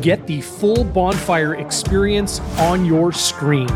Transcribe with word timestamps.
Get 0.00 0.26
the 0.26 0.40
full 0.40 0.84
bonfire 0.84 1.54
experience 1.54 2.40
on 2.58 2.84
your 2.84 3.12
screen. 3.12 3.68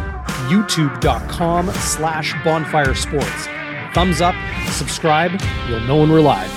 YouTube.com 0.50 1.70
slash 1.70 2.34
bonfire 2.44 2.94
sports. 2.94 3.49
Thumbs 3.94 4.20
up, 4.20 4.34
subscribe, 4.68 5.33
you'll 5.68 5.80
know 5.80 5.98
when 5.98 6.10
we're 6.10 6.20
live. 6.20 6.50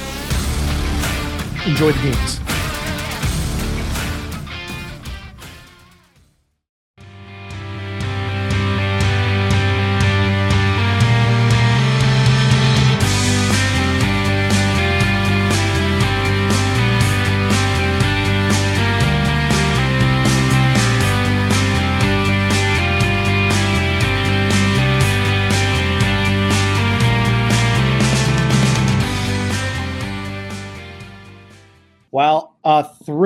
Enjoy 1.66 1.92
the 1.92 2.02
games. 2.02 2.53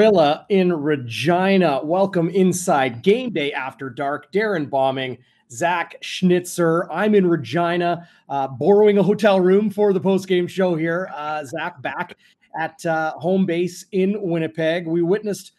A 0.08 0.10
thriller 0.10 0.46
in 0.48 0.72
Regina. 0.72 1.82
Welcome 1.84 2.30
inside 2.30 3.02
game 3.02 3.32
day 3.32 3.52
after 3.52 3.90
dark. 3.90 4.32
Darren 4.32 4.70
Bombing, 4.70 5.18
Zach 5.52 5.98
Schnitzer. 6.02 6.90
I'm 6.90 7.14
in 7.14 7.28
Regina, 7.28 8.08
uh, 8.30 8.48
borrowing 8.48 8.98
a 8.98 9.04
hotel 9.04 9.42
room 9.42 9.70
for 9.70 9.92
the 9.92 10.00
post 10.00 10.30
game 10.30 10.48
show 10.48 10.76
here. 10.76 11.10
Uh, 11.14 11.44
Zach 11.44 11.82
back 11.82 12.16
at 12.58 12.86
uh, 12.86 13.12
home 13.14 13.46
base 13.46 13.86
in 13.92 14.22
Winnipeg. 14.22 14.88
We 14.88 15.02
witnessed 15.02 15.52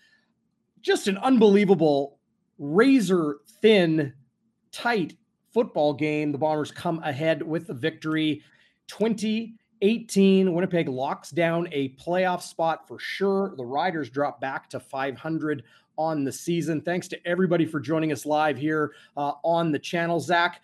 just 0.81 1.09
an 1.09 1.19
unbelievable, 1.19 2.19
razor 2.59 3.41
thin, 3.61 4.15
tight 4.73 5.15
football 5.53 5.93
game. 5.93 6.33
The 6.33 6.39
Bombers 6.39 6.71
come 6.71 7.03
ahead 7.03 7.43
with 7.43 7.67
the 7.67 7.75
victory 7.75 8.43
20 8.87 9.58
18. 9.83 10.53
Winnipeg 10.53 10.89
locks 10.89 11.31
down 11.31 11.69
a 11.73 11.91
playoff 11.91 12.43
spot 12.43 12.87
for 12.87 12.99
sure. 12.99 13.55
The 13.57 13.65
Riders 13.65 14.11
drop 14.11 14.41
back 14.41 14.69
to 14.71 14.81
500 14.81 15.63
on 15.97 16.25
the 16.25 16.33
season. 16.33 16.81
Thanks 16.81 17.09
to 17.09 17.27
everybody 17.27 17.67
for 17.67 17.81
joining 17.81 18.13
us 18.13 18.25
live 18.25 18.57
here 18.57 18.93
uh, 19.17 19.33
on 19.43 19.73
the 19.73 19.79
channel. 19.79 20.21
Zach, 20.21 20.63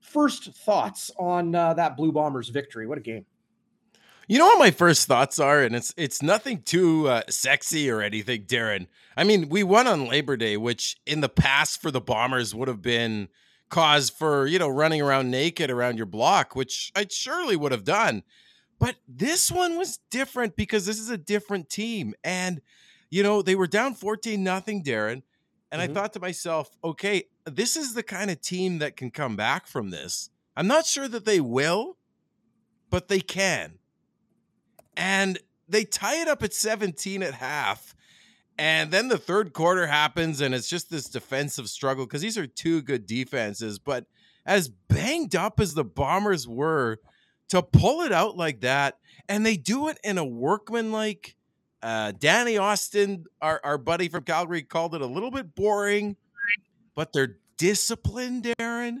first 0.00 0.54
thoughts 0.54 1.10
on 1.18 1.54
uh, 1.54 1.74
that 1.74 1.96
Blue 1.96 2.12
Bombers 2.12 2.50
victory? 2.50 2.86
What 2.86 2.98
a 2.98 3.02
game! 3.02 3.24
You 4.28 4.38
know 4.38 4.44
what 4.44 4.58
my 4.58 4.70
first 4.70 5.08
thoughts 5.08 5.38
are, 5.38 5.62
and 5.62 5.74
it's 5.74 5.94
it's 5.96 6.22
nothing 6.22 6.60
too 6.62 7.08
uh, 7.08 7.22
sexy 7.30 7.90
or 7.90 8.02
anything, 8.02 8.42
Darren. 8.42 8.86
I 9.16 9.24
mean, 9.24 9.48
we 9.48 9.62
won 9.62 9.86
on 9.86 10.06
Labor 10.06 10.36
Day, 10.36 10.58
which 10.58 10.98
in 11.06 11.22
the 11.22 11.30
past 11.30 11.80
for 11.80 11.90
the 11.90 12.00
Bombers 12.00 12.54
would 12.54 12.68
have 12.68 12.82
been 12.82 13.28
cause 13.68 14.10
for, 14.10 14.46
you 14.46 14.58
know, 14.58 14.68
running 14.68 15.02
around 15.02 15.30
naked 15.30 15.70
around 15.70 15.96
your 15.96 16.06
block, 16.06 16.56
which 16.56 16.92
I 16.96 17.06
surely 17.08 17.56
would 17.56 17.72
have 17.72 17.84
done. 17.84 18.22
But 18.78 18.96
this 19.06 19.50
one 19.50 19.76
was 19.76 19.98
different 20.10 20.56
because 20.56 20.86
this 20.86 20.98
is 20.98 21.10
a 21.10 21.18
different 21.18 21.68
team. 21.68 22.14
And, 22.22 22.60
you 23.10 23.22
know, 23.22 23.42
they 23.42 23.54
were 23.54 23.66
down 23.66 23.94
14 23.94 24.42
nothing, 24.42 24.84
Darren. 24.84 25.22
And 25.70 25.82
mm-hmm. 25.82 25.90
I 25.90 25.94
thought 25.94 26.12
to 26.14 26.20
myself, 26.20 26.70
okay, 26.82 27.24
this 27.44 27.76
is 27.76 27.94
the 27.94 28.02
kind 28.02 28.30
of 28.30 28.40
team 28.40 28.78
that 28.78 28.96
can 28.96 29.10
come 29.10 29.36
back 29.36 29.66
from 29.66 29.90
this. 29.90 30.30
I'm 30.56 30.66
not 30.66 30.86
sure 30.86 31.08
that 31.08 31.24
they 31.24 31.40
will, 31.40 31.96
but 32.90 33.08
they 33.08 33.20
can. 33.20 33.78
And 34.96 35.38
they 35.68 35.84
tie 35.84 36.20
it 36.20 36.28
up 36.28 36.42
at 36.42 36.54
17 36.54 37.22
at 37.22 37.34
half. 37.34 37.94
And 38.58 38.90
then 38.90 39.06
the 39.08 39.18
third 39.18 39.52
quarter 39.52 39.86
happens, 39.86 40.40
and 40.40 40.52
it's 40.54 40.68
just 40.68 40.90
this 40.90 41.08
defensive 41.08 41.68
struggle 41.68 42.06
because 42.06 42.22
these 42.22 42.36
are 42.36 42.46
two 42.46 42.82
good 42.82 43.06
defenses. 43.06 43.78
But 43.78 44.06
as 44.44 44.68
banged 44.68 45.36
up 45.36 45.60
as 45.60 45.74
the 45.74 45.84
Bombers 45.84 46.48
were, 46.48 46.98
to 47.48 47.62
pull 47.62 48.02
it 48.02 48.12
out 48.12 48.36
like 48.36 48.60
that, 48.60 48.98
and 49.28 49.44
they 49.44 49.56
do 49.56 49.88
it 49.88 49.98
in 50.04 50.18
a 50.18 50.24
workmanlike. 50.24 51.34
Uh, 51.82 52.12
Danny 52.18 52.58
Austin, 52.58 53.24
our, 53.40 53.60
our 53.64 53.78
buddy 53.78 54.08
from 54.08 54.24
Calgary, 54.24 54.62
called 54.62 54.94
it 54.94 55.00
a 55.00 55.06
little 55.06 55.30
bit 55.30 55.54
boring, 55.54 56.16
but 56.94 57.12
they're 57.12 57.36
disciplined, 57.56 58.44
Darren. 58.58 58.98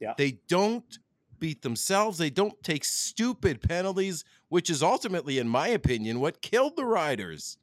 Yeah. 0.00 0.14
They 0.16 0.38
don't 0.48 0.98
beat 1.38 1.62
themselves. 1.62 2.18
They 2.18 2.30
don't 2.30 2.60
take 2.62 2.84
stupid 2.84 3.60
penalties, 3.60 4.24
which 4.48 4.70
is 4.70 4.82
ultimately, 4.82 5.38
in 5.38 5.48
my 5.48 5.68
opinion, 5.68 6.20
what 6.20 6.42
killed 6.42 6.76
the 6.76 6.84
Riders. 6.84 7.58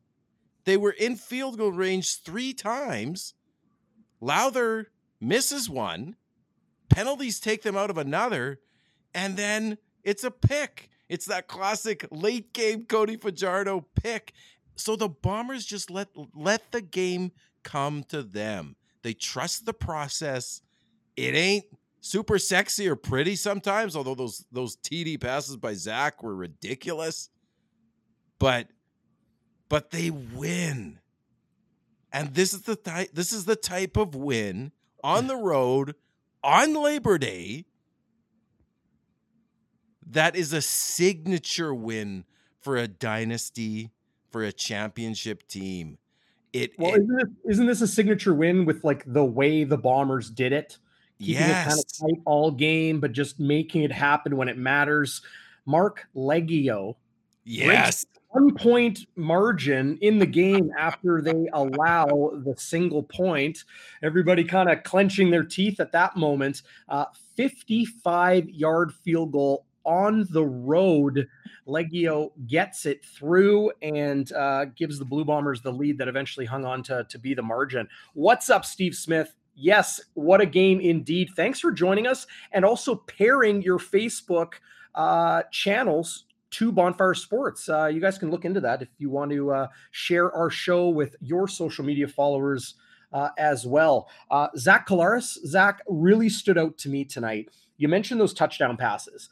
They 0.65 0.77
were 0.77 0.91
in 0.91 1.15
field 1.15 1.57
goal 1.57 1.71
range 1.71 2.21
three 2.21 2.53
times. 2.53 3.33
Lauther 4.21 4.85
misses 5.19 5.69
one. 5.69 6.15
Penalties 6.89 7.39
take 7.39 7.63
them 7.63 7.75
out 7.75 7.89
of 7.89 7.97
another. 7.97 8.59
And 9.13 9.37
then 9.37 9.77
it's 10.03 10.23
a 10.23 10.31
pick. 10.31 10.89
It's 11.09 11.25
that 11.25 11.47
classic 11.47 12.07
late 12.11 12.53
game 12.53 12.85
Cody 12.85 13.17
Fajardo 13.17 13.85
pick. 14.01 14.33
So 14.75 14.95
the 14.95 15.09
Bombers 15.09 15.65
just 15.65 15.91
let 15.91 16.07
let 16.33 16.71
the 16.71 16.81
game 16.81 17.31
come 17.63 18.03
to 18.09 18.23
them. 18.23 18.75
They 19.03 19.13
trust 19.13 19.65
the 19.65 19.73
process. 19.73 20.61
It 21.15 21.35
ain't 21.35 21.65
super 22.01 22.39
sexy 22.39 22.87
or 22.87 22.95
pretty 22.95 23.35
sometimes, 23.35 23.95
although 23.95 24.15
those 24.15 24.45
those 24.51 24.77
TD 24.77 25.19
passes 25.21 25.57
by 25.57 25.73
Zach 25.73 26.23
were 26.23 26.35
ridiculous. 26.35 27.29
But 28.39 28.67
but 29.73 29.89
they 29.89 30.11
win. 30.11 30.99
And 32.11 32.35
this 32.35 32.53
is 32.53 32.61
the 32.61 32.75
type 32.75 33.09
this 33.11 33.33
is 33.33 33.45
the 33.45 33.55
type 33.55 33.97
of 33.97 34.13
win 34.13 34.71
on 35.03 35.25
the 35.25 35.35
road 35.35 35.95
on 36.43 36.75
Labor 36.75 37.17
Day 37.17 37.65
that 40.05 40.35
is 40.35 40.53
a 40.53 40.61
signature 40.61 41.73
win 41.73 42.23
for 42.61 42.77
a 42.77 42.87
dynasty 42.87 43.89
for 44.29 44.43
a 44.43 44.51
championship 44.51 45.47
team. 45.47 45.97
It 46.53 46.77
well, 46.77 46.93
it, 46.93 47.01
isn't, 47.01 47.15
this, 47.17 47.27
isn't 47.53 47.65
this 47.65 47.81
a 47.81 47.87
signature 47.87 48.35
win 48.35 48.65
with 48.65 48.83
like 48.83 49.03
the 49.11 49.25
way 49.25 49.63
the 49.63 49.79
Bombers 49.79 50.29
did 50.29 50.53
it? 50.53 50.77
Keeping 51.17 51.33
yes. 51.33 51.65
it 51.65 51.69
kind 51.69 51.79
of 51.79 51.97
tight 51.97 52.21
all 52.25 52.51
game, 52.51 52.99
but 52.99 53.11
just 53.11 53.39
making 53.39 53.81
it 53.81 53.91
happen 53.91 54.37
when 54.37 54.49
it 54.49 54.57
matters. 54.59 55.23
Marc 55.65 56.05
Liegghio 56.15 56.93
yes, 57.43 58.05
one 58.33 58.53
point 58.55 59.05
margin 59.15 59.97
in 60.01 60.17
the 60.17 60.25
game 60.25 60.71
after 60.77 61.21
they 61.21 61.47
allow 61.53 62.31
the 62.43 62.55
single 62.57 63.03
point. 63.03 63.63
Everybody 64.01 64.43
kind 64.43 64.69
of 64.69 64.83
clenching 64.83 65.29
their 65.29 65.43
teeth 65.43 65.79
at 65.79 65.91
that 65.91 66.17
moment. 66.17 66.63
Uh, 66.89 67.05
55 67.35 68.49
yard 68.49 68.91
field 68.91 69.31
goal 69.31 69.65
on 69.83 70.25
the 70.31 70.45
road. 70.45 71.27
Liegghio 71.67 72.31
gets 72.47 72.85
it 72.85 73.05
through 73.05 73.71
and 73.81 74.31
uh, 74.33 74.65
gives 74.65 74.97
the 74.97 75.05
Blue 75.05 75.23
Bombers 75.23 75.61
the 75.61 75.71
lead 75.71 75.99
that 75.99 76.07
eventually 76.07 76.45
hung 76.45 76.65
on 76.65 76.81
to, 76.83 77.05
to 77.09 77.19
be 77.19 77.33
the 77.33 77.43
margin. 77.43 77.87
What's 78.13 78.49
up, 78.49 78.65
Steve 78.65 78.95
Smith? 78.95 79.33
Yes, 79.55 80.01
what 80.15 80.41
a 80.41 80.47
game 80.47 80.81
indeed. 80.81 81.29
Thanks 81.35 81.59
for 81.59 81.71
joining 81.71 82.07
us 82.07 82.25
and 82.51 82.65
also 82.65 82.95
pairing 82.95 83.61
your 83.61 83.77
Facebook 83.77 84.53
uh, 84.95 85.43
channels 85.51 86.25
to 86.53 86.71
Bonfire 86.71 87.13
Sports. 87.13 87.67
Uh, 87.67 87.85
you 87.85 87.99
guys 87.99 88.17
can 88.17 88.31
look 88.31 88.45
into 88.45 88.61
that 88.61 88.81
if 88.81 88.89
you 88.97 89.09
want 89.09 89.31
to 89.31 89.51
uh, 89.51 89.67
share 89.91 90.31
our 90.33 90.49
show 90.49 90.89
with 90.89 91.15
your 91.19 91.47
social 91.47 91.83
media 91.83 92.07
followers 92.07 92.75
uh, 93.11 93.29
as 93.37 93.65
well. 93.65 94.09
Uh, 94.31 94.47
Zach 94.57 94.87
Collaros, 94.87 95.37
Zach 95.45 95.81
really 95.87 96.29
stood 96.29 96.57
out 96.57 96.77
to 96.79 96.89
me 96.89 97.05
tonight. 97.05 97.49
You 97.77 97.87
mentioned 97.87 98.19
those 98.19 98.33
touchdown 98.33 98.77
passes. 98.77 99.29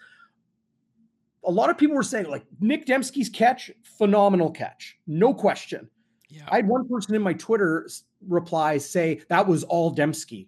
A 1.45 1.51
lot 1.51 1.69
of 1.69 1.77
people 1.77 1.95
were 1.95 2.03
saying, 2.03 2.27
like, 2.27 2.45
Nick 2.59 2.85
Demski's 2.85 3.29
catch, 3.29 3.71
phenomenal 3.83 4.51
catch, 4.51 4.97
no 5.07 5.33
question. 5.33 5.89
Yeah. 6.29 6.43
I 6.47 6.57
had 6.57 6.67
one 6.67 6.87
person 6.87 7.15
in 7.15 7.21
my 7.21 7.33
Twitter 7.33 7.89
replies 8.27 8.87
say 8.87 9.21
that 9.27 9.47
was 9.47 9.63
all 9.63 9.93
Demski. 9.93 10.47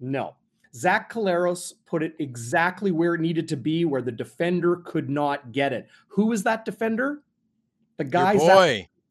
No, 0.00 0.34
Zach 0.74 1.12
Collaros 1.12 1.74
put 1.86 2.02
it 2.02 2.14
exactly 2.18 2.90
where 2.90 3.14
it 3.14 3.20
needed 3.20 3.48
to 3.48 3.56
be, 3.56 3.84
where 3.84 4.02
the 4.02 4.12
defender 4.12 4.76
could 4.76 5.10
not 5.10 5.52
get 5.52 5.72
it. 5.72 5.88
Who 6.08 6.32
is 6.32 6.42
that 6.44 6.64
defender? 6.64 7.22
The 7.98 8.04
guy 8.04 8.34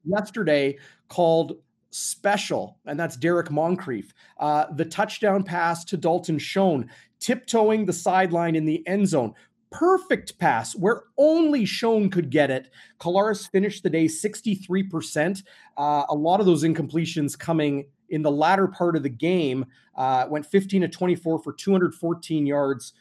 yesterday 0.04 0.78
called 1.08 1.58
special, 1.92 2.78
and 2.86 3.00
that's 3.00 3.16
Derek 3.16 3.52
Moncrief. 3.52 4.14
Uh, 4.40 4.66
the 4.74 4.86
touchdown 4.86 5.44
pass 5.44 5.86
to 5.86 5.98
Dalton 5.98 6.40
Schoen, 6.40 6.90
tiptoeing 7.20 7.86
the 7.86 7.94
sideline 7.94 8.56
in 8.56 8.66
the 8.66 8.86
end 8.88 9.08
zone. 9.08 9.34
Perfect 9.72 10.38
pass 10.40 10.76
where 10.76 11.04
only 11.18 11.64
Schoen 11.64 12.10
could 12.10 12.30
get 12.30 12.50
it. 12.50 12.72
Collaros 13.00 13.50
finished 13.50 13.84
the 13.84 13.90
day 13.90 14.06
63%. 14.06 15.44
Uh, 15.78 16.04
a 16.10 16.16
lot 16.16 16.40
of 16.40 16.46
those 16.46 16.64
incompletions 16.64 17.40
coming 17.40 17.86
in 18.12 18.22
the 18.22 18.32
latter 18.32 18.68
part 18.68 18.96
of 18.96 19.04
the 19.04 19.10
game, 19.10 19.66
uh, 19.96 20.26
went 20.30 20.46
15 20.46 20.82
to 20.82 20.88
24 20.88 21.40
for 21.40 21.54
214 21.54 22.46
yards, 22.46 22.94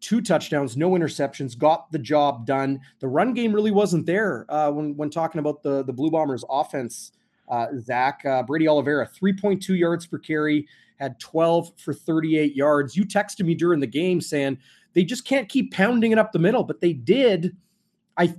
two 0.00 0.20
touchdowns, 0.20 0.76
no 0.76 0.90
interceptions, 0.90 1.56
got 1.56 1.90
the 1.92 1.98
job 1.98 2.46
done. 2.46 2.80
The 3.00 3.08
run 3.08 3.34
game 3.34 3.52
really 3.52 3.70
wasn't 3.70 4.06
there 4.06 4.46
uh, 4.48 4.70
when 4.70 4.96
when 4.96 5.10
talking 5.10 5.38
about 5.38 5.62
the 5.62 5.84
the 5.84 5.92
Blue 5.92 6.10
Bombers 6.10 6.44
offense 6.50 7.12
uh, 7.48 7.68
Zach. 7.78 8.24
Uh, 8.24 8.42
Brady 8.42 8.68
Oliveira, 8.68 9.08
3.2 9.08 9.78
yards 9.78 10.06
per 10.06 10.18
carry, 10.18 10.66
had 10.98 11.18
12 11.20 11.72
for 11.76 11.94
38 11.94 12.54
yards. 12.54 12.96
You 12.96 13.04
texted 13.04 13.44
me 13.44 13.54
during 13.54 13.80
the 13.80 13.86
game 13.86 14.20
saying 14.20 14.58
they 14.94 15.04
just 15.04 15.24
can't 15.24 15.48
keep 15.48 15.72
pounding 15.72 16.12
it 16.12 16.18
up 16.18 16.32
the 16.32 16.38
middle, 16.38 16.64
but 16.64 16.80
they 16.80 16.92
did. 16.92 17.56
I, 18.16 18.34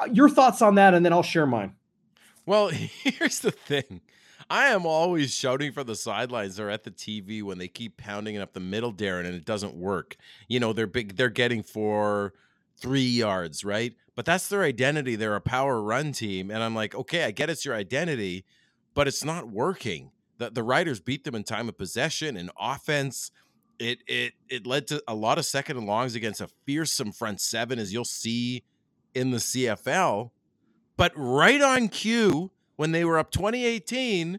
uh, 0.00 0.06
your 0.12 0.28
thoughts 0.28 0.62
on 0.62 0.76
that, 0.76 0.94
and 0.94 1.04
then 1.04 1.12
I'll 1.12 1.22
share 1.22 1.46
mine. 1.46 1.74
Well, 2.46 2.68
here's 2.68 3.40
the 3.40 3.50
thing. 3.50 4.00
I 4.48 4.68
am 4.68 4.86
always 4.86 5.34
shouting 5.34 5.72
for 5.72 5.82
the 5.82 5.96
sidelines 5.96 6.60
or 6.60 6.70
at 6.70 6.84
the 6.84 6.90
TV 6.90 7.42
when 7.42 7.58
they 7.58 7.68
keep 7.68 7.96
pounding 7.96 8.36
it 8.36 8.40
up 8.40 8.52
the 8.52 8.60
middle, 8.60 8.92
Darren, 8.92 9.26
and 9.26 9.34
it 9.34 9.44
doesn't 9.44 9.74
work. 9.74 10.16
You 10.48 10.60
know, 10.60 10.72
they're 10.72 10.86
big, 10.86 11.16
they're 11.16 11.28
getting 11.28 11.62
for 11.62 12.32
three 12.76 13.00
yards, 13.00 13.64
right? 13.64 13.94
But 14.14 14.24
that's 14.24 14.48
their 14.48 14.62
identity. 14.62 15.16
They're 15.16 15.34
a 15.34 15.40
power 15.40 15.82
run 15.82 16.12
team. 16.12 16.50
And 16.50 16.62
I'm 16.62 16.74
like, 16.74 16.94
okay, 16.94 17.24
I 17.24 17.32
get 17.32 17.50
it's 17.50 17.64
your 17.64 17.74
identity, 17.74 18.44
but 18.94 19.08
it's 19.08 19.24
not 19.24 19.48
working. 19.50 20.12
The, 20.38 20.50
the 20.50 20.62
Riders 20.62 21.00
beat 21.00 21.24
them 21.24 21.34
in 21.34 21.44
time 21.44 21.68
of 21.68 21.76
possession 21.76 22.36
and 22.36 22.50
offense. 22.58 23.30
It 23.78 23.98
it 24.06 24.32
it 24.48 24.66
led 24.66 24.86
to 24.88 25.02
a 25.06 25.14
lot 25.14 25.38
of 25.38 25.44
second 25.44 25.76
and 25.76 25.86
longs 25.86 26.14
against 26.14 26.40
a 26.40 26.48
fearsome 26.64 27.12
front 27.12 27.40
seven, 27.40 27.78
as 27.78 27.92
you'll 27.92 28.04
see 28.04 28.64
in 29.14 29.32
the 29.32 29.38
CFL. 29.38 30.30
But 30.96 31.12
right 31.14 31.60
on 31.60 31.88
cue, 31.88 32.50
when 32.76 32.92
they 32.92 33.04
were 33.04 33.18
up 33.18 33.30
2018, 33.30 34.38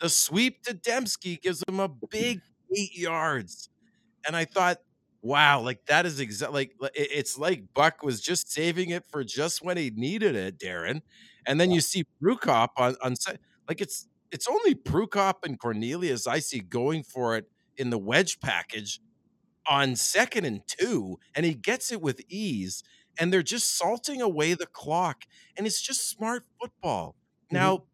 the 0.00 0.08
sweep 0.08 0.62
to 0.64 0.74
Demski 0.74 1.40
gives 1.40 1.60
them 1.60 1.80
a 1.80 1.88
big 1.88 2.40
eight 2.76 2.96
yards. 2.96 3.68
And 4.26 4.36
I 4.36 4.44
thought, 4.44 4.78
wow, 5.22 5.60
like 5.60 5.86
that 5.86 6.06
is 6.06 6.20
exactly 6.20 6.70
like 6.80 6.92
it's 6.94 7.38
like 7.38 7.64
Buck 7.74 8.02
was 8.02 8.20
just 8.20 8.52
saving 8.52 8.90
it 8.90 9.04
for 9.10 9.24
just 9.24 9.64
when 9.64 9.76
he 9.76 9.90
needed 9.90 10.34
it, 10.36 10.58
Darren. 10.58 11.02
And 11.46 11.60
then 11.60 11.70
you 11.70 11.80
see 11.80 12.04
Prukop 12.22 12.68
on 12.76 12.96
on 13.02 13.14
like 13.68 13.80
it's 13.80 14.06
it's 14.30 14.48
only 14.48 14.74
Prukop 14.74 15.44
and 15.44 15.58
Cornelius 15.58 16.26
I 16.26 16.38
see 16.40 16.60
going 16.60 17.02
for 17.02 17.36
it 17.36 17.46
in 17.76 17.90
the 17.90 17.98
wedge 17.98 18.40
package 18.40 19.00
on 19.68 19.96
second 19.96 20.44
and 20.44 20.62
two, 20.66 21.18
and 21.34 21.44
he 21.46 21.54
gets 21.54 21.92
it 21.92 22.00
with 22.00 22.20
ease. 22.28 22.82
And 23.20 23.32
they're 23.32 23.42
just 23.42 23.76
salting 23.76 24.22
away 24.22 24.54
the 24.54 24.66
clock, 24.66 25.24
and 25.56 25.66
it's 25.66 25.82
just 25.82 26.08
smart 26.08 26.44
football. 26.60 27.16
Mm-hmm. 27.48 27.56
Now, 27.56 27.84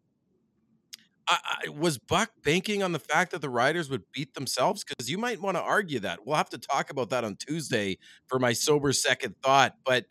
I, 1.27 1.37
I, 1.65 1.69
was 1.69 1.97
Buck 1.97 2.31
banking 2.43 2.83
on 2.83 2.91
the 2.91 2.99
fact 2.99 3.31
that 3.31 3.41
the 3.41 3.49
Riders 3.49 3.89
would 3.89 4.03
beat 4.11 4.33
themselves? 4.33 4.83
Because 4.83 5.09
you 5.09 5.17
might 5.17 5.41
want 5.41 5.57
to 5.57 5.61
argue 5.61 5.99
that. 6.01 6.25
We'll 6.25 6.35
have 6.35 6.49
to 6.49 6.57
talk 6.57 6.91
about 6.91 7.09
that 7.09 7.23
on 7.23 7.35
Tuesday 7.35 7.97
for 8.27 8.39
my 8.39 8.53
sober 8.53 8.93
second 8.93 9.35
thought. 9.41 9.75
But 9.85 10.05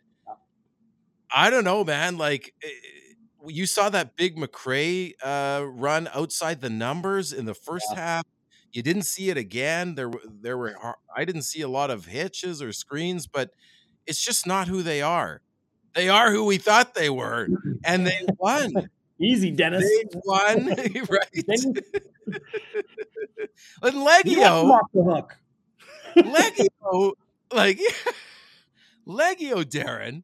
I 1.33 1.49
don't 1.49 1.63
know, 1.63 1.83
man. 1.83 2.17
Like 2.17 2.53
eh, 2.63 2.67
you 3.47 3.65
saw 3.65 3.89
that 3.89 4.15
big 4.15 4.37
McCray 4.37 5.13
uh, 5.23 5.65
run 5.65 6.09
outside 6.13 6.61
the 6.61 6.69
numbers 6.69 7.31
in 7.31 7.45
the 7.45 7.53
first 7.53 7.87
yeah. 7.91 7.99
half. 7.99 8.25
You 8.73 8.81
didn't 8.81 9.03
see 9.03 9.29
it 9.29 9.37
again. 9.37 9.95
There, 9.95 10.11
there 10.41 10.57
were. 10.57 10.75
I 11.15 11.23
didn't 11.23 11.43
see 11.43 11.61
a 11.61 11.67
lot 11.69 11.89
of 11.89 12.07
hitches 12.07 12.61
or 12.61 12.73
screens, 12.73 13.25
but 13.25 13.51
it's 14.05 14.21
just 14.21 14.45
not 14.45 14.67
who 14.67 14.83
they 14.83 15.01
are. 15.01 15.41
They 15.93 16.09
are 16.09 16.29
who 16.31 16.43
we 16.43 16.57
thought 16.57 16.93
they 16.93 17.09
were, 17.09 17.47
and 17.85 18.05
they 18.05 18.19
won. 18.37 18.89
Easy, 19.19 19.51
Dennis. 19.51 19.83
They 19.83 20.19
won, 20.25 20.67
right? 21.09 21.47
and 23.81 23.93
Liegghio 23.93 24.69
off 24.71 24.91
the 24.93 25.03
hook. 25.03 25.37
Liegghio, 26.17 27.13
like 27.53 27.79
Liegghio, 29.07 29.63
Darren. 29.63 30.23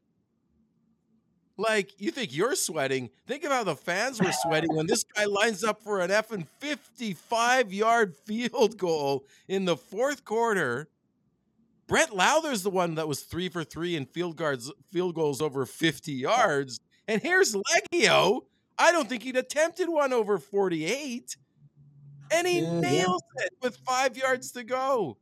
Like 1.56 1.92
you 2.00 2.10
think 2.10 2.34
you're 2.34 2.54
sweating? 2.54 3.10
Think 3.26 3.44
of 3.44 3.52
how 3.52 3.62
the 3.64 3.76
fans 3.76 4.20
were 4.20 4.32
sweating 4.32 4.74
when 4.74 4.86
this 4.86 5.04
guy 5.04 5.26
lines 5.26 5.62
up 5.62 5.82
for 5.82 6.00
an 6.00 6.10
effing 6.10 6.46
55 6.58 7.72
yard 7.72 8.16
field 8.24 8.78
goal 8.78 9.26
in 9.48 9.64
the 9.64 9.76
fourth 9.76 10.24
quarter. 10.24 10.88
Brett 11.86 12.14
Lauther's 12.14 12.62
the 12.62 12.70
one 12.70 12.94
that 12.94 13.06
was 13.06 13.20
three 13.20 13.48
for 13.48 13.64
three 13.64 13.96
in 13.96 14.06
field 14.06 14.36
guards 14.36 14.72
field 14.90 15.14
goals 15.14 15.40
over 15.40 15.66
50 15.66 16.12
yards. 16.12 16.80
And 17.06 17.20
here's 17.20 17.54
Liegghio 17.54 18.42
I 18.78 18.92
don't 18.92 19.08
think 19.08 19.22
he'd 19.22 19.36
attempted 19.36 19.88
one 19.88 20.12
over 20.12 20.38
48. 20.38 21.36
And 22.32 22.46
he 22.46 22.60
yeah, 22.60 22.80
nails 22.80 23.22
yeah. 23.36 23.44
it 23.44 23.52
with 23.60 23.76
five 23.86 24.16
yards 24.16 24.52
to 24.52 24.64
go. 24.64 25.18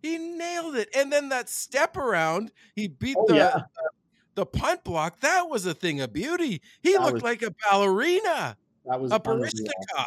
He 0.00 0.18
nailed 0.18 0.76
it. 0.76 0.88
And 0.94 1.12
then 1.12 1.28
that 1.30 1.48
step 1.48 1.96
around, 1.96 2.52
he 2.74 2.88
beat 2.88 3.16
oh, 3.18 3.26
the, 3.28 3.34
yeah. 3.34 3.52
the, 3.54 3.90
the 4.36 4.46
punt 4.46 4.84
block. 4.84 5.20
That 5.20 5.48
was 5.48 5.66
a 5.66 5.74
thing 5.74 6.00
of 6.00 6.12
beauty. 6.12 6.62
He 6.82 6.92
that 6.92 7.02
looked 7.02 7.14
was, 7.14 7.22
like 7.22 7.42
a 7.42 7.54
ballerina. 7.68 8.56
That 8.86 9.00
was 9.00 9.12
a 9.12 9.18
Baryshnikov. 9.18 10.06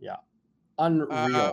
Yeah. 0.00 0.16
Unreal. 0.78 1.36
Uh, 1.36 1.52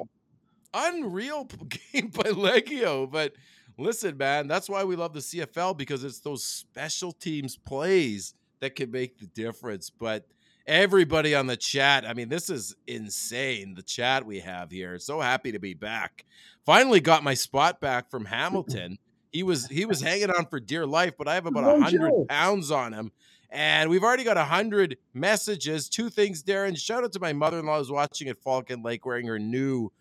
unreal 0.74 1.44
game 1.94 2.10
by 2.10 2.30
Liegghio. 2.30 3.12
But 3.12 3.33
listen, 3.78 4.18
man, 4.18 4.48
that's 4.48 4.69
why 4.69 4.83
we 4.83 4.95
love 4.95 5.13
the 5.13 5.19
CFL 5.19 5.78
because 5.78 6.04
it's 6.04 6.19
those 6.19 6.44
special 6.44 7.12
teams 7.12 7.57
plays 7.57 8.33
that 8.65 8.75
can 8.75 8.89
make 8.89 9.19
the 9.19 9.27
difference. 9.27 9.91
But 9.91 10.25
everybody 10.65 11.35
on 11.35 11.45
the 11.45 11.56
chat, 11.56 12.03
I 12.06 12.13
mean, 12.13 12.29
this 12.29 12.50
is 12.50 12.75
insane. 12.88 13.75
The 13.75 13.83
chat 13.83 14.25
we 14.25 14.39
have 14.39 14.71
here. 14.71 14.97
So 14.97 15.21
happy 15.21 15.51
to 15.51 15.59
be 15.59 15.75
back. 15.75 16.25
Finally 16.65 17.00
got 17.00 17.23
my 17.23 17.35
spot 17.35 17.79
back 17.79 18.09
from 18.09 18.25
Hamilton. 18.25 18.97
He 19.31 19.44
was 19.44 19.67
he 19.67 19.85
was 19.85 20.01
hanging 20.09 20.31
on 20.31 20.47
for 20.47 20.59
dear 20.59 20.88
life, 20.88 21.13
but 21.17 21.27
I 21.27 21.35
have 21.35 21.45
about 21.45 21.63
a 21.63 21.81
hundred 21.81 22.12
pounds 22.27 22.71
on 22.71 22.91
him. 22.91 23.12
And 23.51 23.89
we've 23.89 24.03
already 24.03 24.23
got 24.23 24.38
a 24.38 24.45
hundred 24.45 24.97
messages. 25.13 25.88
Two 25.88 26.09
things, 26.09 26.44
Darren. 26.44 26.75
Shout 26.75 27.03
out 27.03 27.13
to 27.13 27.19
my 27.19 27.33
mother-in-law 27.33 27.77
who's 27.77 27.91
watching 27.91 28.27
at 28.29 28.41
Falcon 28.44 28.81
Lake 28.81 29.06
wearing 29.06 29.27
her 29.27 29.38
new 29.38 29.91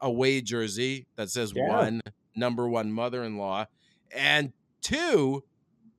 away 0.00 0.40
jersey 0.40 1.06
that 1.14 1.30
says 1.30 1.52
yeah. 1.54 1.68
one, 1.68 2.00
number 2.34 2.68
one 2.68 2.92
mother-in-law. 2.92 3.66
And 4.14 4.52
two, 4.82 5.44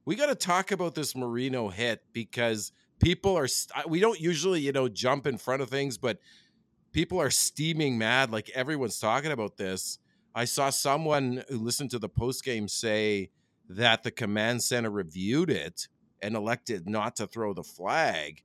we 0.05 0.15
got 0.15 0.27
to 0.27 0.35
talk 0.35 0.71
about 0.71 0.95
this 0.95 1.15
Marino 1.15 1.69
hit 1.69 2.03
because 2.13 2.71
people 2.99 3.37
are 3.37 3.47
we 3.87 3.99
don't 3.99 4.19
usually 4.19 4.61
you 4.61 4.71
know 4.71 4.87
jump 4.87 5.27
in 5.27 5.37
front 5.37 5.61
of 5.61 5.69
things 5.69 5.97
but 5.97 6.19
people 6.93 7.19
are 7.19 7.31
steaming 7.31 7.97
mad 7.97 8.31
like 8.31 8.49
everyone's 8.51 8.99
talking 8.99 9.31
about 9.31 9.57
this. 9.57 9.99
I 10.35 10.45
saw 10.45 10.69
someone 10.69 11.43
who 11.49 11.57
listened 11.57 11.91
to 11.91 11.99
the 11.99 12.09
post 12.09 12.45
game 12.45 12.67
say 12.67 13.31
that 13.67 14.03
the 14.03 14.11
command 14.11 14.63
center 14.63 14.89
reviewed 14.89 15.49
it 15.49 15.87
and 16.21 16.35
elected 16.35 16.87
not 16.87 17.15
to 17.17 17.27
throw 17.27 17.53
the 17.53 17.63
flag 17.63 18.43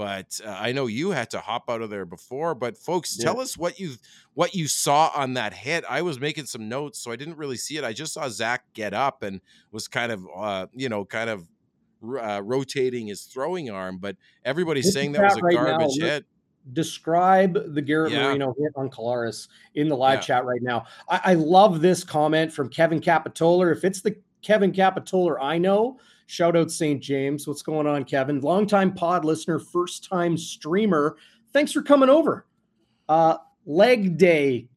but 0.00 0.40
uh, 0.46 0.56
I 0.58 0.72
know 0.72 0.86
you 0.86 1.10
had 1.10 1.28
to 1.32 1.40
hop 1.40 1.68
out 1.68 1.82
of 1.82 1.90
there 1.90 2.06
before. 2.06 2.54
But 2.54 2.78
folks, 2.78 3.18
yeah. 3.18 3.26
tell 3.26 3.38
us 3.38 3.58
what 3.58 3.78
you 3.78 3.96
what 4.32 4.54
you 4.54 4.66
saw 4.66 5.12
on 5.14 5.34
that 5.34 5.52
hit. 5.52 5.84
I 5.86 6.00
was 6.00 6.18
making 6.18 6.46
some 6.46 6.70
notes, 6.70 6.98
so 6.98 7.12
I 7.12 7.16
didn't 7.16 7.36
really 7.36 7.58
see 7.58 7.76
it. 7.76 7.84
I 7.84 7.92
just 7.92 8.14
saw 8.14 8.26
Zach 8.30 8.64
get 8.72 8.94
up 8.94 9.22
and 9.22 9.42
was 9.72 9.88
kind 9.88 10.10
of 10.10 10.26
uh, 10.34 10.66
you 10.72 10.88
know 10.88 11.04
kind 11.04 11.28
of 11.28 11.46
uh, 12.02 12.40
rotating 12.42 13.08
his 13.08 13.24
throwing 13.24 13.68
arm. 13.68 13.98
But 13.98 14.16
everybody's 14.42 14.86
this 14.86 14.94
saying 14.94 15.12
that 15.12 15.22
was 15.22 15.36
a 15.36 15.42
right 15.42 15.54
garbage 15.54 15.98
now. 15.98 16.06
hit. 16.06 16.24
Describe 16.72 17.74
the 17.74 17.82
Garrett 17.82 18.12
yeah. 18.12 18.28
Marino 18.28 18.54
hit 18.58 18.72
on 18.76 18.88
Collaros 18.88 19.48
in 19.74 19.90
the 19.90 19.96
live 19.98 20.20
yeah. 20.20 20.22
chat 20.22 20.46
right 20.46 20.62
now. 20.62 20.86
I, 21.10 21.20
I 21.24 21.34
love 21.34 21.82
this 21.82 22.04
comment 22.04 22.50
from 22.50 22.70
Kevin 22.70 23.00
Capitola. 23.00 23.70
If 23.70 23.84
it's 23.84 24.00
the 24.00 24.16
Kevin 24.40 24.72
Capitola 24.72 25.38
I 25.42 25.58
know, 25.58 25.98
Shout 26.30 26.56
out 26.56 26.70
St. 26.70 27.02
James. 27.02 27.48
What's 27.48 27.62
going 27.62 27.88
on, 27.88 28.04
Kevin? 28.04 28.40
Longtime 28.40 28.94
pod 28.94 29.24
listener, 29.24 29.58
first 29.58 30.08
time 30.08 30.36
streamer. 30.36 31.16
Thanks 31.52 31.72
for 31.72 31.82
coming 31.82 32.08
over. 32.08 32.46
Uh, 33.08 33.38
leg 33.66 34.16
day, 34.16 34.68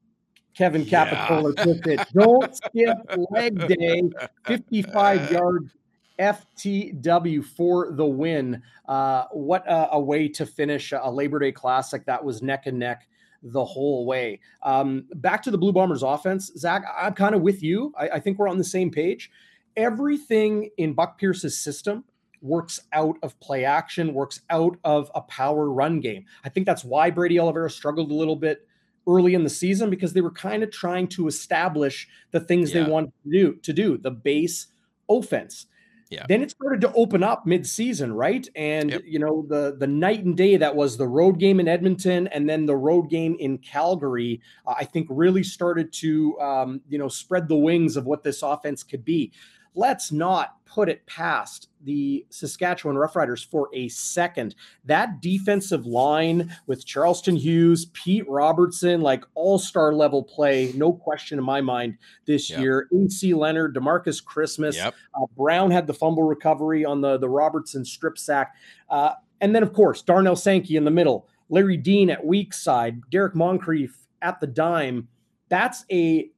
Kevin 0.57 0.83
Capitola 0.83 1.53
yeah. 1.55 1.65
with 1.67 1.85
it. 1.85 2.07
Don't 2.11 2.55
skip 2.65 2.97
leg 3.29 3.67
day. 3.67 4.01
55 4.47 5.31
yard 5.31 5.69
FTW 6.17 7.45
for 7.45 7.91
the 7.91 8.05
win. 8.05 8.59
Uh, 8.87 9.25
what 9.29 9.63
a, 9.67 9.91
a, 9.91 9.99
way 9.99 10.27
to 10.29 10.47
finish 10.47 10.91
a 10.91 11.11
Labor 11.11 11.37
Day 11.37 11.51
Classic 11.51 12.03
that 12.07 12.25
was 12.25 12.41
neck 12.41 12.65
and 12.65 12.79
neck 12.79 13.07
the 13.43 13.63
whole 13.63 14.07
way. 14.07 14.39
Um, 14.63 15.05
back 15.17 15.43
to 15.43 15.51
the 15.51 15.59
Blue 15.59 15.71
Bombers 15.71 16.01
offense, 16.01 16.51
Zach. 16.57 16.81
I'm 16.97 17.13
kind 17.13 17.35
of 17.35 17.41
with 17.41 17.61
you. 17.61 17.93
I, 17.95 18.09
I 18.09 18.19
think 18.19 18.39
we're 18.39 18.49
on 18.49 18.57
the 18.57 18.63
same 18.63 18.89
page 18.89 19.29
everything 19.75 20.69
in 20.77 20.93
Buck 20.93 21.17
Pierce's 21.17 21.57
system 21.59 22.03
works 22.41 22.81
out 22.91 23.15
of 23.23 23.39
play 23.39 23.65
action, 23.65 24.13
works 24.13 24.41
out 24.49 24.77
of 24.83 25.09
a 25.15 25.21
power 25.21 25.69
run 25.69 25.99
game. 25.99 26.25
I 26.43 26.49
think 26.49 26.65
that's 26.65 26.83
why 26.83 27.09
Brady 27.09 27.39
Oliveira 27.39 27.69
struggled 27.69 28.11
a 28.11 28.13
little 28.13 28.35
bit 28.35 28.67
early 29.07 29.33
in 29.33 29.43
the 29.43 29.49
season 29.49 29.89
because 29.89 30.13
they 30.13 30.21
were 30.21 30.31
kind 30.31 30.63
of 30.63 30.71
trying 30.71 31.07
to 31.07 31.27
establish 31.27 32.07
the 32.31 32.39
things 32.39 32.73
yeah. 32.73 32.83
they 32.83 32.89
wanted 32.89 33.11
to 33.23 33.31
do, 33.31 33.55
to 33.55 33.73
do 33.73 33.97
the 33.97 34.11
base 34.11 34.67
offense. 35.09 35.67
Yeah. 36.09 36.25
Then 36.29 36.43
it 36.43 36.51
started 36.51 36.79
to 36.81 36.93
open 36.93 37.23
up 37.23 37.47
mid-season, 37.47 38.13
right? 38.13 38.47
And 38.55 38.91
yep. 38.91 39.01
you 39.03 39.17
know 39.17 39.45
the 39.49 39.75
the 39.79 39.87
night 39.87 40.23
and 40.23 40.37
day 40.37 40.57
that 40.57 40.75
was 40.75 40.95
the 40.95 41.07
road 41.07 41.39
game 41.39 41.59
in 41.59 41.67
Edmonton 41.67 42.27
and 42.27 42.47
then 42.47 42.67
the 42.67 42.75
road 42.75 43.09
game 43.09 43.35
in 43.39 43.57
Calgary. 43.57 44.39
Uh, 44.67 44.75
I 44.77 44.85
think 44.85 45.07
really 45.09 45.41
started 45.43 45.91
to 45.93 46.39
um, 46.39 46.81
you 46.87 46.99
know 46.99 47.07
spread 47.07 47.47
the 47.47 47.55
wings 47.55 47.97
of 47.97 48.05
what 48.05 48.21
this 48.21 48.43
offense 48.43 48.83
could 48.83 49.03
be 49.03 49.31
let's 49.75 50.11
not 50.11 50.57
put 50.73 50.89
it 50.89 51.05
past 51.05 51.69
the 51.83 52.25
Saskatchewan 52.29 52.95
Roughriders 52.95 53.45
for 53.45 53.69
a 53.73 53.87
second. 53.89 54.55
That 54.85 55.21
defensive 55.21 55.85
line 55.85 56.55
with 56.65 56.85
Charleston 56.85 57.35
Hughes, 57.35 57.85
Pete 57.93 58.27
Robertson, 58.27 59.01
like 59.01 59.23
all 59.35 59.59
star 59.59 59.93
level 59.93 60.23
play, 60.23 60.71
no 60.75 60.91
question 60.91 61.37
in 61.37 61.45
my 61.45 61.61
mind 61.61 61.97
this 62.25 62.49
yep. 62.49 62.59
year. 62.59 62.87
AC 62.91 63.33
Leonard, 63.33 63.75
Demarcus 63.75 64.23
Christmas, 64.23 64.75
yep. 64.75 64.95
uh, 65.13 65.25
Brown 65.37 65.69
had 65.69 65.85
the 65.85 65.93
fumble 65.93 66.23
recovery 66.23 66.85
on 66.85 67.01
the, 67.01 67.17
the 67.17 67.29
Robertson 67.29 67.85
strip 67.85 68.17
sack. 68.17 68.55
Uh, 68.89 69.11
and 69.41 69.53
then, 69.53 69.61
of 69.61 69.73
course, 69.73 70.01
Darnell 70.01 70.35
Sankey 70.35 70.75
in 70.75 70.85
the 70.85 70.91
middle, 70.91 71.27
Larry 71.49 71.77
Dean 71.77 72.09
at 72.09 72.25
weak 72.25 72.53
side, 72.53 73.01
Derek 73.11 73.35
Moncrief 73.35 74.07
at 74.21 74.39
the 74.39 74.47
dime. 74.47 75.07
That's 75.49 75.85
a 75.91 76.31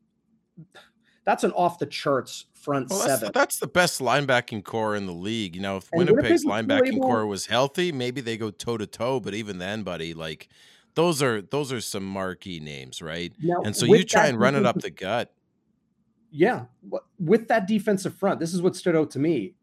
that's 1.26 1.44
an 1.44 1.52
off 1.52 1.80
the 1.80 1.86
charts 1.86 2.46
front 2.54 2.90
well, 2.90 3.00
that's, 3.00 3.20
seven. 3.20 3.32
That's 3.34 3.60
the 3.60 3.68
best 3.68 4.00
linebacking 4.00 4.64
core 4.64 4.96
in 4.96 5.06
the 5.06 5.14
league. 5.14 5.56
You 5.56 5.62
know, 5.62 5.78
if 5.78 5.90
and 5.92 6.10
Winnipeg's 6.10 6.46
linebacking 6.46 6.96
able, 6.96 7.08
core 7.08 7.26
was 7.26 7.48
healthy, 7.48 7.92
maybe 7.92 8.22
they 8.22 8.38
go 8.38 8.52
toe 8.52 8.78
to 8.78 8.88
toe. 8.88 9.20
But 9.20 9.34
even 9.34 9.58
then, 9.58 9.84
buddy, 9.84 10.14
like 10.14 10.50
those 10.94 11.22
are 11.22 11.42
those 11.42 11.72
are 11.72 11.82
some 11.82 12.06
marquee 12.06 12.60
names, 12.60 13.02
right? 13.02 13.34
Now, 13.42 13.62
and 13.64 13.76
so 13.76 13.86
you 13.86 14.04
try 14.04 14.28
and 14.28 14.40
run 14.40 14.56
it 14.56 14.66
up 14.66 14.80
the 14.80 14.92
gut. 14.92 15.34
Yeah, 16.32 16.66
with 17.20 17.48
that 17.48 17.68
defensive 17.68 18.14
front, 18.16 18.40
this 18.40 18.54
is 18.54 18.62
what 18.62 18.76
stood 18.76 18.96
out 18.96 19.12
to 19.12 19.20
me. 19.20 19.56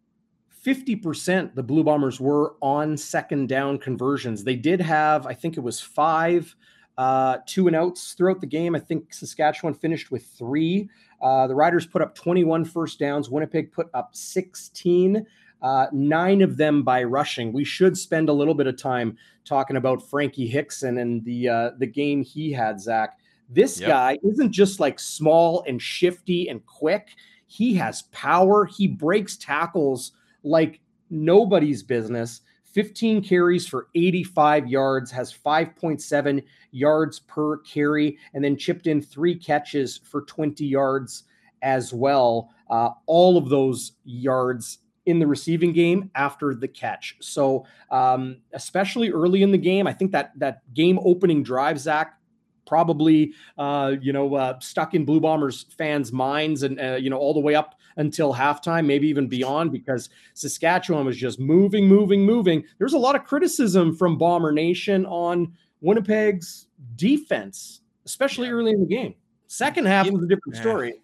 50% 0.64 1.54
the 1.54 1.62
Blue 1.62 1.83
Bombers 1.83 2.21
were 2.21 2.54
on 2.62 2.97
second 2.97 3.49
down 3.49 3.78
conversions. 3.78 4.45
They 4.45 4.54
did 4.54 4.81
have, 4.81 5.26
I 5.26 5.35
think 5.35 5.57
it 5.57 5.61
was 5.61 5.81
five 5.81 6.54
uh, 6.97 7.38
two 7.47 7.66
and 7.66 7.76
outs 7.76 8.14
throughout 8.14 8.40
the 8.40 8.47
game. 8.47 8.75
I 8.75 8.78
think 8.78 9.12
Saskatchewan 9.12 9.75
finished 9.75 10.11
with 10.11 10.25
three. 10.38 10.88
Uh, 11.23 11.47
the 11.47 11.55
Riders 11.55 11.87
put 11.87 12.02
up 12.02 12.14
21 12.14 12.64
first 12.64 12.99
downs. 12.99 13.31
Winnipeg 13.31 13.73
put 13.73 13.88
up 13.95 14.11
16, 14.12 15.25
uh, 15.62 15.87
nine 15.93 16.43
of 16.43 16.57
them 16.57 16.83
by 16.83 17.05
rushing. 17.05 17.52
We 17.52 17.64
should 17.64 17.97
spend 17.97 18.29
a 18.29 18.33
little 18.33 18.55
bit 18.55 18.67
of 18.67 18.76
time 18.76 19.17
talking 19.45 19.76
about 19.76 20.09
Frankie 20.09 20.49
Hickson 20.49 20.99
and 20.99 21.25
the 21.25 21.49
uh, 21.49 21.71
the 21.79 21.87
game 21.87 22.23
he 22.23 22.52
had, 22.52 22.81
Zach. 22.81 23.19
This 23.49 23.81
yep. 23.81 23.91
guy 23.91 24.19
isn't 24.25 24.50
just 24.52 24.81
like 24.81 24.99
small 24.99 25.62
and 25.69 25.81
shifty 25.81 26.49
and 26.49 26.64
quick. 26.67 27.11
He 27.47 27.75
has 27.75 28.02
power. 28.12 28.64
He 28.64 28.88
breaks 28.88 29.37
tackles 29.37 30.12
like 30.43 30.81
nobody's 31.11 31.83
business. 31.83 32.41
15 32.73 33.23
carries 33.23 33.67
for 33.67 33.88
85 33.95 34.67
yards, 34.67 35.11
has 35.11 35.33
5.7 35.33 36.43
yards 36.71 37.21
per 37.21 37.59
carry, 37.59 38.19
and 38.35 38.43
then 38.43 38.57
chipped 38.57 38.87
in 38.87 39.00
three 39.00 39.35
catches 39.35 39.99
for 39.99 40.23
20 40.23 40.64
yards 40.64 41.25
as 41.62 41.93
well. 41.93 42.50
Uh, 42.71 42.91
all 43.07 43.37
of 43.37 43.49
those 43.49 43.93
yards 44.05 44.79
in 45.07 45.19
the 45.19 45.26
receiving 45.26 45.73
game 45.73 46.11
after 46.14 46.55
the 46.55 46.69
catch. 46.69 47.17
So, 47.21 47.67
um, 47.91 48.38
especially 48.52 49.11
early 49.11 49.43
in 49.43 49.50
the 49.50 49.59
game, 49.59 49.87
I 49.87 49.93
think 49.93 50.12
that 50.12 50.33
that 50.38 50.62
game 50.75 50.99
opening 51.05 51.43
drive, 51.43 51.79
Zach, 51.79 52.19
probably 52.67 53.35
uh, 53.59 53.97
you 54.00 54.12
know 54.12 54.35
uh, 54.35 54.59
stuck 54.61 54.95
in 54.95 55.05
Blue 55.05 55.21
Bombers 55.21 55.67
fans' 55.76 56.12
minds, 56.12 56.62
and 56.62 56.81
uh, 56.81 56.95
you 56.95 57.11
know 57.11 57.19
all 57.19 57.35
the 57.35 57.41
way 57.41 57.55
up 57.55 57.75
until 57.96 58.34
halftime, 58.34 58.87
maybe 58.87 59.08
even 59.08 59.28
beyond, 59.28 59.72
because 59.72 60.08
Saskatchewan 60.34 61.04
was 61.04 61.16
just 61.16 61.38
moving, 61.38 61.87
moving, 61.87 62.25
moving. 62.25 62.64
There's 62.78 62.94
a 62.94 62.99
lot 62.99 63.14
of 63.14 63.25
criticism 63.25 63.96
from 63.96 64.18
Bomber 64.18 64.52
Nation 64.52 65.06
on 65.06 65.54
Winnipeg's 65.80 66.66
defense, 66.96 67.80
especially 68.04 68.49
yeah. 68.49 68.54
early 68.54 68.72
in 68.72 68.80
the 68.80 68.87
game. 68.87 69.14
Second 69.46 69.87
half 69.87 70.06
you, 70.06 70.12
was 70.12 70.25
a 70.25 70.28
different 70.28 70.56
story. 70.56 70.94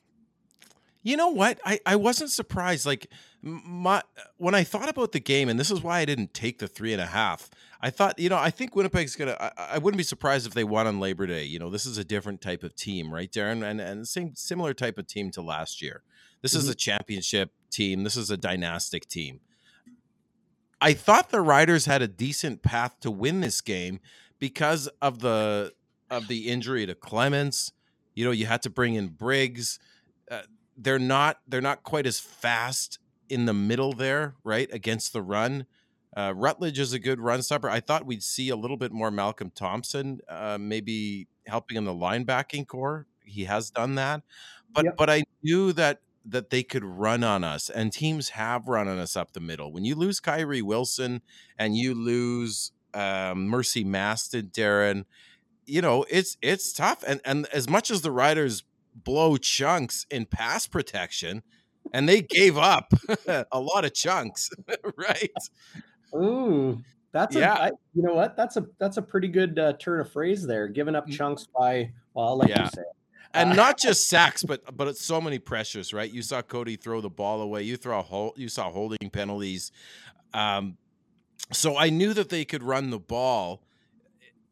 You 1.03 1.17
know 1.17 1.29
what? 1.29 1.61
I, 1.65 1.81
I 1.87 1.97
wasn't 1.97 2.31
surprised. 2.31 2.87
Like 2.87 3.09
my 3.43 4.03
when 4.37 4.55
I 4.55 4.65
thought 4.65 4.89
about 4.89 5.13
the 5.13 5.21
game, 5.21 5.49
and 5.49 5.59
this 5.59 5.71
is 5.71 5.83
why 5.83 6.01
I 6.01 6.05
didn't 6.05 6.35
take 6.35 6.59
the 6.59 6.69
three 6.69 6.93
and 6.93 7.01
a 7.01 7.07
half. 7.07 7.51
I 7.81 7.91
thought, 7.91 8.19
you 8.19 8.29
know, 8.29 8.37
I 8.37 8.51
think 8.51 8.75
Winnipeg's 8.75 9.15
gonna. 9.15 9.37
I, 9.39 9.75
I, 9.75 9.79
wouldn't 9.79 9.99
be 9.99 10.05
surprised 10.05 10.47
if 10.47 10.55
they 10.55 10.65
won 10.65 10.87
on 10.87 10.99
Labor 10.99 11.27
Day. 11.27 11.45
You 11.45 11.61
know, 11.61 11.71
this 11.71 11.87
is 11.87 11.97
a 11.97 12.05
different 12.05 12.41
type 12.41 12.65
of 12.65 12.75
team, 12.75 13.15
right, 13.15 13.31
Darren? 13.31 13.63
And 13.63 13.81
and 13.81 14.09
same 14.09 14.35
similar 14.35 14.75
type 14.75 14.99
of 14.99 15.07
team 15.07 15.31
to 15.33 15.43
last 15.43 15.81
year. 15.81 16.03
This 16.43 16.53
mm-hmm. 16.53 16.61
is 16.61 16.69
a 16.69 16.75
championship 16.75 17.51
team. 17.71 18.05
This 18.05 18.17
is 18.17 18.31
a 18.31 18.37
dynastic 18.37 19.07
team. 19.07 19.41
I 20.81 20.93
thought 20.93 21.31
the 21.31 21.41
Riders 21.41 21.87
had 21.87 22.03
a 22.03 22.09
decent 22.09 22.63
path 22.63 23.01
to 23.01 23.11
win 23.11 23.41
this 23.41 23.61
game 23.61 24.01
because 24.39 24.89
of 25.03 25.21
the 25.21 25.73
of 26.11 26.29
the 26.29 26.49
injury 26.49 26.87
to 26.87 26.95
Clements. 26.95 27.73
You 28.15 28.25
know, 28.25 28.31
you 28.31 28.47
had 28.47 28.63
to 28.63 28.71
bring 28.71 28.95
in 28.95 29.09
Briggs. 29.09 29.79
Uh, 30.31 30.43
they're 30.77 30.99
not 30.99 31.39
they're 31.49 31.61
not 31.61 31.83
quite 31.83 32.07
as 32.07 32.21
fast 32.21 32.99
in 33.29 33.45
the 33.45 33.55
middle 33.55 33.93
there, 33.93 34.35
right 34.45 34.73
against 34.73 35.13
the 35.13 35.23
run. 35.23 35.67
Uh, 36.17 36.33
Rutledge 36.35 36.79
is 36.79 36.93
a 36.93 36.99
good 36.99 37.21
run 37.21 37.43
stopper. 37.43 37.69
I 37.69 37.81
thought 37.81 38.07
we'd 38.07 38.23
see 38.23 38.49
a 38.49 38.57
little 38.57 38.77
bit 38.77 38.93
more 38.93 39.11
Malcolm 39.11 39.51
Thompson, 39.55 40.21
uh, 40.29 40.59
maybe 40.59 41.29
helping 41.47 41.77
in 41.77 41.85
the 41.85 41.95
linebacking 41.95 42.67
core. 42.67 43.07
He 43.25 43.45
has 43.45 43.71
done 43.71 43.97
that, 43.97 44.23
but 44.73 44.87
yep. 44.87 44.97
but 44.97 45.11
I 45.11 45.25
knew 45.43 45.73
that 45.75 46.01
that 46.31 46.51
they 46.51 46.63
could 46.63 46.85
run 46.85 47.25
on 47.25 47.45
us, 47.45 47.71
and 47.71 47.93
teams 47.93 48.31
have 48.31 48.69
run 48.69 48.89
on 48.89 48.99
us 48.99 49.17
up 49.17 49.33
the 49.33 49.41
middle. 49.41 49.73
When 49.73 49.85
you 49.85 49.95
lose 49.95 50.21
Kyrie 50.21 50.63
Wilson 50.63 51.23
and 51.59 51.77
you 51.77 51.95
lose 51.95 52.73
um, 52.95 53.49
Mercy 53.49 53.85
Maston, 53.85 54.49
Darren, 54.49 55.05
you 55.67 55.83
know 55.83 56.05
it's 56.11 56.37
it's 56.43 56.73
tough. 56.73 57.03
And 57.07 57.21
and 57.25 57.47
as 57.53 57.69
much 57.69 57.91
as 57.91 58.03
the 58.03 58.11
Riders 58.11 58.65
blow 58.95 59.37
chunks 59.37 60.07
in 60.11 60.27
pass 60.27 60.67
protection, 60.67 61.43
and 61.93 62.09
they 62.09 62.23
gave 62.23 62.57
up 62.57 62.93
a 63.53 63.61
lot 63.61 63.85
of 63.85 63.95
chunks, 63.95 64.51
right? 64.97 65.31
Ooh, 66.15 66.79
that's 67.13 67.35
yeah. 67.35 67.55
A, 67.55 67.61
I, 67.61 67.71
you 67.95 68.03
know 68.03 68.15
what? 68.15 68.37
That's 68.37 68.57
a 68.57 68.67
that's 68.79 68.97
a 68.97 69.03
pretty 69.03 69.29
good 69.29 69.59
uh, 69.59 69.75
turn 69.75 70.01
of 70.01 70.11
phrase 70.11 70.47
there. 70.47 70.69
Giving 70.69 70.95
up 70.95 71.09
mm. 71.09 71.13
chunks 71.13 71.47
by 71.47 71.91
well, 72.15 72.29
I'll 72.29 72.37
let 72.37 72.51
yeah. 72.51 72.65
you 72.65 72.71
say 72.71 72.83
it. 72.83 72.98
And 73.35 73.53
uh, 73.53 73.55
not 73.55 73.79
just 73.79 74.09
sacks, 74.09 74.43
but 74.43 74.77
but 74.77 74.89
it's 74.89 75.05
so 75.05 75.21
many 75.21 75.39
pressures, 75.39 75.93
right? 75.93 76.11
You 76.11 76.23
saw 76.23 76.43
Cody 76.43 76.77
throw 76.77 77.01
the 77.01 77.11
ball 77.11 77.41
away. 77.41 77.63
You 77.63 77.77
throw 77.77 77.99
a 77.99 78.03
hole. 78.03 78.35
You 78.37 78.49
saw 78.49 78.71
holding 78.71 79.11
penalties. 79.11 79.73
Um, 80.35 80.77
so 81.53 81.77
I 81.77 81.91
knew 81.91 82.13
that 82.15 82.29
they 82.29 82.45
could 82.45 82.63
run 82.63 82.91
the 82.91 82.99
ball, 82.99 83.63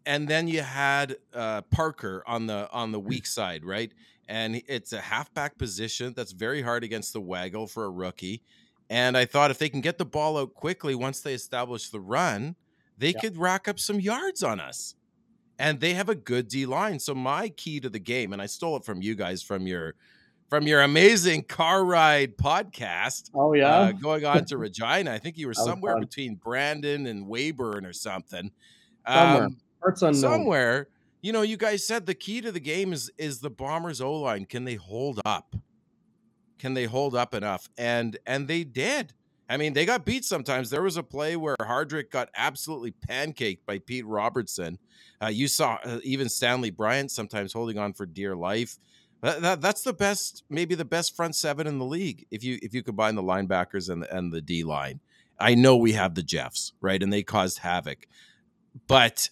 and 0.05 0.29
then 0.29 0.49
you 0.49 0.63
had 0.63 1.17
uh, 1.35 1.63
Parker 1.63 2.23
on 2.27 2.47
the 2.47 2.69
on 2.73 2.93
the 2.93 3.01
weak 3.01 3.27
side, 3.27 3.65
right? 3.65 3.93
And 4.29 4.63
it's 4.67 4.93
a 4.93 5.01
halfback 5.01 5.57
position 5.57 6.13
that's 6.17 6.33
very 6.33 6.63
hard 6.63 6.83
against 6.83 7.13
the 7.13 7.21
waggle 7.21 7.67
for 7.67 7.85
a 7.85 7.91
rookie. 7.91 8.43
And 8.89 9.17
I 9.17 9.25
thought 9.25 9.51
if 9.51 9.59
they 9.59 9.69
can 9.69 9.81
get 9.81 9.99
the 9.99 10.05
ball 10.05 10.39
out 10.39 10.55
quickly 10.55 10.95
once 10.95 11.21
they 11.21 11.35
establish 11.35 11.91
the 11.91 12.01
run, 12.01 12.57
they 12.99 13.11
yeah. 13.11 13.21
could 13.21 13.37
rack 13.37 13.69
up 13.69 13.79
some 13.79 14.01
yards 14.01 14.43
on 14.43 14.61
us. 14.61 14.95
And 15.59 15.81
they 15.81 15.95
have 15.95 16.09
a 16.09 16.15
good 16.15 16.49
D 16.49 16.67
line. 16.67 16.99
So 16.99 17.15
my 17.15 17.49
key 17.49 17.81
to 17.81 17.89
the 17.89 17.99
game, 17.99 18.33
and 18.33 18.43
I 18.43 18.47
stole 18.47 18.77
it 18.77 18.85
from 18.85 19.01
you 19.03 19.15
guys 19.15 19.43
from 19.43 19.67
your 19.67 19.95
from 20.49 20.67
your 20.67 20.83
amazing 20.83 21.43
car 21.45 21.85
ride 21.85 22.37
podcast. 22.37 23.31
Oh 23.35 23.53
yeah, 23.55 23.67
uh, 23.75 23.93
going 23.93 24.25
on 24.25 24.45
to 24.47 24.59
Regina. 24.59 25.13
I 25.13 25.19
think 25.19 25.39
you 25.39 25.47
were 25.47 25.55
somewhere 25.55 25.99
between 25.99 26.35
Brandon 26.37 27.07
and 27.07 27.27
Weyburn 27.27 27.85
or 27.87 27.93
something. 27.93 28.51
Somewhere, 29.09 29.45
Um, 29.45 29.57
somewhere, 29.95 30.15
somewhere. 30.15 30.89
You 31.23 31.33
know, 31.33 31.43
you 31.43 31.57
guys 31.57 31.87
said 31.87 32.07
the 32.07 32.15
key 32.15 32.41
to 32.43 32.53
the 32.53 32.61
game 32.61 32.93
is 32.93 33.11
is 33.19 33.41
the 33.41 33.51
Bombers 33.51 34.01
O 34.01 34.13
line. 34.13 34.45
Can 34.45 34.65
they 34.65 34.75
hold 34.75 35.21
up? 35.25 35.57
Can 36.59 36.75
they 36.75 36.85
hold 36.85 37.15
up 37.15 37.35
enough? 37.35 37.69
And 37.79 38.19
and 38.27 38.47
they 38.47 38.63
did. 38.63 39.15
I 39.49 39.57
mean, 39.57 39.75
they 39.75 39.87
got 39.87 40.05
beat 40.05 40.25
sometimes. 40.25 40.71
There 40.71 40.83
was 40.83 40.97
a 40.97 41.03
play 41.03 41.37
where 41.37 41.57
Hardrick 41.61 42.11
got 42.11 42.31
absolutely 42.37 42.93
pancaked 42.93 43.61
by 43.65 43.79
Pete 43.79 44.07
Robertson. 44.07 44.79
Uh, 45.23 45.29
you 45.29 45.47
saw 45.47 45.79
uh, 45.85 46.01
even 46.03 46.29
Stanley 46.29 46.71
Bryant 46.71 47.11
sometimes 47.11 47.53
holding 47.53 47.79
on 47.79 47.93
for 47.93 48.07
dear 48.07 48.35
life. 48.35 48.79
That, 49.23 49.43
that, 49.43 49.61
that's 49.61 49.83
the 49.83 49.93
best, 49.93 50.45
maybe 50.51 50.75
the 50.75 50.85
best 50.85 51.17
front 51.17 51.35
seven 51.37 51.67
in 51.67 51.79
the 51.79 51.85
league. 51.85 52.27
If 52.31 52.45
you 52.45 52.59
if 52.61 52.75
you 52.75 52.83
combine 52.83 53.15
the 53.15 53.23
linebackers 53.23 53.89
and 53.89 54.05
and 54.05 54.33
the 54.33 54.43
D 54.43 54.63
line, 54.63 55.01
I 55.39 55.55
know 55.55 55.77
we 55.77 55.93
have 55.93 56.15
the 56.15 56.23
Jeffs 56.23 56.73
right, 56.81 57.03
and 57.03 57.13
they 57.13 57.23
caused 57.23 57.59
havoc, 57.59 58.07
but 58.87 59.31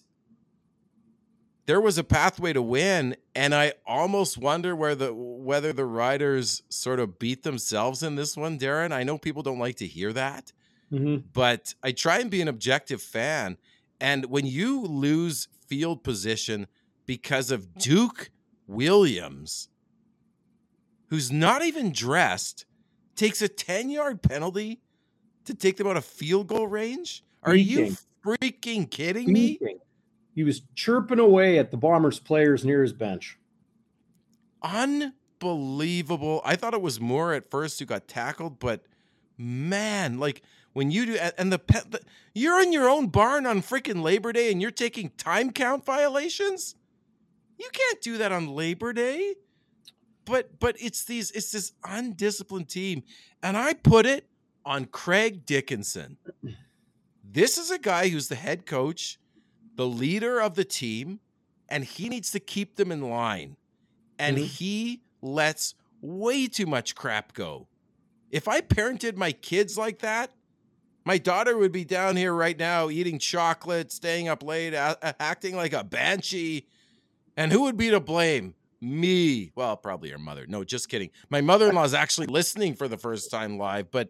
there 1.67 1.81
was 1.81 1.97
a 1.99 2.05
pathway 2.05 2.53
to 2.53 2.63
win 2.63 3.17
and 3.35 3.55
i 3.55 3.73
almost 3.87 4.39
wonder 4.39 4.75
where 4.77 4.95
the 4.95 5.13
whether 5.15 5.73
the 5.73 5.85
riders 5.85 6.63
sort 6.69 7.01
of 7.01 7.19
beat 7.19 7.43
themselves 7.43 8.03
in 8.03 8.17
this 8.17 8.37
one 8.37 8.59
darren. 8.59 8.93
I 8.93 9.03
know 9.03 9.19
people 9.19 9.43
don't 9.43 9.59
like 9.59 9.77
to 9.77 9.87
hear 9.87 10.13
that 10.13 10.53
mm-hmm. 10.93 11.27
but 11.33 11.75
i 11.83 11.93
try 11.93 12.19
and 12.19 12.31
be 12.31 12.43
an 12.43 12.49
objective 12.49 13.03
fan. 13.03 13.59
And 14.01 14.27
when 14.27 14.45
you 14.45 14.83
lose 14.83 15.49
field 15.67 16.03
position 16.05 16.67
because 17.07 17.51
of 17.51 17.75
duke 17.75 18.31
williams 18.67 19.69
who's 21.09 21.31
not 21.31 21.65
even 21.65 21.93
dressed 21.93 22.67
takes 23.17 23.41
a 23.41 23.49
10 23.49 23.91
yard 23.91 24.23
penalty 24.23 24.81
to 25.45 25.55
take 25.55 25.77
them 25.77 25.87
out 25.87 25.97
of 25.97 26.05
field 26.05 26.49
goal 26.49 26.67
range? 26.67 27.23
Are 27.43 27.55
you 27.55 27.97
freaking 28.25 28.91
kidding 28.91 29.33
me 29.33 29.59
he 30.35 30.43
was 30.43 30.63
chirping 30.75 31.19
away 31.19 31.59
at 31.59 31.71
the 31.71 31.77
Bombers 31.77 32.19
players 32.19 32.65
near 32.65 32.83
his 32.83 32.93
bench. 32.93 33.39
Unbelievable. 34.63 36.41
I 36.45 36.57
thought 36.57 36.75
it 36.75 36.83
was 36.83 37.01
Moore 37.01 37.35
at 37.35 37.51
first 37.51 37.79
who 37.79 37.85
got 37.85 38.09
tackled, 38.09 38.59
but 38.59 38.83
man, 39.39 40.19
like 40.19 40.43
when 40.73 40.91
you 40.91 41.07
do 41.07 41.17
and 41.39 41.53
the, 41.53 41.61
the 41.89 42.01
you're 42.35 42.61
in 42.61 42.73
your 42.73 42.89
own 42.89 43.09
barn 43.09 43.47
on 43.47 43.63
freaking 43.63 44.03
Labor 44.03 44.33
Day 44.33 44.51
and 44.51 44.61
you're 44.61 44.71
taking 44.71 45.11
time 45.11 45.53
count 45.53 45.85
violations. 45.85 46.75
You 47.59 47.69
can't 47.73 48.01
do 48.01 48.19
that 48.19 48.33
on 48.33 48.49
Labor 48.49 48.93
Day. 48.93 49.35
But 50.25 50.59
but 50.59 50.77
it's 50.81 51.05
these 51.05 51.31
it's 51.33 51.53
this 51.53 51.73
undisciplined 51.85 52.69
team, 52.69 53.03
and 53.43 53.57
I 53.57 53.75
put 53.75 54.07
it 54.07 54.27
on 54.65 54.87
Craig 54.87 55.45
Dickenson. 55.45 56.17
This 57.23 57.59
is 57.59 57.71
a 57.71 57.79
guy 57.79 58.09
who's 58.09 58.29
the 58.29 58.35
head 58.35 58.65
coach, 58.65 59.19
the 59.77 59.87
leader 59.87 60.41
of 60.41 60.55
the 60.55 60.65
team, 60.65 61.21
and 61.69 61.85
he 61.85 62.09
needs 62.09 62.31
to 62.33 62.41
keep 62.41 62.77
them 62.77 62.93
in 62.93 63.09
line. 63.09 63.57
And 64.19 64.37
mm-hmm. 64.37 64.47
he 64.47 65.03
lets 65.23 65.75
way 66.01 66.47
too 66.47 66.67
much 66.67 66.95
crap 66.95 67.33
go. 67.33 67.67
If 68.31 68.49
I 68.49 68.61
parented 68.61 69.17
my 69.17 69.33
kids 69.33 69.79
like 69.79 70.01
that, 70.01 70.31
my 71.05 71.19
daughter 71.19 71.57
would 71.57 71.73
be 71.73 71.85
down 71.85 72.17
here 72.17 72.33
right 72.33 72.59
now 72.59 72.89
eating 72.89 73.19
chocolate, 73.19 73.93
staying 73.93 74.29
up 74.29 74.43
late, 74.43 74.75
a- 74.75 75.15
acting 75.21 75.55
like 75.55 75.73
a 75.73 75.85
banshee. 75.85 76.67
And 77.37 77.53
who 77.53 77.63
would 77.63 77.77
be 77.77 77.91
to 77.91 78.01
blame? 78.01 78.55
Me. 78.81 79.51
Well, 79.55 79.77
probably 79.77 80.11
your 80.11 80.19
mother. 80.19 80.47
No, 80.47 80.65
just 80.65 80.89
kidding. 80.89 81.11
My 81.31 81.41
mother 81.41 81.69
in 81.69 81.75
law 81.75 81.85
is 81.85 81.95
actually 81.95 82.27
listening 82.27 82.75
for 82.75 82.89
the 82.89 82.99
first 82.99 83.31
time 83.31 83.59
live, 83.59 83.91
but 83.91 84.09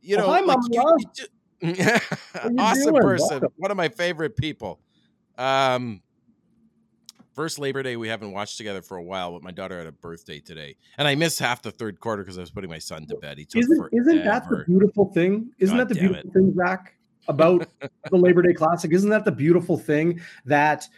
you 0.00 0.16
know, 0.16 0.28
well, 0.28 0.34
hi, 0.34 0.40
like, 0.40 0.58
you, 0.70 1.74
you 2.50 2.58
awesome 2.58 2.92
doing? 2.92 3.02
person. 3.02 3.28
Welcome. 3.30 3.52
One 3.56 3.70
of 3.70 3.76
my 3.76 3.88
favorite 3.88 4.36
people. 4.36 4.80
Um, 5.38 6.02
first 7.34 7.58
Labor 7.58 7.82
Day 7.82 7.96
we 7.96 8.08
haven't 8.08 8.32
watched 8.32 8.56
together 8.56 8.82
for 8.82 8.96
a 8.96 9.02
while, 9.02 9.32
but 9.32 9.42
my 9.42 9.50
daughter 9.50 9.78
had 9.78 9.86
a 9.86 9.92
birthday 9.92 10.38
today, 10.40 10.76
and 10.98 11.08
I 11.08 11.14
missed 11.14 11.38
half 11.38 11.62
the 11.62 11.70
third 11.70 12.00
quarter 12.00 12.22
because 12.22 12.38
I 12.38 12.40
was 12.42 12.50
putting 12.50 12.70
my 12.70 12.78
son 12.78 13.06
to 13.06 13.16
bed. 13.16 13.38
He 13.38 13.44
took 13.44 13.62
isn't, 13.62 13.88
isn't 13.92 14.24
that 14.24 14.48
the 14.48 14.64
beautiful 14.66 15.12
thing? 15.12 15.50
Isn't 15.58 15.76
God 15.76 15.88
that 15.88 15.94
the 15.94 16.00
beautiful 16.00 16.30
it. 16.30 16.32
thing, 16.32 16.54
Zach, 16.56 16.94
about 17.28 17.66
the 18.10 18.16
Labor 18.16 18.42
Day 18.42 18.52
Classic? 18.52 18.92
Isn't 18.92 19.10
that 19.10 19.24
the 19.24 19.32
beautiful 19.32 19.78
thing 19.78 20.20
that 20.44 20.88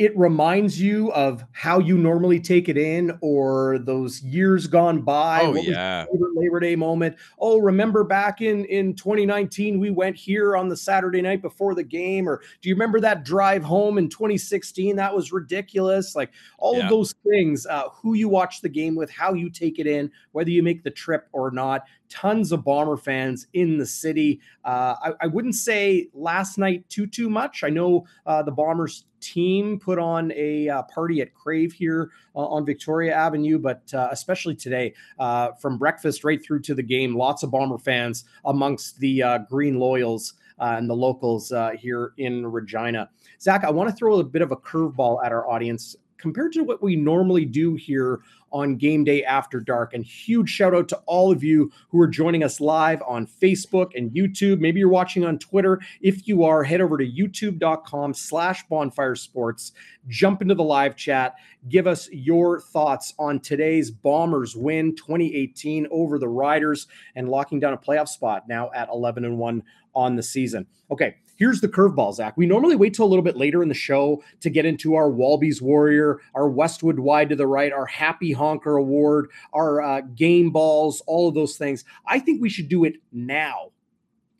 it 0.00 0.16
reminds 0.16 0.80
you 0.80 1.12
of 1.12 1.44
how 1.52 1.78
you 1.78 1.98
normally 1.98 2.40
take 2.40 2.70
it 2.70 2.78
in 2.78 3.18
or 3.20 3.78
those 3.80 4.22
years 4.22 4.66
gone 4.66 5.02
by. 5.02 5.42
Oh, 5.42 5.54
yeah. 5.54 6.06
Labor 6.34 6.58
Day 6.58 6.74
moment. 6.74 7.16
Oh, 7.38 7.58
remember 7.58 8.02
back 8.02 8.40
in, 8.40 8.64
in 8.64 8.94
2019, 8.94 9.78
we 9.78 9.90
went 9.90 10.16
here 10.16 10.56
on 10.56 10.70
the 10.70 10.76
Saturday 10.76 11.20
night 11.20 11.42
before 11.42 11.74
the 11.74 11.84
game? 11.84 12.26
Or 12.26 12.40
do 12.62 12.70
you 12.70 12.74
remember 12.74 12.98
that 13.00 13.26
drive 13.26 13.62
home 13.62 13.98
in 13.98 14.08
2016? 14.08 14.96
That 14.96 15.14
was 15.14 15.32
ridiculous. 15.32 16.16
Like 16.16 16.30
all 16.56 16.78
yeah. 16.78 16.84
of 16.84 16.88
those 16.88 17.14
things, 17.28 17.66
uh, 17.66 17.90
who 17.92 18.14
you 18.14 18.30
watch 18.30 18.62
the 18.62 18.70
game 18.70 18.94
with, 18.94 19.10
how 19.10 19.34
you 19.34 19.50
take 19.50 19.78
it 19.78 19.86
in, 19.86 20.10
whether 20.32 20.48
you 20.48 20.62
make 20.62 20.82
the 20.82 20.90
trip 20.90 21.28
or 21.32 21.50
not 21.50 21.82
tons 22.10 22.52
of 22.52 22.64
Bomber 22.64 22.96
fans 22.96 23.46
in 23.54 23.78
the 23.78 23.86
city. 23.86 24.40
Uh, 24.64 24.94
I, 25.02 25.12
I, 25.22 25.26
wouldn't 25.28 25.54
say 25.54 26.08
last 26.12 26.58
night 26.58 26.86
too 26.90 27.06
too 27.06 27.30
much. 27.30 27.64
I 27.64 27.70
know 27.70 28.04
uh, 28.26 28.42
the 28.42 28.50
Bombers 28.50 29.06
team 29.20 29.78
put 29.78 29.98
on 29.98 30.32
a 30.34 30.68
uh, 30.68 30.82
party 30.82 31.20
at 31.20 31.32
Crave 31.32 31.72
here 31.72 32.10
uh, 32.34 32.40
on 32.40 32.66
Victoria 32.66 33.14
Avenue, 33.14 33.58
but 33.58 33.82
uh, 33.94 34.08
especially 34.10 34.56
today, 34.56 34.92
uh, 35.18 35.52
from 35.52 35.78
breakfast 35.78 36.24
right 36.24 36.42
through 36.42 36.60
to 36.62 36.74
the 36.74 36.82
game, 36.82 37.16
lots 37.16 37.42
of 37.42 37.50
Bomber 37.50 37.78
fans 37.78 38.24
amongst 38.44 38.98
the 38.98 39.22
Green 39.48 39.76
Loyals. 39.76 40.34
and 40.58 40.90
the 40.90 40.94
locals 40.94 41.52
here 41.78 42.12
in 42.18 42.46
Regina. 42.46 43.08
Zach, 43.40 43.64
I 43.64 43.70
want 43.70 43.88
to 43.88 43.96
throw 43.96 44.18
a 44.18 44.24
bit 44.24 44.42
of 44.42 44.52
a 44.52 44.56
curveball 44.56 45.24
at 45.24 45.32
our 45.32 45.48
audience 45.48 45.96
compared 46.20 46.52
to 46.52 46.62
what 46.62 46.82
we 46.82 46.96
normally 46.96 47.44
do 47.44 47.74
here 47.74 48.20
on 48.52 48.76
game 48.76 49.04
day 49.04 49.24
after 49.24 49.60
dark. 49.60 49.94
And 49.94 50.04
huge 50.04 50.50
shout 50.50 50.74
out 50.74 50.88
to 50.90 50.96
all 51.06 51.30
of 51.30 51.42
you 51.42 51.70
who 51.88 52.00
are 52.00 52.08
joining 52.08 52.42
us 52.42 52.60
live 52.60 53.02
on 53.06 53.26
Facebook 53.26 53.90
and 53.94 54.10
YouTube. 54.10 54.60
Maybe 54.60 54.80
you're 54.80 54.88
watching 54.88 55.24
on 55.24 55.38
Twitter. 55.38 55.80
If 56.00 56.26
you 56.26 56.44
are, 56.44 56.62
head 56.62 56.80
over 56.80 56.98
to 56.98 57.10
youtube.com 57.10 58.14
slash 58.14 58.66
bonfire 58.68 59.14
sports, 59.14 59.72
jump 60.08 60.42
into 60.42 60.54
the 60.54 60.62
live 60.64 60.96
chat, 60.96 61.36
give 61.68 61.86
us 61.86 62.08
your 62.10 62.60
thoughts 62.60 63.14
on 63.18 63.40
today's 63.40 63.90
Bombers 63.90 64.56
win 64.56 64.94
2018 64.96 65.86
over 65.90 66.18
the 66.18 66.28
Riders 66.28 66.86
and 67.14 67.28
locking 67.28 67.60
down 67.60 67.72
a 67.72 67.78
playoff 67.78 68.08
spot 68.08 68.48
now 68.48 68.70
at 68.74 68.88
11 68.88 69.24
and 69.24 69.38
1 69.38 69.62
on 69.94 70.16
the 70.16 70.22
season. 70.22 70.66
Okay, 70.90 71.16
Here's 71.40 71.62
the 71.62 71.68
curveball, 71.68 72.14
Zach. 72.14 72.36
We 72.36 72.44
normally 72.44 72.76
wait 72.76 72.92
till 72.92 73.06
a 73.06 73.08
little 73.08 73.24
bit 73.24 73.34
later 73.34 73.62
in 73.62 73.70
the 73.70 73.74
show 73.74 74.22
to 74.40 74.50
get 74.50 74.66
into 74.66 74.94
our 74.94 75.08
Walby's 75.08 75.62
Warrior, 75.62 76.20
our 76.34 76.50
Westwood 76.50 76.98
Wide 76.98 77.30
to 77.30 77.36
the 77.36 77.46
right, 77.46 77.72
our 77.72 77.86
Happy 77.86 78.30
Honker 78.30 78.76
Award, 78.76 79.30
our 79.54 79.80
uh, 79.80 80.00
game 80.02 80.50
balls, 80.50 81.02
all 81.06 81.28
of 81.28 81.34
those 81.34 81.56
things. 81.56 81.86
I 82.06 82.18
think 82.18 82.42
we 82.42 82.50
should 82.50 82.68
do 82.68 82.84
it 82.84 82.96
now. 83.10 83.70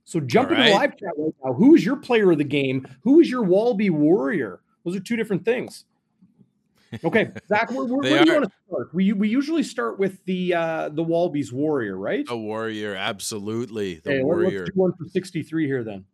So 0.05 0.21
jump 0.21 0.51
right. 0.51 0.59
into 0.59 0.71
the 0.73 0.77
live 0.77 0.99
chat 0.99 1.13
right 1.17 1.35
now. 1.43 1.55
Who 1.55 1.75
is 1.75 1.87
your 1.87 1.97
player 1.97 2.33
of 2.33 2.37
the 2.37 2.45
game? 2.45 2.87
Who 3.03 3.19
is 3.19 3.31
your 3.31 3.45
Walby 3.45 3.89
Warrior? 3.89 4.61
Those 4.85 4.95
are 4.95 5.01
two 5.01 5.17
different 5.17 5.43
things. 5.43 5.87
Okay, 7.03 7.31
Zach, 7.49 7.71
where, 7.71 7.87
where, 7.87 8.01
where 8.01 8.25
do 8.25 8.31
you 8.31 8.41
want 8.41 8.45
to 8.45 8.57
start? 8.69 8.93
We 8.93 9.15
we 9.15 9.31
usually 9.31 9.63
start 9.63 9.99
with 9.99 10.23
the 10.27 10.53
uh 10.53 10.89
the 10.91 11.03
Walby's 11.03 11.51
Warrior, 11.51 11.97
right? 11.97 12.27
A 12.29 12.37
Warrior, 12.37 12.95
absolutely. 12.95 14.03
The 14.05 14.23
Warrior. 14.23 14.59
Let's 14.59 14.71
do 14.73 14.81
one 14.81 14.93
for 14.93 15.07
sixty 15.09 15.43
three 15.43 15.67
here 15.67 15.83
then. 15.83 16.05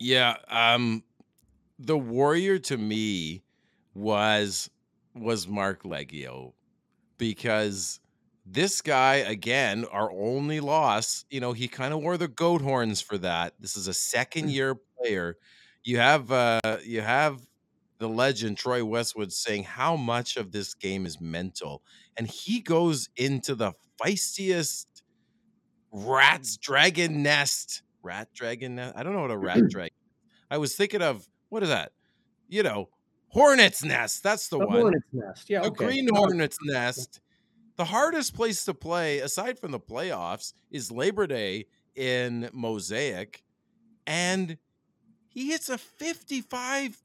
Yeah, 0.00 0.36
um 0.48 1.04
the 1.78 1.98
warrior 1.98 2.58
to 2.58 2.78
me 2.78 3.42
was 3.94 4.70
was 5.14 5.48
Marc 5.48 5.82
Liegghio 5.84 6.52
because 7.18 8.00
this 8.46 8.82
guy 8.82 9.16
again 9.16 9.84
our 9.92 10.10
only 10.12 10.60
loss 10.60 11.24
you 11.30 11.40
know 11.40 11.52
he 11.52 11.68
kind 11.68 11.94
of 11.94 12.02
wore 12.02 12.16
the 12.16 12.28
goat 12.28 12.62
horns 12.62 13.00
for 13.00 13.18
that 13.18 13.54
this 13.60 13.76
is 13.76 13.88
a 13.88 13.94
second 13.94 14.46
mm. 14.48 14.52
year 14.54 14.76
player 14.98 15.36
you 15.84 15.98
have 15.98 16.32
uh 16.32 16.60
you 16.84 17.00
have 17.02 17.46
the 17.98 18.08
legend 18.08 18.56
troy 18.58 18.84
westwood 18.84 19.32
saying 19.32 19.64
how 19.64 19.96
much 19.96 20.36
of 20.36 20.52
this 20.52 20.74
game 20.74 21.06
is 21.06 21.20
mental 21.20 21.82
and 22.16 22.28
he 22.28 22.60
goes 22.60 23.08
into 23.16 23.54
the 23.54 23.72
feistiest 24.02 24.86
rat's 25.92 26.56
dragon 26.56 27.22
nest 27.22 27.82
rat 28.02 28.28
dragon. 28.34 28.78
I 28.78 29.02
don't 29.02 29.14
know 29.14 29.22
what 29.22 29.30
a 29.30 29.38
rat 29.38 29.60
dragon. 29.70 29.96
I 30.50 30.58
was 30.58 30.74
thinking 30.74 31.02
of 31.02 31.28
what 31.48 31.62
is 31.62 31.68
that? 31.68 31.92
You 32.48 32.62
know, 32.62 32.88
hornet's 33.28 33.84
nest. 33.84 34.22
That's 34.22 34.48
the, 34.48 34.58
the 34.58 34.66
one. 34.66 34.80
Hornet's 34.80 35.06
nest. 35.12 35.50
Yeah. 35.50 35.62
A 35.62 35.66
okay. 35.66 35.86
green 35.86 36.08
hornet's 36.12 36.58
nest. 36.62 37.20
The 37.76 37.84
hardest 37.86 38.34
place 38.34 38.64
to 38.66 38.74
play, 38.74 39.20
aside 39.20 39.58
from 39.58 39.70
the 39.70 39.80
playoffs, 39.80 40.52
is 40.70 40.90
Labor 40.90 41.26
Day 41.26 41.66
in 41.96 42.50
Mosaic, 42.52 43.42
and 44.06 44.58
he 45.28 45.50
hits 45.50 45.68
a 45.68 45.78
55. 45.78 47.02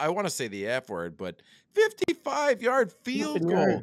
I 0.00 0.08
want 0.08 0.26
to 0.26 0.30
say 0.30 0.48
the 0.48 0.66
F 0.66 0.88
word, 0.88 1.16
but 1.16 1.42
55 1.74 2.62
yard 2.62 2.92
field 3.02 3.46
goal. 3.46 3.82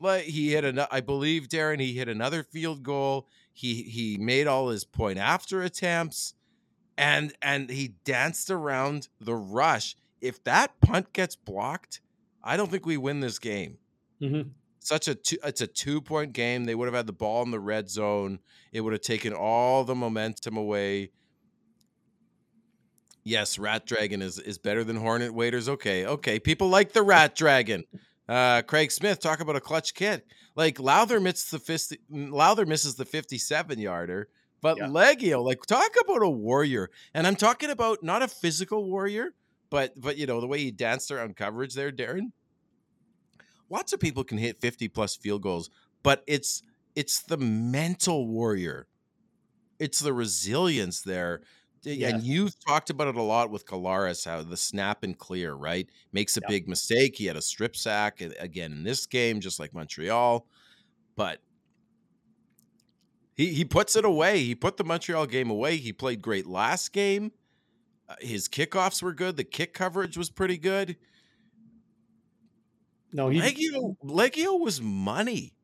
Like 0.00 0.24
he 0.24 0.52
hit 0.52 0.64
an, 0.64 0.80
I 0.90 1.00
believe 1.00 1.48
Darren, 1.48 1.80
he 1.80 1.92
hit 1.92 2.08
another 2.08 2.42
field 2.42 2.82
goal. 2.82 3.28
He 3.52 3.82
he 3.82 4.16
made 4.18 4.46
all 4.46 4.68
his 4.68 4.84
point 4.84 5.18
after 5.18 5.62
attempts 5.62 6.34
and 6.96 7.32
and 7.42 7.70
he 7.70 7.94
danced 8.04 8.50
around 8.50 9.08
the 9.20 9.34
rush. 9.34 9.96
If 10.20 10.42
that 10.44 10.80
punt 10.80 11.12
gets 11.12 11.36
blocked, 11.36 12.00
I 12.42 12.56
don't 12.56 12.70
think 12.70 12.86
we 12.86 12.96
win 12.96 13.20
this 13.20 13.38
game. 13.38 13.78
Mm-hmm. 14.20 14.50
Such 14.78 15.08
a 15.08 15.14
two, 15.14 15.36
it's 15.44 15.60
a 15.60 15.66
two 15.66 16.00
point 16.00 16.32
game. 16.32 16.64
They 16.64 16.74
would 16.74 16.86
have 16.86 16.94
had 16.94 17.06
the 17.06 17.12
ball 17.12 17.42
in 17.42 17.50
the 17.50 17.60
red 17.60 17.88
zone. 17.88 18.40
It 18.72 18.80
would 18.80 18.92
have 18.92 19.02
taken 19.02 19.32
all 19.32 19.84
the 19.84 19.94
momentum 19.94 20.56
away. 20.56 21.10
Yes, 23.24 23.58
Rat 23.58 23.86
Dragon 23.86 24.22
is 24.22 24.38
is 24.38 24.58
better 24.58 24.82
than 24.82 24.96
Hornet 24.96 25.32
Waiters. 25.32 25.68
Okay, 25.68 26.06
okay. 26.06 26.38
People 26.40 26.68
like 26.68 26.92
the 26.92 27.02
Rat 27.02 27.36
Dragon. 27.36 27.84
Uh, 28.32 28.62
Craig 28.62 28.90
Smith 28.90 29.20
talk 29.20 29.40
about 29.40 29.56
a 29.56 29.60
clutch 29.60 29.92
kid. 29.92 30.22
Like 30.56 30.76
Lauther 30.76 31.20
misses 31.20 31.50
the 31.50 31.58
50, 31.58 31.98
Lauther 32.10 32.66
misses 32.66 32.94
the 32.94 33.04
57 33.04 33.78
yarder, 33.78 34.28
but 34.62 34.78
yeah. 34.78 34.86
Like 35.36 35.66
talk 35.66 35.90
about 36.00 36.22
a 36.22 36.30
warrior. 36.30 36.88
And 37.12 37.26
I'm 37.26 37.36
talking 37.36 37.68
about 37.68 38.02
not 38.02 38.22
a 38.22 38.28
physical 38.28 38.88
warrior, 38.88 39.34
but 39.68 40.00
but 40.00 40.16
you 40.16 40.24
know, 40.24 40.40
the 40.40 40.46
way 40.46 40.60
he 40.60 40.70
danced 40.70 41.10
around 41.10 41.36
coverage 41.36 41.74
there, 41.74 41.92
Darren. 41.92 42.32
Lots 43.68 43.92
of 43.92 44.00
people 44.00 44.24
can 44.24 44.38
hit 44.38 44.62
50 44.62 44.88
plus 44.88 45.14
field 45.14 45.42
goals, 45.42 45.68
but 46.02 46.24
it's 46.26 46.62
it's 46.96 47.20
the 47.20 47.36
mental 47.36 48.26
warrior. 48.26 48.86
It's 49.78 49.98
the 49.98 50.14
resilience 50.14 51.02
there 51.02 51.42
Yes. 51.84 52.12
And 52.12 52.22
you've 52.22 52.58
talked 52.60 52.90
about 52.90 53.08
it 53.08 53.16
a 53.16 53.22
lot 53.22 53.50
with 53.50 53.66
Collaros, 53.66 54.24
how 54.24 54.42
the 54.42 54.56
snap 54.56 55.02
and 55.02 55.18
clear, 55.18 55.54
right? 55.54 55.88
Makes 56.12 56.36
a 56.36 56.40
yep. 56.40 56.48
big 56.48 56.68
mistake. 56.68 57.16
He 57.16 57.26
had 57.26 57.36
a 57.36 57.42
strip 57.42 57.74
sack 57.74 58.20
again 58.20 58.72
in 58.72 58.84
this 58.84 59.06
game, 59.06 59.40
just 59.40 59.58
like 59.58 59.74
Montreal. 59.74 60.46
But 61.16 61.40
he, 63.34 63.48
he 63.48 63.64
puts 63.64 63.96
it 63.96 64.04
away. 64.04 64.44
He 64.44 64.54
put 64.54 64.76
the 64.76 64.84
Montreal 64.84 65.26
game 65.26 65.50
away. 65.50 65.76
He 65.76 65.92
played 65.92 66.22
great 66.22 66.46
last 66.46 66.92
game. 66.92 67.32
Uh, 68.08 68.14
his 68.20 68.48
kickoffs 68.48 69.02
were 69.02 69.12
good. 69.12 69.36
The 69.36 69.44
kick 69.44 69.74
coverage 69.74 70.16
was 70.16 70.30
pretty 70.30 70.58
good. 70.58 70.96
No, 73.12 73.28
he 73.28 73.40
Liegghio 73.40 73.96
Liegghio 74.04 74.58
was 74.58 74.80
money. 74.80 75.54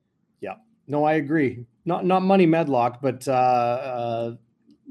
Yeah. 0.41 0.57
No, 0.87 1.05
I 1.05 1.15
agree. 1.15 1.65
Not 1.85 2.05
not 2.05 2.23
money 2.23 2.45
Medlock, 2.45 3.01
but 3.01 3.27
uh, 3.27 3.33
uh 3.33 4.37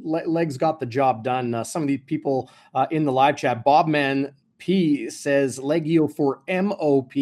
legs 0.03 0.57
got 0.57 0.79
the 0.79 0.85
job 0.85 1.23
done. 1.23 1.53
Uh, 1.53 1.63
some 1.63 1.81
of 1.81 1.87
the 1.87 1.97
people 1.97 2.49
uh, 2.73 2.87
in 2.91 3.05
the 3.05 3.11
live 3.11 3.37
chat, 3.37 3.65
Bobman 3.65 4.33
P 4.57 5.09
says 5.09 5.59
Liegghio 5.59 6.13
for 6.13 6.41
MOP. 6.47 7.13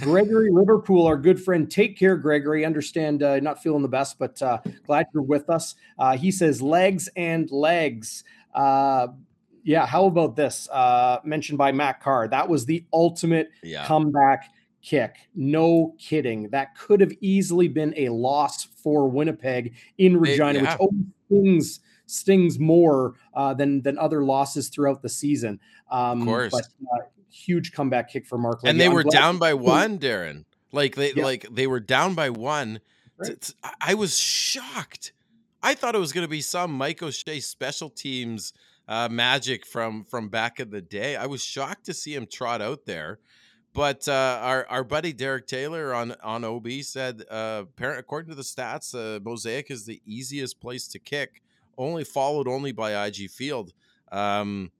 Gregory 0.00 0.50
Liverpool, 0.52 1.06
our 1.06 1.16
good 1.16 1.42
friend. 1.42 1.70
Take 1.70 1.98
care, 1.98 2.16
Gregory. 2.16 2.64
Understand 2.64 3.22
uh, 3.22 3.40
not 3.40 3.62
feeling 3.62 3.82
the 3.82 3.88
best, 3.88 4.18
but 4.18 4.40
uh, 4.42 4.58
glad 4.86 5.06
you're 5.12 5.22
with 5.22 5.50
us. 5.50 5.74
Uh, 5.98 6.16
he 6.16 6.30
says 6.30 6.62
legs 6.62 7.08
and 7.16 7.50
legs. 7.50 8.24
Uh, 8.54 9.08
yeah, 9.62 9.86
how 9.86 10.06
about 10.06 10.36
this? 10.36 10.68
Uh, 10.70 11.18
mentioned 11.24 11.58
by 11.58 11.72
Matt 11.72 12.00
Carr. 12.00 12.28
That 12.28 12.48
was 12.48 12.66
the 12.66 12.84
ultimate 12.92 13.50
yeah. 13.62 13.86
comeback 13.86 14.50
kick. 14.82 15.16
No 15.34 15.94
kidding. 15.98 16.48
That 16.50 16.76
could 16.76 17.00
have 17.00 17.12
easily 17.20 17.68
been 17.68 17.92
a 17.96 18.08
loss 18.08 18.64
for 18.64 19.08
Winnipeg 19.08 19.74
in 19.98 20.16
Regina, 20.16 20.50
it, 20.50 20.54
yeah. 20.54 20.72
which 20.72 20.80
always 20.80 21.04
stings 21.26 21.80
stings 22.10 22.58
more 22.58 23.14
uh, 23.34 23.54
than 23.54 23.82
than 23.82 23.98
other 23.98 24.24
losses 24.24 24.68
throughout 24.68 25.02
the 25.02 25.08
season. 25.08 25.60
Um, 25.90 26.22
of 26.22 26.26
course, 26.26 26.52
but 26.52 26.64
uh, 26.64 27.06
huge 27.30 27.72
comeback 27.72 28.10
kick 28.10 28.26
for 28.26 28.38
Marc. 28.38 28.60
And 28.64 28.80
they 28.80 28.88
were 28.88 29.04
down 29.04 29.38
by 29.38 29.54
one, 29.54 29.98
Darren. 29.98 30.44
Like 30.72 30.94
they 30.94 31.12
yeah. 31.12 31.24
like 31.24 31.46
they 31.50 31.66
were 31.66 31.80
down 31.80 32.14
by 32.14 32.30
one. 32.30 32.80
Right. 33.16 33.54
I 33.80 33.94
was 33.94 34.18
shocked. 34.18 35.12
I 35.62 35.74
thought 35.74 35.94
it 35.94 35.98
was 35.98 36.12
going 36.12 36.24
to 36.24 36.30
be 36.30 36.40
some 36.40 36.72
Mike 36.72 37.02
O'Shea 37.02 37.40
special 37.40 37.90
teams 37.90 38.52
uh, 38.88 39.08
magic 39.10 39.66
from 39.66 40.04
from 40.04 40.28
back 40.28 40.60
in 40.60 40.70
the 40.70 40.80
day. 40.80 41.16
I 41.16 41.26
was 41.26 41.42
shocked 41.42 41.86
to 41.86 41.94
see 41.94 42.14
him 42.14 42.26
trot 42.26 42.62
out 42.62 42.86
there. 42.86 43.18
But 43.72 44.08
uh, 44.08 44.38
our 44.42 44.66
our 44.68 44.84
buddy 44.84 45.12
Derek 45.12 45.46
Taylor 45.46 45.94
on 45.94 46.14
on 46.22 46.44
OB 46.44 46.68
said, 46.82 47.22
uh, 47.30 47.64
according 47.80 48.30
to 48.30 48.34
the 48.34 48.42
stats, 48.42 48.94
uh, 48.94 49.20
Mosaic 49.20 49.70
is 49.70 49.86
the 49.86 50.02
easiest 50.04 50.60
place 50.60 50.88
to 50.88 50.98
kick 50.98 51.42
only 51.80 52.04
followed 52.04 52.46
only 52.46 52.72
by 52.72 53.06
IG 53.06 53.30
Field. 53.30 53.72
Um, 54.12 54.70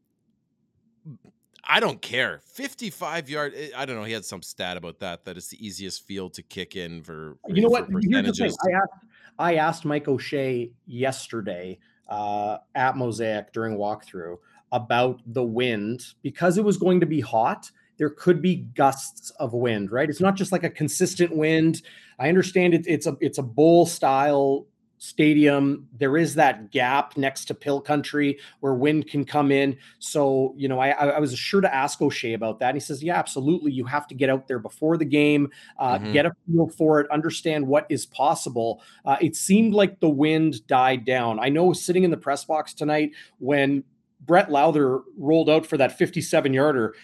I 1.65 1.81
don't 1.81 2.01
care. 2.01 2.41
55 2.47 3.29
yard. 3.29 3.53
Eh, 3.57 3.69
I 3.77 3.85
don't 3.85 3.97
know. 3.97 4.05
He 4.05 4.13
had 4.13 4.25
some 4.25 4.43
stat 4.43 4.77
about 4.77 4.99
that. 5.01 5.25
That 5.25 5.37
it's 5.37 5.49
the 5.49 5.65
easiest 5.65 6.05
field 6.07 6.35
to 6.35 6.43
kick 6.43 6.77
in 6.77 7.03
for. 7.03 7.37
for 7.47 7.55
you 7.55 7.63
know 7.63 7.69
what? 7.69 7.89
Here's 7.91 8.27
the 8.27 8.33
thing. 8.33 8.53
I 8.65 8.77
asked, 8.77 9.05
I 9.39 9.55
asked 9.57 9.85
Mike 9.85 10.09
O'Shea 10.09 10.73
yesterday 10.87 11.79
uh, 12.09 12.59
at 12.75 12.97
Mosaic 12.97 13.53
during 13.53 13.77
walkthrough 13.77 14.37
about 14.73 15.21
the 15.27 15.43
wind 15.43 16.05
because 16.23 16.59
it 16.59 16.65
was 16.65 16.77
going 16.77 17.01
to 17.01 17.07
be 17.07 17.21
hot. 17.21 17.71
There 17.99 18.11
could 18.11 18.41
be 18.41 18.57
gusts 18.57 19.31
of 19.39 19.53
wind, 19.53 19.93
right? 19.93 20.09
It's 20.09 20.21
not 20.21 20.35
just 20.35 20.53
like 20.53 20.65
a 20.65 20.71
consistent 20.71 21.37
wind. 21.37 21.83
I 22.19 22.29
understand 22.29 22.75
it, 22.75 22.85
it's 22.87 23.07
a 23.07 23.17
it's 23.21 23.39
a 23.39 23.43
bowl 23.43 23.87
style 23.87 24.67
stadium. 25.01 25.89
There 25.99 26.19
is 26.19 26.35
that 26.35 26.71
gap 26.71 27.17
next 27.17 27.47
to 27.47 27.55
Pil 27.55 27.81
Country 27.81 28.39
where 28.61 28.75
wind 28.75 29.09
can 29.09 29.25
come 29.25 29.51
in. 29.51 29.79
So, 29.99 30.55
you 30.59 30.69
know, 30.69 30.79
I, 30.79 30.91
I 30.91 31.19
was 31.19 31.37
sure 31.37 31.63
to 31.63 31.75
ask 31.75 32.03
O'Shea 32.03 32.35
about 32.35 32.61
that. 32.61 32.69
And 32.69 32.77
he 32.77 32.81
says, 32.81 33.03
yeah, 33.03 33.19
absolutely. 33.19 33.73
You 33.73 33.87
have 33.87 34.07
to 34.09 34.15
get 34.15 34.29
out 34.29 34.47
there 34.47 34.59
before 34.59 34.99
the 34.99 35.07
game, 35.07 35.51
uh, 35.79 35.97
mm-hmm. 35.99 36.13
get 36.13 36.27
a 36.27 36.33
feel 36.47 36.69
for 36.69 37.01
it, 37.01 37.11
understand 37.11 37.67
what 37.67 37.87
is 37.89 38.05
possible. 38.05 38.83
Uh, 39.07 39.17
it 39.23 39.35
seemed 39.37 39.73
like 39.73 40.01
the 40.01 40.11
wind 40.11 40.67
died 40.67 41.07
down. 41.07 41.41
I 41.41 41.49
know 41.49 41.73
sitting 41.73 42.05
in 42.05 42.11
the 42.11 42.19
press 42.19 42.45
box 42.45 42.75
tonight 42.75 43.13
when 43.39 43.83
Brett 44.21 44.51
lauther 44.51 45.01
rolled 45.17 45.49
out 45.49 45.65
for 45.65 45.79
that 45.79 45.97
57 45.97 46.53
yarder, 46.53 46.95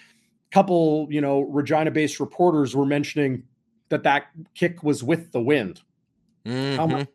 couple, 0.51 1.09
you 1.11 1.23
know, 1.23 1.41
Regina 1.41 1.91
based 1.91 2.21
reporters 2.21 2.77
were 2.77 2.85
mentioning 2.85 3.45
that 3.89 4.03
that 4.03 4.27
kick 4.55 4.83
was 4.83 5.03
with 5.03 5.33
the 5.33 5.41
wind. 5.41 5.81
Mm-hmm. 6.47 6.77
How 6.77 6.87
much 6.87 7.09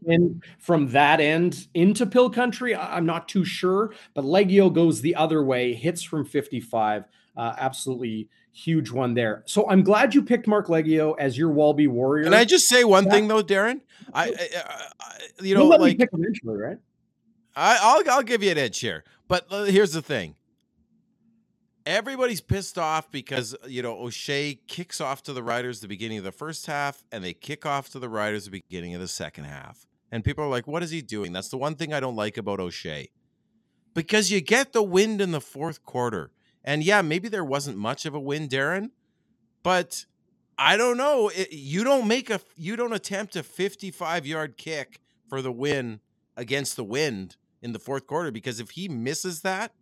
from 0.59 0.89
that 0.89 1.21
end 1.21 1.67
into 1.73 2.05
Pil 2.05 2.29
Country, 2.29 2.75
I'm 2.75 3.05
not 3.05 3.29
too 3.29 3.45
sure. 3.45 3.93
But 4.13 4.25
Liegghio 4.25 4.73
goes 4.73 5.01
the 5.01 5.15
other 5.15 5.43
way, 5.43 5.73
hits 5.73 6.03
from 6.03 6.25
55. 6.25 7.05
Uh, 7.37 7.53
absolutely 7.57 8.29
huge 8.51 8.91
one 8.91 9.13
there. 9.13 9.43
So 9.45 9.69
I'm 9.69 9.83
glad 9.83 10.13
you 10.13 10.21
picked 10.21 10.47
Marc 10.47 10.67
Liegghio 10.67 11.15
as 11.17 11.37
your 11.37 11.49
Walby 11.49 11.87
warrior. 11.87 12.25
Can 12.25 12.33
I 12.33 12.43
just 12.43 12.67
say 12.67 12.83
one 12.83 13.09
thing 13.09 13.27
though, 13.27 13.41
Darren? 13.41 13.81
I, 14.13 14.29
I, 14.29 14.63
I 14.99 15.17
you 15.41 15.55
know, 15.55 15.67
like 15.67 15.97
pick 15.97 16.09
eventually, 16.11 16.57
right? 16.57 16.77
I, 17.55 17.77
I'll 17.81 18.09
I'll 18.11 18.23
give 18.23 18.43
you 18.43 18.51
an 18.51 18.57
edge 18.57 18.79
here, 18.79 19.03
but 19.27 19.45
uh, 19.51 19.63
here's 19.63 19.93
the 19.93 20.01
thing 20.01 20.35
everybody's 21.85 22.41
pissed 22.41 22.77
off 22.77 23.11
because 23.11 23.55
you 23.67 23.81
know 23.81 23.97
O'Shea 23.97 24.59
kicks 24.67 25.01
off 25.01 25.23
to 25.23 25.33
the 25.33 25.43
Riders 25.43 25.79
the 25.79 25.87
beginning 25.87 26.17
of 26.17 26.23
the 26.23 26.31
first 26.31 26.65
half, 26.65 27.03
and 27.11 27.23
they 27.23 27.33
kick 27.33 27.65
off 27.65 27.89
to 27.89 27.99
the 27.99 28.09
Riders 28.09 28.45
the 28.45 28.51
beginning 28.51 28.93
of 28.95 29.01
the 29.01 29.07
second 29.07 29.45
half. 29.45 29.87
And 30.11 30.23
people 30.23 30.43
are 30.43 30.49
like, 30.49 30.67
"What 30.67 30.83
is 30.83 30.91
he 30.91 31.01
doing?" 31.01 31.31
That's 31.33 31.49
the 31.49 31.57
one 31.57 31.75
thing 31.75 31.93
I 31.93 31.99
don't 31.99 32.15
like 32.15 32.37
about 32.37 32.59
O'Shea, 32.59 33.09
because 33.93 34.31
you 34.31 34.41
get 34.41 34.73
the 34.73 34.83
wind 34.83 35.21
in 35.21 35.31
the 35.31 35.41
fourth 35.41 35.83
quarter, 35.83 36.31
and 36.63 36.83
yeah, 36.83 37.01
maybe 37.01 37.27
there 37.29 37.45
wasn't 37.45 37.77
much 37.77 38.05
of 38.05 38.13
a 38.13 38.19
win, 38.19 38.47
Darren, 38.47 38.91
but 39.63 40.05
I 40.57 40.77
don't 40.77 40.97
know. 40.97 41.29
It, 41.29 41.51
you 41.51 41.83
don't 41.83 42.07
make 42.07 42.29
a, 42.29 42.39
you 42.55 42.75
don't 42.75 42.93
attempt 42.93 43.35
a 43.35 43.43
55 43.43 44.25
yard 44.25 44.57
kick 44.57 44.99
for 45.27 45.41
the 45.41 45.51
win 45.51 46.01
against 46.35 46.75
the 46.75 46.83
wind 46.83 47.37
in 47.61 47.73
the 47.73 47.79
fourth 47.79 48.07
quarter 48.07 48.31
because 48.31 48.59
if 48.59 48.71
he 48.71 48.87
misses 48.87 49.41
that 49.41 49.73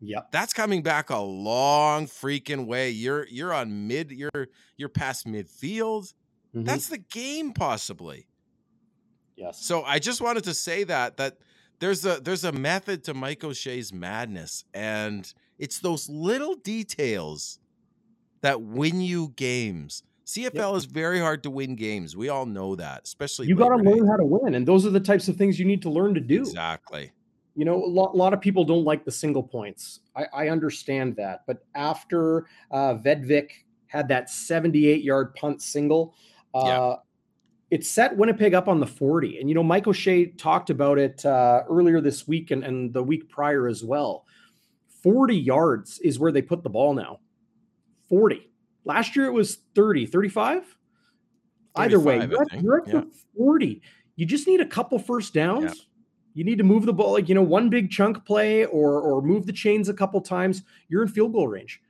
yeah. 0.00 0.20
That's 0.32 0.52
coming 0.52 0.82
back 0.82 1.10
a 1.10 1.18
long 1.18 2.06
freaking 2.06 2.66
way. 2.66 2.90
You're 2.90 3.26
you're 3.28 3.52
on 3.52 3.86
mid 3.86 4.10
you're 4.10 4.48
you're 4.76 4.88
past 4.88 5.26
midfield. 5.26 6.14
Mm-hmm. 6.54 6.64
That's 6.64 6.88
the 6.88 6.98
game 6.98 7.52
possibly. 7.52 8.26
Yes. 9.36 9.64
So 9.64 9.82
I 9.82 9.98
just 9.98 10.20
wanted 10.20 10.44
to 10.44 10.54
say 10.54 10.84
that 10.84 11.18
that 11.18 11.38
there's 11.80 12.04
a 12.04 12.20
there's 12.20 12.44
a 12.44 12.52
method 12.52 13.04
to 13.04 13.14
Mike 13.14 13.44
O'Shea's 13.44 13.92
madness 13.92 14.64
and 14.72 15.32
it's 15.58 15.78
those 15.78 16.08
little 16.08 16.54
details 16.54 17.58
that 18.40 18.62
win 18.62 19.00
you 19.00 19.34
games. 19.36 20.02
CFL 20.26 20.54
yep. 20.54 20.74
is 20.76 20.84
very 20.84 21.18
hard 21.18 21.42
to 21.42 21.50
win 21.50 21.74
games. 21.74 22.16
We 22.16 22.28
all 22.28 22.46
know 22.46 22.76
that, 22.76 23.02
especially 23.04 23.48
you 23.48 23.56
got 23.56 23.70
to 23.70 23.76
learn 23.76 24.06
how 24.06 24.16
to 24.16 24.24
win, 24.24 24.54
and 24.54 24.66
those 24.66 24.86
are 24.86 24.90
the 24.90 25.00
types 25.00 25.28
of 25.28 25.36
things 25.36 25.58
you 25.58 25.66
need 25.66 25.82
to 25.82 25.90
learn 25.90 26.14
to 26.14 26.20
do. 26.20 26.38
Exactly 26.38 27.12
you 27.54 27.64
know, 27.64 27.84
a 27.84 27.86
lot, 27.86 28.14
a 28.14 28.16
lot, 28.16 28.32
of 28.32 28.40
people 28.40 28.64
don't 28.64 28.84
like 28.84 29.04
the 29.04 29.10
single 29.10 29.42
points. 29.42 30.00
I, 30.16 30.26
I 30.32 30.48
understand 30.48 31.16
that. 31.16 31.42
But 31.46 31.64
after 31.74 32.46
uh, 32.70 32.94
Vedvik 32.94 33.50
had 33.86 34.08
that 34.08 34.30
78 34.30 35.02
yard 35.02 35.34
punt 35.34 35.60
single, 35.60 36.14
uh, 36.54 36.62
yeah. 36.64 36.94
it 37.70 37.84
set 37.84 38.16
Winnipeg 38.16 38.54
up 38.54 38.68
on 38.68 38.80
the 38.80 38.86
40. 38.86 39.40
And, 39.40 39.48
you 39.48 39.54
know, 39.54 39.62
Mike 39.62 39.86
O'Shea 39.86 40.26
talked 40.26 40.70
about 40.70 40.98
it 40.98 41.24
uh, 41.26 41.64
earlier 41.68 42.00
this 42.00 42.28
week 42.28 42.50
and, 42.50 42.64
and 42.64 42.92
the 42.92 43.02
week 43.02 43.28
prior 43.28 43.66
as 43.66 43.84
well. 43.84 44.26
40 45.02 45.36
yards 45.36 45.98
is 46.00 46.18
where 46.18 46.32
they 46.32 46.42
put 46.42 46.62
the 46.62 46.70
ball 46.70 46.94
now. 46.94 47.20
40. 48.08 48.48
Last 48.84 49.16
year 49.16 49.26
it 49.26 49.32
was 49.32 49.58
30, 49.74 50.06
35. 50.06 50.76
Either 51.76 52.00
way, 52.00 52.28
you're 52.60 52.82
at, 52.82 52.88
yeah. 52.88 53.02
40. 53.36 53.80
You 54.16 54.26
just 54.26 54.46
need 54.46 54.60
a 54.60 54.66
couple 54.66 54.98
first 54.98 55.32
downs. 55.32 55.64
Yeah 55.64 55.84
you 56.34 56.44
need 56.44 56.58
to 56.58 56.64
move 56.64 56.86
the 56.86 56.92
ball, 56.92 57.12
like 57.12 57.28
you 57.28 57.34
know, 57.34 57.42
one 57.42 57.68
big 57.68 57.90
chunk 57.90 58.24
play 58.24 58.64
or 58.66 59.00
or 59.00 59.22
move 59.22 59.46
the 59.46 59.52
chains 59.52 59.88
a 59.88 59.94
couple 59.94 60.20
times. 60.20 60.62
You're 60.88 61.02
in 61.02 61.08
field 61.08 61.32
goal 61.32 61.48
range. 61.48 61.80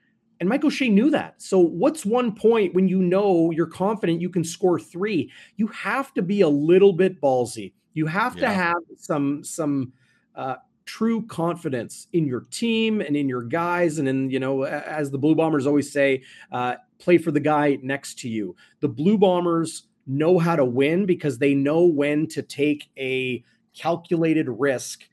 And 0.40 0.48
Michael 0.48 0.68
O'Shea 0.68 0.88
knew 0.88 1.11
that. 1.11 1.40
So, 1.42 1.59
what's 1.59 2.07
one 2.07 2.35
point 2.35 2.74
when 2.74 2.88
you 2.88 3.03
know 3.03 3.50
you're 3.50 3.66
confident 3.66 4.22
you 4.22 4.31
can 4.31 4.42
score 4.42 4.81
three? 4.81 5.31
You 5.57 5.66
have 5.68 6.14
to 6.14 6.22
be 6.22 6.40
a 6.40 6.48
little 6.48 6.94
bit 6.94 7.20
ballsy. 7.20 7.74
You 7.92 8.07
have 8.07 8.37
yeah. 8.37 8.48
to 8.48 8.55
have 8.55 8.83
some 8.96 9.44
some 9.44 9.92
uh, 10.35 10.57
true 10.87 11.26
confidence 11.26 12.09
in 12.14 12.26
your 12.26 12.46
team 12.50 13.03
and 13.03 13.16
in 13.16 13.29
your 13.29 13.42
guys. 13.42 13.98
And 13.98 14.09
in 14.09 14.31
you 14.31 14.40
know, 14.40 14.64
as 14.64 15.11
the 15.11 15.18
Blue 15.18 15.35
Bombers 15.35 15.66
always 15.66 15.92
say, 15.92 16.22
uh, 16.50 16.76
play 16.98 17.18
for 17.18 17.31
the 17.31 17.40
guy 17.40 17.79
next 17.83 18.18
to 18.20 18.29
you. 18.29 18.57
The 18.81 18.88
Blue 18.88 19.18
Bombers 19.18 19.88
know 20.07 20.38
how 20.38 20.57
to 20.57 20.64
win 20.64 21.05
because 21.05 21.37
they 21.37 21.55
know 21.55 21.85
when 21.85 22.26
to 22.29 22.42
take 22.42 22.88
a 22.98 23.44
calculated 23.74 24.48
risk 24.48 25.04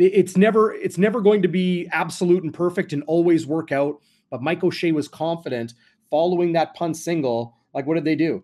it's 0.00 0.36
never 0.36 0.72
it's 0.74 0.98
never 0.98 1.20
going 1.20 1.42
to 1.42 1.48
be 1.48 1.88
absolute 1.92 2.42
and 2.42 2.54
perfect 2.54 2.92
and 2.92 3.02
always 3.06 3.46
work 3.46 3.72
out 3.72 4.00
but 4.30 4.42
mike 4.42 4.64
o'shea 4.64 4.92
was 4.92 5.08
confident 5.08 5.74
following 6.10 6.52
that 6.52 6.74
punt 6.74 6.96
single 6.96 7.56
like 7.74 7.86
what 7.86 7.94
did 7.94 8.04
they 8.04 8.16
do 8.16 8.42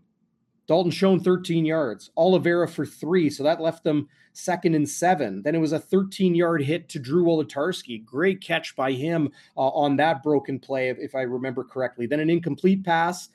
dalton 0.68 0.90
schoen 0.90 1.18
13 1.18 1.64
yards 1.64 2.10
oliveira 2.16 2.68
for 2.68 2.84
three 2.84 3.30
so 3.30 3.42
that 3.42 3.60
left 3.60 3.84
them 3.84 4.08
second 4.32 4.74
and 4.74 4.88
seven 4.88 5.42
then 5.42 5.54
it 5.54 5.60
was 5.60 5.72
a 5.72 5.78
13 5.78 6.34
yard 6.34 6.62
hit 6.62 6.88
to 6.90 6.98
drew 6.98 7.24
Wolitarsky. 7.24 8.04
great 8.04 8.42
catch 8.42 8.76
by 8.76 8.92
him 8.92 9.30
uh, 9.56 9.68
on 9.68 9.96
that 9.96 10.22
broken 10.22 10.58
play 10.58 10.90
if, 10.90 10.98
if 10.98 11.14
i 11.14 11.22
remember 11.22 11.64
correctly 11.64 12.06
then 12.06 12.20
an 12.20 12.28
incomplete 12.28 12.84
pass 12.84 13.30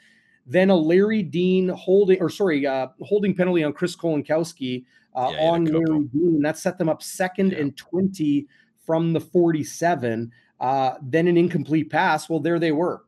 then 0.45 0.69
a 0.69 0.75
larry 0.75 1.23
dean 1.23 1.69
holding 1.69 2.21
or 2.21 2.29
sorry 2.29 2.67
uh, 2.67 2.87
holding 3.01 3.33
penalty 3.33 3.63
on 3.63 3.73
chris 3.73 3.95
kolankowski 3.95 4.85
uh, 5.15 5.32
yeah, 5.34 5.50
on 5.50 5.65
Larry 5.65 6.06
Dean, 6.06 6.36
and 6.36 6.45
that 6.45 6.58
set 6.58 6.78
them 6.78 6.89
up 6.89 7.02
second 7.04 7.52
yeah. 7.52 7.60
and 7.60 7.78
20 7.78 8.47
from 8.86 9.13
the 9.13 9.19
47. 9.19 10.32
Uh, 10.60 10.93
then 11.02 11.28
an 11.28 11.38
incomplete 11.38 11.89
pass. 11.89 12.30
Well, 12.30 12.39
there 12.39 12.60
they 12.60 12.71
were, 12.71 13.04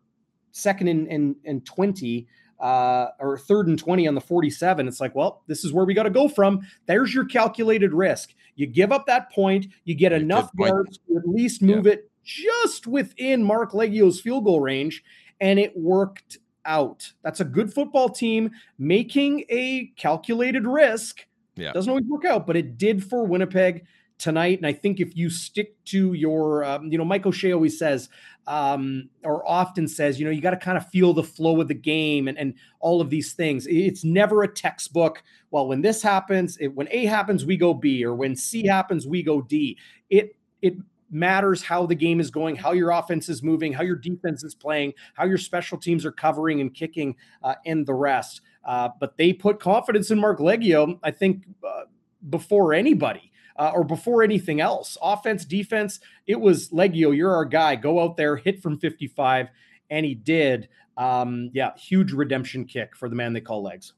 second 0.51 0.87
and, 0.87 1.07
and, 1.07 1.35
and 1.45 1.65
20. 1.65 2.27
uh, 2.59 3.09
or 3.19 3.37
third 3.37 3.67
and 3.67 3.77
20 3.77 4.07
on 4.07 4.15
the 4.15 4.21
47, 4.21 4.87
it's 4.87 5.01
like, 5.01 5.13
well, 5.15 5.43
this 5.47 5.65
is 5.65 5.73
where 5.73 5.83
we 5.83 5.93
got 5.93 6.03
to 6.03 6.09
go 6.09 6.29
from. 6.29 6.61
There's 6.85 7.13
your 7.13 7.25
calculated 7.25 7.93
risk. 7.93 8.33
You 8.55 8.67
give 8.67 8.91
up 8.91 9.05
that 9.07 9.31
point, 9.33 9.67
you 9.83 9.95
get 9.95 10.13
enough 10.13 10.49
yards 10.57 10.99
to 11.07 11.17
at 11.17 11.27
least 11.27 11.61
move 11.61 11.85
yeah. 11.85 11.93
it 11.93 12.11
just 12.23 12.87
within 12.87 13.43
Marc 13.43 13.73
Liegghio's 13.73 14.21
field 14.21 14.45
goal 14.45 14.61
range, 14.61 15.03
and 15.41 15.59
it 15.59 15.75
worked 15.75 16.37
out. 16.63 17.11
That's 17.21 17.41
a 17.41 17.45
good 17.45 17.73
football 17.73 18.07
team 18.07 18.51
making 18.79 19.43
a 19.49 19.91
calculated 19.97 20.65
risk. 20.65 21.25
Yeah. 21.55 21.71
Doesn't 21.71 21.89
always 21.89 22.05
work 22.05 22.25
out, 22.25 22.47
but 22.47 22.55
it 22.55 22.77
did 22.77 23.03
for 23.03 23.25
Winnipeg 23.25 23.85
tonight. 24.17 24.57
And 24.57 24.67
I 24.67 24.73
think 24.73 24.99
if 24.99 25.15
you 25.15 25.29
stick 25.29 25.75
to 25.85 26.13
your, 26.13 26.63
um, 26.63 26.91
you 26.91 26.97
know, 26.97 27.05
Mike 27.05 27.25
O'Shea 27.25 27.53
always 27.53 27.77
says, 27.77 28.09
um, 28.47 29.09
or 29.23 29.47
often 29.49 29.87
says, 29.87 30.19
you 30.19 30.25
know, 30.25 30.31
you 30.31 30.41
got 30.41 30.51
to 30.51 30.57
kind 30.57 30.77
of 30.77 30.87
feel 30.89 31.13
the 31.13 31.23
flow 31.23 31.61
of 31.61 31.67
the 31.67 31.73
game 31.73 32.27
and, 32.27 32.37
and 32.37 32.55
all 32.79 33.01
of 33.01 33.09
these 33.09 33.33
things. 33.33 33.67
It's 33.67 34.03
never 34.03 34.43
a 34.43 34.47
textbook. 34.47 35.23
Well, 35.51 35.67
when 35.67 35.81
this 35.81 36.01
happens, 36.01 36.57
it, 36.57 36.67
when 36.67 36.87
A 36.91 37.05
happens, 37.05 37.45
we 37.45 37.57
go 37.57 37.73
B, 37.73 38.03
or 38.03 38.13
when 38.13 38.35
C 38.35 38.65
happens, 38.65 39.07
we 39.07 39.23
go 39.23 39.41
D. 39.41 39.77
It 40.09 40.35
it 40.61 40.75
matters 41.09 41.61
how 41.61 41.85
the 41.85 41.95
game 41.95 42.19
is 42.19 42.31
going, 42.31 42.55
how 42.55 42.71
your 42.71 42.89
offense 42.89 43.29
is 43.29 43.43
moving, 43.43 43.71
how 43.71 43.83
your 43.83 43.95
defense 43.95 44.43
is 44.43 44.55
playing, 44.55 44.93
how 45.13 45.25
your 45.25 45.37
special 45.37 45.77
teams 45.77 46.05
are 46.05 46.11
covering 46.11 46.59
and 46.59 46.73
kicking, 46.73 47.15
uh, 47.43 47.55
and 47.65 47.85
the 47.85 47.93
rest. 47.93 48.41
Uh, 48.65 48.89
but 48.99 49.17
they 49.17 49.33
put 49.33 49.59
confidence 49.59 50.09
in 50.11 50.19
Marc 50.19 50.39
Liegghio, 50.39 50.99
I 51.03 51.11
think, 51.11 51.43
uh, 51.65 51.83
before 52.29 52.73
anybody 52.73 53.31
uh, 53.57 53.71
or 53.73 53.83
before 53.83 54.23
anything 54.23 54.61
else. 54.61 54.97
Offense, 55.01 55.45
defense, 55.45 55.99
it 56.25 56.39
was 56.39 56.69
Liegghio, 56.69 57.15
you're 57.15 57.33
our 57.33 57.45
guy. 57.45 57.75
Go 57.75 58.01
out 58.01 58.17
there, 58.17 58.37
hit 58.37 58.61
from 58.61 58.79
55, 58.79 59.49
and 59.89 60.05
he 60.05 60.15
did. 60.15 60.69
Um, 60.97 61.49
yeah, 61.53 61.75
huge 61.75 62.13
redemption 62.13 62.65
kick 62.65 62.95
for 62.95 63.09
the 63.09 63.15
man 63.15 63.33
they 63.33 63.41
call 63.41 63.63
legs. 63.63 63.93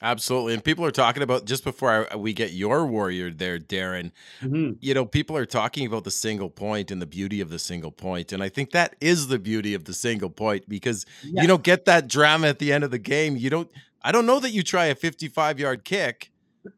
Absolutely. 0.00 0.54
And 0.54 0.64
people 0.64 0.84
are 0.84 0.90
talking 0.90 1.22
about 1.22 1.44
just 1.44 1.62
before 1.62 2.08
I, 2.10 2.16
we 2.16 2.32
get 2.32 2.52
your 2.52 2.84
warrior 2.86 3.30
there, 3.30 3.58
Darren, 3.58 4.10
mm-hmm. 4.40 4.72
you 4.80 4.94
know, 4.94 5.04
people 5.04 5.36
are 5.36 5.46
talking 5.46 5.86
about 5.86 6.02
the 6.02 6.10
single 6.10 6.50
point 6.50 6.90
and 6.90 7.00
the 7.00 7.06
beauty 7.06 7.40
of 7.40 7.50
the 7.50 7.58
single 7.58 7.92
point. 7.92 8.32
And 8.32 8.42
I 8.42 8.48
think 8.48 8.72
that 8.72 8.96
is 9.00 9.28
the 9.28 9.38
beauty 9.38 9.74
of 9.74 9.84
the 9.84 9.94
single 9.94 10.28
point 10.28 10.68
because 10.68 11.06
yes. 11.22 11.42
you 11.42 11.46
don't 11.46 11.62
get 11.62 11.84
that 11.84 12.08
drama 12.08 12.48
at 12.48 12.58
the 12.58 12.72
end 12.72 12.82
of 12.82 12.90
the 12.90 12.98
game. 12.98 13.36
You 13.36 13.50
don't, 13.50 13.70
I 14.04 14.12
don't 14.12 14.26
know 14.26 14.40
that 14.40 14.50
you 14.50 14.62
try 14.62 14.86
a 14.86 14.94
55 14.94 15.60
yard 15.60 15.84
kick 15.84 16.32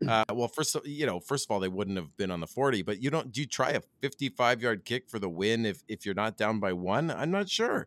uh, 0.08 0.24
well, 0.32 0.48
first, 0.48 0.76
you 0.84 1.06
know, 1.06 1.20
first 1.20 1.46
of 1.46 1.50
all, 1.50 1.60
they 1.60 1.68
wouldn't 1.68 1.96
have 1.96 2.16
been 2.16 2.30
on 2.30 2.40
the 2.40 2.46
forty. 2.46 2.82
But 2.82 3.02
you 3.02 3.10
don't. 3.10 3.32
Do 3.32 3.40
you 3.40 3.46
try 3.46 3.70
a 3.70 3.80
fifty-five 4.00 4.62
yard 4.62 4.84
kick 4.84 5.08
for 5.08 5.18
the 5.18 5.28
win 5.28 5.66
if 5.66 5.82
if 5.88 6.06
you're 6.06 6.14
not 6.14 6.36
down 6.36 6.60
by 6.60 6.72
one? 6.72 7.10
I'm 7.10 7.30
not 7.30 7.48
sure. 7.48 7.86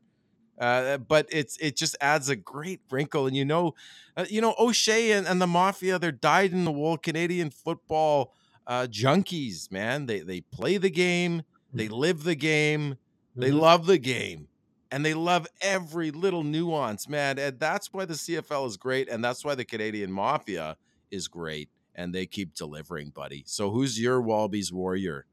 Uh, 0.60 0.98
but 0.98 1.28
it's 1.32 1.58
it 1.58 1.76
just 1.76 1.96
adds 2.02 2.30
a 2.30 2.36
great 2.36 2.82
wrinkle, 2.90 3.28
and 3.28 3.36
you 3.36 3.46
know, 3.46 3.74
uh, 4.16 4.26
you 4.30 4.42
know 4.42 4.56
O'Shea 4.60 5.12
and, 5.12 5.28
and 5.28 5.42
the 5.42 5.48
Mafia, 5.48 6.00
they're 6.00 6.12
dyed 6.12 6.52
in 6.52 6.66
the 6.66 6.72
wool 6.72 6.98
Canadian 6.98 7.50
football 7.50 8.34
uh, 8.66 8.88
junkies, 8.90 9.72
man. 9.72 10.06
They 10.06 10.20
they 10.22 10.42
play 10.42 10.78
the 10.78 10.90
game, 10.90 11.44
they 11.74 11.86
mm-hmm. 11.86 11.96
live 11.96 12.24
the 12.24 12.36
game, 12.36 12.98
they 13.36 13.50
mm-hmm. 13.50 13.60
love 13.60 13.86
the 13.86 14.00
game, 14.00 14.48
and 14.92 15.06
they 15.06 15.14
love 15.14 15.48
every 15.62 16.12
little 16.12 16.44
nuance, 16.44 17.08
man. 17.08 17.40
And 17.40 17.60
that's 17.60 17.94
why 17.94 18.06
the 18.06 18.14
CFL 18.14 18.68
is 18.68 18.78
great, 18.78 19.10
and 19.10 19.24
that's 19.24 19.44
why 19.44 19.56
the 19.56 19.66
Canadian 19.66 20.12
Mafia 20.12 20.78
is 21.12 21.28
great 21.28 21.70
and 21.98 22.14
they 22.14 22.26
keep 22.26 22.54
delivering, 22.54 23.10
buddy. 23.10 23.44
So 23.48 23.72
who's 23.72 24.00
your 24.00 24.22
Walby's 24.22 24.72
warrior? 24.72 25.26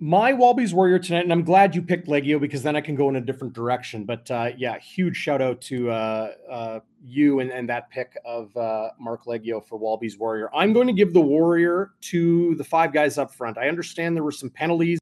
My 0.00 0.32
Walby's 0.32 0.74
warrior 0.74 0.98
tonight, 0.98 1.22
and 1.22 1.32
I'm 1.32 1.44
glad 1.44 1.74
you 1.74 1.80
picked 1.80 2.08
Liegghio 2.08 2.38
because 2.38 2.62
then 2.62 2.76
I 2.76 2.80
can 2.80 2.94
go 2.94 3.08
in 3.08 3.16
a 3.16 3.20
different 3.20 3.54
direction. 3.54 4.04
But 4.04 4.30
uh, 4.30 4.50
yeah, 4.56 4.78
huge 4.78 5.16
shout 5.16 5.40
out 5.40 5.60
to 5.62 5.90
uh, 5.90 6.32
uh, 6.50 6.80
you 7.02 7.40
and, 7.40 7.50
and 7.50 7.68
that 7.70 7.88
pick 7.90 8.14
of 8.24 8.54
uh, 8.56 8.90
Marc 8.98 9.24
Liegghio 9.24 9.64
for 9.64 9.78
Walby's 9.78 10.18
warrior. 10.18 10.50
I'm 10.54 10.72
going 10.72 10.88
to 10.88 10.92
give 10.92 11.14
the 11.14 11.20
warrior 11.20 11.92
to 12.02 12.54
the 12.56 12.64
five 12.64 12.92
guys 12.92 13.18
up 13.18 13.32
front. 13.32 13.56
I 13.56 13.68
understand 13.68 14.14
there 14.14 14.24
were 14.24 14.32
some 14.32 14.50
penalties 14.50 14.98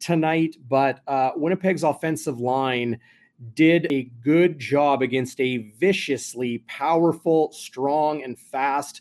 tonight, 0.00 0.56
but 0.68 1.00
uh, 1.06 1.32
Winnipeg's 1.36 1.84
offensive 1.84 2.40
line 2.40 2.98
did 3.54 3.92
a 3.92 4.10
good 4.22 4.58
job 4.58 5.02
against 5.02 5.40
a 5.40 5.58
viciously 5.78 6.58
powerful, 6.66 7.52
strong, 7.52 8.22
and 8.22 8.38
fast 8.38 9.00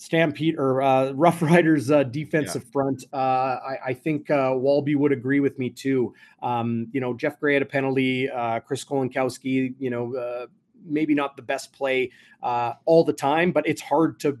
Stampede 0.00 0.56
or 0.56 0.80
uh, 0.80 1.12
Rough 1.12 1.42
Riders 1.42 1.90
uh, 1.90 2.04
defensive 2.04 2.64
yeah. 2.64 2.72
front. 2.72 3.04
Uh, 3.12 3.16
I, 3.16 3.76
I, 3.88 3.94
think 3.94 4.30
uh, 4.30 4.52
Walby 4.54 4.94
would 4.94 5.12
agree 5.12 5.40
with 5.40 5.58
me 5.58 5.68
too. 5.68 6.14
Um, 6.42 6.88
you 6.92 7.02
know, 7.02 7.12
Geoff 7.12 7.38
Gray 7.38 7.52
had 7.52 7.62
a 7.62 7.66
penalty. 7.66 8.28
Uh, 8.28 8.60
Chris 8.60 8.82
Kolankowski, 8.82 9.74
you 9.78 9.90
know, 9.90 10.14
uh, 10.14 10.46
maybe 10.86 11.14
not 11.14 11.36
the 11.36 11.42
best 11.42 11.74
play 11.74 12.10
all 12.42 13.04
the 13.04 13.12
time, 13.12 13.52
but 13.52 13.66
it's 13.66 13.82
hard 13.82 14.18
to 14.20 14.38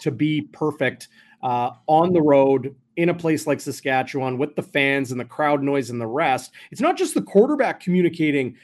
to 0.00 0.10
be 0.10 0.42
perfect 0.42 1.06
on 1.40 2.12
the 2.12 2.20
road 2.20 2.74
in 2.96 3.08
a 3.08 3.14
place 3.14 3.46
like 3.46 3.60
Saskatchewan 3.60 4.38
with 4.38 4.56
the 4.56 4.62
fans 4.62 5.10
and 5.10 5.20
the 5.20 5.24
crowd 5.24 5.62
noise 5.62 5.90
and 5.90 6.00
the 6.00 6.06
rest. 6.06 6.52
It's 6.70 6.80
not 6.80 6.96
just 6.96 7.14
the 7.14 7.22
quarterback 7.22 7.80
communicating 7.80 8.56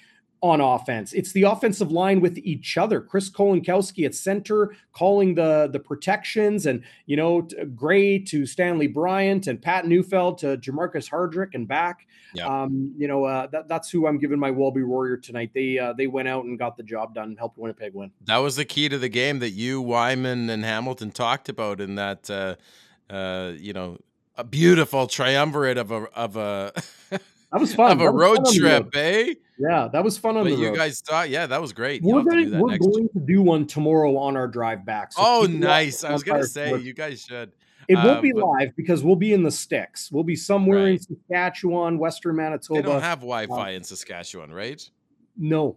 on 0.43 0.61
offense. 0.61 1.13
It's 1.13 1.33
the 1.33 1.43
offensive 1.43 1.93
line 1.93 2.21
with 2.21 2.39
each 2.39 2.79
other. 2.79 3.01
Chris 3.01 3.31
Kolankowski 3.31 4.07
at 4.07 4.15
center 4.15 4.75
calling 4.93 5.35
the 5.35 5.69
the 5.71 5.79
protections 5.79 6.67
and 6.67 6.83
you 7.07 7.17
know 7.17 7.47
Gray 7.75 8.19
to 8.21 8.47
Stanley 8.47 8.87
Bryant 8.87 9.47
and 9.47 9.61
Pat 9.61 9.87
Neufeld 9.87 10.39
to 10.39 10.57
Jermarcus 10.57 11.11
Hardrick 11.11 11.51
and 11.55 11.69
back. 11.69 12.07
Yeah. 12.35 12.47
Um, 12.47 12.95
you 12.97 13.07
know 13.07 13.25
uh, 13.25 13.49
that, 13.49 13.69
that's 13.69 13.91
who 13.91 14.07
I'm 14.07 14.19
giving 14.19 14.39
my 14.39 14.51
Walby 14.51 14.83
Warrior 14.83 15.19
tonight. 15.19 15.51
They 15.55 15.79
uh, 15.79 15.93
they 15.93 16.07
went 16.07 16.29
out 16.29 16.45
and 16.45 16.59
got 16.59 16.77
the 16.77 16.85
job 16.85 17.15
done 17.15 17.31
and 17.31 17.39
helped 17.39 17.59
Winnipeg 17.59 17.93
win. 17.93 18.11
That 18.25 18.39
was 18.39 18.57
the 18.57 18.65
key 18.65 18.89
to 18.89 18.99
the 18.99 19.09
game 19.11 19.41
that 19.41 19.51
you 19.51 19.83
Wyman 19.83 20.49
and 20.49 20.65
Hamilton 20.65 21.11
talked 21.11 21.49
about 21.49 21.81
in 21.81 21.97
that 21.97 22.31
uh, 22.31 22.57
uh 23.13 23.53
you 23.59 23.75
know 23.75 23.99
a 24.41 24.45
beautiful 24.45 25.07
triumvirate 25.07 25.79
of 25.79 25.91
a 25.91 26.05
of 26.15 26.37
a 26.37 26.73
That 27.53 27.61
was 27.61 27.75
fun. 27.75 27.91
Of 27.93 28.01
a 28.01 28.11
road 28.11 28.47
trip, 28.55 28.95
eh? 28.95 29.35
Yeah, 29.59 29.89
that 29.93 30.03
was 30.03 30.17
fun 30.17 30.37
on 30.37 30.45
but 30.45 30.51
the 30.51 30.57
you 30.57 30.69
road. 30.69 30.77
guys 30.77 31.01
thought, 31.01 31.29
yeah, 31.29 31.47
that 31.47 31.61
was 31.61 31.73
great. 31.73 32.03
We're, 32.03 32.23
going, 32.23 32.59
we're 32.59 32.79
going 32.79 33.09
to 33.11 33.21
do 33.21 33.43
one 33.43 33.67
tomorrow 33.67 34.17
on 34.17 34.37
our 34.37 34.49
drive 34.49 34.87
back. 34.87 35.13
So 35.13 35.21
oh, 35.23 35.47
nice. 35.47 36.03
I 36.03 36.13
was 36.13 36.23
going 36.23 36.41
to 36.41 36.47
say, 36.47 36.79
you 36.79 36.95
guys 36.95 37.25
should. 37.25 37.53
It 37.89 37.97
won't 37.97 38.09
um, 38.09 38.23
be 38.23 38.33
but, 38.33 38.47
live 38.47 38.77
because 38.77 39.03
we'll 39.03 39.17
be 39.17 39.33
in 39.33 39.43
the 39.43 39.51
sticks. 39.51 40.13
We'll 40.13 40.25
be 40.25 40.37
somewhere 40.37 40.85
right. 40.85 40.93
in 40.93 40.99
Saskatchewan, 41.01 41.99
Western 41.99 42.37
Manitoba. 42.37 42.81
They 42.81 42.87
don't 42.89 43.03
have 43.03 43.19
Wi-Fi 43.19 43.73
uh, 43.73 43.77
in 43.77 43.83
Saskatchewan, 43.83 44.53
right? 44.55 44.89
No. 45.37 45.77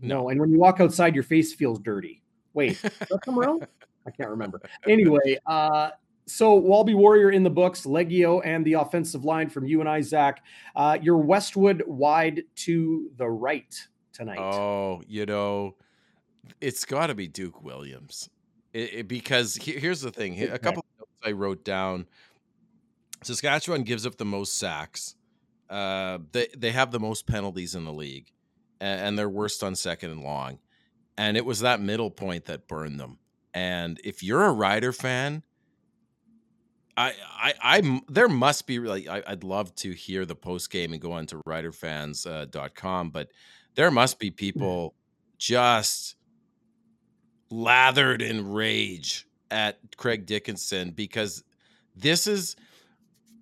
no. 0.00 0.28
And 0.28 0.40
when 0.40 0.50
you 0.50 0.58
walk 0.58 0.80
outside, 0.80 1.14
your 1.14 1.24
face 1.24 1.52
feels 1.52 1.80
dirty. 1.80 2.22
Wait, 2.54 2.80
that 2.80 3.24
somewhere 3.24 3.48
else? 3.48 3.64
I 4.06 4.10
can't 4.10 4.30
remember. 4.30 4.60
Anyway, 4.88 5.38
uh, 5.46 5.90
so 6.32 6.54
Walby 6.54 6.94
Warrior 6.94 7.30
in 7.30 7.42
the 7.42 7.50
books, 7.50 7.84
Liegghio 7.84 8.40
and 8.44 8.64
the 8.64 8.74
offensive 8.74 9.24
line 9.24 9.50
from 9.50 9.66
you 9.66 9.80
and 9.80 9.88
I, 9.88 10.00
Zach. 10.00 10.42
Uh, 10.74 10.98
your 11.00 11.18
Westwood 11.18 11.82
wide 11.86 12.42
to 12.56 13.10
the 13.16 13.28
right 13.28 13.74
tonight. 14.12 14.38
Oh, 14.38 15.02
you 15.06 15.26
know, 15.26 15.76
it's 16.60 16.84
got 16.84 17.08
to 17.08 17.14
be 17.14 17.28
Duke 17.28 17.62
Williams 17.62 18.30
it, 18.72 18.94
it, 18.94 19.08
because 19.08 19.56
he, 19.56 19.72
here's 19.72 20.00
the 20.00 20.10
thing. 20.10 20.40
A 20.42 20.58
couple 20.58 20.80
of 20.80 20.98
notes 20.98 21.20
I 21.24 21.32
wrote 21.32 21.64
down. 21.64 22.06
Saskatchewan 23.22 23.82
gives 23.82 24.06
up 24.06 24.16
the 24.16 24.24
most 24.24 24.58
sacks. 24.58 25.14
Uh, 25.70 26.18
they 26.32 26.48
they 26.56 26.70
have 26.70 26.90
the 26.90 27.00
most 27.00 27.26
penalties 27.26 27.74
in 27.74 27.84
the 27.84 27.92
league, 27.92 28.32
and, 28.80 29.00
and 29.00 29.18
they're 29.18 29.28
worst 29.28 29.62
on 29.62 29.74
second 29.74 30.10
and 30.10 30.22
long. 30.22 30.58
And 31.16 31.36
it 31.36 31.44
was 31.44 31.60
that 31.60 31.80
middle 31.80 32.10
point 32.10 32.46
that 32.46 32.66
burned 32.68 32.98
them. 32.98 33.18
And 33.54 34.00
if 34.02 34.22
you're 34.22 34.44
a 34.44 34.52
Rider 34.52 34.92
fan, 34.92 35.42
I, 36.96 37.14
I, 37.30 37.54
I, 37.62 38.00
there 38.08 38.28
must 38.28 38.66
be 38.66 38.78
like, 38.78 39.08
I, 39.08 39.22
would 39.30 39.44
love 39.44 39.74
to 39.76 39.92
hear 39.92 40.26
the 40.26 40.34
post 40.34 40.70
game 40.70 40.92
and 40.92 41.00
go 41.00 41.12
on 41.12 41.26
to 41.26 41.36
riderfans.com, 41.46 43.06
uh, 43.06 43.10
but 43.10 43.30
there 43.74 43.90
must 43.90 44.18
be 44.18 44.30
people 44.30 44.94
just 45.38 46.16
lathered 47.50 48.20
in 48.20 48.52
rage 48.52 49.26
at 49.50 49.78
Craig 49.96 50.26
Dickenson 50.26 50.90
because 50.90 51.42
this 51.96 52.26
is 52.26 52.56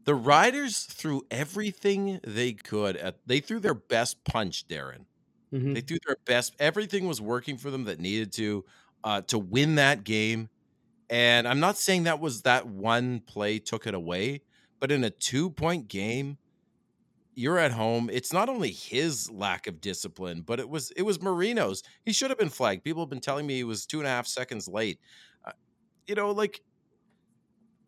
the 0.05 0.15
Riders 0.15 0.85
threw 0.85 1.23
everything 1.31 2.21
they 2.25 2.53
could 2.53 2.97
at, 2.97 3.19
they 3.27 3.41
threw 3.41 3.59
their 3.59 3.75
best 3.75 4.23
punch, 4.25 4.67
Darren. 4.69 5.07
Mm-hmm. 5.53 5.75
They 5.75 5.81
threw 5.81 5.99
their 6.07 6.17
best, 6.25 6.55
everything 6.61 7.09
was 7.09 7.21
working 7.21 7.57
for 7.57 7.71
them 7.71 7.85
that 7.85 7.99
needed 7.99 8.33
to, 8.35 8.65
uh, 9.03 9.23
to 9.23 9.39
win 9.39 9.75
that 9.75 10.05
game 10.05 10.49
and 11.11 11.49
I'm 11.49 11.59
not 11.59 11.77
saying 11.77 12.05
that 12.05 12.21
was 12.21 12.43
that 12.43 12.69
one 12.69 13.21
play 13.21 13.59
took 13.59 13.87
it 13.87 13.95
away, 13.95 14.43
but 14.79 14.93
in 14.93 15.03
a 15.03 15.11
two 15.11 15.51
point 15.51 15.89
game, 15.89 16.39
you're 17.35 17.59
at 17.59 17.73
home. 17.73 18.09
It's 18.13 18.33
not 18.33 18.49
only 18.49 18.71
his 18.71 19.29
lack 19.29 19.67
of 19.67 19.81
discipline, 19.81 20.43
but 20.43 20.61
it 20.61 20.69
was 20.69 20.93
it 20.93 21.03
was 21.03 21.21
Marino's. 21.21 21.83
He 22.05 22.13
should 22.13 22.31
have 22.31 22.39
been 22.39 22.49
flagged. 22.49 22.85
People 22.85 23.03
have 23.03 23.11
been 23.11 23.21
telling 23.21 23.45
me 23.45 23.57
he 23.57 23.65
was 23.65 23.87
two 23.87 23.99
and 23.99 24.07
a 24.07 24.11
half 24.11 24.29
seconds 24.29 24.69
late. 24.69 25.01
Uh, 25.45 25.51
you 26.07 26.15
know, 26.15 26.31
like 26.31 26.63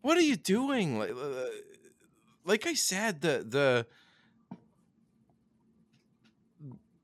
what 0.01 0.17
are 0.17 0.21
you 0.21 0.35
doing? 0.35 0.99
Like, 0.99 1.11
uh, 1.11 1.45
like 2.43 2.67
I 2.67 2.73
said, 2.73 3.21
the 3.21 3.45
the 3.47 3.87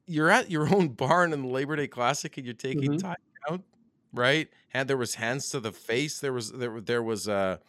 you're 0.06 0.30
at 0.30 0.52
your 0.52 0.68
own 0.76 0.90
barn 0.90 1.32
in 1.32 1.44
the 1.44 1.48
Labor 1.48 1.78
Day 1.78 1.88
Classic 1.88 2.36
and 2.36 2.46
you're 2.46 2.54
taking 2.54 2.92
mm-hmm. 2.92 3.08
time 3.08 3.16
right? 4.14 4.48
And 4.74 4.90
there 4.90 4.98
was 4.98 5.16
hands 5.16 5.50
to 5.52 5.60
the 5.60 5.72
face. 5.72 6.20
There 6.20 6.34
was 6.34 6.52
there 6.52 6.80
there 6.82 7.04
was 7.04 7.28
a 7.28 7.60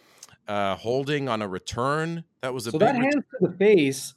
uh, 0.48 0.50
uh, 0.50 0.76
holding 0.76 1.28
on 1.28 1.42
a 1.42 1.48
return. 1.48 2.24
That 2.42 2.52
was 2.52 2.66
a 2.66 2.72
so 2.72 2.78
that 2.78 2.94
ret- 2.94 3.02
hands 3.02 3.24
to 3.38 3.48
the 3.48 3.56
face. 3.56 4.14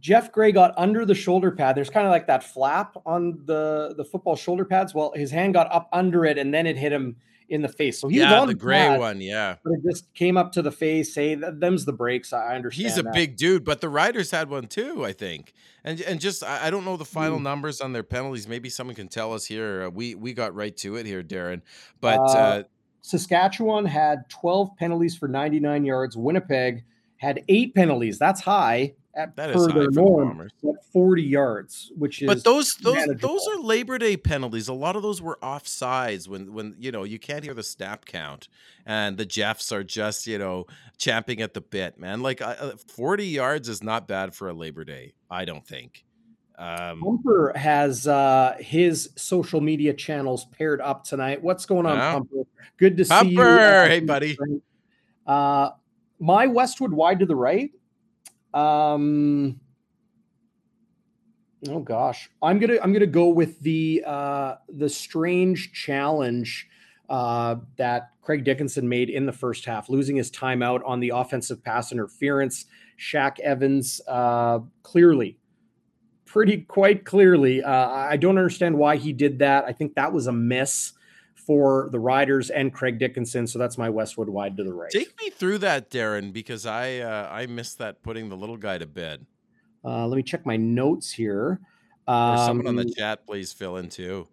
Geoff 0.00 0.30
Gray 0.30 0.52
got 0.52 0.74
under 0.76 1.04
the 1.04 1.14
shoulder 1.14 1.50
pad. 1.50 1.76
There's 1.76 1.90
kind 1.90 2.06
of 2.06 2.12
like 2.12 2.26
that 2.28 2.44
flap 2.44 2.96
on 3.04 3.40
the 3.46 3.94
the 3.96 4.04
football 4.04 4.36
shoulder 4.36 4.64
pads. 4.64 4.94
Well, 4.94 5.12
his 5.14 5.30
hand 5.30 5.54
got 5.54 5.72
up 5.72 5.88
under 5.92 6.24
it, 6.24 6.38
and 6.38 6.54
then 6.54 6.66
it 6.66 6.76
hit 6.76 6.92
him 6.92 7.16
in 7.48 7.62
the 7.62 7.68
face. 7.68 8.00
So 8.00 8.08
he 8.08 8.18
was 8.20 8.28
yeah, 8.30 8.40
on 8.40 8.48
the 8.48 8.54
gray 8.54 8.76
pad, 8.78 9.00
one. 9.00 9.20
Yeah, 9.20 9.56
but 9.64 9.72
it 9.72 9.80
just 9.84 10.12
came 10.14 10.36
up 10.36 10.52
to 10.52 10.62
the 10.62 10.70
face. 10.70 11.14
Hey, 11.14 11.34
th- 11.36 11.54
them's 11.58 11.84
the 11.84 11.92
breaks. 11.92 12.32
I 12.32 12.54
understand. 12.54 12.88
he's 12.88 12.98
a 12.98 13.02
that. 13.02 13.14
big 13.14 13.36
dude, 13.36 13.64
but 13.64 13.80
the 13.80 13.88
Riders 13.88 14.30
had 14.30 14.50
one 14.50 14.66
too, 14.66 15.04
I 15.04 15.12
think. 15.12 15.52
And 15.84 16.00
and 16.02 16.20
just 16.20 16.42
I, 16.44 16.70
don't 16.70 16.84
know 16.84 16.96
the 16.96 17.04
final 17.04 17.38
Hmm. 17.38 17.44
numbers 17.44 17.80
on 17.80 17.92
their 17.92 18.02
penalties. 18.02 18.46
Maybe 18.48 18.68
someone 18.68 18.94
can 18.96 19.08
tell 19.08 19.32
us 19.32 19.46
here. 19.46 19.84
Uh, 19.84 19.90
we 19.90 20.14
we 20.14 20.32
got 20.34 20.54
right 20.54 20.76
to 20.78 20.96
it 20.96 21.06
here, 21.06 21.22
Darren. 21.22 21.62
But 22.00 22.18
Uh, 22.20 22.22
uh, 22.38 22.62
Saskatchewan 23.02 23.86
had 23.86 24.28
12 24.28 24.76
penalties 24.76 25.16
for 25.16 25.28
99 25.28 25.84
yards. 25.84 26.16
Winnipeg 26.16 26.84
had 27.16 27.42
eight 27.48 27.74
penalties. 27.74 28.18
That's 28.18 28.40
high 28.40 28.94
at 29.18 29.34
That 29.36 29.52
per 29.52 29.58
is 29.58 29.66
their 29.66 29.84
for 29.84 29.90
the 29.90 30.00
norm 30.00 30.40
at 30.40 30.84
40 30.92 31.22
yards, 31.22 31.92
which 31.96 32.22
is 32.22 32.26
But 32.26 32.44
those 32.44 32.74
those 32.76 32.94
manageable. 32.94 33.28
those 33.28 33.48
are 33.48 33.60
Labor 33.60 33.98
Day 33.98 34.16
penalties. 34.16 34.68
A 34.68 34.72
lot 34.72 34.96
of 34.96 35.02
those 35.02 35.20
were 35.20 35.38
offsides 35.42 36.28
when 36.28 36.52
when 36.54 36.76
you 36.78 36.92
know 36.92 37.04
you 37.04 37.18
can't 37.18 37.44
hear 37.44 37.54
the 37.54 37.62
snap 37.62 38.04
count, 38.04 38.48
and 38.86 39.18
the 39.18 39.26
Jeffs 39.26 39.72
are 39.72 39.84
just 39.84 40.26
you 40.26 40.38
know 40.38 40.66
champing 40.96 41.42
at 41.42 41.52
the 41.52 41.60
bit, 41.60 41.98
man. 41.98 42.22
Like 42.22 42.40
uh, 42.40 42.54
uh, 42.58 42.72
forty 42.76 43.26
yards 43.26 43.68
is 43.68 43.82
not 43.82 44.06
bad 44.06 44.34
for 44.34 44.48
a 44.48 44.52
Labor 44.52 44.84
Day. 44.84 45.12
I 45.30 45.44
don't 45.44 45.66
think. 45.66 46.04
Um, 46.56 47.00
Pumper 47.00 47.52
has 47.54 48.08
uh, 48.08 48.56
his 48.58 49.10
social 49.16 49.60
media 49.60 49.94
channels 49.94 50.46
paired 50.46 50.80
up 50.80 51.04
tonight. 51.04 51.42
What's 51.42 51.66
going 51.66 51.86
on. 51.86 51.98
Pumper? 51.98 52.42
Good 52.76 52.96
to 52.96 53.04
see 53.04 53.14
you. 53.28 53.36
Pumper, 53.36 53.86
hey, 53.88 54.00
buddy. 54.00 54.36
Uh, 55.26 55.70
my 56.18 56.46
Westwood 56.46 56.92
wide 56.92 57.20
to 57.20 57.26
the 57.26 57.36
right. 57.36 57.70
Um, 58.54 59.60
oh 61.68 61.80
gosh, 61.80 62.30
I'm 62.42 62.58
gonna 62.58 62.78
I'm 62.82 62.92
gonna 62.92 63.06
go 63.06 63.28
with 63.28 63.60
the 63.60 64.02
uh, 64.06 64.54
the 64.68 64.88
strange 64.88 65.72
challenge 65.72 66.68
uh, 67.08 67.56
that 67.76 68.10
Craig 68.22 68.44
Dickenson 68.44 68.88
made 68.88 69.10
in 69.10 69.26
the 69.26 69.32
first 69.32 69.64
half, 69.64 69.88
losing 69.88 70.16
his 70.16 70.30
timeout 70.30 70.80
on 70.84 71.00
the 71.00 71.10
offensive 71.14 71.62
pass 71.62 71.92
interference. 71.92 72.66
Shaq 72.98 73.38
Evans 73.40 74.00
uh, 74.08 74.60
clearly, 74.82 75.38
pretty 76.24 76.62
quite 76.62 77.04
clearly. 77.04 77.62
Uh, 77.62 77.88
I 77.88 78.16
don't 78.16 78.38
understand 78.38 78.76
why 78.76 78.96
he 78.96 79.12
did 79.12 79.38
that. 79.38 79.64
I 79.64 79.72
think 79.72 79.94
that 79.94 80.12
was 80.12 80.26
a 80.26 80.32
miss 80.32 80.92
for 81.48 81.88
the 81.92 81.98
Riders 81.98 82.50
and 82.50 82.74
Craig 82.74 82.98
Dickenson. 82.98 83.46
So 83.46 83.58
that's 83.58 83.78
my 83.78 83.88
Westwood 83.88 84.28
wide 84.28 84.54
to 84.58 84.64
the 84.64 84.72
right. 84.74 84.90
take 84.90 85.18
me 85.18 85.30
through 85.30 85.56
that, 85.58 85.90
Darren, 85.90 86.30
because 86.30 86.66
I 86.66 86.98
uh, 86.98 87.26
I 87.32 87.46
missed 87.46 87.78
that 87.78 88.02
putting 88.02 88.28
the 88.28 88.36
little 88.36 88.58
guy 88.58 88.76
to 88.76 88.84
bed. 88.84 89.24
Uh, 89.82 90.06
let 90.06 90.16
me 90.16 90.22
check 90.22 90.44
my 90.44 90.58
notes 90.58 91.10
here. 91.10 91.58
Or 92.06 92.36
someone 92.36 92.66
on 92.66 92.76
the 92.76 92.82
Um, 92.82 92.92
chat, 92.94 93.26
please 93.26 93.54
fill 93.54 93.78
in 93.78 93.88
too. 93.88 94.28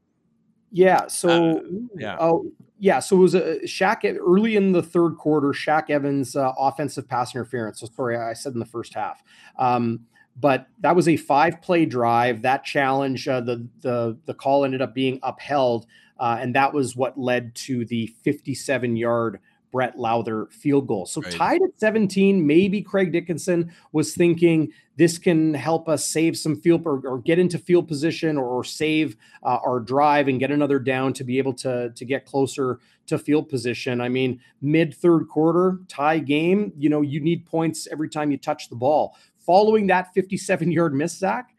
Yeah. 0.75 1.07
So, 1.07 1.29
Uh, 1.29 1.61
yeah. 1.97 2.17
Oh, 2.19 2.51
yeah. 2.79 2.99
So 2.99 3.15
it 3.15 3.19
was 3.19 3.33
a 3.33 3.59
Shaq 3.61 4.03
early 4.19 4.57
in 4.57 4.73
the 4.73 4.83
third 4.83 5.17
quarter. 5.17 5.47
Shaq 5.47 5.89
Evans 5.89 6.35
uh, 6.35 6.51
offensive 6.57 7.07
pass 7.07 7.33
interference. 7.33 7.79
So 7.79 7.87
sorry, 7.87 8.17
I 8.17 8.33
said 8.33 8.53
in 8.53 8.59
the 8.59 8.65
first 8.65 8.93
half. 8.93 9.23
Um, 9.57 10.01
but 10.37 10.67
that 10.81 10.93
was 10.93 11.07
a 11.07 11.15
five 11.15 11.61
play 11.61 11.85
drive. 11.85 12.41
That 12.41 12.65
challenge, 12.65 13.25
uh, 13.25 13.39
the 13.39 13.65
the 13.79 14.17
the 14.25 14.33
call 14.33 14.65
ended 14.65 14.81
up 14.81 14.93
being 14.93 15.17
upheld, 15.23 15.85
uh, 16.19 16.39
and 16.41 16.53
that 16.55 16.73
was 16.73 16.93
what 16.93 17.17
led 17.17 17.55
to 17.55 17.85
the 17.85 18.07
57 18.07 18.97
yard 18.97 19.39
Brett 19.75 19.97
Lauther 19.97 20.49
field 20.53 20.87
goal. 20.87 21.05
So 21.05 21.19
Right. 21.19 21.33
tied 21.33 21.61
at 21.61 21.77
17. 21.77 22.47
Maybe 22.47 22.81
Craig 22.81 23.11
Dickenson 23.11 23.73
was 23.91 24.15
thinking 24.15 24.71
this 24.95 25.17
can 25.17 25.53
help 25.53 25.89
us 25.89 26.05
save 26.05 26.37
some 26.37 26.55
field 26.61 26.83
or, 26.85 27.05
or 27.05 27.19
get 27.19 27.39
into 27.39 27.57
field 27.57 27.85
position 27.89 28.37
or, 28.37 28.45
or 28.45 28.63
save 28.63 29.17
uh, 29.43 29.57
our 29.65 29.81
drive 29.81 30.29
and 30.29 30.39
get 30.39 30.49
another 30.49 30.79
down 30.79 31.11
to 31.11 31.25
be 31.25 31.37
able 31.37 31.51
to 31.55 31.89
to 31.93 32.05
get 32.05 32.25
closer 32.25 32.79
to 33.07 33.17
field 33.17 33.49
position. 33.49 33.99
I 33.99 34.07
mean, 34.07 34.39
mid 34.61 34.93
third 34.95 35.27
quarter 35.27 35.81
tie 35.89 36.19
game, 36.19 36.71
you 36.77 36.87
know, 36.87 37.01
you 37.01 37.19
need 37.19 37.45
points 37.45 37.85
every 37.91 38.07
time 38.07 38.31
you 38.31 38.37
touch 38.37 38.69
the 38.69 38.77
ball. 38.77 39.17
Following 39.39 39.87
that 39.87 40.13
57 40.13 40.71
yard 40.71 40.95
miss, 40.95 41.17
Zach, 41.17 41.53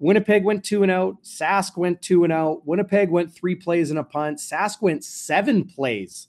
Winnipeg 0.00 0.44
went 0.44 0.64
two 0.64 0.82
and 0.82 0.92
out. 0.92 1.22
Sask 1.22 1.78
went 1.78 2.02
two 2.02 2.24
and 2.24 2.32
out. 2.32 2.66
Winnipeg 2.66 3.08
went 3.08 3.32
three 3.32 3.54
plays 3.54 3.88
and 3.88 3.98
a 3.98 4.04
punt. 4.04 4.36
Sask 4.38 4.82
went 4.82 5.02
seven 5.02 5.64
plays 5.64 6.28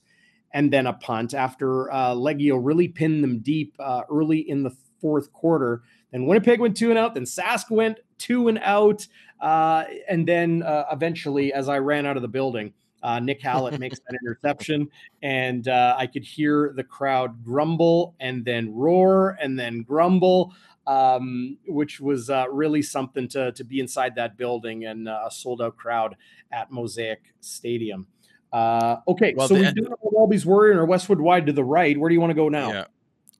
and 0.55 0.71
then 0.71 0.87
a 0.87 0.93
punt 0.93 1.33
after 1.33 1.91
uh, 1.91 2.15
Liegghio 2.15 2.57
really 2.59 2.87
pinned 2.87 3.21
them 3.21 3.39
deep 3.39 3.75
uh, 3.77 4.03
early 4.09 4.39
in 4.39 4.63
the 4.63 4.71
fourth 5.01 5.33
quarter. 5.33 5.83
Then 6.13 6.25
Winnipeg 6.25 6.61
went 6.61 6.77
two 6.77 6.91
and 6.91 6.97
out. 6.97 7.13
Then 7.13 7.25
Sask 7.25 7.69
went 7.69 7.99
two 8.17 8.47
and 8.47 8.57
out. 8.59 9.05
Uh, 9.41 9.83
and 10.07 10.25
then 10.25 10.63
uh, 10.63 10.85
eventually, 10.89 11.51
as 11.51 11.67
I 11.67 11.79
ran 11.79 12.05
out 12.05 12.15
of 12.15 12.21
the 12.21 12.29
building, 12.29 12.71
uh, 13.03 13.19
Nick 13.19 13.41
Hallett 13.41 13.77
makes 13.81 13.99
that 13.99 14.17
interception, 14.23 14.87
and 15.21 15.67
uh, 15.67 15.95
I 15.97 16.07
could 16.07 16.23
hear 16.23 16.71
the 16.73 16.85
crowd 16.85 17.43
grumble 17.43 18.15
and 18.21 18.45
then 18.45 18.73
roar 18.73 19.37
and 19.41 19.59
then 19.59 19.83
grumble, 19.83 20.53
um, 20.87 21.57
which 21.67 21.99
was 21.99 22.29
uh, 22.29 22.45
really 22.49 22.81
something 22.81 23.27
to 23.27 23.51
to 23.51 23.63
be 23.65 23.81
inside 23.81 24.15
that 24.15 24.37
building 24.37 24.85
and 24.85 25.09
uh, 25.09 25.23
a 25.27 25.31
sold 25.31 25.61
out 25.61 25.75
crowd 25.75 26.15
at 26.49 26.71
Mosaic 26.71 27.33
Stadium. 27.41 28.07
Uh, 28.53 28.97
okay, 29.07 29.33
Well, 29.35 29.47
so 29.47 29.55
the- 29.55 29.61
we've 29.61 29.75
done 29.75 29.93
Walby's 30.01 30.45
Warrior 30.45 30.79
or 30.81 30.85
Westwood 30.85 31.19
Wide 31.19 31.45
to 31.47 31.53
the 31.53 31.63
right. 31.63 31.97
Where 31.99 32.09
do 32.09 32.13
you 32.13 32.21
want 32.21 32.31
to 32.31 32.35
go 32.35 32.49
now? 32.49 32.71
Yeah. 32.71 32.85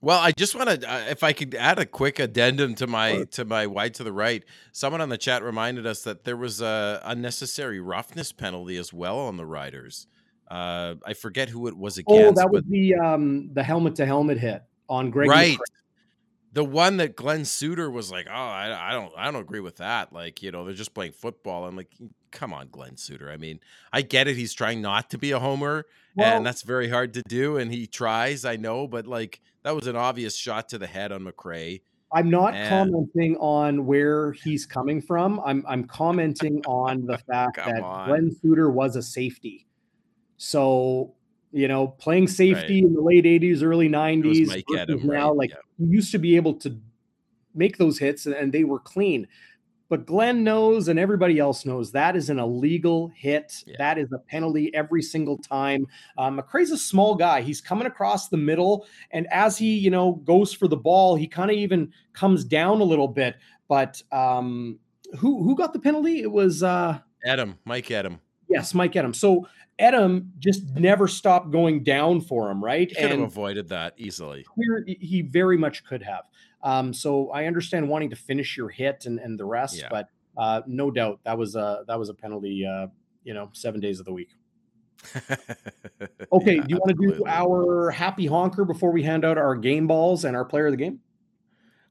Well, 0.02 0.18
I 0.20 0.30
just 0.32 0.54
want 0.54 0.68
to, 0.82 0.92
uh, 0.92 1.04
if 1.08 1.22
I 1.22 1.32
could 1.32 1.54
add 1.54 1.78
a 1.78 1.86
quick 1.86 2.18
addendum 2.18 2.74
to 2.76 2.86
my 2.86 3.12
Sure. 3.14 3.24
to 3.26 3.44
my 3.46 3.66
wide 3.66 3.94
to 3.94 4.04
the 4.04 4.12
right. 4.12 4.44
Someone 4.72 5.00
on 5.00 5.08
the 5.08 5.16
chat 5.18 5.42
reminded 5.42 5.86
us 5.86 6.02
that 6.02 6.24
there 6.24 6.36
was 6.36 6.60
a 6.60 7.00
unnecessary 7.04 7.80
roughness 7.80 8.30
penalty 8.30 8.76
as 8.76 8.92
well 8.92 9.18
on 9.18 9.38
the 9.38 9.46
Riders. 9.46 10.06
Uh, 10.48 10.96
I 11.04 11.14
forget 11.14 11.48
who 11.48 11.66
it 11.66 11.76
was 11.76 11.96
against. 11.98 12.38
Oh, 12.38 12.42
that 12.42 12.50
was 12.50 12.62
the 12.68 12.94
um, 12.94 13.48
the 13.54 13.62
helmet 13.64 13.96
to 13.96 14.06
helmet 14.06 14.38
hit 14.38 14.62
on 14.88 15.10
Greg. 15.10 15.30
right. 15.30 15.58
The 16.56 16.64
one 16.64 16.96
that 16.96 17.16
Glenn 17.16 17.44
Suter 17.44 17.90
was 17.90 18.10
like, 18.10 18.26
"Oh, 18.30 18.32
I, 18.34 18.90
I 18.90 18.92
don't, 18.94 19.12
I 19.14 19.30
don't 19.30 19.42
agree 19.42 19.60
with 19.60 19.76
that." 19.76 20.10
Like, 20.10 20.42
you 20.42 20.50
know, 20.50 20.64
they're 20.64 20.72
just 20.72 20.94
playing 20.94 21.12
football. 21.12 21.66
I'm 21.66 21.76
like, 21.76 21.90
mm, 22.02 22.08
come 22.30 22.54
on, 22.54 22.68
Glenn 22.72 22.96
Suter. 22.96 23.30
I 23.30 23.36
mean, 23.36 23.60
I 23.92 24.00
get 24.00 24.26
it. 24.26 24.36
He's 24.36 24.54
trying 24.54 24.80
not 24.80 25.10
to 25.10 25.18
be 25.18 25.32
a 25.32 25.38
homer, 25.38 25.84
Well- 26.14 26.34
and 26.34 26.46
that's 26.46 26.62
very 26.62 26.88
hard 26.88 27.12
to 27.12 27.22
do. 27.28 27.58
And 27.58 27.70
he 27.70 27.86
tries, 27.86 28.46
I 28.46 28.56
know, 28.56 28.88
but 28.88 29.06
like 29.06 29.42
that 29.64 29.74
was 29.76 29.86
an 29.86 29.96
obvious 29.96 30.34
shot 30.34 30.70
to 30.70 30.78
the 30.78 30.86
head 30.86 31.12
on 31.12 31.24
McRae. 31.24 31.82
I'm 32.10 32.30
not 32.30 32.54
And- 32.54 32.68
commenting 32.70 33.36
on 33.36 33.84
where 33.84 34.32
he's 34.32 34.64
coming 34.64 35.02
from. 35.02 35.38
I'm 35.44 35.62
I'm 35.68 35.84
commenting 35.84 36.62
on 36.66 37.04
the 37.04 37.18
fact 37.30 37.56
that 37.56 37.82
on. 37.82 38.08
Glenn 38.08 38.34
Suter 38.40 38.70
was 38.70 38.96
a 38.96 39.02
safety. 39.02 39.66
So, 40.38 41.14
you 41.52 41.68
know, 41.68 41.88
playing 41.88 42.28
safety 42.28 42.82
Right. 42.82 42.84
in 42.84 42.92
the 42.94 43.00
late 43.00 43.24
80s, 43.24 43.62
early 43.62 43.88
90s, 43.88 44.48
Mike 44.48 44.64
versus 44.70 45.04
now, 45.04 45.28
right? 45.30 45.36
like 45.36 45.50
Yeah. 45.50 45.56
he 45.78 45.84
used 45.86 46.12
to 46.12 46.18
be 46.18 46.36
able 46.36 46.54
to 46.54 46.78
make 47.54 47.78
those 47.78 47.98
hits 47.98 48.26
and, 48.26 48.52
they 48.52 48.64
were 48.64 48.78
clean. 48.80 49.26
But 49.88 50.04
Glenn 50.04 50.42
knows 50.42 50.88
and 50.88 50.98
everybody 50.98 51.38
else 51.38 51.64
knows 51.64 51.92
that 51.92 52.16
is 52.16 52.28
an 52.28 52.40
illegal 52.40 53.08
hit. 53.14 53.62
Yeah. 53.66 53.76
That 53.78 53.98
is 53.98 54.10
a 54.12 54.18
penalty 54.18 54.74
every 54.74 55.00
single 55.00 55.38
time. 55.38 55.86
Um, 56.18 56.38
McCrae's 56.40 56.72
a 56.72 56.76
small 56.76 57.14
guy. 57.14 57.40
He's 57.40 57.60
coming 57.60 57.86
across 57.86 58.28
the 58.28 58.36
middle, 58.36 58.84
and 59.12 59.28
as 59.32 59.56
he, 59.56 59.76
you 59.78 59.90
know, 59.90 60.14
goes 60.24 60.52
for 60.52 60.66
the 60.66 60.76
ball, 60.76 61.14
he 61.14 61.28
kind 61.28 61.52
of 61.52 61.56
even 61.56 61.92
comes 62.14 62.44
down 62.44 62.80
a 62.80 62.84
little 62.84 63.06
bit. 63.06 63.36
But 63.68 64.02
um, 64.10 64.80
who 65.18 65.44
who 65.44 65.54
got 65.54 65.72
the 65.72 65.78
penalty? 65.78 66.20
It 66.20 66.32
was 66.32 66.64
uh, 66.64 66.98
Edem, 67.24 67.56
Mike 67.64 67.88
Edem. 67.90 68.18
Yes, 68.56 68.74
Mike 68.74 68.94
Edem. 68.96 69.12
So 69.14 69.46
Edem 69.78 70.32
just 70.38 70.64
never 70.74 71.06
stopped 71.08 71.50
going 71.50 71.84
down 71.84 72.20
for 72.20 72.50
him, 72.50 72.62
right? 72.64 72.88
He 72.88 72.94
could 72.94 73.04
have 73.04 73.12
And 73.12 73.22
avoided 73.24 73.68
that 73.68 73.94
easily. 73.96 74.44
he 74.86 75.22
very 75.22 75.56
much 75.58 75.84
could 75.84 76.02
have. 76.02 76.24
Um, 76.62 76.92
so 76.94 77.30
I 77.30 77.44
understand 77.46 77.88
wanting 77.88 78.10
to 78.10 78.16
finish 78.16 78.56
your 78.56 78.68
hit 78.68 79.04
and, 79.06 79.18
and 79.18 79.38
the 79.38 79.44
rest, 79.44 79.76
Yeah. 79.78 79.88
but 79.90 80.08
uh, 80.36 80.62
no 80.66 80.90
doubt 80.90 81.20
that 81.24 81.36
was 81.38 81.54
a 81.56 81.84
that 81.86 81.98
was 81.98 82.08
a 82.08 82.14
penalty. 82.14 82.66
Uh, 82.66 82.86
you 83.24 83.34
know, 83.34 83.50
seven 83.52 83.80
days 83.80 83.98
of 84.00 84.06
the 84.06 84.12
week. 84.12 84.30
Okay, 86.32 86.56
Yeah, 86.56 86.62
do 86.62 86.66
you 86.68 86.76
want 86.76 86.88
to 86.88 86.94
do 87.18 87.24
our 87.26 87.90
happy 87.90 88.26
honker 88.26 88.64
before 88.64 88.90
we 88.92 89.02
hand 89.02 89.24
out 89.24 89.38
our 89.38 89.54
game 89.54 89.86
balls 89.86 90.24
and 90.24 90.36
our 90.36 90.44
player 90.44 90.66
of 90.66 90.72
the 90.72 90.76
game? 90.76 91.00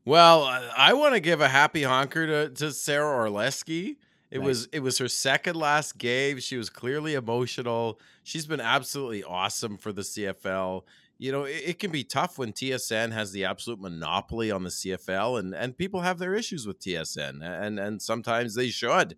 Well, 0.05 0.43
I- 0.43 0.69
I 0.77 0.93
want 0.93 1.13
to 1.15 1.19
give 1.19 1.41
a 1.41 1.47
happy 1.47 1.83
honker 1.83 2.25
to, 2.27 2.49
to 2.49 2.71
Sarah 2.71 3.29
Orlesky. 3.29 3.95
It 4.35 4.39
Nice. 4.39 4.47
was 4.47 4.69
it 4.73 4.79
was 4.81 4.97
her 4.97 5.07
second 5.07 5.55
last 5.55 5.97
game. 5.97 6.39
She 6.39 6.57
was 6.57 6.69
clearly 6.69 7.13
emotional. 7.13 7.99
She's 8.23 8.45
been 8.45 8.59
absolutely 8.61 9.23
awesome 9.23 9.77
for 9.77 9.93
the 9.93 10.01
CFL. 10.01 10.83
You 11.17 11.31
know, 11.31 11.43
it, 11.45 11.61
it 11.65 11.79
can 11.79 11.91
be 11.91 12.03
tough 12.03 12.37
when 12.37 12.51
TSN 12.51 13.13
has 13.13 13.31
the 13.31 13.45
absolute 13.45 13.79
monopoly 13.79 14.51
on 14.51 14.63
the 14.63 14.69
CFL, 14.69 15.39
and 15.39 15.55
and 15.55 15.77
people 15.77 16.01
have 16.01 16.17
their 16.19 16.35
issues 16.35 16.67
with 16.67 16.79
TSN, 16.79 17.41
and 17.41 17.79
and 17.79 18.01
sometimes 18.01 18.55
they 18.55 18.67
should. 18.69 19.15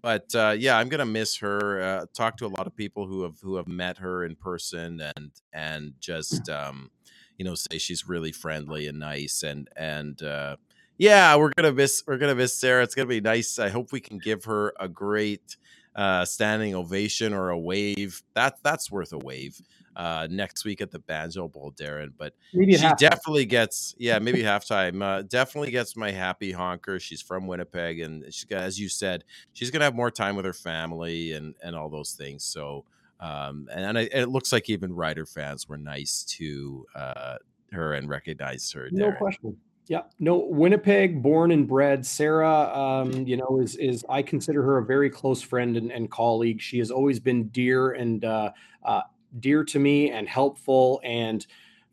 but 0.00 0.32
uh, 0.34 0.54
yeah, 0.56 0.78
I'm 0.78 0.88
gonna 0.88 1.06
miss 1.06 1.38
her. 1.38 1.80
Uh, 1.82 2.06
talk 2.14 2.36
to 2.38 2.46
a 2.46 2.54
lot 2.56 2.66
of 2.68 2.76
people 2.76 3.06
who 3.06 3.22
have 3.24 3.40
who 3.42 3.56
have 3.56 3.68
met 3.68 3.98
her 3.98 4.24
in 4.24 4.36
person 4.36 5.00
and 5.16 5.30
and 5.52 5.94
just 6.00 6.48
um, 6.48 6.90
you 7.38 7.44
know 7.44 7.54
say 7.56 7.78
she's 7.78 8.06
really 8.08 8.32
friendly 8.32 8.86
and 8.86 9.00
nice 9.00 9.42
and 9.42 9.68
and 9.76 10.22
uh, 10.22 10.56
yeah, 11.02 11.34
we're 11.34 11.50
gonna 11.56 11.72
miss 11.72 12.04
we're 12.06 12.16
gonna 12.16 12.36
miss 12.36 12.56
Sarah. 12.56 12.84
It's 12.84 12.94
gonna 12.94 13.08
be 13.08 13.20
nice. 13.20 13.58
I 13.58 13.70
hope 13.70 13.90
we 13.90 13.98
can 13.98 14.18
give 14.18 14.44
her 14.44 14.72
a 14.78 14.88
great 14.88 15.56
uh, 15.96 16.24
standing 16.24 16.76
ovation 16.76 17.34
or 17.34 17.50
a 17.50 17.58
wave. 17.58 18.22
That 18.34 18.58
that's 18.62 18.88
worth 18.88 19.12
a 19.12 19.18
wave 19.18 19.60
uh, 19.96 20.28
next 20.30 20.64
week 20.64 20.80
at 20.80 20.92
the 20.92 21.00
Banjo 21.00 21.48
Bowl, 21.48 21.72
Darren. 21.72 22.12
But 22.16 22.34
maybe 22.54 22.76
she 22.76 22.88
definitely 22.98 23.46
gets, 23.46 23.96
yeah, 23.98 24.20
maybe 24.20 24.44
halftime. 24.44 25.02
Uh, 25.02 25.22
definitely 25.22 25.72
gets 25.72 25.96
my 25.96 26.12
happy 26.12 26.52
honker. 26.52 27.00
She's 27.00 27.20
from 27.20 27.48
Winnipeg, 27.48 27.98
and 27.98 28.32
she, 28.32 28.46
as 28.52 28.78
you 28.78 28.88
said, 28.88 29.24
she's 29.54 29.72
gonna 29.72 29.86
have 29.86 29.96
more 29.96 30.10
time 30.12 30.36
with 30.36 30.44
her 30.44 30.52
family 30.52 31.32
and 31.32 31.56
and 31.64 31.74
all 31.74 31.88
those 31.88 32.12
things. 32.12 32.44
So, 32.44 32.84
um, 33.18 33.68
and, 33.72 33.98
and, 33.98 33.98
it 33.98 34.28
looks 34.28 34.52
like 34.52 34.70
even 34.70 34.92
Rider 34.92 35.26
fans 35.26 35.68
were 35.68 35.78
nice 35.78 36.22
to 36.38 36.86
uh, 36.94 37.38
her 37.72 37.94
and 37.94 38.08
recognized 38.08 38.72
her. 38.74 38.88
Darren. 38.88 38.92
No 38.92 39.12
question. 39.14 39.56
Yeah, 39.88 40.02
no, 40.20 40.38
Winnipeg, 40.38 41.22
born 41.22 41.50
and 41.50 41.66
bred. 41.66 42.06
Sarah, 42.06 42.72
um, 42.72 43.26
you 43.26 43.36
know, 43.36 43.58
is 43.60 43.76
is 43.76 44.04
I 44.08 44.22
consider 44.22 44.62
her 44.62 44.78
a 44.78 44.84
very 44.84 45.10
close 45.10 45.42
friend 45.42 45.76
and, 45.76 45.90
and 45.90 46.10
colleague. 46.10 46.60
She 46.60 46.78
has 46.78 46.90
always 46.90 47.18
been 47.18 47.48
dear 47.48 47.92
and 47.92 48.24
uh, 48.24 48.52
uh, 48.84 49.02
dear 49.40 49.64
to 49.64 49.78
me 49.78 50.10
and 50.10 50.28
helpful 50.28 51.00
and 51.02 51.44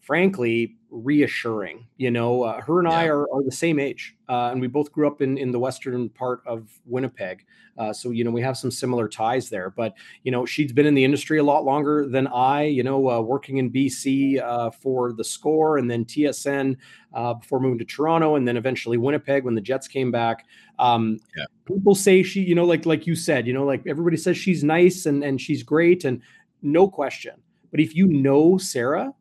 frankly 0.09 0.75
reassuring 0.89 1.85
you 1.97 2.09
know 2.09 2.41
uh, 2.41 2.59
her 2.61 2.79
and 2.79 2.87
yeah. 2.89 2.97
i 2.97 3.05
are, 3.05 3.31
are 3.31 3.43
the 3.43 3.51
same 3.51 3.79
age 3.79 4.15
uh, 4.27 4.49
and 4.51 4.59
we 4.59 4.65
both 4.65 4.91
grew 4.91 5.05
up 5.05 5.21
in, 5.21 5.37
in 5.37 5.51
the 5.51 5.59
western 5.59 6.09
part 6.09 6.41
of 6.47 6.67
winnipeg 6.85 7.45
uh, 7.77 7.93
so 7.93 8.09
you 8.09 8.23
know 8.23 8.31
we 8.31 8.41
have 8.41 8.57
some 8.57 8.71
similar 8.71 9.07
ties 9.07 9.49
there 9.49 9.69
but 9.69 9.93
you 10.23 10.31
know 10.31 10.47
she's 10.47 10.73
been 10.73 10.87
in 10.87 10.95
the 10.95 11.03
industry 11.03 11.37
a 11.37 11.43
lot 11.43 11.63
longer 11.63 12.07
than 12.07 12.25
i 12.27 12.63
you 12.63 12.81
know 12.81 13.07
uh, 13.07 13.21
working 13.21 13.57
in 13.57 13.69
bc 13.69 14.41
uh, 14.41 14.71
for 14.71 15.13
the 15.13 15.23
score 15.23 15.77
and 15.77 15.91
then 15.91 16.03
tsn 16.03 16.75
uh, 17.13 17.35
before 17.35 17.59
moving 17.59 17.77
to 17.77 17.85
toronto 17.85 18.35
and 18.35 18.47
then 18.47 18.57
eventually 18.57 18.97
winnipeg 18.97 19.43
when 19.43 19.53
the 19.53 19.61
jets 19.61 19.87
came 19.87 20.09
back 20.09 20.47
um, 20.79 21.19
yeah. 21.37 21.45
people 21.65 21.93
say 21.93 22.23
she 22.23 22.41
you 22.41 22.55
know 22.55 22.65
like 22.65 22.87
like 22.87 23.05
you 23.05 23.15
said 23.15 23.45
you 23.45 23.53
know 23.53 23.63
like 23.63 23.85
everybody 23.85 24.17
says 24.17 24.35
she's 24.35 24.63
nice 24.63 25.05
and 25.05 25.23
and 25.23 25.39
she's 25.39 25.61
great 25.61 26.03
and 26.03 26.19
no 26.61 26.87
question. 26.87 27.33
But 27.71 27.79
if 27.79 27.95
you 27.95 28.07
know 28.07 28.57
Sarah, 28.57 29.13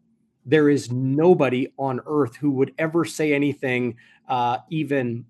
there 0.48 0.70
is 0.70 0.90
nobody 0.90 1.68
on 1.76 2.00
earth 2.06 2.36
who 2.36 2.50
would 2.50 2.72
ever 2.78 3.04
say 3.04 3.34
anything 3.34 3.96
uh, 4.28 4.58
even 4.70 5.26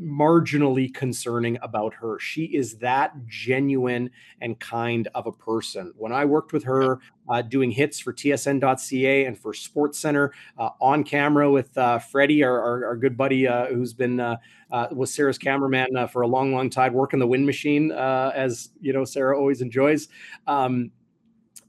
marginally 0.00 0.92
concerning 0.92 1.58
about 1.60 1.92
her. 1.92 2.18
She 2.18 2.44
is 2.44 2.78
that 2.78 3.12
genuine 3.26 4.10
and 4.40 4.58
kind 4.58 5.08
of 5.14 5.26
a 5.26 5.32
person. 5.32 5.92
When 5.98 6.10
I 6.10 6.24
worked 6.24 6.54
with 6.54 6.64
her 6.64 7.00
uh, 7.28 7.42
doing 7.42 7.70
hits 7.70 8.00
for 8.00 8.14
TSN.ca 8.14 9.26
and 9.26 9.38
for 9.38 9.52
Sports 9.52 9.98
Center 9.98 10.32
uh, 10.58 10.70
on 10.80 11.04
camera 11.04 11.50
with 11.50 11.76
uh, 11.76 11.98
Freddie, 11.98 12.42
our, 12.42 12.58
our, 12.58 12.86
our, 12.86 12.96
good 12.96 13.16
buddy 13.16 13.46
uh, 13.46 13.66
who's 13.66 13.92
been 13.92 14.18
uh, 14.18 14.36
uh, 14.70 14.88
was 14.90 15.12
Sarah's 15.12 15.38
cameraman 15.38 16.08
for 16.08 16.22
a 16.22 16.26
long, 16.26 16.54
long 16.54 16.70
time, 16.70 16.94
working 16.94 17.20
the 17.20 17.26
wind 17.26 17.44
machine, 17.44 17.92
as 17.92 18.70
you 18.80 18.94
know, 18.94 19.04
Sarah 19.04 19.38
always 19.38 19.60
enjoys. 19.60 20.08
Um, 20.46 20.90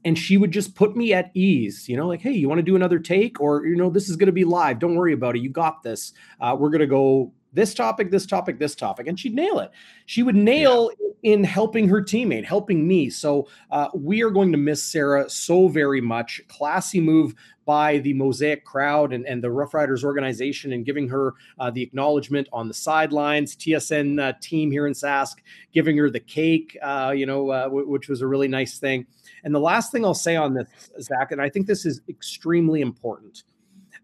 and 0.04 0.18
she 0.18 0.36
would 0.36 0.50
just 0.50 0.74
put 0.74 0.96
me 0.96 1.12
at 1.12 1.30
ease 1.34 1.88
you 1.88 1.96
know 1.96 2.06
like 2.06 2.20
hey 2.20 2.32
you 2.32 2.48
want 2.48 2.58
to 2.58 2.62
do 2.62 2.76
another 2.76 2.98
take? 2.98 3.40
Or 3.40 3.66
you 3.66 3.76
know 3.76 3.90
this 3.90 4.08
is 4.08 4.16
going 4.16 4.26
to 4.26 4.32
be 4.32 4.44
live. 4.44 4.78
Don't 4.78 4.96
worry 4.96 5.12
about 5.12 5.36
it. 5.36 5.42
You 5.42 5.50
got 5.50 5.82
this. 5.82 6.12
Uh, 6.40 6.56
we're 6.58 6.70
going 6.70 6.80
to 6.80 6.86
go 6.86 7.32
this 7.54 7.72
topic 7.72 8.10
this 8.10 8.26
topic 8.26 8.58
this 8.58 8.74
topic 8.74 9.06
and 9.06 9.18
she'd 9.18 9.34
nail 9.34 9.58
it 9.60 9.70
she 10.06 10.22
would 10.22 10.34
nail 10.34 10.90
yeah. 11.00 11.32
in 11.32 11.44
helping 11.44 11.88
her 11.88 12.02
teammate 12.02 12.44
helping 12.44 12.86
me 12.86 13.08
so 13.08 13.48
uh, 13.70 13.88
we 13.94 14.22
are 14.22 14.30
going 14.30 14.52
to 14.52 14.58
miss 14.58 14.82
sarah 14.82 15.28
so 15.30 15.68
very 15.68 16.00
much 16.00 16.40
classy 16.48 17.00
move 17.00 17.34
by 17.64 17.98
the 17.98 18.12
mosaic 18.12 18.64
crowd 18.64 19.12
and, 19.12 19.24
and 19.26 19.42
the 19.42 19.50
rough 19.50 19.72
riders 19.72 20.04
organization 20.04 20.72
and 20.72 20.84
giving 20.84 21.08
her 21.08 21.34
uh, 21.58 21.70
the 21.70 21.82
acknowledgement 21.82 22.46
on 22.52 22.68
the 22.68 22.74
sidelines 22.74 23.56
tsn 23.56 24.20
uh, 24.20 24.32
team 24.40 24.70
here 24.70 24.86
in 24.86 24.92
sask 24.92 25.36
giving 25.72 25.96
her 25.96 26.10
the 26.10 26.20
cake 26.20 26.76
uh, 26.82 27.12
you 27.16 27.24
know 27.24 27.50
uh, 27.50 27.64
w- 27.64 27.88
which 27.88 28.08
was 28.08 28.20
a 28.20 28.26
really 28.26 28.48
nice 28.48 28.78
thing 28.78 29.06
and 29.44 29.54
the 29.54 29.60
last 29.60 29.92
thing 29.92 30.06
I'll 30.06 30.14
say 30.14 30.36
on 30.36 30.54
this, 30.54 30.66
Zach, 31.02 31.30
and 31.30 31.38
I 31.38 31.50
think 31.50 31.66
this 31.66 31.84
is 31.84 32.00
extremely 32.08 32.80
important 32.80 33.42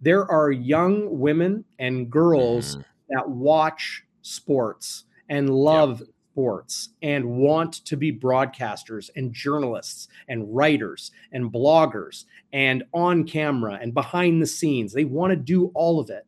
there 0.00 0.30
are 0.30 0.50
young 0.50 1.18
women 1.18 1.64
and 1.78 2.10
girls 2.10 2.76
mm. 2.76 2.84
That 3.10 3.28
watch 3.28 4.04
sports 4.22 5.04
and 5.28 5.50
love 5.50 6.00
yep. 6.00 6.08
sports 6.32 6.90
and 7.02 7.24
want 7.24 7.84
to 7.84 7.96
be 7.96 8.12
broadcasters 8.12 9.10
and 9.16 9.32
journalists 9.32 10.08
and 10.28 10.54
writers 10.54 11.10
and 11.32 11.52
bloggers 11.52 12.24
and 12.52 12.82
on 12.92 13.24
camera 13.24 13.78
and 13.80 13.94
behind 13.94 14.40
the 14.40 14.46
scenes. 14.46 14.92
They 14.92 15.04
want 15.04 15.30
to 15.30 15.36
do 15.36 15.70
all 15.74 16.00
of 16.00 16.10
it. 16.10 16.26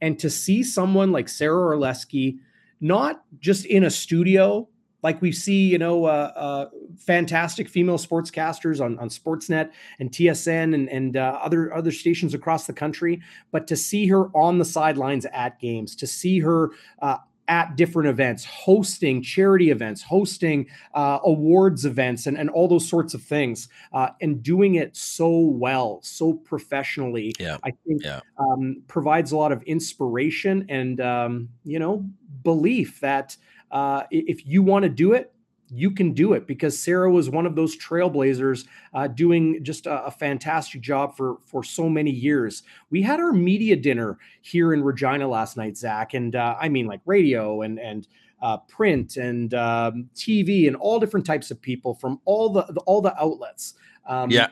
And 0.00 0.18
to 0.18 0.28
see 0.28 0.62
someone 0.62 1.10
like 1.10 1.28
Sarah 1.28 1.76
Orlesky, 1.76 2.38
not 2.80 3.24
just 3.40 3.64
in 3.64 3.84
a 3.84 3.90
studio 3.90 4.68
like 5.06 5.22
we 5.22 5.30
see, 5.30 5.68
you 5.68 5.78
know, 5.78 6.06
uh, 6.06 6.32
uh, 6.34 6.70
fantastic 6.98 7.68
female 7.68 7.96
sportscasters 7.96 8.84
on, 8.84 8.98
on 8.98 9.08
Sportsnet 9.08 9.70
and 10.00 10.10
TSN 10.10 10.74
and, 10.74 10.88
and 10.88 11.16
uh, 11.16 11.38
other 11.40 11.72
other 11.72 11.92
stations 11.92 12.34
across 12.34 12.66
the 12.66 12.72
country. 12.72 13.22
But 13.52 13.68
to 13.68 13.76
see 13.76 14.08
her 14.08 14.36
on 14.36 14.58
the 14.58 14.64
sidelines 14.64 15.24
at 15.26 15.60
games, 15.60 15.94
to 15.96 16.08
see 16.08 16.40
her 16.40 16.72
uh, 17.02 17.18
at 17.46 17.76
different 17.76 18.08
events, 18.08 18.44
hosting 18.44 19.22
charity 19.22 19.70
events, 19.70 20.02
hosting 20.02 20.66
uh, 20.94 21.20
awards 21.22 21.84
events, 21.84 22.26
and, 22.26 22.36
and 22.36 22.50
all 22.50 22.66
those 22.66 22.88
sorts 22.88 23.14
of 23.14 23.22
things, 23.22 23.68
uh, 23.92 24.08
and 24.20 24.42
doing 24.42 24.74
it 24.74 24.96
so 24.96 25.38
well, 25.38 26.00
so 26.02 26.32
professionally, 26.32 27.32
yeah. 27.38 27.58
I 27.62 27.70
think 27.86 28.02
yeah. 28.02 28.22
um, 28.38 28.82
provides 28.88 29.30
a 29.30 29.36
lot 29.36 29.52
of 29.52 29.62
inspiration 29.62 30.66
and 30.68 31.00
um, 31.00 31.48
you 31.62 31.78
know 31.78 32.04
belief 32.42 32.98
that 33.00 33.36
uh, 33.70 34.04
if 34.10 34.46
you 34.46 34.62
want 34.62 34.84
to 34.84 34.88
do 34.88 35.12
it, 35.12 35.32
you 35.68 35.90
can 35.90 36.12
do 36.12 36.32
it 36.32 36.46
because 36.46 36.78
Sarah 36.78 37.10
was 37.10 37.28
one 37.28 37.46
of 37.46 37.56
those 37.56 37.76
trailblazers 37.76 38.66
uh, 38.94 39.08
doing 39.08 39.64
just 39.64 39.86
a, 39.86 40.04
a, 40.04 40.10
fantastic 40.10 40.80
job 40.80 41.16
for 41.16 41.38
for 41.44 41.64
so 41.64 41.88
many 41.88 42.10
years. 42.10 42.62
We 42.90 43.02
had 43.02 43.18
our 43.18 43.32
media 43.32 43.74
dinner 43.74 44.18
here 44.42 44.72
in 44.72 44.82
Regina 44.82 45.26
last 45.26 45.56
night, 45.56 45.76
Zach, 45.76 46.14
and 46.14 46.36
uh, 46.36 46.56
I 46.60 46.68
mean 46.68 46.86
like 46.86 47.00
radio 47.04 47.62
and 47.62 47.80
and 47.80 48.06
uh, 48.42 48.58
print 48.58 49.16
and 49.16 49.54
um, 49.54 50.08
TV 50.14 50.68
and 50.68 50.76
all 50.76 51.00
different 51.00 51.26
types 51.26 51.50
of 51.50 51.60
people 51.60 51.94
from 51.94 52.20
all 52.24 52.48
the, 52.48 52.62
the 52.68 52.80
all 52.80 53.00
the 53.00 53.16
outlets. 53.20 53.74
Um, 54.06 54.30
yeah. 54.30 54.48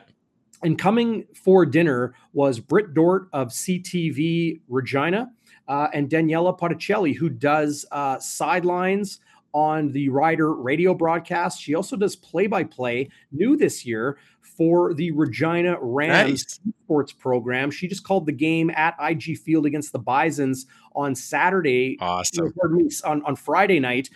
And 0.63 0.79
coming 0.79 1.25
for 1.35 1.65
dinner 1.65 2.15
was 2.33 2.59
Britt 2.59 2.93
Dort 2.93 3.27
of 3.33 3.49
CTV 3.49 4.61
Regina 4.67 5.31
uh, 5.67 5.87
and 5.93 6.09
Daniela 6.09 6.57
Ponticelli, 6.57 7.15
who 7.15 7.29
does 7.29 7.85
uh, 7.91 8.19
sidelines 8.19 9.19
on 9.53 9.91
the 9.93 10.09
Rider 10.09 10.53
radio 10.53 10.93
broadcast. 10.93 11.61
She 11.61 11.75
also 11.75 11.95
does 11.95 12.15
play 12.15 12.45
by 12.47 12.63
play, 12.63 13.09
new 13.31 13.55
this 13.55 13.85
year 13.85 14.17
for 14.41 14.93
the 14.93 15.11
Regina 15.11 15.77
Rams 15.79 16.29
nice. 16.29 16.59
sports 16.83 17.13
program. 17.13 17.71
She 17.71 17.87
just 17.87 18.03
called 18.03 18.25
the 18.25 18.33
game 18.33 18.69
at 18.71 18.95
IG 18.99 19.37
Field 19.37 19.65
against 19.65 19.91
the 19.93 19.99
Bisons 19.99 20.65
on 20.93 21.15
Saturday. 21.15 21.97
Awesome. 21.99 22.53
On, 23.05 23.23
on 23.23 23.35
Friday 23.35 23.79
night 23.79 24.09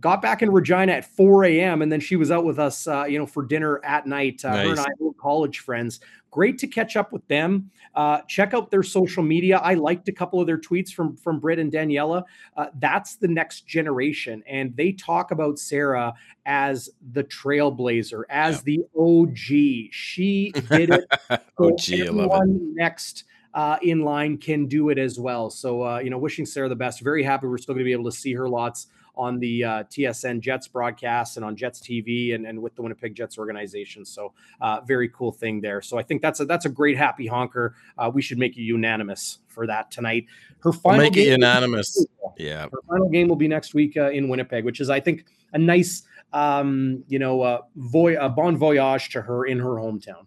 got 0.00 0.20
back 0.20 0.42
in 0.42 0.50
Regina 0.50 0.92
at 0.92 1.04
4 1.04 1.44
a.m. 1.44 1.80
and 1.80 1.90
then 1.90 1.98
she 1.98 2.16
was 2.16 2.30
out 2.30 2.44
with 2.44 2.58
us, 2.58 2.86
uh, 2.86 3.04
you 3.04 3.18
know, 3.18 3.24
for 3.24 3.42
dinner 3.42 3.80
at 3.84 4.06
night. 4.06 4.44
Uh, 4.44 4.50
nice. 4.50 4.66
Her 4.66 4.70
and 4.72 4.80
I 4.80 4.86
were 4.98 5.14
college 5.14 5.60
friends. 5.60 6.00
Great 6.34 6.58
to 6.58 6.66
catch 6.66 6.96
up 6.96 7.12
with 7.12 7.24
them. 7.28 7.70
Uh, 7.94 8.20
check 8.22 8.54
out 8.54 8.68
their 8.68 8.82
social 8.82 9.22
media. 9.22 9.58
I 9.58 9.74
liked 9.74 10.08
a 10.08 10.12
couple 10.12 10.40
of 10.40 10.48
their 10.48 10.58
tweets 10.58 10.90
from 10.90 11.16
from 11.16 11.38
Britt 11.38 11.60
and 11.60 11.72
Daniela. 11.72 12.24
Uh, 12.56 12.66
that's 12.80 13.14
the 13.14 13.28
next 13.28 13.68
generation, 13.68 14.42
and 14.48 14.76
they 14.76 14.90
talk 14.90 15.30
about 15.30 15.60
Sarah 15.60 16.12
as 16.44 16.90
the 17.12 17.22
trailblazer, 17.22 18.22
as 18.30 18.62
the 18.62 18.80
OG. 18.98 19.92
She 19.92 20.52
did 20.68 20.90
it. 20.90 21.04
OG, 21.58 21.92
everyone 21.92 22.74
next. 22.74 23.26
Uh, 23.54 23.78
in 23.82 24.02
line 24.02 24.36
can 24.36 24.66
do 24.66 24.88
it 24.88 24.98
as 24.98 25.20
well. 25.20 25.48
So, 25.48 25.86
uh, 25.86 25.98
you 26.00 26.10
know, 26.10 26.18
wishing 26.18 26.44
Sarah 26.44 26.68
the 26.68 26.74
best. 26.74 27.00
Very 27.00 27.22
happy 27.22 27.46
we're 27.46 27.58
still 27.58 27.76
going 27.76 27.84
to 27.84 27.88
be 27.88 27.92
able 27.92 28.10
to 28.10 28.16
see 28.16 28.32
her 28.32 28.48
lots 28.48 28.88
on 29.16 29.38
the 29.38 29.64
uh, 29.64 29.82
TSN 29.84 30.40
Jets 30.40 30.68
broadcast 30.68 31.36
and 31.36 31.44
on 31.44 31.56
Jets 31.56 31.80
TV 31.80 32.34
and, 32.34 32.46
and 32.46 32.60
with 32.60 32.74
the 32.74 32.82
Winnipeg 32.82 33.14
Jets 33.14 33.38
organization. 33.38 34.04
So 34.04 34.32
uh, 34.60 34.80
very 34.86 35.08
cool 35.08 35.32
thing 35.32 35.60
there. 35.60 35.80
So 35.82 35.98
I 35.98 36.02
think 36.02 36.22
that's 36.22 36.40
a 36.40 36.44
that's 36.44 36.64
a 36.66 36.68
great 36.68 36.96
happy 36.96 37.26
honker. 37.26 37.74
Uh, 37.96 38.10
we 38.12 38.22
should 38.22 38.38
make 38.38 38.56
it 38.56 38.62
unanimous 38.62 39.38
for 39.48 39.66
that 39.66 39.90
tonight. 39.90 40.26
Her 40.60 40.72
final 40.72 40.98
we'll 40.98 41.10
make 41.10 41.16
it 41.16 41.28
unanimous. 41.28 42.06
Yeah, 42.36 42.64
her 42.64 42.80
final 42.88 43.08
game 43.10 43.28
will 43.28 43.36
be 43.36 43.46
next 43.46 43.74
week 43.74 43.96
uh, 43.96 44.10
in 44.10 44.28
Winnipeg, 44.28 44.64
which 44.64 44.80
is 44.80 44.90
I 44.90 44.98
think 44.98 45.24
a 45.52 45.58
nice 45.58 46.02
um, 46.32 47.04
you 47.06 47.20
know 47.20 47.42
uh, 47.42 47.60
voy- 47.76 48.18
a 48.18 48.28
bon 48.28 48.56
voyage 48.56 49.10
to 49.10 49.22
her 49.22 49.44
in 49.44 49.60
her 49.60 49.76
hometown. 49.76 50.26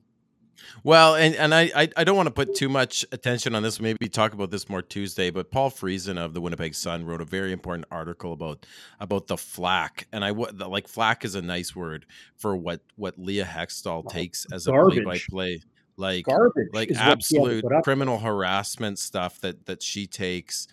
Well, 0.84 1.16
and 1.16 1.36
and 1.36 1.54
I 1.54 1.72
I, 1.76 1.90
I 1.98 2.04
don't 2.04 2.16
want 2.16 2.28
to 2.28 2.34
put 2.34 2.56
too 2.56 2.70
much 2.70 3.06
attention 3.12 3.56
on 3.56 3.64
this. 3.64 3.80
Maybe 3.80 4.10
talk 4.10 4.34
about 4.34 4.52
this 4.52 4.70
more 4.70 4.82
Tuesday. 4.82 5.30
But 5.30 5.52
Paul 5.52 5.70
Friesen 5.70 6.18
of 6.18 6.34
the 6.34 6.42
Winnipeg 6.42 6.76
Sun 6.76 7.06
wrote 7.06 7.22
a 7.22 7.26
very 7.26 7.52
important 7.52 7.86
article 7.92 8.34
about 8.34 8.66
about 9.00 9.28
the 9.28 9.38
flack, 9.38 10.08
and 10.12 10.24
I 10.24 10.32
would 10.32 10.60
like 10.60 10.88
flack 10.88 11.26
is 11.26 11.36
a 11.36 11.42
nice 11.42 11.76
word 11.76 12.06
for 12.36 12.56
what 12.56 12.82
what 12.96 13.18
Leah 13.18 13.46
Hextall 13.46 14.10
takes 14.10 14.46
as 14.52 14.68
a 14.68 14.72
play 14.72 15.02
by 15.02 15.20
play 15.30 15.62
like 15.98 16.26
garbage 16.26 16.68
like 16.74 16.92
absolute 16.96 17.66
criminal 17.84 18.20
harassment 18.20 19.00
stuff 19.00 19.42
that 19.42 19.66
that 19.66 19.82
she 19.82 20.06
takes 20.06 20.68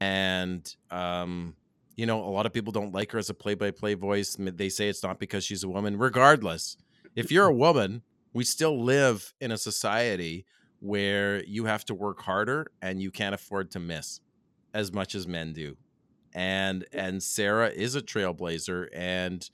and 0.00 0.76
um 0.90 1.54
you 1.96 2.06
know 2.06 2.22
a 2.22 2.30
lot 2.30 2.46
of 2.46 2.52
people 2.52 2.72
don't 2.72 2.94
like 2.94 3.10
her 3.10 3.18
as 3.18 3.28
a 3.28 3.34
play-by-play 3.34 3.94
voice 3.94 4.36
they 4.38 4.68
say 4.68 4.88
it's 4.88 5.02
not 5.02 5.18
because 5.18 5.44
she's 5.44 5.64
a 5.64 5.68
woman 5.68 5.98
regardless 5.98 6.76
if 7.16 7.32
you're 7.32 7.46
a 7.46 7.54
woman 7.54 8.02
we 8.32 8.44
still 8.44 8.82
live 8.82 9.32
in 9.40 9.50
a 9.50 9.58
society 9.58 10.46
where 10.80 11.44
you 11.44 11.66
have 11.66 11.84
to 11.86 11.94
work 11.94 12.20
harder 12.22 12.66
and 12.80 13.02
you 13.02 13.10
can't 13.10 13.34
afford 13.34 13.70
to 13.72 13.78
miss 13.78 14.20
as 14.72 14.92
much 14.92 15.14
as 15.14 15.26
men 15.26 15.52
do. 15.52 15.76
And 16.32 16.86
and 16.92 17.22
Sarah 17.22 17.68
is 17.68 17.94
a 17.94 18.00
trailblazer 18.00 18.88
and 18.92 19.48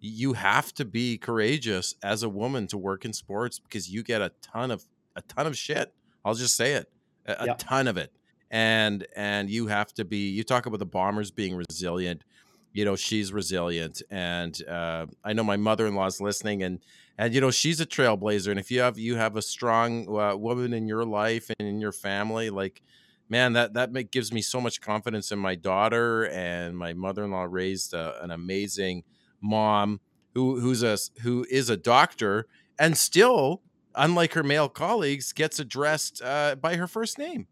you 0.00 0.32
have 0.32 0.72
to 0.74 0.84
be 0.84 1.18
courageous 1.18 1.94
as 2.02 2.22
a 2.22 2.28
woman 2.28 2.66
to 2.68 2.78
work 2.78 3.04
in 3.04 3.12
sports 3.12 3.58
because 3.58 3.90
you 3.90 4.02
get 4.02 4.22
a 4.22 4.32
ton 4.40 4.70
of 4.70 4.86
a 5.16 5.22
ton 5.22 5.46
of 5.46 5.56
shit. 5.56 5.92
I'll 6.24 6.34
just 6.34 6.56
say 6.56 6.74
it. 6.74 6.90
A, 7.26 7.46
yep. 7.46 7.60
a 7.60 7.64
ton 7.64 7.88
of 7.88 7.96
it. 7.96 8.12
And 8.50 9.06
and 9.14 9.50
you 9.50 9.66
have 9.66 9.92
to 9.94 10.04
be 10.04 10.30
you 10.30 10.44
talk 10.44 10.66
about 10.66 10.78
the 10.78 10.86
bombers 10.86 11.30
being 11.30 11.54
resilient 11.54 12.24
you 12.72 12.84
know 12.84 12.96
she's 12.96 13.32
resilient 13.32 14.02
and 14.10 14.62
uh, 14.68 15.06
i 15.24 15.32
know 15.32 15.44
my 15.44 15.56
mother-in-law's 15.56 16.20
listening 16.20 16.62
and 16.62 16.80
and 17.18 17.34
you 17.34 17.40
know 17.40 17.50
she's 17.50 17.80
a 17.80 17.86
trailblazer 17.86 18.50
and 18.50 18.58
if 18.60 18.70
you 18.70 18.80
have 18.80 18.98
you 18.98 19.16
have 19.16 19.36
a 19.36 19.42
strong 19.42 20.08
uh, 20.18 20.36
woman 20.36 20.72
in 20.72 20.86
your 20.86 21.04
life 21.04 21.50
and 21.58 21.68
in 21.68 21.80
your 21.80 21.92
family 21.92 22.50
like 22.50 22.82
man 23.28 23.52
that 23.52 23.74
that 23.74 23.92
make, 23.92 24.10
gives 24.10 24.32
me 24.32 24.42
so 24.42 24.60
much 24.60 24.80
confidence 24.80 25.30
in 25.32 25.38
my 25.38 25.54
daughter 25.54 26.26
and 26.28 26.76
my 26.76 26.92
mother-in-law 26.92 27.46
raised 27.48 27.94
a, 27.94 28.22
an 28.22 28.30
amazing 28.30 29.02
mom 29.40 30.00
who 30.34 30.60
who's 30.60 30.82
a 30.82 30.96
who 31.22 31.46
is 31.50 31.70
a 31.70 31.76
doctor 31.76 32.46
and 32.78 32.96
still 32.96 33.62
unlike 33.94 34.32
her 34.34 34.42
male 34.42 34.68
colleagues 34.68 35.32
gets 35.32 35.58
addressed 35.58 36.22
uh, 36.22 36.54
by 36.54 36.76
her 36.76 36.86
first 36.86 37.18
name 37.18 37.46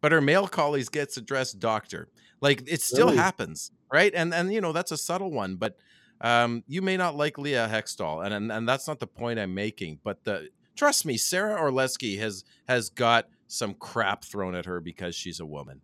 but 0.00 0.12
her 0.12 0.20
male 0.20 0.46
colleagues 0.46 0.88
gets 0.88 1.16
addressed 1.16 1.58
doctor 1.58 2.08
like 2.40 2.62
it 2.66 2.80
still 2.80 3.06
really? 3.06 3.18
happens 3.18 3.72
right? 3.92 4.12
And 4.14 4.34
and 4.34 4.52
you 4.52 4.60
know 4.60 4.72
that's 4.72 4.92
a 4.92 4.96
subtle 4.96 5.30
one, 5.30 5.56
but 5.56 5.76
um, 6.20 6.64
you 6.66 6.82
may 6.82 6.96
not 6.96 7.16
like 7.16 7.38
Leah 7.38 7.68
Hextall, 7.70 8.24
and, 8.24 8.32
and 8.32 8.50
and 8.50 8.68
that's 8.68 8.88
not 8.88 9.00
the 9.00 9.06
point 9.06 9.38
I'm 9.38 9.54
making. 9.54 10.00
But 10.02 10.24
the 10.24 10.48
trust 10.74 11.04
me, 11.04 11.16
Sarah 11.16 11.60
Orlesky 11.60 12.18
has 12.18 12.44
has 12.68 12.88
got 12.88 13.28
some 13.46 13.74
crap 13.74 14.24
thrown 14.24 14.54
at 14.54 14.64
her 14.64 14.80
because 14.80 15.14
she's 15.14 15.40
a 15.40 15.46
woman, 15.46 15.82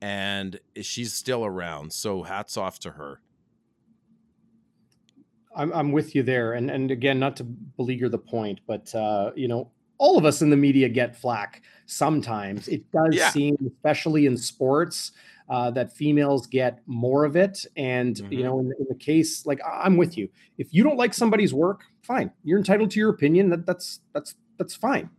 and 0.00 0.60
she's 0.80 1.12
still 1.12 1.44
around. 1.44 1.92
So 1.92 2.22
hats 2.22 2.56
off 2.56 2.78
to 2.80 2.92
her. 2.92 3.20
I'm 5.56 5.72
I'm 5.72 5.92
with 5.92 6.14
you 6.14 6.22
there, 6.22 6.52
and 6.52 6.70
and 6.70 6.90
again, 6.90 7.18
not 7.18 7.36
to 7.36 7.44
beleaguer 7.44 8.08
the 8.08 8.18
point, 8.18 8.60
but 8.66 8.94
uh, 8.94 9.32
you 9.34 9.48
know, 9.48 9.70
all 9.98 10.16
of 10.16 10.24
us 10.24 10.40
in 10.40 10.50
the 10.50 10.56
media 10.56 10.88
get 10.88 11.16
flack 11.16 11.62
sometimes. 11.86 12.68
It 12.68 12.90
does 12.92 13.14
yeah. 13.14 13.30
seem, 13.30 13.56
especially 13.66 14.26
in 14.26 14.36
sports, 14.36 15.12
uh, 15.48 15.70
that 15.72 15.92
females 15.92 16.46
get 16.46 16.80
more 16.86 17.24
of 17.24 17.36
it. 17.36 17.64
And 17.76 18.16
mm-hmm. 18.16 18.32
you 18.32 18.42
know, 18.42 18.58
in, 18.60 18.66
in, 18.66 18.86
the 18.88 18.94
case, 18.94 19.46
like 19.46 19.60
I'm 19.66 19.96
with 19.96 20.16
you. 20.16 20.28
If 20.58 20.72
you 20.72 20.82
don't 20.82 20.96
like 20.96 21.14
somebody's 21.14 21.54
work, 21.54 21.82
fine. 22.02 22.30
You're 22.44 22.58
entitled 22.58 22.90
to 22.92 23.00
your 23.00 23.10
opinion. 23.10 23.50
That 23.50 23.66
that's 23.66 24.00
that's 24.12 24.34
that's 24.58 24.74
fine. 24.74 25.10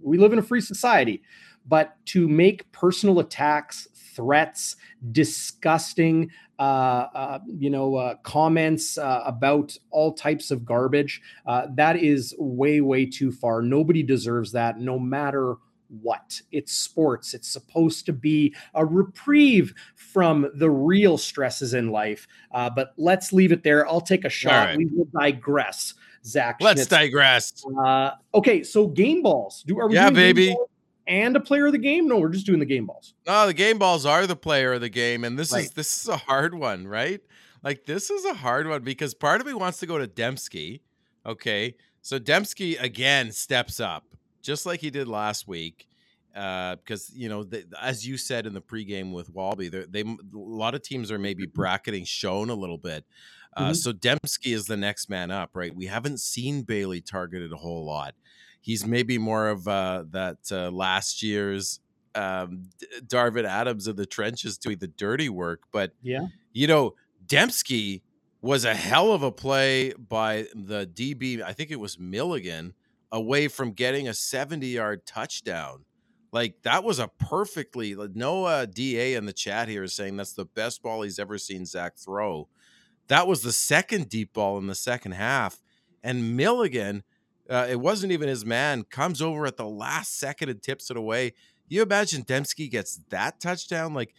We 0.00 0.18
live 0.18 0.32
in 0.32 0.38
a 0.38 0.42
free 0.42 0.60
society. 0.60 1.22
But 1.66 1.96
to 2.06 2.28
make 2.28 2.70
personal 2.72 3.20
attacks, 3.20 3.88
threats, 4.14 4.76
disgusting, 5.12 6.30
uh, 6.58 7.06
uh, 7.14 7.38
you 7.46 7.70
know, 7.70 7.96
uh, 7.96 8.14
comments 8.22 8.98
uh, 8.98 9.22
about 9.24 9.76
all 9.90 10.12
types 10.12 10.50
of 10.50 10.64
garbage, 10.64 11.22
uh, 11.46 11.66
that 11.74 11.96
is 11.96 12.34
way, 12.38 12.80
way 12.80 13.06
too 13.06 13.32
far. 13.32 13.62
Nobody 13.62 14.02
deserves 14.02 14.52
that, 14.52 14.78
no 14.78 14.98
matter 14.98 15.56
what? 15.88 16.40
It's 16.52 16.72
sports. 16.72 17.34
It's 17.34 17.48
supposed 17.48 18.06
to 18.06 18.12
be 18.12 18.54
a 18.74 18.84
reprieve 18.84 19.74
from 19.94 20.50
the 20.54 20.70
real 20.70 21.18
stresses 21.18 21.74
in 21.74 21.90
life. 21.90 22.26
Uh, 22.52 22.70
but 22.70 22.94
let's 22.96 23.32
leave 23.32 23.52
it 23.52 23.62
there. 23.62 23.86
I'll 23.88 24.00
take 24.00 24.24
a 24.24 24.30
shot. 24.30 24.68
Right. 24.68 24.78
We 24.78 24.86
will 24.86 25.08
digress. 25.18 25.94
Zach. 26.24 26.56
Let's 26.60 26.82
Schnitz. 26.82 26.88
digress. 26.88 27.64
Uh, 27.84 28.12
okay, 28.34 28.62
so 28.62 28.86
game 28.86 29.22
balls. 29.22 29.62
Do 29.66 29.78
are 29.78 29.88
we 29.88 29.94
yeah, 29.94 30.10
baby. 30.10 30.56
And 31.06 31.36
a 31.36 31.40
player 31.40 31.66
of 31.66 31.72
the 31.72 31.78
game? 31.78 32.08
No, 32.08 32.18
we're 32.18 32.30
just 32.30 32.46
doing 32.46 32.60
the 32.60 32.66
game 32.66 32.86
balls. 32.86 33.12
No, 33.26 33.46
the 33.46 33.52
game 33.52 33.78
balls 33.78 34.06
are 34.06 34.26
the 34.26 34.36
player 34.36 34.72
of 34.72 34.80
the 34.80 34.88
game, 34.88 35.24
and 35.24 35.38
this 35.38 35.52
right. 35.52 35.64
is 35.64 35.70
this 35.72 36.00
is 36.00 36.08
a 36.08 36.16
hard 36.16 36.54
one, 36.54 36.88
right? 36.88 37.20
Like 37.62 37.84
this 37.84 38.08
is 38.10 38.24
a 38.24 38.32
hard 38.32 38.66
one 38.66 38.82
because 38.82 39.12
part 39.12 39.42
of 39.42 39.46
me 39.46 39.52
wants 39.52 39.78
to 39.80 39.86
go 39.86 39.98
to 39.98 40.06
Demski. 40.06 40.80
Okay, 41.26 41.74
so 42.00 42.18
Demski 42.18 42.80
again 42.80 43.32
steps 43.32 43.80
up 43.80 44.06
just 44.44 44.66
like 44.66 44.80
he 44.80 44.90
did 44.90 45.08
last 45.08 45.48
week. 45.48 45.88
Because 46.32 47.10
uh, 47.10 47.14
you 47.14 47.28
know, 47.28 47.44
they, 47.44 47.64
as 47.80 48.06
you 48.06 48.16
said 48.16 48.46
in 48.46 48.54
the 48.54 48.60
pregame 48.60 49.12
with 49.12 49.30
Walby, 49.30 49.68
they 49.68 50.00
a 50.02 50.16
lot 50.32 50.74
of 50.74 50.82
teams 50.82 51.12
are 51.12 51.18
maybe 51.18 51.44
mm-hmm. 51.44 51.54
bracketing 51.54 52.04
Schoen 52.04 52.50
a 52.50 52.54
little 52.54 52.78
bit. 52.78 53.04
Uh, 53.56 53.66
mm-hmm. 53.66 53.72
So 53.74 53.92
Demski 53.92 54.52
is 54.52 54.66
the 54.66 54.76
next 54.76 55.08
man 55.08 55.30
up, 55.30 55.50
right? 55.54 55.74
We 55.74 55.86
haven't 55.86 56.20
seen 56.20 56.62
Bailey 56.62 57.00
targeted 57.00 57.52
a 57.52 57.56
whole 57.56 57.84
lot. 57.84 58.14
He's 58.60 58.84
maybe 58.84 59.16
more 59.16 59.48
of 59.48 59.68
uh, 59.68 60.04
that 60.10 60.38
uh, 60.50 60.70
last 60.70 61.22
year's 61.22 61.80
um, 62.16 62.70
Darvin 63.06 63.44
Adams 63.44 63.86
of 63.86 63.96
the 63.96 64.06
trenches 64.06 64.58
doing 64.58 64.78
the 64.78 64.88
dirty 64.88 65.28
work. 65.28 65.62
But 65.70 65.92
yeah, 66.02 66.26
you 66.52 66.66
know, 66.66 66.94
Demski 67.26 68.02
was 68.40 68.64
a 68.64 68.74
hell 68.74 69.12
of 69.12 69.22
a 69.22 69.30
play 69.30 69.92
by 69.92 70.46
the 70.54 70.86
DB. 70.86 71.42
I 71.42 71.52
think 71.52 71.70
it 71.70 71.78
was 71.78 71.98
Milligan 71.98 72.74
away 73.14 73.46
from 73.46 73.70
getting 73.70 74.08
a 74.08 74.12
70 74.12 74.66
yard 74.66 75.06
touchdown. 75.06 75.84
Like 76.32 76.56
that 76.62 76.82
was 76.82 76.98
a 76.98 77.06
perfectly 77.06 77.94
no 78.14 78.44
uh, 78.44 78.66
DA 78.66 79.14
in 79.14 79.24
the 79.24 79.32
chat 79.32 79.68
here 79.68 79.84
is 79.84 79.94
saying 79.94 80.16
that's 80.16 80.32
the 80.32 80.44
best 80.44 80.82
ball 80.82 81.02
he's 81.02 81.20
ever 81.20 81.38
seen 81.38 81.64
Zach 81.64 81.96
throw. 81.96 82.48
That 83.06 83.28
was 83.28 83.42
the 83.42 83.52
second 83.52 84.08
deep 84.08 84.32
ball 84.32 84.58
in 84.58 84.66
the 84.66 84.74
second 84.74 85.12
half, 85.12 85.62
and 86.02 86.36
Milligan, 86.36 87.04
uh, 87.48 87.68
it 87.70 87.78
wasn't 87.78 88.12
even 88.12 88.28
his 88.28 88.44
man, 88.44 88.82
comes 88.82 89.22
over 89.22 89.46
at 89.46 89.56
the 89.56 89.68
last 89.68 90.18
second 90.18 90.48
and 90.48 90.60
tips 90.60 90.90
it 90.90 90.96
away. 90.96 91.34
You 91.68 91.82
imagine 91.82 92.24
Demski 92.24 92.68
gets 92.68 92.98
that 93.10 93.38
touchdown? 93.40 93.94
Like 93.94 94.12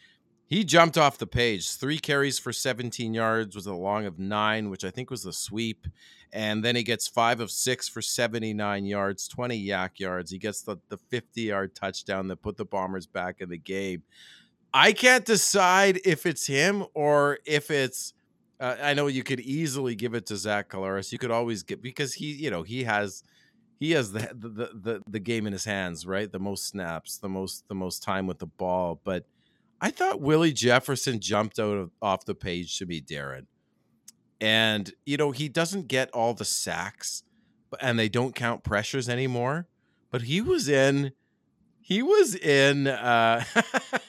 he 0.45 0.63
jumped 0.63 0.97
off 0.97 1.17
the 1.17 1.27
page. 1.27 1.75
Three 1.75 1.97
carries 1.97 2.39
for 2.39 2.53
17 2.53 3.13
yards 3.13 3.55
was 3.55 3.65
a 3.65 3.73
long 3.73 4.05
of 4.05 4.19
nine, 4.19 4.69
which 4.69 4.85
I 4.85 4.91
think 4.91 5.09
was 5.09 5.23
the 5.23 5.33
sweep. 5.33 5.87
And 6.36 6.65
then 6.65 6.75
he 6.75 6.83
gets 6.83 7.07
five 7.07 7.39
of 7.39 7.49
six 7.49 7.88
for 7.88 8.01
79 8.01 8.86
yards, 8.86 9.25
20 9.29 9.67
YAC 9.67 9.99
yards. 9.99 10.31
He 10.31 10.38
gets 10.38 10.63
the, 10.63 10.75
the 10.89 10.97
50 10.97 11.41
yard 11.41 11.73
touchdown 11.73 12.27
that 12.27 12.41
put 12.41 12.57
the 12.57 12.65
Bombers 12.65 13.07
back 13.07 13.38
in 13.39 13.47
the 13.47 13.57
game. 13.57 14.03
I 14.73 14.91
can't 14.91 15.23
decide 15.23 16.01
if 16.03 16.25
it's 16.25 16.45
him 16.45 16.83
or 16.93 17.39
if 17.45 17.71
it's. 17.71 18.13
Uh, 18.59 18.75
I 18.81 18.93
know 18.93 19.07
you 19.07 19.23
could 19.23 19.39
easily 19.39 19.95
give 19.95 20.13
it 20.13 20.25
to 20.25 20.36
Zach 20.36 20.69
Collaros. 20.69 21.13
You 21.13 21.17
could 21.17 21.31
always 21.31 21.63
get 21.63 21.81
because 21.81 22.13
he, 22.13 22.33
you 22.33 22.51
know, 22.51 22.63
he 22.63 22.83
has 22.83 23.23
he 23.79 23.91
has 23.91 24.11
the, 24.11 24.29
the 24.33 24.71
the 24.73 25.01
the 25.07 25.19
game 25.21 25.47
in 25.47 25.53
his 25.53 25.63
hands, 25.63 26.05
right? 26.05 26.29
The 26.29 26.39
most 26.39 26.67
snaps, 26.67 27.17
the 27.17 27.29
most 27.29 27.65
the 27.69 27.75
most 27.75 28.03
time 28.03 28.27
with 28.27 28.39
the 28.39 28.45
ball, 28.45 28.99
but 29.05 29.25
I 29.79 29.89
thought 29.89 30.19
Willie 30.19 30.53
Jefferson 30.53 31.21
jumped 31.21 31.59
out 31.59 31.77
of, 31.77 31.91
off 32.01 32.25
the 32.25 32.36
page 32.36 32.77
to 32.79 32.86
me, 32.86 32.99
Darren. 33.01 33.45
And, 34.45 34.93
you 35.07 35.17
know, 35.17 35.31
he 35.31 35.49
doesn't 35.49 35.87
get 35.87 36.11
all 36.11 36.35
the 36.35 36.45
sacks 36.45 37.23
and 37.81 37.97
they 37.97 38.09
don't 38.09 38.35
count 38.35 38.63
pressures 38.63 39.09
anymore. 39.09 39.65
But 40.11 40.21
he 40.21 40.39
was 40.39 40.69
in, 40.69 41.13
he 41.81 42.03
was 42.03 42.35
in, 42.35 42.85
uh, 42.85 43.43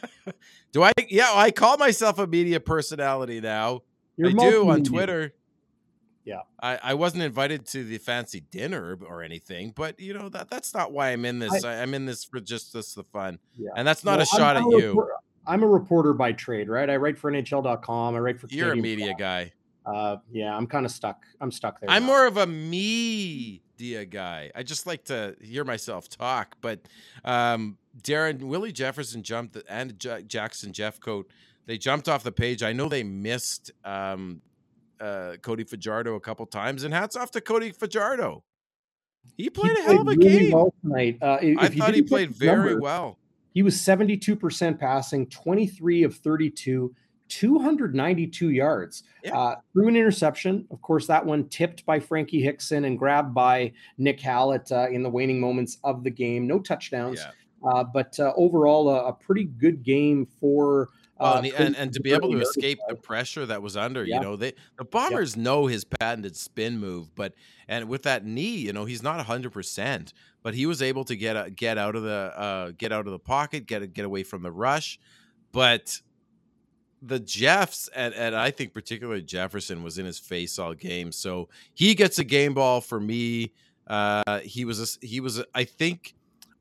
do 0.73 0.83
I, 0.83 0.93
yeah, 1.09 1.31
I 1.33 1.51
call 1.53 1.79
myself 1.79 2.19
a 2.19 2.27
media 2.27 2.61
personality 2.61 3.41
now. 3.41 3.81
You're 4.19 4.29
I 4.29 4.33
do 4.33 4.69
on 4.69 4.85
Twitter. 4.85 5.33
Yeah. 6.27 6.43
I, 6.61 6.81
I 6.83 6.95
wasn't 6.95 7.23
invited 7.23 7.65
to 7.69 7.83
the 7.83 7.97
fancy 7.97 8.41
dinner 8.41 8.99
or 9.09 9.23
anything, 9.23 9.73
but 9.75 9.99
you 9.99 10.13
know 10.13 10.29
that 10.29 10.51
that's 10.51 10.75
not 10.75 10.93
why 10.93 11.13
I'm 11.13 11.25
in 11.25 11.39
this. 11.39 11.65
I, 11.65 11.77
am 11.77 11.95
in 11.95 12.05
this 12.05 12.25
for 12.25 12.41
just 12.41 12.75
this 12.75 12.93
the 12.93 13.05
fun. 13.05 13.39
Yeah. 13.57 13.71
And 13.75 13.89
that's 13.89 14.05
not 14.05 14.19
well, 14.19 14.23
a 14.23 14.27
shot 14.27 14.57
I'm, 14.59 14.65
at 14.65 14.71
you. 14.71 15.09
I'm 15.47 15.63
a 15.63 15.67
reporter 15.67 16.13
by 16.13 16.33
trade, 16.33 16.69
right? 16.69 16.91
I 16.91 16.97
write 16.97 17.17
for 17.17 17.33
NHL.com. 17.33 18.15
I 18.15 18.19
write 18.19 18.39
for. 18.39 18.49
You're 18.51 18.71
Canadian 18.71 18.85
a 18.85 19.03
media 19.07 19.15
guy. 19.19 19.53
Uh, 19.87 20.17
yeah, 20.33 20.57
I'm 20.57 20.67
kind 20.67 20.85
of 20.85 20.91
stuck. 20.91 21.25
I'm 21.41 21.53
stuck 21.53 21.81
there. 21.81 21.89
I'm 21.89 22.03
now. 22.03 22.09
more 22.09 22.27
of 22.27 22.37
a 22.37 22.47
media 22.47 24.05
guy. 24.05 24.51
I 24.55 24.63
just 24.63 24.87
like 24.87 25.05
to 25.05 25.37
hear 25.41 25.65
myself 25.65 26.09
talk. 26.09 26.57
But 26.61 26.81
um, 27.25 27.79
Darren, 28.03 28.43
Willie 28.43 28.73
Jefferson 28.73 29.23
jumped, 29.23 29.57
and 29.69 29.99
J- 29.99 30.25
Jackson 30.27 30.73
Jeffcoat, 30.73 31.25
they 31.67 31.79
jumped 31.79 32.09
off 32.09 32.25
the 32.25 32.33
page. 32.33 32.63
I 32.63 32.73
know 32.73 32.89
they 32.89 33.05
missed 33.05 33.71
um, 33.85 34.43
uh, 35.01 35.35
Cody 35.43 35.65
Fajardo 35.65 36.17
a 36.17 36.21
couple 36.21 36.47
times, 36.47 36.83
and 36.83 36.93
hats 36.93 37.17
off 37.17 37.31
to 37.33 37.41
Cody 37.41 37.71
Fajardo. 37.71 38.43
He 39.37 39.51
played 39.51 39.77
he 39.77 39.83
a 39.83 39.85
hell 39.85 40.01
of 40.01 40.09
a 40.09 40.11
really 40.11 40.29
game 40.29 40.51
well 40.53 40.75
tonight. 40.83 41.19
Uh, 41.23 41.39
I 41.59 41.69
thought 41.69 41.95
he 41.95 42.03
played 42.03 42.31
very 42.31 42.57
numbers, 42.57 42.81
well. 42.81 43.19
He 43.53 43.63
was 43.63 43.77
72% 43.77 44.79
passing, 44.79 45.27
23 45.29 46.03
of 46.03 46.17
32, 46.17 46.95
292 47.29 48.51
yards. 48.51 49.03
Yeah. 49.25 49.39
Uh, 49.39 49.57
through 49.73 49.89
an 49.89 49.97
interception. 49.97 50.67
Of 50.71 50.81
course, 50.83 51.07
that 51.07 51.25
one 51.25 51.49
tipped 51.49 51.85
by 51.87 52.01
Frankie 52.01 52.43
Hickson 52.43 52.85
and 52.85 52.99
grabbed 52.99 53.35
by 53.35 53.73
Nick 53.99 54.21
Hallett 54.21 54.71
uh, 54.73 54.89
in 54.91 55.03
the 55.03 55.11
waning 55.11 55.41
moments 55.41 55.79
of 55.85 56.05
the 56.05 56.11
game. 56.11 56.47
No 56.47 56.61
touchdowns. 56.61 57.21
Yeah. 57.21 57.31
Uh, 57.65 57.85
but 57.85 58.19
uh, 58.21 58.33
overall, 58.37 58.89
a, 58.89 59.13
pretty 59.13 59.45
good 59.45 59.83
game 59.83 60.27
for. 60.41 60.89
Uh, 61.19 61.41
and, 61.43 61.55
and, 61.55 61.77
and, 61.77 61.93
to 61.95 62.01
be 62.01 62.13
able 62.13 62.31
to 62.31 62.39
escape 62.39 62.79
the 62.89 62.95
pressure 62.95 63.47
that 63.47 63.63
was 63.63 63.77
under, 63.77 64.05
yeah. 64.05 64.17
you 64.17 64.21
know, 64.21 64.37
they 64.37 64.53
the 64.77 64.85
Bombers 64.85 65.35
know 65.35 65.67
his 65.67 65.83
patented 65.83 66.37
spin 66.37 66.79
move, 66.79 67.15
but 67.15 67.33
and 67.69 67.89
with 67.89 68.03
that 68.03 68.27
knee, 68.27 68.57
you 68.57 68.75
know, 68.75 68.85
he's 68.85 69.03
not 69.03 69.25
hundred 69.25 69.53
percent, 69.53 70.13
but 70.43 70.55
he 70.55 70.67
was 70.67 70.83
able 70.83 71.05
to 71.05 71.17
get 71.17 71.57
get 71.57 71.79
out 71.79 71.97
of 71.97 72.03
the 72.03 72.33
uh, 72.37 72.73
get 72.77 72.93
out 72.93 73.07
of 73.07 73.13
the 73.13 73.19
pocket, 73.19 73.67
get 73.67 73.95
get 73.95 74.05
away 74.05 74.25
from 74.25 74.43
the 74.43 74.53
rush, 74.53 75.01
but 75.53 76.03
the 77.03 77.21
Jeffs 77.21 77.89
and, 77.95 78.15
and 78.15 78.35
I 78.35 78.51
think 78.51 78.73
particularly 78.73 79.23
Jefferson 79.23 79.83
was 79.83 79.99
in 79.99 80.07
his 80.07 80.19
face 80.19 80.59
all 80.59 80.75
game. 80.75 81.13
So 81.13 81.49
he 81.75 81.95
gets 81.95 82.19
a 82.19 82.25
game 82.25 82.55
ball 82.55 82.81
for 82.81 82.99
me. 82.99 83.53
Uh, 83.87 84.41
he 84.41 84.65
was 84.65 84.81
a, 84.81 85.07
he 85.07 85.21
was 85.21 85.39
a, 85.39 85.47
I 85.55 85.65
think 85.65 86.15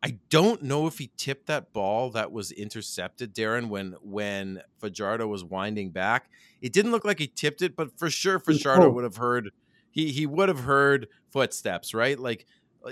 I 0.03 0.19
don't 0.29 0.61
know 0.61 0.85
if 0.85 0.99
he 0.99 1.09
tipped 1.17 1.47
that 1.47 1.73
ball 1.73 2.11
that 2.11 2.31
was 2.31 2.51
intercepted, 2.51 3.33
Darren, 3.33 3.69
when 3.69 3.95
when 4.03 4.61
Fajardo 4.79 5.25
was 5.25 5.43
winding 5.43 5.89
back. 5.89 6.29
It 6.61 6.73
didn't 6.73 6.91
look 6.91 7.05
like 7.05 7.17
he 7.17 7.27
tipped 7.27 7.63
it, 7.63 7.75
but 7.75 7.97
for 7.97 8.11
sure 8.11 8.37
Fajardo 8.37 8.89
would 8.91 9.03
have 9.03 9.15
heard 9.15 9.49
he 9.89 10.11
he 10.11 10.27
would 10.27 10.47
have 10.47 10.59
heard 10.59 11.07
footsteps, 11.31 11.95
right? 11.95 12.19
Like 12.19 12.45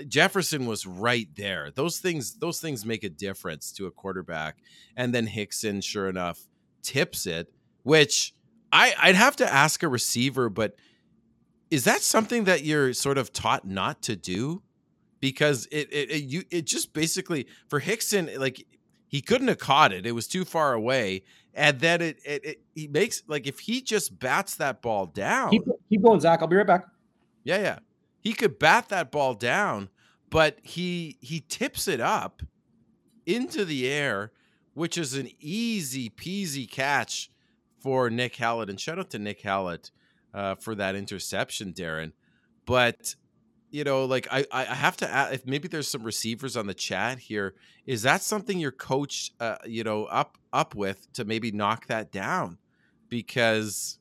Jefferson 0.08 0.66
was 0.66 0.86
right 0.86 1.28
there. 1.36 1.70
Those 1.70 1.98
things 1.98 2.34
those 2.34 2.60
things 2.60 2.84
make 2.84 3.04
a 3.04 3.08
difference 3.08 3.70
to 3.72 3.86
a 3.86 3.92
quarterback. 3.92 4.56
And 4.96 5.14
then 5.14 5.28
Hickson, 5.28 5.82
sure 5.82 6.08
enough, 6.08 6.40
tips 6.84 7.26
it, 7.26 7.52
which 7.82 8.34
I, 8.72 8.94
I'd 9.00 9.14
have 9.14 9.36
to 9.36 9.52
ask 9.52 9.82
a 9.82 9.88
receiver, 9.88 10.48
but 10.48 10.76
is 11.70 11.84
that 11.84 12.02
something 12.02 12.44
that 12.44 12.64
you're 12.64 12.92
sort 12.92 13.18
of 13.18 13.32
taught 13.32 13.66
not 13.66 14.02
to 14.02 14.16
do? 14.16 14.62
Because 15.20 15.66
it 15.72 15.88
it, 15.92 16.10
it 16.10 16.22
you 16.24 16.42
it 16.50 16.66
just 16.66 16.92
basically 16.92 17.46
for 17.68 17.78
Hickson, 17.78 18.30
like 18.36 18.66
he 19.08 19.20
couldn't 19.20 19.48
have 19.48 19.58
caught 19.58 19.92
it; 19.92 20.06
it 20.06 20.12
was 20.12 20.28
too 20.28 20.44
far 20.44 20.74
away. 20.74 21.22
And 21.54 21.80
then 21.80 22.02
it 22.02 22.18
it, 22.24 22.44
it 22.44 22.60
he 22.74 22.88
makes 22.88 23.22
like 23.26 23.46
if 23.46 23.60
he 23.60 23.80
just 23.80 24.18
bats 24.18 24.56
that 24.56 24.82
ball 24.82 25.06
down. 25.06 25.50
Keep, 25.50 25.64
keep 25.88 26.02
going, 26.02 26.20
Zach. 26.20 26.42
I'll 26.42 26.48
be 26.48 26.56
right 26.56 26.66
back. 26.66 26.84
Yeah, 27.44 27.58
yeah. 27.58 27.78
He 28.20 28.32
could 28.32 28.58
bat 28.58 28.88
that 28.90 29.10
ball 29.10 29.34
down, 29.34 29.88
but 30.30 30.58
he 30.62 31.16
he 31.20 31.40
tips 31.40 31.88
it 31.88 32.00
up 32.00 32.42
into 33.24 33.64
the 33.64 33.88
air 33.88 34.32
which 34.74 34.98
is 34.98 35.14
an 35.14 35.30
easy 35.40 36.10
peasy 36.10 36.70
catch 36.70 37.30
for 37.78 38.10
Nick 38.10 38.36
Hallett. 38.36 38.70
And 38.70 38.80
shout 38.80 38.98
out 38.98 39.10
to 39.10 39.18
Nick 39.18 39.40
Hallett 39.40 39.90
uh, 40.32 40.54
for 40.56 40.74
that 40.74 40.94
interception, 40.94 41.72
Darren. 41.72 42.12
But 42.66 43.14
you 43.70 43.82
know, 43.82 44.04
like 44.04 44.28
I, 44.30 44.46
I 44.52 44.62
have 44.66 44.96
to 44.98 45.10
ask 45.10 45.34
if 45.34 45.46
maybe 45.46 45.66
there's 45.66 45.88
some 45.88 46.04
receivers 46.04 46.56
on 46.56 46.68
the 46.68 46.74
chat 46.74 47.18
here. 47.18 47.54
Is 47.86 48.02
that 48.02 48.22
something 48.22 48.60
your 48.60 48.70
coach, 48.70 49.32
uh, 49.40 49.56
you 49.66 49.82
know, 49.82 50.04
up 50.04 50.38
up 50.52 50.76
with 50.76 51.12
to 51.14 51.24
maybe 51.24 51.50
knock 51.50 51.88
that 51.88 52.12
down? 52.12 52.58
Because 53.08 53.98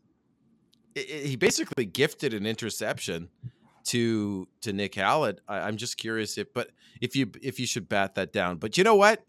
it, 0.93 1.09
it, 1.09 1.25
he 1.25 1.35
basically 1.35 1.85
gifted 1.85 2.35
an 2.35 2.45
interception 2.45 3.29
to 3.85 4.47
to 4.61 4.73
Nick 4.73 4.93
Hallett. 4.93 5.41
I, 5.47 5.67
am 5.67 5.77
just 5.77 5.97
curious 5.97 6.37
if, 6.37 6.53
but 6.53 6.69
if 7.01 7.15
you 7.15 7.31
if 7.41 7.59
you 7.59 7.65
should 7.65 7.89
bat 7.89 8.13
that 8.13 8.31
down. 8.31 8.57
But 8.57 8.77
you 8.77 8.83
know 8.83 8.95
what? 8.95 9.25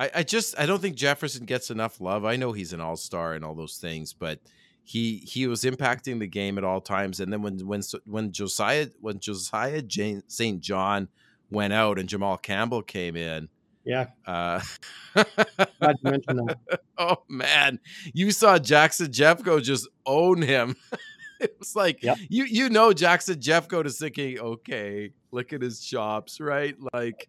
I, 0.00 0.10
I 0.16 0.22
just 0.22 0.58
I 0.58 0.64
don't 0.64 0.80
think 0.80 0.96
Jefferson 0.96 1.44
gets 1.44 1.70
enough 1.70 2.00
love. 2.00 2.24
I 2.24 2.36
know 2.36 2.52
he's 2.52 2.72
an 2.72 2.80
all 2.80 2.96
star 2.96 3.34
and 3.34 3.44
all 3.44 3.54
those 3.54 3.76
things, 3.76 4.14
but 4.14 4.40
he 4.82 5.18
he 5.18 5.46
was 5.46 5.62
impacting 5.62 6.18
the 6.18 6.26
game 6.26 6.56
at 6.56 6.64
all 6.64 6.80
times. 6.80 7.20
And 7.20 7.30
then 7.30 7.42
when 7.42 7.58
when 7.66 7.82
when 8.06 8.32
Josiah 8.32 8.88
when 9.00 9.20
Josiah 9.20 9.82
St. 10.26 10.60
John 10.60 11.08
went 11.50 11.74
out 11.74 11.98
and 11.98 12.08
Jamal 12.08 12.38
Campbell 12.38 12.80
came 12.80 13.14
in, 13.14 13.50
yeah. 13.84 14.06
Uh, 14.26 14.60
Glad 15.14 15.96
you 16.02 16.10
mentioned 16.10 16.48
that. 16.48 16.80
Oh 16.98 17.22
man, 17.30 17.80
you 18.12 18.30
saw 18.30 18.58
Jackson 18.58 19.06
Jeffcoat 19.06 19.62
just 19.62 19.88
own 20.04 20.42
him. 20.42 20.76
it 21.44 21.56
was 21.58 21.74
like 21.74 22.02
yep. 22.02 22.18
you 22.28 22.44
you 22.44 22.68
know 22.68 22.92
Jackson 22.92 23.36
Jeffcoat 23.36 23.86
is 23.86 23.98
thinking, 23.98 24.38
okay, 24.38 25.12
look 25.30 25.52
at 25.52 25.62
his 25.62 25.80
chops, 25.80 26.40
right? 26.40 26.76
Like 26.92 27.28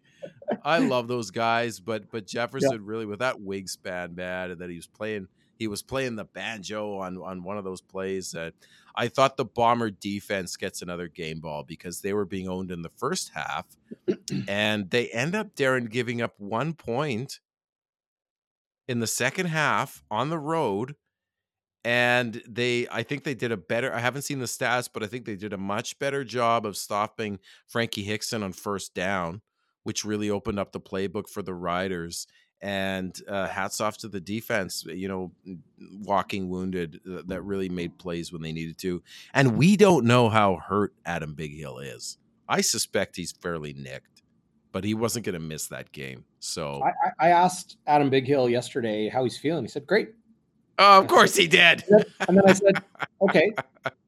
I 0.62 0.78
love 0.86 1.08
those 1.08 1.30
guys, 1.30 1.80
but 1.80 2.10
but 2.10 2.26
Jefferson 2.26 2.72
yeah. 2.72 2.78
really 2.82 3.06
with 3.06 3.20
that 3.20 3.38
wingspan, 3.38 4.14
man, 4.14 4.50
and 4.50 4.60
that 4.60 4.70
he 4.70 4.76
was 4.76 4.86
playing 4.86 5.28
he 5.58 5.68
was 5.68 5.82
playing 5.82 6.16
the 6.16 6.24
banjo 6.24 6.98
on 6.98 7.16
on 7.18 7.42
one 7.42 7.56
of 7.56 7.64
those 7.64 7.80
plays 7.80 8.32
that 8.32 8.54
I 8.94 9.08
thought 9.08 9.36
the 9.36 9.44
bomber 9.44 9.90
defense 9.90 10.56
gets 10.56 10.82
another 10.82 11.08
game 11.08 11.40
ball 11.40 11.62
because 11.62 12.00
they 12.00 12.12
were 12.12 12.26
being 12.26 12.48
owned 12.48 12.70
in 12.70 12.82
the 12.82 12.90
first 12.96 13.30
half 13.34 13.64
and 14.48 14.90
they 14.90 15.08
end 15.08 15.34
up 15.34 15.54
Darren 15.54 15.88
giving 15.88 16.20
up 16.20 16.34
one 16.36 16.74
point 16.74 17.40
in 18.86 19.00
the 19.00 19.06
second 19.06 19.46
half 19.46 20.02
on 20.10 20.28
the 20.28 20.38
road 20.38 20.96
and 21.84 22.42
they 22.48 22.86
i 22.90 23.02
think 23.02 23.24
they 23.24 23.34
did 23.34 23.50
a 23.50 23.56
better 23.56 23.92
i 23.92 23.98
haven't 23.98 24.22
seen 24.22 24.38
the 24.38 24.46
stats 24.46 24.88
but 24.92 25.02
i 25.02 25.06
think 25.06 25.24
they 25.24 25.36
did 25.36 25.52
a 25.52 25.58
much 25.58 25.98
better 25.98 26.22
job 26.22 26.64
of 26.64 26.76
stopping 26.76 27.38
frankie 27.66 28.02
hickson 28.02 28.42
on 28.42 28.52
first 28.52 28.94
down 28.94 29.40
which 29.82 30.04
really 30.04 30.30
opened 30.30 30.58
up 30.58 30.72
the 30.72 30.80
playbook 30.80 31.28
for 31.28 31.42
the 31.42 31.54
riders 31.54 32.26
and 32.60 33.20
uh, 33.26 33.48
hats 33.48 33.80
off 33.80 33.98
to 33.98 34.08
the 34.08 34.20
defense 34.20 34.84
you 34.86 35.08
know 35.08 35.32
walking 36.04 36.48
wounded 36.48 37.00
uh, 37.10 37.22
that 37.26 37.42
really 37.42 37.68
made 37.68 37.98
plays 37.98 38.32
when 38.32 38.42
they 38.42 38.52
needed 38.52 38.78
to 38.78 39.02
and 39.34 39.56
we 39.56 39.76
don't 39.76 40.06
know 40.06 40.28
how 40.28 40.56
hurt 40.56 40.94
adam 41.04 41.34
bighill 41.34 41.78
is. 41.82 42.18
I 42.48 42.60
suspect 42.60 43.16
he's 43.16 43.32
fairly 43.32 43.72
nicked 43.72 44.22
but 44.70 44.84
he 44.84 44.94
wasn't 44.94 45.26
going 45.26 45.34
to 45.34 45.40
miss 45.40 45.66
that 45.66 45.90
game 45.90 46.24
so 46.38 46.80
I, 46.84 47.26
I 47.26 47.28
asked 47.30 47.78
adam 47.88 48.10
bighill 48.10 48.48
yesterday 48.48 49.08
how 49.08 49.24
he's 49.24 49.38
feeling 49.38 49.64
he 49.64 49.68
said 49.68 49.84
great 49.84 50.10
Oh, 50.78 51.00
of 51.00 51.06
course 51.06 51.36
he 51.36 51.46
did. 51.46 51.84
and 52.28 52.36
then 52.36 52.42
I 52.46 52.52
said, 52.52 52.82
okay, 53.20 53.52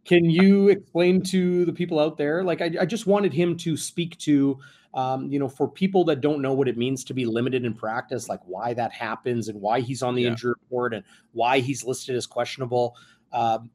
can 0.04 0.24
you 0.24 0.68
explain 0.68 1.22
to 1.24 1.64
the 1.64 1.72
people 1.72 1.98
out 1.98 2.16
there? 2.16 2.42
Like, 2.42 2.60
I, 2.60 2.70
I 2.80 2.86
just 2.86 3.06
wanted 3.06 3.32
him 3.32 3.56
to 3.58 3.76
speak 3.76 4.18
to, 4.18 4.58
um, 4.92 5.30
you 5.30 5.38
know, 5.38 5.48
for 5.48 5.68
people 5.68 6.04
that 6.04 6.20
don't 6.20 6.42
know 6.42 6.52
what 6.52 6.68
it 6.68 6.76
means 6.76 7.04
to 7.04 7.14
be 7.14 7.26
limited 7.26 7.64
in 7.64 7.74
practice, 7.74 8.28
like 8.28 8.40
why 8.44 8.74
that 8.74 8.92
happens 8.92 9.48
and 9.48 9.60
why 9.60 9.80
he's 9.80 10.02
on 10.02 10.14
the 10.14 10.22
yeah. 10.22 10.28
injury 10.28 10.54
report 10.62 10.94
and 10.94 11.04
why 11.32 11.60
he's 11.60 11.84
listed 11.84 12.16
as 12.16 12.26
questionable. 12.26 12.96
Um, 13.32 13.70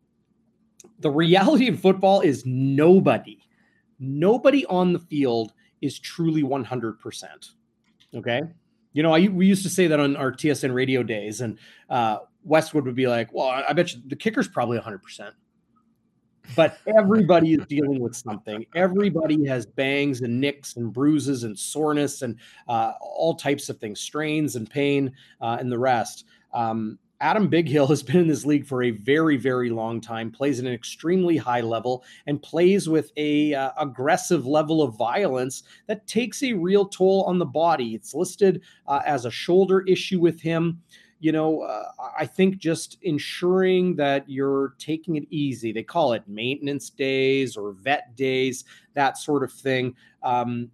the 0.99 1.11
reality 1.11 1.67
in 1.67 1.77
football 1.77 2.21
is 2.21 2.45
nobody, 2.45 3.39
nobody 3.99 4.65
on 4.65 4.93
the 4.93 4.99
field 4.99 5.53
is 5.81 5.99
truly 5.99 6.43
100%. 6.43 7.25
Okay. 8.15 8.41
You 8.93 9.03
know, 9.03 9.13
I, 9.13 9.27
we 9.27 9.45
used 9.45 9.63
to 9.63 9.69
say 9.69 9.87
that 9.87 9.99
on 9.99 10.15
our 10.15 10.31
TSN 10.31 10.73
radio 10.73 11.03
days, 11.03 11.41
and 11.41 11.59
uh, 11.89 12.19
Westwood 12.43 12.85
would 12.85 12.95
be 12.95 13.07
like, 13.07 13.33
well, 13.33 13.47
I 13.47 13.73
bet 13.73 13.93
you 13.93 14.01
the 14.07 14.15
kicker's 14.15 14.47
probably 14.47 14.79
100%. 14.79 15.31
But 16.55 16.79
everybody 16.87 17.53
is 17.53 17.65
dealing 17.67 17.99
with 17.99 18.15
something. 18.15 18.65
Everybody 18.75 19.45
has 19.45 19.65
bangs 19.65 20.21
and 20.21 20.41
nicks 20.41 20.77
and 20.77 20.91
bruises 20.91 21.43
and 21.43 21.57
soreness 21.57 22.23
and 22.23 22.37
uh, 22.67 22.93
all 23.01 23.35
types 23.35 23.69
of 23.69 23.77
things, 23.77 23.99
strains 23.99 24.55
and 24.55 24.69
pain 24.69 25.11
uh, 25.41 25.57
and 25.59 25.71
the 25.71 25.77
rest. 25.77 26.25
Um, 26.53 26.97
Adam 27.21 27.49
Bighill 27.49 27.89
has 27.89 28.01
been 28.01 28.21
in 28.21 28.27
this 28.27 28.45
league 28.45 28.65
for 28.65 28.83
a 28.83 28.91
very, 28.91 29.35
very 29.35 29.69
long 29.69 29.99
time, 29.99 30.31
plays 30.31 30.59
at 30.59 30.65
an 30.65 30.71
extremely 30.71 31.35
high 31.35 31.61
level, 31.61 32.03
and 32.27 32.41
plays 32.41 32.87
with 32.87 33.11
a 33.17 33.53
uh, 33.53 33.71
aggressive 33.77 34.45
level 34.45 34.81
of 34.81 34.97
violence 34.97 35.63
that 35.87 36.07
takes 36.07 36.41
a 36.43 36.53
real 36.53 36.87
toll 36.87 37.23
on 37.23 37.37
the 37.37 37.45
body. 37.45 37.93
It's 37.93 38.13
listed 38.13 38.61
uh, 38.87 39.01
as 39.05 39.25
a 39.25 39.31
shoulder 39.31 39.81
issue 39.81 40.19
with 40.19 40.39
him 40.39 40.81
you 41.20 41.32
know, 41.32 41.61
uh, 41.61 41.89
I 42.17 42.26
think 42.26 42.57
just 42.57 42.97
ensuring 43.01 43.95
that 43.97 44.30
you're 44.30 44.76
taking 44.80 45.17
it 45.17 45.26
easy. 45.30 45.72
They 45.72 45.84
call 45.84 46.13
it 46.13 46.24
maintenance 46.28 46.89
days 46.89 47.57
or 47.57 47.74
vet 47.74 48.15
days, 48.15 48.63
that 48.93 49.17
sort 49.17 49.43
of 49.43 49.51
thing. 49.51 49.95
Um, 50.24 50.72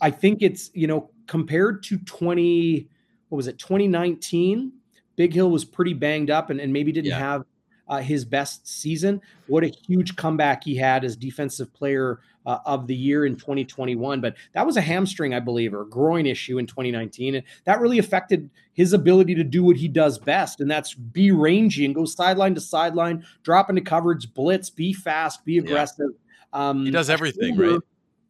I 0.00 0.10
think 0.10 0.42
it's, 0.42 0.70
you 0.74 0.86
know, 0.86 1.10
compared 1.26 1.82
to 1.84 1.98
20, 1.98 2.88
what 3.28 3.36
was 3.36 3.46
it, 3.46 3.58
2019, 3.58 4.72
Bighill 5.18 5.50
was 5.50 5.64
pretty 5.64 5.94
banged 5.94 6.30
up 6.30 6.50
and, 6.50 6.60
and 6.60 6.72
maybe 6.72 6.90
didn't 6.90 7.10
yeah. 7.10 7.18
have 7.18 7.44
uh, 7.88 7.98
his 7.98 8.24
best 8.24 8.66
season. 8.66 9.20
What 9.46 9.64
a 9.64 9.72
huge 9.86 10.16
comeback 10.16 10.64
he 10.64 10.74
had 10.74 11.04
as 11.04 11.16
defensive 11.16 11.72
player 11.74 12.20
uh, 12.46 12.58
of 12.66 12.86
the 12.86 12.94
year 12.94 13.26
in 13.26 13.36
2021. 13.36 14.20
But 14.20 14.36
that 14.52 14.66
was 14.66 14.76
a 14.76 14.80
hamstring, 14.80 15.34
I 15.34 15.40
believe, 15.40 15.74
or 15.74 15.82
a 15.82 15.88
groin 15.88 16.26
issue 16.26 16.58
in 16.58 16.66
2019. 16.66 17.36
And 17.36 17.44
that 17.64 17.80
really 17.80 17.98
affected 17.98 18.50
his 18.72 18.92
ability 18.92 19.34
to 19.36 19.44
do 19.44 19.62
what 19.62 19.76
he 19.76 19.88
does 19.88 20.18
best. 20.18 20.60
And 20.60 20.70
that's 20.70 20.94
be 20.94 21.30
rangy 21.30 21.84
and 21.84 21.94
go 21.94 22.04
sideline 22.04 22.54
to 22.54 22.60
sideline, 22.60 23.24
drop 23.42 23.70
into 23.70 23.82
coverage, 23.82 24.32
blitz, 24.34 24.70
be 24.70 24.92
fast, 24.92 25.44
be 25.44 25.58
aggressive. 25.58 26.10
Yeah. 26.52 26.68
Um, 26.68 26.84
he 26.84 26.90
does 26.90 27.10
everything, 27.10 27.56
right? 27.56 27.80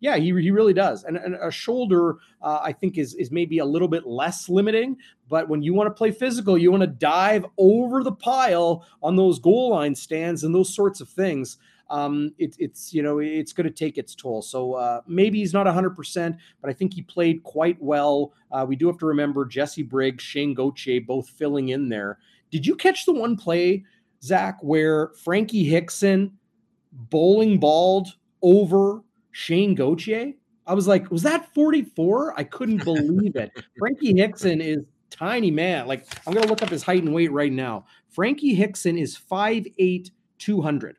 Yeah, 0.00 0.16
he, 0.16 0.26
he 0.38 0.50
really 0.50 0.74
does. 0.74 1.04
And, 1.04 1.16
and 1.16 1.34
a 1.36 1.50
shoulder, 1.50 2.16
uh, 2.42 2.60
I 2.62 2.72
think, 2.72 2.98
is 2.98 3.14
is 3.14 3.30
maybe 3.30 3.58
a 3.58 3.64
little 3.64 3.88
bit 3.88 4.06
less 4.06 4.50
limiting. 4.50 4.98
But 5.30 5.48
when 5.48 5.62
you 5.62 5.72
want 5.72 5.86
to 5.86 5.94
play 5.94 6.10
physical, 6.10 6.58
you 6.58 6.70
want 6.70 6.82
to 6.82 6.86
dive 6.86 7.46
over 7.56 8.02
the 8.02 8.12
pile 8.12 8.86
on 9.02 9.16
those 9.16 9.38
goal 9.38 9.70
line 9.70 9.94
stands 9.94 10.44
and 10.44 10.54
those 10.54 10.74
sorts 10.74 11.00
of 11.00 11.08
things. 11.08 11.56
Um, 11.90 12.30
it, 12.38 12.56
it's 12.58 12.94
you 12.94 13.02
know 13.02 13.18
it's 13.18 13.52
going 13.52 13.66
to 13.66 13.72
take 13.72 13.98
its 13.98 14.14
toll. 14.14 14.42
So 14.42 14.74
uh, 14.74 15.00
maybe 15.06 15.38
he's 15.38 15.52
not 15.52 15.66
100, 15.66 15.90
percent 15.90 16.36
but 16.60 16.70
I 16.70 16.72
think 16.72 16.94
he 16.94 17.02
played 17.02 17.42
quite 17.42 17.76
well. 17.80 18.32
Uh, 18.50 18.64
we 18.66 18.76
do 18.76 18.86
have 18.86 18.98
to 18.98 19.06
remember 19.06 19.44
Jesse 19.44 19.82
Briggs, 19.82 20.22
Shayne 20.22 20.54
Gauthier, 20.54 21.00
both 21.00 21.28
filling 21.28 21.70
in 21.70 21.88
there. 21.88 22.18
Did 22.50 22.66
you 22.66 22.76
catch 22.76 23.04
the 23.04 23.12
one 23.12 23.36
play, 23.36 23.84
Zach, 24.22 24.58
where 24.62 25.10
Frankie 25.22 25.64
Hickson 25.64 26.38
bowling 26.94 27.58
balled 27.58 28.08
over 28.42 29.02
Shayne 29.32 29.74
Gauthier. 29.74 30.32
I 30.66 30.74
was 30.74 30.86
like, 30.86 31.10
was 31.10 31.22
that 31.22 31.52
44? 31.54 32.38
I 32.38 32.44
couldn't 32.44 32.84
believe 32.84 33.36
it. 33.36 33.50
Frankie 33.78 34.16
Hickson 34.16 34.60
is 34.60 34.84
tiny 35.10 35.50
man. 35.50 35.86
Like, 35.86 36.06
I'm 36.26 36.32
going 36.32 36.44
to 36.44 36.48
look 36.48 36.62
up 36.62 36.70
his 36.70 36.82
height 36.82 37.02
and 37.02 37.12
weight 37.12 37.32
right 37.32 37.52
now. 37.52 37.86
Frankie 38.08 38.54
Hickson 38.54 38.96
is 38.96 39.18
5'8, 39.18 40.10
200. 40.38 40.96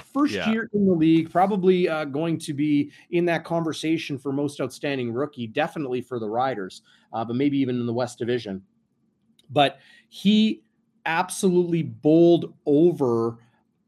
First 0.00 0.34
yeah. 0.34 0.50
year 0.50 0.70
in 0.72 0.86
the 0.86 0.92
league, 0.94 1.30
probably 1.30 1.88
uh, 1.88 2.04
going 2.04 2.38
to 2.40 2.54
be 2.54 2.90
in 3.10 3.24
that 3.26 3.44
conversation 3.44 4.18
for 4.18 4.32
most 4.32 4.60
outstanding 4.60 5.12
rookie, 5.12 5.46
definitely 5.46 6.00
for 6.00 6.18
the 6.18 6.28
Riders, 6.28 6.82
uh, 7.12 7.24
but 7.24 7.36
maybe 7.36 7.58
even 7.58 7.80
in 7.80 7.86
the 7.86 7.92
West 7.92 8.18
Division. 8.18 8.62
But 9.50 9.78
he 10.08 10.62
absolutely 11.04 11.82
bowled 11.82 12.54
over 12.66 13.38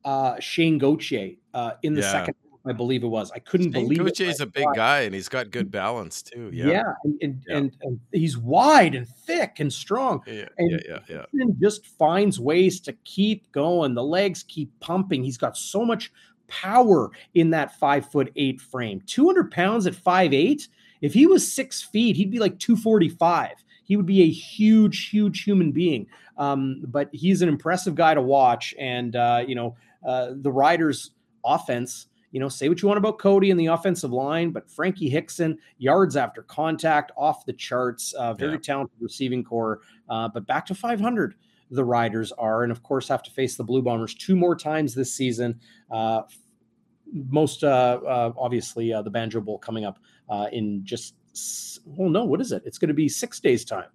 uh, 0.05 0.39
Shayne 0.41 0.79
Gauthier 0.79 1.33
uh, 1.55 1.73
in 1.83 1.95
the 1.95 2.01
yeah. 2.01 2.13
second 2.13 2.35
I 2.69 2.73
believe 2.73 3.03
it 3.03 3.09
was. 3.09 3.31
I 3.33 3.39
couldn't 3.39 3.73
Shane 3.73 3.85
believe 3.85 3.99
Gauthier 3.99 4.29
is 4.29 4.41
a 4.41 4.47
big 4.47 4.67
guy 4.75 5.01
and 5.01 5.15
he's 5.15 5.29
got 5.29 5.51
good 5.51 5.71
balance 5.71 6.23
too. 6.23 6.51
Yeah. 6.53 6.67
Yeah. 6.67 6.93
And, 7.05 7.19
and, 7.23 7.45
yeah. 7.47 7.57
and, 7.57 7.77
and 7.83 8.01
he's 8.13 8.37
wide 8.37 8.95
and 8.95 9.09
thick 9.09 9.61
and 9.61 9.73
strong. 9.73 10.23
Yeah. 10.27 10.49
And 10.59 10.83
yeah. 10.87 10.99
Yeah. 11.09 11.25
yeah. 11.33 11.45
just 11.61 11.87
finds 11.87 12.41
ways 12.41 12.81
to 12.81 12.93
keep 13.05 13.51
going. 13.53 13.95
The 13.95 14.03
legs 14.03 14.43
keep 14.43 14.71
pumping. 14.81 15.25
He's 15.25 15.39
got 15.39 15.57
so 15.57 15.85
much 15.85 16.13
power 16.49 17.11
in 17.35 17.51
that 17.51 17.79
five 17.79 18.11
foot 18.11 18.33
eight 18.37 18.61
frame. 18.61 19.03
200 19.07 19.51
pounds 19.51 19.87
at 19.87 19.95
five 19.95 20.33
eight. 20.33 20.69
If 21.01 21.15
he 21.15 21.27
was 21.27 21.51
six 21.51 21.83
feet, 21.83 22.17
he'd 22.17 22.31
be 22.31 22.41
like 22.41 22.59
245. 22.59 23.65
He 23.85 23.97
would 23.97 24.07
be 24.07 24.23
a 24.23 24.31
huge, 24.31 25.09
huge 25.09 25.45
human 25.45 25.73
being. 25.73 26.07
Um, 26.37 26.83
but 26.87 27.09
he's 27.13 27.43
an 27.43 27.49
impressive 27.49 27.95
guy 27.95 28.15
to 28.15 28.23
watch. 28.23 28.75
And, 28.79 29.17
uh, 29.17 29.45
you 29.47 29.55
know, 29.55 29.77
uh, 30.07 30.33
the 30.35 30.53
Riders' 30.53 31.13
offense 31.45 32.07
you 32.31 32.41
know, 32.41 32.49
say 32.49 32.69
what 32.69 32.83
you 32.83 32.89
want 32.89 32.99
about 32.99 33.19
Cody 33.19 33.51
and 33.51 33.59
the 33.59 33.67
offensive 33.67 34.13
line, 34.13 34.51
but 34.51 34.71
Frankie 34.71 35.09
Hickson, 35.09 35.59
yards 35.79 36.17
after 36.17 36.43
contact, 36.43 37.11
off 37.17 37.47
the 37.47 37.53
charts, 37.53 38.13
uh, 38.15 38.35
very 38.35 38.53
yeah. 38.53 38.59
talented 38.59 38.99
receiving 39.01 39.43
core. 39.43 39.81
Uh, 40.09 40.29
but 40.29 40.47
back 40.47 40.67
to 40.67 40.75
500, 40.75 41.35
the 41.71 41.85
Riders 41.85 42.33
are, 42.33 42.63
and 42.63 42.73
of 42.73 42.83
course, 42.83 43.09
have 43.09 43.23
to 43.23 43.31
face 43.31 43.57
the 43.57 43.65
Blue 43.65 43.83
Bombers 43.83 44.15
two 44.15 44.37
more 44.37 44.57
times 44.57 44.95
this 44.95 45.13
season. 45.15 45.59
Uh, 45.91 46.23
most 47.31 47.65
uh, 47.65 48.01
uh, 48.07 48.33
obviously, 48.37 48.93
uh, 48.93 49.03
the 49.03 49.11
Banjo 49.11 49.41
Bowl 49.41 49.59
coming 49.59 49.85
up 49.85 49.99
in 50.53 50.85
just, 50.85 51.15
well, 51.87 52.11
no, 52.11 52.25
what 52.25 52.41
is 52.41 52.53
it? 52.53 52.63
It's 52.67 52.79
going 52.79 52.89
to 52.89 52.95
be 52.95 53.09
six 53.09 53.41
days' 53.41 53.65
time. 53.65 53.89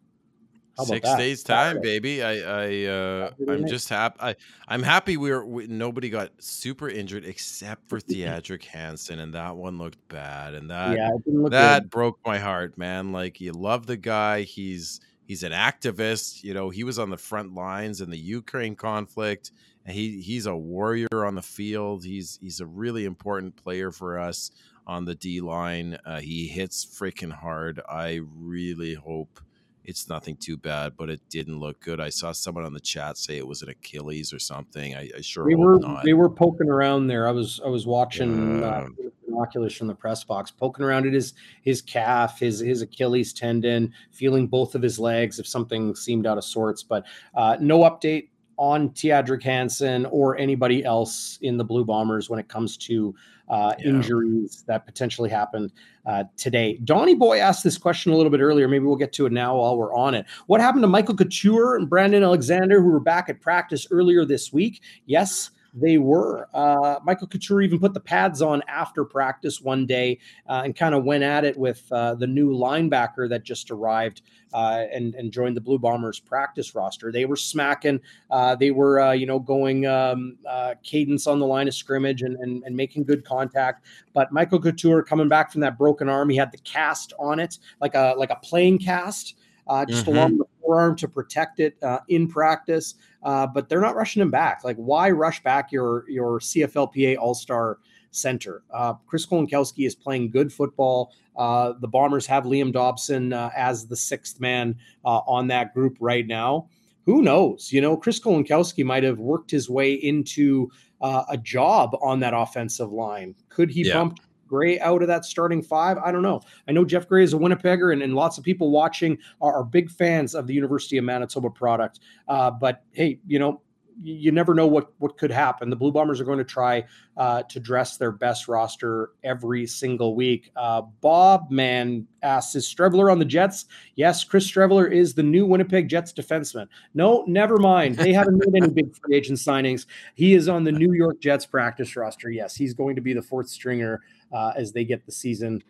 Six 0.82 1.08
that? 1.08 1.18
days 1.20 1.44
time, 1.44 1.76
Saturday. 1.76 2.00
baby. 2.00 2.24
I 2.24 2.34
I 2.34 2.86
uh, 2.86 3.32
I'm 3.48 3.68
just 3.68 3.90
happy. 3.90 4.18
I 4.20 4.36
I'm 4.68 4.82
happy 4.82 5.18
we 5.18 5.30
were 5.30 5.46
we, 5.46 5.68
nobody 5.68 6.10
got 6.10 6.32
super 6.40 6.90
injured 6.90 7.26
except 7.26 7.88
for 7.88 8.00
Theodric 8.02 8.64
Hansen, 8.64 9.20
and 9.20 9.36
that 9.36 9.56
one 9.56 9.78
looked 9.78 10.08
bad, 10.08 10.56
and 10.56 10.72
that 10.72 10.98
yeah, 10.98 11.10
that 11.50 11.84
good. 11.84 11.90
broke 11.92 12.20
my 12.26 12.40
heart, 12.40 12.76
man. 12.76 13.12
Like 13.12 13.40
you 13.40 13.52
love 13.52 13.86
the 13.86 13.98
guy. 13.98 14.42
He's 14.42 15.00
he's 15.28 15.44
an 15.44 15.52
activist. 15.52 16.44
You 16.44 16.56
know, 16.56 16.72
he 16.72 16.84
was 16.84 16.98
on 16.98 17.12
the 17.12 17.18
front 17.18 17.54
lines 17.54 18.02
in 18.02 18.10
the 18.10 18.18
Ukraine 18.18 18.76
conflict, 18.76 19.52
and 19.86 19.96
he 19.96 20.22
he's 20.22 20.48
a 20.48 20.56
warrior 20.56 21.24
on 21.26 21.36
the 21.36 21.44
field. 21.44 22.04
He's 22.04 22.40
he's 22.42 22.62
a 22.62 22.66
really 22.66 23.06
important 23.06 23.56
player 23.56 23.92
for 23.92 24.18
us 24.18 24.50
on 24.88 25.06
the 25.06 25.14
D 25.14 25.40
line. 25.40 26.00
Uh, 26.04 26.20
he 26.20 26.48
hits 26.48 26.84
freaking 26.84 27.32
hard. 27.32 27.80
I 27.88 28.22
really 28.36 28.96
hope 28.96 29.40
it's 29.86 30.08
nothing 30.08 30.36
too 30.38 30.58
bad, 30.58 30.94
but 30.98 31.10
it 31.10 31.22
didn't 31.30 31.60
look 31.60 31.80
good. 31.82 32.00
I 32.00 32.10
saw 32.10 32.32
someone 32.32 32.66
on 32.66 32.74
the 32.74 32.80
chat 32.80 33.18
say 33.18 33.38
it 33.38 33.48
was 33.48 33.62
an 33.62 33.70
Achilles 33.70 34.34
or 34.34 34.40
something. 34.40 34.96
I, 34.96 35.10
I 35.18 35.22
sure 35.22 35.48
they 35.48 35.56
were 35.56 35.80
not. 35.80 36.04
they 36.04 36.14
were 36.14 36.30
poking 36.30 36.70
around 36.70 37.08
there. 37.08 37.28
I 37.28 37.32
was 37.32 37.62
I 37.64 37.68
was 37.68 37.86
watching 37.86 38.60
yeah. 38.62 38.68
uh, 38.68 38.88
binoculars 39.28 39.76
from 39.76 39.88
the 39.88 39.96
press 39.96 40.24
box, 40.24 40.52
poking 40.52 40.86
around 40.86 41.08
at 41.08 41.14
his 41.14 41.34
his 41.62 41.82
calf, 41.82 42.40
his 42.40 42.60
his 42.60 42.82
Achilles 42.82 43.34
tendon, 43.34 43.94
feeling 44.12 44.48
both 44.48 44.76
of 44.76 44.82
his 44.82 45.00
legs 45.00 45.40
if 45.40 45.48
something 45.48 45.96
seemed 45.96 46.26
out 46.26 46.38
of 46.38 46.44
sorts. 46.44 46.84
But 46.84 47.06
uh, 47.36 47.58
no 47.60 47.80
update 47.80 48.30
on 48.58 48.90
Teodric 48.90 49.44
Hansen 49.44 50.06
or 50.08 50.38
anybody 50.38 50.84
else 50.84 51.40
in 51.42 51.58
the 51.58 51.64
Blue 51.64 51.84
Bombers 51.86 52.30
when 52.30 52.40
it 52.40 52.48
comes 52.48 52.78
to 52.78 53.16
uh, 53.50 53.74
yeah. 53.78 53.86
injuries 53.86 54.64
that 54.68 54.86
potentially 54.86 55.30
happened 55.30 55.72
uh, 56.06 56.24
today. 56.38 56.80
Donnie 56.84 57.16
Boy 57.16 57.40
asked 57.40 57.64
this 57.64 57.78
question 57.78 58.12
a 58.12 58.16
little 58.16 58.32
bit 58.32 58.40
earlier. 58.40 58.68
Maybe 58.68 58.86
we'll 58.86 58.96
get 58.96 59.14
to 59.14 59.26
it 59.26 59.32
now 59.32 59.58
while 59.58 59.78
we're 59.78 59.94
on 59.96 60.16
it. 60.16 60.26
What 60.48 60.62
happened 60.62 60.84
to 60.84 60.88
Michael 60.88 61.16
Couture 61.16 61.76
and 61.76 61.90
Brandon 61.90 62.24
Alexander, 62.24 62.82
who 62.82 62.90
were 62.90 63.00
back 63.00 63.30
at 63.30 63.42
practice 63.42 63.86
earlier 63.92 64.26
this 64.26 64.54
week? 64.54 64.82
Yes, 65.06 65.52
they 65.74 65.98
were. 65.98 66.48
Uh, 66.54 67.00
Michael 67.04 67.28
Couture 67.28 67.62
even 67.62 67.80
put 67.80 67.94
the 67.94 68.00
pads 68.00 68.42
on 68.42 68.62
after 68.68 69.04
practice 69.04 69.60
one 69.62 69.86
day 69.86 70.20
uh, 70.48 70.62
and 70.64 70.76
kind 70.76 70.94
of 70.94 71.04
went 71.04 71.24
at 71.24 71.44
it 71.44 71.58
with 71.58 71.84
uh, 71.92 72.16
the 72.16 72.28
new 72.28 72.52
linebacker 72.54 73.28
that 73.30 73.44
just 73.44 73.72
arrived 73.72 74.22
uh, 74.54 74.84
and, 74.92 75.16
and 75.16 75.32
joined 75.32 75.58
the 75.58 75.62
Blue 75.62 75.80
Bombers 75.80 76.20
practice 76.20 76.76
roster. 76.76 77.12
They 77.12 77.26
were 77.26 77.36
smacking. 77.36 78.00
Uh, 78.30 78.56
they 78.56 78.70
were, 78.70 79.00
uh, 79.00 79.12
you 79.14 79.26
know, 79.26 79.40
going 79.40 79.88
um, 79.88 80.38
cadence 80.84 81.26
on 81.26 81.40
the 81.40 81.48
line 81.48 81.68
of 81.68 81.74
scrimmage 81.74 82.22
and, 82.22 82.38
and, 82.38 82.64
and 82.64 82.76
making 82.76 83.06
good 83.06 83.26
contact. 83.26 83.86
But 84.14 84.32
Michael 84.32 84.62
Couture 84.62 85.02
coming 85.02 85.28
back 85.28 85.52
from 85.52 85.62
that 85.62 85.78
broken 85.78 86.08
arm, 86.08 86.30
he 86.30 86.38
had 86.38 86.52
the 86.52 86.60
cast 86.60 87.14
on 87.18 87.40
it, 87.40 87.58
like 87.82 87.96
a 87.96 88.14
like 88.16 88.30
a 88.30 88.38
playing 88.44 88.78
cast 88.80 89.36
uh, 89.68 89.86
just 89.86 90.06
mm-hmm. 90.06 90.18
along 90.18 90.38
the 90.38 90.46
forearm 90.62 90.96
to 90.98 91.08
protect 91.08 91.60
it 91.60 91.76
uh, 91.84 92.00
in 92.08 92.28
practice. 92.28 92.96
Uh, 93.24 93.48
but 93.48 93.70
they're 93.70 93.82
not 93.82 93.96
rushing 93.96 94.22
him 94.22 94.32
back. 94.32 94.64
Like, 94.64 94.76
why 94.78 95.10
rush 95.10 95.42
back 95.44 95.72
your 95.72 96.10
your 96.10 96.40
CFLPA 96.40 97.18
All 97.18 97.34
Star 97.34 97.80
center? 98.12 98.64
Uh, 98.72 98.94
Chris 99.08 99.26
Kolankowski 99.26 99.86
is 99.88 99.96
playing 99.96 100.30
good 100.30 100.52
football. 100.52 101.14
Uh, 101.36 101.74
the 101.80 101.88
Bombers 101.88 102.28
have 102.28 102.44
Liam 102.44 102.72
Dobson 102.72 103.34
uh, 103.34 103.50
as 103.56 103.88
the 103.88 103.96
sixth 103.96 104.40
man 104.40 104.76
on 105.04 105.48
that 105.48 105.74
group 105.74 105.98
right 106.00 106.28
now. 106.28 106.70
Who 107.06 107.22
knows? 107.22 107.72
You 107.72 107.82
know, 107.82 107.98
Chris 107.98 108.20
Kolankowski 108.20 108.86
might 108.86 109.04
have 109.04 109.20
worked 109.20 109.52
his 109.52 109.70
way 109.70 109.94
into 109.94 110.70
a 111.02 111.38
job 111.38 111.98
on 112.02 112.20
that 112.22 112.34
offensive 112.34 112.92
line. 112.92 113.36
Could 113.50 113.70
he 113.70 113.86
yeah. 113.86 113.96
bump 113.96 114.20
Gray 114.48 114.80
out 114.80 115.02
of 115.02 115.08
that 115.08 115.26
starting 115.26 115.62
five? 115.62 115.98
I 115.98 116.12
don't 116.12 116.22
know. 116.22 116.42
I 116.68 116.72
know 116.72 116.86
Geoff 116.86 117.08
Gray 117.08 117.24
is 117.24 117.34
a 117.34 117.38
Winnipegger, 117.38 117.94
and, 117.94 118.02
and 118.02 118.14
lots 118.14 118.38
of 118.38 118.44
people 118.44 118.72
watching 118.72 119.18
are, 119.42 119.54
are, 119.54 119.64
big 119.64 119.90
fans 119.90 120.36
of 120.36 120.46
the 120.48 120.54
University 120.54 120.98
of 120.98 121.04
Manitoba 121.04 121.50
product. 121.50 122.02
Uh, 122.28 122.52
but 122.52 122.84
hey, 122.92 123.20
you 123.26 123.40
know, 123.40 123.62
you 124.02 124.32
never 124.32 124.54
know 124.54 124.68
what 124.68 124.92
what 125.00 125.18
could 125.18 125.32
happen. 125.32 125.70
The 125.70 125.76
Blue 125.76 125.92
Bombers 125.92 126.20
are 126.20 126.24
going 126.24 126.38
to 126.38 126.44
try 126.44 126.84
uh, 127.18 127.44
to 127.44 127.60
dress 127.60 127.98
their 127.98 128.12
best 128.12 128.48
roster 128.48 129.12
every 129.24 129.68
single 129.68 130.16
week. 130.16 130.52
Uh, 130.56 130.82
Bob 131.02 131.52
Man 131.52 132.08
asks, 132.22 132.56
"Is 132.56 132.66
Streveler 132.66 133.12
on 133.12 133.20
the 133.20 133.26
Jets?" 133.26 133.66
Yes, 133.96 134.24
Chris 134.24 134.50
Streveler 134.50 134.92
is 134.92 135.14
the 135.14 135.24
new 135.24 135.46
Winnipeg 135.46 135.90
Jets 135.90 136.14
defenseman. 136.14 136.68
No, 136.94 137.24
never 137.28 137.58
mind. 137.58 137.96
They 137.96 138.14
haven't 138.14 138.38
made 138.38 138.64
any 138.64 138.74
big 138.74 138.96
free 138.96 139.16
agent 139.16 139.40
signings. 139.40 139.86
He 140.16 140.34
is 140.34 140.50
on 140.50 140.64
the 140.64 140.72
New 140.72 140.94
York 140.94 141.20
Jets 141.20 141.46
practice 141.46 141.96
roster. 141.96 142.30
Yes, 142.30 142.56
he's 142.56 142.74
going 142.74 142.96
to 142.96 143.02
be 143.02 143.14
the 143.14 143.22
fourth 143.22 143.50
stringer 143.50 144.02
uh, 144.34 144.54
as 144.56 144.72
they 144.72 144.84
get 144.84 145.06
the 145.06 145.12
season 145.12 145.64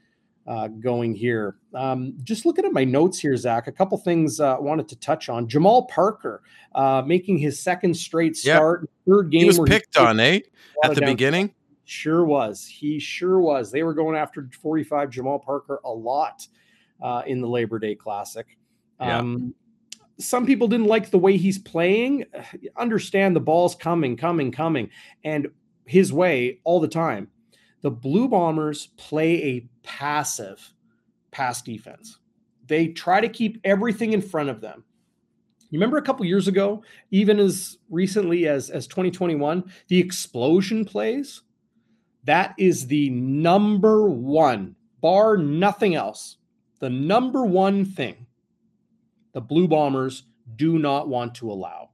uh, 0.47 0.67
going 0.67 1.15
here. 1.15 1.57
Um, 1.73 2.15
just 2.23 2.45
looking 2.45 2.65
at 2.65 2.73
my 2.73 2.83
notes 2.83 3.19
here, 3.19 3.35
Zach, 3.37 3.67
a 3.67 3.71
couple 3.71 3.97
things 3.97 4.39
uh, 4.39 4.57
I 4.57 4.59
wanted 4.59 4.87
to 4.89 4.95
touch 4.97 5.29
on. 5.29 5.47
Jamal 5.47 5.85
Parker 5.85 6.41
uh, 6.75 7.03
making 7.05 7.37
his 7.37 7.59
second 7.59 7.95
straight 7.95 8.35
start, 8.35 8.81
yep. 8.81 8.89
third 9.07 9.31
game. 9.31 9.41
He 9.41 9.47
was 9.47 9.59
picked 9.59 9.97
he 9.97 10.03
on, 10.03 10.19
eh? 10.19 10.39
At 10.83 10.95
the 10.95 11.01
down. 11.01 11.11
beginning? 11.11 11.53
Sure 11.85 12.25
was. 12.25 12.65
He 12.65 12.99
sure 12.99 13.39
was. 13.39 13.71
They 13.71 13.83
were 13.83 13.93
going 13.93 14.15
after 14.17 14.49
45 14.61 15.09
Jamal 15.09 15.39
Parker 15.39 15.79
a 15.83 15.91
lot 15.91 16.47
uh, 17.01 17.23
in 17.25 17.41
the 17.41 17.47
Labor 17.47 17.79
Day 17.79 17.95
Classic. 17.95 18.57
Um, 18.99 19.53
Some 20.17 20.45
people 20.45 20.67
didn't 20.67 20.87
like 20.87 21.09
the 21.09 21.17
way 21.17 21.37
he's 21.37 21.57
playing. 21.57 22.25
Understand 22.77 23.35
the 23.35 23.41
ball's 23.41 23.75
coming, 23.75 24.15
coming, 24.17 24.51
coming, 24.51 24.89
and 25.23 25.47
his 25.85 26.13
way 26.13 26.59
all 26.63 26.79
the 26.79 26.87
time 26.87 27.29
the 27.83 27.91
Blue 27.91 28.27
Bombers 28.27 28.87
play 28.97 29.43
a 29.43 29.69
passive 29.83 30.73
pass 31.31 31.61
defense. 31.61 32.17
They 32.65 32.87
try 32.87 33.21
to 33.21 33.29
keep 33.29 33.59
everything 33.63 34.13
in 34.13 34.21
front 34.21 34.49
of 34.49 34.61
them. 34.61 34.85
You 35.69 35.79
remember 35.79 35.97
a 35.97 36.03
couple 36.03 36.25
years 36.25 36.47
ago, 36.47 36.81
even 37.11 37.39
as 37.39 37.77
recently 37.89 38.47
as, 38.47 38.69
as 38.69 38.87
2021, 38.87 39.69
the 39.89 39.99
explosion 39.99 40.85
plays? 40.85 41.41
That 42.23 42.55
is 42.57 42.87
the 42.87 43.09
number 43.09 44.07
one, 44.07 44.75
bar 45.01 45.35
nothing 45.35 45.93
else, 45.93 46.37
the 46.79 46.89
number 46.89 47.45
one 47.45 47.85
thing 47.85 48.25
the 49.33 49.41
Blue 49.41 49.67
Bombers 49.67 50.23
do 50.55 50.77
not 50.79 51.09
want 51.09 51.35
to 51.35 51.51
allow. 51.51 51.89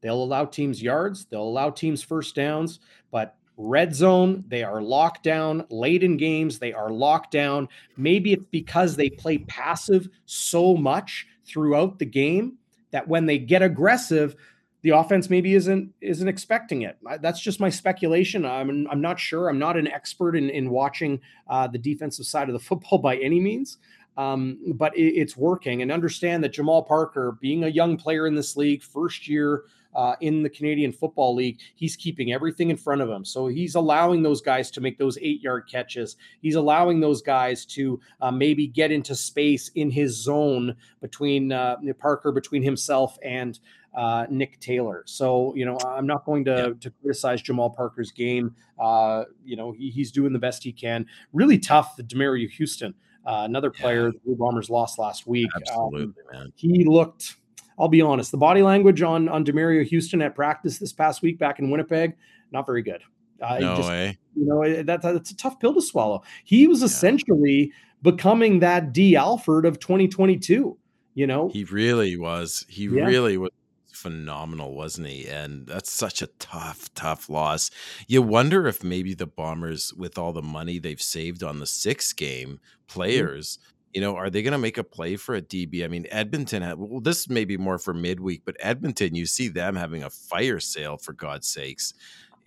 They'll 0.00 0.22
allow 0.22 0.46
teams 0.46 0.82
yards, 0.82 1.26
they'll 1.26 1.42
allow 1.42 1.70
teams 1.70 2.02
first 2.02 2.34
downs, 2.34 2.80
but 3.12 3.36
red 3.60 3.94
zone, 3.94 4.44
they 4.48 4.62
are 4.62 4.80
locked 4.80 5.22
down. 5.22 5.66
Late 5.68 6.02
in 6.02 6.16
games, 6.16 6.58
they 6.58 6.72
are 6.72 6.90
locked 6.90 7.30
down. 7.30 7.68
Maybe 7.96 8.32
it's 8.32 8.46
because 8.50 8.96
they 8.96 9.10
play 9.10 9.38
passive 9.38 10.08
so 10.24 10.76
much 10.76 11.26
throughout 11.44 11.98
the 11.98 12.06
game 12.06 12.54
that 12.90 13.06
when 13.06 13.26
they 13.26 13.38
get 13.38 13.62
aggressive, 13.62 14.34
the 14.82 14.90
offense 14.90 15.28
maybe 15.28 15.54
isn't 15.54 15.92
isn't 16.00 16.26
expecting 16.26 16.82
it. 16.82 16.96
That's 17.20 17.40
just 17.40 17.60
my 17.60 17.68
speculation. 17.68 18.46
I'm 18.46 18.86
I'm 18.90 19.02
not 19.02 19.20
sure. 19.20 19.48
I'm 19.48 19.58
not 19.58 19.76
an 19.76 19.86
expert 19.86 20.36
in 20.36 20.48
in 20.48 20.70
watching 20.70 21.20
uh, 21.48 21.66
the 21.66 21.78
defensive 21.78 22.24
side 22.26 22.48
of 22.48 22.54
the 22.54 22.58
football 22.68 22.98
by 22.98 23.16
any 23.16 23.40
means. 23.40 23.78
Um, 24.16 24.58
but 24.74 24.96
it, 24.96 25.14
it's 25.14 25.36
working. 25.36 25.82
And 25.82 25.92
understand 25.92 26.42
that 26.44 26.52
Jamal 26.52 26.82
Parker, 26.82 27.36
being 27.40 27.64
a 27.64 27.68
young 27.68 27.96
player 27.96 28.26
in 28.26 28.34
this 28.34 28.56
league, 28.56 28.82
first 28.82 29.28
year 29.28 29.64
uh, 29.94 30.14
in 30.20 30.42
the 30.42 30.50
Canadian 30.50 30.92
Football 30.92 31.34
League, 31.34 31.58
he's 31.74 31.96
keeping 31.96 32.32
everything 32.32 32.70
in 32.70 32.76
front 32.76 33.00
of 33.00 33.08
him. 33.08 33.24
So 33.24 33.46
he's 33.46 33.74
allowing 33.74 34.22
those 34.22 34.40
guys 34.40 34.70
to 34.72 34.80
make 34.80 34.98
those 34.98 35.18
eight 35.20 35.42
yard 35.42 35.68
catches. 35.70 36.16
He's 36.42 36.54
allowing 36.54 37.00
those 37.00 37.22
guys 37.22 37.64
to 37.66 38.00
uh, 38.20 38.30
maybe 38.30 38.66
get 38.66 38.92
into 38.92 39.14
space 39.14 39.68
in 39.74 39.90
his 39.90 40.16
zone 40.16 40.76
between 41.00 41.52
uh, 41.52 41.76
Parker, 41.98 42.32
between 42.32 42.62
himself 42.62 43.18
and 43.24 43.58
uh, 43.94 44.26
Nick 44.30 44.60
Taylor. 44.60 45.02
So, 45.06 45.54
you 45.56 45.64
know, 45.64 45.78
I'm 45.84 46.06
not 46.06 46.24
going 46.24 46.44
to, 46.44 46.50
yeah. 46.50 46.80
to 46.80 46.90
criticize 47.02 47.42
Jamal 47.42 47.70
Parker's 47.70 48.12
game. 48.12 48.54
Uh, 48.78 49.24
you 49.44 49.56
know, 49.56 49.72
he, 49.72 49.90
he's 49.90 50.12
doing 50.12 50.32
the 50.32 50.38
best 50.38 50.62
he 50.62 50.72
can. 50.72 51.06
Really 51.32 51.58
tough, 51.58 51.96
the 51.96 52.04
Demerio 52.04 52.48
Houston, 52.50 52.94
uh, 53.26 53.42
another 53.44 53.70
player 53.70 54.06
yeah. 54.06 54.12
the 54.12 54.18
Blue 54.24 54.36
Bombers 54.36 54.70
lost 54.70 54.98
last 54.98 55.26
week. 55.26 55.48
Absolutely, 55.56 56.02
um, 56.02 56.14
man. 56.32 56.52
He 56.54 56.84
looked 56.84 57.36
I'll 57.80 57.88
be 57.88 58.02
honest. 58.02 58.30
The 58.30 58.36
body 58.36 58.62
language 58.62 59.02
on 59.02 59.28
on 59.28 59.44
Demerio 59.44 59.84
Houston 59.84 60.20
at 60.22 60.34
practice 60.34 60.78
this 60.78 60.92
past 60.92 61.22
week 61.22 61.38
back 61.38 61.58
in 61.58 61.70
Winnipeg, 61.70 62.14
not 62.52 62.66
very 62.66 62.82
good. 62.82 63.02
Uh, 63.40 63.58
no 63.58 63.76
just, 63.76 63.88
way. 63.88 64.18
You 64.36 64.46
know 64.46 64.82
that, 64.82 65.00
that's 65.00 65.30
a 65.30 65.36
tough 65.36 65.58
pill 65.58 65.74
to 65.74 65.82
swallow. 65.82 66.22
He 66.44 66.66
was 66.66 66.82
essentially 66.82 67.72
becoming 68.02 68.60
that 68.60 68.92
Dee 68.92 69.16
Alford 69.16 69.64
of 69.64 69.80
2022. 69.80 70.76
You 71.14 71.26
know, 71.26 71.48
he 71.48 71.64
really 71.64 72.16
was. 72.16 72.66
He 72.68 72.84
yeah. 72.84 73.04
really 73.04 73.38
was 73.38 73.50
phenomenal, 73.90 74.74
wasn't 74.74 75.08
he? 75.08 75.26
And 75.26 75.66
that's 75.66 75.90
such 75.90 76.22
a 76.22 76.28
tough, 76.38 76.92
tough 76.94 77.28
loss. 77.28 77.70
You 78.06 78.22
wonder 78.22 78.66
if 78.66 78.84
maybe 78.84 79.14
the 79.14 79.26
Bombers, 79.26 79.92
with 79.92 80.16
all 80.16 80.32
the 80.32 80.42
money 80.42 80.78
they've 80.78 81.00
saved 81.00 81.42
on 81.42 81.58
the 81.58 81.66
six 81.66 82.12
game 82.12 82.48
mm-hmm. 82.48 82.98
players, 82.98 83.58
mm-hmm 83.58 83.79
you 83.92 84.00
know, 84.00 84.16
are 84.16 84.30
they 84.30 84.42
going 84.42 84.52
to 84.52 84.58
make 84.58 84.78
a 84.78 84.84
play 84.84 85.16
for 85.16 85.34
a 85.34 85.42
DB? 85.42 85.84
I 85.84 85.88
mean, 85.88 86.06
Edmonton 86.10 86.62
had, 86.62 86.78
well, 86.78 87.00
this 87.00 87.28
may 87.28 87.44
be 87.44 87.56
more 87.56 87.78
for 87.78 87.92
midweek, 87.92 88.42
but 88.44 88.56
Edmonton, 88.60 89.14
you 89.14 89.26
see 89.26 89.48
them 89.48 89.74
having 89.74 90.04
a 90.04 90.10
fire 90.10 90.60
sale 90.60 90.96
for 90.96 91.12
God's 91.12 91.48
sakes. 91.48 91.94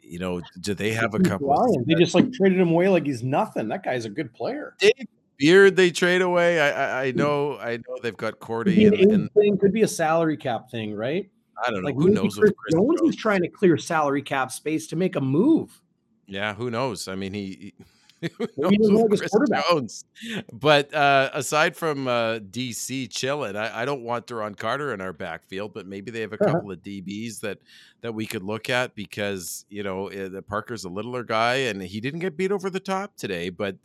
You 0.02 0.20
know, 0.20 0.42
do 0.60 0.74
they 0.74 0.92
have 0.92 1.14
a 1.14 1.20
couple? 1.20 1.84
they 1.86 1.96
just 1.96 2.16
like 2.16 2.32
traded 2.34 2.60
him 2.60 2.70
away 2.70 2.90
like 2.90 3.06
he's 3.06 3.24
nothing. 3.24 3.68
That 3.70 3.84
guy's 3.84 4.06
a 4.06 4.10
good 4.10 4.34
player. 4.34 4.76
Dave 4.80 5.08
Beard, 5.38 5.76
they 5.76 5.92
trade 5.92 6.22
away. 6.22 6.60
I, 6.60 6.70
I, 6.70 7.02
I 7.02 7.12
hmm. 7.12 7.18
know, 7.18 7.58
I 7.58 7.78
know 7.78 7.98
they've 8.02 8.16
got 8.16 8.40
Cordy. 8.40 8.90
Could 8.90 8.98
be, 8.98 9.04
and, 9.04 9.30
and, 9.36 9.60
could 9.60 9.74
be 9.74 9.82
a 9.82 9.88
salary 9.88 10.38
cap 10.38 10.70
thing, 10.70 10.96
right? 10.96 11.30
I 11.62 11.70
don't 11.70 11.82
know. 11.82 11.88
Like, 11.88 11.96
who 11.96 12.10
knows? 12.10 12.36
Chris 12.36 12.54
Jones 12.72 13.02
is 13.02 13.16
trying 13.16 13.42
to 13.42 13.48
clear 13.48 13.78
salary 13.78 14.22
cap 14.22 14.52
space 14.52 14.88
to 14.88 14.96
make 14.96 15.16
a 15.16 15.22
move. 15.22 15.82
Yeah, 16.26 16.54
who 16.54 16.72
knows? 16.72 17.08
I 17.08 17.16
mean, 17.16 17.34
he, 17.34 17.74
he 17.78 17.86
Jones. 19.70 20.06
But 20.52 20.94
uh, 20.94 21.30
aside 21.34 21.76
from 21.76 22.08
uh, 22.08 22.40
DC 22.40 23.10
chilling, 23.10 23.56
I, 23.56 23.82
I, 23.82 23.86
don't 23.86 24.04
want 24.04 24.28
Duron 24.28 24.58
Carter 24.58 24.94
in 24.94 25.02
our 25.02 25.14
backfield, 25.14 25.74
but 25.74 25.88
maybe 25.88 26.12
they 26.12 26.22
have 26.22 26.34
a 26.34 26.36
uh-huh. 26.36 26.54
couple 26.54 26.72
of 26.72 26.80
DBs 26.80 27.42
that 27.42 27.60
that 28.02 28.14
we 28.14 28.26
could 28.26 28.44
look 28.44 28.70
at 28.70 28.96
because 28.96 29.66
you 29.70 29.84
know 29.84 30.10
the 30.10 30.42
Parker's 30.42 30.86
a 30.86 30.90
littler 30.90 31.24
guy 31.24 31.56
and 31.56 31.82
he 31.82 32.00
didn't 32.00 32.20
get 32.20 32.38
beat 32.38 32.52
over 32.52 32.70
the 32.70 32.80
top 32.80 33.16
today, 33.16 33.50
but 33.50 33.78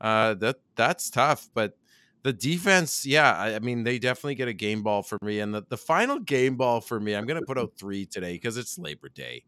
uh, 0.00 0.34
that 0.34 0.56
that's 0.76 1.10
tough. 1.10 1.48
But 1.54 1.76
the 2.22 2.32
defense, 2.32 3.04
yeah, 3.04 3.36
I, 3.36 3.54
I, 3.56 3.58
mean 3.58 3.84
they 3.84 3.98
definitely 3.98 4.34
get 4.34 4.48
a 4.48 4.52
game 4.52 4.82
ball 4.82 5.02
for 5.02 5.18
me, 5.22 5.40
and 5.40 5.54
the, 5.54 5.62
the 5.68 5.76
final 5.76 6.18
game 6.18 6.56
ball 6.56 6.80
for 6.80 6.98
me, 6.98 7.14
I'm 7.14 7.26
going 7.26 7.40
to 7.40 7.46
put 7.46 7.58
out 7.58 7.72
three 7.78 8.06
today 8.06 8.32
because 8.32 8.56
it's 8.56 8.78
Labor 8.78 9.08
Day. 9.08 9.44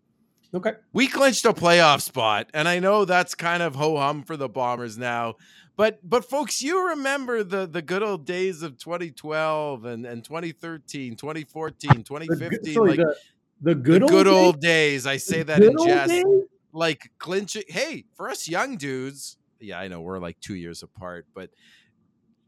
Okay. 0.57 0.73
We 0.95 1.07
clinched 1.07 1.45
a 1.45 1.53
playoff 1.53 2.01
spot, 2.01 2.49
and 2.55 2.67
I 2.67 2.79
know 2.79 3.05
that's 3.05 3.35
kind 3.35 3.63
of 3.63 3.75
ho 3.75 3.99
hum 3.99 4.23
for 4.23 4.39
the 4.39 4.49
Bombers 4.49 4.97
now. 4.97 5.35
But 5.77 5.99
but 6.03 6.25
folks, 6.25 6.63
you 6.63 6.89
remember 6.89 7.45
the 7.45 7.67
the 7.67 7.83
good 7.83 8.03
old 8.03 8.25
days 8.25 8.63
of 8.63 8.79
2012 8.79 9.85
and, 9.85 10.07
and 10.07 10.25
2013, 10.25 11.17
2014, 11.17 12.03
2015. 12.03 12.61
The, 12.63 12.73
sorry, 12.73 12.91
like 12.91 12.99
the, 12.99 13.15
the 13.61 13.75
good, 13.75 14.03
the 14.03 14.07
good 14.07 14.25
days? 14.25 14.33
old 14.33 14.61
days. 14.61 15.07
I 15.07 15.19
say 15.19 15.43
that 15.43 15.63
in 15.63 15.77
jest. 15.85 16.25
Like 16.73 17.11
clinching. 17.19 17.65
Hey, 17.69 18.07
for 18.15 18.31
us 18.31 18.49
young 18.49 18.79
dudes, 18.79 19.37
yeah, 19.61 19.79
I 19.79 19.89
know 19.89 20.01
we're 20.01 20.19
like 20.19 20.41
two 20.41 20.55
years 20.55 20.83
apart, 20.83 21.27
but 21.35 21.51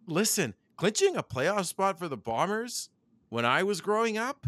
listen, 0.07 0.55
clinching 0.77 1.15
a 1.15 1.23
playoff 1.23 1.67
spot 1.67 1.99
for 1.99 2.09
the 2.09 2.17
Bombers 2.17 2.89
when 3.29 3.45
I 3.45 3.63
was 3.65 3.83
growing 3.83 4.17
up 4.17 4.47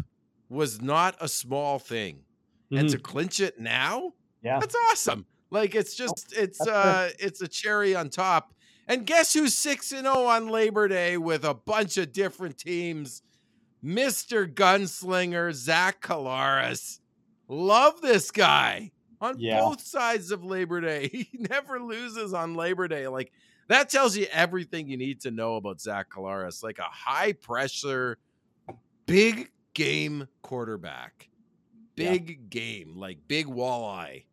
was 0.49 0.81
not 0.81 1.15
a 1.19 1.27
small 1.27 1.77
thing 1.77 2.23
mm-hmm. 2.71 2.77
and 2.77 2.89
to 2.89 2.97
clinch 2.97 3.39
it 3.39 3.59
now, 3.59 4.13
yeah, 4.41 4.59
that's 4.59 4.75
awesome. 4.89 5.25
Like 5.51 5.75
it's 5.75 5.99
oh, 5.99 6.05
just 6.05 6.33
it's 6.35 6.61
uh 6.65 7.11
it's 7.19 7.41
a 7.41 7.47
cherry 7.47 7.95
on 7.95 8.09
top. 8.09 8.53
And 8.87 9.05
guess 9.05 9.33
who's 9.33 9.53
6 9.53 9.91
and 9.93 10.01
0 10.01 10.25
on 10.25 10.49
Labor 10.49 10.87
Day 10.87 11.17
with 11.17 11.45
a 11.45 11.53
bunch 11.53 11.97
of 11.97 12.11
different 12.11 12.57
teams? 12.57 13.21
Mr. 13.83 14.51
Gunslinger 14.51 15.53
Zach 15.53 16.01
Collaros. 16.01 16.99
Love 17.47 18.01
this 18.01 18.31
guy 18.31 18.91
on 19.19 19.39
yeah. 19.39 19.59
both 19.59 19.81
sides 19.81 20.31
of 20.31 20.43
Labor 20.43 20.81
Day. 20.81 21.07
He 21.11 21.29
never 21.37 21.79
loses 21.79 22.33
on 22.33 22.55
Labor 22.55 22.87
Day. 22.87 23.07
Like 23.07 23.31
that 23.67 23.89
tells 23.89 24.15
you 24.17 24.27
everything 24.31 24.87
you 24.87 24.97
need 24.97 25.21
to 25.21 25.31
know 25.31 25.55
about 25.55 25.81
Zach 25.81 26.09
Collaros. 26.09 26.63
Like 26.63 26.79
a 26.79 26.83
high 26.83 27.33
pressure, 27.33 28.17
big 29.05 29.51
game 29.73 30.27
quarterback 30.41 31.29
big 32.09 32.29
yeah. 32.29 32.35
game, 32.49 32.95
like 32.95 33.19
big 33.27 33.47
walleye. 33.47 34.25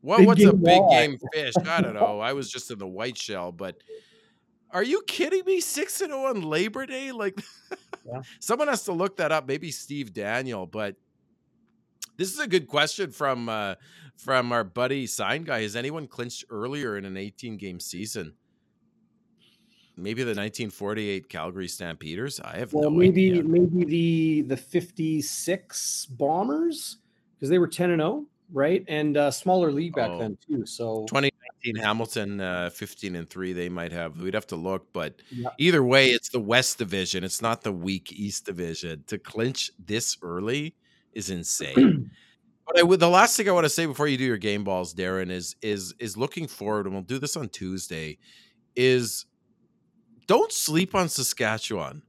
What 0.00 0.18
big 0.18 0.26
what's 0.26 0.44
a 0.44 0.52
big 0.52 0.80
walleye. 0.80 0.90
game 0.90 1.18
fish? 1.32 1.54
I 1.66 1.80
don't 1.80 1.94
know. 1.94 2.20
I 2.20 2.32
was 2.32 2.50
just 2.50 2.70
in 2.70 2.78
the 2.78 2.86
white 2.86 3.16
shell, 3.16 3.52
but 3.52 3.76
are 4.70 4.82
you 4.82 5.02
kidding 5.06 5.44
me? 5.44 5.60
Six 5.60 6.00
and 6.00 6.10
zero 6.10 6.24
oh 6.24 6.26
on 6.30 6.42
Labor 6.42 6.84
Day? 6.84 7.12
Like, 7.12 7.40
yeah. 8.06 8.22
someone 8.40 8.68
has 8.68 8.82
to 8.84 8.92
look 8.92 9.16
that 9.16 9.32
up. 9.32 9.46
Maybe 9.46 9.70
Steve 9.70 10.12
Daniel, 10.12 10.66
but 10.66 10.96
this 12.16 12.32
is 12.32 12.38
a 12.38 12.46
good 12.46 12.66
question 12.66 13.10
from 13.10 13.48
uh, 13.48 13.76
from 14.16 14.52
our 14.52 14.64
buddy 14.64 15.06
Sign 15.06 15.44
Guy. 15.44 15.62
Has 15.62 15.76
anyone 15.76 16.06
clinched 16.06 16.44
earlier 16.50 16.96
in 16.96 17.04
an 17.04 17.16
18 17.16 17.56
game 17.56 17.80
season? 17.80 18.34
Maybe 19.96 20.22
the 20.22 20.30
1948 20.30 21.28
Calgary 21.28 21.68
Stampeders. 21.68 22.40
I 22.40 22.58
have 22.58 22.72
well, 22.72 22.90
no 22.90 22.96
maybe 22.96 23.30
idea. 23.30 23.44
maybe 23.44 23.84
the 23.84 24.42
the 24.42 24.56
56 24.56 26.06
Bombers 26.06 26.98
because 27.36 27.48
they 27.48 27.58
were 27.58 27.68
10 27.68 27.90
and 27.90 28.00
0, 28.00 28.26
right? 28.52 28.84
And 28.88 29.16
uh, 29.16 29.30
smaller 29.30 29.70
league 29.70 29.94
back 29.94 30.10
oh, 30.10 30.18
then 30.18 30.38
too. 30.46 30.66
So 30.66 31.04
2019 31.08 31.76
Hamilton 31.76 32.40
uh, 32.40 32.70
15 32.70 33.16
and 33.16 33.28
3 33.28 33.52
they 33.52 33.68
might 33.68 33.92
have. 33.92 34.18
We'd 34.20 34.34
have 34.34 34.46
to 34.48 34.56
look, 34.56 34.92
but 34.92 35.20
yeah. 35.30 35.50
either 35.58 35.82
way 35.82 36.08
it's 36.08 36.28
the 36.28 36.40
West 36.40 36.78
Division. 36.78 37.24
It's 37.24 37.42
not 37.42 37.62
the 37.62 37.72
weak 37.72 38.12
East 38.12 38.46
Division. 38.46 39.04
To 39.08 39.18
clinch 39.18 39.70
this 39.78 40.16
early 40.22 40.74
is 41.12 41.30
insane. 41.30 42.10
But 42.66 42.78
I, 42.78 42.82
would, 42.82 43.00
the 43.00 43.10
last 43.10 43.36
thing 43.36 43.46
I 43.48 43.52
want 43.52 43.64
to 43.64 43.70
say 43.70 43.84
before 43.84 44.08
you 44.08 44.16
do 44.16 44.24
your 44.24 44.38
game 44.38 44.64
balls, 44.64 44.94
Darren, 44.94 45.30
is 45.30 45.54
is 45.60 45.94
is 45.98 46.16
looking 46.16 46.46
forward, 46.46 46.86
and 46.86 46.94
we'll 46.94 47.04
do 47.04 47.18
this 47.18 47.36
on 47.36 47.48
Tuesday. 47.48 48.18
Is 48.74 49.26
don't 50.26 50.52
sleep 50.52 50.94
on 50.94 51.08
Saskatchewan. 51.08 52.02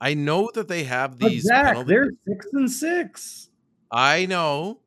I 0.00 0.14
know 0.14 0.50
that 0.54 0.68
they 0.68 0.84
have 0.84 1.18
these. 1.18 1.44
Zach, 1.44 1.86
they're 1.86 2.10
six 2.26 2.46
and 2.52 2.70
six. 2.70 3.50
I 3.90 4.26
know. 4.26 4.80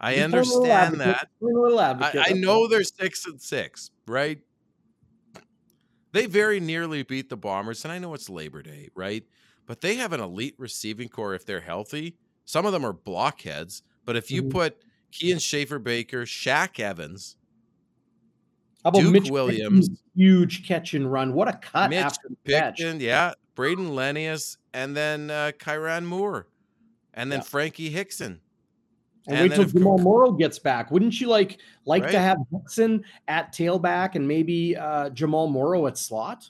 I 0.00 0.16
understand 0.16 1.00
that. 1.00 1.28
I, 1.42 2.26
I 2.30 2.32
know 2.32 2.68
they're 2.68 2.82
six 2.82 3.26
and 3.26 3.40
six, 3.40 3.90
right? 4.06 4.40
They 6.12 6.26
very 6.26 6.60
nearly 6.60 7.02
beat 7.02 7.28
the 7.28 7.36
Bombers, 7.36 7.84
and 7.84 7.92
I 7.92 7.98
know 7.98 8.14
it's 8.14 8.28
Labor 8.28 8.62
Day, 8.62 8.88
right? 8.94 9.24
But 9.66 9.80
they 9.80 9.96
have 9.96 10.12
an 10.12 10.20
elite 10.20 10.54
receiving 10.58 11.08
core 11.08 11.34
if 11.34 11.44
they're 11.44 11.60
healthy. 11.60 12.16
Some 12.44 12.66
of 12.66 12.72
them 12.72 12.84
are 12.84 12.92
blockheads, 12.92 13.82
but 14.04 14.16
if 14.16 14.30
you 14.30 14.42
mm-hmm. 14.42 14.52
put 14.52 14.82
Kian 15.12 15.40
Schaffer 15.40 15.78
Baker, 15.78 16.24
Shaq 16.24 16.78
Evans, 16.78 17.36
how 18.86 18.90
about 18.90 19.00
Duke 19.00 19.12
Mitch 19.12 19.30
Williams? 19.32 19.90
huge 20.14 20.64
catch 20.64 20.94
and 20.94 21.10
run. 21.10 21.34
What 21.34 21.48
a 21.48 21.54
cut 21.54 21.90
Mitch 21.90 21.98
after 21.98 22.28
the 22.28 22.52
catch. 22.52 22.80
yeah. 22.80 23.32
Brayden 23.56 23.88
Lenius, 23.88 24.58
and 24.72 24.96
then 24.96 25.28
uh, 25.28 25.50
Kyran 25.58 26.04
Moore, 26.04 26.46
and 27.14 27.32
then 27.32 27.40
yeah. 27.40 27.44
Frankie 27.44 27.90
Hickson. 27.90 28.40
And, 29.26 29.38
and 29.38 29.50
wait 29.50 29.56
till 29.56 29.64
Jamal 29.64 29.98
Morrow 29.98 30.30
gets 30.30 30.60
back. 30.60 30.92
Wouldn't 30.92 31.20
you 31.20 31.26
like 31.26 31.58
like 31.84 32.04
right. 32.04 32.12
to 32.12 32.20
have 32.20 32.38
Hickson 32.52 33.02
at 33.26 33.52
tailback 33.52 34.14
and 34.14 34.28
maybe 34.28 34.76
uh, 34.76 35.10
Jamal 35.10 35.48
Morrow 35.48 35.88
at 35.88 35.98
slot? 35.98 36.48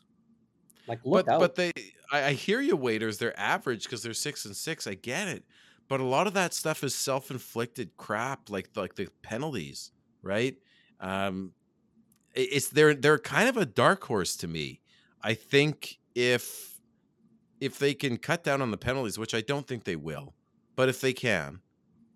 Like 0.86 1.00
look 1.02 1.24
but, 1.24 1.32
out. 1.32 1.40
But 1.40 1.54
they, 1.54 1.72
I, 2.12 2.24
I 2.24 2.32
hear 2.32 2.60
you, 2.60 2.76
waiters. 2.76 3.16
They're 3.16 3.38
average 3.40 3.84
because 3.84 4.02
they're 4.02 4.12
six 4.12 4.44
and 4.44 4.54
six. 4.54 4.86
I 4.86 4.92
get 4.92 5.28
it, 5.28 5.42
but 5.88 6.00
a 6.00 6.04
lot 6.04 6.26
of 6.26 6.34
that 6.34 6.52
stuff 6.52 6.84
is 6.84 6.94
self 6.94 7.30
inflicted 7.30 7.96
crap, 7.96 8.50
like 8.50 8.68
like 8.76 8.94
the 8.94 9.08
penalties, 9.22 9.92
right? 10.22 10.54
Um, 11.00 11.52
it's 12.36 12.68
they're 12.68 12.94
they're 12.94 13.18
kind 13.18 13.48
of 13.48 13.56
a 13.56 13.66
dark 13.66 14.04
horse 14.04 14.36
to 14.36 14.48
me. 14.48 14.80
I 15.22 15.34
think 15.34 15.98
if 16.14 16.80
if 17.60 17.78
they 17.78 17.94
can 17.94 18.18
cut 18.18 18.44
down 18.44 18.62
on 18.62 18.70
the 18.70 18.76
penalties, 18.76 19.18
which 19.18 19.34
I 19.34 19.40
don't 19.40 19.66
think 19.66 19.84
they 19.84 19.96
will, 19.96 20.34
but 20.76 20.88
if 20.88 21.00
they 21.00 21.12
can, 21.12 21.60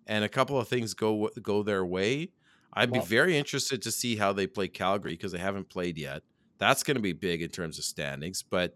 and 0.07 0.23
a 0.23 0.29
couple 0.29 0.59
of 0.59 0.67
things 0.67 0.93
go 0.93 1.29
go 1.41 1.63
their 1.63 1.85
way, 1.85 2.29
I'd 2.73 2.91
well, 2.91 3.01
be 3.01 3.07
very 3.07 3.37
interested 3.37 3.81
to 3.81 3.91
see 3.91 4.15
how 4.15 4.31
they 4.31 4.47
play 4.47 4.67
Calgary 4.67 5.13
because 5.13 5.31
they 5.31 5.39
haven't 5.39 5.69
played 5.69 5.97
yet. 5.97 6.21
That's 6.57 6.83
going 6.83 6.95
to 6.95 7.01
be 7.01 7.13
big 7.13 7.41
in 7.41 7.49
terms 7.49 7.79
of 7.79 7.83
standings, 7.83 8.43
but 8.43 8.75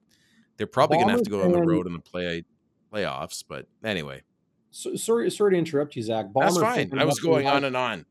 they're 0.58 0.68
probably 0.68 0.98
going 0.98 1.10
to 1.10 1.14
have 1.14 1.24
to 1.24 1.30
go 1.30 1.44
on 1.44 1.52
the 1.52 1.62
road 1.62 1.86
in 1.86 1.94
the 1.94 2.00
play 2.00 2.44
playoffs. 2.92 3.44
But 3.48 3.68
anyway, 3.84 4.24
so, 4.72 4.96
sorry, 4.96 5.30
sorry 5.32 5.52
to 5.52 5.58
interrupt 5.58 5.96
you, 5.96 6.02
Zach. 6.02 6.34
Bomber 6.34 6.48
That's 6.48 6.58
fine. 6.58 7.00
I 7.00 7.06
was 7.06 7.20
going 7.20 7.48
on 7.48 7.64
and 7.64 7.78
on. 7.78 8.06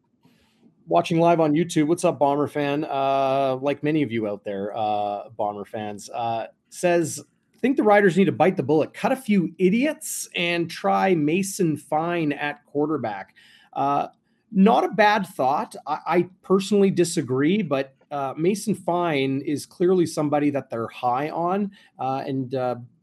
Watching 0.86 1.18
live 1.18 1.40
on 1.40 1.52
YouTube. 1.54 1.86
What's 1.86 2.04
up, 2.04 2.18
Bomber 2.18 2.46
fan? 2.46 2.84
Uh, 2.84 3.56
like 3.60 3.82
many 3.82 4.02
of 4.02 4.12
you 4.12 4.28
out 4.28 4.44
there, 4.44 4.76
uh, 4.76 5.30
Bomber 5.30 5.64
fans, 5.64 6.10
uh, 6.10 6.48
says 6.68 7.24
think 7.64 7.78
the 7.78 7.82
Riders 7.82 8.18
need 8.18 8.26
to 8.26 8.32
bite 8.32 8.58
the 8.58 8.62
bullet, 8.62 8.92
cut 8.92 9.10
a 9.10 9.16
few 9.16 9.54
idiots, 9.58 10.28
and 10.34 10.70
try 10.70 11.14
Mason 11.14 11.78
Fine 11.78 12.32
at 12.32 12.62
quarterback. 12.66 13.34
Uh, 13.72 14.08
not 14.52 14.84
a 14.84 14.88
bad 14.88 15.26
thought. 15.28 15.74
I, 15.86 15.98
I 16.06 16.28
personally 16.42 16.90
disagree, 16.90 17.62
but 17.62 17.94
uh, 18.10 18.34
Mason 18.36 18.74
Fine 18.74 19.40
is 19.46 19.64
clearly 19.64 20.04
somebody 20.04 20.50
that 20.50 20.68
they're 20.68 20.88
high 20.88 21.30
on, 21.30 21.70
uh, 21.98 22.22
and 22.26 22.54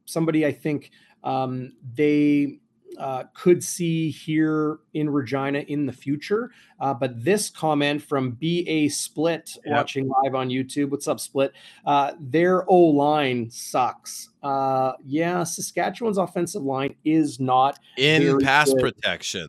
somebody 0.05 0.45
I 0.45 0.51
think 0.51 0.91
um, 1.23 1.73
they 1.95 2.59
uh, 2.97 3.23
could 3.33 3.63
see 3.63 4.09
here 4.09 4.79
in 4.93 5.09
Regina 5.09 5.59
in 5.59 5.85
the 5.85 5.93
future. 5.93 6.51
Uh, 6.79 6.93
but 6.93 7.23
this 7.23 7.49
comment 7.49 8.01
from 8.01 8.31
BA 8.31 8.89
Split 8.89 9.57
yep. 9.65 9.75
watching 9.75 10.09
live 10.09 10.35
on 10.35 10.49
YouTube. 10.49 10.89
What's 10.89 11.07
up, 11.07 11.19
Split? 11.19 11.53
Uh, 11.85 12.13
their 12.19 12.69
O 12.69 12.77
line 12.77 13.49
sucks. 13.49 14.29
Uh, 14.43 14.93
yeah, 15.05 15.43
Saskatchewan's 15.43 16.17
offensive 16.17 16.63
line 16.63 16.95
is 17.05 17.39
not 17.39 17.79
in 17.97 18.39
pass 18.39 18.71
good. 18.71 18.81
protection. 18.81 19.47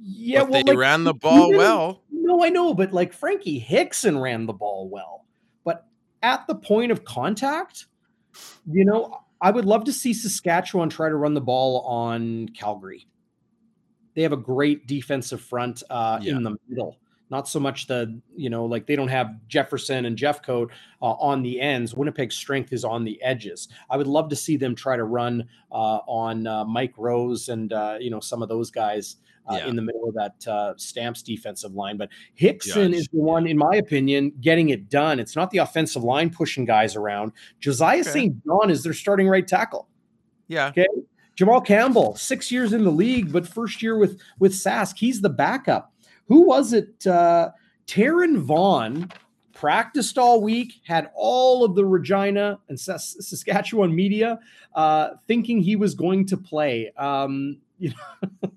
Yeah, 0.00 0.40
but 0.40 0.50
well, 0.50 0.64
they 0.64 0.72
like, 0.72 0.78
ran 0.78 1.04
the 1.04 1.14
ball 1.14 1.50
well. 1.50 2.02
No, 2.10 2.44
I 2.44 2.48
know, 2.48 2.74
but 2.74 2.92
like 2.92 3.12
Frankie 3.12 3.58
Hickson 3.58 4.18
ran 4.18 4.46
the 4.46 4.52
ball 4.52 4.88
well. 4.88 5.24
But 5.64 5.86
at 6.22 6.46
the 6.46 6.54
point 6.54 6.92
of 6.92 7.04
contact, 7.04 7.86
you 8.70 8.84
know, 8.84 9.20
I 9.40 9.50
would 9.50 9.64
love 9.64 9.84
to 9.84 9.92
see 9.92 10.14
Saskatchewan 10.14 10.88
try 10.88 11.08
to 11.08 11.16
run 11.16 11.34
the 11.34 11.40
ball 11.40 11.80
on 11.80 12.48
Calgary. 12.50 13.06
They 14.14 14.22
have 14.22 14.32
a 14.32 14.38
great 14.38 14.86
defensive 14.86 15.40
front 15.40 15.82
uh, 15.90 16.18
yeah. 16.22 16.36
in 16.36 16.42
the 16.42 16.56
middle. 16.68 16.96
Not 17.28 17.48
so 17.48 17.58
much 17.58 17.86
the, 17.86 18.20
you 18.36 18.50
know, 18.50 18.64
like 18.64 18.86
they 18.86 18.94
don't 18.94 19.08
have 19.08 19.34
Jefferson 19.48 20.04
and 20.04 20.16
Jeffcoat 20.16 20.70
uh, 21.02 21.06
on 21.12 21.42
the 21.42 21.60
ends. 21.60 21.94
Winnipeg's 21.94 22.36
strength 22.36 22.72
is 22.72 22.84
on 22.84 23.04
the 23.04 23.20
edges. 23.22 23.68
I 23.90 23.96
would 23.96 24.06
love 24.06 24.28
to 24.28 24.36
see 24.36 24.56
them 24.56 24.74
try 24.74 24.96
to 24.96 25.04
run 25.04 25.48
uh, 25.72 26.00
on 26.06 26.46
uh, 26.46 26.64
Mike 26.64 26.94
Rose 26.96 27.48
and, 27.48 27.72
uh, 27.72 27.96
you 28.00 28.10
know, 28.10 28.20
some 28.20 28.42
of 28.42 28.48
those 28.48 28.70
guys 28.70 29.16
uh, 29.48 29.56
yeah. 29.56 29.66
in 29.66 29.76
the 29.76 29.82
middle 29.82 30.08
of 30.08 30.14
that 30.14 30.46
uh, 30.48 30.74
Stamps 30.76 31.22
defensive 31.22 31.74
line. 31.74 31.96
But 31.96 32.10
Hickson 32.34 32.92
Judge. 32.92 33.00
is 33.00 33.08
the 33.08 33.20
one, 33.20 33.46
in 33.46 33.58
my 33.58 33.76
opinion, 33.76 34.32
getting 34.40 34.70
it 34.70 34.88
done. 34.88 35.20
It's 35.20 35.36
not 35.36 35.50
the 35.50 35.58
offensive 35.58 36.04
line 36.04 36.30
pushing 36.30 36.64
guys 36.64 36.96
around. 36.96 37.32
Josiah 37.60 38.00
okay. 38.00 38.10
St. 38.10 38.44
John 38.44 38.70
is 38.70 38.82
their 38.82 38.92
starting 38.92 39.28
right 39.28 39.46
tackle. 39.46 39.88
Yeah. 40.48 40.68
Okay. 40.68 40.86
Jamal 41.34 41.60
Campbell, 41.60 42.16
six 42.16 42.50
years 42.50 42.72
in 42.72 42.82
the 42.82 42.90
league, 42.90 43.30
but 43.30 43.46
first 43.46 43.82
year 43.82 43.98
with 43.98 44.18
with 44.38 44.52
Sask, 44.52 44.96
he's 44.96 45.20
the 45.20 45.28
backup. 45.28 45.92
Who 46.28 46.42
was 46.42 46.72
it? 46.72 47.06
Uh, 47.06 47.50
Taran 47.86 48.38
Vaughn 48.38 49.10
practiced 49.56 50.18
all 50.18 50.42
week, 50.42 50.74
had 50.84 51.10
all 51.14 51.64
of 51.64 51.74
the 51.74 51.84
Regina 51.84 52.58
and 52.68 52.78
Saskatchewan 52.78 53.94
media 53.94 54.38
uh, 54.74 55.10
thinking 55.26 55.60
he 55.60 55.76
was 55.76 55.94
going 55.94 56.26
to 56.26 56.36
play. 56.36 56.92
Um, 56.96 57.58
you 57.78 57.92
know, 58.42 58.50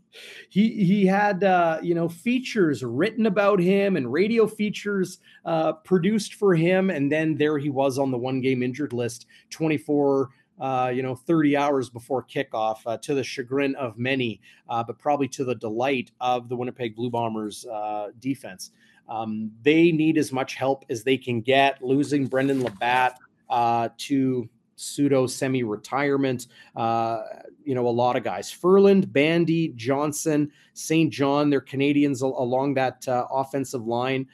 he 0.49 0.86
he 0.86 1.05
had 1.05 1.43
uh, 1.43 1.80
you 1.84 1.93
know 1.93 2.07
features 2.07 2.84
written 2.84 3.26
about 3.26 3.59
him 3.59 3.97
and 3.97 4.11
radio 4.11 4.47
features 4.47 5.20
uh, 5.45 5.74
produced 5.74 6.36
for 6.36 6.55
him, 6.55 6.89
and 6.89 7.11
then 7.11 7.36
there 7.36 7.57
he 7.57 7.70
was 7.70 7.99
on 7.99 8.11
the 8.11 8.17
one 8.17 8.39
game 8.39 8.63
injured 8.63 8.93
list, 8.93 9.26
24 9.49 10.30
uh, 10.60 10.91
you 10.93 11.01
know, 11.01 11.16
30 11.16 11.55
hours 11.55 11.89
before 11.89 12.24
kickoff 12.24 12.80
uh, 12.86 12.97
to 12.97 13.14
the 13.14 13.24
chagrin 13.24 13.76
of 13.76 13.97
many, 13.97 14.41
uh, 14.68 14.84
but 14.84 14.97
probably 14.99 15.28
to 15.30 15.43
the 15.43 15.55
delight 15.55 16.12
of 16.20 16.49
the 16.49 16.55
Winnipeg 16.55 16.95
Blue 16.95 17.10
Bombers 17.10 17.66
uh, 17.66 18.10
defense. 18.20 18.72
Um, 19.07 19.51
they 19.64 19.91
need 19.91 20.18
as 20.18 20.32
much 20.32 20.55
help 20.55 20.86
as 20.89 21.03
they 21.03 21.18
can 21.18 21.41
get. 21.41 21.82
Losing 21.82 22.28
Brendan 22.28 22.62
LaBatte 22.62 23.16
uh, 23.49 23.89
to 23.97 24.47
pseudo 24.76 25.28
semi 25.28 25.64
retirement. 25.64 26.47
You 26.76 27.76
know, 27.76 27.88
a 27.88 27.89
lot 27.89 28.16
of 28.16 28.24
guys. 28.24 28.51
Ferland, 28.51 29.14
Bandy, 29.14 29.70
Johnson, 29.76 30.51
St. 30.74 31.12
John, 31.12 31.49
they're 31.49 31.62
Canadians 31.62 32.24
al- 32.24 32.36
along 32.39 32.74
that 32.76 33.03
offensive 33.07 33.86
line. 33.86 34.28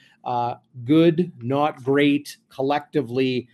Good, 0.86 1.32
not 1.42 1.84
great. 1.84 2.38
Collectively, 2.50 3.48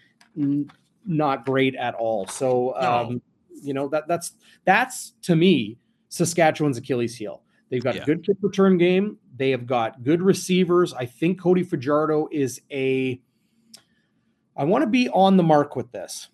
not 1.05 1.45
great 1.45 1.75
at 1.75 1.93
all. 1.95 2.27
So, 2.27 2.75
um, 2.77 3.21
you 3.61 3.73
know, 3.73 3.87
that 3.89 4.07
that's 4.07 4.33
that's 4.65 5.13
to 5.23 5.35
me 5.35 5.77
Saskatchewan's 6.09 6.77
Achilles 6.77 7.15
heel. 7.15 7.41
They've 7.69 7.83
got 7.83 7.95
yeah. 7.95 8.03
a 8.03 8.05
good 8.05 8.25
kick 8.25 8.37
return 8.41 8.77
game. 8.77 9.17
They 9.37 9.51
have 9.51 9.65
got 9.65 10.03
good 10.03 10.21
receivers. 10.21 10.93
I 10.93 11.05
think 11.05 11.39
Cody 11.39 11.63
Fajardo 11.63 12.27
is 12.31 12.61
a. 12.71 13.21
I 14.57 14.65
want 14.65 14.83
to 14.83 14.89
be 14.89 15.07
on 15.09 15.37
the 15.37 15.43
mark 15.43 15.75
with 15.75 15.91
this. 15.91 16.27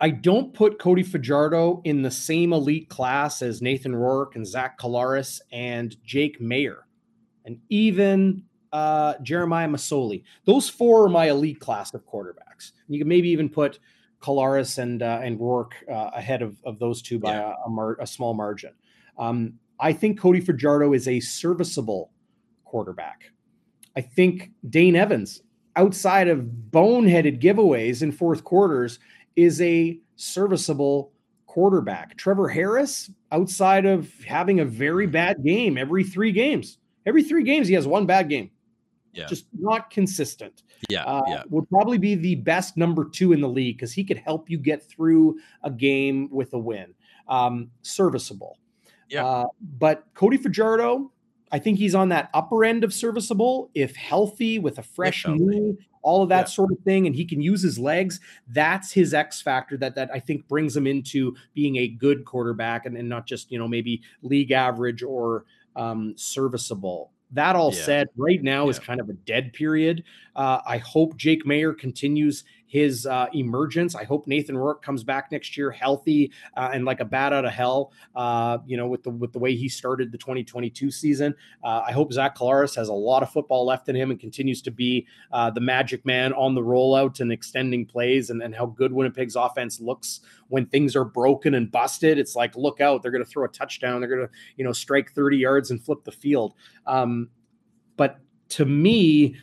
I 0.00 0.10
don't 0.10 0.54
put 0.54 0.78
Cody 0.78 1.02
Fajardo 1.02 1.80
in 1.84 2.02
the 2.02 2.10
same 2.10 2.52
elite 2.52 2.88
class 2.88 3.42
as 3.42 3.60
Nathan 3.60 3.96
Rourke 3.96 4.36
and 4.36 4.46
Zach 4.46 4.78
Collaros 4.78 5.40
and 5.50 5.96
Jake 6.04 6.40
Maier 6.40 6.82
and 7.48 7.58
even 7.70 8.42
uh, 8.72 9.14
Jeremiah 9.22 9.68
Masoli. 9.68 10.22
Those 10.44 10.68
four 10.68 11.04
are 11.04 11.08
my 11.08 11.28
elite 11.30 11.60
class 11.60 11.94
of 11.94 12.06
quarterbacks. 12.06 12.72
You 12.88 12.98
can 12.98 13.08
maybe 13.08 13.28
even 13.30 13.48
put 13.48 13.78
Collaros 14.20 14.78
and 14.78 15.02
uh, 15.02 15.20
and 15.22 15.38
Rourke 15.38 15.74
uh, 15.90 16.10
ahead 16.14 16.42
of, 16.42 16.56
of 16.64 16.78
those 16.78 17.02
two 17.02 17.18
by 17.18 17.32
yeah. 17.34 17.54
a, 17.64 17.66
a, 17.66 17.70
mar- 17.70 17.98
a, 18.00 18.06
small 18.06 18.34
margin. 18.34 18.72
Um, 19.16 19.54
I 19.80 19.92
think 19.92 20.18
Cody 20.18 20.40
Fajardo 20.40 20.92
is 20.92 21.06
a 21.06 21.20
serviceable 21.20 22.10
quarterback. 22.64 23.30
I 23.96 24.00
think 24.00 24.50
Dane 24.68 24.96
Evans, 24.96 25.42
outside 25.76 26.28
of 26.28 26.46
boneheaded 26.70 27.40
giveaways 27.40 28.02
in 28.02 28.12
fourth 28.12 28.44
quarters, 28.44 28.98
is 29.36 29.60
a 29.60 29.98
serviceable 30.16 31.12
quarterback. 31.46 32.16
Trevor 32.16 32.48
Harris, 32.48 33.10
outside 33.32 33.86
of 33.86 34.12
having 34.24 34.60
a 34.60 34.64
very 34.64 35.06
bad 35.06 35.42
game 35.44 35.78
every 35.78 36.04
three 36.04 36.32
games, 36.32 36.78
every 37.06 37.22
three 37.22 37.44
games 37.44 37.68
he 37.68 37.74
has 37.74 37.86
one 37.86 38.06
bad 38.06 38.28
game. 38.28 38.50
Yeah. 39.18 39.26
Just 39.26 39.46
not 39.58 39.90
consistent. 39.90 40.62
Yeah, 40.88 41.02
uh, 41.04 41.22
yeah. 41.26 41.42
Would 41.50 41.68
probably 41.68 41.98
be 41.98 42.14
the 42.14 42.36
best 42.36 42.76
number 42.76 43.04
two 43.04 43.32
in 43.32 43.40
the 43.40 43.48
league 43.48 43.76
because 43.76 43.92
he 43.92 44.04
could 44.04 44.18
help 44.18 44.48
you 44.48 44.58
get 44.58 44.88
through 44.88 45.40
a 45.64 45.70
game 45.70 46.28
with 46.30 46.52
a 46.54 46.58
win. 46.58 46.94
Um, 47.26 47.72
serviceable. 47.82 48.58
Yeah. 49.08 49.26
Uh, 49.26 49.46
but 49.78 50.04
Cody 50.14 50.36
Fajardo, 50.36 51.10
I 51.50 51.58
think 51.58 51.78
he's 51.78 51.96
on 51.96 52.10
that 52.10 52.30
upper 52.32 52.64
end 52.64 52.84
of 52.84 52.94
serviceable 52.94 53.70
if 53.74 53.96
healthy 53.96 54.60
with 54.60 54.78
a 54.78 54.82
fresh 54.82 55.26
knee, 55.26 55.76
all 56.02 56.22
of 56.22 56.28
that 56.28 56.42
yeah. 56.42 56.44
sort 56.44 56.70
of 56.70 56.78
thing, 56.84 57.06
and 57.06 57.16
he 57.16 57.24
can 57.24 57.40
use 57.40 57.60
his 57.60 57.76
legs. 57.76 58.20
That's 58.46 58.92
his 58.92 59.14
X 59.14 59.42
factor 59.42 59.76
that 59.78 59.96
that 59.96 60.10
I 60.14 60.20
think 60.20 60.46
brings 60.46 60.76
him 60.76 60.86
into 60.86 61.34
being 61.54 61.76
a 61.76 61.88
good 61.88 62.24
quarterback 62.24 62.86
and, 62.86 62.96
and 62.96 63.08
not 63.08 63.26
just 63.26 63.50
you 63.50 63.58
know 63.58 63.66
maybe 63.66 64.02
league 64.22 64.52
average 64.52 65.02
or 65.02 65.44
um, 65.74 66.14
serviceable. 66.16 67.10
That 67.32 67.56
all 67.56 67.74
yeah. 67.74 67.82
said, 67.82 68.08
right 68.16 68.42
now 68.42 68.64
yeah. 68.64 68.70
is 68.70 68.78
kind 68.78 69.00
of 69.00 69.08
a 69.10 69.12
dead 69.12 69.52
period. 69.52 70.04
Uh, 70.34 70.60
I 70.66 70.78
hope 70.78 71.16
Jake 71.16 71.44
Maier 71.44 71.76
continues 71.76 72.44
his 72.68 73.06
uh, 73.06 73.26
emergence. 73.34 73.94
I 73.94 74.04
hope 74.04 74.26
Nathan 74.26 74.56
Rourke 74.56 74.82
comes 74.82 75.02
back 75.02 75.32
next 75.32 75.56
year 75.56 75.70
healthy 75.70 76.30
uh, 76.56 76.70
and 76.72 76.84
like 76.84 77.00
a 77.00 77.04
bat 77.04 77.32
out 77.32 77.44
of 77.44 77.52
hell. 77.52 77.92
Uh, 78.14 78.58
you 78.66 78.76
know, 78.76 78.86
with 78.86 79.02
the 79.02 79.10
with 79.10 79.32
the 79.32 79.38
way 79.38 79.56
he 79.56 79.68
started 79.68 80.12
the 80.12 80.18
2022 80.18 80.90
season. 80.90 81.34
Uh, 81.64 81.82
I 81.86 81.92
hope 81.92 82.12
Zach 82.12 82.36
Collaros 82.36 82.76
has 82.76 82.88
a 82.88 82.92
lot 82.92 83.22
of 83.22 83.32
football 83.32 83.64
left 83.64 83.88
in 83.88 83.96
him 83.96 84.10
and 84.10 84.20
continues 84.20 84.62
to 84.62 84.70
be 84.70 85.06
uh, 85.32 85.50
the 85.50 85.60
magic 85.60 86.04
man 86.04 86.32
on 86.34 86.54
the 86.54 86.60
rollout 86.60 87.20
and 87.20 87.32
extending 87.32 87.86
plays 87.86 88.30
and, 88.30 88.42
and 88.42 88.54
how 88.54 88.66
good 88.66 88.92
Winnipeg's 88.92 89.34
offense 89.34 89.80
looks 89.80 90.20
when 90.48 90.66
things 90.66 90.94
are 90.94 91.04
broken 91.04 91.54
and 91.54 91.72
busted. 91.72 92.18
It's 92.18 92.36
like, 92.36 92.54
look 92.54 92.80
out, 92.80 93.02
they're 93.02 93.10
going 93.10 93.24
to 93.24 93.30
throw 93.30 93.44
a 93.44 93.48
touchdown. 93.48 94.00
They're 94.00 94.14
going 94.14 94.28
to, 94.28 94.34
you 94.56 94.64
know, 94.64 94.72
strike 94.72 95.12
30 95.12 95.38
yards 95.38 95.70
and 95.70 95.82
flip 95.82 96.04
the 96.04 96.12
field. 96.12 96.54
Um, 96.86 97.30
but 97.96 98.20
to 98.50 98.64
me, 98.64 99.36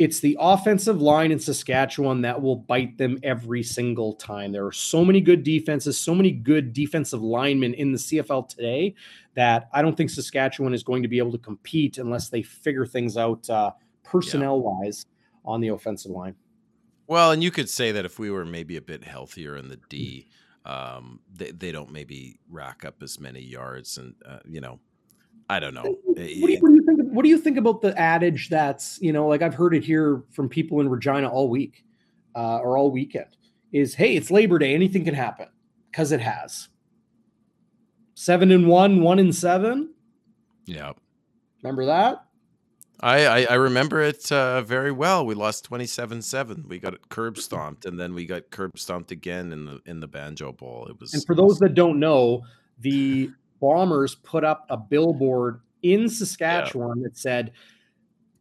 it's 0.00 0.20
the 0.20 0.34
offensive 0.40 1.02
line 1.02 1.30
in 1.30 1.38
Saskatchewan 1.38 2.22
that 2.22 2.40
will 2.40 2.56
bite 2.56 2.96
them 2.96 3.18
every 3.22 3.62
single 3.62 4.14
time. 4.14 4.50
There 4.50 4.64
are 4.64 4.72
so 4.72 5.04
many 5.04 5.20
good 5.20 5.44
defenses, 5.44 5.98
so 5.98 6.14
many 6.14 6.30
good 6.30 6.72
defensive 6.72 7.20
linemen 7.20 7.74
in 7.74 7.92
the 7.92 7.98
CFL 7.98 8.48
today 8.48 8.94
that 9.34 9.68
I 9.74 9.82
don't 9.82 9.94
think 9.94 10.08
Saskatchewan 10.08 10.72
is 10.72 10.82
going 10.82 11.02
to 11.02 11.08
be 11.08 11.18
able 11.18 11.32
to 11.32 11.38
compete 11.38 11.98
unless 11.98 12.30
they 12.30 12.40
figure 12.40 12.86
things 12.86 13.18
out 13.18 13.48
uh, 13.50 13.72
personnel 14.02 14.62
wise 14.62 15.04
yeah. 15.04 15.52
on 15.52 15.60
the 15.60 15.68
offensive 15.68 16.12
line. 16.12 16.34
Well, 17.06 17.32
and 17.32 17.42
you 17.42 17.50
could 17.50 17.68
say 17.68 17.92
that 17.92 18.06
if 18.06 18.18
we 18.18 18.30
were 18.30 18.46
maybe 18.46 18.78
a 18.78 18.82
bit 18.82 19.04
healthier 19.04 19.54
in 19.54 19.68
the 19.68 19.78
D, 19.90 20.28
um, 20.64 21.20
they, 21.30 21.50
they 21.50 21.72
don't 21.72 21.92
maybe 21.92 22.40
rack 22.48 22.86
up 22.86 23.02
as 23.02 23.20
many 23.20 23.42
yards 23.42 23.98
and, 23.98 24.14
uh, 24.26 24.38
you 24.46 24.62
know, 24.62 24.80
I 25.50 25.58
don't 25.58 25.74
know. 25.74 25.82
What 26.04 26.16
do, 26.16 26.22
you, 26.22 26.58
what 26.60 26.68
do, 26.68 26.74
you, 26.76 26.84
think? 26.86 27.00
What 27.10 27.22
do 27.24 27.28
you 27.28 27.36
think 27.36 27.56
about 27.56 27.80
the 27.80 27.98
adage 27.98 28.48
that's 28.50 29.02
you 29.02 29.12
know, 29.12 29.26
like 29.26 29.42
I've 29.42 29.54
heard 29.54 29.74
it 29.74 29.82
here 29.82 30.22
from 30.30 30.48
people 30.48 30.80
in 30.80 30.88
Regina 30.88 31.28
all 31.28 31.50
week, 31.50 31.84
uh, 32.36 32.58
or 32.58 32.78
all 32.78 32.92
weekend, 32.92 33.36
is 33.72 33.96
hey, 33.96 34.14
it's 34.14 34.30
Labor 34.30 34.60
Day, 34.60 34.74
anything 34.74 35.04
can 35.04 35.14
happen, 35.14 35.48
because 35.90 36.12
it 36.12 36.20
has. 36.20 36.68
Seven 38.14 38.52
and 38.52 38.68
one, 38.68 39.00
one 39.00 39.18
and 39.18 39.34
seven. 39.34 39.92
Yeah. 40.66 40.92
Remember 41.64 41.86
that? 41.86 42.24
I, 43.00 43.26
I, 43.26 43.46
I 43.50 43.54
remember 43.54 44.02
it 44.02 44.30
uh, 44.30 44.60
very 44.62 44.92
well. 44.92 45.26
We 45.26 45.34
lost 45.34 45.68
27-7. 45.68 46.68
We 46.68 46.78
got 46.78 47.08
curb 47.08 47.38
stomped, 47.38 47.86
and 47.86 47.98
then 47.98 48.14
we 48.14 48.24
got 48.24 48.50
curb 48.50 48.78
stomped 48.78 49.10
again 49.10 49.52
in 49.52 49.64
the 49.64 49.80
in 49.84 49.98
the 49.98 50.06
Banjo 50.06 50.52
Bowl. 50.52 50.86
It 50.88 51.00
was. 51.00 51.12
And 51.14 51.24
for 51.24 51.34
those 51.34 51.58
that 51.58 51.74
don't 51.74 51.98
know, 51.98 52.44
the 52.78 53.30
Bombers 53.60 54.14
put 54.16 54.44
up 54.44 54.66
a 54.70 54.76
billboard 54.76 55.60
in 55.82 56.08
Saskatchewan 56.08 56.98
yeah. 56.98 57.04
that 57.04 57.16
said 57.16 57.52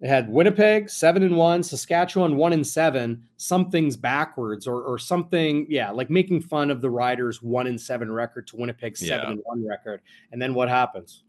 it 0.01 0.07
had 0.07 0.29
Winnipeg 0.29 0.89
seven 0.89 1.23
and 1.23 1.35
one, 1.35 1.61
Saskatchewan 1.61 2.37
one 2.37 2.53
and 2.53 2.65
seven. 2.65 3.23
Something's 3.35 3.97
backwards, 3.97 4.65
or 4.65 4.81
or 4.81 4.97
something. 4.97 5.65
Yeah, 5.69 5.91
like 5.91 6.09
making 6.09 6.41
fun 6.41 6.71
of 6.71 6.81
the 6.81 6.89
Riders' 6.89 7.41
one 7.41 7.67
and 7.67 7.79
seven 7.79 8.11
record 8.11 8.47
to 8.47 8.55
Winnipeg's 8.55 9.01
seven 9.01 9.25
yeah. 9.25 9.31
and 9.31 9.41
one 9.43 9.67
record. 9.67 10.01
And 10.31 10.41
then 10.41 10.53
what 10.53 10.69
happens? 10.69 11.23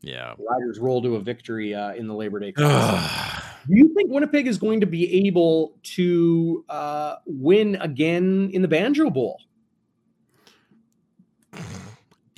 Yeah, 0.00 0.34
the 0.38 0.44
Riders 0.44 0.78
roll 0.78 1.02
to 1.02 1.16
a 1.16 1.20
victory 1.20 1.74
uh, 1.74 1.94
in 1.94 2.06
the 2.06 2.14
Labor 2.14 2.40
Day. 2.40 2.52
Do 2.52 3.74
you 3.74 3.94
think 3.94 4.10
Winnipeg 4.10 4.46
is 4.46 4.58
going 4.58 4.80
to 4.80 4.86
be 4.86 5.26
able 5.26 5.78
to 5.82 6.64
uh, 6.68 7.16
win 7.26 7.76
again 7.80 8.50
in 8.52 8.62
the 8.62 8.68
Banjo 8.68 9.08
Bowl? 9.10 9.40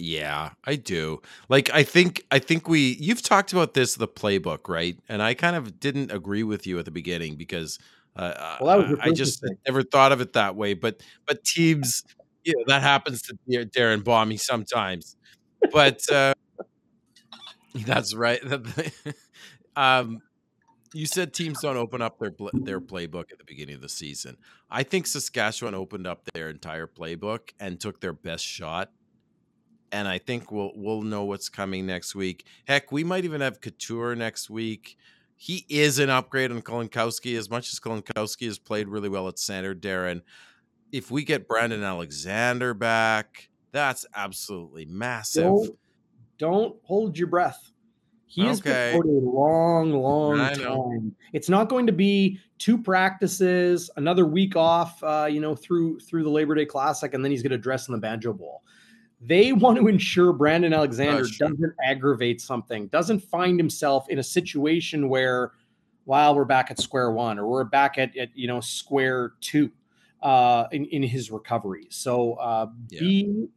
Yeah, 0.07 0.50
I 0.62 0.76
do. 0.76 1.20
Like 1.48 1.68
I 1.74 1.82
think 1.82 2.24
I 2.30 2.38
think 2.38 2.68
we 2.68 2.96
you've 3.00 3.22
talked 3.22 3.52
about 3.52 3.74
this 3.74 3.96
the 3.96 4.07
playbook, 4.07 4.68
right? 4.68 4.96
And 5.09 5.20
I 5.20 5.34
kind 5.34 5.57
of 5.57 5.80
didn't 5.80 6.12
agree 6.12 6.44
with 6.44 6.64
you 6.64 6.78
at 6.78 6.84
the 6.84 6.92
beginning 6.92 7.34
because 7.34 7.80
uh, 8.14 8.57
well, 8.61 8.78
that 8.78 8.90
was 8.90 8.98
I 9.02 9.11
just 9.11 9.44
never 9.66 9.82
thought 9.82 10.12
of 10.12 10.20
it 10.20 10.34
that 10.34 10.54
way. 10.54 10.74
But 10.74 11.02
but 11.26 11.42
teams, 11.42 12.04
you 12.44 12.52
know, 12.57 12.62
that 12.68 12.82
happens 12.82 13.20
to 13.22 13.36
Darren 13.48 14.04
Bommy 14.04 14.36
sometimes. 14.36 15.16
But 15.72 16.00
uh, 16.12 16.34
that's 17.74 18.14
right. 18.14 18.40
um, 19.76 20.22
you 20.94 21.07
said 21.07 21.34
teams 21.34 21.62
don't 21.62 21.76
open 21.76 22.00
up 22.00 22.20
their 22.20 22.32
their 22.52 22.80
playbook 22.80 23.32
at 23.32 23.38
the 23.38 23.44
beginning 23.44 23.74
of 23.74 23.80
the 23.80 23.88
season. 23.88 24.36
I 24.70 24.84
think 24.84 25.09
Saskatchewan 25.09 25.74
opened 25.74 26.07
up 26.07 26.28
their 26.32 26.48
entire 26.48 26.86
playbook 26.86 27.50
and 27.59 27.80
took 27.80 28.00
their 28.00 28.12
best 28.12 28.44
shot 28.44 28.92
and 29.93 30.09
I 30.09 30.18
think 30.18 30.51
we'll 30.51 30.72
we'll 30.74 31.03
know 31.03 31.24
what's 31.24 31.49
coming 31.49 31.87
next 31.87 32.14
week. 32.14 32.47
Heck, 32.66 32.93
we 32.93 33.05
might 33.05 33.24
even 33.24 33.41
have 33.41 33.61
Couture 33.61 34.14
next 34.14 34.51
week. 34.51 34.97
He 35.37 35.66
is 35.68 35.99
an 35.99 36.09
upgrade 36.09 36.51
on 36.51 36.62
Kolankowski 36.62 37.37
as 37.37 37.51
much 37.51 37.72
as 37.72 37.78
Kolankowski 37.78 38.47
has 38.47 38.59
played 38.59 38.89
really 38.89 39.09
well 39.09 39.28
at 39.28 39.39
center. 39.39 39.74
Darren, 39.74 40.22
if 40.93 41.11
we 41.11 41.24
get 41.24 41.47
Brandon 41.47 41.82
Alexander 41.82 42.72
back, 42.72 43.49
that's 43.70 44.07
absolutely 44.14 44.87
massive. 44.87 45.45
Don't, 45.45 45.78
don't 46.39 46.76
hold 46.84 47.18
your 47.18 47.28
breath. 47.28 47.70
He 48.28 48.45
has 48.45 48.61
okay. 48.61 48.93
been 48.93 49.03
for 49.03 49.09
a 49.09 49.12
long, 49.12 49.93
long 49.93 50.37
time. 50.55 51.14
It's 51.32 51.49
not 51.49 51.68
going 51.68 51.87
to 51.87 51.93
be 51.93 52.39
two 52.59 52.76
practices, 52.76 53.89
another 53.97 54.26
week 54.26 54.57
off, 54.57 55.03
uh, 55.03 55.28
you 55.30 55.41
know, 55.41 55.55
through 55.55 56.01
through 56.01 56.24
the 56.24 56.30
Labor 56.30 56.55
Day 56.55 56.66
Classic, 56.66 57.14
and 57.14 57.24
then 57.24 57.30
he's 57.30 57.43
going 57.43 57.53
to 57.53 57.59
dress 57.59 57.89
in 57.89 57.93
the 57.93 58.01
Banjo 58.01 58.32
Bowl. 58.32 58.62
They 59.27 59.53
want 59.53 59.77
to 59.79 59.89
ensure 59.89 60.33
Brandon 60.33 60.72
Alexander 60.72 61.22
oh, 61.22 61.27
sure. 61.27 61.49
doesn't 61.49 61.74
aggravate 61.85 62.41
something, 62.41 62.87
doesn't 62.89 63.20
find 63.20 63.59
himself 63.59 64.09
in 64.09 64.20
a 64.20 64.22
situation 64.22 65.09
where, 65.09 65.53
while 66.05 66.35
we're 66.35 66.45
back 66.45 66.70
at 66.70 66.79
square 66.79 67.11
one 67.11 67.39
or 67.39 67.49
we're 67.49 67.64
back 67.64 67.99
at, 67.99 68.16
at 68.16 68.31
you 68.35 68.47
know 68.47 68.61
square 68.61 69.33
two 69.41 69.70
uh, 70.22 70.66
in 70.70 70.85
in 70.87 71.03
his 71.03 71.31
recovery. 71.31 71.87
So 71.91 72.35
uh, 72.35 72.68
yeah. 72.91 73.01
be 73.01 73.49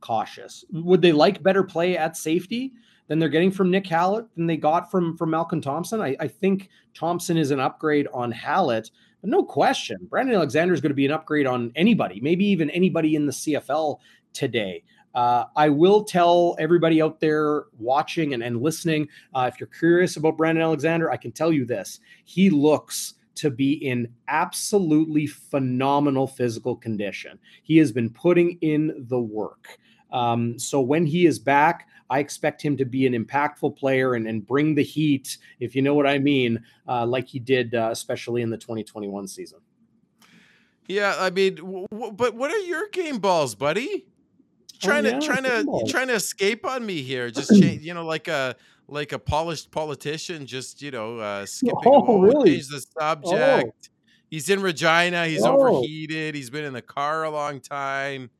cautious. 0.00 0.64
Would 0.70 1.02
they 1.02 1.12
like 1.12 1.42
better 1.42 1.64
play 1.64 1.96
at 1.96 2.16
safety? 2.16 2.72
than 3.08 3.18
they're 3.18 3.28
getting 3.28 3.50
from 3.50 3.70
Nick 3.70 3.86
Hallett 3.86 4.26
than 4.34 4.46
they 4.46 4.56
got 4.56 4.90
from 4.90 5.16
from 5.16 5.30
Malcolm 5.30 5.60
Thompson. 5.60 6.00
I, 6.00 6.16
I, 6.18 6.28
think 6.28 6.70
Thompson 6.94 7.36
is 7.36 7.52
an 7.52 7.60
upgrade 7.60 8.08
on 8.12 8.32
Hallett, 8.32 8.90
but 9.20 9.30
no 9.30 9.44
question, 9.44 9.98
Brandon 10.10 10.34
Alexander 10.34 10.74
is 10.74 10.80
going 10.80 10.90
to 10.90 10.96
be 10.96 11.06
an 11.06 11.12
upgrade 11.12 11.46
on 11.46 11.72
anybody, 11.76 12.20
maybe 12.20 12.44
even 12.46 12.68
anybody 12.70 13.14
in 13.14 13.26
the 13.26 13.32
CFL 13.32 13.98
today. 14.32 14.82
Uh, 15.16 15.46
I 15.56 15.70
will 15.70 16.04
tell 16.04 16.54
everybody 16.58 17.00
out 17.00 17.20
there 17.20 17.64
watching 17.78 18.34
and, 18.34 18.42
and 18.42 18.60
listening 18.60 19.08
uh, 19.34 19.50
if 19.50 19.58
you're 19.58 19.66
curious 19.66 20.18
about 20.18 20.36
Brandon 20.36 20.62
Alexander, 20.62 21.10
I 21.10 21.16
can 21.16 21.32
tell 21.32 21.50
you 21.50 21.64
this. 21.64 22.00
He 22.26 22.50
looks 22.50 23.14
to 23.36 23.50
be 23.50 23.72
in 23.72 24.12
absolutely 24.28 25.26
phenomenal 25.26 26.26
physical 26.26 26.76
condition. 26.76 27.38
He 27.62 27.78
has 27.78 27.92
been 27.92 28.10
putting 28.10 28.58
in 28.60 29.06
the 29.08 29.18
work. 29.18 29.78
Um, 30.12 30.58
so 30.58 30.82
when 30.82 31.06
he 31.06 31.24
is 31.24 31.38
back, 31.38 31.88
I 32.10 32.18
expect 32.18 32.60
him 32.62 32.76
to 32.76 32.84
be 32.84 33.06
an 33.06 33.12
impactful 33.12 33.76
player 33.76 34.14
and, 34.14 34.28
and 34.28 34.46
bring 34.46 34.74
the 34.74 34.82
heat, 34.82 35.38
if 35.60 35.74
you 35.74 35.80
know 35.80 35.94
what 35.94 36.06
I 36.06 36.18
mean, 36.18 36.62
uh, 36.86 37.06
like 37.06 37.26
he 37.26 37.38
did, 37.38 37.74
uh, 37.74 37.88
especially 37.90 38.42
in 38.42 38.50
the 38.50 38.58
2021 38.58 39.26
season. 39.28 39.60
Yeah, 40.86 41.16
I 41.18 41.30
mean, 41.30 41.56
w- 41.56 41.86
w- 41.90 42.12
but 42.12 42.34
what 42.34 42.50
are 42.50 42.58
your 42.58 42.88
game 42.90 43.18
balls, 43.18 43.54
buddy? 43.54 44.06
Trying 44.80 45.06
oh, 45.06 45.10
yeah, 45.10 45.18
to 45.20 45.26
trying 45.26 45.42
to 45.44 45.84
trying 45.88 46.08
to 46.08 46.14
escape 46.14 46.66
on 46.66 46.84
me 46.84 47.02
here. 47.02 47.30
Just 47.30 47.50
change, 47.60 47.82
you 47.82 47.94
know, 47.94 48.04
like 48.04 48.28
a 48.28 48.56
like 48.88 49.12
a 49.12 49.18
polished 49.18 49.70
politician, 49.70 50.46
just 50.46 50.82
you 50.82 50.90
know, 50.90 51.18
uh, 51.18 51.46
skipping. 51.46 51.78
Oh, 51.86 52.20
really? 52.20 52.52
Change 52.52 52.68
the 52.68 52.86
subject. 52.98 53.88
Oh. 53.90 53.92
He's 54.30 54.50
in 54.50 54.60
Regina. 54.60 55.26
He's 55.26 55.44
oh. 55.44 55.56
overheated. 55.56 56.34
He's 56.34 56.50
been 56.50 56.64
in 56.64 56.72
the 56.72 56.82
car 56.82 57.24
a 57.24 57.30
long 57.30 57.60
time. 57.60 58.30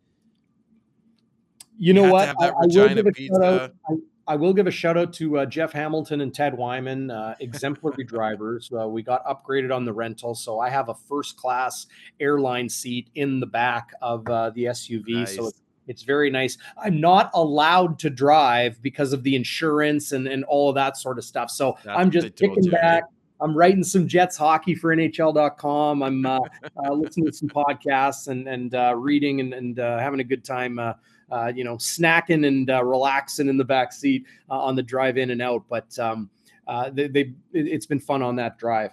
You 1.78 1.92
know 1.92 2.10
what? 2.10 2.34
I, 2.40 2.48
I, 2.48 2.52
will 2.66 2.94
give 2.94 3.06
a 3.06 3.14
shout 3.14 3.42
out, 3.44 3.74
I, 3.88 3.94
I, 4.26 4.36
will 4.36 4.54
give 4.54 4.66
a 4.66 4.70
shout 4.70 4.96
out 4.96 5.12
to 5.14 5.38
uh, 5.38 5.46
Jeff 5.46 5.72
Hamilton 5.72 6.22
and 6.22 6.34
Ted 6.34 6.56
Wyman, 6.56 7.10
uh, 7.10 7.34
exemplary 7.40 8.04
drivers. 8.04 8.70
Uh, 8.72 8.88
we 8.88 9.02
got 9.02 9.24
upgraded 9.26 9.74
on 9.74 9.84
the 9.84 9.92
rental, 9.92 10.34
so 10.34 10.58
I 10.58 10.70
have 10.70 10.88
a 10.88 10.94
first 10.94 11.36
class 11.36 11.86
airline 12.18 12.70
seat 12.70 13.10
in 13.14 13.40
the 13.40 13.46
back 13.46 13.90
of 14.00 14.26
uh, 14.26 14.50
the 14.50 14.64
SUV. 14.64 15.04
Nice. 15.08 15.36
So 15.36 15.48
it's 15.48 15.60
it's 15.86 16.02
very 16.02 16.30
nice. 16.30 16.58
I'm 16.76 17.00
not 17.00 17.30
allowed 17.34 17.98
to 18.00 18.10
drive 18.10 18.80
because 18.82 19.12
of 19.12 19.22
the 19.22 19.36
insurance 19.36 20.12
and, 20.12 20.26
and 20.26 20.44
all 20.44 20.68
of 20.68 20.74
that 20.74 20.96
sort 20.96 21.18
of 21.18 21.24
stuff. 21.24 21.50
So 21.50 21.76
That's 21.84 21.98
I'm 21.98 22.10
just 22.10 22.34
kicking 22.36 22.70
back. 22.70 23.04
I'm 23.40 23.56
writing 23.56 23.84
some 23.84 24.08
Jets 24.08 24.36
hockey 24.36 24.74
for 24.74 24.94
NHL.com. 24.94 26.02
I'm 26.02 26.24
uh, 26.24 26.38
uh, 26.86 26.92
listening 26.92 27.26
to 27.26 27.32
some 27.32 27.48
podcasts 27.48 28.28
and 28.28 28.48
and 28.48 28.74
uh, 28.74 28.94
reading 28.96 29.40
and, 29.40 29.54
and 29.54 29.78
uh, 29.78 29.98
having 29.98 30.20
a 30.20 30.24
good 30.24 30.44
time. 30.44 30.78
Uh, 30.78 30.94
uh, 31.28 31.52
you 31.52 31.64
know, 31.64 31.74
snacking 31.74 32.46
and 32.46 32.68
relaxing 32.88 33.48
in 33.48 33.56
the 33.56 33.64
back 33.64 33.92
seat 33.92 34.24
on 34.48 34.76
the 34.76 34.82
drive 34.82 35.18
in 35.18 35.30
and 35.30 35.42
out. 35.42 35.64
But 35.68 35.98
um, 35.98 36.30
they, 36.92 37.08
they, 37.08 37.32
it's 37.52 37.84
been 37.84 37.98
fun 37.98 38.22
on 38.22 38.36
that 38.36 38.58
drive. 38.58 38.92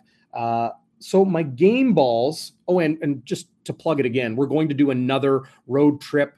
so 0.97 1.23
my 1.23 1.43
game 1.43 1.93
balls. 1.93 2.53
Oh, 2.67 2.79
and 2.79 2.97
and 3.03 3.23
just 3.23 3.49
to 3.65 3.73
plug 3.73 3.99
it 3.99 4.05
again, 4.07 4.35
we're 4.35 4.47
going 4.47 4.67
to 4.67 4.73
do 4.73 4.89
another 4.89 5.43
road 5.67 6.01
trip 6.01 6.33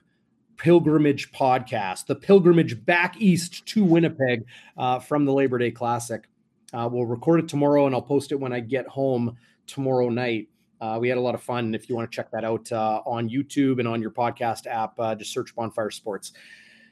pilgrimage 0.57 1.31
podcast, 1.31 2.05
the 2.07 2.15
pilgrimage 2.15 2.83
back 2.85 3.15
east 3.19 3.65
to 3.67 3.83
Winnipeg 3.83 4.45
uh, 4.77 4.99
from 4.99 5.25
the 5.25 5.33
Labor 5.33 5.57
Day 5.57 5.71
Classic. 5.71 6.27
Uh, 6.73 6.89
we'll 6.91 7.05
record 7.05 7.39
it 7.39 7.47
tomorrow 7.47 7.85
and 7.85 7.95
I'll 7.95 8.01
post 8.01 8.31
it 8.31 8.39
when 8.39 8.53
I 8.53 8.59
get 8.59 8.87
home 8.87 9.37
tomorrow 9.67 10.09
night. 10.09 10.49
Uh, 10.81 10.97
we 10.99 11.07
had 11.07 11.17
a 11.17 11.21
lot 11.21 11.35
of 11.35 11.41
fun. 11.41 11.73
If 11.73 11.89
you 11.89 11.95
want 11.95 12.11
to 12.11 12.15
check 12.15 12.29
that 12.31 12.43
out 12.43 12.71
uh, 12.71 13.01
on 13.05 13.29
YouTube 13.29 13.79
and 13.79 13.87
on 13.87 14.01
your 14.01 14.11
podcast 14.11 14.67
app, 14.67 14.99
uh, 14.99 15.15
just 15.15 15.31
search 15.31 15.55
Bonfire 15.55 15.89
Sports. 15.89 16.33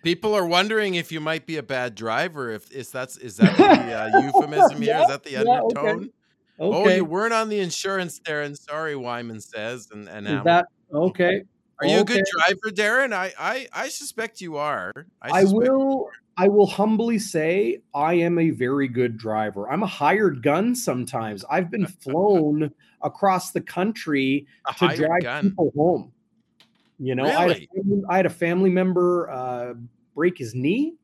People 0.03 0.33
are 0.33 0.45
wondering 0.45 0.95
if 0.95 1.11
you 1.11 1.19
might 1.19 1.45
be 1.45 1.57
a 1.57 1.63
bad 1.63 1.95
driver. 1.95 2.49
If 2.51 2.71
is 2.71 2.91
that's 2.91 3.17
is 3.17 3.37
that 3.37 3.55
the 3.57 4.17
uh, 4.17 4.21
euphemism 4.21 4.81
here? 4.81 4.95
yeah, 4.95 5.01
is 5.03 5.07
that 5.07 5.23
the 5.23 5.37
undertone? 5.37 5.69
Yeah, 5.75 5.91
okay. 5.91 6.09
Oh, 6.59 6.81
okay. 6.81 6.97
you 6.97 7.05
weren't 7.05 7.33
on 7.33 7.49
the 7.49 7.59
insurance, 7.59 8.19
there, 8.25 8.41
and 8.41 8.57
Sorry, 8.57 8.95
Wyman 8.95 9.39
says. 9.41 9.89
And 9.91 10.07
and 10.07 10.27
is 10.27 10.43
that 10.43 10.65
okay? 10.93 11.43
Are 11.83 11.87
you 11.87 11.99
okay. 11.99 12.13
a 12.13 12.17
good 12.17 12.25
driver, 12.31 12.75
Darren? 12.75 13.13
I 13.13 13.33
I, 13.37 13.67
I 13.73 13.89
suspect 13.89 14.39
you 14.41 14.57
are. 14.57 14.91
I, 15.21 15.41
I 15.41 15.43
will. 15.43 16.09
I 16.35 16.47
will 16.47 16.65
humbly 16.65 17.19
say 17.19 17.81
I 17.93 18.15
am 18.15 18.39
a 18.39 18.49
very 18.49 18.87
good 18.87 19.17
driver. 19.17 19.69
I'm 19.69 19.83
a 19.83 19.87
hired 19.87 20.41
gun 20.41 20.75
sometimes. 20.75 21.45
I've 21.49 21.69
been 21.69 21.85
flown 22.01 22.73
across 23.01 23.51
the 23.51 23.61
country 23.61 24.47
a 24.67 24.73
to 24.73 24.95
drive 24.95 25.21
gun. 25.21 25.49
people 25.49 25.71
home. 25.75 26.11
You 26.99 27.15
know, 27.15 27.23
really? 27.23 27.35
I, 27.35 27.47
had 27.47 27.67
family, 27.75 28.03
I, 28.09 28.17
had 28.17 28.25
a 28.25 28.31
family 28.31 28.69
member 28.69 29.29
uh, 29.29 29.73
break 30.15 30.37
his 30.37 30.55
knee, 30.55 30.95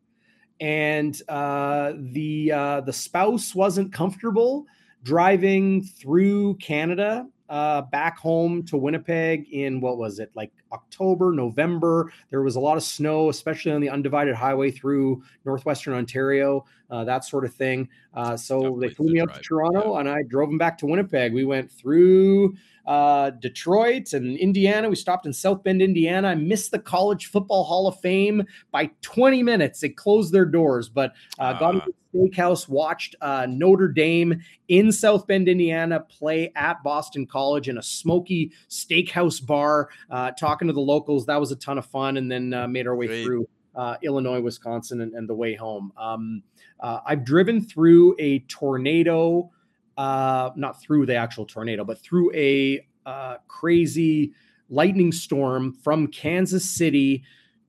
and 0.61 1.21
uh, 1.27 1.93
the 1.95 2.51
uh, 2.51 2.81
the 2.81 2.93
spouse 2.93 3.53
wasn't 3.53 3.91
comfortable 3.91 4.65
driving 5.03 5.83
through 5.83 6.55
Canada 6.55 7.27
uh, 7.49 7.81
back 7.81 8.17
home 8.17 8.63
to 8.63 8.77
Winnipeg 8.77 9.47
in 9.51 9.81
what 9.81 9.97
was 9.97 10.19
it 10.19 10.31
like 10.35 10.51
October, 10.71 11.31
November. 11.31 12.11
There 12.29 12.43
was 12.43 12.55
a 12.55 12.59
lot 12.59 12.77
of 12.77 12.83
snow, 12.83 13.29
especially 13.29 13.71
on 13.71 13.81
the 13.81 13.89
undivided 13.89 14.35
highway 14.35 14.69
through 14.71 15.23
northwestern 15.45 15.95
Ontario, 15.95 16.65
uh, 16.91 17.03
that 17.05 17.25
sort 17.25 17.45
of 17.45 17.53
thing. 17.53 17.89
Uh, 18.13 18.37
so 18.37 18.59
Definitely 18.59 18.87
they 18.87 18.93
flew 18.93 19.07
me 19.07 19.21
out 19.21 19.33
to 19.33 19.41
Toronto, 19.41 19.93
yeah. 19.93 19.99
and 19.99 20.09
I 20.09 20.21
drove 20.27 20.49
them 20.49 20.57
back 20.57 20.77
to 20.79 20.85
Winnipeg. 20.85 21.33
We 21.33 21.45
went 21.45 21.71
through 21.71 22.55
uh, 22.89 23.29
Detroit 23.29 24.13
and 24.13 24.35
Indiana. 24.35 24.89
We 24.89 24.95
stopped 24.95 25.27
in 25.27 25.31
South 25.31 25.63
Bend, 25.63 25.79
Indiana. 25.79 26.29
I 26.29 26.35
missed 26.35 26.71
the 26.71 26.79
College 26.79 27.27
Football 27.27 27.63
Hall 27.63 27.87
of 27.87 27.99
Fame 27.99 28.43
by 28.71 28.89
20 29.01 29.43
minutes. 29.43 29.79
They 29.79 29.89
closed 29.89 30.33
their 30.33 30.45
doors, 30.45 30.89
but 30.89 31.13
uh, 31.37 31.53
got 31.59 31.75
into 31.75 31.93
the 32.11 32.29
steakhouse, 32.31 32.67
watched 32.67 33.15
uh, 33.21 33.45
Notre 33.47 33.89
Dame 33.89 34.41
in 34.69 34.91
South 34.91 35.27
Bend, 35.27 35.47
Indiana 35.47 35.99
play 35.99 36.51
at 36.55 36.81
Boston 36.81 37.27
College 37.27 37.69
in 37.69 37.77
a 37.77 37.83
smoky 37.83 38.51
steakhouse 38.71 39.45
bar, 39.45 39.89
uh, 40.09 40.31
talking 40.31 40.67
to 40.67 40.73
the 40.73 40.79
locals. 40.81 41.27
That 41.27 41.39
was 41.39 41.51
a 41.51 41.57
ton 41.57 41.77
of 41.77 41.85
fun. 41.85 42.17
And 42.17 42.31
then 42.31 42.55
uh, 42.55 42.67
made 42.67 42.87
our 42.87 42.95
way 42.95 43.05
Great. 43.05 43.23
through 43.23 43.47
uh, 43.75 43.97
Illinois, 44.01 44.41
Wisconsin, 44.41 45.01
and, 45.01 45.13
and, 45.13 45.29
the 45.29 45.35
way 45.35 45.53
home. 45.53 45.93
Um, 45.95 46.41
uh, 46.79 47.01
I've 47.05 47.23
driven 47.23 47.61
through 47.61 48.15
a 48.17 48.39
tornado 48.39 49.51
uh, 49.99 50.51
not 50.55 50.81
through 50.81 51.05
the 51.05 51.15
actual 51.15 51.45
tornado, 51.45 51.83
but 51.83 51.99
through 51.99 52.33
a 52.33 52.87
uh, 53.05 53.35
crazy 53.49 54.31
lightning 54.69 55.11
storm 55.11 55.73
from 55.73 56.07
Kansas 56.07 56.63
City 56.63 57.25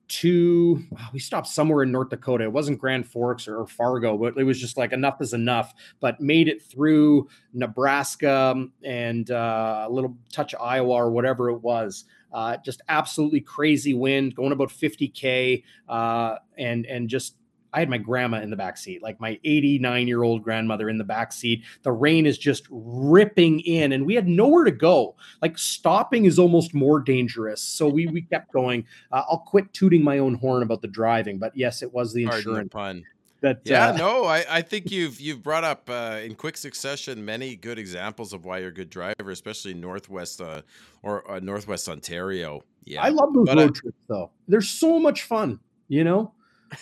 to 0.07 0.81
we 1.11 1.19
stopped 1.19 1.47
somewhere 1.47 1.83
in 1.83 1.91
North 1.91 2.09
Dakota. 2.09 2.45
It 2.45 2.53
wasn't 2.53 2.79
Grand 2.79 3.05
Forks 3.05 3.49
or, 3.49 3.67
Fargo, 3.67 4.17
but 4.17 4.37
it 4.37 4.45
was 4.45 4.59
just 4.59 4.77
like 4.77 4.93
enough 4.93 5.19
is 5.19 5.33
enough. 5.33 5.73
But 5.99 6.21
made 6.21 6.47
it 6.47 6.61
through 6.61 7.27
Nebraska 7.53 8.65
and 8.81 9.29
uh, 9.29 9.87
a 9.89 9.91
little 9.91 10.17
touch 10.31 10.53
of 10.53 10.61
Iowa 10.61 10.93
or 10.93 11.11
whatever 11.11 11.49
it 11.49 11.61
was. 11.61 12.05
Uh, 12.31 12.55
just 12.63 12.81
absolutely 12.87 13.41
crazy 13.41 13.93
wind, 13.93 14.35
going 14.35 14.53
about 14.53 14.69
50k, 14.69 15.63
uh, 15.89 16.35
and 16.57 16.85
and 16.85 17.09
just 17.09 17.35
I 17.73 17.79
had 17.79 17.89
my 17.89 17.97
grandma 17.97 18.41
in 18.41 18.49
the 18.49 18.55
back 18.55 18.77
seat, 18.77 19.01
like 19.01 19.19
my 19.19 19.39
89 19.43 20.07
year 20.07 20.23
old 20.23 20.43
grandmother 20.43 20.89
in 20.89 20.97
the 20.97 21.03
back 21.03 21.31
seat. 21.31 21.63
The 21.83 21.91
rain 21.91 22.25
is 22.25 22.37
just 22.37 22.67
ripping 22.69 23.61
in, 23.61 23.93
and 23.93 24.05
we 24.05 24.15
had 24.15 24.27
nowhere 24.27 24.65
to 24.65 24.71
go. 24.71 25.15
Like 25.41 25.57
stopping 25.57 26.25
is 26.25 26.37
almost 26.37 26.73
more 26.73 26.99
dangerous. 26.99 27.61
So 27.61 27.87
we 27.87 28.07
we 28.07 28.21
kept 28.21 28.51
going. 28.51 28.85
Uh, 29.11 29.23
I'll 29.29 29.39
quit 29.39 29.71
tooting 29.73 30.03
my 30.03 30.19
own 30.19 30.35
horn 30.35 30.63
about 30.63 30.81
the 30.81 30.87
driving, 30.87 31.37
but 31.37 31.55
yes, 31.55 31.81
it 31.81 31.93
was 31.93 32.13
the 32.13 32.23
insurance. 32.23 32.71
Pun. 32.71 33.03
That, 33.41 33.61
yeah, 33.63 33.89
uh, 33.89 33.97
no, 33.97 34.25
I, 34.25 34.45
I 34.47 34.61
think 34.61 34.91
you've 34.91 35.19
you've 35.19 35.41
brought 35.41 35.63
up 35.63 35.89
uh, 35.89 36.19
in 36.23 36.35
quick 36.35 36.55
succession 36.55 37.25
many 37.25 37.55
good 37.55 37.79
examples 37.79 38.33
of 38.33 38.45
why 38.45 38.59
you're 38.59 38.69
a 38.69 38.73
good 38.73 38.91
driver, 38.91 39.31
especially 39.31 39.73
Northwest 39.73 40.41
uh, 40.41 40.61
or 41.01 41.29
uh, 41.29 41.39
Northwest 41.39 41.89
Ontario. 41.89 42.61
Yeah, 42.85 43.01
I 43.01 43.09
love 43.09 43.33
those 43.33 43.47
but, 43.47 43.57
road 43.57 43.75
trips 43.75 43.97
though. 44.07 44.29
They're 44.47 44.61
so 44.61 44.99
much 44.99 45.23
fun. 45.23 45.59
You 45.87 46.03
know, 46.03 46.33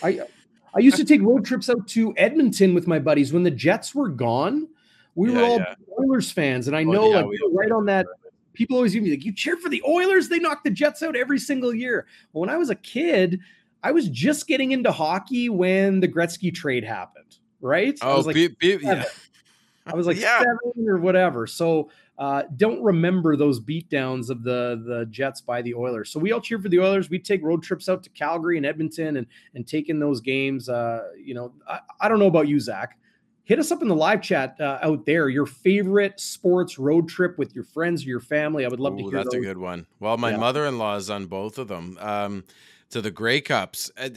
I 0.03 0.19
I 0.75 0.79
used 0.79 0.97
to 0.97 1.05
take 1.05 1.21
road 1.21 1.45
trips 1.45 1.69
out 1.69 1.87
to 1.89 2.13
Edmonton 2.17 2.73
with 2.73 2.87
my 2.87 2.99
buddies 2.99 3.33
when 3.33 3.43
the 3.43 3.51
Jets 3.51 3.95
were 3.95 4.09
gone. 4.09 4.67
We 5.15 5.31
yeah, 5.31 5.37
were 5.37 5.43
all 5.43 5.57
yeah. 5.57 5.75
Oilers 5.99 6.31
fans, 6.31 6.67
and 6.67 6.75
I 6.75 6.83
oh, 6.83 6.91
know 6.91 7.09
yeah, 7.09 7.15
like 7.17 7.25
we 7.25 7.49
right 7.51 7.71
on 7.71 7.85
that. 7.87 8.05
People 8.53 8.75
always 8.75 8.93
give 8.93 9.03
me 9.03 9.11
like, 9.11 9.25
"You 9.25 9.33
cheer 9.33 9.57
for 9.57 9.69
the 9.69 9.81
Oilers? 9.87 10.29
They 10.29 10.39
knock 10.39 10.63
the 10.63 10.69
Jets 10.69 11.01
out 11.01 11.15
every 11.15 11.39
single 11.39 11.73
year." 11.73 12.07
Well, 12.31 12.41
when 12.41 12.49
I 12.49 12.57
was 12.57 12.69
a 12.69 12.75
kid, 12.75 13.39
I 13.83 13.91
was 13.91 14.07
just 14.09 14.47
getting 14.47 14.71
into 14.71 14.91
hockey 14.91 15.49
when 15.49 15.99
the 15.99 16.07
Gretzky 16.07 16.53
trade 16.53 16.83
happened. 16.83 17.37
Right? 17.61 17.97
Oh, 18.01 18.13
I 18.13 18.15
was 18.15 18.25
like, 18.25 18.35
yeah. 18.61 19.03
I 19.85 19.95
was 19.95 20.07
like 20.07 20.17
seven 20.17 20.87
or 20.87 20.97
whatever. 20.97 21.47
So 21.47 21.89
uh, 22.19 22.43
don't 22.57 22.83
remember 22.83 23.37
those 23.37 23.61
beatdowns 23.61 24.29
of 24.29 24.43
the 24.43 24.83
the 24.85 25.05
Jets 25.09 25.39
by 25.39 25.61
the 25.61 25.73
Oilers. 25.73 26.11
So 26.11 26.19
we 26.19 26.33
all 26.33 26.41
cheer 26.41 26.59
for 26.59 26.67
the 26.67 26.79
Oilers. 26.79 27.09
We 27.09 27.17
take 27.17 27.41
road 27.41 27.63
trips 27.63 27.87
out 27.87 28.03
to 28.03 28.09
Calgary 28.09 28.57
and 28.57 28.65
Edmonton 28.65 29.15
and 29.15 29.25
and 29.55 29.65
take 29.65 29.87
in 29.87 29.99
those 29.99 30.19
games. 30.19 30.67
Uh, 30.67 31.07
you 31.17 31.33
know, 31.33 31.53
I, 31.65 31.79
I, 32.01 32.09
don't 32.09 32.19
know 32.19 32.27
about 32.27 32.49
you, 32.49 32.59
Zach. 32.59 32.99
Hit 33.45 33.57
us 33.57 33.71
up 33.71 33.81
in 33.81 33.87
the 33.87 33.95
live 33.95 34.21
chat 34.21 34.59
uh, 34.59 34.79
out 34.81 35.05
there. 35.05 35.29
Your 35.29 35.45
favorite 35.45 36.19
sports 36.19 36.77
road 36.77 37.07
trip 37.07 37.37
with 37.37 37.55
your 37.55 37.63
friends 37.63 38.05
or 38.05 38.09
your 38.09 38.19
family. 38.19 38.65
I 38.65 38.67
would 38.67 38.81
love 38.81 38.95
Ooh, 38.95 38.97
to 38.97 39.03
hear. 39.03 39.11
That's 39.11 39.33
those. 39.33 39.41
a 39.41 39.47
good 39.47 39.57
one. 39.57 39.87
Well, 40.01 40.17
my 40.17 40.31
yeah. 40.31 40.37
mother-in-law 40.37 40.97
is 40.97 41.09
on 41.09 41.27
both 41.27 41.57
of 41.57 41.69
them. 41.69 41.97
Um, 42.01 42.43
to 42.89 43.01
the 43.01 43.11
Grey 43.11 43.39
Cups, 43.39 43.91
uh, 43.97 44.09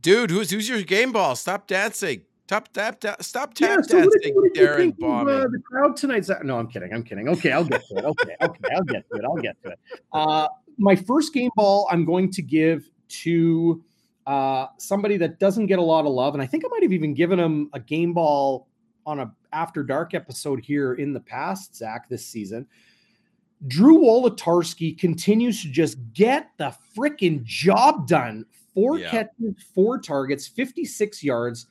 dude. 0.00 0.30
Who's 0.30 0.50
who's 0.50 0.68
your 0.68 0.82
game 0.82 1.12
ball? 1.12 1.36
Stop 1.36 1.68
dancing. 1.68 2.25
Top 2.46 2.72
tap, 2.72 3.00
tap 3.00 3.22
stop 3.22 3.54
tap 3.54 3.78
yeah, 3.78 3.82
so 3.82 4.00
dancing, 4.02 4.34
what, 4.34 4.44
what 4.44 4.54
Darren 4.54 4.96
Bombing. 4.96 5.34
Uh, 5.34 5.48
the 5.48 5.58
crowd 5.58 5.96
tonight's 5.96 6.30
no, 6.44 6.58
I'm 6.58 6.68
kidding. 6.68 6.92
I'm 6.94 7.02
kidding. 7.02 7.28
Okay, 7.28 7.50
I'll 7.50 7.64
get 7.64 7.82
to 7.88 7.96
it. 7.96 8.04
Okay, 8.04 8.36
okay, 8.40 8.74
I'll 8.74 8.84
get 8.84 9.08
to 9.10 9.16
it. 9.16 9.24
I'll 9.24 9.36
get 9.36 9.60
to 9.64 9.70
it. 9.70 9.78
Uh, 10.12 10.48
my 10.78 10.94
first 10.94 11.34
game 11.34 11.50
ball, 11.56 11.88
I'm 11.90 12.04
going 12.04 12.30
to 12.32 12.42
give 12.42 12.88
to 13.08 13.82
uh, 14.28 14.66
somebody 14.78 15.16
that 15.16 15.40
doesn't 15.40 15.66
get 15.66 15.80
a 15.80 15.82
lot 15.82 16.06
of 16.06 16.12
love, 16.12 16.34
and 16.34 16.42
I 16.42 16.46
think 16.46 16.64
I 16.64 16.68
might 16.68 16.82
have 16.84 16.92
even 16.92 17.14
given 17.14 17.40
him 17.40 17.68
a 17.72 17.80
game 17.80 18.12
ball 18.12 18.68
on 19.06 19.18
a 19.18 19.32
after 19.52 19.82
dark 19.82 20.14
episode 20.14 20.60
here 20.60 20.94
in 20.94 21.12
the 21.12 21.20
past, 21.20 21.74
Zach, 21.74 22.08
this 22.08 22.24
season. 22.24 22.66
Drew 23.66 23.98
Wolitarsky 23.98 24.96
continues 24.96 25.62
to 25.62 25.68
just 25.68 25.96
get 26.12 26.50
the 26.58 26.72
freaking 26.96 27.42
job 27.42 28.06
done. 28.06 28.44
Four 28.74 28.98
yeah. 28.98 29.10
catches, 29.10 29.54
four 29.74 29.98
targets, 29.98 30.46
56 30.46 31.24
yards 31.24 31.66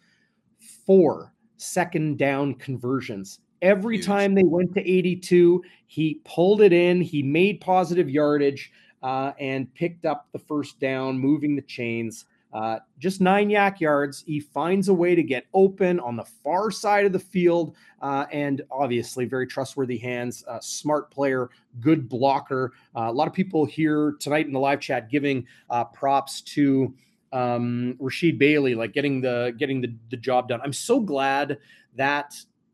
four 0.85 1.33
second 1.57 2.17
down 2.17 2.55
conversions. 2.55 3.39
Every 3.61 3.97
Huge. 3.97 4.05
time 4.05 4.35
they 4.35 4.43
went 4.43 4.73
to 4.75 4.81
82, 4.81 5.63
he 5.87 6.21
pulled 6.25 6.61
it 6.61 6.73
in, 6.73 7.01
he 7.01 7.23
made 7.23 7.61
positive 7.61 8.09
yardage, 8.09 8.71
uh, 9.01 9.31
and 9.39 9.73
picked 9.73 10.05
up 10.05 10.27
the 10.33 10.39
first 10.39 10.79
down, 10.79 11.17
moving 11.17 11.55
the 11.55 11.61
chains. 11.61 12.25
Uh, 12.53 12.79
just 12.99 13.19
nine 13.19 13.49
YAC 13.49 13.81
yards. 13.81 14.23
He 14.25 14.39
finds 14.39 14.87
a 14.87 14.93
way 14.93 15.13
to 15.13 15.23
get 15.23 15.45
open 15.53 15.99
on 15.99 16.15
the 16.15 16.23
far 16.23 16.71
side 16.71 17.05
of 17.05 17.11
the 17.11 17.19
field, 17.19 17.75
uh, 18.01 18.25
and 18.31 18.61
obviously 18.71 19.25
very 19.25 19.45
trustworthy 19.45 19.97
hands. 19.97 20.43
Uh, 20.47 20.59
smart 20.61 21.11
player, 21.11 21.49
good 21.81 22.07
blocker. 22.07 22.71
Uh, 22.95 23.07
a 23.09 23.11
lot 23.11 23.27
of 23.27 23.33
people 23.33 23.65
here 23.65 24.15
tonight 24.19 24.45
in 24.45 24.53
the 24.53 24.59
live 24.59 24.79
chat 24.79 25.09
giving 25.09 25.45
uh, 25.69 25.83
props 25.83 26.39
to 26.41 26.93
um, 27.35 27.97
Rasheed 28.01 28.37
Bailey, 28.39 28.75
like 28.75 28.93
getting 28.93 29.19
the 29.19 29.53
getting 29.57 29.81
the, 29.81 29.93
the 30.09 30.17
job 30.17 30.47
done. 30.47 30.61
I'm 30.63 30.73
so 30.73 31.01
glad 31.01 31.57
that 31.95 32.33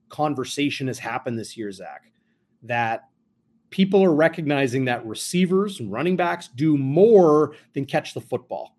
conversation 0.09 0.87
has 0.87 0.99
happened 0.99 1.39
this 1.39 1.57
year, 1.57 1.71
Zach. 1.71 2.11
That 2.63 3.09
people 3.71 4.03
are 4.03 4.13
recognizing 4.13 4.85
that 4.85 5.03
receivers 5.05 5.79
and 5.79 5.91
running 5.91 6.15
backs 6.15 6.47
do 6.47 6.77
more 6.77 7.55
than 7.73 7.85
catch 7.85 8.13
the 8.13 8.21
football. 8.21 8.75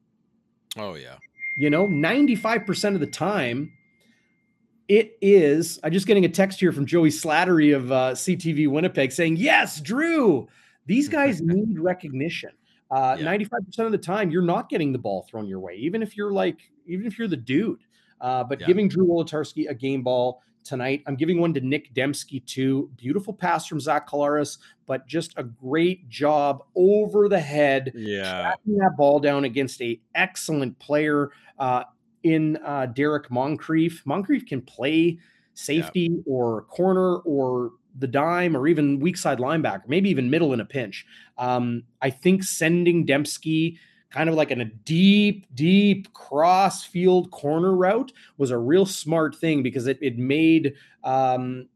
Oh 0.77 0.95
yeah. 0.95 1.17
You 1.59 1.69
know, 1.69 1.87
95% 1.87 2.95
of 2.95 3.01
the 3.01 3.07
time, 3.07 3.73
it 4.89 5.19
is. 5.21 5.79
I'm 5.83 5.93
just 5.93 6.07
getting 6.07 6.25
a 6.25 6.29
text 6.29 6.61
here 6.61 6.73
from 6.73 6.87
Joey 6.87 7.11
Slattery 7.11 7.77
of 7.77 7.93
uh, 7.93 8.13
CTV 8.13 8.69
Winnipeg 8.69 9.13
saying, 9.13 9.37
Yes, 9.37 9.81
Drew, 9.81 10.49
these 10.87 11.09
guys 11.09 11.41
need 11.43 11.79
recognition. 11.79 12.53
Uh, 12.93 13.17
yeah. 13.19 13.25
95% 13.25 13.87
of 13.87 13.93
the 13.93 13.99
time, 13.99 14.31
you're 14.31 14.43
not 14.43 14.69
getting 14.69 14.93
the 14.93 14.99
ball 14.99 15.27
thrown 15.29 15.47
your 15.47 15.61
way, 15.61 15.75
even 15.77 16.03
if 16.03 16.15
you're 16.15 16.31
like, 16.31 16.59
even 16.87 17.07
if 17.07 17.19
you're 17.19 17.27
the 17.27 17.37
dude. 17.37 17.81
Uh, 18.21 18.45
but 18.45 18.61
yeah. 18.61 18.67
giving 18.67 18.87
Drew 18.87 19.07
Wolitarsky 19.07 19.69
a 19.71 19.75
game 19.75 20.03
ball 20.03 20.43
tonight, 20.63 21.03
I'm 21.07 21.17
giving 21.17 21.41
one 21.41 21.55
to 21.55 21.61
Nick 21.61 21.95
Demski 21.95 22.45
too. 22.45 22.91
Beautiful 22.97 23.33
pass 23.33 23.67
from 23.67 23.81
Zach 23.81 24.07
Collaros, 24.07 24.59
but 24.87 25.07
just 25.07 25.33
a 25.39 25.43
great 25.43 26.07
job 26.11 26.65
over 26.77 27.31
the 27.31 27.41
head, 27.41 27.93
yeah, 27.95 28.43
tracking 28.43 28.77
that 28.77 28.95
ball 28.99 29.19
down 29.21 29.45
against 29.45 29.81
a 29.81 29.99
excellent 30.15 30.79
player 30.79 31.31
uh, 31.59 31.85
in 32.25 32.59
uh, 32.59 32.87
Derrick 32.87 33.31
Moncrief. 33.31 34.03
Moncrief 34.05 34.45
can 34.45 34.61
play 34.61 35.19
safety 35.55 36.11
yeah. 36.13 36.23
or 36.27 36.63
corner 36.65 37.17
or 37.21 37.73
the 37.99 38.07
dime 38.07 38.57
or 38.57 38.67
even 38.67 39.01
weak 39.01 39.17
side 39.17 39.39
linebacker, 39.39 39.89
maybe 39.89 40.09
even 40.11 40.31
middle 40.31 40.53
in 40.53 40.61
a 40.61 40.65
pinch. 40.65 41.07
Um, 41.39 41.85
I 42.01 42.11
think 42.11 42.45
sending 42.45 43.07
Demski 43.07 43.79
kind 44.11 44.29
of 44.29 44.35
like 44.35 44.51
in 44.51 44.61
a 44.61 44.67
deep, 44.67 45.47
deep 45.55 46.13
cross 46.13 46.85
field 46.85 47.31
corner 47.31 47.75
route 47.75 48.13
was 48.37 48.51
a 48.51 48.59
real 48.59 48.87
smart 48.87 49.35
thing 49.35 49.63
because 49.63 49.87
it, 49.87 49.99
it 50.03 50.19
made 50.19 50.75
um, 51.05 51.67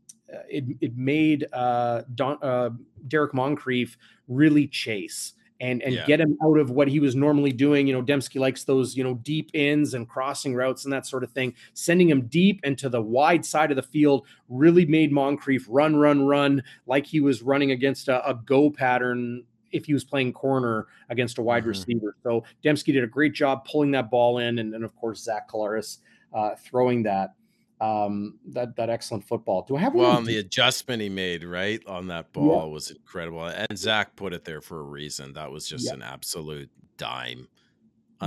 it, 0.49 0.65
it 0.81 0.97
made 0.97 1.47
uh, 1.53 2.03
Don, 2.15 2.39
uh, 2.43 2.71
Derrick 3.09 3.33
Moncrief 3.33 3.97
really 4.29 4.67
chase 4.67 5.35
and 5.61 5.83
and 5.83 5.95
yeah. 5.95 6.07
get 6.07 6.21
him 6.21 6.37
out 6.45 6.59
of 6.59 6.71
what 6.71 6.89
he 6.89 7.01
was 7.01 7.15
normally 7.15 7.53
doing. 7.53 7.87
You 7.87 7.95
know, 7.95 8.03
Demski 8.03 8.39
likes 8.41 8.65
those 8.65 8.97
you 8.97 9.05
know 9.05 9.15
deep 9.15 9.51
ins 9.55 9.95
and 9.95 10.09
crossing 10.09 10.55
routes 10.55 10.85
and 10.85 10.93
that 10.93 11.07
sort 11.07 11.25
of 11.25 11.31
thing. 11.31 11.55
Sending 11.75 12.09
him 12.09 12.27
deep 12.27 12.61
into 12.65 12.89
the 12.89 13.03
wide 13.03 13.45
side 13.45 13.71
of 13.71 13.77
the 13.77 13.83
field 13.83 14.27
really 14.49 14.87
made 14.87 15.13
Moncrief 15.13 15.67
run, 15.69 15.97
run, 15.97 16.27
run 16.27 16.63
like 16.87 17.07
he 17.07 17.21
was 17.21 17.43
running 17.43 17.71
against 17.71 18.09
a, 18.09 18.29
a 18.29 18.35
go 18.35 18.71
pattern 18.71 19.45
if 19.73 19.85
he 19.85 19.93
was 19.93 20.05
playing 20.05 20.33
corner 20.33 20.87
against 21.11 21.39
a 21.39 21.43
wide 21.43 21.63
mm-hmm. 21.63 21.71
receiver. 21.71 22.17
So 22.23 22.45
Demski 22.65 22.93
did 22.93 23.05
a 23.05 23.09
great 23.09 23.35
job 23.35 23.65
pulling 23.65 23.91
that 23.93 24.11
ball 24.11 24.39
in, 24.39 24.59
and 24.59 24.73
then 24.73 24.83
of 24.83 24.95
course 24.97 25.23
Zach 25.23 25.51
Collaros 25.51 25.99
uh, 26.35 26.55
throwing 26.57 27.03
that 27.05 27.35
um 27.81 28.39
that 28.47 28.75
that 28.77 28.89
excellent 28.89 29.23
football 29.23 29.65
do 29.69 29.77
i 29.77 29.81
have 29.81 29.95
well 29.95 30.11
on 30.11 30.25
the 30.25 30.39
adjustment 30.39 31.03
he 31.03 31.11
made 31.11 31.45
right 31.45 31.87
on 31.87 32.07
that 32.07 32.33
ball 32.33 32.67
yeah. 32.67 32.73
was 32.73 32.91
incredible 32.91 33.45
and 33.45 33.79
zach 33.79 34.17
put 34.17 34.33
it 34.33 34.45
there 34.45 34.63
for 34.63 34.81
a 34.81 34.83
reason 34.83 35.35
that 35.35 35.51
was 35.51 35.69
just 35.69 35.87
yeah. 35.87 35.93
an 35.93 36.03
absolute 36.03 36.71
dime 36.97 37.47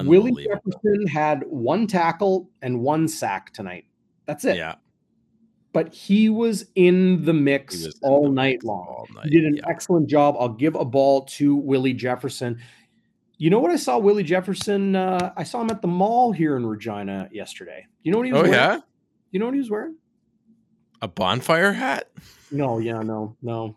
willie 0.03 0.45
jefferson 0.45 1.07
had 1.07 1.43
one 1.47 1.87
tackle 1.87 2.47
and 2.61 2.79
one 2.79 3.07
sack 3.07 3.51
tonight 3.51 3.85
that's 4.27 4.45
it 4.45 4.55
yeah 4.55 4.75
but 5.71 5.93
he 5.93 6.29
was 6.29 6.65
in 6.75 7.23
the 7.25 7.33
mix 7.33 7.87
all 8.03 8.23
the 8.23 8.29
night 8.29 8.53
mix 8.53 8.65
long 8.65 8.85
all 8.87 9.07
night, 9.15 9.25
he 9.25 9.31
did 9.31 9.45
an 9.45 9.55
yeah. 9.55 9.63
excellent 9.67 10.07
job 10.07 10.35
i'll 10.39 10.47
give 10.47 10.75
a 10.75 10.85
ball 10.85 11.25
to 11.25 11.55
willie 11.55 11.93
jefferson 11.93 12.59
you 13.39 13.49
know 13.49 13.59
what 13.59 13.71
I 13.71 13.77
saw 13.77 13.97
Willie 13.97 14.23
Jefferson? 14.23 14.97
Uh, 14.97 15.31
I 15.37 15.43
saw 15.43 15.61
him 15.61 15.69
at 15.69 15.81
the 15.81 15.87
mall 15.87 16.33
here 16.33 16.57
in 16.57 16.65
Regina 16.65 17.29
yesterday. 17.31 17.87
You 18.03 18.11
know 18.11 18.17
what 18.17 18.27
he 18.27 18.33
was? 18.33 18.39
Oh 18.39 18.43
wearing? 18.43 18.53
yeah, 18.53 18.79
you 19.31 19.39
know 19.39 19.45
what 19.45 19.53
he 19.53 19.59
was 19.59 19.69
wearing? 19.69 19.95
A 21.01 21.07
bonfire 21.07 21.73
hat? 21.73 22.09
No, 22.51 22.79
yeah, 22.79 23.01
no, 23.01 23.35
no. 23.41 23.75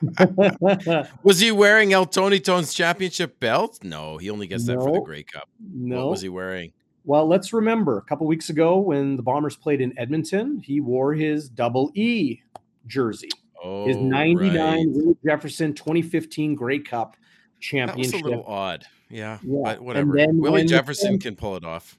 was 1.22 1.40
he 1.40 1.52
wearing 1.52 1.92
El 1.92 2.06
Tony 2.06 2.40
Tone's 2.40 2.72
championship 2.72 3.38
belt? 3.38 3.80
No, 3.82 4.16
he 4.16 4.30
only 4.30 4.46
gets 4.46 4.66
that 4.66 4.76
no, 4.76 4.84
for 4.84 4.92
the 4.92 5.00
Grey 5.00 5.22
Cup. 5.22 5.48
No. 5.60 6.04
What 6.04 6.10
was 6.12 6.22
he 6.22 6.28
wearing? 6.28 6.72
Well, 7.04 7.26
let's 7.26 7.52
remember 7.52 7.98
a 7.98 8.02
couple 8.02 8.26
weeks 8.26 8.50
ago 8.50 8.78
when 8.78 9.16
the 9.16 9.22
Bombers 9.22 9.56
played 9.56 9.80
in 9.80 9.98
Edmonton, 9.98 10.58
he 10.58 10.80
wore 10.80 11.14
his 11.14 11.48
double 11.48 11.90
E 11.94 12.40
jersey. 12.86 13.30
Oh, 13.62 13.86
his 13.86 13.96
99 13.96 14.56
right. 14.56 14.86
Willie 14.88 15.16
Jefferson 15.24 15.74
2015 15.74 16.54
Grey 16.54 16.78
Cup 16.78 17.16
championship. 17.58 18.12
That 18.12 18.16
was 18.16 18.22
a 18.22 18.36
little 18.36 18.44
odd. 18.46 18.84
Yeah, 19.10 19.38
yeah. 19.42 19.60
but 19.64 19.80
whatever. 19.82 20.12
Willie 20.32 20.64
Jefferson 20.64 21.18
can 21.18 21.36
pull 21.36 21.56
it 21.56 21.64
off 21.64 21.98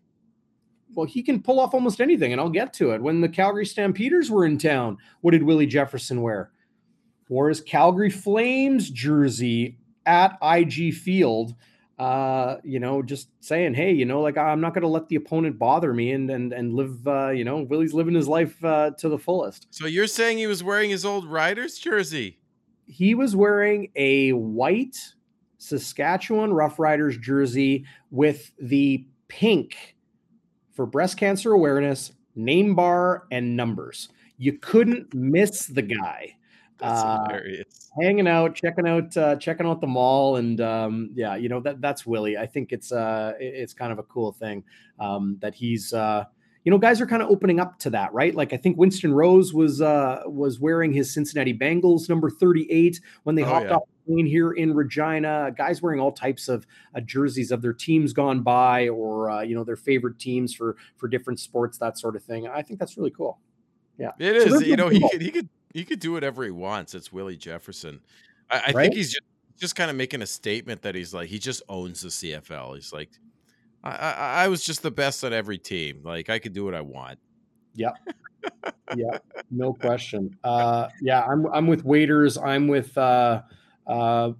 well, 0.93 1.05
he 1.05 1.23
can 1.23 1.41
pull 1.41 1.59
off 1.59 1.73
almost 1.73 2.01
anything, 2.01 2.31
and 2.31 2.41
I'll 2.41 2.49
get 2.49 2.73
to 2.73 2.91
it. 2.91 3.01
When 3.01 3.21
the 3.21 3.29
Calgary 3.29 3.65
Stampeders 3.65 4.29
were 4.29 4.45
in 4.45 4.57
town, 4.57 4.97
what 5.21 5.31
did 5.31 5.43
Willie 5.43 5.65
Jefferson 5.65 6.21
wear? 6.21 6.51
Wore 7.29 7.49
his 7.49 7.61
Calgary 7.61 8.09
Flames 8.09 8.89
jersey 8.89 9.77
at 10.05 10.37
IG 10.41 10.93
Field. 10.93 11.55
Uh, 11.97 12.57
you 12.63 12.79
know, 12.79 13.03
just 13.03 13.29
saying, 13.41 13.75
hey, 13.75 13.91
you 13.91 14.05
know, 14.05 14.21
like 14.21 14.37
I'm 14.37 14.59
not 14.59 14.73
going 14.73 14.81
to 14.81 14.87
let 14.87 15.07
the 15.07 15.15
opponent 15.15 15.59
bother 15.59 15.93
me 15.93 16.11
and 16.11 16.29
and 16.29 16.51
and 16.51 16.73
live. 16.73 17.07
Uh, 17.07 17.29
you 17.29 17.43
know, 17.43 17.61
Willie's 17.61 17.93
living 17.93 18.15
his 18.15 18.27
life 18.27 18.63
uh, 18.65 18.91
to 18.97 19.07
the 19.07 19.19
fullest. 19.19 19.67
So 19.69 19.85
you're 19.85 20.07
saying 20.07 20.39
he 20.39 20.47
was 20.47 20.63
wearing 20.63 20.89
his 20.89 21.05
old 21.05 21.25
Riders 21.25 21.77
jersey? 21.77 22.39
He 22.85 23.13
was 23.15 23.35
wearing 23.35 23.91
a 23.95 24.33
white 24.33 24.97
Saskatchewan 25.59 26.51
Roughriders 26.51 27.21
jersey 27.21 27.85
with 28.09 28.51
the 28.59 29.05
pink 29.27 29.95
for 30.71 30.85
breast 30.85 31.17
cancer 31.17 31.51
awareness, 31.51 32.11
name 32.35 32.75
bar, 32.75 33.23
and 33.31 33.55
numbers. 33.55 34.09
You 34.37 34.53
couldn't 34.53 35.13
miss 35.13 35.67
the 35.67 35.81
guy. 35.81 36.35
Uh, 36.81 37.39
hanging 38.01 38.27
out, 38.27 38.55
checking 38.55 38.87
out, 38.87 39.15
uh, 39.15 39.35
checking 39.35 39.67
out 39.67 39.81
the 39.81 39.87
mall, 39.87 40.37
and 40.37 40.59
um, 40.61 41.11
yeah, 41.13 41.35
you 41.35 41.47
know 41.47 41.59
that 41.59 41.79
that's 41.79 42.07
Willie. 42.07 42.37
I 42.37 42.47
think 42.47 42.71
it's 42.71 42.91
uh, 42.91 43.33
it's 43.39 43.73
kind 43.73 43.91
of 43.91 43.99
a 43.99 44.03
cool 44.03 44.31
thing 44.31 44.63
um, 44.99 45.37
that 45.41 45.53
he's 45.53 45.93
uh, 45.93 46.25
you 46.63 46.71
know, 46.71 46.77
guys 46.77 47.01
are 47.01 47.07
kind 47.07 47.21
of 47.21 47.29
opening 47.29 47.59
up 47.59 47.79
to 47.79 47.89
that, 47.89 48.13
right? 48.13 48.35
Like 48.35 48.53
I 48.53 48.57
think 48.57 48.77
Winston 48.77 49.13
Rose 49.13 49.53
was 49.53 49.81
uh 49.81 50.21
was 50.25 50.59
wearing 50.59 50.93
his 50.93 51.13
Cincinnati 51.13 51.53
Bengals 51.57 52.07
number 52.07 52.29
38 52.29 52.99
when 53.23 53.35
they 53.35 53.43
oh, 53.43 53.47
hopped 53.47 53.65
yeah. 53.67 53.75
off 53.75 53.83
the 53.85 54.13
plane 54.13 54.25
here 54.25 54.51
in 54.51 54.73
Regina. 54.73 55.51
Guys 55.57 55.81
wearing 55.81 55.99
all 55.99 56.11
types 56.11 56.47
of 56.47 56.67
uh, 56.95 56.99
jerseys 57.01 57.51
of 57.51 57.61
their 57.61 57.73
teams 57.73 58.13
gone 58.13 58.41
by 58.41 58.89
or 58.89 59.31
uh, 59.31 59.41
you 59.41 59.55
know, 59.55 59.63
their 59.63 59.75
favorite 59.75 60.19
teams 60.19 60.53
for 60.53 60.75
for 60.97 61.07
different 61.07 61.39
sports, 61.39 61.77
that 61.79 61.97
sort 61.97 62.15
of 62.15 62.23
thing. 62.23 62.47
I 62.47 62.61
think 62.61 62.79
that's 62.79 62.97
really 62.97 63.11
cool. 63.11 63.39
Yeah. 63.97 64.11
It 64.19 64.35
is. 64.35 64.51
So 64.51 64.59
you 64.59 64.75
know, 64.75 64.89
he 64.89 65.07
could 65.09 65.21
he 65.21 65.31
could 65.31 65.49
he 65.73 65.83
could 65.83 65.99
do 65.99 66.11
whatever 66.11 66.43
he 66.43 66.51
wants. 66.51 66.93
It's 66.93 67.11
Willie 67.11 67.37
Jefferson. 67.37 68.01
I, 68.49 68.55
I 68.55 68.71
right? 68.71 68.75
think 68.83 68.95
he's 68.95 69.11
just 69.11 69.23
just 69.59 69.75
kind 69.75 69.89
of 69.89 69.95
making 69.95 70.21
a 70.21 70.27
statement 70.27 70.81
that 70.81 70.95
he's 70.95 71.13
like 71.13 71.29
he 71.29 71.39
just 71.39 71.63
owns 71.69 72.01
the 72.01 72.09
CFL. 72.09 72.75
He's 72.75 72.93
like 72.93 73.09
I, 73.83 73.89
I, 73.91 74.43
I 74.43 74.47
was 74.47 74.63
just 74.63 74.83
the 74.83 74.91
best 74.91 75.23
on 75.23 75.33
every 75.33 75.57
team. 75.57 76.01
Like 76.03 76.29
I 76.29 76.39
could 76.39 76.53
do 76.53 76.65
what 76.65 76.75
I 76.75 76.81
want. 76.81 77.19
Yep. 77.75 77.95
yeah, 78.95 79.17
no 79.49 79.73
question. 79.73 80.37
Uh, 80.43 80.89
yeah, 81.01 81.21
I'm 81.21 81.45
I'm 81.47 81.67
with 81.67 81.85
waiters. 81.85 82.37
I'm 82.37 82.67
with 82.67 82.97
uh, 82.97 83.41
uh, 83.87 84.31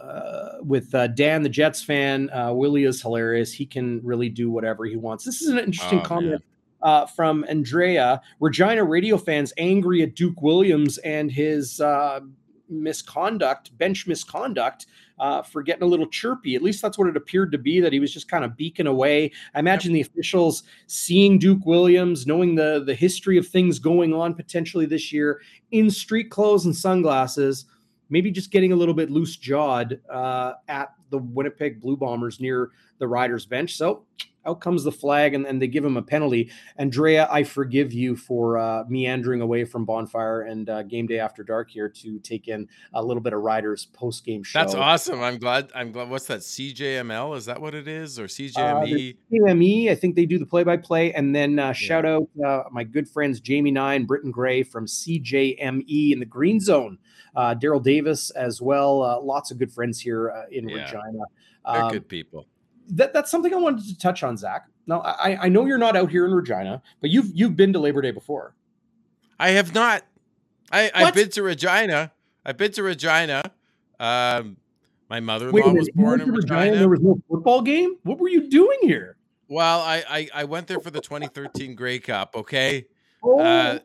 uh, 0.00 0.52
with 0.62 0.94
uh, 0.94 1.08
Dan, 1.08 1.42
the 1.42 1.48
Jets 1.48 1.82
fan. 1.82 2.30
Uh, 2.30 2.52
Willie 2.52 2.84
is 2.84 3.02
hilarious. 3.02 3.52
He 3.52 3.66
can 3.66 4.00
really 4.02 4.28
do 4.28 4.50
whatever 4.50 4.84
he 4.84 4.96
wants. 4.96 5.24
This 5.24 5.42
is 5.42 5.48
an 5.48 5.58
interesting 5.58 6.00
oh, 6.00 6.04
comment 6.04 6.44
uh, 6.82 7.06
from 7.06 7.44
Andrea. 7.48 8.20
Regina 8.40 8.84
radio 8.84 9.16
fans 9.18 9.52
angry 9.58 10.02
at 10.02 10.14
Duke 10.14 10.40
Williams 10.40 10.98
and 10.98 11.30
his 11.30 11.80
uh, 11.80 12.20
misconduct, 12.68 13.76
bench 13.76 14.06
misconduct 14.06 14.86
uh, 15.20 15.42
for 15.42 15.62
getting 15.62 15.84
a 15.84 15.86
little 15.86 16.06
chirpy. 16.06 16.56
At 16.56 16.62
least 16.62 16.82
that's 16.82 16.98
what 16.98 17.06
it 17.06 17.16
appeared 17.16 17.52
to 17.52 17.58
be, 17.58 17.78
that 17.80 17.92
he 17.92 18.00
was 18.00 18.12
just 18.12 18.28
kind 18.28 18.44
of 18.44 18.56
beaking 18.56 18.86
away. 18.88 19.30
I 19.54 19.60
imagine 19.60 19.94
yep. 19.94 20.06
the 20.06 20.10
officials 20.10 20.64
seeing 20.86 21.38
Duke 21.38 21.64
Williams, 21.66 22.26
knowing 22.26 22.54
the, 22.54 22.82
the 22.84 22.94
history 22.94 23.36
of 23.36 23.46
things 23.46 23.78
going 23.78 24.14
on 24.14 24.34
potentially 24.34 24.86
this 24.86 25.12
year 25.12 25.40
in 25.70 25.90
street 25.90 26.30
clothes 26.30 26.64
and 26.64 26.74
sunglasses, 26.74 27.66
maybe 28.08 28.30
just 28.30 28.50
getting 28.50 28.72
a 28.72 28.76
little 28.76 28.94
bit 28.94 29.10
loose 29.10 29.36
jawed 29.36 30.00
uh, 30.10 30.54
at 30.68 30.94
the 31.10 31.18
Winnipeg 31.18 31.80
Blue 31.80 31.96
Bombers 31.96 32.40
near 32.40 32.70
the 32.98 33.06
Riders 33.06 33.44
bench. 33.46 33.76
So 33.76 34.04
out 34.46 34.60
comes 34.60 34.84
the 34.84 34.92
flag 34.92 35.34
and, 35.34 35.46
and 35.46 35.60
they 35.60 35.66
give 35.66 35.84
him 35.84 35.96
a 35.96 36.02
penalty. 36.02 36.50
Andrea, 36.76 37.28
I 37.30 37.44
forgive 37.44 37.92
you 37.92 38.16
for 38.16 38.58
uh, 38.58 38.84
meandering 38.88 39.40
away 39.40 39.64
from 39.64 39.84
Bonfire 39.84 40.42
and 40.42 40.68
uh, 40.68 40.82
Game 40.82 41.06
Day 41.06 41.18
After 41.18 41.42
Dark 41.42 41.70
here 41.70 41.88
to 41.88 42.18
take 42.20 42.48
in 42.48 42.68
a 42.94 43.04
little 43.04 43.22
bit 43.22 43.32
of 43.32 43.40
Riders 43.40 43.86
post 43.86 44.24
game 44.24 44.42
show. 44.42 44.58
That's 44.58 44.74
awesome. 44.74 45.22
I'm 45.22 45.38
glad. 45.38 45.70
I'm 45.74 45.92
glad. 45.92 46.08
What's 46.08 46.26
that? 46.26 46.40
CJML? 46.40 47.36
Is 47.36 47.46
that 47.46 47.60
what 47.60 47.74
it 47.74 47.86
is? 47.86 48.18
Or 48.18 48.26
CJME? 48.26 49.14
Uh, 49.14 49.16
CJME. 49.32 49.90
I 49.90 49.94
think 49.94 50.16
they 50.16 50.26
do 50.26 50.38
the 50.38 50.46
play 50.46 50.64
by 50.64 50.76
play. 50.76 51.12
And 51.12 51.34
then 51.34 51.58
uh, 51.58 51.72
shout 51.72 52.04
yeah. 52.04 52.16
out 52.16 52.28
uh, 52.44 52.68
my 52.70 52.84
good 52.84 53.08
friends 53.08 53.40
Jamie 53.40 53.70
Nine, 53.70 54.04
Britton 54.04 54.30
Gray 54.30 54.62
from 54.62 54.86
CJME 54.86 56.12
in 56.12 56.18
the 56.18 56.26
Green 56.26 56.60
Zone. 56.60 56.98
Uh, 57.36 57.54
Daryl 57.54 57.82
Davis 57.82 58.30
as 58.30 58.60
well. 58.60 59.22
lots 59.24 59.50
of 59.50 59.58
good 59.58 59.72
friends 59.72 60.00
here 60.00 60.46
in 60.50 60.68
yeah. 60.68 60.82
Regina. 60.82 61.24
They're 61.64 61.82
um, 61.82 61.92
good 61.92 62.08
people 62.08 62.46
that, 62.96 63.12
that's 63.12 63.30
something 63.30 63.52
I 63.52 63.56
wanted 63.56 63.86
to 63.86 63.98
touch 63.98 64.22
on, 64.22 64.36
Zach. 64.36 64.66
Now, 64.86 65.00
I, 65.00 65.44
I 65.44 65.48
know 65.48 65.66
you're 65.66 65.78
not 65.78 65.96
out 65.96 66.10
here 66.10 66.24
in 66.26 66.32
Regina, 66.32 66.82
but 67.00 67.10
you've 67.10 67.30
you've 67.34 67.56
been 67.56 67.72
to 67.72 67.78
Labor 67.78 68.02
Day 68.02 68.10
before. 68.10 68.54
I 69.38 69.50
have 69.50 69.74
not. 69.74 70.04
I, 70.72 70.90
I've 70.94 71.14
been 71.14 71.30
to 71.30 71.42
Regina. 71.42 72.12
I've 72.44 72.56
been 72.56 72.72
to 72.72 72.82
Regina. 72.82 73.42
Um, 73.98 74.56
my 75.08 75.20
mother-in-law 75.20 75.72
was 75.72 75.90
born 75.90 76.20
in 76.20 76.30
Regina. 76.30 76.60
Regina. 76.60 76.78
There 76.78 76.88
was 76.88 77.00
no 77.00 77.20
football 77.28 77.62
game. 77.62 77.96
What 78.02 78.18
were 78.18 78.28
you 78.28 78.48
doing 78.48 78.78
here? 78.82 79.16
Well, 79.48 79.80
I 79.80 80.04
I, 80.08 80.28
I 80.34 80.44
went 80.44 80.66
there 80.66 80.80
for 80.80 80.90
the 80.90 81.00
2013 81.00 81.74
Grey 81.74 81.98
Cup. 81.98 82.36
Okay. 82.36 82.86
Oh, 83.22 83.40
uh, 83.40 83.78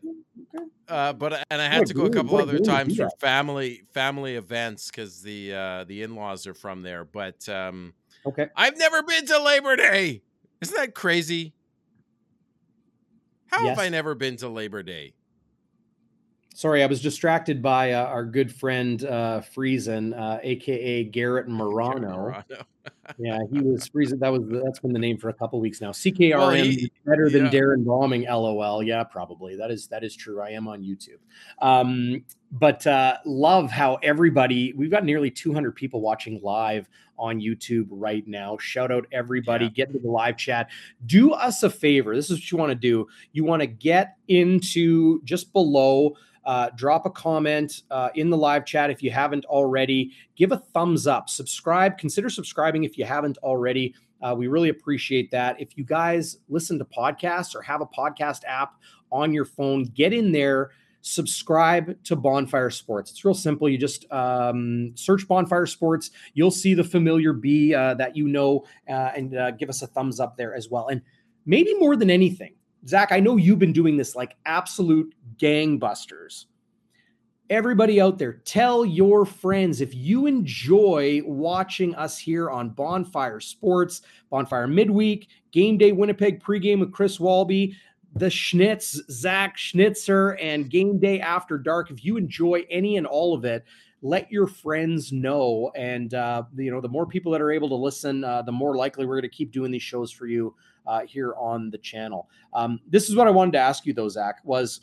okay. 0.56 0.66
Uh, 0.88 1.14
but 1.14 1.44
and 1.50 1.62
I 1.62 1.68
had 1.68 1.80
what 1.80 1.88
to 1.88 1.94
go 1.94 2.06
a 2.06 2.10
couple 2.10 2.38
other 2.38 2.60
times 2.60 2.96
for 2.96 3.10
family 3.20 3.84
family 3.94 4.36
events 4.36 4.88
because 4.88 5.22
the 5.22 5.54
uh, 5.54 5.84
the 5.86 6.04
in 6.04 6.16
laws 6.16 6.46
are 6.46 6.54
from 6.54 6.84
there. 6.84 7.04
But 7.04 7.48
um, 7.50 7.94
Okay. 8.26 8.48
I've 8.56 8.78
never 8.78 9.04
been 9.04 9.26
to 9.28 9.42
Labor 9.42 9.76
Day. 9.76 10.22
Isn't 10.62 10.76
that 10.76 10.96
crazy? 10.96 11.54
How 13.48 13.64
yes. 13.64 13.78
have 13.78 13.86
I 13.86 13.90
never 13.90 14.16
been 14.16 14.38
to 14.38 14.50
Labor 14.50 14.84
Day? 14.84 15.14
Sorry, 16.56 16.84
I 16.84 16.86
was 16.86 17.02
distracted 17.02 17.62
by 17.62 17.92
uh, 17.92 18.06
our 18.06 18.24
good 18.24 18.50
friend 18.50 19.04
uh, 19.04 19.42
Friesen, 19.42 20.18
uh, 20.18 20.40
aka 20.42 21.04
Garrett 21.04 21.48
Marino. 21.50 22.42
yeah, 23.18 23.40
he 23.52 23.60
was 23.60 23.90
Friesen. 23.94 24.20
That 24.20 24.32
was 24.32 24.42
that's 24.64 24.80
been 24.80 24.94
the 24.94 25.00
name 25.00 25.18
for 25.18 25.28
a 25.28 25.34
couple 25.34 25.60
weeks 25.60 25.82
now. 25.82 25.92
CKRM 25.92 26.38
well, 26.38 26.54
he, 26.54 26.90
better 27.06 27.30
than 27.30 27.46
yeah. 27.46 27.52
Darren 27.52 27.86
bombing. 27.86 28.24
LOL. 28.24 28.82
Yeah, 28.82 29.04
probably. 29.04 29.58
That 29.58 29.70
is 29.70 29.88
that 29.88 30.06
is 30.06 30.16
true. 30.16 30.42
I 30.42 30.52
am 30.52 30.70
on 30.70 30.82
YouTube. 30.82 31.20
Um, 31.62 32.24
but 32.54 32.88
uh, 32.88 33.18
love 33.26 33.70
how 33.70 33.96
everybody. 33.96 34.72
We've 34.78 34.92
got 34.92 35.04
nearly 35.04 35.30
200 35.30 35.76
people 35.76 36.00
watching 36.00 36.40
live 36.42 36.88
on 37.18 37.40
YouTube 37.40 37.88
right 37.90 38.28
now. 38.28 38.58
Shout 38.58 38.92
out 38.92 39.06
everybody. 39.12 39.66
Yeah. 39.66 39.72
Get 39.72 39.88
into 39.90 40.00
the 40.00 40.10
live 40.10 40.38
chat. 40.38 40.70
Do 41.06 41.32
us 41.32 41.64
a 41.64 41.70
favor. 41.70 42.16
This 42.16 42.30
is 42.30 42.38
what 42.38 42.52
you 42.52 42.58
want 42.58 42.72
to 42.72 42.76
do. 42.76 43.08
You 43.32 43.44
want 43.44 43.62
to 43.62 43.68
get 43.68 44.18
into 44.28 45.22
just 45.24 45.54
below 45.54 46.16
uh, 46.46 46.70
drop 46.76 47.06
a 47.06 47.10
comment 47.10 47.84
uh, 47.90 48.10
in 48.16 48.30
the 48.30 48.38
live 48.38 48.66
chat 48.66 48.90
if 48.90 49.02
you 49.02 49.12
haven't 49.12 49.46
already. 49.46 50.12
Give 50.36 50.52
a 50.52 50.58
thumbs 50.58 51.08
up. 51.08 51.28
Subscribe. 51.30 51.98
Consider 51.98 52.30
subscribing 52.30 52.84
if 52.84 52.98
you 52.98 53.06
haven't 53.06 53.38
already. 53.40 53.96
Uh, 54.22 54.36
we 54.38 54.48
really 54.48 54.70
appreciate 54.70 55.32
that. 55.32 55.60
If 55.60 55.78
you 55.78 55.84
guys 55.84 56.38
listen 56.48 56.78
to 56.80 56.86
podcasts 56.86 57.56
or 57.56 57.62
have 57.64 57.82
a 57.82 57.86
podcast 57.86 58.42
app 58.48 58.76
on 59.12 59.34
your 59.34 59.46
phone, 59.46 59.86
get 59.86 60.14
in 60.14 60.32
there 60.32 60.72
subscribe 61.06 62.04
to 62.04 62.16
Bonfire 62.16 62.72
Sports. 62.72 63.12
It's 63.12 63.24
real 63.24 63.36
simple. 63.36 63.70
You 63.70 63.78
just 63.78 64.12
um, 64.12 64.92
search 64.96 65.28
Bonfire 65.28 65.68
Sports. 65.68 66.10
You'll 66.34 66.50
see 66.50 66.74
the 66.74 66.84
familiar 66.84 67.32
B 67.32 67.76
uh, 67.76 67.94
that 67.94 68.18
you 68.18 68.28
know, 68.28 68.66
uh, 68.90 69.12
and 69.16 69.38
uh, 69.38 69.52
give 69.52 69.70
us 69.70 69.84
a 69.84 69.88
thumbs 69.88 70.20
up 70.20 70.36
there 70.36 70.56
as 70.56 70.70
well. 70.70 70.88
And 70.88 71.02
maybe 71.46 71.76
more 71.76 71.96
than 71.96 72.10
anything, 72.10 72.56
Zach, 72.88 73.12
I 73.12 73.20
know 73.20 73.38
you've 73.38 73.60
been 73.60 73.72
doing 73.72 73.98
this 73.98 74.16
like 74.16 74.36
absolute 74.48 75.14
gangbusters. 75.38 76.46
Everybody 77.52 78.02
out 78.02 78.18
there, 78.18 78.34
tell 78.34 78.84
your 78.84 79.24
friends 79.26 79.82
if 79.82 79.94
you 79.94 80.26
enjoy 80.26 81.22
watching 81.24 81.94
us 81.94 82.18
here 82.18 82.50
on 82.50 82.70
Bonfire 82.70 83.40
Sports, 83.40 84.02
Bonfire 84.32 84.66
Midweek, 84.66 85.28
Game 85.52 85.78
Day 85.78 85.92
Winnipeg 85.92 86.42
pregame 86.42 86.80
with 86.80 86.92
Chris 86.92 87.20
Walby, 87.20 87.76
the 88.16 88.30
Schnitz, 88.30 89.00
Zach 89.12 89.58
Schnitzer, 89.58 90.32
and 90.42 90.70
Game 90.70 91.00
Day 91.00 91.20
After 91.20 91.58
Dark. 91.58 91.92
If 91.92 92.04
you 92.06 92.18
enjoy 92.18 92.66
any 92.70 92.98
and 92.98 93.06
all 93.06 93.34
of 93.34 93.44
it, 93.44 93.66
let 94.02 94.32
your 94.32 94.48
friends 94.48 95.12
know. 95.12 95.72
And, 95.76 96.14
uh, 96.14 96.44
you 96.56 96.72
know, 96.72 96.80
the 96.80 96.90
more 96.90 97.06
people 97.06 97.32
that 97.34 97.42
are 97.42 97.52
able 97.52 97.70
to 97.70 97.76
listen, 97.76 98.24
uh, 98.24 98.42
the 98.42 98.52
more 98.52 98.78
likely 98.78 99.06
we're 99.06 99.16
going 99.16 99.30
to 99.30 99.36
keep 99.36 99.52
doing 99.52 99.72
these 99.72 99.84
shows 99.84 100.12
for 100.12 100.28
you 100.28 100.56
uh, 100.88 101.02
here 101.02 101.34
on 101.38 101.70
the 101.70 101.78
channel. 101.78 102.30
Um, 102.54 102.80
this 102.88 103.10
is 103.10 103.16
what 103.16 103.28
I 103.28 103.32
wanted 103.32 103.54
to 103.54 103.60
ask 103.60 103.86
you, 103.86 103.94
though, 103.94 104.10
Zach, 104.10 104.38
was 104.44 104.82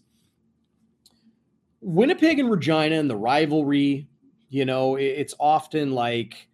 Winnipeg 1.80 2.38
and 2.38 2.50
Regina 2.50 2.96
and 2.96 3.08
the 3.08 3.16
rivalry, 3.16 4.08
you 4.50 4.64
know, 4.66 4.96
it's 4.96 5.34
often 5.40 5.92
like 5.92 6.48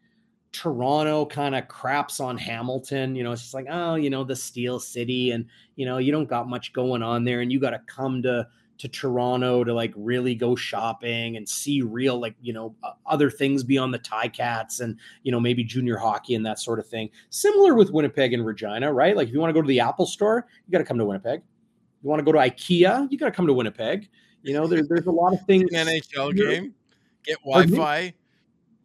Toronto 0.59 1.25
kind 1.25 1.55
of 1.55 1.69
craps 1.69 2.19
on 2.19 2.37
Hamilton. 2.37 3.15
You 3.15 3.23
know, 3.23 3.31
it's 3.31 3.43
just 3.43 3.55
like, 3.55 3.67
oh, 3.71 3.95
you 3.95 4.11
know, 4.11 4.25
the 4.25 4.35
Steel 4.35 4.81
City, 4.81 5.31
and 5.31 5.47
you 5.77 5.87
know, 5.87 5.99
you 5.99 6.11
don't 6.11 6.29
got 6.29 6.49
much 6.49 6.73
going 6.73 7.01
on 7.01 7.25
there, 7.25 7.43
and 7.43 7.53
you 7.53 7.61
got 7.61 7.71
to 7.71 7.81
come 7.87 8.23
to 8.23 8.49
to 8.79 8.89
Toronto 8.89 9.63
to 9.63 9.73
like 9.73 9.93
really 9.97 10.35
go 10.35 10.57
shopping 10.57 11.37
and 11.37 11.49
see 11.49 11.83
real 11.83 12.21
like 12.21 12.35
you 12.41 12.53
know 12.53 12.75
other 13.07 13.31
things 13.31 13.63
beyond 13.63 13.95
the 13.95 14.01
Ticats 14.01 14.81
and 14.81 14.97
you 15.23 15.31
know 15.31 15.39
maybe 15.39 15.63
junior 15.63 15.97
hockey 15.97 16.35
and 16.35 16.45
that 16.45 16.59
sort 16.59 16.81
of 16.81 16.89
thing. 16.89 17.09
Similar 17.31 17.75
with 17.75 17.91
Winnipeg 17.91 18.33
and 18.33 18.45
Regina, 18.45 18.93
right? 18.93 19.17
Like 19.17 19.29
if 19.29 19.35
you 19.35 19.39
want 19.39 19.51
to 19.51 19.55
go 19.55 19.63
to 19.63 19.69
the 19.69 19.79
Apple 19.79 20.07
Store, 20.07 20.45
you 20.67 20.73
got 20.73 20.79
to 20.79 20.85
come 20.85 20.99
to 20.99 21.05
Winnipeg. 21.05 21.41
You 22.03 22.09
want 22.09 22.19
to 22.19 22.25
go 22.25 22.33
to 22.33 22.39
IKEA, 22.39 23.11
you 23.11 23.17
got 23.19 23.27
to 23.27 23.33
come 23.33 23.47
to 23.47 23.53
Winnipeg. 23.53 24.09
You 24.43 24.55
know, 24.55 24.67
there, 24.67 24.83
there's 24.83 25.07
a 25.07 25.13
lot 25.13 25.35
of 25.35 25.45
things. 25.47 25.71
NHL 25.71 26.37
game, 26.37 26.75
get 27.25 27.39
Wi-Fi. 27.45 28.15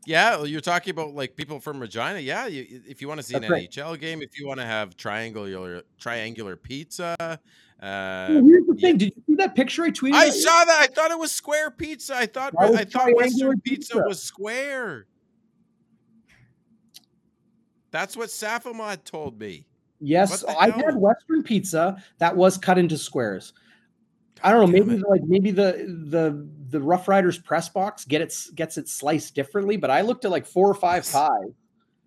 Yeah, 0.05 0.43
you're 0.43 0.61
talking 0.61 0.91
about 0.91 1.13
like 1.13 1.35
people 1.35 1.59
from 1.59 1.79
Regina. 1.79 2.19
Yeah, 2.19 2.47
you, 2.47 2.81
if 2.87 3.01
you 3.01 3.07
want 3.07 3.19
to 3.19 3.23
see 3.23 3.33
That's 3.33 3.45
an 3.45 3.51
right. 3.51 3.69
NHL 3.69 3.99
game, 3.99 4.21
if 4.21 4.37
you 4.37 4.47
want 4.47 4.59
to 4.59 4.65
have 4.65 4.97
triangular 4.97 5.83
triangular 5.97 6.55
pizza, 6.55 7.15
uh, 7.83 8.27
well, 8.29 8.45
here's 8.45 8.65
the 8.65 8.75
thing. 8.75 8.97
Did 8.97 9.13
you 9.15 9.23
see 9.27 9.35
that 9.35 9.55
picture 9.55 9.83
I 9.83 9.91
tweeted? 9.91 10.13
I 10.13 10.29
saw 10.29 10.63
that. 10.65 10.79
I 10.79 10.87
thought 10.87 11.11
it 11.11 11.19
was 11.19 11.31
square 11.31 11.69
pizza. 11.69 12.15
I 12.15 12.25
thought 12.25 12.53
I 12.57 12.85
thought 12.85 13.13
Western 13.13 13.59
pizza. 13.59 13.93
pizza. 13.93 14.03
was 14.07 14.21
square. 14.23 15.05
That's 17.91 18.15
what 18.15 18.29
Safamod 18.29 19.03
told 19.03 19.39
me. 19.39 19.65
Yes, 19.99 20.43
I 20.45 20.69
had 20.69 20.95
Western 20.95 21.43
pizza 21.43 22.01
that 22.19 22.35
was 22.35 22.57
cut 22.57 22.77
into 22.77 22.97
squares. 22.97 23.53
I 24.43 24.51
don't 24.51 24.59
know. 24.61 24.67
Maybe 24.67 25.01
like 25.09 25.23
maybe 25.23 25.51
the 25.51 25.85
the 26.09 26.47
the 26.69 26.81
Rough 26.81 27.07
Riders 27.07 27.39
press 27.39 27.69
box 27.69 28.05
get 28.05 28.21
it 28.21 28.35
gets 28.55 28.77
it 28.77 28.87
sliced 28.87 29.35
differently, 29.35 29.77
but 29.77 29.89
I 29.89 30.01
looked 30.01 30.25
at 30.25 30.31
like 30.31 30.45
four 30.45 30.69
or 30.69 30.75
five 30.75 31.09
pies 31.09 31.53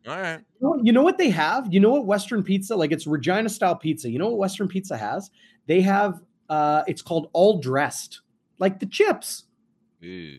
all 0.06 0.20
right. 0.20 0.40
You 0.60 0.68
know, 0.68 0.80
you 0.82 0.92
know, 0.92 1.02
what 1.02 1.18
they 1.18 1.30
have? 1.30 1.72
You 1.72 1.80
know 1.80 1.90
what 1.90 2.06
Western 2.06 2.42
pizza, 2.42 2.76
like 2.76 2.92
it's 2.92 3.06
Regina 3.06 3.48
style 3.48 3.74
pizza. 3.74 4.08
You 4.08 4.18
know 4.18 4.28
what 4.28 4.38
Western 4.38 4.68
pizza 4.68 4.96
has? 4.96 5.30
They 5.66 5.80
have 5.82 6.20
uh 6.48 6.84
it's 6.86 7.02
called 7.02 7.28
all 7.32 7.58
dressed, 7.58 8.20
like 8.58 8.78
the 8.78 8.86
chips. 8.86 9.44
Ooh. 10.04 10.38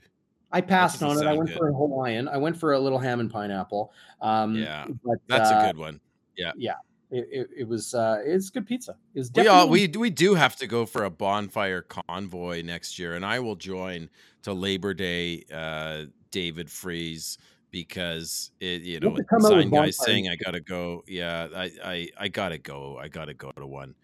I 0.52 0.62
passed 0.62 1.04
on 1.04 1.18
it. 1.18 1.28
I 1.28 1.34
went 1.34 1.50
good. 1.50 1.58
for 1.58 1.68
a 1.68 1.74
Hawaiian. 1.74 2.30
I 2.30 2.38
went 2.38 2.56
for 2.56 2.74
a 2.74 2.80
little 2.80 3.00
ham 3.00 3.20
and 3.20 3.30
pineapple. 3.30 3.92
Um 4.22 4.56
yeah, 4.56 4.86
but, 5.04 5.18
that's 5.28 5.52
uh, 5.52 5.56
a 5.56 5.68
good 5.68 5.78
one. 5.78 6.00
Yeah. 6.38 6.54
Yeah. 6.56 6.76
It, 7.10 7.28
it, 7.32 7.50
it, 7.60 7.68
was 7.68 7.94
uh 7.94 8.22
it's 8.26 8.50
good 8.50 8.68
pizza. 8.68 8.98
It 9.16 9.20
was 9.20 9.32
we 9.34 9.48
all 9.48 9.70
we 9.70 9.88
we 9.88 10.10
do 10.10 10.36
have 10.36 10.58
to 10.58 10.68
go 10.68 10.86
for 10.86 11.06
a 11.06 11.10
bonfire 11.10 11.82
convoy 11.82 12.62
next 12.64 13.00
year, 13.00 13.16
and 13.16 13.26
I 13.26 13.40
will 13.40 13.56
join 13.56 14.10
to 14.44 14.54
Labor 14.54 14.94
Day. 14.94 15.46
Uh, 15.52 16.06
David 16.32 16.70
Freeze 16.70 17.38
because 17.72 18.52
it 18.60 18.82
you 18.84 19.00
know 19.00 19.16
sign 19.40 19.70
guys 19.70 19.98
saying 19.98 20.30
I 20.30 20.36
gotta 20.36 20.60
go. 20.60 21.04
Yeah, 21.08 21.48
I 21.56 21.72
I 21.84 22.08
I 22.18 22.28
gotta 22.28 22.58
go. 22.58 22.98
I 22.98 23.08
gotta 23.08 23.34
go 23.34 23.52
to 23.52 23.66
one. 23.66 23.96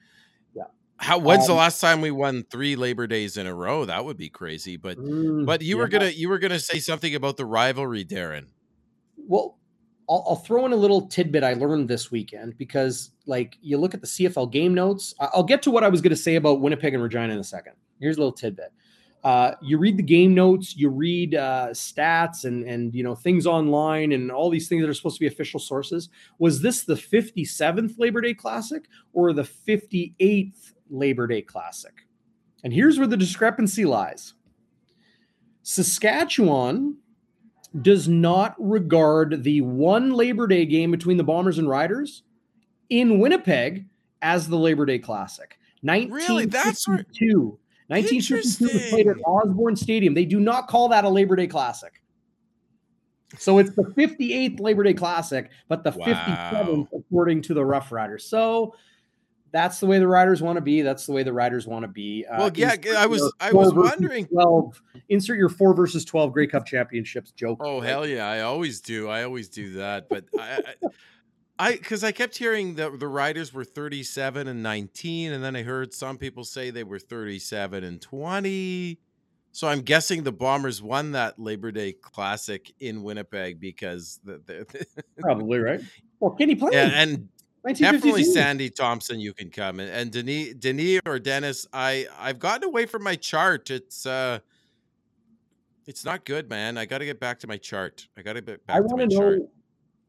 Yeah. 0.56 0.64
How 0.98 1.18
when's 1.18 1.44
um, 1.44 1.48
the 1.48 1.54
last 1.54 1.80
time 1.80 2.02
we 2.02 2.12
won 2.12 2.44
three 2.50 2.76
Labor 2.76 3.08
Days 3.08 3.38
in 3.38 3.48
a 3.48 3.54
row? 3.54 3.86
That 3.86 4.04
would 4.06 4.18
be 4.18 4.30
crazy. 4.30 4.78
But 4.78 4.98
mm, 4.98 5.46
but 5.46 5.62
you 5.62 5.76
yeah. 5.76 5.82
were 5.82 5.88
gonna 5.88 6.10
you 6.10 6.30
were 6.30 6.40
gonna 6.40 6.60
say 6.60 6.80
something 6.80 7.16
about 7.16 7.38
the 7.38 7.46
rivalry, 7.46 8.06
Darren. 8.06 8.48
Well, 9.16 9.58
I'll, 10.10 10.26
I'll, 10.28 10.36
throw 10.36 10.66
in 10.66 10.74
a 10.74 10.76
little 10.76 11.08
tidbit 11.08 11.44
I 11.44 11.54
learned 11.54 11.88
this 11.88 12.12
weekend 12.12 12.58
because, 12.58 13.12
like, 13.26 13.58
you 13.62 13.78
look 13.78 13.94
at 13.94 14.02
the 14.02 14.08
CFL 14.08 14.52
game 14.52 14.74
notes. 14.74 15.14
I'll 15.20 15.44
get 15.44 15.62
to 15.64 15.72
what 15.72 15.84
I 15.84 15.90
was 15.90 16.02
going 16.02 16.12
to 16.12 16.16
say 16.16 16.36
about 16.36 16.62
Winnipeg 16.62 16.94
and 16.94 17.02
Regina 17.02 17.34
in 17.34 17.40
a 17.40 17.44
second. 17.44 17.74
Here's 18.00 18.18
a 18.18 18.20
little 18.20 18.34
tidbit 18.34 18.74
uh, 19.24 19.56
you 19.62 19.78
read 19.78 19.96
the 19.96 20.04
game 20.04 20.34
notes, 20.34 20.76
you 20.76 20.90
read 20.90 21.36
uh, 21.36 21.68
stats 21.72 22.44
and 22.44 22.66
and 22.66 22.94
you 22.94 23.04
know 23.04 23.16
things 23.16 23.48
online 23.48 24.12
and 24.12 24.30
all 24.30 24.50
these 24.50 24.68
things 24.68 24.82
that 24.82 24.90
are 24.90 24.94
supposed 24.94 25.16
to 25.16 25.22
be 25.22 25.28
official 25.28 25.60
sources. 25.60 26.10
Was 26.40 26.62
this 26.62 26.84
the 26.84 26.96
57th 26.96 27.98
Labor 27.98 28.20
Day 28.20 28.34
Classic 28.34 28.84
or 29.14 29.32
the 29.32 29.44
58th 29.44 30.74
Labor 30.90 31.28
Day 31.28 31.42
Classic? 31.42 31.94
And 32.66 32.74
here's 32.74 32.98
where 32.98 33.08
the 33.08 33.18
discrepancy 33.18 33.86
lies. 33.86 34.34
Saskatchewan 35.62 36.98
does 37.82 38.08
not 38.08 38.56
regard 38.60 39.44
the 39.44 39.62
one 39.62 40.12
Labor 40.12 40.48
Day 40.48 40.66
game 40.66 40.91
between 40.91 41.18
the 41.18 41.24
Bombers 41.24 41.58
and 41.58 41.68
Riders 41.68 42.24
in 42.90 43.20
Winnipeg 43.20 43.86
as 44.22 44.48
the 44.48 44.58
Labor 44.58 44.86
Day 44.86 45.00
Classic. 45.00 45.58
1952. 45.82 46.34
Really? 46.34 46.45
That's 46.45 46.88
where 46.88 47.06
1952 47.88 48.66
was 48.66 48.90
played 48.90 49.08
at 49.08 49.18
Osborne 49.26 49.76
Stadium. 49.76 50.14
They 50.14 50.26
do 50.26 50.40
not 50.40 50.68
call 50.68 50.90
that 50.90 51.04
a 51.04 51.10
Labor 51.10 51.36
Day 51.36 51.48
Classic. 51.48 52.02
So 53.38 53.58
it's 53.58 53.76
the 53.76 53.84
58th 53.84 54.60
Labor 54.60 54.84
Day 54.84 54.94
Classic, 54.94 55.50
but 55.68 55.84
the 55.84 55.91
wow. 55.91 56.06
57th 56.06 56.88
according 56.98 57.41
to 57.44 57.54
the 57.54 57.66
Rough 57.66 57.91
Riders. 57.91 58.26
So 58.26 58.76
that's 59.54 59.80
the 59.80 59.86
way 59.86 60.00
the 60.00 60.08
riders 60.08 60.42
want 60.42 60.58
to 60.58 60.62
be. 60.62 60.82
That's 60.82 61.06
the 61.06 61.12
way 61.14 61.22
the 61.22 61.32
riders 61.32 61.68
want 61.68 61.84
to 61.84 61.88
be. 61.88 62.26
Uh, 62.26 62.38
well, 62.40 62.52
yeah, 62.56 62.76
I 62.98 63.06
was 63.06 63.32
I 63.40 63.54
was 63.54 63.72
wondering. 63.74 64.26
Twelve. 64.26 64.82
Insert 65.10 65.38
your 65.38 65.48
four 65.48 65.76
versus 65.76 66.04
twelve 66.04 66.34
Grey 66.34 66.48
Cup 66.48 66.66
championships 66.66 67.32
joke. 67.32 67.60
Oh 67.64 67.80
hell 67.80 68.06
yeah! 68.06 68.28
I 68.28 68.42
always 68.42 68.82
do. 68.82 69.08
I 69.08 69.24
always 69.24 69.48
do 69.50 69.74
that. 69.74 70.10
But 70.10 70.26
I, 70.38 70.74
I 71.60 71.72
because 71.74 72.04
I 72.04 72.12
kept 72.12 72.36
hearing 72.36 72.76
that 72.76 73.00
the 73.00 73.08
riders 73.08 73.54
were 73.54 73.64
37 73.64 74.48
and 74.48 74.64
19, 74.64 75.32
and 75.32 75.44
then 75.44 75.56
I 75.56 75.62
heard 75.62 75.94
some 75.94 76.18
people 76.18 76.44
say 76.44 76.72
they 76.72 76.84
were 76.84 77.00
37 77.00 77.84
and 77.84 78.02
20. 78.02 79.00
So 79.52 79.68
I'm 79.68 79.82
guessing 79.82 80.24
the 80.24 80.32
Bombers 80.32 80.82
won 80.82 81.12
that 81.12 81.38
Labor 81.38 81.72
Day 81.72 81.94
Classic 81.94 82.74
in 82.80 83.04
Winnipeg 83.04 83.60
because 83.60 84.20
the, 84.24 84.42
the, 84.48 85.04
probably 85.20 85.60
right. 85.60 85.80
Well, 86.20 86.32
can 86.32 86.50
he 86.50 86.56
play? 86.56 86.72
Yeah, 86.74 86.90
and 86.92 87.30
definitely 87.72 88.23
Sandy 88.23 88.69
Thompson, 88.69 89.19
you 89.19 89.34
can 89.34 89.49
come 89.49 89.80
and, 89.80 89.90
and 89.90 90.11
Denis, 90.11 90.53
Denis 90.56 91.02
or 91.06 91.19
Dennis. 91.19 91.68
I 91.72 92.07
I've 92.19 92.40
gotten 92.40 92.68
away 92.68 92.85
from 92.85 93.03
my 93.03 93.15
chart. 93.15 93.69
It's 93.69 94.06
uh, 94.06 94.40
it's 95.85 96.06
not 96.06 96.26
good, 96.26 96.49
man. 96.49 96.77
I 96.77 96.85
got 96.85 96.99
to 96.99 97.06
get 97.06 97.19
back 97.19 97.40
to 97.40 97.48
my 97.48 97.57
chart. 97.57 98.07
I 98.18 98.22
got 98.22 98.34
to 98.34 98.41
get 98.41 98.65
back 98.65 98.76
I 98.76 98.80
to 98.80 98.95
my 98.95 99.06
know, 99.06 99.19
chart 99.19 99.40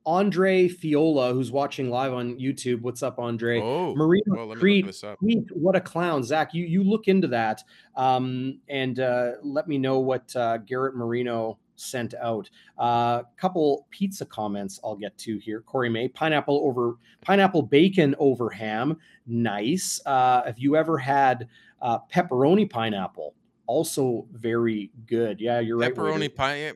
Andre 0.06 0.68
Fiola, 0.68 1.32
who's 1.32 1.51
watching 1.51 1.89
live 1.89 2.12
on 2.12 2.39
YouTube. 2.39 2.82
What's 2.82 3.02
up, 3.02 3.18
Andre? 3.18 3.60
Oh, 3.60 3.94
Marino 3.94 4.22
well, 4.28 4.47
let 4.47 4.56
me 4.56 4.60
Creed, 4.60 4.85
look 4.85 4.93
this 4.93 5.05
up. 5.05 5.18
Creed, 5.18 5.48
what 5.52 5.76
a 5.76 5.81
clown, 5.81 6.22
Zach. 6.22 6.52
You 6.52 6.64
you 6.66 6.82
look 6.82 7.09
into 7.09 7.28
that 7.28 7.62
um, 7.97 8.60
and 8.68 9.01
uh, 9.01 9.32
let 9.43 9.66
me 9.66 9.78
know 9.78 10.01
what 10.01 10.35
uh, 10.36 10.59
Garrett 10.59 10.94
Marino 10.94 11.59
sent 11.76 12.14
out. 12.14 12.48
A 12.78 12.82
uh, 12.82 13.22
couple 13.36 13.86
pizza 13.90 14.24
comments 14.24 14.80
I'll 14.84 14.96
get 14.96 15.16
to 15.18 15.38
here. 15.38 15.60
Corey 15.60 15.88
May, 15.88 16.09
pineapple 16.09 16.62
over 16.64 16.96
pineapple 17.20 17.62
bacon 17.62 18.14
over 18.18 18.51
ham, 18.51 18.96
nice. 19.26 20.01
Uh, 20.06 20.42
have 20.44 20.59
you 20.59 20.76
ever 20.76 20.98
had 20.98 21.48
uh, 21.82 21.98
pepperoni 22.12 22.68
pineapple? 22.68 23.34
Also 23.66 24.26
very 24.32 24.90
good. 25.06 25.40
Yeah, 25.40 25.60
you're 25.60 25.78
right. 25.78 25.94
Pepperoni 25.94 26.34
pie. 26.34 26.72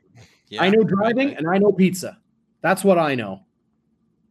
Yeah, 0.48 0.62
I 0.62 0.70
know 0.70 0.82
driving 0.82 1.36
and 1.36 1.48
I 1.48 1.58
know 1.58 1.72
pizza. 1.72 2.18
That's 2.62 2.82
what 2.82 2.98
I 2.98 3.14
know. 3.14 3.44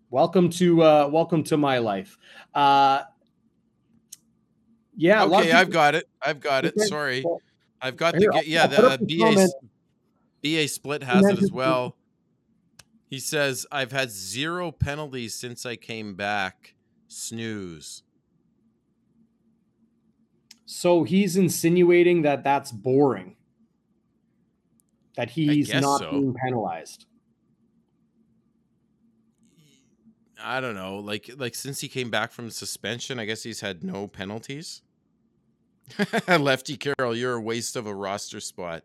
Welcome 0.09 0.49
to 0.51 0.81
uh 0.83 1.09
welcome 1.11 1.43
to 1.43 1.57
my 1.57 1.77
life. 1.77 2.17
Uh 2.55 3.03
yeah, 4.95 5.23
Okay, 5.25 5.51
I've 5.51 5.67
people- 5.67 5.73
got 5.73 5.95
it. 5.95 6.09
I've 6.21 6.39
got 6.39 6.65
it. 6.65 6.79
Sorry, 6.79 7.23
I've 7.81 7.97
got 7.97 8.15
Here, 8.15 8.31
the 8.31 8.47
yeah. 8.47 8.63
I'll 8.63 8.97
The 8.97 9.23
uh, 9.23 9.45
up 9.45 9.51
BA 10.43 10.67
split 10.67 11.03
has 11.03 11.25
it 11.25 11.41
as 11.41 11.51
well. 11.51 11.95
He 13.09 13.19
says 13.19 13.65
I've 13.71 13.91
had 13.91 14.11
zero 14.11 14.71
penalties 14.71 15.33
since 15.33 15.65
I 15.65 15.75
came 15.75 16.15
back. 16.15 16.75
Snooze. 17.07 18.03
So 20.65 21.05
he's 21.05 21.37
insinuating 21.37 22.23
that 22.23 22.43
that's 22.43 22.71
boring. 22.71 23.37
That 25.15 25.29
he's 25.31 25.73
not 25.73 26.01
so. 26.01 26.11
being 26.11 26.33
penalized. 26.33 27.05
I 30.43 30.61
don't 30.61 30.75
know. 30.75 30.97
Like 30.99 31.31
like 31.37 31.55
since 31.55 31.79
he 31.79 31.87
came 31.87 32.11
back 32.11 32.31
from 32.31 32.51
suspension, 32.51 33.19
I 33.19 33.25
guess 33.25 33.43
he's 33.43 33.61
had 33.61 33.83
no 33.83 34.07
penalties. 34.07 34.81
Lefty 36.27 36.77
Carroll, 36.77 37.15
you're 37.15 37.35
a 37.35 37.41
waste 37.41 37.75
of 37.75 37.87
a 37.87 37.95
roster 37.95 38.39
spot. 38.39 38.83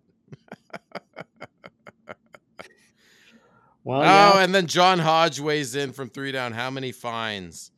Well, 3.85 4.01
oh, 4.01 4.05
yeah, 4.05 4.45
and 4.45 4.55
then 4.55 4.69
John 4.69 5.01
Hodge 5.01 5.41
weighs 5.41 5.75
in 5.75 5.93
from 5.93 6.09
three 6.09 6.31
down. 6.31 6.53
How 6.53 6.71
many 6.71 6.93
fines? 6.93 7.73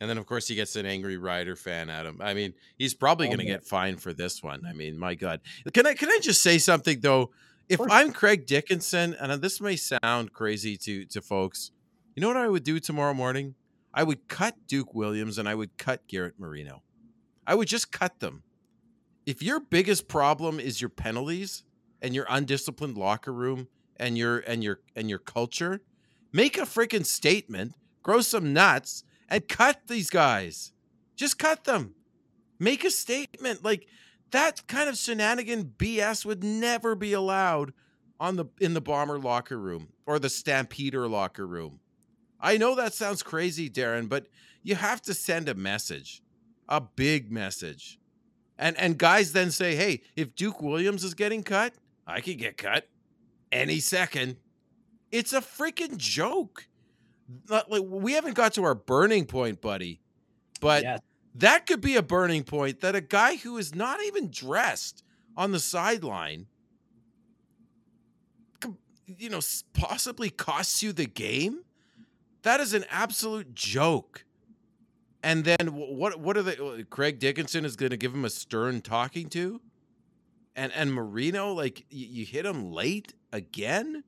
And 0.00 0.08
then, 0.08 0.16
of 0.16 0.24
course, 0.24 0.46
he 0.46 0.54
gets 0.54 0.76
an 0.76 0.86
angry 0.86 1.16
Rider 1.16 1.56
fan 1.56 1.90
at 1.90 2.06
him. 2.06 2.20
I 2.22 2.34
mean, 2.34 2.54
he's 2.78 2.94
probably 2.94 3.26
Oh, 3.26 3.30
going 3.30 3.40
to 3.40 3.44
yeah. 3.46 3.54
get 3.54 3.64
fined 3.64 4.00
for 4.00 4.12
this 4.12 4.42
one. 4.42 4.64
I 4.64 4.72
mean, 4.72 4.96
my 4.96 5.14
God. 5.16 5.40
Can 5.74 5.86
I 5.86 5.94
can 5.94 6.08
I 6.08 6.20
just 6.22 6.42
say 6.42 6.58
something 6.58 7.00
though? 7.00 7.32
If. 7.68 7.80
I'm 7.80 8.12
Craig 8.12 8.46
Dickenson, 8.46 9.14
and 9.20 9.32
uh, 9.32 9.36
this 9.36 9.60
may 9.60 9.76
sound 9.76 10.32
crazy 10.32 10.76
to 10.78 11.04
to 11.06 11.20
folks, 11.20 11.72
you 12.14 12.20
know 12.20 12.28
what 12.28 12.36
I 12.36 12.48
would 12.48 12.62
do 12.64 12.78
tomorrow 12.78 13.12
morning? 13.12 13.56
I 13.92 14.04
would 14.04 14.28
cut 14.28 14.54
Duke 14.68 14.94
Williams 14.94 15.36
and 15.36 15.48
I 15.48 15.56
would 15.56 15.76
cut 15.76 16.06
Garrett 16.06 16.38
Marino. 16.38 16.82
I 17.44 17.56
would 17.56 17.66
just 17.66 17.90
cut 17.90 18.20
them. 18.20 18.44
If 19.26 19.42
your 19.42 19.58
biggest 19.58 20.06
problem 20.06 20.60
is 20.60 20.80
your 20.80 20.90
penalties 20.90 21.64
and 22.02 22.14
your 22.14 22.26
undisciplined 22.28 22.96
locker 22.96 23.32
room 23.32 23.68
and 23.96 24.16
your 24.16 24.38
and 24.40 24.64
your 24.64 24.80
and 24.96 25.08
your 25.08 25.18
culture, 25.18 25.80
make 26.32 26.56
a 26.56 26.62
freaking 26.62 27.06
statement, 27.06 27.74
grow 28.02 28.20
some 28.20 28.52
nuts, 28.52 29.04
and 29.28 29.48
cut 29.48 29.82
these 29.86 30.10
guys. 30.10 30.72
Just 31.16 31.38
cut 31.38 31.64
them. 31.64 31.94
Make 32.58 32.84
a 32.84 32.90
statement. 32.90 33.64
Like 33.64 33.86
that 34.30 34.66
kind 34.66 34.88
of 34.88 34.96
shenanigan 34.96 35.74
BS 35.76 36.24
would 36.24 36.42
never 36.42 36.94
be 36.94 37.12
allowed 37.12 37.72
on 38.18 38.36
the 38.36 38.46
in 38.60 38.74
the 38.74 38.80
bomber 38.80 39.18
locker 39.18 39.58
room 39.58 39.88
or 40.06 40.18
the 40.18 40.28
stampeder 40.28 41.08
locker 41.08 41.46
room. 41.46 41.80
I 42.40 42.56
know 42.56 42.74
that 42.74 42.94
sounds 42.94 43.22
crazy, 43.22 43.68
Darren, 43.68 44.08
but 44.08 44.26
you 44.62 44.74
have 44.74 45.02
to 45.02 45.14
send 45.14 45.48
a 45.48 45.54
message, 45.54 46.22
a 46.68 46.80
big 46.80 47.30
message. 47.30 47.98
And 48.58 48.76
and 48.76 48.98
guys 48.98 49.32
then 49.32 49.50
say, 49.50 49.74
"Hey, 49.74 50.02
if 50.16 50.34
Duke 50.34 50.60
Williams 50.60 51.02
is 51.02 51.14
getting 51.14 51.42
cut, 51.42 51.74
I 52.10 52.20
could 52.20 52.38
get 52.38 52.56
cut 52.56 52.88
any 53.50 53.80
second. 53.80 54.36
It's 55.10 55.32
a 55.32 55.40
freaking 55.40 55.96
joke. 55.96 56.66
Not 57.48 57.70
like 57.70 57.82
we 57.84 58.12
haven't 58.12 58.34
got 58.34 58.54
to 58.54 58.64
our 58.64 58.74
burning 58.74 59.26
point, 59.26 59.60
buddy. 59.60 60.00
But 60.60 60.82
yes. 60.82 61.00
that 61.36 61.66
could 61.66 61.80
be 61.80 61.96
a 61.96 62.02
burning 62.02 62.44
point 62.44 62.80
that 62.80 62.94
a 62.94 63.00
guy 63.00 63.36
who 63.36 63.56
is 63.56 63.74
not 63.74 64.02
even 64.04 64.30
dressed 64.30 65.02
on 65.36 65.52
the 65.52 65.60
sideline 65.60 66.46
you 69.18 69.28
know 69.28 69.40
possibly 69.72 70.30
costs 70.30 70.82
you 70.82 70.92
the 70.92 71.06
game 71.06 71.60
that 72.42 72.60
is 72.60 72.74
an 72.74 72.84
absolute 72.90 73.54
joke 73.54 74.24
and 75.22 75.44
then 75.44 75.68
what 75.68 76.20
what 76.20 76.36
are 76.36 76.42
they 76.42 76.56
uh, 76.56 76.82
Craig 76.88 77.18
Dickenson 77.18 77.64
is 77.64 77.76
going 77.76 77.90
to 77.90 77.96
give 77.96 78.14
him 78.14 78.24
a 78.24 78.30
stern 78.30 78.80
talking 78.80 79.28
to 79.30 79.60
and 80.56 80.72
and 80.72 80.92
Marino 80.92 81.52
like 81.52 81.84
you, 81.90 82.06
you 82.06 82.24
hit 82.26 82.44
him 82.46 82.72
late 82.72 83.14
again 83.32 84.02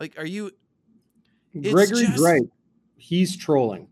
like 0.00 0.18
are 0.18 0.26
you 0.26 0.50
Gregory 1.60 2.06
just- 2.06 2.16
Drake, 2.16 2.44
he's 2.96 3.36
trolling. 3.36 3.88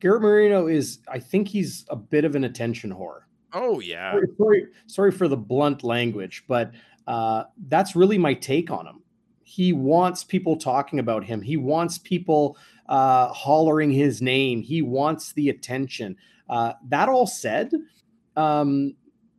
Garrett 0.00 0.20
Marino 0.22 0.66
is, 0.66 0.98
I 1.10 1.18
think 1.18 1.48
he's 1.48 1.86
a 1.88 1.96
bit 1.96 2.24
of 2.24 2.34
an 2.34 2.44
attention 2.44 2.92
whore. 2.92 3.20
oh 3.54 3.80
yeah 3.80 4.12
Sorry, 4.12 4.26
sorry, 4.36 4.66
sorry 4.86 5.10
for 5.12 5.28
the 5.28 5.36
blunt 5.36 5.82
language, 5.84 6.44
but 6.46 6.72
uh, 7.06 7.44
that's 7.68 7.96
really 7.96 8.18
my 8.18 8.34
take 8.34 8.70
on 8.70 8.86
him. 8.86 9.02
He 9.44 9.72
wants 9.72 10.24
people 10.24 10.56
talking 10.56 10.98
about 10.98 11.24
him. 11.24 11.40
He 11.40 11.56
wants 11.56 11.96
people 11.98 12.58
uh, 12.88 13.28
hollering 13.28 13.90
his 13.92 14.20
name. 14.20 14.60
He 14.60 14.82
wants 14.82 15.32
the 15.32 15.48
attention. 15.48 16.16
Uh, 16.50 16.72
that 16.88 17.08
all 17.08 17.26
said, 17.26 17.72
um, 18.36 18.94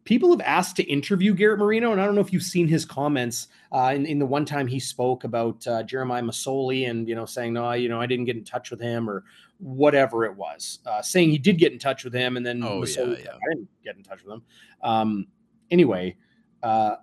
people 0.07 0.31
have 0.31 0.39
asked 0.39 0.77
to 0.77 0.83
interview 0.83 1.33
Garrett 1.33 1.59
Marino, 1.59 1.91
and 1.91 1.99
I 1.99 2.05
don't 2.05 2.15
know 2.15 2.21
if 2.21 2.31
you've 2.31 2.41
seen 2.41 2.65
his 2.65 2.85
comments 2.85 3.49
uh, 3.73 3.91
in, 3.93 4.05
in 4.05 4.19
the 4.19 4.25
one 4.25 4.45
time 4.45 4.65
he 4.65 4.79
spoke 4.79 5.25
about 5.25 5.67
uh, 5.67 5.83
Jeremiah 5.83 6.21
Masoli 6.21 6.89
and 6.89 7.09
you 7.09 7.13
know 7.13 7.25
saying 7.25 7.51
no, 7.51 7.73
you 7.73 7.89
know 7.89 7.99
I 7.99 8.05
didn't 8.05 8.23
get 8.23 8.37
in 8.37 8.45
touch 8.45 8.71
with 8.71 8.79
him 8.79 9.09
or 9.09 9.25
whatever 9.59 10.23
it 10.23 10.33
was, 10.33 10.79
uh, 10.85 11.01
saying 11.01 11.31
he 11.31 11.37
did 11.37 11.57
get 11.57 11.73
in 11.73 11.77
touch 11.79 12.05
with 12.05 12.13
him, 12.13 12.37
and 12.37 12.45
then 12.45 12.63
Oh, 12.63 12.79
Masoli 12.81 13.17
yeah, 13.17 13.25
yeah. 13.25 13.31
I 13.33 13.53
didn't 13.53 13.67
get 13.83 13.97
in 13.97 14.03
touch 14.03 14.23
with 14.23 14.35
him. 14.35 14.43
Um, 14.81 15.27
anyway, 15.69 16.15
uh, 16.63 16.95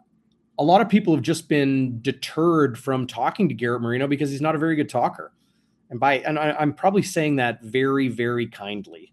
a 0.58 0.64
lot 0.64 0.80
of 0.80 0.88
people 0.88 1.14
have 1.14 1.22
just 1.22 1.46
been 1.46 2.00
deterred 2.00 2.78
from 2.78 3.06
talking 3.06 3.50
to 3.50 3.54
Garrett 3.54 3.82
Marino 3.82 4.06
because 4.06 4.30
he's 4.30 4.40
not 4.40 4.54
a 4.54 4.58
very 4.58 4.76
good 4.76 4.88
talker. 4.88 5.34
And 5.90 6.00
by 6.00 6.20
and 6.20 6.38
I, 6.38 6.52
I'm 6.58 6.72
probably 6.72 7.02
saying 7.02 7.36
that 7.36 7.62
very, 7.62 8.08
very 8.08 8.46
kindly. 8.46 9.12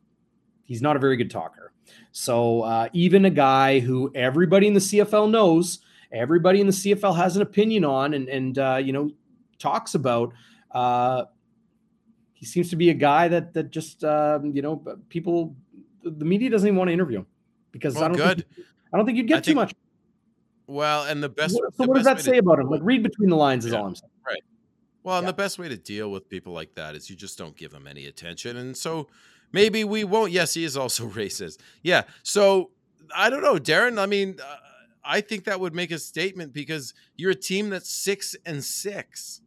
He's 0.64 0.82
not 0.82 0.96
a 0.96 1.00
very 1.00 1.18
good 1.18 1.30
talker. 1.30 1.71
So 2.12 2.62
uh, 2.62 2.90
even 2.94 3.26
a 3.26 3.30
guy 3.30 3.80
who 3.80 4.12
everybody 4.16 4.68
in 4.68 4.74
the 4.74 4.80
CFL 4.80 5.30
knows, 5.30 5.80
everybody 6.12 6.60
in 6.62 6.68
the 6.68 6.74
CFL 6.74 7.16
has 7.16 7.36
an 7.36 7.42
opinion 7.42 7.86
on, 7.86 8.14
and 8.14 8.28
and 8.30 8.58
uh, 8.58 8.80
you 8.84 8.94
know 8.94 9.12
talks 9.60 9.96
about. 9.96 10.34
Uh, 10.72 11.26
he 12.34 12.46
seems 12.46 12.70
to 12.72 12.76
be 12.76 12.90
a 12.90 12.94
guy 12.94 13.28
that 13.28 13.54
that 13.54 13.72
just 13.72 14.04
um, 14.04 14.52
you 14.56 14.62
know 14.62 14.78
people, 15.10 15.56
the 16.04 16.26
media 16.26 16.50
doesn't 16.50 16.68
even 16.68 16.78
want 16.78 16.88
to 16.90 16.94
interview 16.94 17.20
him 17.20 17.28
because 17.72 17.96
I 17.98 18.08
don't 18.08 18.18
good 18.18 18.46
Think, 18.56 18.68
I 18.94 18.98
don't 18.98 19.06
think 19.06 19.18
you'd 19.18 19.28
get 19.28 19.38
I 19.38 19.42
too 19.42 19.46
think 19.52 19.56
much. 19.58 19.74
well 20.68 21.04
and 21.04 21.22
the 21.22 21.30
best 21.30 21.54
What- 21.56 21.74
so 21.76 21.84
the 21.84 21.88
what 21.90 21.96
does 21.98 22.06
that 22.06 22.20
say 22.20 22.34
to- 22.34 22.40
about 22.40 22.60
him? 22.60 22.70
Like 22.70 22.82
read 22.84 23.04
between 23.04 23.30
the 23.30 23.36
lines 23.36 23.66
is 23.66 23.74
Yeah. 23.74 23.80
all 23.80 23.86
I'm 23.88 23.96
saying. 23.96 24.10
Right. 24.28 24.44
Well, 25.04 25.18
and 25.18 25.26
Yeah. 25.26 25.32
the 25.32 25.36
best 25.38 25.60
way 25.60 25.70
to 25.70 25.78
deal 25.78 26.12
with 26.12 26.30
people 26.30 26.52
like 26.54 26.74
that 26.76 26.96
is 26.96 27.10
you 27.10 27.16
just 27.16 27.38
don't 27.38 27.56
give 27.56 27.72
them 27.72 27.86
any 27.88 28.06
attention. 28.08 28.58
And 28.58 28.76
so 28.76 29.08
maybe 29.54 29.84
we 29.84 30.04
won't. 30.04 30.32
Yes, 30.32 30.54
he 30.54 30.64
is 30.64 30.78
also 30.78 31.08
racist. 31.10 31.60
Yeah. 31.84 32.04
So 32.24 32.72
I 33.16 33.30
don't 33.30 33.44
know, 33.44 33.56
Darren. 33.56 34.00
I 34.00 34.06
mean, 34.06 34.38
uh, 34.44 34.56
I 35.04 35.22
think 35.22 35.46
that 35.46 35.60
would 35.60 35.74
make 35.76 35.92
a 35.92 36.00
statement 36.00 36.54
because 36.54 36.94
you're 37.18 37.32
a 37.32 37.36
team 37.36 37.70
that's 37.70 37.90
six 37.90 38.36
and 38.46 38.64
six. 38.64 39.42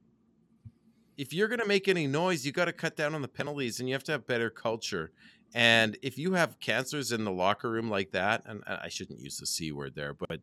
If 1.17 1.33
you're 1.33 1.49
going 1.49 1.61
to 1.61 1.67
make 1.67 1.89
any 1.89 2.07
noise, 2.09 2.45
you 2.45 2.53
got 2.53 2.65
to 2.67 2.73
cut 2.73 2.97
down 2.97 3.15
on 3.15 3.23
the 3.23 3.29
penalties 3.29 3.81
and 3.81 3.89
you 3.89 3.95
have 3.95 4.05
to 4.05 4.13
have 4.13 4.27
better 4.27 4.51
culture. 4.51 5.13
And 5.55 5.97
if 6.03 6.19
you 6.19 6.35
have 6.35 6.59
cancers 6.61 7.13
in 7.13 7.25
the 7.25 7.31
locker 7.33 7.71
room 7.71 7.89
like 7.91 8.11
that, 8.13 8.43
and 8.47 8.63
I 8.67 8.81
I 8.85 8.89
shouldn't 8.89 9.21
use 9.21 9.39
the 9.39 9.47
C 9.47 9.73
word 9.73 9.95
there, 9.95 10.15
but 10.15 10.41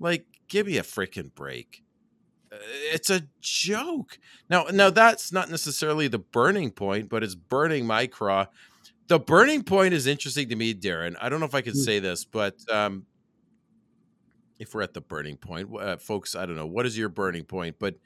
like, 0.00 0.26
give 0.48 0.66
me 0.66 0.78
a 0.78 0.82
freaking 0.82 1.34
break 1.34 1.82
Uh, 2.52 2.56
it's 2.92 3.10
a 3.10 3.22
joke. 3.40 4.18
Now, 4.50 4.64
now 4.72 4.90
that's 4.90 5.32
not 5.32 5.50
necessarily 5.50 6.08
the 6.08 6.18
burning 6.18 6.70
point, 6.72 7.08
but 7.08 7.22
it's 7.24 7.34
burning 7.34 7.86
my 7.86 8.06
craw. 8.06 8.46
The 9.12 9.18
burning 9.18 9.62
point 9.62 9.92
is 9.92 10.06
interesting 10.06 10.48
to 10.48 10.56
me, 10.56 10.72
Darren. 10.72 11.16
I 11.20 11.28
don't 11.28 11.38
know 11.38 11.44
if 11.44 11.54
I 11.54 11.60
can 11.60 11.74
Mm. 11.74 11.84
say 11.84 11.98
this, 11.98 12.24
but 12.24 12.56
um, 12.72 13.04
if 14.58 14.72
we're 14.72 14.80
at 14.80 14.94
the 14.94 15.02
burning 15.02 15.36
point, 15.36 15.68
uh, 15.78 15.98
folks, 15.98 16.34
I 16.34 16.46
don't 16.46 16.56
know 16.56 16.66
what 16.66 16.86
is 16.86 16.96
your 16.96 17.10
burning 17.10 17.44
point, 17.44 17.76
but 17.78 17.96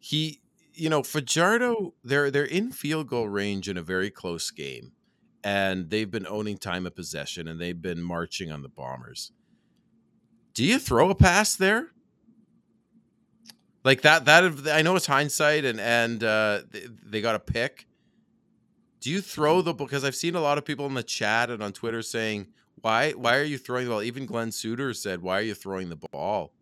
he, 0.00 0.40
you 0.72 0.88
know, 0.88 1.02
Fajardo, 1.02 1.92
they're 2.02 2.30
they're 2.30 2.46
in 2.46 2.72
field 2.72 3.08
goal 3.08 3.28
range 3.28 3.68
in 3.68 3.76
a 3.76 3.82
very 3.82 4.10
close 4.10 4.50
game, 4.50 4.92
and 5.42 5.90
they've 5.90 6.10
been 6.10 6.26
owning 6.26 6.56
time 6.56 6.86
of 6.86 6.96
possession, 6.96 7.46
and 7.46 7.60
they've 7.60 7.82
been 7.82 8.00
marching 8.00 8.50
on 8.50 8.62
the 8.62 8.70
Bombers. 8.70 9.32
Do 10.54 10.64
you 10.64 10.78
throw 10.78 11.10
a 11.10 11.14
pass 11.14 11.56
there? 11.56 11.88
Like 13.84 14.00
that 14.00 14.24
that 14.24 14.66
I 14.72 14.80
know 14.80 14.96
it's 14.96 15.04
hindsight 15.04 15.66
and 15.66 15.78
and 15.78 16.24
uh, 16.24 16.62
they, 16.70 16.86
they 17.04 17.20
got 17.20 17.34
a 17.34 17.38
pick. 17.38 17.86
Do 19.04 19.10
you 19.10 19.20
throw 19.20 19.60
the 19.60 19.74
ball? 19.74 19.86
because 19.86 20.02
I've 20.02 20.14
seen 20.14 20.34
a 20.34 20.40
lot 20.40 20.56
of 20.56 20.64
people 20.64 20.86
in 20.86 20.94
the 20.94 21.02
chat 21.02 21.50
and 21.50 21.62
on 21.62 21.74
Twitter 21.74 22.00
saying 22.00 22.46
why 22.80 23.10
why 23.10 23.36
are 23.36 23.44
you 23.44 23.58
throwing 23.58 23.84
the 23.84 23.90
ball? 23.90 24.02
Even 24.02 24.24
Glen 24.24 24.50
Suitor 24.50 24.94
said 24.94 25.20
why 25.20 25.40
are 25.40 25.42
you 25.42 25.52
throwing 25.52 25.90
the 25.90 25.98
ball? 26.10 26.54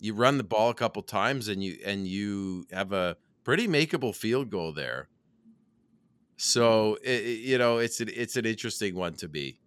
You 0.00 0.14
run 0.14 0.36
the 0.36 0.42
ball 0.42 0.70
a 0.70 0.74
couple 0.74 1.00
times 1.02 1.46
and 1.46 1.62
you 1.62 1.78
and 1.86 2.08
you 2.08 2.66
have 2.72 2.92
a 2.92 3.16
pretty 3.44 3.68
makeable 3.68 4.12
field 4.12 4.50
goal 4.50 4.72
there. 4.72 5.10
So 6.36 6.98
it, 7.04 7.38
you 7.38 7.56
know 7.56 7.78
it's 7.78 8.00
an 8.00 8.10
it's 8.16 8.34
an 8.34 8.46
interesting 8.46 8.96
one 8.96 9.14
to 9.14 9.28
be. 9.28 9.60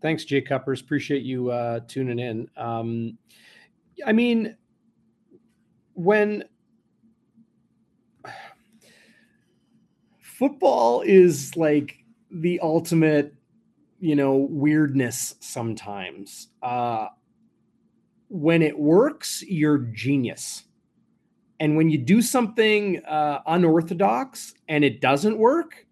Thanks, 0.00 0.24
Jay 0.24 0.40
Cuppers. 0.40 0.80
Appreciate 0.80 1.24
you 1.24 1.50
uh, 1.50 1.80
tuning 1.88 2.18
in. 2.18 2.48
Um, 2.56 3.18
I 4.06 4.14
mean, 4.14 4.56
when 5.92 6.44
football 10.38 11.02
is 11.02 11.56
like 11.56 12.04
the 12.30 12.60
ultimate, 12.60 13.34
you 14.00 14.14
know, 14.14 14.36
weirdness 14.50 15.34
sometimes. 15.40 16.48
Uh, 16.62 17.08
when 18.28 18.62
it 18.62 18.78
works, 18.78 19.42
you're 19.46 19.78
genius. 19.78 20.64
And 21.58 21.76
when 21.76 21.88
you 21.88 21.96
do 21.96 22.20
something 22.20 23.02
uh, 23.06 23.40
unorthodox 23.46 24.52
and 24.68 24.84
it 24.84 25.00
doesn't 25.00 25.38
work, 25.38 25.86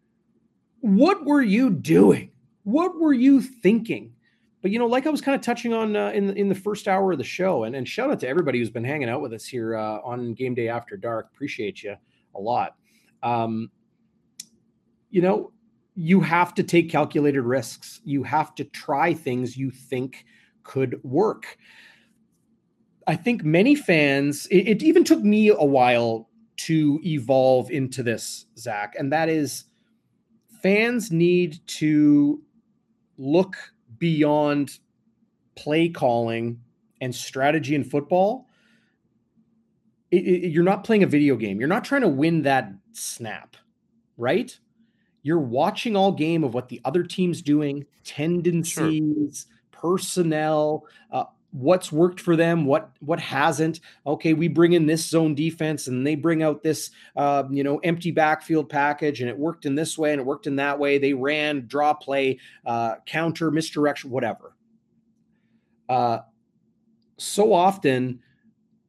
what 0.80 1.24
were 1.24 1.42
you 1.42 1.70
doing? 1.70 2.30
What 2.64 3.00
were 3.00 3.14
you 3.14 3.40
thinking? 3.40 4.12
But 4.60 4.70
you 4.70 4.78
know, 4.78 4.86
like 4.86 5.06
I 5.06 5.10
was 5.10 5.20
kind 5.20 5.34
of 5.34 5.40
touching 5.40 5.72
on 5.72 5.96
uh, 5.96 6.10
in 6.10 6.26
the, 6.26 6.34
in 6.34 6.48
the 6.48 6.54
first 6.54 6.88
hour 6.88 7.12
of 7.12 7.18
the 7.18 7.24
show, 7.24 7.64
and, 7.64 7.76
and 7.76 7.88
shout 7.88 8.10
out 8.10 8.20
to 8.20 8.28
everybody 8.28 8.58
who's 8.58 8.70
been 8.70 8.84
hanging 8.84 9.08
out 9.08 9.20
with 9.20 9.32
us 9.32 9.46
here 9.46 9.76
uh, 9.76 9.98
on 10.02 10.34
Game 10.34 10.54
Day 10.54 10.68
After 10.68 10.96
Dark. 10.96 11.28
Appreciate 11.34 11.82
you 11.82 11.96
a 12.34 12.40
lot. 12.40 12.76
Um, 13.22 13.70
you 15.14 15.22
know, 15.22 15.52
you 15.94 16.20
have 16.20 16.54
to 16.54 16.64
take 16.64 16.90
calculated 16.90 17.42
risks. 17.42 18.00
You 18.04 18.24
have 18.24 18.52
to 18.56 18.64
try 18.64 19.14
things 19.14 19.56
you 19.56 19.70
think 19.70 20.24
could 20.64 20.98
work. 21.04 21.56
I 23.06 23.14
think 23.14 23.44
many 23.44 23.76
fans. 23.76 24.46
It, 24.46 24.66
it 24.66 24.82
even 24.82 25.04
took 25.04 25.22
me 25.22 25.50
a 25.50 25.64
while 25.64 26.28
to 26.56 26.98
evolve 27.04 27.70
into 27.70 28.02
this, 28.02 28.46
Zach, 28.58 28.94
and 28.98 29.12
that 29.12 29.28
is 29.28 29.66
fans 30.62 31.12
need 31.12 31.60
to 31.66 32.42
look 33.16 33.56
beyond 33.98 34.80
play 35.54 35.88
calling 35.88 36.58
and 37.00 37.14
strategy 37.14 37.76
in 37.76 37.84
football, 37.84 38.48
it, 40.10 40.26
it, 40.26 40.50
you're 40.50 40.64
not 40.64 40.82
playing 40.82 41.04
a 41.04 41.06
video 41.06 41.36
game. 41.36 41.60
You're 41.60 41.68
not 41.68 41.84
trying 41.84 42.00
to 42.00 42.08
win 42.08 42.42
that 42.42 42.72
snap, 42.92 43.56
right? 44.16 44.58
You're 45.24 45.40
watching 45.40 45.96
all 45.96 46.12
game 46.12 46.44
of 46.44 46.54
what 46.54 46.68
the 46.68 46.80
other 46.84 47.02
team's 47.02 47.42
doing, 47.42 47.86
tendencies, 48.04 49.46
sure. 49.48 49.80
personnel, 49.80 50.86
uh, 51.10 51.24
what's 51.50 51.90
worked 51.90 52.20
for 52.20 52.36
them, 52.36 52.66
what 52.66 52.90
what 53.00 53.18
hasn't. 53.20 53.80
Okay, 54.06 54.34
we 54.34 54.48
bring 54.48 54.74
in 54.74 54.86
this 54.86 55.06
zone 55.06 55.34
defense, 55.34 55.86
and 55.86 56.06
they 56.06 56.14
bring 56.14 56.42
out 56.42 56.62
this 56.62 56.90
uh, 57.16 57.44
you 57.50 57.64
know 57.64 57.78
empty 57.78 58.10
backfield 58.10 58.68
package, 58.68 59.22
and 59.22 59.30
it 59.30 59.38
worked 59.38 59.64
in 59.64 59.74
this 59.74 59.96
way 59.96 60.12
and 60.12 60.20
it 60.20 60.26
worked 60.26 60.46
in 60.46 60.56
that 60.56 60.78
way. 60.78 60.98
They 60.98 61.14
ran 61.14 61.66
draw 61.66 61.94
play, 61.94 62.38
uh, 62.66 62.96
counter, 63.06 63.50
misdirection, 63.50 64.10
whatever. 64.10 64.54
Uh, 65.88 66.18
so 67.16 67.52
often, 67.52 68.20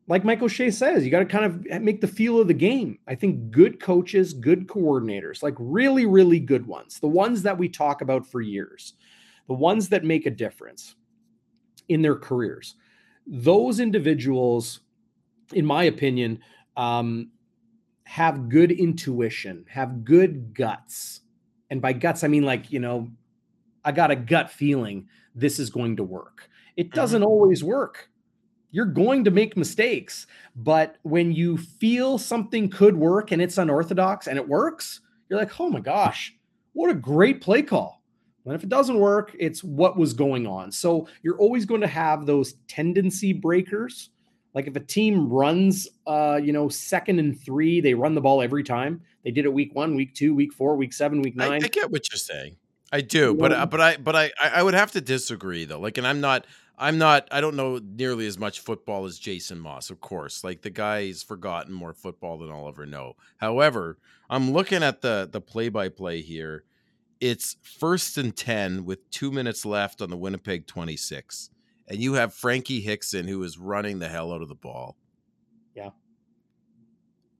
like 0.08 0.24
Michael 0.24 0.46
O'Shea 0.46 0.70
says, 0.70 1.04
you 1.04 1.10
got 1.10 1.20
to 1.20 1.26
kind 1.26 1.46
of 1.46 1.82
make 1.82 2.00
the 2.00 2.08
feel 2.08 2.40
of 2.40 2.48
the 2.48 2.54
game. 2.54 3.00
I 3.08 3.16
think 3.16 3.50
good 3.50 3.80
coaches, 3.80 4.34
good 4.34 4.68
coordinators, 4.68 5.42
like 5.42 5.56
really, 5.58 6.06
really 6.06 6.40
good 6.40 6.68
ones, 6.68 7.00
the 7.00 7.08
ones 7.08 7.42
that 7.42 7.58
we 7.58 7.70
talk 7.70 8.02
about 8.02 8.28
for 8.28 8.42
years, 8.42 8.94
the 9.48 9.54
ones 9.54 9.90
that 9.90 10.04
make 10.04 10.26
a 10.28 10.32
difference 10.32 10.96
in 11.90 12.02
their 12.02 12.16
careers. 12.16 12.76
Those 13.26 13.80
individuals, 13.80 14.82
in 15.54 15.66
my 15.66 15.86
opinion, 15.86 16.40
um, 16.78 17.32
have 18.04 18.50
good 18.50 18.72
intuition, 18.72 19.66
have 19.68 20.06
good 20.06 20.54
guts. 20.54 21.22
And 21.72 21.82
by 21.82 21.94
guts, 21.94 22.24
I 22.24 22.28
mean 22.28 22.44
like, 22.44 22.72
you 22.72 22.80
know, 22.80 23.10
I 23.84 23.92
got 23.92 24.12
a 24.12 24.16
gut 24.16 24.52
feeling 24.52 25.08
this 25.34 25.58
is 25.58 25.72
going 25.72 25.96
to 25.96 26.04
work. 26.04 26.48
It 26.78 26.90
mm-hmm. 26.90 26.96
doesn't 26.96 27.24
always 27.24 27.64
work. 27.64 28.10
You're 28.76 28.84
going 28.84 29.24
to 29.24 29.32
make 29.32 29.56
mistakes. 29.56 30.28
But 30.54 30.98
when 31.04 31.32
you 31.32 31.56
feel 31.58 32.18
something 32.18 32.70
could 32.70 32.98
work 32.98 33.32
and 33.32 33.42
it's 33.42 33.58
unorthodox 33.58 34.28
and 34.28 34.38
it 34.38 34.46
works, 34.46 35.00
you're 35.30 35.40
like, 35.40 35.58
oh 35.62 35.70
my 35.70 35.80
gosh, 35.80 36.36
what 36.74 36.90
a 36.90 36.94
great 36.94 37.40
play 37.40 37.62
call. 37.62 38.04
And 38.44 38.54
if 38.54 38.64
it 38.64 38.70
doesn't 38.70 39.00
work, 39.00 39.34
it's 39.40 39.64
what 39.64 39.96
was 39.96 40.14
going 40.14 40.46
on. 40.46 40.74
So 40.74 41.08
you're 41.24 41.38
always 41.38 41.64
going 41.64 41.80
to 41.80 41.88
have 41.88 42.26
those 42.26 42.56
tendency 42.68 43.32
breakers. 43.32 44.10
Like 44.54 44.68
if 44.68 44.76
a 44.76 44.82
team 44.82 45.30
runs, 45.30 45.88
uh, 46.06 46.42
you 46.44 46.52
know, 46.52 46.68
second 46.68 47.20
and 47.20 47.40
three, 47.40 47.80
they 47.80 47.94
run 47.94 48.14
the 48.14 48.20
ball 48.20 48.42
every 48.42 48.66
time. 48.66 49.00
They 49.24 49.32
did 49.32 49.46
it 49.46 49.54
week 49.54 49.74
one, 49.74 49.96
week 49.96 50.14
two, 50.14 50.36
week 50.36 50.52
four, 50.52 50.76
week 50.76 50.92
seven, 50.92 51.22
week 51.22 51.38
nine. 51.38 51.64
I, 51.64 51.68
I 51.68 51.70
get 51.70 51.92
what 51.92 52.12
you're 52.12 52.18
saying. 52.18 52.58
I 52.92 53.02
do, 53.02 53.34
but 53.34 53.52
uh, 53.52 53.66
but 53.66 53.82
I 53.82 53.98
but 53.98 54.16
I 54.16 54.32
I 54.40 54.62
would 54.62 54.76
have 54.76 54.92
to 54.92 55.02
disagree 55.02 55.66
though. 55.66 55.80
Like, 55.80 55.98
and 55.98 56.06
I'm 56.06 56.22
not 56.22 56.46
I'm 56.78 56.98
not 56.98 57.28
I 57.32 57.42
don't 57.42 57.56
know 57.56 57.80
nearly 57.84 58.28
as 58.28 58.38
much 58.38 58.60
football 58.60 59.06
as 59.06 59.20
Jason 59.20 59.60
Moss, 59.60 59.90
of 59.90 60.02
course. 60.02 60.44
Like 60.44 60.62
the 60.62 60.70
guy's 60.70 61.24
forgotten 61.24 61.74
more 61.74 61.94
football 61.94 62.38
than 62.38 62.52
I'll 62.52 62.68
ever 62.68 62.86
know. 62.86 63.14
However, 63.38 63.98
I'm 64.30 64.52
looking 64.52 64.84
at 64.84 65.02
the 65.02 65.28
the 65.32 65.42
play 65.42 65.70
by 65.70 65.90
play 65.90 66.22
here 66.22 66.66
it's 67.20 67.58
first 67.80 68.18
and 68.18 68.36
10 68.36 68.86
with 68.86 69.10
two 69.10 69.32
minutes 69.32 69.66
left 69.66 70.02
on 70.02 70.10
the 70.10 70.18
Winnipeg 70.18 70.68
26. 70.68 71.50
And 71.88 72.00
you 72.00 72.14
have 72.14 72.34
Frankie 72.34 72.82
Hickson 72.82 73.28
who 73.28 73.42
is 73.44 73.58
running 73.58 74.00
the 74.00 74.10
hell 74.10 74.32
out 74.32 74.42
of 74.42 74.50
the 74.50 74.56
ball. 74.56 74.98
Yeah. 75.76 75.92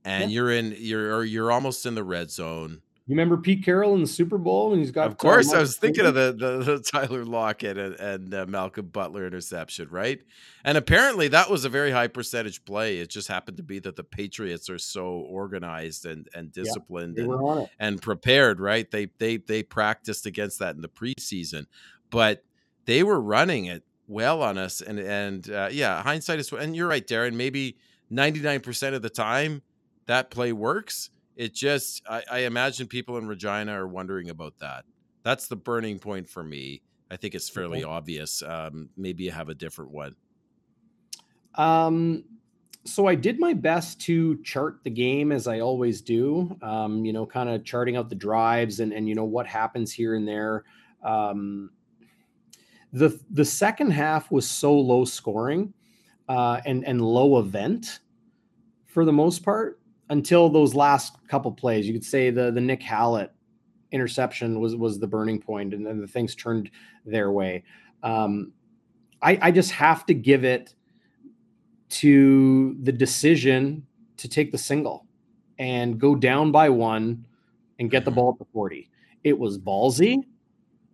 And 0.04 0.30
yeah. 0.30 0.34
you're 0.34 0.50
in 0.50 0.74
you're 0.78 1.24
you're 1.24 1.52
almost 1.52 1.84
in 1.84 1.94
the 1.94 2.04
red 2.04 2.30
zone. 2.30 2.82
You 3.08 3.12
remember 3.12 3.36
Pete 3.36 3.64
Carroll 3.64 3.94
in 3.94 4.00
the 4.00 4.06
Super 4.08 4.36
Bowl 4.36 4.72
and 4.72 4.80
he's 4.80 4.90
got. 4.90 5.06
Of 5.06 5.16
course, 5.16 5.52
I 5.52 5.60
was 5.60 5.76
thinking 5.76 6.04
of 6.06 6.14
the, 6.14 6.32
the, 6.36 6.72
the 6.72 6.80
Tyler 6.80 7.24
Lockett 7.24 7.78
and, 7.78 7.94
and 7.94 8.34
uh, 8.34 8.46
Malcolm 8.46 8.86
Butler 8.86 9.24
interception, 9.24 9.88
right? 9.90 10.20
And 10.64 10.76
apparently 10.76 11.28
that 11.28 11.48
was 11.48 11.64
a 11.64 11.68
very 11.68 11.92
high 11.92 12.08
percentage 12.08 12.64
play. 12.64 12.98
It 12.98 13.08
just 13.08 13.28
happened 13.28 13.58
to 13.58 13.62
be 13.62 13.78
that 13.78 13.94
the 13.94 14.02
Patriots 14.02 14.68
are 14.68 14.78
so 14.78 15.06
organized 15.06 16.04
and 16.04 16.28
and 16.34 16.50
disciplined 16.50 17.16
yeah, 17.16 17.26
and, 17.26 17.68
and 17.78 18.02
prepared, 18.02 18.58
right? 18.58 18.90
They 18.90 19.06
they 19.18 19.36
they 19.36 19.62
practiced 19.62 20.26
against 20.26 20.58
that 20.58 20.74
in 20.74 20.82
the 20.82 20.88
preseason, 20.88 21.66
but 22.10 22.42
they 22.86 23.04
were 23.04 23.20
running 23.20 23.66
it 23.66 23.84
well 24.08 24.42
on 24.42 24.58
us. 24.58 24.80
And 24.80 24.98
and 24.98 25.48
uh, 25.48 25.68
yeah, 25.70 26.02
hindsight 26.02 26.40
is. 26.40 26.50
And 26.50 26.74
you're 26.74 26.88
right, 26.88 27.06
Darren. 27.06 27.34
Maybe 27.34 27.78
ninety 28.10 28.40
nine 28.40 28.62
percent 28.62 28.96
of 28.96 29.02
the 29.02 29.10
time 29.10 29.62
that 30.06 30.30
play 30.30 30.52
works 30.52 31.10
it 31.36 31.54
just 31.54 32.02
I, 32.08 32.22
I 32.30 32.38
imagine 32.40 32.86
people 32.86 33.18
in 33.18 33.26
Regina 33.26 33.72
are 33.72 33.86
wondering 33.86 34.30
about 34.30 34.58
that. 34.58 34.84
That's 35.22 35.46
the 35.46 35.56
burning 35.56 35.98
point 35.98 36.28
for 36.28 36.42
me. 36.42 36.82
I 37.10 37.16
think 37.16 37.34
it's 37.34 37.48
fairly 37.48 37.84
okay. 37.84 37.90
obvious. 37.90 38.42
Um, 38.42 38.88
maybe 38.96 39.24
you 39.24 39.30
have 39.30 39.48
a 39.48 39.54
different 39.54 39.90
one. 39.90 40.16
Um, 41.54 42.24
so 42.84 43.06
I 43.06 43.14
did 43.14 43.38
my 43.38 43.52
best 43.52 44.00
to 44.02 44.40
chart 44.42 44.80
the 44.84 44.90
game 44.90 45.32
as 45.32 45.46
I 45.46 45.60
always 45.60 46.00
do. 46.00 46.56
Um, 46.62 47.04
you 47.04 47.12
know, 47.12 47.26
kind 47.26 47.48
of 47.48 47.64
charting 47.64 47.96
out 47.96 48.08
the 48.08 48.14
drives 48.14 48.80
and 48.80 48.92
and 48.92 49.08
you 49.08 49.14
know 49.14 49.24
what 49.24 49.46
happens 49.46 49.92
here 49.92 50.14
and 50.14 50.26
there. 50.26 50.64
Um, 51.02 51.70
the 52.92 53.20
the 53.30 53.44
second 53.44 53.90
half 53.90 54.30
was 54.30 54.48
so 54.48 54.74
low 54.74 55.04
scoring 55.04 55.74
uh, 56.28 56.60
and 56.64 56.84
and 56.86 57.02
low 57.02 57.38
event 57.38 58.00
for 58.86 59.04
the 59.04 59.12
most 59.12 59.44
part 59.44 59.80
until 60.08 60.48
those 60.48 60.74
last 60.74 61.16
couple 61.28 61.52
plays. 61.52 61.86
You 61.86 61.92
could 61.92 62.04
say 62.04 62.30
the 62.30 62.50
the 62.50 62.60
Nick 62.60 62.82
Hallett 62.82 63.32
interception 63.92 64.60
was 64.60 64.76
was 64.76 64.98
the 64.98 65.06
burning 65.06 65.40
point, 65.40 65.74
and 65.74 65.86
then 65.86 66.00
the 66.00 66.06
things 66.06 66.34
turned 66.34 66.70
their 67.04 67.30
way. 67.32 67.64
Um, 68.02 68.52
I, 69.22 69.38
I 69.42 69.50
just 69.50 69.72
have 69.72 70.06
to 70.06 70.14
give 70.14 70.44
it 70.44 70.74
to 71.88 72.76
the 72.82 72.92
decision 72.92 73.86
to 74.18 74.28
take 74.28 74.52
the 74.52 74.58
single 74.58 75.06
and 75.58 75.98
go 75.98 76.14
down 76.14 76.52
by 76.52 76.68
one 76.68 77.24
and 77.78 77.90
get 77.90 78.04
the 78.04 78.10
ball 78.10 78.32
at 78.32 78.38
the 78.38 78.50
40. 78.52 78.90
It 79.24 79.38
was 79.38 79.58
ballsy. 79.58 80.16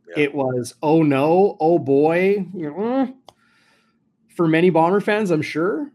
Yeah. 0.09 0.25
It 0.25 0.35
was, 0.35 0.75
oh 0.83 1.03
no, 1.03 1.57
oh 1.61 1.79
boy. 1.79 2.47
For 4.35 4.49
many 4.49 4.71
Bomber 4.71 5.01
fans, 5.01 5.31
I'm 5.31 5.43
sure. 5.43 5.91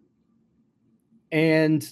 And 1.31 1.88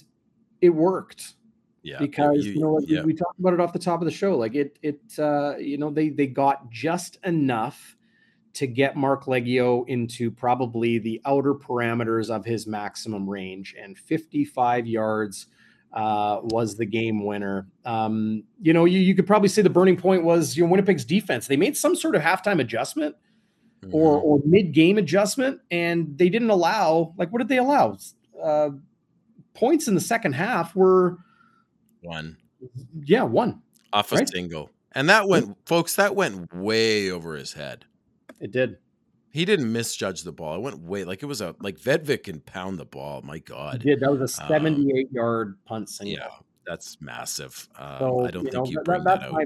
it 0.60 0.70
worked. 0.70 1.34
Yeah, 1.82 1.98
because 2.00 2.44
you, 2.44 2.54
you 2.54 2.60
know 2.60 2.72
like 2.72 2.88
yeah. 2.88 3.00
we, 3.00 3.12
we 3.12 3.14
talked 3.14 3.38
about 3.38 3.54
it 3.54 3.60
off 3.60 3.72
the 3.72 3.78
top 3.78 4.00
of 4.00 4.06
the 4.06 4.10
show. 4.10 4.36
Like 4.36 4.56
it, 4.56 4.76
it, 4.82 5.00
uh, 5.18 5.56
you 5.56 5.78
know, 5.78 5.90
they 5.90 6.08
they 6.08 6.26
got 6.26 6.68
just 6.70 7.18
enough 7.24 7.96
to 8.54 8.66
get 8.66 8.96
Marc 8.96 9.26
Liegghio 9.26 9.86
into 9.86 10.30
probably 10.30 10.98
the 10.98 11.20
outer 11.26 11.54
parameters 11.54 12.28
of 12.28 12.44
his 12.44 12.66
maximum 12.66 13.28
range, 13.28 13.76
and 13.80 13.96
55 13.96 14.86
yards 14.86 15.46
uh, 15.92 16.40
was 16.42 16.76
the 16.76 16.86
game 16.86 17.24
winner. 17.24 17.68
Um, 17.84 18.44
you 18.60 18.72
know, 18.72 18.84
you, 18.84 18.98
you 18.98 19.14
could 19.14 19.26
probably 19.26 19.48
say 19.48 19.62
the 19.62 19.70
burning 19.70 19.96
point 19.96 20.24
was 20.24 20.56
you 20.56 20.64
know 20.64 20.70
Winnipeg's 20.70 21.04
defense. 21.04 21.46
They 21.46 21.56
made 21.56 21.76
some 21.76 21.94
sort 21.94 22.16
of 22.16 22.22
halftime 22.22 22.60
adjustment 22.60 23.14
mm-hmm. 23.82 23.94
or 23.94 24.18
or 24.18 24.40
mid 24.44 24.72
game 24.72 24.98
adjustment, 24.98 25.60
and 25.70 26.16
they 26.18 26.28
didn't 26.28 26.50
allow 26.50 27.14
like 27.16 27.30
what 27.30 27.38
did 27.38 27.48
they 27.48 27.58
allow? 27.58 27.96
Uh, 28.42 28.70
points 29.56 29.88
in 29.88 29.94
the 29.94 30.00
second 30.00 30.34
half 30.34 30.76
were 30.76 31.18
one. 32.02 32.36
Yeah, 33.04 33.22
one 33.22 33.62
off 33.92 34.12
a 34.12 34.16
right? 34.16 34.28
single, 34.28 34.70
and 34.92 35.08
that 35.08 35.28
went, 35.28 35.56
folks. 35.66 35.96
That 35.96 36.14
went 36.14 36.54
way 36.54 37.10
over 37.10 37.34
his 37.34 37.52
head. 37.52 37.84
It 38.40 38.52
did. 38.52 38.78
He 39.30 39.44
didn't 39.44 39.70
misjudge 39.70 40.22
the 40.22 40.32
ball. 40.32 40.56
It 40.56 40.62
went 40.62 40.78
way 40.80 41.04
like 41.04 41.22
it 41.22 41.26
was 41.26 41.40
a 41.40 41.54
like 41.60 41.78
Vedvik 41.78 42.24
can 42.24 42.40
pound 42.40 42.78
the 42.78 42.86
ball. 42.86 43.20
My 43.22 43.38
God, 43.38 43.80
did 43.80 44.00
that 44.00 44.10
was 44.10 44.20
a 44.20 44.42
um, 44.42 44.48
seventy-eight 44.48 45.08
um, 45.08 45.14
yard 45.14 45.58
punt 45.66 45.90
single. 45.90 46.16
Yeah, 46.16 46.28
that's 46.66 46.96
massive. 47.00 47.68
Um, 47.78 47.96
so, 47.98 48.20
I 48.20 48.30
don't 48.30 48.44
think 48.44 48.54
know, 48.54 48.64
you 48.66 48.80
bring 48.82 49.04
that, 49.04 49.20
that 49.20 49.26
out. 49.28 49.32
My, 49.32 49.44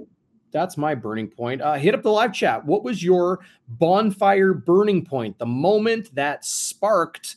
that's 0.53 0.77
my 0.77 0.95
burning 0.95 1.28
point. 1.28 1.61
Uh, 1.61 1.74
hit 1.74 1.95
up 1.95 2.03
the 2.03 2.11
live 2.11 2.32
chat. 2.32 2.65
What 2.65 2.85
was 2.85 3.03
your 3.03 3.41
bonfire 3.69 4.55
burning 4.55 5.05
point? 5.05 5.39
The 5.39 5.47
moment 5.47 6.15
that 6.15 6.45
sparked 6.45 7.37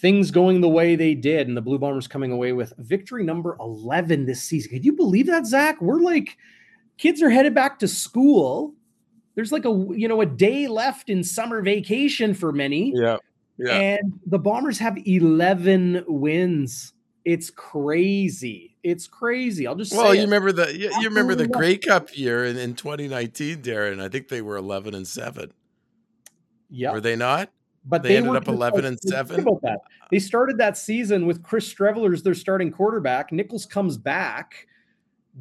things 0.00 0.30
going 0.30 0.60
the 0.60 0.68
way 0.68 0.96
they 0.96 1.14
did, 1.14 1.48
and 1.48 1.56
the 1.56 1.62
Blue 1.62 1.78
Bombers 1.78 2.06
coming 2.06 2.32
away 2.32 2.52
with 2.52 2.72
victory 2.78 3.24
number 3.24 3.56
eleven 3.60 4.26
this 4.26 4.42
season. 4.42 4.70
Could 4.70 4.84
you 4.84 4.92
believe 4.92 5.26
that, 5.26 5.46
Zach? 5.46 5.80
We're 5.80 6.00
like 6.00 6.36
kids 6.96 7.22
are 7.22 7.30
headed 7.30 7.54
back 7.54 7.78
to 7.78 7.88
school 7.88 8.74
there's 9.38 9.52
like 9.52 9.64
a 9.64 9.86
you 9.94 10.08
know 10.08 10.20
a 10.20 10.26
day 10.26 10.66
left 10.66 11.08
in 11.08 11.22
summer 11.22 11.62
vacation 11.62 12.34
for 12.34 12.50
many. 12.50 12.92
Yeah. 12.92 13.18
Yeah. 13.56 13.72
And 13.72 14.18
the 14.26 14.38
Bombers 14.38 14.80
have 14.80 14.98
11 15.06 16.06
wins. 16.08 16.92
It's 17.24 17.48
crazy. 17.48 18.76
It's 18.82 19.06
crazy. 19.06 19.68
I'll 19.68 19.76
just 19.76 19.92
say 19.92 19.96
well, 19.96 20.12
you 20.12 20.22
it. 20.22 20.24
remember 20.24 20.50
the 20.50 20.76
you, 20.76 20.90
you 20.98 21.08
remember 21.08 21.36
the 21.36 21.46
Grey 21.46 21.76
Cup 21.76 22.18
year 22.18 22.46
in, 22.46 22.56
in 22.56 22.74
2019, 22.74 23.62
Darren. 23.62 24.02
I 24.02 24.08
think 24.08 24.26
they 24.26 24.42
were 24.42 24.56
11 24.56 24.92
and 24.96 25.06
seven. 25.06 25.52
Yeah, 26.68 26.90
were 26.90 27.00
they 27.00 27.14
not? 27.14 27.48
But 27.88 28.02
they, 28.02 28.10
they 28.10 28.16
ended 28.18 28.36
up 28.36 28.48
11 28.48 28.84
and 28.84 29.00
seven. 29.00 29.40
About 29.40 29.62
that, 29.62 29.78
uh, 29.78 30.06
they 30.10 30.18
started 30.18 30.58
that 30.58 30.76
season 30.76 31.26
with 31.26 31.42
Chris 31.42 31.72
Streveler 31.72 32.12
as 32.12 32.22
their 32.22 32.34
starting 32.34 32.70
quarterback. 32.70 33.32
Nichols 33.32 33.64
comes 33.64 33.96
back 33.96 34.66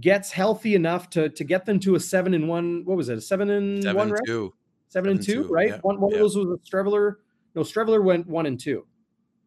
gets 0.02 0.32
healthy 0.32 0.76
enough 0.76 1.10
to 1.10 1.30
to 1.30 1.44
get 1.44 1.66
them 1.66 1.80
to 1.80 1.96
a 1.96 2.00
seven 2.00 2.34
and 2.34 2.48
one. 2.48 2.84
What 2.86 2.98
was 2.98 3.10
it? 3.10 3.18
A 3.18 3.22
seven 3.22 3.50
and 3.50 3.84
seven 3.84 3.98
one, 3.98 4.12
right? 4.12 4.22
Two. 4.26 4.54
Seven, 4.90 5.10
seven 5.10 5.18
and 5.18 5.26
two, 5.26 5.44
two 5.44 5.54
right? 5.54 5.70
Yeah, 5.70 5.80
one 5.82 6.00
one 6.00 6.12
yeah. 6.12 6.18
of 6.18 6.22
those 6.22 6.38
was 6.38 6.48
a 6.48 6.70
Streveler. 6.70 7.16
No, 7.56 7.62
Streveler 7.62 8.04
went 8.04 8.28
one 8.28 8.46
and 8.46 8.60
two 8.60 8.86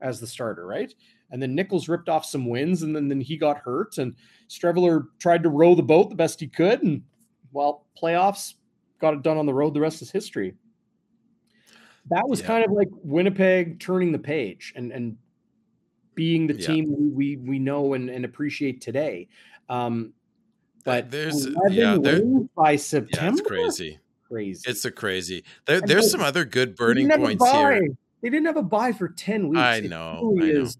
as 0.01 0.21
the 0.21 0.27
starter, 0.27 0.67
right? 0.67 0.93
And 1.31 1.41
then 1.41 1.55
Nichols 1.55 1.89
ripped 1.89 2.09
off 2.09 2.25
some 2.25 2.47
wins, 2.47 2.83
and 2.83 2.95
then, 2.95 3.07
then 3.07 3.21
he 3.21 3.37
got 3.37 3.59
hurt. 3.59 3.99
And 3.99 4.17
Streveler 4.49 5.07
tried 5.21 5.45
to 5.45 5.49
row 5.49 5.75
the 5.75 5.83
boat 5.83 6.09
the 6.09 6.17
best 6.17 6.41
he 6.41 6.49
could. 6.49 6.83
And 6.83 7.03
well, 7.53 7.87
playoffs 8.01 8.55
got 9.01 9.15
it 9.15 9.23
done 9.23 9.37
on 9.37 9.47
the 9.47 9.55
road. 9.55 9.75
The 9.75 9.81
rest 9.81 10.03
is 10.03 10.11
history. 10.11 10.55
That 12.09 12.29
was 12.29 12.41
yeah. 12.41 12.47
kind 12.47 12.65
of 12.65 12.73
like 12.73 12.89
Winnipeg 13.03 13.81
turning 13.81 14.13
the 14.13 14.19
page 14.19 14.73
and 14.75 14.91
and 14.93 15.17
being 16.15 16.47
the 16.47 16.55
team 16.55 17.15
we 17.15 17.37
we 17.37 17.59
know 17.59 17.95
and, 17.95 18.11
and 18.11 18.25
appreciate 18.25 18.81
today. 18.81 19.29
Um, 19.69 20.13
but 20.85 21.11
there's 21.11 21.47
yeah, 21.69 21.97
there, 22.01 22.23
by 22.57 22.77
September. 22.77 23.25
Yeah, 23.25 23.31
it's 23.31 23.41
crazy. 23.43 23.99
Crazy. 24.29 24.71
It's 24.71 24.85
a 24.85 24.91
crazy. 24.91 25.45
There, 25.67 25.81
there's 25.81 26.11
some 26.11 26.21
other 26.21 26.45
good 26.45 26.77
burning 26.77 27.09
points 27.09 27.51
here. 27.51 27.89
They 28.23 28.29
didn't 28.29 28.47
have 28.47 28.57
a 28.57 28.63
buy 28.63 28.93
for 28.93 29.09
10 29.09 29.49
weeks. 29.49 29.61
I 29.61 29.81
know. 29.81 30.19
It 30.23 30.41
really 30.41 30.51
I 30.51 30.53
know. 30.55 30.61
is 30.63 30.79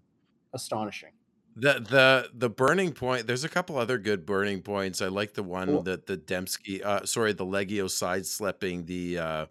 astonishing. 0.53 1.09
The 1.55 1.73
the 1.73 2.29
the 2.33 2.49
burning 2.49 2.93
point. 2.93 3.27
There's 3.27 3.43
a 3.43 3.49
couple 3.49 3.77
other 3.77 3.97
good 3.97 4.25
burning 4.25 4.61
points. 4.61 5.01
I 5.01 5.07
like 5.07 5.33
the 5.33 5.43
one 5.43 5.67
cool. 5.67 5.83
that 5.83 6.05
the 6.07 6.15
Demski, 6.15 6.81
uh, 6.83 7.05
sorry, 7.05 7.33
the 7.33 7.45
Liegghio 7.45 7.89
side 7.89 8.25
slipping 8.25 8.85
the 8.85 9.17
uh, 9.17 9.45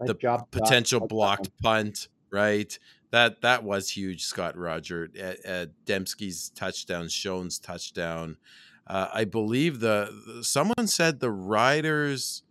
the 0.00 0.14
job, 0.14 0.50
potential 0.50 1.00
blocked 1.00 1.50
punt. 1.62 2.08
Right, 2.30 2.76
that 3.10 3.42
that 3.42 3.62
was 3.62 3.90
huge. 3.90 4.24
Scott 4.24 4.56
Roger, 4.56 5.08
at, 5.18 5.44
at 5.44 5.70
Demski's 5.86 6.50
touchdown, 6.50 7.08
Schoen's 7.08 7.58
touchdown. 7.58 8.38
Uh, 8.86 9.08
I 9.14 9.24
believe 9.24 9.80
the 9.80 10.40
someone 10.42 10.86
said 10.86 11.20
the 11.20 11.30
Riders. 11.30 12.42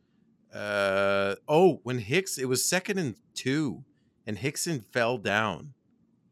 Uh, 0.54 1.36
oh, 1.48 1.80
when 1.84 2.00
Hicks, 2.00 2.38
it 2.38 2.46
was 2.46 2.64
second 2.64 3.00
and 3.00 3.16
two, 3.34 3.84
and 4.26 4.38
Hickson 4.38 4.80
fell 4.80 5.18
down, 5.18 5.74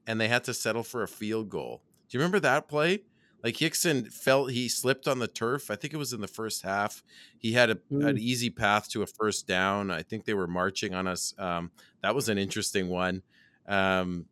and 0.08 0.22
they 0.22 0.28
had 0.28 0.44
to 0.46 0.54
settle 0.54 0.84
for 0.84 1.04
a 1.04 1.08
field 1.08 1.50
goal. 1.50 1.82
Do 2.08 2.18
you 2.18 2.20
remember 2.22 2.40
that 2.42 2.68
play? 2.70 3.00
Like 3.44 3.58
Hickson 3.58 4.06
felt 4.06 4.52
he 4.52 4.70
slipped 4.70 5.08
on 5.08 5.20
the 5.20 5.28
turf. 5.28 5.72
I 5.72 5.76
think 5.76 5.94
it 5.94 5.98
was 5.98 6.14
in 6.14 6.22
the 6.22 6.28
first 6.28 6.62
half. 6.62 7.04
He 7.38 7.54
had 7.54 7.70
a, 7.70 7.76
mm. 7.76 8.08
an 8.08 8.18
easy 8.18 8.50
path 8.50 8.90
to 8.90 9.02
a 9.02 9.08
first 9.08 9.48
down. 9.48 9.90
I 9.90 10.04
think 10.04 10.26
they 10.26 10.34
were 10.34 10.48
marching 10.48 10.94
on 10.94 11.08
us. 11.08 11.34
Um, 11.38 11.72
that 12.02 12.14
was 12.14 12.30
an 12.30 12.38
interesting 12.38 12.88
one. 12.88 13.24
Um, 13.68 14.26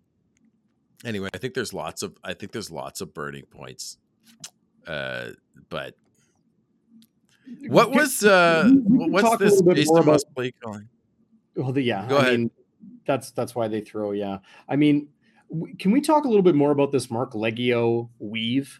anyway, 1.04 1.30
I 1.34 1.38
think 1.38 1.54
there's 1.54 1.74
lots 1.74 2.04
of 2.04 2.18
I 2.24 2.34
think 2.34 2.52
there's 2.52 2.70
lots 2.70 3.02
of 3.02 3.14
burning 3.14 3.46
points 3.46 3.98
uh, 4.90 5.30
but 5.70 5.96
what 7.68 7.92
was 7.92 8.24
uh 8.24 8.70
what's 8.86 9.38
this 9.38 9.62
based 9.62 9.92
on 9.92 10.00
about, 10.00 10.22
play 10.36 10.52
calling? 10.64 10.90
Well, 11.56 11.72
the, 11.72 11.82
yeah, 11.82 12.08
go 12.08 12.18
I 12.18 12.22
ahead. 12.22 12.40
Mean, 12.40 12.52
that's 13.06 13.32
that's 13.32 13.56
why 13.56 13.68
they 13.68 13.82
throw. 13.82 14.12
Yeah, 14.12 14.40
I 14.68 14.76
mean, 14.76 15.08
can 15.78 15.92
we 15.92 16.02
talk 16.02 16.26
a 16.26 16.28
little 16.28 16.44
bit 16.44 16.56
more 16.56 16.72
about 16.72 16.92
this 16.92 17.10
Marc 17.12 17.34
Liegghio 17.34 18.10
weave? 18.20 18.80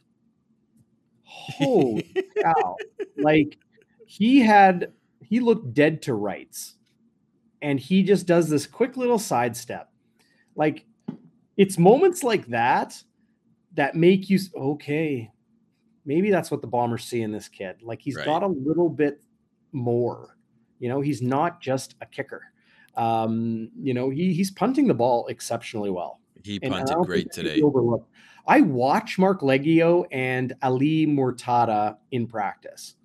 Holy 1.30 2.14
cow! 2.42 2.76
Like 3.18 3.58
he 4.06 4.40
had 4.40 4.92
he 5.22 5.40
looked 5.40 5.74
dead 5.74 6.02
to 6.04 6.14
rights, 6.14 6.76
and 7.62 7.80
he 7.80 8.04
just 8.04 8.26
does 8.26 8.50
this 8.50 8.66
quick 8.66 8.98
little 8.98 9.20
sidestep. 9.20 9.92
Like 10.56 10.86
it's 11.58 11.78
moments 11.78 12.24
like 12.24 12.48
that 12.48 13.02
that 13.74 13.96
make 13.96 14.30
you 14.30 14.40
okay 14.56 15.32
maybe 16.10 16.32
that's 16.32 16.50
what 16.50 16.62
the 16.62 16.68
Bombers 16.68 17.04
see 17.04 17.22
in 17.22 17.32
this 17.32 17.48
kid. 17.48 17.78
Like 17.84 18.02
he's 18.02 18.16
right. 18.16 18.26
got 18.26 18.42
a 18.42 18.48
little 18.48 18.90
bit 18.90 19.22
more. 19.72 20.36
You 20.80 20.90
know, 20.90 21.02
he's 21.02 21.22
not 21.22 21.62
just 21.62 21.96
a 22.02 22.06
kicker. 22.08 22.42
Um, 22.96 23.70
you 23.80 23.94
know, 23.94 24.10
he 24.10 24.34
he's 24.34 24.50
punting 24.50 24.88
the 24.88 24.94
ball 24.96 25.28
exceptionally 25.28 25.92
well. 25.92 26.20
He 26.44 26.60
punted 26.60 26.98
great 27.06 27.32
today. 27.32 27.62
I 28.50 28.62
watch 28.62 29.20
Marc 29.20 29.42
Liegghio 29.42 30.08
and 30.12 30.56
Ali 30.64 31.06
Murtada 31.06 31.98
in 32.10 32.26
practice. 32.26 32.96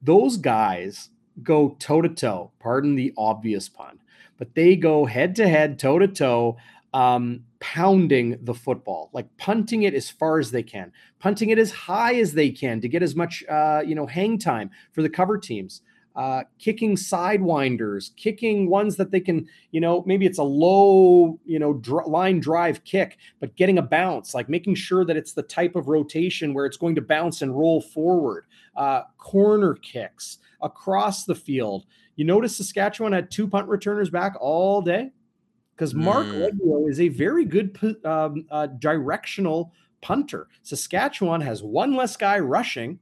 Those 0.00 0.38
guys 0.38 1.10
go 1.42 1.76
toe 1.78 2.00
to 2.00 2.08
toe, 2.08 2.52
pardon 2.58 2.94
the 2.94 3.12
obvious 3.18 3.68
pun, 3.68 4.00
but 4.38 4.54
they 4.54 4.74
go 4.74 5.04
head 5.04 5.36
to 5.36 5.46
head, 5.46 5.78
toe 5.78 5.98
to 5.98 6.08
toe 6.08 6.56
um, 6.94 7.44
pounding 7.60 8.38
the 8.40 8.54
football, 8.54 9.10
like 9.12 9.28
punting 9.36 9.82
it 9.82 9.92
as 9.92 10.08
far 10.08 10.38
as 10.38 10.50
they 10.50 10.62
can, 10.62 10.92
punting 11.18 11.50
it 11.50 11.58
as 11.58 11.70
high 11.70 12.14
as 12.14 12.32
they 12.32 12.50
can 12.50 12.80
to 12.80 12.88
get 12.88 13.02
as 13.02 13.14
much, 13.14 13.44
uh, 13.50 13.82
you 13.84 13.94
know, 13.94 14.06
hang 14.06 14.38
time 14.38 14.70
for 14.92 15.02
the 15.02 15.10
cover 15.10 15.36
teams. 15.36 15.82
Uh, 16.18 16.42
kicking 16.58 16.96
sidewinders, 16.96 18.10
kicking 18.16 18.68
ones 18.68 18.96
that 18.96 19.12
they 19.12 19.20
can, 19.20 19.46
you 19.70 19.80
know, 19.80 20.02
maybe 20.04 20.26
it's 20.26 20.38
a 20.38 20.42
low, 20.42 21.38
you 21.44 21.60
know, 21.60 21.74
dr- 21.74 22.08
line 22.08 22.40
drive 22.40 22.82
kick, 22.82 23.18
but 23.38 23.54
getting 23.54 23.78
a 23.78 23.82
bounce, 23.82 24.34
like 24.34 24.48
making 24.48 24.74
sure 24.74 25.04
that 25.04 25.16
it's 25.16 25.32
the 25.32 25.44
type 25.44 25.76
of 25.76 25.86
rotation 25.86 26.52
where 26.52 26.66
it's 26.66 26.76
going 26.76 26.96
to 26.96 27.00
bounce 27.00 27.40
and 27.42 27.56
roll 27.56 27.80
forward. 27.80 28.46
Uh, 28.74 29.02
corner 29.16 29.74
kicks 29.74 30.38
across 30.60 31.24
the 31.24 31.36
field. 31.36 31.86
You 32.16 32.24
notice 32.24 32.56
Saskatchewan 32.56 33.12
had 33.12 33.30
two 33.30 33.46
punt 33.46 33.68
returners 33.68 34.10
back 34.10 34.34
all 34.40 34.82
day 34.82 35.12
because 35.76 35.94
Marc 35.94 36.26
mm. 36.26 36.90
is 36.90 36.98
a 36.98 37.10
very 37.10 37.44
good 37.44 37.78
um, 38.04 38.44
uh, 38.50 38.66
directional 38.66 39.72
punter. 40.00 40.48
Saskatchewan 40.64 41.42
has 41.42 41.62
one 41.62 41.94
less 41.94 42.16
guy 42.16 42.40
rushing 42.40 42.98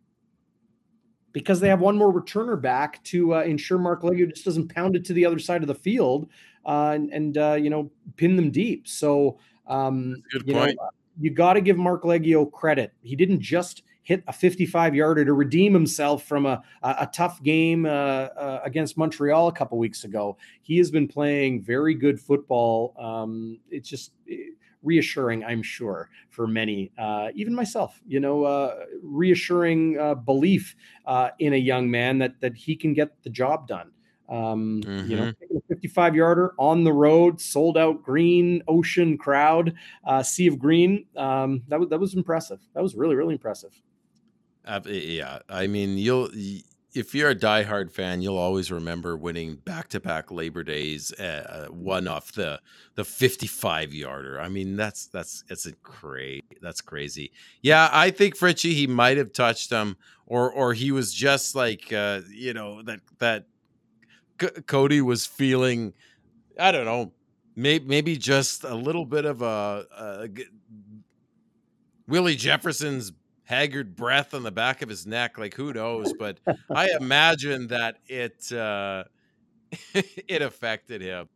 because 1.36 1.60
they 1.60 1.68
have 1.68 1.80
one 1.80 1.98
more 1.98 2.10
returner 2.10 2.58
back 2.58 3.04
to 3.04 3.34
uh, 3.34 3.42
ensure 3.42 3.76
Marc 3.76 4.00
Liegghio 4.00 4.30
just 4.30 4.46
doesn't 4.46 4.74
pound 4.74 4.96
it 4.96 5.04
to 5.04 5.12
the 5.12 5.26
other 5.26 5.38
side 5.38 5.60
of 5.60 5.68
the 5.68 5.74
field 5.74 6.30
uh, 6.64 6.92
and, 6.94 7.12
and 7.12 7.36
uh, 7.36 7.58
you 7.60 7.68
know 7.68 7.90
pin 8.16 8.36
them 8.36 8.50
deep. 8.50 8.88
So 8.88 9.38
um, 9.66 10.22
good 10.32 10.44
you 10.46 10.54
point. 10.54 10.78
Know, 10.80 10.88
you 11.20 11.30
got 11.30 11.52
to 11.52 11.60
give 11.60 11.76
Marc 11.76 12.04
Liegghio 12.04 12.50
credit. 12.50 12.94
He 13.02 13.16
didn't 13.16 13.40
just 13.40 13.82
hit 14.02 14.24
a 14.28 14.32
55 14.32 14.94
yarder 14.94 15.26
to 15.26 15.34
redeem 15.34 15.74
himself 15.74 16.22
from 16.22 16.46
a, 16.46 16.62
a, 16.82 16.96
a 17.00 17.10
tough 17.12 17.42
game 17.42 17.84
uh, 17.84 17.88
uh, 17.88 18.60
against 18.64 18.96
Montreal 18.96 19.48
a 19.48 19.52
couple 19.52 19.76
weeks 19.76 20.04
ago. 20.04 20.38
He 20.62 20.78
has 20.78 20.90
been 20.90 21.06
playing 21.06 21.60
very 21.60 21.92
good 21.92 22.18
football. 22.18 22.94
Um, 22.98 23.58
it's 23.70 23.90
just 23.90 24.12
eh, 24.30 24.52
reassuring, 24.86 25.44
I'm 25.44 25.62
sure, 25.62 26.08
for 26.30 26.46
many, 26.46 26.92
uh, 26.96 27.28
even 27.34 27.54
myself. 27.54 28.00
You 28.06 28.20
know, 28.20 28.44
uh, 28.44 28.84
reassuring 29.02 29.98
uh, 29.98 30.14
belief 30.14 30.74
uh, 31.04 31.30
in 31.38 31.52
a 31.52 31.58
young 31.58 31.90
man 31.90 32.18
that 32.18 32.40
that 32.40 32.56
he 32.56 32.76
can 32.76 32.94
get 32.94 33.22
the 33.22 33.30
job 33.30 33.68
done. 33.68 33.90
Um, 34.28 34.82
mm-hmm. 34.84 35.10
You 35.10 35.16
know, 35.16 35.22
mm-hmm. 35.24 35.56
a 35.56 35.60
55 35.68 36.16
yarder 36.16 36.54
on 36.58 36.84
the 36.84 36.92
road, 36.92 37.40
sold 37.40 37.76
out 37.76 38.02
green 38.02 38.62
ocean 38.66 39.18
crowd, 39.18 39.74
uh, 40.04 40.22
sea 40.22 40.46
of 40.46 40.58
green. 40.58 41.06
Um, 41.16 41.62
that 41.68 41.78
was 41.78 41.88
that 41.90 42.00
was 42.00 42.14
impressive. 42.14 42.60
That 42.74 42.82
was 42.82 42.94
really 42.94 43.16
really 43.16 43.34
impressive. 43.34 43.80
Uh, 44.64 44.80
yeah, 44.86 45.38
I 45.48 45.66
mean, 45.66 45.96
you'll 45.98 46.30
if 46.96 47.14
you're 47.14 47.30
a 47.30 47.34
diehard 47.34 47.90
fan, 47.90 48.22
you'll 48.22 48.38
always 48.38 48.72
remember 48.72 49.16
winning 49.16 49.56
back-to-back 49.56 50.30
Labor 50.30 50.62
Days, 50.64 51.12
uh, 51.20 51.66
uh 51.68 51.72
one 51.72 52.08
off 52.08 52.32
the 52.32 52.60
the 52.94 53.04
55 53.04 53.92
yarder. 53.92 54.40
I 54.40 54.48
mean, 54.48 54.76
that's 54.76 55.06
that's 55.06 55.66
a 55.66 55.72
crazy. 55.82 56.42
That's 56.62 56.80
crazy. 56.80 57.32
Yeah, 57.62 57.90
I 57.92 58.10
think 58.10 58.36
Fritchie 58.36 58.72
he 58.72 58.86
might 58.86 59.18
have 59.18 59.32
touched 59.32 59.70
him, 59.70 59.96
or 60.26 60.50
or 60.50 60.72
he 60.72 60.90
was 60.90 61.12
just 61.12 61.54
like 61.54 61.92
uh, 61.92 62.20
you 62.30 62.54
know 62.54 62.82
that 62.82 63.00
that 63.18 63.46
C- 64.40 64.62
Cody 64.66 65.02
was 65.02 65.26
feeling. 65.26 65.92
I 66.58 66.72
don't 66.72 66.86
know, 66.86 67.12
maybe 67.54 67.84
maybe 67.86 68.16
just 68.16 68.64
a 68.64 68.74
little 68.74 69.04
bit 69.04 69.26
of 69.26 69.42
a, 69.42 69.84
a 69.96 70.28
Willie 72.08 72.36
Jefferson's 72.36 73.12
haggard 73.46 73.96
breath 73.96 74.34
on 74.34 74.42
the 74.42 74.50
back 74.50 74.82
of 74.82 74.88
his 74.88 75.06
neck. 75.06 75.38
Like 75.38 75.54
who 75.54 75.72
knows? 75.72 76.12
But 76.18 76.38
I 76.70 76.90
imagine 77.00 77.68
that 77.68 77.98
it 78.06 78.52
uh, 78.52 79.04
it 79.94 80.42
affected 80.42 81.00
him. 81.00 81.28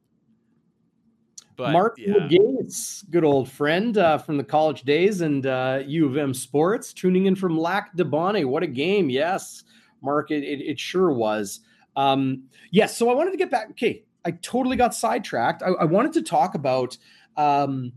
But, 1.56 1.72
Mark 1.72 1.96
yeah. 1.98 2.26
Gates, 2.26 3.04
good 3.10 3.24
old 3.24 3.50
friend 3.50 3.98
uh, 3.98 4.16
from 4.16 4.38
the 4.38 4.44
college 4.44 4.82
days 4.82 5.20
and 5.20 5.44
uh, 5.44 5.82
U 5.86 6.06
of 6.06 6.16
M 6.16 6.32
sports, 6.32 6.94
tuning 6.94 7.26
in 7.26 7.36
from 7.36 7.58
Lac 7.58 7.94
du 7.94 8.04
Bonnet. 8.04 8.44
What 8.44 8.62
a 8.62 8.66
game! 8.66 9.10
Yes, 9.10 9.64
Mark, 10.00 10.30
it, 10.30 10.42
it, 10.42 10.60
it 10.62 10.80
sure 10.80 11.12
was. 11.12 11.60
Um, 11.96 12.44
yes, 12.70 12.96
so 12.96 13.10
I 13.10 13.14
wanted 13.14 13.32
to 13.32 13.36
get 13.36 13.50
back. 13.50 13.70
Okay, 13.72 14.04
I 14.24 14.30
totally 14.30 14.76
got 14.76 14.94
sidetracked. 14.94 15.62
I, 15.62 15.68
I 15.68 15.84
wanted 15.84 16.14
to 16.14 16.22
talk 16.22 16.54
about 16.54 16.96
um, 17.36 17.92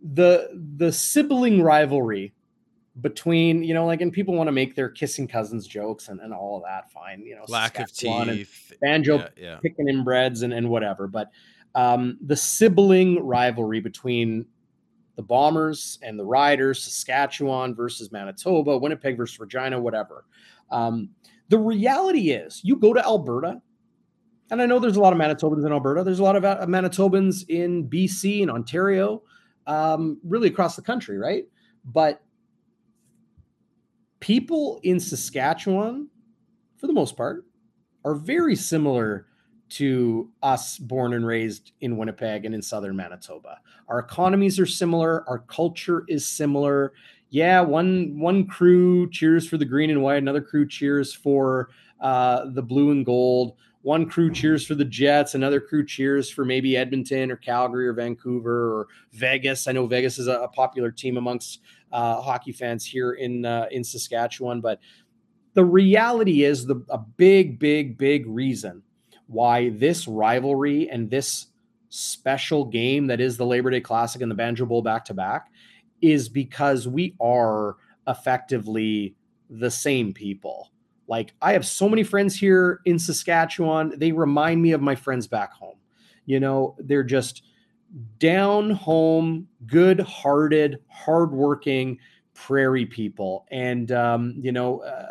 the 0.00 0.48
the 0.76 0.92
sibling 0.92 1.60
rivalry 1.60 2.32
between 3.00 3.62
you 3.62 3.72
know 3.72 3.86
like 3.86 4.02
and 4.02 4.12
people 4.12 4.34
want 4.34 4.48
to 4.48 4.52
make 4.52 4.74
their 4.74 4.90
kissing 4.90 5.26
cousins 5.26 5.66
jokes 5.66 6.08
and, 6.08 6.20
and 6.20 6.34
all 6.34 6.58
of 6.58 6.62
that 6.62 6.90
fine 6.90 7.24
you 7.24 7.34
know 7.34 7.42
lack 7.48 7.78
of 7.78 7.90
teeth 7.90 8.72
banjo 8.82 9.18
yeah, 9.18 9.28
yeah. 9.36 9.58
picking 9.62 9.86
inbreds 9.86 10.42
and, 10.42 10.52
and 10.52 10.68
whatever 10.68 11.06
but 11.06 11.30
um, 11.74 12.18
the 12.20 12.36
sibling 12.36 13.24
rivalry 13.24 13.80
between 13.80 14.44
the 15.16 15.22
bombers 15.22 15.98
and 16.02 16.18
the 16.18 16.24
riders 16.24 16.82
saskatchewan 16.82 17.74
versus 17.74 18.12
manitoba 18.12 18.76
winnipeg 18.76 19.16
versus 19.16 19.40
regina 19.40 19.80
whatever 19.80 20.26
um, 20.70 21.08
the 21.48 21.58
reality 21.58 22.30
is 22.30 22.60
you 22.62 22.76
go 22.76 22.92
to 22.92 23.02
alberta 23.06 23.58
and 24.50 24.60
i 24.60 24.66
know 24.66 24.78
there's 24.78 24.96
a 24.96 25.00
lot 25.00 25.14
of 25.14 25.18
manitobans 25.18 25.64
in 25.64 25.72
alberta 25.72 26.04
there's 26.04 26.18
a 26.18 26.22
lot 26.22 26.36
of 26.36 26.44
uh, 26.44 26.66
manitobans 26.66 27.48
in 27.48 27.88
bc 27.88 28.42
and 28.42 28.50
ontario 28.50 29.22
um, 29.66 30.18
really 30.24 30.48
across 30.48 30.76
the 30.76 30.82
country 30.82 31.16
right 31.16 31.44
but 31.86 32.20
people 34.22 34.78
in 34.84 35.00
Saskatchewan, 35.00 36.08
for 36.76 36.86
the 36.86 36.92
most 36.92 37.16
part, 37.16 37.44
are 38.04 38.14
very 38.14 38.54
similar 38.54 39.26
to 39.68 40.30
us 40.42 40.78
born 40.78 41.14
and 41.14 41.26
raised 41.26 41.72
in 41.80 41.96
Winnipeg 41.96 42.44
and 42.44 42.54
in 42.54 42.62
southern 42.62 42.94
Manitoba. 42.94 43.58
Our 43.88 43.98
economies 43.98 44.60
are 44.60 44.66
similar, 44.66 45.28
our 45.28 45.40
culture 45.40 46.04
is 46.08 46.26
similar. 46.26 46.92
Yeah, 47.30 47.62
one 47.62 48.18
one 48.18 48.46
crew 48.46 49.10
cheers 49.10 49.48
for 49.48 49.56
the 49.56 49.64
green 49.64 49.90
and 49.90 50.02
white, 50.02 50.18
another 50.18 50.42
crew 50.42 50.68
cheers 50.68 51.12
for 51.12 51.70
uh, 52.00 52.44
the 52.50 52.62
blue 52.62 52.92
and 52.92 53.04
gold. 53.04 53.56
One 53.80 54.08
crew 54.08 54.32
cheers 54.32 54.64
for 54.64 54.76
the 54.76 54.84
Jets, 54.84 55.34
another 55.34 55.60
crew 55.60 55.84
cheers 55.84 56.30
for 56.30 56.44
maybe 56.44 56.76
Edmonton 56.76 57.32
or 57.32 57.36
Calgary 57.36 57.88
or 57.88 57.92
Vancouver 57.92 58.72
or 58.72 58.88
Vegas. 59.10 59.66
I 59.66 59.72
know 59.72 59.86
Vegas 59.86 60.18
is 60.18 60.28
a, 60.28 60.38
a 60.42 60.48
popular 60.48 60.92
team 60.92 61.16
amongst 61.16 61.60
uh, 61.92 62.20
hockey 62.20 62.52
fans 62.52 62.84
here 62.84 63.12
in 63.12 63.44
uh, 63.44 63.66
in 63.70 63.84
Saskatchewan. 63.84 64.60
But 64.60 64.80
the 65.54 65.64
reality 65.64 66.44
is 66.44 66.66
the 66.66 66.84
a 66.88 66.98
big, 66.98 67.58
big, 67.58 67.98
big 67.98 68.26
reason 68.26 68.82
why 69.26 69.70
this 69.70 70.06
rivalry 70.08 70.90
and 70.90 71.10
this 71.10 71.46
special 71.88 72.64
game 72.64 73.06
that 73.06 73.20
is 73.20 73.36
the 73.36 73.46
Labor 73.46 73.70
Day 73.70 73.80
Classic 73.80 74.22
and 74.22 74.30
the 74.30 74.34
Banjo 74.34 74.64
Bowl 74.64 74.82
back 74.82 75.04
to 75.06 75.14
back 75.14 75.50
is 76.00 76.28
because 76.28 76.88
we 76.88 77.14
are 77.20 77.76
effectively 78.08 79.14
the 79.50 79.70
same 79.70 80.12
people. 80.12 80.70
Like 81.06 81.34
I 81.42 81.52
have 81.52 81.66
so 81.66 81.88
many 81.88 82.02
friends 82.02 82.34
here 82.34 82.80
in 82.86 82.98
Saskatchewan, 82.98 83.98
they 83.98 84.12
remind 84.12 84.62
me 84.62 84.72
of 84.72 84.80
my 84.80 84.94
friends 84.94 85.26
back 85.26 85.52
home. 85.52 85.76
You 86.24 86.40
know, 86.40 86.76
they're 86.78 87.04
just 87.04 87.42
down 88.18 88.70
home, 88.70 89.46
good 89.66 90.00
hearted, 90.00 90.78
hardworking 90.88 91.98
prairie 92.34 92.86
people. 92.86 93.46
And, 93.50 93.92
um, 93.92 94.34
you 94.38 94.52
know, 94.52 94.80
uh, 94.80 95.06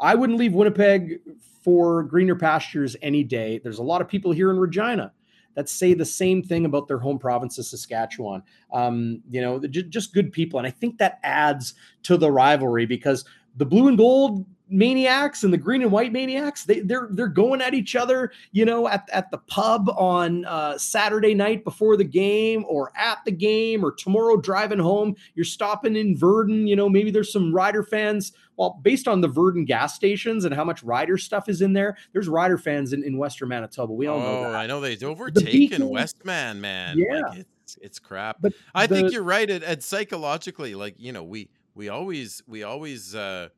I 0.00 0.14
wouldn't 0.14 0.38
leave 0.38 0.54
Winnipeg 0.54 1.20
for 1.62 2.02
greener 2.04 2.36
pastures 2.36 2.96
any 3.02 3.24
day. 3.24 3.58
There's 3.58 3.78
a 3.78 3.82
lot 3.82 4.00
of 4.00 4.08
people 4.08 4.32
here 4.32 4.50
in 4.50 4.58
Regina 4.58 5.12
that 5.54 5.68
say 5.68 5.94
the 5.94 6.04
same 6.04 6.42
thing 6.42 6.66
about 6.66 6.86
their 6.86 6.98
home 6.98 7.18
province 7.18 7.58
of 7.58 7.66
Saskatchewan. 7.66 8.42
Um, 8.72 9.22
you 9.30 9.40
know, 9.40 9.58
just 9.58 10.14
good 10.14 10.32
people. 10.32 10.58
And 10.58 10.66
I 10.66 10.70
think 10.70 10.98
that 10.98 11.18
adds 11.22 11.74
to 12.04 12.16
the 12.16 12.30
rivalry 12.30 12.86
because 12.86 13.24
the 13.56 13.64
blue 13.64 13.88
and 13.88 13.96
gold 13.96 14.44
maniacs 14.68 15.44
and 15.44 15.52
the 15.52 15.58
green 15.58 15.82
and 15.82 15.92
white 15.92 16.12
maniacs 16.12 16.64
they, 16.64 16.80
they're 16.80 17.08
they're 17.12 17.28
going 17.28 17.60
at 17.60 17.72
each 17.72 17.94
other 17.94 18.32
you 18.50 18.64
know 18.64 18.88
at, 18.88 19.08
at 19.12 19.30
the 19.30 19.38
pub 19.38 19.88
on 19.96 20.44
uh, 20.44 20.76
saturday 20.76 21.34
night 21.34 21.62
before 21.62 21.96
the 21.96 22.04
game 22.04 22.64
or 22.68 22.90
at 22.96 23.18
the 23.24 23.30
game 23.30 23.84
or 23.84 23.92
tomorrow 23.92 24.36
driving 24.36 24.78
home. 24.78 25.14
You're 25.34 25.44
stopping 25.44 25.96
in 25.96 26.16
Virden 26.16 26.68
you 26.68 26.76
know 26.76 26.88
maybe 26.88 27.10
there's 27.10 27.32
some 27.32 27.54
rider 27.54 27.82
fans. 27.82 28.32
Well 28.56 28.80
based 28.82 29.06
on 29.06 29.20
the 29.20 29.28
Virden 29.28 29.66
gas 29.66 29.94
stations 29.94 30.44
and 30.44 30.54
how 30.54 30.64
much 30.64 30.82
rider 30.82 31.18
stuff 31.18 31.48
is 31.48 31.60
in 31.60 31.72
there 31.72 31.96
there's 32.12 32.28
rider 32.28 32.58
fans 32.58 32.92
in, 32.92 33.02
in 33.04 33.18
western 33.18 33.48
manitoba. 33.48 33.92
We 33.92 34.06
all 34.06 34.18
oh, 34.18 34.22
know 34.22 34.52
that. 34.52 34.54
i 34.54 34.66
know 34.66 34.80
they've 34.80 35.02
overtaken 35.02 35.80
the 35.80 35.86
westman 35.86 36.60
man 36.60 36.98
yeah. 36.98 37.20
Like 37.20 37.38
it's, 37.38 37.78
it's 37.80 37.98
crap. 37.98 38.38
But 38.40 38.54
i 38.74 38.86
the, 38.86 38.94
think 38.94 39.12
you're 39.12 39.22
right 39.22 39.48
and, 39.50 39.62
and 39.62 39.82
psychologically 39.82 40.74
like 40.74 40.94
you 40.98 41.12
know 41.12 41.22
we 41.22 41.50
we 41.74 41.88
always 41.88 42.42
we 42.46 42.62
always 42.62 43.14
uh 43.14 43.48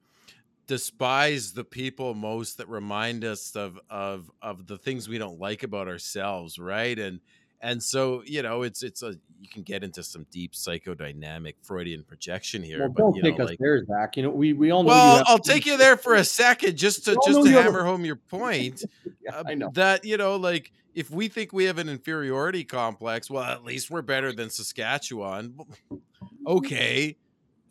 despise 0.69 1.53
the 1.53 1.65
people 1.65 2.15
most 2.15 2.59
that 2.59 2.69
remind 2.69 3.24
us 3.24 3.57
of 3.57 3.81
of 3.90 4.31
of 4.40 4.69
the 4.69 4.78
things 4.78 5.09
we 5.09 5.19
don't 5.19 5.40
like 5.40 5.65
about 5.65 5.89
ourselves 5.89 6.59
right? 6.59 6.97
And 6.97 7.19
and 7.61 7.82
so 7.82 8.23
you 8.24 8.43
know 8.43 8.62
it's 8.62 8.82
it's 8.85 9.03
a 9.03 9.16
you 9.40 9.49
can 9.49 9.62
get 9.62 9.82
into 9.82 10.03
some 10.03 10.27
deep 10.31 10.53
psychodynamic 10.53 11.55
freudian 11.62 12.05
projection 12.05 12.62
here 12.62 12.81
well, 12.81 12.89
but 12.89 13.03
don't 13.03 13.16
you 13.16 13.23
take 13.23 13.39
know, 13.39 13.45
us 13.45 13.51
like, 13.51 13.59
there 13.59 13.85
zach. 13.85 14.16
You 14.16 14.24
know 14.24 14.31
we 14.31 14.53
we 14.53 14.70
all 14.70 14.82
know 14.82 14.89
well 14.89 15.24
i'll 15.27 15.39
take 15.39 15.66
you 15.66 15.77
there 15.78 15.97
for 15.97 16.15
a 16.15 16.24
second 16.24 16.77
just 16.77 17.05
to 17.07 17.16
just 17.27 17.45
to 17.45 17.51
hammer 17.51 17.85
home 17.85 18.05
your 18.05 18.16
point 18.31 18.85
yeah, 19.23 19.36
uh, 19.36 19.45
I 19.47 19.55
know. 19.55 19.70
that 19.74 20.05
you 20.05 20.16
know 20.16 20.36
like 20.36 20.73
if 20.95 21.11
we 21.11 21.28
think 21.28 21.53
we 21.53 21.65
have 21.65 21.78
an 21.78 21.89
inferiority 21.89 22.65
complex 22.65 23.31
well 23.31 23.45
at 23.45 23.65
least 23.65 23.90
we're 23.90 24.03
better 24.03 24.32
than 24.32 24.51
saskatchewan. 24.51 25.59
Okay 26.47 27.16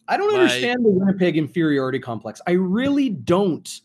I 0.07 0.17
don't 0.17 0.33
understand 0.33 0.85
the 0.85 0.89
Winnipeg 0.89 1.37
inferiority 1.37 1.99
complex. 1.99 2.41
I 2.47 2.51
really 2.51 3.09
don't. 3.09 3.81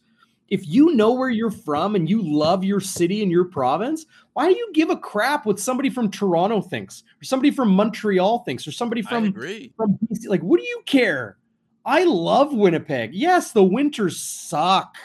If 0.49 0.69
you 0.69 0.94
know 0.94 1.12
where 1.12 1.31
you're 1.31 1.51
from 1.51 1.97
and 1.97 2.09
you 2.11 2.20
love 2.23 2.62
your 2.62 2.78
city 2.78 3.23
and 3.23 3.31
your 3.31 3.44
province, 3.44 4.05
why 4.35 4.49
do 4.49 4.55
you 4.55 4.70
give 4.74 4.90
a 4.90 4.97
crap 4.97 5.47
what 5.47 5.59
somebody 5.59 5.89
from 5.89 6.11
Toronto 6.11 6.61
thinks, 6.61 7.05
or 7.20 7.24
somebody 7.24 7.51
from 7.51 7.70
Montreal 7.70 8.40
thinks, 8.40 8.66
or 8.66 8.73
somebody 8.73 9.01
from 9.01 9.32
from 9.32 9.99
BC? 10.11 10.28
Like, 10.28 10.43
what 10.43 10.61
do 10.61 10.66
you 10.66 10.82
care? 10.85 11.39
I 11.85 12.05
love 12.05 12.53
Winnipeg. 12.53 13.15
Yes, 13.15 13.53
the 13.53 13.65
winters 13.65 14.20
suck. 14.20 14.97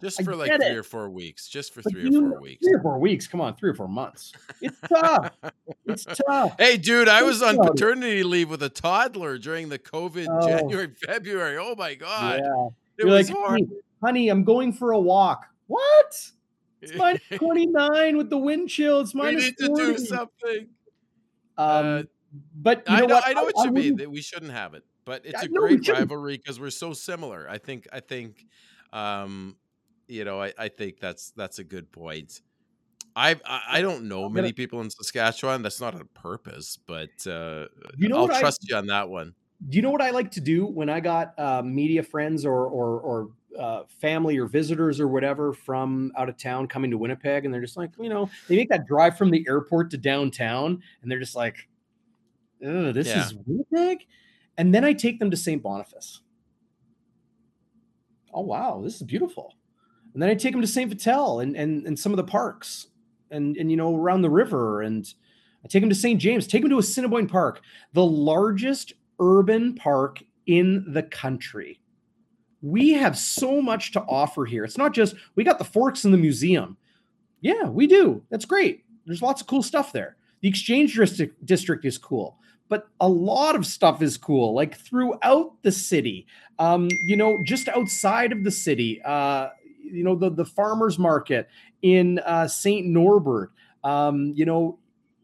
Just 0.00 0.22
for 0.22 0.34
like 0.34 0.50
three 0.50 0.66
it. 0.66 0.76
or 0.76 0.82
four 0.82 1.10
weeks. 1.10 1.48
Just 1.48 1.74
for 1.74 1.82
but 1.82 1.92
three 1.92 2.08
or 2.08 2.30
four 2.30 2.40
weeks. 2.40 2.64
Three 2.64 2.74
or 2.74 2.82
four 2.82 2.98
weeks. 2.98 3.26
Come 3.26 3.40
on, 3.40 3.54
three 3.56 3.70
or 3.70 3.74
four 3.74 3.88
months. 3.88 4.32
It's 4.60 4.78
tough. 4.88 5.32
it's 5.86 6.04
tough. 6.04 6.54
Hey, 6.58 6.76
dude, 6.76 7.08
I 7.08 7.22
was 7.22 7.42
on 7.42 7.58
paternity 7.58 8.22
leave 8.22 8.48
with 8.50 8.62
a 8.62 8.68
toddler 8.68 9.38
during 9.38 9.68
the 9.68 9.78
COVID 9.78 10.26
oh. 10.30 10.46
January, 10.46 10.88
February. 11.06 11.58
Oh 11.58 11.74
my 11.76 11.94
god. 11.94 12.40
Yeah. 12.42 12.68
It 12.98 13.06
You're 13.06 13.16
was 13.16 13.30
like, 13.30 13.38
honey, 13.38 13.68
honey, 14.02 14.28
I'm 14.28 14.44
going 14.44 14.72
for 14.72 14.92
a 14.92 15.00
walk. 15.00 15.46
What? 15.66 16.30
It's 16.80 16.94
minus 16.96 17.22
29 17.34 18.16
with 18.16 18.30
the 18.30 18.38
wind 18.38 18.68
chill. 18.68 19.00
It's 19.00 19.14
minus 19.14 19.44
We 19.44 19.50
need 19.50 19.76
40. 19.76 19.84
to 19.84 19.92
do 19.92 20.04
something. 20.04 20.68
Um, 21.58 21.86
uh, 21.86 22.02
but 22.54 22.84
you 22.88 22.96
know 22.96 23.02
I 23.02 23.06
know, 23.06 23.14
what? 23.14 23.26
I 23.26 23.32
know 23.32 23.44
what 23.44 23.58
I, 23.58 23.62
you 23.64 23.68
I 23.68 23.72
mean. 23.72 23.96
That 23.96 24.10
we 24.10 24.22
shouldn't 24.22 24.52
have 24.52 24.74
it, 24.74 24.84
but 25.04 25.26
it's 25.26 25.42
a 25.42 25.48
great 25.48 25.86
rivalry 25.88 26.36
because 26.36 26.58
we're 26.58 26.70
so 26.70 26.92
similar. 26.92 27.46
I 27.48 27.58
think. 27.58 27.86
I 27.92 28.00
think. 28.00 28.46
Um, 28.92 29.56
you 30.10 30.24
know, 30.24 30.42
I, 30.42 30.52
I 30.58 30.68
think 30.68 31.00
that's 31.00 31.30
that's 31.32 31.58
a 31.58 31.64
good 31.64 31.90
point. 31.92 32.42
I 33.16 33.36
I 33.46 33.82
don't 33.82 34.08
know 34.08 34.28
many 34.28 34.52
people 34.52 34.80
in 34.80 34.90
Saskatchewan. 34.90 35.62
That's 35.62 35.80
not 35.80 35.94
on 35.94 36.08
purpose, 36.14 36.78
but 36.86 37.10
uh, 37.26 37.66
you 37.96 38.08
know 38.08 38.18
I'll 38.18 38.40
trust 38.40 38.64
I, 38.64 38.66
you 38.68 38.76
on 38.76 38.86
that 38.86 39.08
one. 39.08 39.34
Do 39.68 39.76
you 39.76 39.82
know 39.82 39.90
what 39.90 40.00
I 40.00 40.10
like 40.10 40.30
to 40.32 40.40
do 40.40 40.64
when 40.66 40.88
I 40.88 41.00
got 41.00 41.38
uh, 41.38 41.62
media 41.62 42.02
friends 42.02 42.46
or 42.46 42.66
or 42.66 43.00
or 43.00 43.30
uh, 43.58 43.82
family 44.00 44.38
or 44.38 44.46
visitors 44.46 45.00
or 45.00 45.08
whatever 45.08 45.52
from 45.52 46.12
out 46.16 46.28
of 46.28 46.36
town 46.36 46.68
coming 46.68 46.90
to 46.90 46.98
Winnipeg, 46.98 47.44
and 47.44 47.52
they're 47.52 47.60
just 47.60 47.76
like, 47.76 47.90
you 47.98 48.08
know, 48.08 48.30
they 48.48 48.56
make 48.56 48.68
that 48.68 48.86
drive 48.86 49.18
from 49.18 49.30
the 49.30 49.44
airport 49.48 49.90
to 49.90 49.98
downtown, 49.98 50.82
and 51.02 51.10
they're 51.10 51.18
just 51.18 51.36
like, 51.36 51.68
oh, 52.64 52.92
this 52.92 53.08
yeah. 53.08 53.24
is 53.24 53.34
Winnipeg. 53.46 54.06
And 54.56 54.74
then 54.74 54.84
I 54.84 54.92
take 54.92 55.18
them 55.18 55.30
to 55.30 55.36
St. 55.36 55.62
Boniface. 55.62 56.20
Oh 58.32 58.42
wow, 58.42 58.80
this 58.82 58.96
is 58.96 59.02
beautiful. 59.02 59.54
And 60.12 60.22
then 60.22 60.30
I 60.30 60.34
take 60.34 60.52
them 60.52 60.60
to 60.60 60.66
St. 60.66 60.90
Vital 60.90 61.40
and 61.40 61.56
and 61.56 61.86
and 61.86 61.98
some 61.98 62.12
of 62.12 62.16
the 62.16 62.24
parks, 62.24 62.88
and 63.30 63.56
and 63.56 63.70
you 63.70 63.76
know 63.76 63.94
around 63.94 64.22
the 64.22 64.30
river, 64.30 64.82
and 64.82 65.12
I 65.64 65.68
take 65.68 65.82
them 65.82 65.90
to 65.90 65.94
St. 65.94 66.20
James. 66.20 66.46
Take 66.46 66.62
them 66.62 66.70
to 66.70 66.78
Assiniboine 66.78 67.28
Park, 67.28 67.60
the 67.92 68.04
largest 68.04 68.92
urban 69.18 69.74
park 69.74 70.22
in 70.46 70.84
the 70.92 71.02
country 71.02 71.80
we 72.62 72.90
have 72.92 73.16
so 73.16 73.62
much 73.62 73.92
to 73.92 74.00
offer 74.02 74.44
here. 74.44 74.64
It's 74.64 74.78
not 74.78 74.92
just 74.92 75.14
we 75.34 75.44
got 75.44 75.58
the 75.58 75.64
forks 75.64 76.04
in 76.04 76.10
the 76.10 76.18
museum. 76.18 76.76
Yeah, 77.40 77.64
we 77.64 77.86
do. 77.86 78.22
That's 78.30 78.44
great. 78.44 78.84
There's 79.06 79.22
lots 79.22 79.40
of 79.40 79.46
cool 79.46 79.62
stuff 79.62 79.92
there. 79.92 80.16
The 80.42 80.48
exchange 80.48 80.94
district 80.94 81.44
district 81.44 81.84
is 81.84 81.98
cool, 81.98 82.38
but 82.68 82.88
a 83.00 83.08
lot 83.08 83.56
of 83.56 83.66
stuff 83.66 84.02
is 84.02 84.16
cool, 84.16 84.54
like 84.54 84.76
throughout 84.76 85.52
the 85.62 85.72
city. 85.72 86.26
Um, 86.58 86.88
you 87.06 87.16
know, 87.16 87.38
just 87.44 87.68
outside 87.68 88.32
of 88.32 88.44
the 88.44 88.50
city. 88.50 89.00
Uh, 89.02 89.48
you 89.90 90.04
know, 90.04 90.14
the 90.14 90.30
the 90.30 90.44
farmers 90.44 90.98
market 90.98 91.48
in 91.82 92.18
uh, 92.20 92.48
Saint 92.48 92.86
Norbert. 92.86 93.52
Um, 93.82 94.32
you 94.36 94.44
know, 94.44 94.78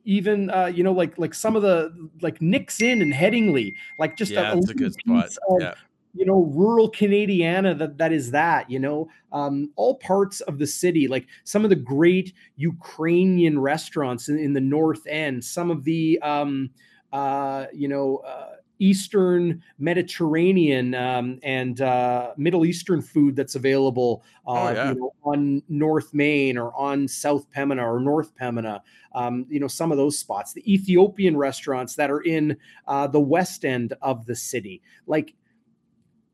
even 0.05 0.51
uh, 0.51 0.67
you 0.67 0.83
know 0.83 0.93
like 0.93 1.19
like 1.19 1.35
some 1.35 1.57
of 1.57 1.63
the 1.63 2.11
like 2.23 2.41
Nicks 2.41 2.81
Inn 2.81 3.03
and 3.03 3.13
Headingley, 3.13 3.75
like 3.99 4.17
just 4.17 4.33
yeah, 4.33 4.53
a, 4.53 4.59
a, 4.59 4.75
good 4.75 4.95
spot. 4.95 5.27
Of, 5.49 5.61
yeah 5.61 5.75
you 6.17 6.25
know 6.25 6.51
rural 6.55 6.91
canadiana 6.91 7.79
that 7.79 7.99
that 7.99 8.13
is 8.13 8.31
that 8.31 8.69
you 8.71 8.79
know 8.79 9.09
um, 9.33 9.71
all 9.77 9.97
parts 9.97 10.41
of 10.43 10.59
the 10.59 10.67
city 10.67 11.07
like 11.07 11.27
some 11.45 11.63
of 11.63 11.71
the 11.71 11.77
great 11.77 12.33
ukrainian 12.57 13.59
restaurants 13.59 14.29
in, 14.29 14.39
in 14.39 14.53
the 14.55 14.61
north 14.61 15.07
end 15.07 15.45
some 15.45 15.71
of 15.71 15.85
the 15.85 16.19
um, 16.23 16.71
uh, 17.13 17.67
you 17.73 17.87
know 17.87 18.17
uh, 18.27 18.56
Eastern 18.79 19.63
Mediterranean 19.79 20.95
um, 20.95 21.39
and 21.43 21.81
uh, 21.81 22.33
Middle 22.37 22.65
Eastern 22.65 23.01
food 23.01 23.37
that's 23.37 23.55
available 23.55 24.25
uh, 24.47 24.51
oh, 24.51 24.71
yeah. 24.71 24.89
you 24.91 25.01
know, 25.01 25.13
on 25.23 25.63
North 25.69 26.13
Main 26.13 26.59
or 26.59 26.75
on 26.75 27.09
South 27.09 27.51
Pembina 27.51 27.83
or 27.83 28.01
North 28.01 28.35
Pembina. 28.37 28.81
Um, 29.15 29.47
you 29.49 29.61
know, 29.61 29.69
some 29.69 29.93
of 29.93 29.99
those 29.99 30.19
spots, 30.19 30.53
the 30.53 30.73
Ethiopian 30.73 31.37
restaurants 31.37 31.95
that 31.97 32.11
are 32.11 32.21
in 32.21 32.57
uh, 32.87 33.07
the 33.07 33.21
west 33.21 33.65
end 33.65 33.95
of 34.03 34.27
the 34.27 34.37
city. 34.37 34.83
Like 35.07 35.35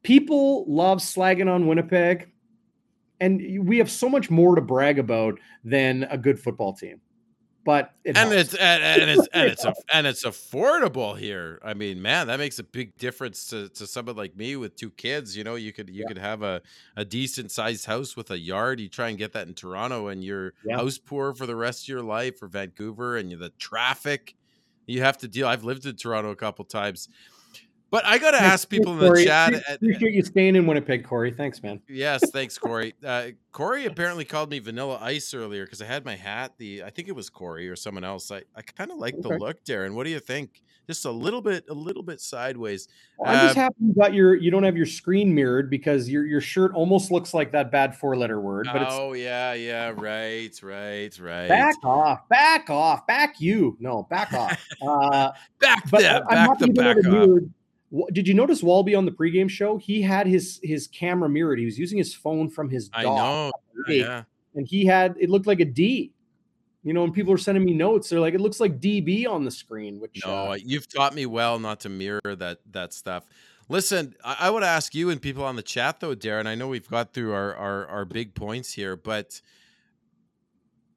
people 0.02 0.64
love 0.66 0.98
slagging 0.98 1.50
on 1.50 1.66
Winnipeg, 1.66 2.30
and 3.20 3.66
we 3.66 3.78
have 3.78 3.90
so 3.90 4.08
much 4.08 4.30
more 4.30 4.56
to 4.56 4.60
brag 4.60 4.98
about 4.98 5.38
than 5.64 6.04
a 6.10 6.18
good 6.18 6.40
football 6.40 6.72
team. 6.72 7.00
But 7.64 7.92
it 8.04 8.16
and 8.16 8.32
it's 8.32 8.54
and, 8.54 8.82
and, 8.82 9.10
it's 9.10 9.28
and 9.32 9.48
it's 9.48 9.64
a, 9.64 9.74
and 9.92 10.06
it's 10.06 10.24
affordable 10.24 11.16
here. 11.16 11.60
I 11.64 11.74
mean, 11.74 12.02
man, 12.02 12.26
that 12.26 12.38
makes 12.38 12.58
a 12.58 12.64
big 12.64 12.96
difference 12.98 13.46
to, 13.48 13.68
to 13.70 13.86
someone 13.86 14.16
like 14.16 14.36
me 14.36 14.56
with 14.56 14.74
two 14.74 14.90
kids. 14.90 15.36
You 15.36 15.44
know, 15.44 15.54
you 15.54 15.72
could 15.72 15.88
you 15.88 16.02
yeah. 16.02 16.08
could 16.08 16.18
have 16.18 16.42
a, 16.42 16.60
a 16.96 17.04
decent 17.04 17.52
sized 17.52 17.86
house 17.86 18.16
with 18.16 18.30
a 18.30 18.38
yard. 18.38 18.80
You 18.80 18.88
try 18.88 19.10
and 19.10 19.18
get 19.18 19.32
that 19.34 19.46
in 19.46 19.54
Toronto, 19.54 20.08
and 20.08 20.24
you're 20.24 20.54
yeah. 20.64 20.76
house 20.76 20.98
poor 20.98 21.34
for 21.34 21.46
the 21.46 21.56
rest 21.56 21.84
of 21.84 21.88
your 21.88 22.02
life, 22.02 22.42
or 22.42 22.48
Vancouver, 22.48 23.16
and 23.16 23.30
the 23.30 23.50
traffic 23.58 24.34
you 24.86 25.02
have 25.02 25.18
to 25.18 25.28
deal. 25.28 25.46
I've 25.46 25.64
lived 25.64 25.86
in 25.86 25.96
Toronto 25.96 26.30
a 26.30 26.36
couple 26.36 26.64
times. 26.64 27.08
But 27.92 28.06
I 28.06 28.16
got 28.16 28.30
to 28.30 28.40
ask 28.40 28.70
people 28.70 28.94
in 28.94 28.98
the 29.00 29.22
chat. 29.22 29.52
Appreciate 29.70 30.14
you 30.14 30.24
staying 30.24 30.56
in 30.56 30.66
Winnipeg, 30.66 31.04
Corey. 31.04 31.30
Thanks, 31.30 31.62
man. 31.62 31.78
Yes, 31.90 32.22
thanks, 32.30 32.56
Corey. 32.56 32.94
Uh, 33.04 33.32
Corey 33.52 33.84
apparently 33.84 34.24
called 34.24 34.50
me 34.50 34.60
Vanilla 34.60 34.98
Ice 35.02 35.34
earlier 35.34 35.66
because 35.66 35.82
I 35.82 35.84
had 35.84 36.02
my 36.02 36.16
hat. 36.16 36.54
The 36.56 36.84
I 36.84 36.88
think 36.88 37.08
it 37.08 37.14
was 37.14 37.28
Corey 37.28 37.68
or 37.68 37.76
someone 37.76 38.02
else. 38.02 38.30
I, 38.30 38.44
I 38.56 38.62
kind 38.62 38.90
of 38.90 38.96
like 38.96 39.12
okay. 39.16 39.28
the 39.28 39.38
look, 39.38 39.62
Darren. 39.64 39.92
What 39.92 40.04
do 40.04 40.10
you 40.10 40.20
think? 40.20 40.62
Just 40.86 41.04
a 41.04 41.10
little 41.10 41.42
bit, 41.42 41.66
a 41.68 41.74
little 41.74 42.02
bit 42.02 42.22
sideways. 42.22 42.88
Well, 43.18 43.30
I'm 43.30 43.44
just 43.44 43.56
happy 43.56 43.74
you 43.78 43.92
got 43.92 44.14
your 44.14 44.36
you 44.36 44.50
don't 44.50 44.62
have 44.62 44.76
your 44.76 44.86
screen 44.86 45.34
mirrored 45.34 45.68
because 45.68 46.08
your 46.08 46.24
your 46.24 46.40
shirt 46.40 46.72
almost 46.72 47.10
looks 47.10 47.34
like 47.34 47.52
that 47.52 47.70
bad 47.70 47.94
four 47.94 48.16
letter 48.16 48.40
word. 48.40 48.68
But 48.72 48.86
oh 48.88 49.12
yeah, 49.12 49.52
yeah, 49.52 49.92
right, 49.94 50.58
right, 50.62 51.18
right. 51.20 51.46
Back 51.46 51.76
off, 51.84 52.26
back 52.30 52.70
off, 52.70 53.06
back 53.06 53.38
you. 53.38 53.76
No, 53.80 54.04
back 54.04 54.32
off. 54.32 54.58
Uh, 54.80 55.32
back 55.60 55.90
there, 55.90 56.24
back 56.24 56.58
the 56.58 56.68
back 56.68 56.96
off. 56.96 57.04
Mirrored 57.04 57.52
did 58.12 58.26
you 58.26 58.34
notice 58.34 58.62
Walby 58.62 58.94
on 58.94 59.04
the 59.04 59.10
pregame 59.10 59.50
show? 59.50 59.76
He 59.76 60.02
had 60.02 60.26
his 60.26 60.60
his 60.62 60.86
camera 60.86 61.28
mirrored. 61.28 61.58
He 61.58 61.64
was 61.64 61.78
using 61.78 61.98
his 61.98 62.14
phone 62.14 62.48
from 62.48 62.70
his 62.70 62.88
dog. 62.88 63.00
I 63.00 63.02
know. 63.04 63.52
Yeah. 63.88 64.24
And 64.54 64.66
he 64.66 64.86
had 64.86 65.14
it 65.20 65.30
looked 65.30 65.46
like 65.46 65.60
a 65.60 65.64
D. 65.64 66.12
You 66.84 66.92
know, 66.92 67.04
and 67.04 67.14
people 67.14 67.30
were 67.30 67.38
sending 67.38 67.64
me 67.64 67.74
notes. 67.74 68.08
They're 68.08 68.18
like, 68.18 68.34
it 68.34 68.40
looks 68.40 68.58
like 68.58 68.80
DB 68.80 69.28
on 69.28 69.44
the 69.44 69.52
screen. 69.52 70.00
Which 70.00 70.20
no, 70.26 70.52
uh, 70.52 70.54
you've 70.54 70.92
taught 70.92 71.14
me 71.14 71.26
well 71.26 71.58
not 71.58 71.80
to 71.80 71.88
mirror 71.88 72.34
that 72.36 72.58
that 72.72 72.92
stuff. 72.92 73.24
Listen, 73.68 74.14
I, 74.24 74.36
I 74.40 74.50
would 74.50 74.64
ask 74.64 74.94
you 74.94 75.10
and 75.10 75.22
people 75.22 75.44
on 75.44 75.56
the 75.56 75.62
chat 75.62 76.00
though, 76.00 76.16
Darren. 76.16 76.46
I 76.46 76.54
know 76.54 76.68
we've 76.68 76.88
got 76.88 77.12
through 77.12 77.34
our 77.34 77.54
our, 77.54 77.86
our 77.86 78.04
big 78.04 78.34
points 78.34 78.72
here, 78.72 78.96
but 78.96 79.40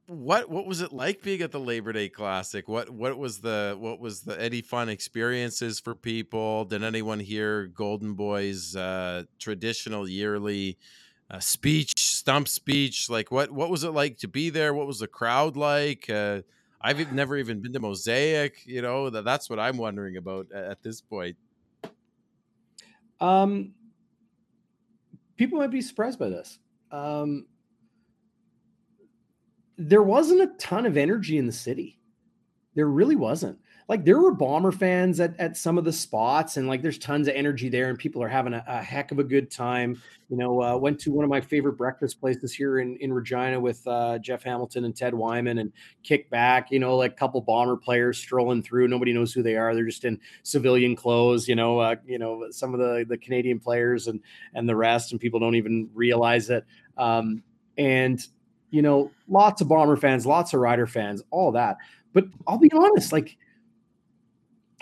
what 0.07 0.49
what 0.49 0.68
was 0.68 0.82
it 0.82 0.94
like 0.94 1.23
being 1.23 1.41
at 1.41 1.52
the 1.52 1.60
Labor 1.60 1.91
Day 1.91 2.10
Classic? 2.10 2.68
What 2.68 2.90
what 2.90 3.18
was 3.18 3.40
the 3.40 3.76
what 3.80 3.99
was 3.99 4.22
the 4.22 4.40
any 4.40 4.61
fun 4.61 4.90
experiences 4.90 5.80
for 5.80 5.95
people? 5.95 6.65
Did 6.65 6.84
anyone 6.84 7.19
hear 7.19 7.68
Golden 7.68 8.14
Boy's 8.14 8.76
uh, 8.76 9.23
traditional 9.40 10.07
yearly 10.07 10.77
uh, 11.32 11.40
speech, 11.40 11.94
stump 11.98 12.48
speech? 12.48 13.10
Like 13.10 13.32
what 13.32 13.52
what 13.52 13.69
was 13.69 13.84
it 13.84 13.91
like 13.91 14.18
to 14.19 14.27
be 14.27 14.52
there? 14.52 14.73
What 14.73 14.88
was 14.88 14.99
the 14.99 15.07
crowd 15.07 15.57
like? 15.57 16.10
Uh, 16.10 16.41
I've 16.80 17.11
never 17.11 17.36
even 17.38 17.61
been 17.61 17.73
to 17.73 17.80
Mosaic. 17.80 18.61
You 18.65 18.84
know 18.84 19.10
that 19.10 19.26
that's 19.26 19.49
what 19.49 19.60
I'm 19.60 19.77
wondering 19.77 20.18
about 20.18 20.48
at, 20.53 20.64
at 20.65 20.84
this 20.84 21.02
point. 21.02 21.36
Um, 23.19 23.73
people 25.36 25.57
might 25.57 25.72
be 25.72 25.82
surprised 25.82 26.19
by 26.19 26.30
this. 26.30 26.60
Um, 26.91 27.48
there 29.77 30.03
wasn't 30.03 30.41
a 30.41 30.53
ton 30.57 30.85
of 30.85 30.97
energy 30.97 31.38
in 31.38 31.45
the 31.45 31.52
city. 31.52 31.99
There 32.76 32.88
really 32.88 33.15
wasn't. 33.15 33.60
Like 33.88 34.03
there 34.03 34.19
were 34.19 34.34
bomber 34.34 34.72
fans 34.72 35.19
at, 35.19 35.39
at 35.39 35.56
some 35.56 35.77
of 35.77 35.85
the 35.85 35.93
spots, 35.93 36.57
and 36.57 36.68
like 36.68 36.81
there's 36.81 36.97
tons 36.97 37.27
of 37.27 37.35
energy 37.35 37.69
there, 37.69 37.89
and 37.89 37.99
people 37.99 38.23
are 38.23 38.27
having 38.27 38.53
a, 38.53 38.64
a 38.68 38.81
heck 38.81 39.11
of 39.11 39.19
a 39.19 39.23
good 39.23 39.52
time. 39.52 40.02
You 40.27 40.38
know, 40.38 40.61
uh, 40.64 40.76
went 40.76 40.99
to 41.02 41.11
one 41.11 41.23
of 41.23 41.30
my 41.30 41.39
favorite 41.39 41.77
breakfast 41.77 42.19
places 42.19 42.52
here 42.52 42.80
in, 42.80 42.97
in 42.97 43.14
Regina 43.14 43.60
with 43.60 43.85
uh, 43.85 44.18
Jeff 44.18 44.41
Hamilton 44.41 44.85
and 44.85 44.95
Ted 44.95 45.14
Wyman, 45.14 45.60
and 45.60 45.72
kick 46.02 46.31
back. 46.31 46.72
You 46.72 46.80
know, 46.80 46.97
like 46.97 47.11
a 47.11 47.15
couple 47.15 47.39
bomber 47.41 47.77
players 47.77 48.18
strolling 48.18 48.64
through. 48.64 48.88
Nobody 48.88 49.14
knows 49.14 49.34
who 49.34 49.43
they 49.43 49.56
are. 49.56 49.76
They're 49.76 49.85
just 49.85 50.03
in 50.03 50.19
civilian 50.41 50.95
clothes. 50.95 51.47
You 51.47 51.56
know, 51.56 51.77
uh, 51.77 51.95
you 52.07 52.18
know 52.18 52.47
some 52.49 52.73
of 52.73 52.80
the 52.80 53.06
the 53.07 53.19
Canadian 53.19 53.60
players 53.60 54.07
and 54.07 54.19
and 54.56 54.68
the 54.68 54.76
rest, 54.76 55.11
and 55.11 55.22
people 55.22 55.39
don't 55.39 55.56
even 55.56 55.91
realize 55.93 56.49
it. 56.49 56.65
Um, 56.97 57.43
and 57.77 58.26
you 58.76 58.81
know, 58.81 59.10
lots 59.30 59.61
of 59.61 59.69
Bomber 59.69 59.95
fans, 59.95 60.26
lots 60.26 60.53
of 60.53 60.60
Rider 60.60 60.85
fans, 60.85 61.23
all 61.31 61.53
that. 61.53 61.77
But 62.11 62.26
I'll 62.45 62.57
be 62.57 62.69
honest, 62.73 63.14
like 63.14 63.38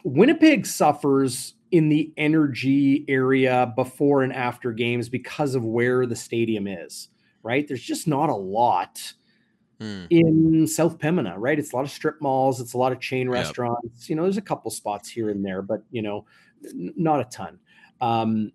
Winnipeg 0.04 0.66
suffers 0.66 1.54
in 1.70 1.90
the 1.90 2.12
energy 2.18 3.06
area 3.08 3.72
before 3.76 4.24
and 4.24 4.34
after 4.34 4.72
games 4.72 5.10
because 5.10 5.54
of 5.54 5.64
where 5.64 6.08
the 6.08 6.16
stadium 6.16 6.68
is, 6.68 7.10
right? 7.44 7.68
There's 7.68 7.84
just 7.84 8.08
not 8.08 8.30
a 8.30 8.36
lot 8.36 9.14
hmm. 9.80 10.06
in 10.10 10.66
South 10.66 10.98
Pembina, 10.98 11.36
right? 11.38 11.60
It's 11.60 11.72
a 11.72 11.76
lot 11.76 11.86
of 11.86 11.92
strip 11.92 12.20
malls, 12.20 12.60
it's 12.60 12.74
a 12.74 12.80
lot 12.80 12.92
of 12.92 13.00
chain 13.00 13.28
yep. 13.28 13.34
restaurants. 13.34 14.10
You 14.10 14.16
know, 14.16 14.24
there's 14.24 14.38
a 14.38 14.42
couple 14.42 14.72
spots 14.72 15.08
here 15.08 15.30
and 15.30 15.46
there, 15.46 15.62
but 15.62 15.84
you 15.92 16.02
know, 16.02 16.26
n- 16.66 16.96
not 16.98 17.20
a 17.20 17.26
ton. 17.26 17.60
Um, 18.02 18.52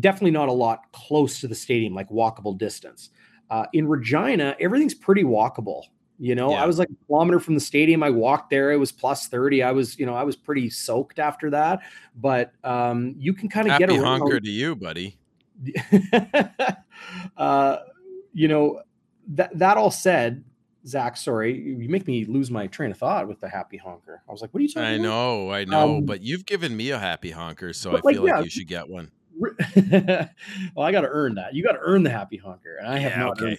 definitely 0.00 0.32
not 0.32 0.50
a 0.50 0.52
lot 0.52 0.92
close 0.92 1.40
to 1.40 1.48
the 1.48 1.54
stadium, 1.54 1.94
like 1.94 2.10
walkable 2.10 2.58
distance. 2.58 3.08
Uh, 3.52 3.66
in 3.74 3.86
Regina, 3.86 4.56
everything's 4.58 4.94
pretty 4.94 5.24
walkable. 5.24 5.82
You 6.18 6.34
know, 6.34 6.52
yeah. 6.52 6.62
I 6.62 6.66
was 6.66 6.78
like 6.78 6.88
a 6.88 7.06
kilometer 7.06 7.38
from 7.38 7.52
the 7.52 7.60
stadium. 7.60 8.02
I 8.02 8.08
walked 8.08 8.48
there. 8.48 8.72
It 8.72 8.78
was 8.78 8.90
plus 8.90 9.26
30. 9.26 9.62
I 9.62 9.72
was, 9.72 9.98
you 9.98 10.06
know, 10.06 10.14
I 10.14 10.22
was 10.22 10.36
pretty 10.36 10.70
soaked 10.70 11.18
after 11.18 11.50
that. 11.50 11.80
But 12.16 12.52
um, 12.64 13.14
you 13.18 13.34
can 13.34 13.50
kind 13.50 13.70
of 13.70 13.78
get 13.78 13.90
around. 13.90 14.20
honker 14.20 14.40
to 14.40 14.50
you, 14.50 14.74
buddy. 14.74 15.18
uh, 17.36 17.76
you 18.32 18.48
know, 18.48 18.80
that 19.28 19.58
that 19.58 19.76
all 19.76 19.90
said, 19.90 20.42
Zach, 20.86 21.18
sorry, 21.18 21.54
you 21.54 21.90
make 21.90 22.06
me 22.06 22.24
lose 22.24 22.50
my 22.50 22.68
train 22.68 22.90
of 22.90 22.96
thought 22.96 23.28
with 23.28 23.40
the 23.40 23.50
happy 23.50 23.76
honker. 23.76 24.22
I 24.26 24.32
was 24.32 24.40
like, 24.40 24.54
what 24.54 24.60
are 24.60 24.62
you 24.62 24.68
talking 24.70 24.82
I 24.82 24.92
about? 24.92 25.02
know, 25.02 25.50
I 25.50 25.64
know, 25.66 25.96
um, 25.98 26.06
but 26.06 26.22
you've 26.22 26.46
given 26.46 26.74
me 26.74 26.88
a 26.88 26.98
happy 26.98 27.32
honker, 27.32 27.74
so 27.74 27.90
I 27.90 28.00
like, 28.02 28.14
feel 28.14 28.26
yeah, 28.26 28.36
like 28.36 28.44
you 28.44 28.50
should 28.50 28.68
get 28.68 28.88
one. 28.88 29.10
well, 30.74 30.86
I 30.86 30.92
got 30.92 31.02
to 31.02 31.08
earn 31.08 31.34
that. 31.36 31.54
You 31.54 31.62
got 31.62 31.72
to 31.72 31.80
earn 31.80 32.02
the 32.02 32.10
happy 32.10 32.36
honker, 32.36 32.76
and 32.76 32.88
I 32.88 32.98
have 32.98 33.12
yeah, 33.12 33.18
not 33.18 33.42
okay. 33.42 33.58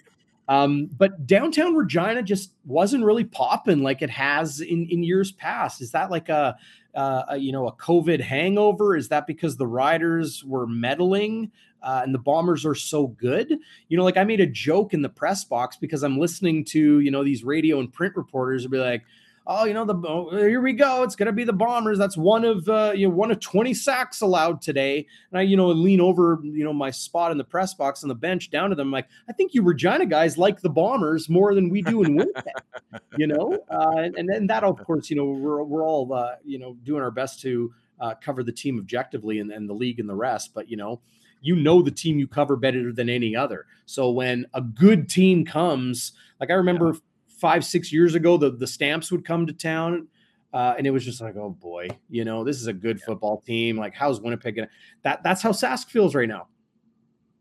Um, 0.50 0.90
but 0.98 1.26
downtown 1.26 1.74
Regina 1.74 2.22
just 2.22 2.52
wasn't 2.66 3.06
really 3.06 3.24
popping 3.24 3.82
like 3.82 4.02
it 4.02 4.10
has 4.10 4.60
in 4.62 4.88
in 4.90 5.04
years 5.04 5.32
past. 5.32 5.82
Is 5.82 5.92
that 5.92 6.12
like 6.12 6.30
a, 6.30 6.58
uh, 6.96 7.24
a 7.30 7.38
you 7.38 7.52
know 7.52 7.68
a 7.68 7.74
COVID 7.74 8.20
hangover? 8.20 8.96
Is 8.96 9.10
that 9.10 9.28
because 9.28 9.56
the 9.58 9.68
riders 9.68 10.44
were 10.44 10.68
meddling? 10.68 11.52
uh, 11.84 12.02
and 12.04 12.14
the 12.14 12.20
Bombers 12.20 12.66
are 12.66 12.76
so 12.76 13.08
good. 13.08 13.60
You 13.90 13.98
know, 13.98 14.04
like 14.04 14.18
I 14.18 14.24
made 14.24 14.40
a 14.40 14.48
joke 14.48 14.94
in 14.94 15.02
the 15.02 15.10
press 15.10 15.44
box 15.44 15.76
because 15.76 16.04
I'm 16.04 16.18
listening 16.18 16.64
to 16.66 17.00
you 17.02 17.12
know 17.12 17.24
these 17.24 17.44
radio 17.44 17.80
and 17.80 17.92
print 17.92 18.16
reporters 18.16 18.64
and 18.64 18.72
be 18.72 18.80
like 18.80 19.04
oh, 19.46 19.66
you 19.66 19.74
know, 19.74 19.86
the 19.86 19.96
oh, 19.96 20.36
here 20.36 20.62
we 20.62 20.74
go. 20.74 21.04
It's 21.04 21.16
going 21.16 21.28
to 21.28 21.34
be 21.34 21.44
the 21.44 21.54
Bombers. 21.54 21.98
That's 21.98 22.18
one 22.18 22.46
of 22.46 22.68
uh, 22.70 22.94
you 22.96 23.08
know 23.08 23.14
one 23.14 23.32
of 23.32 23.40
20 23.40 23.74
sacks 23.74 24.22
allowed 24.22 24.62
today. 24.62 25.06
And 25.32 25.40
I, 25.40 25.42
you 25.44 25.58
know, 25.58 25.68
lean 25.68 26.02
over, 26.02 26.40
you 26.44 26.64
know, 26.64 26.74
my 26.74 26.92
spot 26.92 27.32
in 27.32 27.38
the 27.38 27.44
press 27.44 27.74
box 27.74 28.04
on 28.04 28.10
the 28.10 28.16
bench 28.16 28.50
down 28.50 28.70
to 28.70 28.76
them. 28.76 28.92
like, 28.92 29.08
I 29.30 29.34
think 29.34 29.54
you 29.54 29.62
Regina 29.62 30.06
guys 30.06 30.38
like 30.38 30.62
the 30.62 30.70
Bombers 30.70 31.30
more 31.30 31.54
than 31.56 31.70
we 31.70 31.82
do 31.82 32.04
in 32.04 32.16
Winnipeg. 32.16 32.54
you 33.18 33.28
know, 33.28 33.58
uh, 33.70 34.10
and 34.16 34.28
then 34.30 34.48
that, 34.48 34.64
of 34.64 34.84
course, 34.84 35.10
you 35.10 35.16
know, 35.16 35.26
we're 35.26 35.64
we're 35.64 35.84
all 35.84 36.12
uh, 36.14 36.36
you 36.44 36.60
know 36.60 36.76
doing 36.84 37.02
our 37.02 37.12
best 37.12 37.42
to 37.42 37.74
uh, 38.00 38.14
cover 38.22 38.44
the 38.44 38.52
team 38.52 38.80
objectively 38.80 39.40
and, 39.40 39.52
and 39.52 39.70
the 39.70 39.74
league 39.74 40.00
and 40.00 40.10
the 40.10 40.16
rest. 40.16 40.54
But 40.54 40.70
you 40.70 40.78
know 40.78 41.02
you 41.42 41.58
know 41.58 41.82
the 41.82 41.92
team 41.92 42.18
you 42.18 42.26
cover 42.26 42.56
better 42.56 42.92
than 42.94 43.10
any 43.10 43.36
other. 43.36 43.66
So 43.86 44.10
when 44.10 44.48
a 44.54 44.62
good 44.62 45.10
team 45.10 45.44
comes, 45.46 46.14
like 46.40 46.50
I 46.50 46.54
remember 46.54 46.94
yeah 46.94 47.00
five, 47.44 47.66
six 47.66 47.92
years 47.92 48.16
ago, 48.16 48.38
the, 48.38 48.52
the 48.52 48.66
stamps 48.66 49.12
would 49.12 49.26
come 49.26 49.46
to 49.46 49.52
town. 49.52 50.08
Uh, 50.54 50.76
and 50.78 50.88
it 50.88 50.92
was 50.92 51.04
just 51.04 51.20
like, 51.20 51.36
oh 51.36 51.50
boy, 51.50 51.90
you 52.10 52.24
know, 52.24 52.46
this 52.46 52.62
is 52.62 52.68
a 52.68 52.74
good 52.74 53.02
football 53.02 53.42
team. 53.42 53.76
Like, 53.76 53.94
how's 53.94 54.22
Winnipeg 54.22 54.56
gonna 54.56 54.70
that 55.02 55.22
that's 55.24 55.42
how 55.42 55.52
Sask 55.52 55.88
feels 55.88 56.16
right 56.16 56.30
now. 56.30 56.48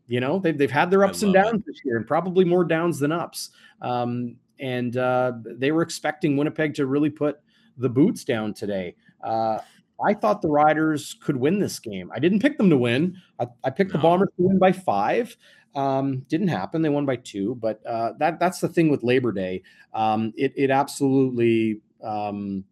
You 0.07 0.19
know, 0.19 0.39
they've 0.39 0.57
they've 0.57 0.69
had 0.69 0.91
their 0.91 1.05
ups 1.05 1.23
and 1.23 1.33
downs 1.33 1.61
it. 1.61 1.65
this 1.65 1.79
year, 1.85 1.95
and 1.95 2.05
probably 2.05 2.43
more 2.43 2.65
downs 2.65 2.99
than 2.99 3.13
ups. 3.13 3.51
Um, 3.81 4.35
and 4.59 4.97
uh, 4.97 5.33
they 5.45 5.71
were 5.71 5.83
expecting 5.83 6.35
Winnipeg 6.35 6.73
to 6.75 6.85
really 6.85 7.09
put 7.09 7.37
the 7.77 7.87
boots 7.87 8.25
down 8.25 8.53
today. 8.53 8.95
Uh, 9.23 9.59
I 10.05 10.15
thought 10.15 10.41
the 10.41 10.49
Riders 10.49 11.15
could 11.21 11.37
win 11.37 11.59
this 11.59 11.79
game. 11.79 12.11
I 12.13 12.19
didn't 12.19 12.41
pick 12.41 12.57
them 12.57 12.69
to 12.69 12.77
win. 12.77 13.15
I, 13.39 13.47
I 13.63 13.69
picked 13.69 13.91
no. 13.91 13.99
the 13.99 14.03
Bombers 14.03 14.29
to 14.37 14.47
win 14.47 14.59
by 14.59 14.73
five. 14.73 15.37
Um, 15.75 16.19
didn't 16.29 16.49
happen. 16.49 16.81
They 16.81 16.89
won 16.89 17.05
by 17.05 17.15
two, 17.15 17.55
but 17.55 17.83
uh, 17.85 18.13
that 18.19 18.39
that's 18.39 18.59
the 18.59 18.69
thing 18.69 18.89
with 18.89 19.03
Labor 19.03 19.31
Day. 19.31 19.63
Um, 19.93 20.33
it 20.37 20.53
it 20.55 20.69
absolutely 20.69 21.81
um, 22.03 22.63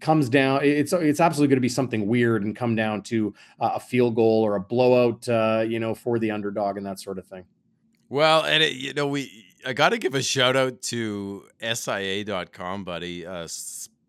comes 0.00 0.28
down. 0.28 0.60
It's 0.62 0.92
it's 0.92 1.20
absolutely 1.20 1.48
going 1.48 1.56
to 1.58 1.62
be 1.62 1.68
something 1.68 2.06
weird 2.06 2.44
and 2.44 2.56
come 2.56 2.74
down 2.74 3.02
to 3.02 3.34
uh, 3.60 3.72
a 3.74 3.80
field 3.80 4.14
goal 4.14 4.42
or 4.42 4.56
a 4.56 4.60
blowout, 4.60 5.28
uh, 5.28 5.64
you 5.66 5.80
know, 5.80 5.94
for 5.94 6.18
the 6.18 6.30
underdog 6.30 6.76
and 6.76 6.86
that 6.86 7.00
sort 7.00 7.18
of 7.18 7.26
thing. 7.26 7.44
Well, 8.08 8.44
and 8.44 8.62
it, 8.62 8.74
you 8.74 8.92
know, 8.92 9.06
we 9.06 9.46
I 9.64 9.72
got 9.72 9.90
to 9.90 9.98
give 9.98 10.14
a 10.14 10.22
shout 10.22 10.56
out 10.56 10.82
to 10.82 11.44
SIA.com, 11.60 12.84
buddy. 12.84 13.26
Uh, 13.26 13.46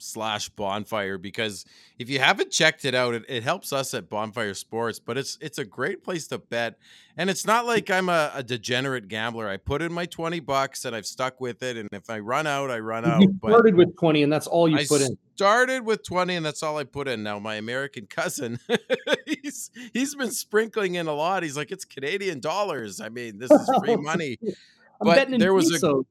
slash 0.02 0.50
bonfire 0.50 1.18
because 1.18 1.66
if 2.00 2.10
you 2.10 2.20
haven't 2.20 2.52
checked 2.52 2.86
it 2.86 2.96
out 2.96 3.14
it, 3.14 3.24
it, 3.30 3.44
helps 3.44 3.72
us 3.72 3.94
at 3.94 4.10
bonfire 4.10 4.54
sports 4.54 5.00
but 5.00 5.18
it's 5.18 5.38
it's 5.42 5.58
a 5.58 5.66
great 5.66 6.04
place 6.04 6.28
to 6.28 6.38
bet. 6.38 6.78
And 7.18 7.30
it's 7.30 7.46
not 7.46 7.66
like 7.66 7.90
i'm 7.90 8.10
a, 8.10 8.32
a 8.34 8.44
degenerate 8.44 9.08
gambler. 9.08 9.48
I 9.48 9.58
put 9.58 9.82
in 9.82 9.92
my 9.94 10.06
20 10.06 10.40
bucks 10.40 10.86
and 10.86 10.96
i've 10.96 11.06
stuck 11.06 11.40
with 11.40 11.62
it 11.64 11.78
and 11.78 11.90
if 11.92 12.10
i 12.10 12.20
run 12.20 12.48
out 12.48 12.72
i 12.72 12.80
run 12.80 13.06
out 13.06 13.22
you 13.22 13.34
started 13.44 13.76
with 13.76 13.96
20 13.98 14.24
and 14.24 14.34
that's 14.34 14.48
all 14.48 14.68
you 14.68 14.78
I 14.78 14.86
put 14.86 15.02
in. 15.02 15.18
started 15.36 15.86
with 15.86 16.04
20 16.04 16.36
and 16.36 16.46
that's 16.46 16.64
all 16.64 16.78
i 16.78 16.84
put 16.84 17.08
in. 17.08 17.24
Now 17.24 17.40
my 17.40 17.56
american 17.56 18.08
cousin 18.08 18.60
he's 19.26 19.72
he's 19.94 20.16
been 20.16 20.32
sprinkling 20.32 20.96
in 20.96 21.08
a 21.08 21.14
lot. 21.14 21.44
He's 21.44 21.58
like 21.58 21.72
it's 21.72 21.86
canadian 21.86 22.40
dollars. 22.40 23.00
I 23.00 23.10
mean 23.10 23.38
this 23.38 23.52
is 23.52 23.70
free 23.80 23.96
money. 23.98 24.38
But 25.00 25.30
there 25.40 25.54
was 25.54 25.84
a 25.84 26.02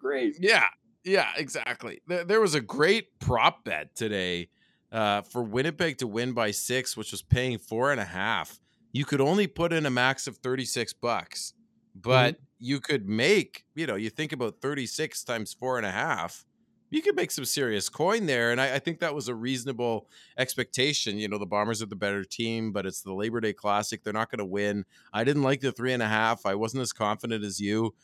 great. 0.00 0.36
Yeah 0.40 0.64
yeah, 1.08 1.30
exactly. 1.36 2.00
There, 2.06 2.24
there 2.24 2.40
was 2.40 2.54
a 2.54 2.60
great 2.60 3.18
prop 3.18 3.64
bet 3.64 3.94
today 3.96 4.50
uh, 4.92 5.22
for 5.22 5.42
Winnipeg 5.42 5.98
to 5.98 6.06
win 6.06 6.32
by 6.32 6.50
six, 6.50 6.96
which 6.96 7.12
was 7.12 7.22
paying 7.22 7.58
four 7.58 7.90
and 7.90 8.00
a 8.00 8.04
half. 8.04 8.60
You 8.92 9.04
could 9.04 9.20
only 9.20 9.46
put 9.46 9.72
in 9.72 9.86
a 9.86 9.90
max 9.90 10.26
of 10.26 10.36
36 10.38 10.92
bucks, 10.94 11.54
but 11.94 12.34
mm-hmm. 12.34 12.44
you 12.58 12.80
could 12.80 13.08
make, 13.08 13.64
you 13.74 13.86
know, 13.86 13.96
you 13.96 14.10
think 14.10 14.32
about 14.32 14.60
36 14.60 15.24
times 15.24 15.52
four 15.52 15.76
and 15.78 15.86
a 15.86 15.90
half, 15.90 16.44
you 16.90 17.02
could 17.02 17.16
make 17.16 17.30
some 17.30 17.44
serious 17.44 17.88
coin 17.88 18.26
there. 18.26 18.50
And 18.50 18.60
I, 18.60 18.76
I 18.76 18.78
think 18.78 19.00
that 19.00 19.14
was 19.14 19.28
a 19.28 19.34
reasonable 19.34 20.08
expectation. 20.38 21.18
You 21.18 21.28
know, 21.28 21.38
the 21.38 21.46
Bombers 21.46 21.82
are 21.82 21.86
the 21.86 21.96
better 21.96 22.24
team, 22.24 22.72
but 22.72 22.86
it's 22.86 23.02
the 23.02 23.12
Labor 23.12 23.40
Day 23.40 23.52
Classic. 23.52 24.02
They're 24.02 24.12
not 24.12 24.30
going 24.30 24.38
to 24.38 24.46
win. 24.46 24.84
I 25.12 25.24
didn't 25.24 25.42
like 25.42 25.60
the 25.60 25.72
three 25.72 25.92
and 25.92 26.02
a 26.02 26.08
half. 26.08 26.46
I 26.46 26.54
wasn't 26.54 26.82
as 26.82 26.92
confident 26.92 27.44
as 27.44 27.60
you. 27.60 27.94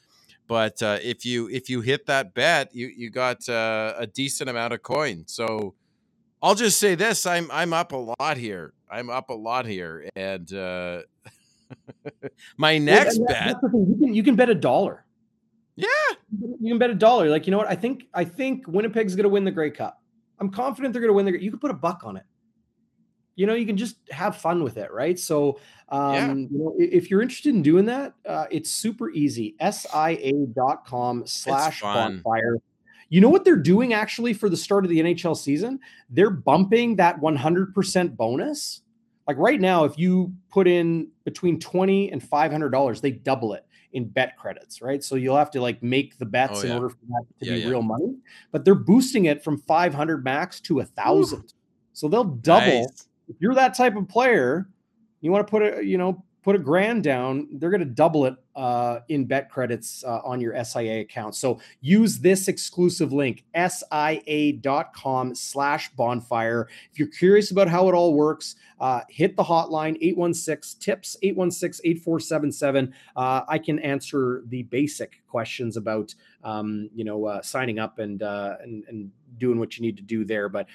But 0.47 0.83
uh, 0.83 0.99
if 1.03 1.25
you 1.25 1.49
if 1.49 1.71
you 1.71 1.81
hit 1.81 2.07
that 2.07 2.35
bet, 2.35 2.75
you 2.75 2.89
you 2.89 3.11
got 3.11 3.49
uh, 3.49 3.95
a 3.97 4.07
decent 4.07 4.51
amount 4.51 4.75
of 4.75 4.83
coin. 4.83 5.25
So 5.27 5.75
I'll 6.43 6.55
just 6.55 6.79
say 6.79 6.95
this: 6.95 7.25
I'm 7.25 7.51
I'm 7.51 7.73
up 7.73 7.93
a 7.93 8.15
lot 8.21 8.37
here. 8.37 8.75
I'm 8.91 9.09
up 9.09 9.31
a 9.31 9.35
lot 9.35 9.65
here, 9.65 10.09
and 10.15 10.53
uh, 10.53 11.03
my 12.59 12.77
next 12.77 13.19
well, 13.19 13.29
bet. 13.29 13.57
You 13.62 13.97
can, 13.99 14.15
you 14.15 14.23
can 14.23 14.37
bet 14.37 14.51
a 14.51 14.55
dollar. 14.55 15.07
Yeah, 15.77 15.87
you 16.61 16.73
can 16.73 16.79
bet 16.79 16.91
a 16.91 16.95
dollar. 16.95 17.31
Like 17.31 17.47
you 17.47 17.51
know 17.51 17.59
what? 17.59 17.69
I 17.69 17.75
think 17.75 18.05
I 18.12 18.25
think 18.25 18.69
Winnipeg's 18.69 19.16
going 19.16 19.25
to 19.25 19.31
win 19.31 19.45
the 19.45 19.51
Grey 19.51 19.71
Cup. 19.71 20.03
I'm 20.41 20.51
confident 20.51 20.93
they're 20.93 21.01
going 21.01 21.11
to 21.11 21.15
win 21.15 21.25
the. 21.25 21.43
You 21.43 21.51
could 21.51 21.61
put 21.61 21.71
a 21.71 21.75
buck 21.75 22.03
on 22.05 22.19
it 22.19 22.25
you 23.36 23.47
know 23.47 23.55
you 23.55 23.66
can 23.66 23.77
just 23.77 23.97
have 24.11 24.36
fun 24.36 24.62
with 24.62 24.77
it 24.77 24.93
right? 24.93 25.19
So 25.19 25.59
um 25.89 26.15
yeah. 26.15 26.35
you 26.35 26.48
know 26.59 26.74
if 26.78 27.11
you're 27.11 27.23
interested 27.23 27.55
in 27.55 27.62
doing 27.62 27.86
that 27.86 28.15
uh, 28.28 28.47
it's 28.51 28.70
super 28.70 29.11
easy. 29.11 29.56
Sia.com 29.61 31.27
slash 31.27 31.81
bonfire. 31.81 32.59
You 33.09 33.20
know 33.20 33.28
what 33.28 33.44
they're 33.44 33.56
doing 33.56 33.93
actually 33.93 34.32
for 34.32 34.48
the 34.48 34.56
start 34.56 34.85
of 34.85 34.90
the 34.90 35.01
nhl 35.01 35.36
season? 35.36 35.81
They're 36.11 36.31
bumping 36.31 36.97
that 36.97 37.20
100% 37.20 38.16
bonus. 38.16 38.81
Like 39.27 39.36
right 39.39 39.61
now 39.61 39.85
if 39.85 39.98
you 39.98 40.32
put 40.51 40.69
in 40.69 41.09
between 41.24 41.59
20 41.59 42.12
and 42.12 42.23
500 42.23 42.70
dollars 42.70 43.01
they 43.01 43.11
double 43.11 43.55
it 43.55 43.66
in 43.93 44.05
bet 44.09 44.36
credits 44.36 44.82
right? 44.82 45.02
So 45.02 45.16
you'll 45.16 45.36
have 45.36 45.51
to 45.52 45.61
like 45.61 45.82
make 45.82 46.19
the 46.19 46.27
bets 46.27 46.61
oh, 46.62 46.66
yeah. 46.66 46.73
in 46.73 46.77
order 46.77 46.90
for 46.90 47.06
that 47.09 47.24
to 47.40 47.47
yeah, 47.47 47.65
be 47.65 47.70
real 47.70 47.82
money 47.82 48.16
but 48.52 48.65
they're 48.65 48.74
boosting 48.74 49.27
it 49.27 49.43
from 49.43 49.59
500 49.59 50.24
max 50.24 50.61
to 50.61 50.81
a 50.81 50.85
thousand. 50.85 51.52
So 51.93 52.09
they'll 52.09 52.24
double 52.24 52.82
nice 52.82 53.06
if 53.29 53.37
you're 53.41 53.55
that 53.55 53.75
type 53.75 53.97
of 53.97 54.09
player, 54.09 54.69
you 55.21 55.33
want 55.33 55.47
to 55.47 55.51
put 55.51 55.63
a 55.63 55.85
you 55.85 55.99
know 55.99 56.25
put 56.45 56.55
a 56.55 56.59
grand 56.59 57.03
down, 57.03 57.49
they're 57.53 57.71
going 57.71 57.81
to 57.81 57.87
double 57.87 58.27
it 58.27 58.35
uh, 58.55 59.01
in 59.09 59.25
bet 59.25 59.51
credits 59.51 60.05
uh, 60.05 60.21
on 60.25 60.43
your 60.43 60.63
SIA 60.63 61.01
account. 61.01 61.35
So 61.35 61.59
use 61.81 62.19
this 62.19 62.49
exclusive 62.49 63.15
link, 63.15 63.45
SIA.com 63.57 65.35
slash 65.35 65.91
bonfire. 65.93 66.69
If 66.93 66.99
you're 66.99 67.09
curious 67.09 67.51
about 67.51 67.69
how 67.69 67.89
it 67.89 67.95
all 67.95 68.13
works, 68.13 68.57
uh, 68.79 69.01
hit 69.09 69.37
the 69.37 69.43
hotline 69.43 69.97
816 70.03 70.81
tips 70.81 71.17
816 71.23 71.91
8477. 71.91 72.95
Uh, 73.17 73.41
I 73.49 73.59
can 73.59 73.79
answer 73.79 74.43
the 74.49 74.65
basic 74.65 75.23
questions 75.27 75.79
about, 75.79 76.15
um, 76.45 76.91
you 76.95 77.05
know, 77.05 77.25
uh, 77.25 77.41
signing 77.41 77.79
up 77.79 77.99
and, 77.99 78.23
uh, 78.23 78.57
and, 78.63 78.85
and 78.89 79.11
doing 79.39 79.59
what 79.59 79.79
you 79.79 79.83
need 79.83 79.97
to 79.97 80.03
do 80.03 80.27
there. 80.27 80.51
But 80.51 80.67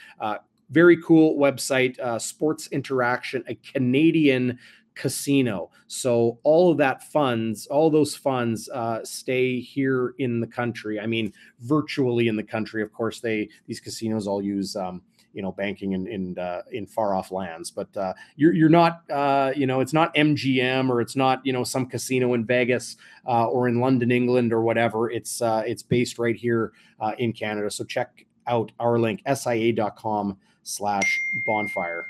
very 0.70 1.02
cool 1.02 1.38
website, 1.38 2.00
uh, 2.00 2.20
Sports 2.20 2.68
Interaction, 2.72 3.44
a 3.48 3.56
Canadian 3.56 4.60
casino. 5.00 5.72
So 5.88 6.40
all 6.44 6.72
of 6.72 6.78
that 6.78 7.04
funds, 7.04 7.68
all 7.68 7.90
those 7.90 8.16
funds, 8.16 8.70
uh, 8.70 9.04
stay 9.04 9.60
here 9.62 10.14
in 10.20 10.41
the 10.41 10.48
country. 10.48 11.00
I 11.00 11.08
mean, 11.08 11.34
virtually 11.62 12.28
in 12.28 12.36
the 12.36 12.44
country. 12.44 12.84
Of 12.84 12.91
course, 12.91 13.22
they 13.22 13.50
these 13.66 13.80
casinos 13.80 14.28
all 14.28 14.41
use. 14.41 14.76
Um, 14.76 15.02
you 15.32 15.44
know, 15.44 15.52
banking 15.52 15.91
in 15.91 16.08
in, 16.08 16.38
uh, 16.40 16.64
in 16.72 16.88
far 16.88 17.14
off 17.14 17.32
lands, 17.32 17.70
but 17.70 17.96
uh, 17.96 18.16
you're 18.36 18.52
you're 18.52 18.68
not, 18.68 19.04
uh, 19.12 19.54
you 19.56 19.68
know, 19.68 19.80
it's 19.80 19.94
not 19.94 20.14
MGM 20.16 20.90
or 20.90 21.02
it's 21.02 21.16
not, 21.16 21.46
you 21.46 21.54
know, 21.54 21.64
some 21.64 21.86
casino 21.86 22.34
in 22.34 22.46
Vegas 22.46 22.98
uh, 23.28 23.46
or 23.46 23.68
in 23.68 23.80
London, 23.80 24.10
England, 24.10 24.52
or 24.52 24.64
whatever. 24.64 25.12
It's 25.12 25.40
uh, 25.40 25.62
it's 25.68 25.84
based 25.84 26.18
right 26.18 26.36
here 26.36 26.74
in 27.20 27.32
Canada. 27.32 27.70
So 27.70 27.84
check 27.84 28.26
out 28.48 28.72
our 28.80 28.98
link 28.98 29.22
sia.com 29.32 30.36
slash 30.70 31.22
bonfire. 31.34 32.08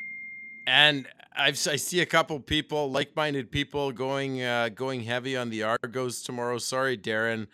And 0.68 1.08
I've, 1.36 1.56
I 1.68 1.78
see 1.78 2.02
a 2.02 2.06
couple 2.06 2.40
people, 2.40 2.92
like-minded 2.92 3.50
people, 3.50 3.92
going 3.92 4.44
uh, 4.44 4.70
going 4.70 5.04
heavy 5.04 5.38
on 5.38 5.50
the 5.50 5.64
Argos 5.64 6.22
tomorrow. 6.22 6.58
Sorry, 6.58 6.98
Darren. 6.98 7.48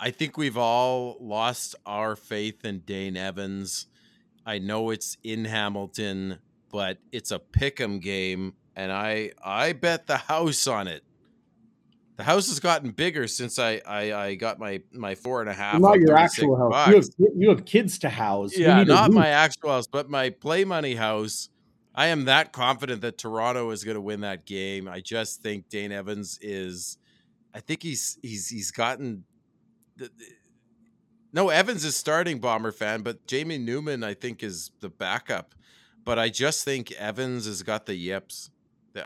I 0.00 0.10
think 0.10 0.36
we've 0.36 0.56
all 0.56 1.16
lost 1.20 1.74
our 1.86 2.16
faith 2.16 2.64
in 2.64 2.80
Dane 2.80 3.16
Evans. 3.16 3.86
I 4.44 4.58
know 4.58 4.90
it's 4.90 5.16
in 5.22 5.44
Hamilton, 5.44 6.38
but 6.70 6.98
it's 7.12 7.30
a 7.30 7.38
pick'em 7.38 8.00
game, 8.00 8.54
and 8.74 8.92
I 8.92 9.32
I 9.44 9.72
bet 9.72 10.06
the 10.06 10.16
house 10.16 10.66
on 10.66 10.88
it. 10.88 11.02
The 12.16 12.22
house 12.22 12.48
has 12.48 12.60
gotten 12.60 12.90
bigger 12.90 13.28
since 13.28 13.58
I 13.58 13.82
I, 13.86 14.12
I 14.14 14.34
got 14.34 14.58
my 14.58 14.80
my 14.92 15.14
four 15.14 15.40
and 15.42 15.50
a 15.50 15.52
half. 15.52 15.80
Not 15.80 16.00
your 16.00 16.16
actual 16.16 16.72
house. 16.72 16.88
You 16.88 16.94
have, 16.94 17.34
you 17.36 17.48
have, 17.50 17.64
kids 17.66 17.98
to 18.00 18.08
house. 18.08 18.56
Yeah, 18.56 18.82
not 18.84 19.12
my 19.12 19.28
actual 19.28 19.70
house, 19.70 19.86
but 19.86 20.08
my 20.08 20.30
play 20.30 20.64
money 20.64 20.94
house. 20.94 21.50
I 21.94 22.08
am 22.08 22.24
that 22.24 22.52
confident 22.52 23.02
that 23.02 23.18
Toronto 23.18 23.70
is 23.70 23.84
going 23.84 23.94
to 23.94 24.00
win 24.00 24.20
that 24.20 24.46
game. 24.46 24.88
I 24.88 25.00
just 25.00 25.42
think 25.42 25.68
Dane 25.68 25.92
Evans 25.92 26.38
is. 26.40 26.98
I 27.54 27.60
think 27.60 27.82
he's 27.82 28.18
he's 28.22 28.48
he's 28.48 28.70
gotten. 28.70 29.24
The, 29.96 30.10
no, 31.32 31.50
Evans 31.50 31.84
is 31.84 31.96
starting 31.96 32.38
Bomber 32.38 32.72
fan, 32.72 33.02
but 33.02 33.26
Jamie 33.26 33.58
Newman 33.58 34.02
I 34.02 34.14
think 34.14 34.42
is 34.42 34.70
the 34.80 34.88
backup. 34.88 35.54
But 36.02 36.18
I 36.18 36.30
just 36.30 36.64
think 36.64 36.92
Evans 36.92 37.46
has 37.46 37.62
got 37.62 37.84
the 37.84 37.94
yips. 37.94 38.50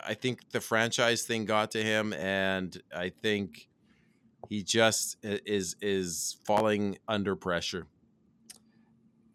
I 0.05 0.15
think 0.15 0.51
the 0.51 0.61
franchise 0.61 1.23
thing 1.23 1.45
got 1.45 1.71
to 1.73 1.83
him, 1.83 2.13
and 2.13 2.81
I 2.95 3.11
think 3.11 3.69
he 4.49 4.63
just 4.63 5.17
is 5.23 5.77
is 5.81 6.37
falling 6.45 6.99
under 7.09 7.37
pressure. 7.37 7.87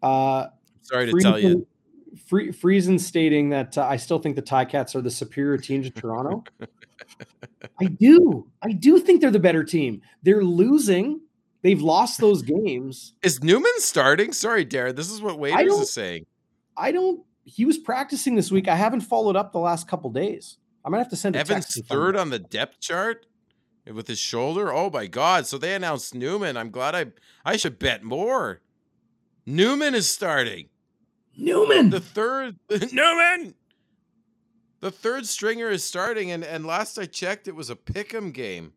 Uh, 0.02 0.48
Sorry 0.82 1.06
to 1.06 1.12
Friesen, 1.12 1.22
tell 1.22 1.38
you. 1.38 1.66
Free, 2.28 2.50
Friesen 2.50 2.98
stating 2.98 3.50
that 3.50 3.76
uh, 3.76 3.86
I 3.86 3.96
still 3.96 4.18
think 4.18 4.36
the 4.36 4.42
Ticats 4.42 4.94
are 4.94 5.02
the 5.02 5.10
superior 5.10 5.58
team 5.58 5.82
to 5.82 5.90
Toronto. 5.90 6.44
I 7.80 7.86
do. 7.86 8.48
I 8.62 8.72
do 8.72 8.98
think 8.98 9.20
they're 9.20 9.30
the 9.30 9.38
better 9.38 9.64
team. 9.64 10.00
They're 10.22 10.44
losing. 10.44 11.20
They've 11.62 11.82
lost 11.82 12.20
those 12.20 12.42
games. 12.42 13.14
Is 13.22 13.42
Newman 13.42 13.72
starting? 13.78 14.32
Sorry, 14.32 14.64
Darren. 14.64 14.94
This 14.94 15.10
is 15.10 15.20
what 15.20 15.38
Waiters 15.38 15.72
is 15.72 15.92
saying. 15.92 16.26
I 16.76 16.92
don't. 16.92 17.22
He 17.46 17.64
was 17.64 17.78
practicing 17.78 18.34
this 18.34 18.50
week. 18.50 18.68
I 18.68 18.76
haven't 18.76 19.00
followed 19.00 19.36
up 19.36 19.52
the 19.52 19.58
last 19.58 19.88
couple 19.88 20.10
days. 20.10 20.58
I 20.84 20.88
might 20.88 20.98
have 20.98 21.08
to 21.10 21.16
send 21.16 21.36
a 21.36 21.38
Evans 21.38 21.80
third 21.88 22.16
on 22.16 22.30
the 22.30 22.38
depth 22.38 22.80
chart 22.80 23.26
with 23.86 24.08
his 24.08 24.18
shoulder. 24.18 24.72
Oh 24.72 24.90
my 24.90 25.06
god! 25.06 25.46
So 25.46 25.56
they 25.56 25.74
announced 25.74 26.14
Newman. 26.14 26.56
I'm 26.56 26.70
glad 26.70 26.94
I 26.94 27.06
I 27.44 27.56
should 27.56 27.78
bet 27.78 28.02
more. 28.02 28.60
Newman 29.46 29.94
is 29.94 30.08
starting. 30.08 30.68
Newman, 31.36 31.90
the 31.90 32.00
third 32.00 32.56
Newman. 32.92 33.54
The 34.80 34.90
third 34.90 35.26
stringer 35.26 35.70
is 35.70 35.82
starting, 35.82 36.30
and, 36.30 36.44
and 36.44 36.66
last 36.66 36.98
I 36.98 37.06
checked, 37.06 37.48
it 37.48 37.54
was 37.54 37.70
a 37.70 37.76
pick'em 37.76 38.32
game. 38.32 38.72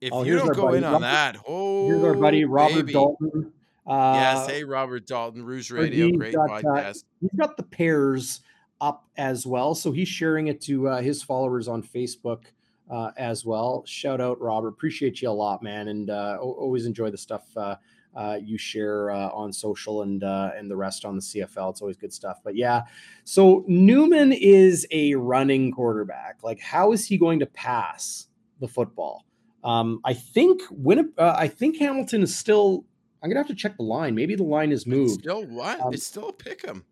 If 0.00 0.12
oh, 0.12 0.22
you 0.22 0.36
don't 0.36 0.54
go 0.54 0.72
in 0.72 0.82
on 0.82 0.94
Robert, 0.94 1.04
that, 1.04 1.36
oh, 1.46 1.86
here's 1.86 2.02
our 2.04 2.14
buddy 2.14 2.44
oh, 2.44 2.48
Robert 2.48 2.74
baby. 2.74 2.92
Dalton. 2.94 3.52
Uh, 3.86 4.12
yes, 4.14 4.46
hey 4.48 4.64
Robert 4.64 5.06
Dalton, 5.06 5.44
Rouge 5.44 5.70
Radio, 5.70 6.10
great 6.10 6.34
got, 6.34 6.50
uh, 6.50 6.62
podcast. 6.62 7.04
He's 7.20 7.30
got 7.36 7.56
the 7.56 7.62
pairs 7.62 8.40
up 8.80 9.06
as 9.16 9.46
well, 9.46 9.74
so 9.74 9.92
he's 9.92 10.08
sharing 10.08 10.48
it 10.48 10.60
to 10.62 10.88
uh, 10.88 11.02
his 11.02 11.22
followers 11.22 11.66
on 11.68 11.82
Facebook 11.82 12.44
uh, 12.90 13.10
as 13.16 13.44
well. 13.44 13.82
Shout 13.86 14.20
out 14.20 14.40
Robert, 14.40 14.68
appreciate 14.68 15.22
you 15.22 15.28
a 15.28 15.32
lot, 15.32 15.62
man, 15.62 15.88
and 15.88 16.10
uh, 16.10 16.38
always 16.40 16.86
enjoy 16.86 17.10
the 17.10 17.18
stuff 17.18 17.44
uh, 18.14 18.38
you 18.42 18.58
share 18.58 19.10
uh, 19.10 19.28
on 19.28 19.52
social 19.52 20.02
and 20.02 20.24
uh, 20.24 20.50
and 20.56 20.70
the 20.70 20.76
rest 20.76 21.04
on 21.04 21.16
the 21.16 21.22
CFL. 21.22 21.70
It's 21.70 21.80
always 21.80 21.96
good 21.96 22.12
stuff. 22.12 22.40
But 22.42 22.56
yeah, 22.56 22.82
so 23.24 23.64
Newman 23.68 24.32
is 24.32 24.86
a 24.90 25.14
running 25.14 25.70
quarterback. 25.72 26.38
Like, 26.42 26.60
how 26.60 26.92
is 26.92 27.06
he 27.06 27.18
going 27.18 27.38
to 27.40 27.46
pass 27.46 28.26
the 28.60 28.68
football? 28.68 29.24
Um, 29.62 30.00
I 30.04 30.14
think 30.14 30.62
when 30.70 31.12
uh, 31.18 31.34
I 31.36 31.48
think 31.48 31.78
Hamilton 31.78 32.22
is 32.22 32.36
still. 32.36 32.84
I'm 33.22 33.30
gonna 33.30 33.40
have 33.40 33.48
to 33.48 33.54
check 33.54 33.76
the 33.76 33.82
line. 33.82 34.14
Maybe 34.14 34.34
the 34.34 34.42
line 34.42 34.72
is 34.72 34.86
moved. 34.86 35.12
It's 35.12 35.22
still 35.22 35.44
what? 35.44 35.80
Um, 35.80 35.92
it's 35.92 36.06
still 36.06 36.28
a 36.28 36.32
pick 36.32 36.66
'em. 36.66 36.84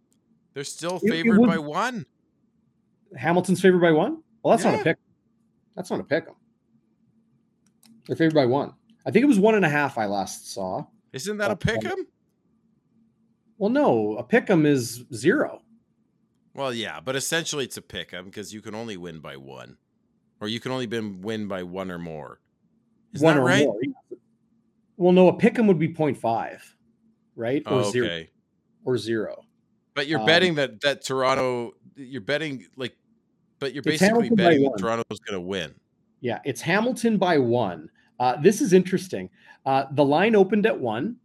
They're 0.54 0.64
still 0.64 0.98
favored 0.98 1.26
it, 1.26 1.34
it 1.34 1.38
would, 1.38 1.48
by 1.48 1.58
one. 1.58 2.06
Hamilton's 3.16 3.60
favored 3.60 3.80
by 3.80 3.92
one. 3.92 4.22
Well, 4.42 4.56
that's 4.56 4.64
yeah. 4.64 4.72
not 4.72 4.80
a 4.80 4.84
pick. 4.84 4.98
That's 5.74 5.90
not 5.90 6.00
a 6.00 6.04
pick 6.04 6.26
'em. 6.26 6.34
They're 8.06 8.16
favored 8.16 8.34
by 8.34 8.46
one. 8.46 8.74
I 9.06 9.10
think 9.10 9.22
it 9.22 9.26
was 9.26 9.38
one 9.38 9.54
and 9.54 9.64
a 9.64 9.68
half. 9.68 9.96
I 9.96 10.06
last 10.06 10.52
saw. 10.52 10.86
Isn't 11.12 11.38
that 11.38 11.50
a 11.50 11.56
pick'em? 11.56 11.96
Well, 13.56 13.70
no, 13.70 14.16
a 14.16 14.24
pick'em 14.24 14.66
is 14.66 15.04
zero. 15.14 15.62
Well, 16.54 16.74
yeah, 16.74 17.00
but 17.00 17.16
essentially 17.16 17.64
it's 17.64 17.76
a 17.76 17.82
pick'em 17.82 18.24
because 18.26 18.52
you 18.52 18.60
can 18.60 18.74
only 18.74 18.96
win 18.96 19.20
by 19.20 19.36
one, 19.36 19.78
or 20.40 20.48
you 20.48 20.60
can 20.60 20.72
only 20.72 20.86
been 20.86 21.22
win 21.22 21.48
by 21.48 21.62
one 21.62 21.90
or 21.90 21.98
more. 21.98 22.40
Is 23.12 23.22
one 23.22 23.36
that 23.36 23.42
right? 23.42 23.64
More. 23.64 23.78
Well, 24.98 25.12
no, 25.12 25.28
a 25.28 25.32
pick'em 25.32 25.66
would 25.68 25.78
be 25.78 25.88
0.5, 25.88 26.60
right? 27.36 27.62
Or 27.66 27.72
oh, 27.72 27.78
okay. 27.78 27.90
zero. 27.90 28.24
Or 28.84 28.98
zero. 28.98 29.44
But 29.94 30.08
you're 30.08 30.20
um, 30.20 30.26
betting 30.26 30.56
that 30.56 30.80
that 30.82 31.04
Toronto, 31.04 31.72
you're 31.94 32.20
betting 32.20 32.66
like, 32.76 32.96
but 33.60 33.72
you're 33.74 33.82
basically 33.82 34.28
betting 34.30 34.64
that 34.64 34.78
Toronto's 34.78 35.20
going 35.20 35.40
to 35.40 35.40
win. 35.40 35.74
Yeah, 36.20 36.40
it's 36.44 36.60
Hamilton 36.60 37.16
by 37.16 37.38
one. 37.38 37.90
Uh, 38.18 38.36
this 38.40 38.60
is 38.60 38.72
interesting. 38.72 39.30
Uh, 39.64 39.84
the 39.92 40.04
line 40.04 40.34
opened 40.34 40.66
at 40.66 40.78
one. 40.78 41.16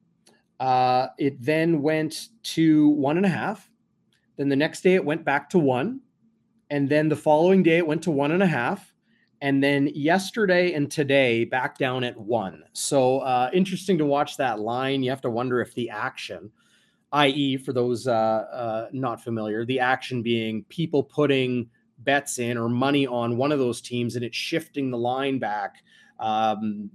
Uh, 0.59 1.07
it 1.17 1.43
then 1.43 1.81
went 1.81 2.29
to 2.43 2.89
one 2.89 3.17
and 3.17 3.25
a 3.25 3.29
half. 3.29 3.69
Then 4.37 4.49
the 4.49 4.55
next 4.55 4.81
day 4.81 4.93
it 4.93 5.03
went 5.03 5.25
back 5.25 5.49
to 5.49 5.59
one. 5.59 6.01
And 6.69 6.89
then 6.89 7.09
the 7.09 7.15
following 7.15 7.63
day 7.63 7.77
it 7.77 7.87
went 7.87 8.03
to 8.03 8.11
one 8.11 8.31
and 8.31 8.43
a 8.43 8.47
half. 8.47 8.92
And 9.43 9.61
then 9.61 9.89
yesterday 9.93 10.71
and 10.71 10.89
today 10.89 11.43
back 11.43 11.77
down 11.77 12.05
at 12.05 12.17
one. 12.17 12.63
So 12.71 13.19
uh, 13.19 13.49
interesting 13.53 13.97
to 13.97 14.05
watch 14.05 14.37
that 14.37 14.61
line. 14.61 15.03
You 15.03 15.09
have 15.09 15.19
to 15.19 15.29
wonder 15.29 15.59
if 15.59 15.73
the 15.73 15.89
action, 15.89 16.49
i.e., 17.11 17.57
for 17.57 17.73
those 17.73 18.07
uh, 18.07 18.11
uh, 18.11 18.87
not 18.93 19.21
familiar, 19.21 19.65
the 19.65 19.81
action 19.81 20.21
being 20.21 20.63
people 20.69 21.03
putting 21.03 21.69
bets 21.99 22.39
in 22.39 22.57
or 22.57 22.69
money 22.69 23.05
on 23.05 23.35
one 23.35 23.51
of 23.51 23.59
those 23.59 23.81
teams 23.81 24.15
and 24.15 24.23
it's 24.23 24.37
shifting 24.37 24.89
the 24.89 24.97
line 24.97 25.39
back. 25.39 25.83
Um, 26.21 26.89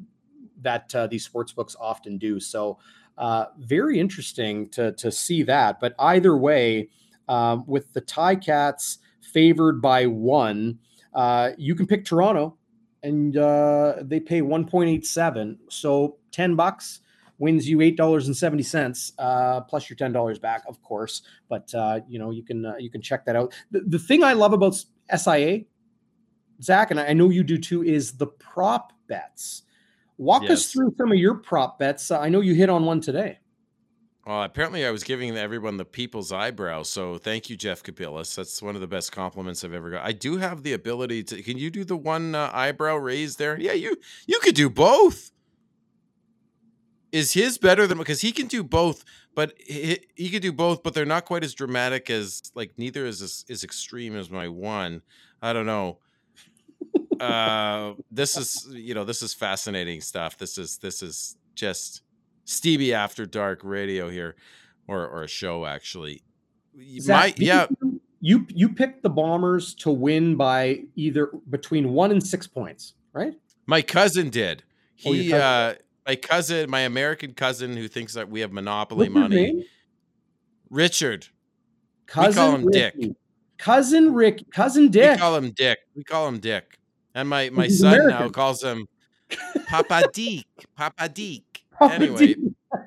that 0.63 0.93
uh, 0.95 1.07
these 1.07 1.27
sports 1.27 1.53
books 1.53 1.77
often 1.79 2.17
do. 2.17 2.41
So, 2.41 2.79
uh, 3.19 3.47
very 3.59 4.01
interesting 4.01 4.71
to 4.71 4.93
to 4.93 5.13
see 5.13 5.43
that. 5.43 5.81
But 5.81 5.95
either 5.99 6.37
way, 6.37 6.89
um, 7.29 7.65
with 7.67 7.93
the 7.93 8.01
Ticats 8.01 8.99
favored 9.21 9.83
by 9.83 10.07
one, 10.07 10.79
uh, 11.19 11.51
you 11.59 11.75
can 11.75 11.85
pick 11.85 12.05
Toronto, 12.05 12.57
and 13.03 13.37
uh, 13.37 13.97
they 14.03 14.21
pay 14.21 14.41
one 14.41 14.65
point 14.65 14.89
eight 14.89 15.05
seven. 15.05 15.59
So 15.69 16.19
ten 16.31 16.55
bucks 16.55 17.01
wins 17.39 17.69
you 17.69 17.81
eight 17.81 17.97
dollars 17.97 18.29
and 18.29 18.37
seventy 18.37 18.63
cents 18.63 19.15
uh, 19.19 19.63
plus 19.63 19.91
your 19.91 19.97
ten 19.97 20.13
dollars 20.13 20.39
back, 20.39 20.63
of 20.69 20.81
course. 20.81 21.23
But 21.49 21.75
uh, 21.75 22.01
you 22.09 22.21
know 22.21 22.31
you 22.31 22.45
can 22.45 22.65
uh, 22.65 22.77
you 22.79 22.89
can 22.89 23.03
check 23.03 23.25
that 23.25 23.35
out. 23.35 23.53
The, 23.73 23.81
the 23.81 23.99
thing 23.99 24.23
I 24.23 24.35
love 24.35 24.53
about 24.53 24.77
SIA, 25.13 25.63
Zach, 26.63 26.93
and 26.93 27.01
I 27.01 27.15
know 27.15 27.31
you 27.31 27.43
do 27.43 27.59
too, 27.59 27.83
is 27.83 28.13
the 28.13 28.29
prop 28.29 28.93
bets. 29.09 29.63
Walk 30.19 30.43
yes. 30.43 30.53
us 30.53 30.73
through 30.73 30.95
some 30.99 31.11
of 31.11 31.19
your 31.19 31.35
prop 31.35 31.81
bets. 31.81 32.13
Uh, 32.13 32.21
I 32.21 32.29
know 32.29 32.43
you 32.43 32.55
hit 32.55 32.71
on 32.71 32.85
one 32.85 33.01
today. 33.01 33.41
Well, 34.29 34.43
apparently 34.43 34.85
I 34.85 34.91
was 34.91 35.05
giving 35.05 35.35
everyone 35.39 35.79
the 35.79 35.87
people's 35.87 36.33
eyebrow. 36.33 36.83
So 36.83 37.17
thank 37.17 37.49
you, 37.49 37.57
Jeff 37.57 37.83
Capillas. 37.83 38.35
That's 38.35 38.61
one 38.61 38.75
of 38.75 38.83
the 38.83 38.87
best 38.87 39.11
compliments 39.11 39.65
I've 39.65 39.73
ever 39.73 39.89
got. 39.89 40.05
I 40.05 40.13
do 40.13 40.37
have 40.37 40.63
the 40.63 40.75
ability 40.75 41.23
to. 41.25 41.43
Can 41.43 41.57
you 41.57 41.71
do 41.71 41.83
the 41.83 41.97
one 41.97 42.35
uh, 42.35 42.51
eyebrow 42.53 42.97
raise 42.97 43.37
there? 43.37 43.59
Yeah, 43.59 43.73
you 43.73 43.97
you 44.27 44.39
could 44.41 44.55
do 44.55 44.69
both. 44.69 45.31
Is 47.11 47.33
his 47.33 47.57
better 47.57 47.87
than 47.87 47.97
because 47.97 48.21
he 48.21 48.33
can 48.33 48.49
do 48.49 48.63
both, 48.63 49.03
but 49.35 49.55
he, 49.67 50.01
he 50.15 50.29
could 50.29 50.43
do 50.43 50.53
both, 50.53 50.83
but 50.83 50.93
they're 50.93 51.07
not 51.07 51.25
quite 51.25 51.43
as 51.43 51.55
dramatic 51.55 52.11
as 52.11 52.43
like 52.55 52.73
neither 52.77 53.07
is 53.07 53.23
as, 53.23 53.47
as 53.49 53.65
extreme 53.65 54.15
as 54.15 54.29
my 54.29 54.47
one. 54.47 55.01
I 55.41 55.55
don't 55.55 55.65
know 55.65 56.01
uh, 57.21 57.95
this 58.11 58.37
is 58.37 58.69
you 58.71 58.95
know 58.95 59.05
this 59.05 59.23
is 59.23 59.35
fascinating 59.35 60.01
stuff. 60.01 60.37
This 60.37 60.59
is 60.59 60.79
this 60.79 61.03
is 61.03 61.37
just 61.55 62.03
Stevie 62.49 62.95
After 62.95 63.27
Dark 63.27 63.61
radio 63.63 64.09
here, 64.09 64.35
or 64.87 65.07
or 65.07 65.23
a 65.25 65.29
show 65.29 65.67
actually. 65.67 66.23
Zach, 66.99 67.39
My, 67.39 67.45
yeah, 67.45 67.67
you 68.21 68.47
you 68.49 68.71
picked 68.71 69.03
the 69.03 69.11
Bombers 69.11 69.75
to 69.77 69.91
win 69.91 70.35
by 70.37 70.85
either 70.97 71.31
between 71.51 71.93
one 71.93 72.11
and 72.11 72.27
six 72.27 72.47
points, 72.47 72.95
right? 73.13 73.35
My 73.67 73.83
cousin 73.83 74.31
did. 74.31 74.63
Oh, 75.05 75.13
he 75.13 75.33
oh, 75.35 75.39
uh 75.39 75.75
my 76.07 76.17
cousin, 76.17 76.71
my 76.71 76.81
American 76.81 77.35
cousin 77.35 77.77
who 77.77 77.87
thinks 77.87 78.15
that 78.15 78.31
we 78.31 78.41
have 78.41 78.51
monopoly 78.51 79.11
What's 79.11 79.21
money. 79.21 79.67
Richard. 80.71 81.27
Cousin 82.07 82.31
we 82.31 82.35
call 82.35 82.55
him 82.55 82.65
Ricky. 82.65 83.01
Dick. 83.09 83.17
Cousin 83.59 84.15
Rick, 84.15 84.51
cousin 84.53 84.91
Dick. 84.91 85.13
We 85.13 85.19
call 85.19 85.37
him 85.37 85.51
Dick. 85.51 85.79
We 85.95 86.05
call 86.05 86.29
him 86.29 86.39
Dick. 86.39 86.79
And 87.15 87.29
my 87.29 87.51
my 87.51 87.65
He's 87.65 87.81
son 87.81 87.93
American. 87.93 88.21
now 88.21 88.29
calls 88.31 88.63
him 88.63 88.87
Papa 89.69 90.05
Dick. 90.15 90.47
Papa 90.75 91.11
Deek. 91.11 91.45
Papa 91.81 91.95
anyway, 91.95 92.35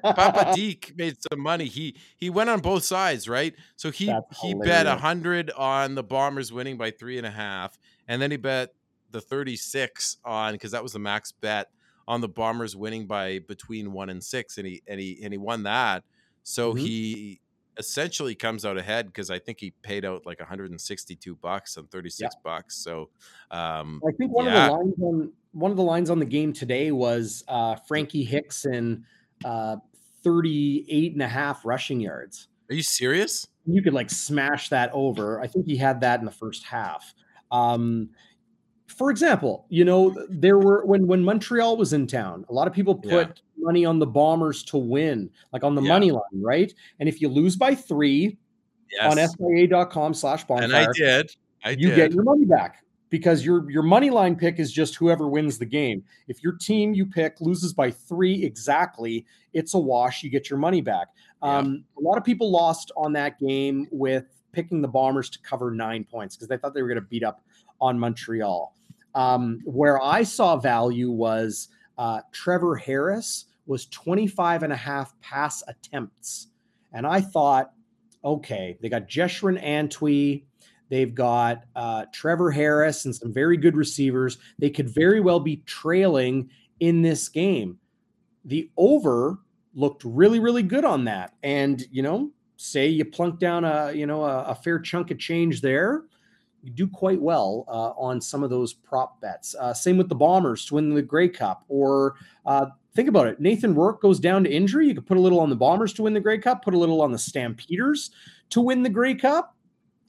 Papa 0.03 0.51
Deek 0.55 0.93
made 0.97 1.17
some 1.31 1.39
money. 1.39 1.65
He 1.65 1.95
he 2.17 2.29
went 2.29 2.49
on 2.49 2.59
both 2.59 2.83
sides, 2.83 3.29
right? 3.29 3.55
So 3.75 3.91
he 3.91 4.07
That's 4.07 4.41
he 4.41 4.49
hilarious. 4.49 4.75
bet 4.75 4.87
a 4.87 4.97
hundred 4.97 5.51
on 5.51 5.95
the 5.95 6.03
Bombers 6.03 6.51
winning 6.51 6.77
by 6.77 6.91
three 6.91 7.17
and 7.17 7.25
a 7.25 7.31
half, 7.31 7.77
and 8.07 8.21
then 8.21 8.31
he 8.31 8.37
bet 8.37 8.73
the 9.11 9.21
thirty 9.21 9.55
six 9.55 10.17
on 10.25 10.53
because 10.53 10.71
that 10.71 10.83
was 10.83 10.93
the 10.93 10.99
max 10.99 11.31
bet 11.31 11.69
on 12.07 12.21
the 12.21 12.27
Bombers 12.27 12.75
winning 12.75 13.07
by 13.07 13.39
between 13.39 13.93
one 13.93 14.09
and 14.09 14.23
six, 14.23 14.57
and 14.57 14.67
he 14.67 14.81
and 14.87 14.99
he 14.99 15.19
and 15.23 15.33
he 15.33 15.37
won 15.37 15.63
that. 15.63 16.03
So 16.43 16.73
mm-hmm. 16.73 16.79
he 16.79 17.41
essentially 17.77 18.35
comes 18.35 18.65
out 18.65 18.77
ahead 18.77 19.07
because 19.07 19.29
I 19.29 19.39
think 19.39 19.59
he 19.59 19.71
paid 19.81 20.05
out 20.05 20.25
like 20.25 20.39
162 20.39 21.35
bucks 21.35 21.77
and 21.77 21.89
36 21.89 22.19
yeah. 22.21 22.39
bucks. 22.43 22.77
So 22.77 23.09
um, 23.49 24.01
I 24.07 24.11
think 24.11 24.31
one 24.31 24.45
yeah. 24.45 24.65
of 24.65 24.71
the 24.71 24.77
lines 24.77 24.93
on 25.01 25.33
one 25.53 25.71
of 25.71 25.77
the 25.77 25.83
lines 25.83 26.09
on 26.09 26.19
the 26.19 26.25
game 26.25 26.53
today 26.53 26.91
was 26.91 27.43
uh, 27.47 27.75
Frankie 27.87 28.23
Hickson, 28.23 29.05
uh, 29.43 29.77
38 30.23 31.13
and 31.13 31.21
a 31.21 31.27
half 31.27 31.65
rushing 31.65 31.99
yards. 31.99 32.47
Are 32.69 32.75
you 32.75 32.83
serious? 32.83 33.47
You 33.65 33.81
could 33.81 33.93
like 33.93 34.09
smash 34.09 34.69
that 34.69 34.91
over. 34.93 35.41
I 35.41 35.47
think 35.47 35.65
he 35.65 35.75
had 35.75 36.01
that 36.01 36.19
in 36.19 36.25
the 36.25 36.31
first 36.31 36.63
half. 36.63 37.13
Um, 37.51 38.09
for 38.87 39.11
example, 39.11 39.65
you 39.69 39.85
know, 39.85 40.15
there 40.29 40.57
were 40.57 40.85
when 40.85 41.07
when 41.07 41.23
Montreal 41.23 41.77
was 41.77 41.93
in 41.93 42.07
town, 42.07 42.45
a 42.49 42.53
lot 42.53 42.67
of 42.67 42.73
people 42.73 42.95
put 42.95 43.27
yeah. 43.27 43.33
money 43.57 43.85
on 43.85 43.99
the 43.99 44.05
Bombers 44.05 44.63
to 44.63 44.77
win, 44.77 45.29
like 45.53 45.63
on 45.63 45.75
the 45.75 45.81
yeah. 45.81 45.89
money 45.89 46.11
line, 46.11 46.21
right? 46.41 46.73
And 46.99 47.07
if 47.07 47.21
you 47.21 47.29
lose 47.29 47.55
by 47.55 47.75
three 47.75 48.37
yes. 48.91 49.11
on 49.11 49.49
SIA.com 49.49 50.13
slash 50.13 50.43
bonfire, 50.45 50.65
and 50.65 50.75
I 50.75 50.87
did. 50.93 51.31
I 51.63 51.69
you 51.71 51.89
did. 51.89 51.95
get 51.95 52.11
your 52.13 52.23
money 52.23 52.45
back 52.45 52.83
because 53.11 53.45
your 53.45 53.69
your 53.69 53.83
money 53.83 54.09
line 54.09 54.35
pick 54.35 54.57
is 54.57 54.71
just 54.71 54.95
whoever 54.95 55.27
wins 55.27 55.59
the 55.59 55.65
game. 55.65 56.03
If 56.27 56.41
your 56.41 56.53
team 56.53 56.95
you 56.95 57.05
pick 57.05 57.39
loses 57.39 57.73
by 57.73 57.91
three 57.91 58.43
exactly, 58.43 59.27
it's 59.53 59.75
a 59.75 59.79
wash. 59.79 60.23
You 60.23 60.31
get 60.31 60.49
your 60.49 60.57
money 60.57 60.81
back. 60.81 61.09
Yeah. 61.43 61.57
Um, 61.57 61.83
a 61.99 62.01
lot 62.01 62.17
of 62.17 62.23
people 62.23 62.49
lost 62.49 62.91
on 62.97 63.13
that 63.13 63.37
game 63.37 63.87
with 63.91 64.25
picking 64.53 64.81
the 64.81 64.87
Bombers 64.87 65.29
to 65.29 65.39
cover 65.41 65.69
nine 65.69 66.03
points 66.03 66.35
because 66.35 66.47
they 66.47 66.57
thought 66.57 66.73
they 66.73 66.81
were 66.81 66.87
going 66.87 67.01
to 67.01 67.07
beat 67.07 67.23
up 67.23 67.43
on 67.79 67.99
Montreal. 67.99 68.75
Um, 69.13 69.59
where 69.65 70.01
I 70.01 70.23
saw 70.23 70.55
value 70.55 71.11
was 71.11 71.67
uh, 71.97 72.21
Trevor 72.31 72.77
Harris 72.77 73.45
was 73.65 73.87
25 73.87 74.63
and 74.63 74.73
a 74.73 74.77
half 74.77 75.19
pass 75.21 75.63
attempts. 75.67 76.47
And 76.93 77.05
I 77.05 77.19
thought, 77.21 77.73
okay, 78.23 78.77
they 78.81 78.89
got 78.89 79.07
Jeshrun 79.07 79.61
Antwi, 79.63 80.43
they've 80.91 81.15
got 81.15 81.63
uh, 81.75 82.05
Trevor 82.13 82.51
Harris 82.51 83.05
and 83.05 83.15
some 83.15 83.33
very 83.33 83.57
good 83.57 83.75
receivers. 83.75 84.37
They 84.59 84.69
could 84.69 84.89
very 84.89 85.21
well 85.21 85.39
be 85.39 85.63
trailing 85.65 86.51
in 86.79 87.01
this 87.01 87.27
game. 87.29 87.79
The 88.45 88.69
over 88.77 89.39
looked 89.73 90.03
really, 90.03 90.39
really 90.39 90.63
good 90.63 90.85
on 90.85 91.05
that. 91.05 91.33
And, 91.41 91.83
you 91.91 92.03
know, 92.03 92.29
say 92.57 92.87
you 92.87 93.05
plunk 93.05 93.39
down 93.39 93.65
a, 93.65 93.91
you 93.93 94.05
know, 94.05 94.23
a, 94.23 94.43
a 94.43 94.55
fair 94.55 94.77
chunk 94.77 95.09
of 95.09 95.17
change 95.17 95.61
there 95.61 96.03
you 96.63 96.71
do 96.71 96.87
quite 96.87 97.21
well 97.21 97.65
uh, 97.67 97.91
on 97.91 98.21
some 98.21 98.43
of 98.43 98.49
those 98.49 98.73
prop 98.73 99.19
bets. 99.21 99.55
Uh, 99.59 99.73
same 99.73 99.97
with 99.97 100.09
the 100.09 100.15
Bombers 100.15 100.65
to 100.65 100.75
win 100.75 100.93
the 100.93 101.01
Grey 101.01 101.27
Cup. 101.27 101.63
Or 101.67 102.15
uh, 102.45 102.67
think 102.93 103.09
about 103.09 103.27
it 103.27 103.39
Nathan 103.39 103.73
Rourke 103.73 104.01
goes 104.01 104.19
down 104.19 104.43
to 104.43 104.51
injury. 104.51 104.87
You 104.87 104.95
could 104.95 105.07
put 105.07 105.17
a 105.17 105.21
little 105.21 105.39
on 105.39 105.49
the 105.49 105.55
Bombers 105.55 105.93
to 105.93 106.03
win 106.03 106.13
the 106.13 106.19
Grey 106.19 106.37
Cup, 106.37 106.63
put 106.63 106.73
a 106.73 106.77
little 106.77 107.01
on 107.01 107.11
the 107.11 107.17
Stampeders 107.17 108.11
to 108.51 108.61
win 108.61 108.83
the 108.83 108.89
Grey 108.89 109.15
Cup, 109.15 109.55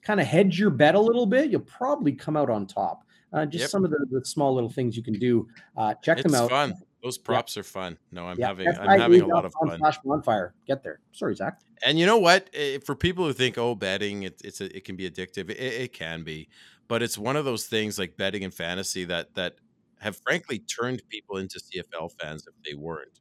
kind 0.02 0.20
of 0.20 0.26
hedge 0.26 0.58
your 0.58 0.70
bet 0.70 0.94
a 0.94 1.00
little 1.00 1.26
bit. 1.26 1.50
You'll 1.50 1.60
probably 1.60 2.12
come 2.12 2.36
out 2.36 2.50
on 2.50 2.66
top. 2.66 3.04
Uh, 3.32 3.46
just 3.46 3.62
Yep. 3.62 3.70
some 3.70 3.84
of 3.84 3.90
the, 3.90 4.06
the 4.10 4.24
small 4.24 4.52
little 4.54 4.68
things 4.70 4.96
you 4.96 5.02
can 5.02 5.14
do. 5.14 5.48
Uh, 5.76 5.94
check 6.02 6.18
It's 6.18 6.30
them 6.30 6.34
out. 6.40 6.50
fun. 6.50 6.74
Those 7.02 7.18
props 7.18 7.56
are 7.56 7.62
fun. 7.62 7.98
No, 8.12 8.26
I'm 8.26 8.38
Yeah, 8.38 8.48
having 8.48 8.68
I'm 8.68 9.00
having 9.00 9.22
a 9.22 9.26
lot 9.26 9.44
of 9.44 9.52
fun. 9.54 9.78
Slash 9.78 9.98
bonfire. 10.04 10.54
Get 10.66 10.84
there. 10.84 11.00
Sorry, 11.12 11.34
Zach. 11.34 11.60
And 11.84 11.98
you 11.98 12.06
know 12.06 12.18
what? 12.18 12.48
For 12.84 12.94
people 12.94 13.24
who 13.24 13.32
think, 13.32 13.58
oh, 13.58 13.74
betting 13.74 14.22
it, 14.24 14.40
it's 14.44 14.60
a, 14.60 14.76
it 14.76 14.84
can 14.84 14.94
be 14.96 15.08
addictive. 15.10 15.50
It, 15.50 15.58
it 15.58 15.92
can 15.92 16.22
be, 16.22 16.48
but 16.88 17.02
it's 17.02 17.18
one 17.18 17.34
of 17.36 17.44
those 17.44 17.66
things 17.66 17.98
like 17.98 18.16
betting 18.16 18.44
and 18.44 18.52
fantasy 18.54 19.04
that 19.06 19.34
that 19.34 19.54
have 19.98 20.16
frankly 20.18 20.58
turned 20.60 21.02
people 21.08 21.38
into 21.38 21.58
CFL 21.58 22.10
fans 22.20 22.46
if 22.46 22.54
they 22.64 22.74
weren't, 22.74 23.18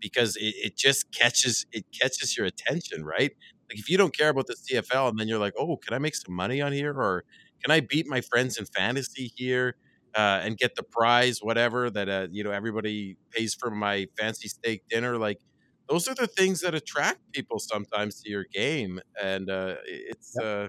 because 0.00 0.36
it, 0.36 0.54
it 0.62 0.76
just 0.76 1.10
catches 1.12 1.64
it 1.72 1.86
catches 1.98 2.36
your 2.36 2.44
attention, 2.46 3.02
right? 3.04 3.32
Like 3.72 3.80
if 3.80 3.88
you 3.88 3.96
don't 3.96 4.16
care 4.16 4.28
about 4.28 4.46
the 4.46 4.54
CFL 4.54 5.08
and 5.08 5.18
then 5.18 5.28
you're 5.28 5.38
like, 5.38 5.54
oh, 5.58 5.76
can 5.78 5.94
I 5.94 5.98
make 5.98 6.14
some 6.14 6.34
money 6.34 6.60
on 6.60 6.72
here, 6.72 6.92
or 6.92 7.24
can 7.64 7.70
I 7.70 7.80
beat 7.80 8.06
my 8.06 8.20
friends 8.20 8.58
in 8.58 8.66
fantasy 8.66 9.32
here? 9.34 9.76
Uh, 10.14 10.42
and 10.44 10.58
get 10.58 10.74
the 10.74 10.82
prize, 10.82 11.38
whatever 11.40 11.88
that 11.88 12.06
uh, 12.06 12.26
you 12.30 12.44
know 12.44 12.50
everybody 12.50 13.16
pays 13.30 13.54
for 13.54 13.70
my 13.70 14.06
fancy 14.18 14.46
steak 14.46 14.82
dinner. 14.90 15.16
Like 15.16 15.40
those 15.88 16.06
are 16.06 16.14
the 16.14 16.26
things 16.26 16.60
that 16.60 16.74
attract 16.74 17.20
people 17.32 17.58
sometimes 17.58 18.20
to 18.20 18.30
your 18.30 18.44
game 18.52 19.00
and 19.22 19.48
uh, 19.48 19.76
it's 19.86 20.36
uh, 20.38 20.68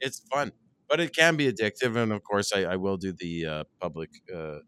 it's 0.00 0.22
fun 0.32 0.52
but 0.88 1.00
it 1.00 1.14
can 1.14 1.36
be 1.36 1.50
addictive 1.50 1.96
and 1.96 2.12
of 2.12 2.22
course 2.22 2.52
i, 2.54 2.62
I 2.62 2.76
will 2.76 2.96
do 2.96 3.12
the 3.12 3.46
uh, 3.46 3.64
public 3.80 4.10
uh, 4.34 4.58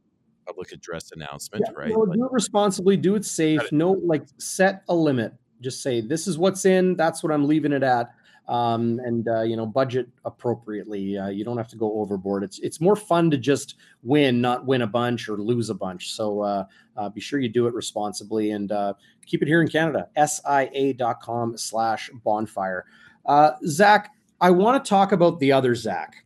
public 0.49 0.73
address 0.73 1.11
announcement 1.13 1.65
Yeah, 1.67 1.79
right 1.79 1.91
no, 1.91 2.01
Like, 2.01 2.19
do 2.19 2.25
it 2.25 2.33
responsibly. 2.33 2.97
Do 2.97 3.15
it 3.15 3.25
safe. 3.25 3.71
No, 3.71 3.93
like 3.93 4.25
set 4.39 4.83
a 4.89 4.95
limit. 4.95 5.35
Just 5.61 5.83
say 5.83 6.01
this 6.01 6.27
is 6.27 6.39
what's 6.39 6.65
in. 6.65 6.97
That's 6.97 7.23
what 7.23 7.33
I'm 7.33 7.47
leaving 7.47 7.73
it 7.73 7.83
at. 7.83 8.15
Um, 8.49 8.99
and 9.05 9.29
uh, 9.29 9.43
you 9.43 9.57
know, 9.57 9.67
budget 9.67 10.09
appropriately. 10.25 11.19
Uh, 11.19 11.29
you 11.29 11.45
don't 11.45 11.59
have 11.59 11.69
to 11.69 11.77
go 11.77 12.01
overboard. 12.01 12.43
It's 12.43 12.59
it's 12.61 12.81
more 12.81 12.97
fun 12.97 13.31
to 13.31 13.37
just 13.37 13.75
win, 14.03 14.41
not 14.41 14.65
win 14.65 14.83
a 14.83 14.87
bunch 14.87 15.29
or 15.29 15.37
lose 15.37 15.69
a 15.69 15.75
bunch. 15.75 16.13
So 16.13 16.41
uh, 16.41 16.65
uh, 16.97 17.09
be 17.11 17.21
sure 17.21 17.41
you 17.41 17.51
do 17.51 17.67
it 17.67 17.75
responsibly 17.75 18.53
and 18.53 18.73
uh, 18.73 18.95
keep 19.27 19.43
it 19.43 19.49
here 19.49 19.61
in 19.61 19.69
Canada. 19.69 20.09
SIA.com 20.17 21.59
slash 21.59 22.11
bonfire. 22.25 22.87
Uh, 23.27 23.53
Zach, 23.67 24.15
I 24.41 24.51
want 24.51 24.83
to 24.83 24.89
talk 24.89 25.13
about 25.13 25.39
the 25.41 25.53
other 25.53 25.75
Zach. 25.75 26.25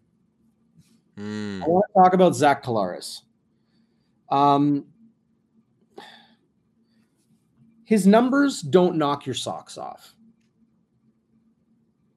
hmm, 1.16 1.60
I 1.62 1.66
want 1.66 1.84
to 1.88 2.00
talk 2.00 2.14
about 2.14 2.36
Zach 2.36 2.62
Collaros. 2.62 3.22
Um, 4.30 4.86
his 7.92 8.06
numbers 8.06 8.62
don't 8.62 8.96
knock 8.96 9.26
your 9.26 9.34
socks 9.34 9.76
off. 9.76 10.14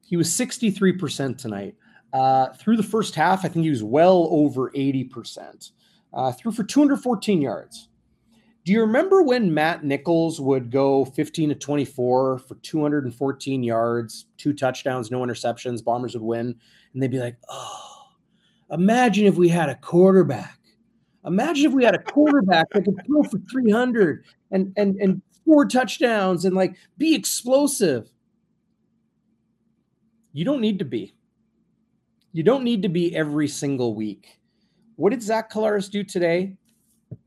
He 0.06 0.16
was 0.16 0.30
63% 0.30 1.36
tonight. 1.36 1.74
Uh, 2.14 2.46
through 2.54 2.78
the 2.78 2.82
first 2.82 3.14
half, 3.14 3.44
I 3.44 3.48
think 3.48 3.64
he 3.64 3.68
was 3.68 3.84
well 3.84 4.26
over 4.30 4.70
80%. 4.70 5.72
Uh, 6.14 6.32
threw 6.32 6.50
for 6.50 6.64
214 6.64 7.42
yards. 7.42 7.90
Do 8.64 8.72
you 8.72 8.80
remember 8.80 9.22
when 9.22 9.52
Matt 9.52 9.84
Nichols 9.84 10.40
would 10.40 10.70
go 10.70 11.04
15 11.04 11.50
to 11.50 11.54
24 11.54 12.38
for 12.38 12.54
214 12.54 13.62
yards, 13.62 14.28
two 14.38 14.54
touchdowns, 14.54 15.10
no 15.10 15.20
interceptions, 15.20 15.84
Bombers 15.84 16.14
would 16.14 16.22
win? 16.22 16.54
And 16.94 17.02
they'd 17.02 17.10
be 17.10 17.18
like, 17.18 17.36
oh, 17.50 18.06
imagine 18.70 19.26
if 19.26 19.34
we 19.34 19.50
had 19.50 19.68
a 19.68 19.74
quarterback. 19.74 20.58
Imagine 21.26 21.66
if 21.66 21.72
we 21.72 21.84
had 21.84 21.94
a 21.94 22.02
quarterback 22.02 22.70
that 22.70 22.86
could 22.86 22.98
throw 23.04 23.24
for 23.24 23.38
300 23.50 24.24
and, 24.52 24.72
and, 24.78 24.96
and 24.96 25.20
four 25.46 25.64
touchdowns 25.64 26.44
and 26.44 26.54
like 26.54 26.76
be 26.98 27.14
explosive. 27.14 28.10
You 30.32 30.44
don't 30.44 30.60
need 30.60 30.80
to 30.80 30.84
be. 30.84 31.14
You 32.32 32.42
don't 32.42 32.64
need 32.64 32.82
to 32.82 32.90
be 32.90 33.16
every 33.16 33.48
single 33.48 33.94
week. 33.94 34.38
What 34.96 35.10
did 35.10 35.22
Zach 35.22 35.50
Collaros 35.50 35.90
do 35.90 36.04
today? 36.04 36.56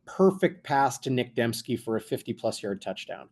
Perfect 0.06 0.64
pass 0.64 1.00
to 1.00 1.10
Nick 1.10 1.36
Demski 1.36 1.80
for 1.80 1.96
a 1.96 2.02
50 2.02 2.34
plus 2.34 2.62
yard 2.62 2.82
touchdown. 2.82 3.30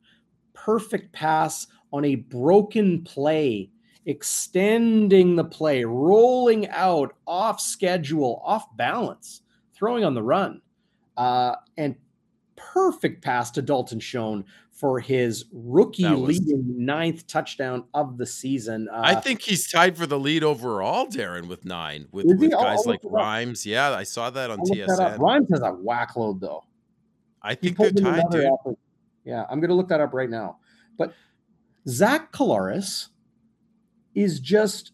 Perfect 0.54 1.12
pass 1.12 1.68
on 1.94 2.06
a 2.06 2.16
broken 2.16 3.04
play, 3.04 3.70
extending 4.06 5.36
the 5.36 5.44
play, 5.44 5.84
rolling 5.84 6.68
out 6.70 7.14
off 7.28 7.60
schedule, 7.60 8.42
off 8.44 8.76
balance, 8.76 9.42
throwing 9.76 10.04
on 10.04 10.16
the 10.16 10.24
run. 10.24 10.62
Uh, 11.16 11.56
and 11.78 11.96
perfect 12.56 13.24
pass 13.24 13.52
to 13.52 13.62
Dalton 13.62 14.00
Schoen 14.00 14.44
for 14.78 15.00
his 15.00 15.46
rookie 15.52 16.06
was- 16.10 16.40
leading 16.40 16.64
ninth 16.86 17.26
touchdown 17.28 17.84
of 17.94 18.18
the 18.18 18.26
season. 18.26 18.88
Uh, 18.90 19.02
i 19.04 19.16
think 19.16 19.42
he's 19.42 19.70
tied 19.70 19.98
for 19.98 20.06
the 20.06 20.20
lead 20.20 20.44
overall 20.44 21.08
darren 21.08 21.48
with 21.48 21.66
nine 21.66 22.08
with, 22.12 22.28
with 22.28 22.52
guys 22.52 22.86
like 22.86 23.00
rhymes 23.04 23.66
yeah 23.66 23.92
i 23.92 24.04
saw 24.04 24.30
that 24.30 24.52
on 24.52 24.60
I'll 24.60 24.66
that 24.66 24.88
tsn 24.88 25.20
Rhymes 25.20 25.50
has 25.52 25.62
a 25.62 25.72
whack 25.72 26.16
load 26.16 26.40
though. 26.40 26.64
i 27.42 27.56
think 27.56 27.78
they're 27.78 27.92
tied 27.92 28.24
dude 28.30 28.46
effort. 28.46 28.78
Yeah, 29.28 29.44
I'm 29.50 29.60
going 29.60 29.68
to 29.68 29.76
look 29.76 29.90
that 29.90 30.00
up 30.00 30.14
right 30.14 30.30
now. 30.30 30.60
But 30.98 31.14
Zach 31.90 32.32
Kalaris 32.32 33.10
is 34.16 34.40
just 34.40 34.94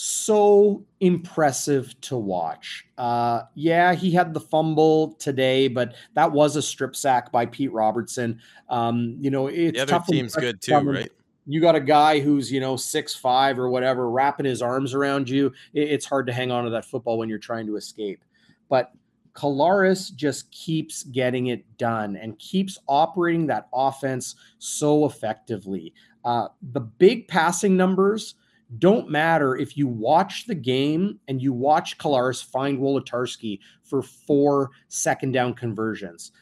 so 0.00 0.84
impressive 1.00 2.00
to 2.02 2.16
watch. 2.16 2.86
Uh, 2.96 3.42
yeah, 3.56 3.94
he 3.94 4.12
had 4.12 4.32
the 4.32 4.38
fumble 4.38 5.14
today, 5.14 5.66
but 5.66 5.96
that 6.14 6.30
was 6.30 6.54
a 6.54 6.62
strip 6.62 6.94
sack 6.94 7.32
by 7.32 7.44
Pete 7.44 7.72
Robertson. 7.72 8.40
Um, 8.68 9.16
you 9.18 9.28
know, 9.28 9.48
it's 9.48 9.76
the 9.76 9.96
other 9.96 10.04
team's 10.08 10.36
good 10.36 10.60
too 10.60 10.78
right 10.78 11.10
You 11.46 11.60
got 11.60 11.74
a 11.74 11.80
guy 11.80 12.20
who's 12.20 12.52
you 12.52 12.60
know 12.60 12.76
six 12.76 13.12
five 13.12 13.58
or 13.58 13.68
whatever, 13.70 14.08
wrapping 14.08 14.46
his 14.46 14.62
arms 14.62 14.94
around 14.94 15.28
you. 15.28 15.52
It's 15.74 16.06
hard 16.06 16.28
to 16.28 16.32
hang 16.32 16.52
on 16.52 16.62
to 16.62 16.70
that 16.70 16.84
football 16.84 17.18
when 17.18 17.28
you're 17.28 17.38
trying 17.40 17.66
to 17.66 17.74
escape. 17.74 18.24
But 18.68 18.92
Collaros 19.32 20.14
just 20.14 20.48
keeps 20.52 21.02
getting 21.02 21.48
it 21.48 21.64
done 21.76 22.14
and 22.14 22.38
keeps 22.38 22.78
operating 22.86 23.48
that 23.48 23.66
offense 23.74 24.36
so 24.58 25.06
effectively. 25.06 25.92
Uh, 26.24 26.46
the 26.70 26.80
big 26.80 27.26
passing 27.26 27.76
numbers 27.76 28.36
don't 28.76 29.08
matter 29.08 29.56
if 29.56 29.76
you 29.76 29.88
watch 29.88 30.46
the 30.46 30.54
game 30.54 31.18
and 31.26 31.40
you 31.40 31.52
watch 31.52 31.96
Collaros 31.96 32.44
find 32.44 32.78
Wolitarsky 32.78 33.60
for 33.82 34.02
four 34.02 34.70
second 34.88 35.32
down 35.32 35.54
conversions. 35.54 36.32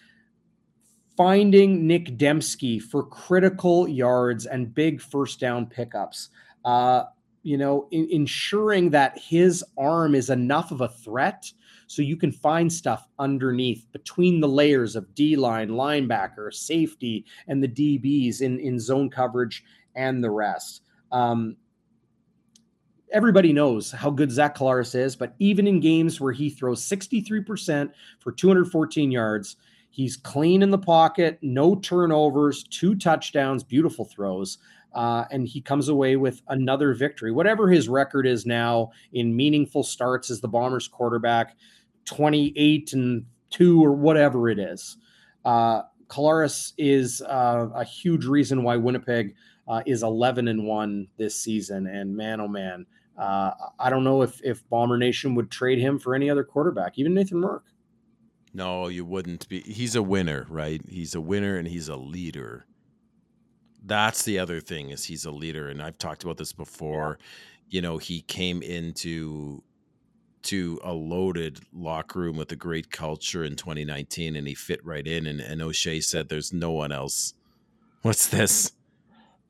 Finding 1.16 1.86
Nick 1.86 2.19
Demski 2.19 2.82
for 2.82 3.05
critical 3.05 3.89
yards 3.89 4.47
and 4.47 4.74
big 4.74 5.01
first 5.01 5.39
down 5.39 5.66
pickups. 5.66 6.31
Uh, 6.65 7.05
you 7.44 7.57
know, 7.57 7.86
in, 7.93 8.09
ensuring 8.11 8.90
that 8.90 9.16
his 9.16 9.65
arm 9.78 10.16
is 10.16 10.28
enough 10.28 10.73
of 10.73 10.81
a 10.81 10.89
threat 10.89 11.51
so 11.86 12.03
you 12.03 12.16
can 12.16 12.32
find 12.32 12.73
stuff 12.73 13.07
underneath 13.20 13.86
between 13.93 14.40
the 14.40 14.48
layers 14.48 14.97
of 14.97 15.15
D 15.15 15.36
line, 15.36 15.69
linebacker, 15.69 16.53
safety, 16.53 17.24
and 17.47 17.62
the 17.62 17.69
DBs 17.69 18.40
in, 18.40 18.59
in 18.59 18.81
zone 18.81 19.09
coverage 19.09 19.62
and 19.94 20.24
the 20.24 20.31
rest. 20.31 20.82
Um, 21.12 21.57
everybody 23.17 23.51
knows 23.51 23.91
how 23.91 24.11
good 24.11 24.31
Zach 24.31 24.55
Collaros 24.55 24.95
is, 24.95 25.17
but 25.17 25.35
even 25.39 25.67
in 25.67 25.81
games 25.81 26.21
where 26.21 26.35
he 26.35 26.51
throws 26.51 26.85
63% 26.87 27.91
for 28.21 28.31
214 28.31 29.11
yards, 29.11 29.57
he's 29.89 30.19
clean 30.19 30.63
in 30.63 30.71
the 30.71 30.77
pocket, 30.77 31.39
no 31.41 31.75
turnovers, 31.77 32.65
two 32.65 32.95
touchdowns, 32.95 33.65
beautiful 33.65 34.05
throws. 34.05 34.59
uh, 34.97 35.27
and 35.31 35.47
he 35.47 35.61
comes 35.61 35.89
away 35.89 36.17
with 36.17 36.41
another 36.49 36.95
victory. 36.95 37.31
Whatever 37.31 37.69
his 37.69 37.89
record 37.89 38.27
is 38.27 38.47
now 38.47 38.91
in 39.13 39.37
meaningful 39.37 39.83
starts 39.83 40.31
as 40.31 40.41
the 40.41 40.49
Bombers 40.49 40.89
quarterback, 40.89 41.57
28 42.07 42.95
and 42.95 43.27
two 43.51 43.85
or 43.85 43.93
whatever 43.93 44.49
it 44.49 44.59
is. 44.59 44.97
Uh, 45.45 45.83
Collaros 46.09 46.73
is 46.79 47.21
uh, 47.23 47.69
a 47.75 47.85
huge 47.85 48.25
reason 48.25 48.63
why 48.63 48.77
Winnipeg 48.77 49.35
uh, 49.69 49.83
is 49.85 50.03
11 50.03 50.49
and 50.49 50.65
one 50.65 51.09
this 51.19 51.39
season. 51.39 51.87
And 51.87 52.17
man, 52.17 52.41
oh 52.41 52.49
man, 52.49 52.87
uh, 53.17 53.53
I 53.79 53.91
don't 53.91 54.05
know 54.05 54.23
if 54.23 54.41
if 54.45 54.69
Bomber 54.69 54.99
Nation 54.99 55.35
would 55.35 55.51
trade 55.51 55.79
him 55.79 55.99
for 55.99 56.15
any 56.15 56.29
other 56.29 56.45
quarterback, 56.45 56.99
even 56.99 57.15
Nathan 57.15 57.41
Rourke. 57.43 57.67
No, 58.53 58.89
you 58.89 59.05
wouldn't 59.05 59.49
be. 59.49 59.61
He's 59.61 59.95
a 59.95 60.03
winner, 60.03 60.47
right? 60.49 60.81
He's 60.89 61.15
a 61.15 61.21
winner 61.21 61.57
and 61.59 61.69
he's 61.69 61.89
a 61.89 61.97
leader. 61.97 62.67
That's 63.85 64.25
the 64.25 64.39
other 64.39 64.61
thing 64.61 64.91
is 64.91 65.05
he's 65.05 65.25
a 65.25 65.31
leader, 65.31 65.69
and 65.69 65.83
I've 65.83 65.99
talked 65.99 66.25
about 66.25 66.39
this 66.39 66.53
before. 66.53 67.19
Yeah. 67.21 67.27
You 67.69 67.83
know, 67.83 67.99
he 67.99 68.23
came 68.23 68.63
into 68.63 69.63
to 70.45 70.81
a 70.85 70.93
loaded 70.93 71.59
locker 71.73 72.21
room 72.21 72.37
with 72.37 72.53
a 72.53 72.57
great 72.57 72.91
culture 72.91 73.45
in 73.45 73.57
2019, 73.57 74.37
and 74.37 74.47
he 74.47 74.55
fit 74.55 74.85
right 74.85 75.07
in. 75.07 75.27
And, 75.27 75.41
and 75.41 75.61
O'Shea 75.61 76.01
said, 76.01 76.29
"There's 76.29 76.53
no 76.53 76.71
one 76.71 76.93
else." 76.93 77.35
What's 78.03 78.29
this? 78.29 78.73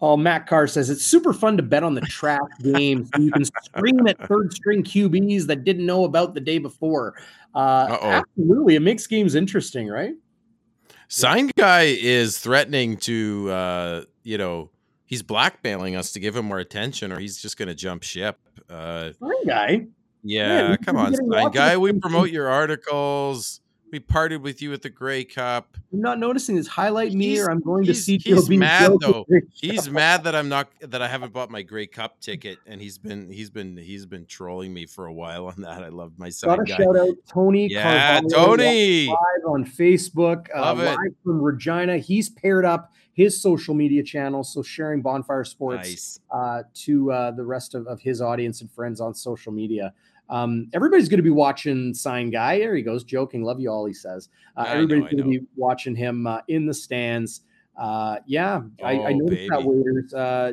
Oh, 0.00 0.16
Matt 0.16 0.46
Carr 0.46 0.66
says 0.66 0.90
it's 0.90 1.04
super 1.04 1.32
fun 1.32 1.56
to 1.56 1.62
bet 1.62 1.82
on 1.82 1.94
the 1.94 2.02
track 2.02 2.42
games. 2.62 3.08
you 3.18 3.30
can 3.30 3.44
scream 3.44 4.06
at 4.06 4.18
third 4.28 4.52
string 4.52 4.82
QBs 4.82 5.46
that 5.46 5.64
didn't 5.64 5.86
know 5.86 6.04
about 6.04 6.34
the 6.34 6.40
day 6.40 6.58
before. 6.58 7.14
Uh, 7.54 7.98
absolutely, 8.02 8.74
it 8.74 8.80
makes 8.80 9.06
games 9.06 9.34
interesting, 9.34 9.88
right? 9.88 10.14
Sign 11.08 11.50
guy 11.56 11.96
is 11.98 12.38
threatening 12.38 12.96
to, 12.98 13.50
uh, 13.50 14.02
you 14.22 14.36
know, 14.36 14.70
he's 15.06 15.22
blackmailing 15.22 15.96
us 15.96 16.12
to 16.12 16.20
give 16.20 16.36
him 16.36 16.44
more 16.44 16.58
attention, 16.58 17.12
or 17.12 17.18
he's 17.18 17.40
just 17.40 17.56
going 17.56 17.68
to 17.68 17.74
jump 17.74 18.02
ship. 18.02 18.38
Uh, 18.68 19.12
Sign 19.12 19.46
guy. 19.46 19.86
Yeah, 20.22 20.70
yeah 20.70 20.76
come 20.76 20.96
on, 20.96 21.14
Sign 21.14 21.50
guy. 21.52 21.76
We 21.78 21.92
promote 21.94 22.30
your 22.30 22.48
articles. 22.48 23.60
We 23.92 24.00
parted 24.00 24.42
with 24.42 24.60
you 24.62 24.72
at 24.72 24.82
the 24.82 24.90
Grey 24.90 25.24
Cup. 25.24 25.76
I'm 25.92 26.00
not 26.00 26.18
noticing 26.18 26.56
this 26.56 26.66
highlight 26.66 27.12
me, 27.12 27.38
or 27.38 27.50
I'm 27.50 27.60
going 27.60 27.84
to 27.84 27.94
see. 27.94 28.18
He's 28.18 28.48
mad 28.50 28.92
though. 29.00 29.24
He's 29.52 29.88
mad 29.88 30.24
that 30.24 30.34
I'm 30.34 30.48
not 30.48 30.68
that 30.80 31.00
I 31.00 31.08
haven't 31.08 31.32
bought 31.32 31.50
my 31.50 31.62
Grey 31.62 31.86
Cup 31.86 32.20
ticket, 32.20 32.58
and 32.66 32.80
he's 32.80 32.98
been 32.98 33.30
he's 33.30 33.50
been 33.50 33.76
he's 33.76 34.04
been 34.04 34.26
trolling 34.26 34.74
me 34.74 34.86
for 34.86 35.06
a 35.06 35.12
while 35.12 35.46
on 35.46 35.60
that. 35.62 35.84
I 35.84 35.88
love 35.88 36.12
my 36.18 36.30
son. 36.30 36.56
Got 36.56 36.68
a 36.68 36.72
shout 36.72 36.96
out 36.96 37.14
Tony. 37.28 37.68
Yeah, 37.70 38.20
Carvalho, 38.20 38.56
Tony 38.56 39.06
live 39.06 39.16
on 39.46 39.64
Facebook, 39.64 40.48
uh, 40.54 40.74
live 40.74 40.96
from 41.22 41.40
Regina. 41.40 41.98
He's 41.98 42.28
paired 42.28 42.64
up 42.64 42.92
his 43.16 43.40
social 43.40 43.74
media 43.74 44.02
channels, 44.02 44.52
so 44.52 44.62
sharing 44.62 45.00
Bonfire 45.00 45.44
Sports 45.44 45.88
nice. 45.88 46.20
uh, 46.30 46.62
to 46.74 47.10
uh, 47.10 47.30
the 47.30 47.44
rest 47.44 47.74
of, 47.74 47.86
of 47.86 48.00
his 48.00 48.20
audience 48.20 48.60
and 48.60 48.70
friends 48.70 49.00
on 49.00 49.14
social 49.14 49.52
media. 49.52 49.94
Um, 50.28 50.68
everybody's 50.72 51.08
going 51.08 51.18
to 51.18 51.22
be 51.22 51.30
watching 51.30 51.94
Sign 51.94 52.30
Guy. 52.30 52.58
There 52.58 52.74
he 52.74 52.82
goes, 52.82 53.04
joking. 53.04 53.42
Love 53.42 53.60
you 53.60 53.70
all, 53.70 53.86
he 53.86 53.92
says. 53.92 54.28
Uh, 54.56 54.64
everybody's 54.66 55.04
going 55.04 55.18
to 55.18 55.40
be 55.40 55.46
watching 55.56 55.94
him 55.94 56.26
uh, 56.26 56.40
in 56.48 56.66
the 56.66 56.74
stands. 56.74 57.42
Uh, 57.76 58.16
yeah, 58.26 58.62
oh, 58.82 58.84
I, 58.84 58.92
I, 58.92 59.12
oh, 59.12 59.16
noticed 59.16 59.30
baby. 59.30 59.48
that 59.50 59.62
waiters. 59.62 60.14
Uh, 60.14 60.52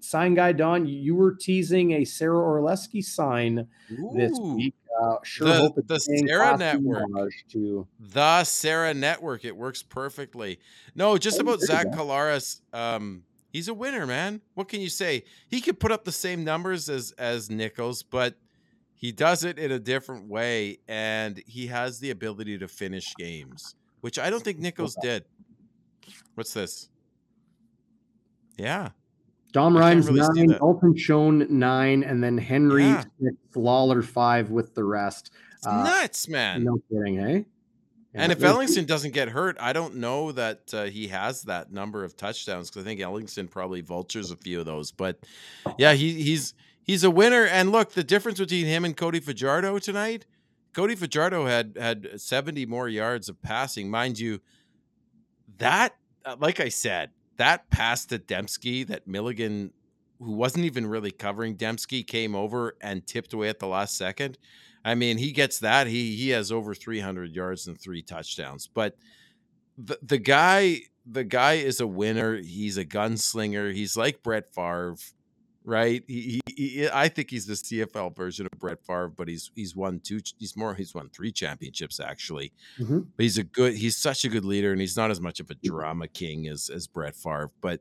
sign 0.00 0.34
Guy 0.34 0.52
Don, 0.52 0.86
you 0.86 1.14
were 1.14 1.34
teasing 1.34 1.92
a 1.92 2.04
Sarah 2.04 2.38
Orlesky 2.38 3.04
sign 3.04 3.66
Ooh. 3.92 4.12
this 4.14 4.38
week. 4.38 4.74
Uh, 5.00 5.16
sure 5.22 5.48
the, 5.48 5.54
hope 5.54 5.86
the 5.86 5.98
Sarah 5.98 6.56
Network. 6.56 7.32
To... 7.52 7.86
The 7.98 8.44
Sarah 8.44 8.94
Network. 8.94 9.44
It 9.44 9.56
works 9.56 9.82
perfectly. 9.82 10.58
No, 10.94 11.16
just 11.16 11.38
oh, 11.38 11.42
about 11.42 11.60
Zach 11.60 11.86
Collaros. 11.88 12.60
Um, 12.72 13.22
he's 13.52 13.68
a 13.68 13.74
winner, 13.74 14.06
man. 14.06 14.40
What 14.54 14.68
can 14.68 14.80
you 14.80 14.88
say? 14.88 15.24
He 15.46 15.60
could 15.60 15.80
put 15.80 15.92
up 15.92 16.04
the 16.04 16.12
same 16.12 16.44
numbers 16.44 16.88
as 16.88 17.12
as 17.12 17.50
Nichols, 17.50 18.02
but– 18.02 18.34
he 18.98 19.12
does 19.12 19.44
it 19.44 19.60
in 19.60 19.70
a 19.70 19.78
different 19.78 20.28
way, 20.28 20.78
and 20.88 21.40
he 21.46 21.68
has 21.68 22.00
the 22.00 22.10
ability 22.10 22.58
to 22.58 22.66
finish 22.66 23.14
games, 23.16 23.76
which 24.00 24.18
I 24.18 24.28
don't 24.28 24.42
think 24.42 24.58
Nichols 24.58 24.96
did. 25.00 25.24
What's 26.34 26.52
this? 26.52 26.88
Yeah. 28.58 28.90
Dom 29.52 29.76
Rhymes 29.76 30.10
really 30.10 30.46
nine, 30.46 30.58
Dalton 30.58 30.96
Schoen 30.96 31.46
nine, 31.48 32.02
and 32.02 32.22
then 32.22 32.36
Henry 32.36 32.82
yeah. 32.82 33.04
six, 33.22 33.36
Lawler 33.54 34.02
five 34.02 34.50
with 34.50 34.74
the 34.74 34.82
rest. 34.82 35.30
It's 35.56 35.66
uh, 35.66 35.84
nuts, 35.84 36.28
man. 36.28 36.64
No 36.64 36.82
kidding, 36.90 37.18
hey? 37.18 37.44
Yeah, 38.14 38.22
and 38.22 38.32
if 38.32 38.40
Ellingson 38.40 38.84
doesn't 38.84 39.14
get 39.14 39.28
hurt, 39.28 39.56
I 39.60 39.72
don't 39.72 39.96
know 39.96 40.32
that 40.32 40.74
uh, 40.74 40.84
he 40.84 41.06
has 41.08 41.42
that 41.42 41.70
number 41.70 42.02
of 42.02 42.16
touchdowns 42.16 42.68
because 42.68 42.82
I 42.82 42.84
think 42.84 43.00
Ellingson 43.00 43.48
probably 43.48 43.80
vultures 43.80 44.32
a 44.32 44.36
few 44.36 44.58
of 44.58 44.66
those. 44.66 44.90
But 44.90 45.20
yeah, 45.78 45.92
he, 45.92 46.20
he's 46.20 46.54
he's 46.88 47.04
a 47.04 47.10
winner. 47.10 47.44
And 47.44 47.70
look, 47.70 47.92
the 47.92 48.02
difference 48.02 48.40
between 48.40 48.66
him 48.66 48.84
and 48.84 48.96
Cody 48.96 49.20
Fajardo 49.20 49.78
tonight. 49.78 50.26
Cody 50.72 50.96
Fajardo 50.96 51.46
had 51.46 51.76
had 51.78 52.20
70 52.20 52.66
more 52.66 52.88
yards 52.88 53.28
of 53.28 53.40
passing, 53.40 53.88
mind 53.88 54.18
you. 54.18 54.40
That, 55.58 55.94
uh, 56.24 56.36
like 56.38 56.58
I 56.60 56.68
said, 56.68 57.10
that 57.36 57.70
pass 57.70 58.04
to 58.06 58.18
Demski 58.18 58.86
that 58.88 59.06
Milligan, 59.06 59.72
who 60.18 60.32
wasn't 60.32 60.64
even 60.64 60.86
really 60.86 61.10
covering 61.10 61.56
Demski, 61.56 62.06
came 62.06 62.34
over 62.34 62.76
and 62.80 63.06
tipped 63.06 63.32
away 63.32 63.48
at 63.48 63.60
the 63.60 63.66
last 63.66 63.96
second. 63.96 64.38
I 64.84 64.94
mean, 64.94 65.18
he 65.18 65.32
gets 65.32 65.58
that. 65.60 65.86
He 65.86 66.16
he 66.16 66.30
has 66.30 66.52
over 66.52 66.74
300 66.74 67.34
yards 67.34 67.66
and 67.66 67.80
three 67.80 68.02
touchdowns. 68.02 68.68
But 68.72 68.96
the 69.76 69.98
the 70.02 70.18
guy 70.18 70.82
the 71.04 71.24
guy 71.24 71.54
is 71.54 71.80
a 71.80 71.86
winner. 71.86 72.36
He's 72.36 72.76
a 72.76 72.84
gunslinger. 72.84 73.72
He's 73.72 73.96
like 73.96 74.22
Brett 74.22 74.54
Favre 74.54 74.96
right? 75.68 76.02
He, 76.08 76.40
he, 76.46 76.54
he, 76.56 76.88
I 76.88 77.08
think 77.08 77.30
he's 77.30 77.46
the 77.46 77.52
CFL 77.52 78.16
version 78.16 78.48
of 78.50 78.58
Brett 78.58 78.82
Favre, 78.84 79.12
but 79.14 79.28
he's 79.28 79.50
he's 79.54 79.76
won 79.76 80.00
two. 80.00 80.20
He's 80.38 80.56
more. 80.56 80.74
He's 80.74 80.94
won 80.94 81.10
three 81.10 81.30
championships 81.30 82.00
actually. 82.00 82.52
Mm-hmm. 82.80 83.00
But 83.16 83.22
he's 83.22 83.38
a 83.38 83.44
good. 83.44 83.74
He's 83.74 83.96
such 83.96 84.24
a 84.24 84.28
good 84.28 84.44
leader, 84.44 84.72
and 84.72 84.80
he's 84.80 84.96
not 84.96 85.10
as 85.10 85.20
much 85.20 85.40
of 85.40 85.50
a 85.50 85.54
drama 85.54 86.08
king 86.08 86.48
as 86.48 86.70
as 86.74 86.88
Brett 86.88 87.14
Favre, 87.14 87.52
but. 87.60 87.80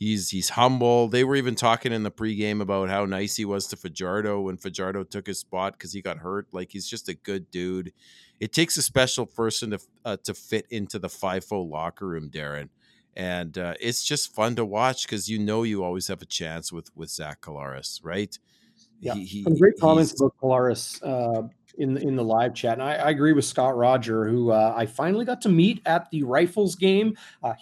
He's 0.00 0.30
he's 0.30 0.50
humble. 0.50 1.08
They 1.08 1.24
were 1.24 1.34
even 1.34 1.56
talking 1.56 1.92
in 1.92 2.04
the 2.04 2.10
pregame 2.12 2.60
about 2.60 2.88
how 2.88 3.04
nice 3.04 3.34
he 3.34 3.44
was 3.44 3.66
to 3.66 3.76
Fajardo 3.76 4.42
when 4.42 4.56
Fajardo 4.56 5.02
took 5.02 5.26
his 5.26 5.40
spot 5.40 5.72
because 5.72 5.92
he 5.92 6.00
got 6.00 6.18
hurt. 6.18 6.46
Like 6.52 6.70
he's 6.70 6.86
just 6.86 7.08
a 7.08 7.14
good 7.14 7.50
dude. 7.50 7.92
It 8.38 8.52
takes 8.52 8.76
a 8.76 8.82
special 8.82 9.26
person 9.26 9.70
to 9.70 9.80
uh, 10.04 10.16
to 10.22 10.34
fit 10.34 10.66
into 10.70 11.00
the 11.00 11.08
FIFO 11.08 11.68
locker 11.68 12.06
room, 12.06 12.30
Darren 12.30 12.68
and 13.18 13.58
uh, 13.58 13.74
it's 13.80 14.04
just 14.04 14.32
fun 14.32 14.54
to 14.56 14.64
watch 14.64 15.04
because 15.04 15.28
you 15.28 15.38
know 15.38 15.64
you 15.64 15.82
always 15.82 16.06
have 16.06 16.22
a 16.22 16.26
chance 16.26 16.72
with 16.72 16.90
with 16.96 17.10
Zach 17.10 17.40
Collaros, 17.40 18.00
right? 18.02 18.38
Yeah, 19.00 19.14
he, 19.14 19.24
he, 19.24 19.42
some 19.44 19.56
great 19.56 19.78
comments 19.78 20.18
about 20.18 20.34
Collaros 20.40 21.00
uh, 21.02 21.48
in 21.76 21.94
the, 21.94 22.00
in 22.00 22.16
the 22.16 22.24
live 22.24 22.54
chat, 22.54 22.74
and 22.74 22.82
I, 22.82 22.94
I 22.94 23.10
agree 23.10 23.32
with 23.32 23.44
Scott 23.44 23.76
Roger, 23.76 24.26
who 24.26 24.50
uh, 24.50 24.72
I 24.76 24.86
finally 24.86 25.24
got 25.24 25.42
to 25.42 25.48
meet 25.48 25.82
at 25.84 26.10
the 26.10 26.22
Rifles 26.22 26.76
game. 26.76 27.16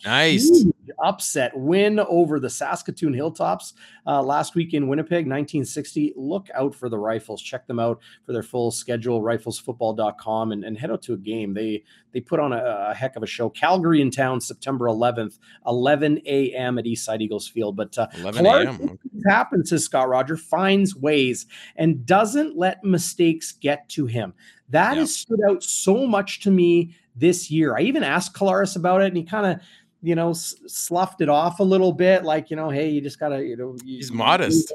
nice 0.05 0.65
upset 1.03 1.57
win 1.57 2.01
over 2.01 2.41
the 2.41 2.51
Saskatoon 2.51 3.15
Hilltops 3.15 3.75
uh, 4.07 4.23
last 4.23 4.55
week 4.55 4.75
in 4.75 4.89
Winnipeg, 4.89 5.27
1960. 5.27 6.15
Look 6.17 6.49
out 6.55 6.75
for 6.75 6.89
the 6.89 6.99
Rifles. 6.99 7.43
Check 7.43 7.67
them 7.67 7.79
out 7.79 8.01
for 8.25 8.33
their 8.33 8.43
full 8.43 8.71
schedule, 8.71 9.23
riflesfootball.com, 9.23 10.53
and, 10.53 10.65
and 10.65 10.79
head 10.79 10.91
out 10.91 11.03
to 11.03 11.15
a 11.15 11.19
game. 11.19 11.55
They 11.55 11.83
they 12.13 12.21
put 12.21 12.41
on 12.41 12.53
a, 12.53 12.89
a 12.91 12.95
heck 12.95 13.17
of 13.17 13.23
a 13.23 13.27
show. 13.27 13.51
Calgary 13.51 14.01
in 14.01 14.11
town, 14.11 14.41
September 14.41 14.87
11th, 14.87 15.39
11 15.67 16.23
a.m. 16.25 16.79
at 16.79 16.87
Eastside 16.87 17.21
Eagles 17.21 17.47
Field. 17.47 17.77
But 17.77 17.97
uh, 17.99 18.07
11 18.15 18.47
a.m. 18.47 18.99
happens, 19.29 19.69
says 19.71 19.85
Scott 19.85 20.09
Roger, 20.09 20.37
finds 20.37 20.97
ways 20.97 21.47
and 21.77 22.07
doesn't 22.07 22.57
let 22.57 22.83
mistakes 22.83 23.53
get 23.53 23.89
to 23.91 24.07
him. 24.07 24.33
That 24.71 24.93
yep. 24.93 25.01
has 25.01 25.15
stood 25.15 25.41
out 25.49 25.63
so 25.63 26.07
much 26.07 26.41
to 26.41 26.51
me 26.51 26.95
this 27.15 27.51
year. 27.51 27.77
I 27.77 27.83
even 27.83 28.03
asked 28.03 28.35
Collaros 28.35 28.77
about 28.77 29.03
it, 29.03 29.09
and 29.09 29.17
he 29.17 29.23
kind 29.23 29.47
of 29.47 29.61
you 30.03 30.15
know, 30.15 30.31
s- 30.31 30.55
sloughed 30.67 31.21
it 31.21 31.29
off 31.29 31.61
a 31.61 31.65
little 31.65 31.93
bit. 31.93 32.25
Like, 32.25 32.51
you 32.51 32.57
know, 32.57 32.71
hey, 32.71 32.89
you 32.89 33.01
just 33.01 33.19
gotta, 33.19 33.45
you 33.45 33.57
know, 33.57 33.77
you, 33.85 33.97
he's 33.97 34.13
modest. 34.13 34.73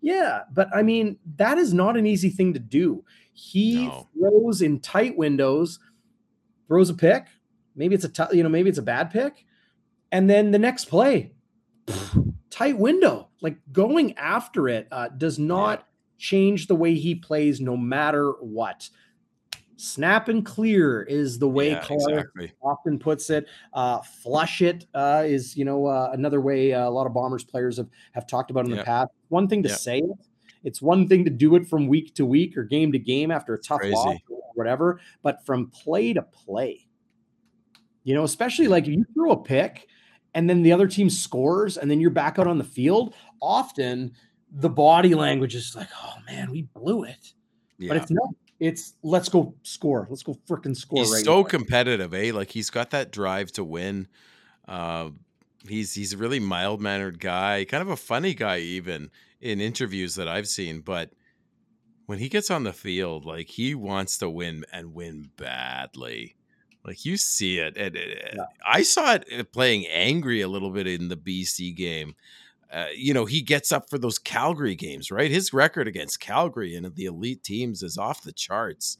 Yeah, 0.00 0.40
but 0.52 0.68
I 0.74 0.82
mean, 0.82 1.18
that 1.36 1.58
is 1.58 1.72
not 1.72 1.96
an 1.96 2.06
easy 2.06 2.28
thing 2.28 2.52
to 2.54 2.58
do. 2.58 3.04
He 3.32 3.86
no. 3.86 4.08
throws 4.18 4.60
in 4.60 4.80
tight 4.80 5.16
windows, 5.16 5.78
throws 6.66 6.90
a 6.90 6.94
pick. 6.94 7.28
Maybe 7.76 7.94
it's 7.94 8.04
a 8.04 8.08
t- 8.08 8.36
you 8.36 8.42
know, 8.42 8.48
maybe 8.48 8.68
it's 8.68 8.78
a 8.78 8.82
bad 8.82 9.10
pick, 9.10 9.46
and 10.10 10.28
then 10.28 10.50
the 10.50 10.58
next 10.58 10.86
play, 10.86 11.32
tight 12.50 12.78
window. 12.78 13.28
Like 13.40 13.56
going 13.72 14.16
after 14.18 14.68
it 14.68 14.88
uh, 14.90 15.08
does 15.08 15.38
not 15.38 15.78
yeah. 15.78 15.84
change 16.18 16.66
the 16.66 16.74
way 16.74 16.94
he 16.94 17.14
plays, 17.14 17.60
no 17.60 17.76
matter 17.76 18.32
what 18.40 18.88
snap 19.82 20.28
and 20.28 20.46
clear 20.46 21.02
is 21.02 21.38
the 21.38 21.48
way 21.48 21.70
yeah, 21.70 21.84
exactly. 21.90 22.52
often 22.62 22.98
puts 22.98 23.30
it. 23.30 23.48
Uh, 23.72 24.00
flush 24.00 24.62
it 24.62 24.86
uh, 24.94 25.24
is, 25.26 25.56
you 25.56 25.64
know, 25.64 25.86
uh, 25.86 26.10
another 26.12 26.40
way 26.40 26.72
uh, 26.72 26.88
a 26.88 26.90
lot 26.90 27.06
of 27.06 27.12
Bombers 27.12 27.44
players 27.44 27.76
have, 27.78 27.88
have 28.12 28.26
talked 28.26 28.50
about 28.50 28.64
in 28.64 28.70
yeah. 28.70 28.78
the 28.78 28.84
past. 28.84 29.10
One 29.28 29.48
thing 29.48 29.62
to 29.64 29.68
yeah. 29.68 29.74
say 29.74 29.98
it, 29.98 30.10
it's 30.62 30.80
one 30.80 31.08
thing 31.08 31.24
to 31.24 31.30
do 31.30 31.56
it 31.56 31.66
from 31.66 31.88
week 31.88 32.14
to 32.14 32.24
week 32.24 32.56
or 32.56 32.62
game 32.62 32.92
to 32.92 32.98
game 32.98 33.30
after 33.30 33.54
a 33.54 33.58
tough 33.58 33.80
Crazy. 33.80 33.94
loss 33.94 34.16
or 34.30 34.38
whatever, 34.54 35.00
but 35.22 35.44
from 35.44 35.68
play 35.70 36.12
to 36.12 36.22
play, 36.22 36.86
you 38.04 38.14
know, 38.14 38.22
especially 38.22 38.68
like 38.68 38.84
if 38.84 38.90
you 38.90 39.04
throw 39.14 39.32
a 39.32 39.42
pick 39.42 39.88
and 40.34 40.48
then 40.48 40.62
the 40.62 40.72
other 40.72 40.86
team 40.86 41.10
scores, 41.10 41.76
and 41.76 41.90
then 41.90 42.00
you're 42.00 42.10
back 42.10 42.38
out 42.38 42.46
on 42.46 42.56
the 42.56 42.64
field, 42.64 43.14
often 43.42 44.12
the 44.50 44.70
body 44.70 45.14
language 45.14 45.54
is 45.54 45.74
like, 45.76 45.88
"Oh 46.02 46.14
man, 46.26 46.50
we 46.50 46.62
blew 46.62 47.04
it," 47.04 47.34
yeah. 47.78 47.88
but 47.88 47.96
it's 47.98 48.10
not. 48.10 48.28
It's 48.62 48.94
let's 49.02 49.28
go 49.28 49.56
score. 49.64 50.06
Let's 50.08 50.22
go 50.22 50.38
freaking 50.48 50.76
score. 50.76 51.00
He's 51.00 51.12
right 51.12 51.24
so 51.24 51.40
now. 51.40 51.48
competitive, 51.48 52.14
eh? 52.14 52.30
Like 52.32 52.52
he's 52.52 52.70
got 52.70 52.90
that 52.90 53.10
drive 53.10 53.50
to 53.52 53.64
win. 53.64 54.06
Uh, 54.68 55.10
he's 55.66 55.94
he's 55.94 56.12
a 56.12 56.16
really 56.16 56.38
mild 56.38 56.80
mannered 56.80 57.18
guy, 57.18 57.64
kind 57.64 57.82
of 57.82 57.88
a 57.88 57.96
funny 57.96 58.34
guy, 58.34 58.58
even 58.58 59.10
in 59.40 59.60
interviews 59.60 60.14
that 60.14 60.28
I've 60.28 60.46
seen. 60.46 60.80
But 60.80 61.10
when 62.06 62.20
he 62.20 62.28
gets 62.28 62.52
on 62.52 62.62
the 62.62 62.72
field, 62.72 63.24
like 63.24 63.48
he 63.48 63.74
wants 63.74 64.16
to 64.18 64.30
win 64.30 64.64
and 64.72 64.94
win 64.94 65.30
badly. 65.36 66.36
Like 66.86 67.04
you 67.04 67.16
see 67.16 67.58
it, 67.58 67.76
and, 67.76 67.96
yeah. 67.96 68.44
I 68.64 68.82
saw 68.82 69.14
it 69.14 69.26
uh, 69.36 69.42
playing 69.42 69.88
angry 69.88 70.40
a 70.40 70.48
little 70.48 70.70
bit 70.70 70.86
in 70.86 71.08
the 71.08 71.16
BC 71.16 71.74
game. 71.74 72.14
Uh, 72.72 72.86
you 72.96 73.12
know, 73.12 73.26
he 73.26 73.42
gets 73.42 73.70
up 73.70 73.90
for 73.90 73.98
those 73.98 74.18
Calgary 74.18 74.74
games, 74.74 75.10
right? 75.10 75.30
His 75.30 75.52
record 75.52 75.86
against 75.86 76.20
Calgary 76.20 76.74
and 76.74 76.94
the 76.94 77.04
elite 77.04 77.42
teams 77.44 77.82
is 77.82 77.98
off 77.98 78.22
the 78.22 78.32
charts. 78.32 78.98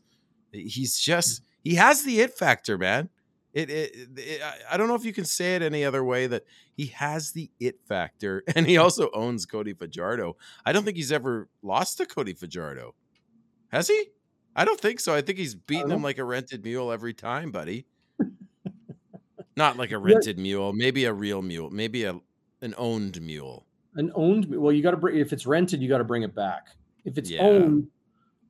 He's 0.53 0.99
mm. 0.99 1.03
just 1.03 1.43
he 1.65 1.77
has 1.77 2.05
the 2.05 2.21
it 2.21 2.37
factor, 2.37 2.77
man. 2.77 3.09
It, 3.55 3.69
it, 3.71 4.09
it, 4.17 4.43
I 4.71 4.77
don't 4.77 4.89
know 4.89 4.95
if 4.95 5.05
you 5.05 5.13
can 5.13 5.27
say 5.27 5.57
it 5.57 5.63
any 5.63 5.85
other 5.85 6.03
way 6.03 6.27
that 6.27 6.45
he 6.75 6.87
has 6.87 7.33
the 7.33 7.51
it 7.61 7.77
factor, 7.87 8.43
and 8.57 8.67
he 8.67 8.75
mm. 8.75 8.83
also 8.83 9.11
owns 9.15 9.47
Cody 9.47 9.73
Fajardo. 9.73 10.37
I 10.67 10.73
don't 10.73 10.85
think 10.85 10.97
he's 10.97 11.13
ever 11.13 11.49
lost 11.63 11.99
to 11.99 12.07
Cody 12.07 12.35
Fajardo, 12.35 12.95
has 13.69 13.89
he? 13.89 14.07
I 14.55 14.67
don't 14.67 14.81
think 14.81 15.01
so. 15.01 15.15
I 15.15 15.23
think 15.23 15.39
he's 15.39 15.55
beaten 15.55 15.87
him 15.87 15.97
uh-huh. 15.97 16.05
like 16.05 16.19
a 16.19 16.25
rented 16.25 16.63
mule 16.63 16.93
every 16.93 17.15
time, 17.15 17.51
buddy. 17.51 17.87
Not 19.57 19.79
like 19.79 19.93
a 19.93 19.99
rented 19.99 20.37
yeah. 20.37 20.43
mule, 20.43 20.73
maybe 20.75 21.07
a 21.07 21.13
real 21.13 21.41
mule, 21.41 21.71
maybe 21.71 22.05
a 22.05 22.19
an 22.63 22.75
owned 22.79 23.21
mule. 23.21 23.67
An 23.97 24.11
owned 24.15 24.47
well, 24.47 24.73
you 24.73 24.83
got 24.83 24.93
to 24.93 24.97
bring 24.97 25.19
if 25.19 25.33
it's 25.33 25.47
rented, 25.47 25.83
you 25.83 25.89
got 25.89 25.99
to 25.99 26.05
bring 26.05 26.23
it 26.23 26.35
back. 26.35 26.69
If 27.05 27.19
it's 27.19 27.29
yeah. 27.29 27.43
owned, 27.43 27.89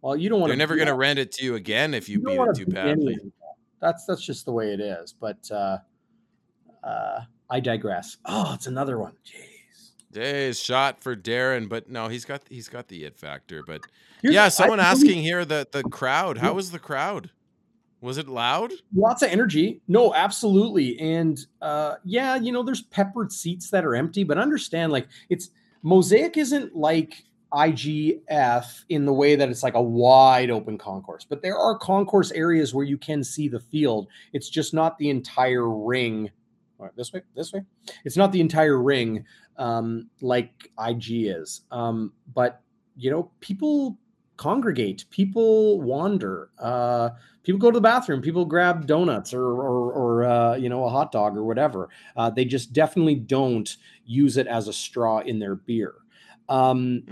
well, 0.01 0.17
you 0.17 0.29
don't 0.29 0.41
want. 0.41 0.51
They're 0.51 0.57
never 0.57 0.77
going 0.77 0.89
to 0.89 0.95
rent 0.95 1.19
it 1.19 1.33
to 1.33 1.45
you 1.45 1.57
again 1.57 1.95
if 1.95 2.09
you, 2.09 2.21
you 2.21 2.27
beat 2.27 2.41
it 2.41 2.55
too 2.55 2.67
badly. 2.67 3.19
That's 3.81 4.05
that's 4.05 4.25
just 4.25 4.45
the 4.45 4.53
way 4.53 4.73
it 4.73 4.81
is. 4.81 5.13
But 5.13 5.51
uh, 5.51 5.79
uh, 6.85 7.21
I 7.51 7.61
digress. 7.61 8.19
Oh, 8.25 8.53
it's 8.55 8.69
another 8.69 8.99
one. 8.99 9.15
Jeez. 9.27 9.91
Days 10.13 10.61
shot 10.61 11.03
for 11.03 11.17
Darren, 11.17 11.69
but 11.69 11.89
no, 11.89 12.09
he's 12.09 12.25
got 12.25 12.43
he's 12.49 12.69
got 12.69 12.89
the 12.89 13.05
it 13.05 13.19
factor. 13.19 13.65
But 13.67 13.81
Here's, 14.21 14.35
yeah, 14.35 14.49
someone 14.49 14.79
I, 14.79 14.91
asking 14.91 15.23
here 15.23 15.45
the 15.45 15.67
the 15.73 15.83
crowd. 15.83 16.39
How 16.39 16.53
was 16.53 16.71
the 16.71 16.79
crowd? 16.79 17.31
Was 18.03 18.19
it 18.19 18.29
loud? 18.29 18.73
Lots 18.95 19.23
of 19.23 19.31
energy. 19.31 19.81
No, 19.87 20.13
absolutely. 20.13 20.99
And 20.99 21.39
uh, 21.63 21.95
yeah, 22.05 22.35
you 22.35 22.51
know, 22.51 22.65
there's 22.65 22.83
peppered 22.83 23.31
seats 23.31 23.71
that 23.71 23.85
are 23.85 23.95
empty, 23.95 24.25
but 24.25 24.39
understand 24.39 24.91
like 24.91 25.07
it's 25.31 25.51
Mosaic 25.83 26.37
isn't 26.37 26.75
like 26.75 27.25
IGF 27.53 28.85
in 28.89 29.07
the 29.07 29.13
way 29.13 29.37
that 29.37 29.49
it's 29.49 29.63
like 29.63 29.75
a 29.75 29.83
wide 29.83 30.51
open 30.51 30.79
concourse, 30.79 31.25
but 31.25 31.43
there 31.43 31.57
are 31.57 31.79
concourse 31.79 32.33
areas 32.33 32.75
where 32.75 32.85
you 32.85 32.99
can 32.99 33.23
see 33.23 33.47
the 33.47 33.61
field. 33.61 34.09
It's 34.33 34.49
just 34.49 34.75
not 34.75 34.99
the 34.99 35.09
entire 35.09 35.71
ring. 35.71 36.29
this 36.97 37.13
way, 37.13 37.23
this 37.37 37.53
way. 37.53 37.63
It's 38.05 38.17
not 38.17 38.33
the 38.33 38.41
entire 38.41 38.83
ring 38.83 39.25
um, 39.59 40.11
like 40.21 40.71
IG 40.85 41.29
is. 41.29 41.61
Um, 41.71 42.13
but 42.35 42.63
you 42.97 43.13
know, 43.13 43.31
people 43.39 43.97
congregate, 44.37 45.05
people 45.11 45.81
wander, 45.81 46.51
uh, 46.59 47.11
people 47.43 47.59
go 47.59 47.71
to 47.71 47.77
the 47.77 47.81
bathroom, 47.81 48.21
people 48.21 48.45
grab 48.45 48.87
donuts 48.87 49.35
or, 49.35 49.45
or, 49.45 49.93
or 49.93 50.25
uh, 50.25 50.55
you 50.57 50.69
know, 50.69 50.85
a 50.85 50.89
hot 50.89 51.13
dog 51.13 51.37
or 51.37 51.45
whatever. 51.45 51.89
Uh, 52.17 52.31
they 52.31 52.45
just 52.45 52.73
definitely 52.73 53.15
don't 53.15 53.77
use 54.05 54.37
it 54.37 54.47
as 54.47 54.69
a 54.69 54.73
straw 54.73 55.21
in 55.21 55.39
their 55.39 55.57
beer. 55.57 55.95
Um, 56.49 57.05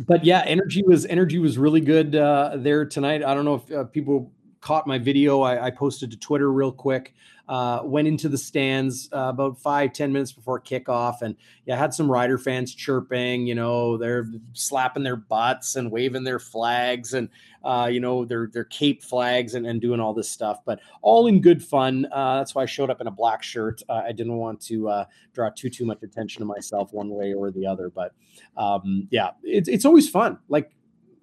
but 0.00 0.24
yeah, 0.24 0.42
energy 0.46 0.82
was 0.82 1.06
energy 1.06 1.38
was 1.38 1.56
really 1.56 1.80
good 1.80 2.16
uh, 2.16 2.56
there 2.56 2.84
tonight. 2.84 3.24
I 3.24 3.34
don't 3.34 3.44
know 3.44 3.54
if 3.54 3.72
uh, 3.72 3.84
people 3.84 4.30
caught 4.60 4.86
my 4.86 4.98
video. 4.98 5.40
I, 5.40 5.66
I 5.66 5.70
posted 5.70 6.10
to 6.10 6.18
Twitter 6.18 6.52
real 6.52 6.72
quick 6.72 7.14
uh, 7.48 7.80
went 7.84 8.08
into 8.08 8.28
the 8.28 8.38
stands 8.38 9.08
uh, 9.12 9.28
about 9.30 9.58
five 9.60 9.92
ten 9.92 10.12
minutes 10.12 10.32
before 10.32 10.60
kickoff, 10.60 11.22
and 11.22 11.36
yeah, 11.64 11.76
had 11.76 11.94
some 11.94 12.10
Rider 12.10 12.38
fans 12.38 12.74
chirping. 12.74 13.46
You 13.46 13.54
know, 13.54 13.96
they're 13.96 14.26
slapping 14.52 15.02
their 15.02 15.16
butts 15.16 15.76
and 15.76 15.90
waving 15.90 16.24
their 16.24 16.38
flags, 16.38 17.14
and 17.14 17.28
uh, 17.64 17.88
you 17.90 18.00
know, 18.00 18.24
their 18.24 18.48
their 18.52 18.64
cape 18.64 19.02
flags, 19.02 19.54
and, 19.54 19.66
and 19.66 19.80
doing 19.80 20.00
all 20.00 20.12
this 20.12 20.28
stuff. 20.28 20.58
But 20.64 20.80
all 21.02 21.26
in 21.28 21.40
good 21.40 21.62
fun. 21.62 22.06
Uh, 22.10 22.38
that's 22.38 22.54
why 22.54 22.62
I 22.62 22.66
showed 22.66 22.90
up 22.90 23.00
in 23.00 23.06
a 23.06 23.12
black 23.12 23.42
shirt. 23.42 23.82
Uh, 23.88 24.02
I 24.06 24.12
didn't 24.12 24.36
want 24.36 24.60
to 24.62 24.88
uh, 24.88 25.04
draw 25.32 25.50
too 25.50 25.70
too 25.70 25.86
much 25.86 26.02
attention 26.02 26.40
to 26.40 26.46
myself 26.46 26.92
one 26.92 27.10
way 27.10 27.32
or 27.32 27.50
the 27.50 27.66
other. 27.66 27.90
But 27.90 28.12
um, 28.56 29.06
yeah, 29.10 29.30
it's 29.42 29.68
it's 29.68 29.84
always 29.84 30.08
fun. 30.08 30.38
Like 30.48 30.72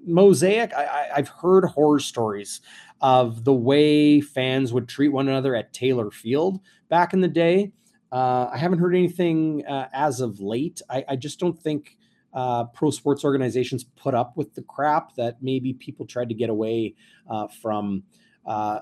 Mosaic, 0.05 0.73
I, 0.73 1.09
have 1.15 1.29
heard 1.29 1.65
horror 1.65 1.99
stories 1.99 2.61
of 3.03 3.43
the 3.43 3.53
way 3.53 4.21
fans 4.21 4.71
would 4.71 4.87
treat 4.87 5.09
one 5.09 5.27
another 5.27 5.53
at 5.55 5.73
Taylor 5.73 6.09
Field 6.09 6.61
back 6.87 7.13
in 7.13 7.19
the 7.19 7.27
day. 7.27 7.73
Uh, 8.13 8.49
I 8.51 8.57
haven't 8.57 8.79
heard 8.79 8.95
anything 8.95 9.65
uh, 9.67 9.89
as 9.91 10.21
of 10.21 10.39
late. 10.39 10.81
I, 10.89 11.03
I, 11.09 11.15
just 11.17 11.37
don't 11.37 11.59
think 11.59 11.97
uh, 12.33 12.65
pro 12.65 12.91
sports 12.91 13.25
organizations 13.25 13.83
put 13.83 14.13
up 14.13 14.37
with 14.37 14.53
the 14.53 14.61
crap 14.61 15.15
that 15.15 15.37
maybe 15.41 15.73
people 15.73 16.05
tried 16.05 16.29
to 16.29 16.35
get 16.35 16.49
away 16.49 16.95
uh, 17.29 17.47
from. 17.61 18.03
Uh, 18.45 18.79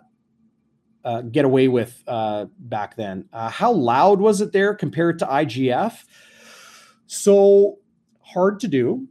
uh, 1.03 1.21
get 1.21 1.45
away 1.45 1.67
with 1.67 2.03
back 2.59 2.95
then. 2.95 3.27
how 3.33 3.71
loud 3.71 4.21
was 4.21 4.39
it 4.39 4.51
there 4.51 4.75
compared 4.75 5.17
to 5.17 5.25
IGF? 5.25 6.03
So 7.07 7.79
hard 8.21 8.59
to 8.59 8.67
do 8.67 9.07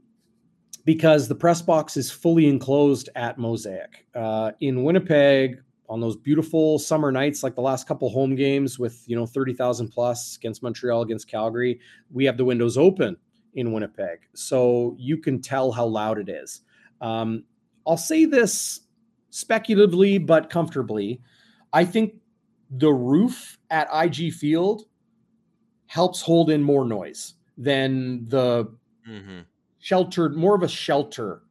because 0.90 1.28
the 1.28 1.34
press 1.36 1.62
box 1.62 1.96
is 1.96 2.10
fully 2.10 2.48
enclosed 2.48 3.08
at 3.14 3.38
Mosaic. 3.38 4.04
Uh, 4.12 4.50
in 4.60 4.82
Winnipeg, 4.82 5.62
on 5.88 6.00
those 6.00 6.16
beautiful 6.16 6.80
summer 6.80 7.12
nights, 7.12 7.44
like 7.44 7.54
the 7.54 7.60
last 7.60 7.86
couple 7.86 8.10
home 8.10 8.34
games 8.34 8.76
with 8.76 9.04
you 9.06 9.14
know 9.14 9.24
thirty 9.24 9.52
thousand 9.52 9.90
plus 9.90 10.36
against 10.36 10.64
Montreal, 10.64 11.02
against 11.02 11.28
Calgary, 11.28 11.78
we 12.10 12.24
have 12.24 12.36
the 12.36 12.44
windows 12.44 12.76
open 12.76 13.16
in 13.54 13.70
Winnipeg, 13.70 14.18
so 14.34 14.96
you 14.98 15.16
can 15.16 15.40
tell 15.40 15.70
how 15.70 15.86
loud 15.86 16.18
it 16.18 16.28
is. 16.28 16.62
Um, 17.00 17.44
I'll 17.86 17.96
say 17.96 18.24
this 18.24 18.80
speculatively 19.30 20.18
but 20.18 20.50
comfortably. 20.50 21.20
I 21.72 21.84
think 21.84 22.14
the 22.68 22.90
roof 22.92 23.58
at 23.70 23.86
IG 23.94 24.32
Field 24.32 24.86
helps 25.86 26.20
hold 26.20 26.50
in 26.50 26.64
more 26.64 26.84
noise 26.84 27.34
than 27.56 28.26
the 28.26 28.74
mm-hmm 29.08 29.42
sheltered, 29.80 30.36
more 30.36 30.54
of 30.54 30.62
a 30.62 30.68
shelter 30.68 31.42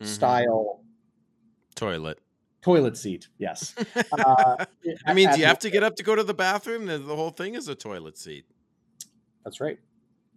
mm-hmm. 0.00 0.04
style 0.04 0.82
toilet. 1.74 2.20
Toilet 2.60 2.96
seat, 2.96 3.28
yes. 3.38 3.74
uh, 4.12 4.64
I 5.06 5.14
mean, 5.14 5.30
do 5.32 5.38
you 5.38 5.46
have 5.46 5.60
to 5.60 5.70
get 5.70 5.82
up 5.82 5.96
to 5.96 6.02
go 6.02 6.14
to 6.14 6.24
the 6.24 6.34
bathroom? 6.34 6.86
The 6.86 6.98
whole 6.98 7.30
thing 7.30 7.54
is 7.54 7.68
a 7.68 7.74
toilet 7.74 8.18
seat. 8.18 8.44
That's 9.44 9.60
right. 9.60 9.78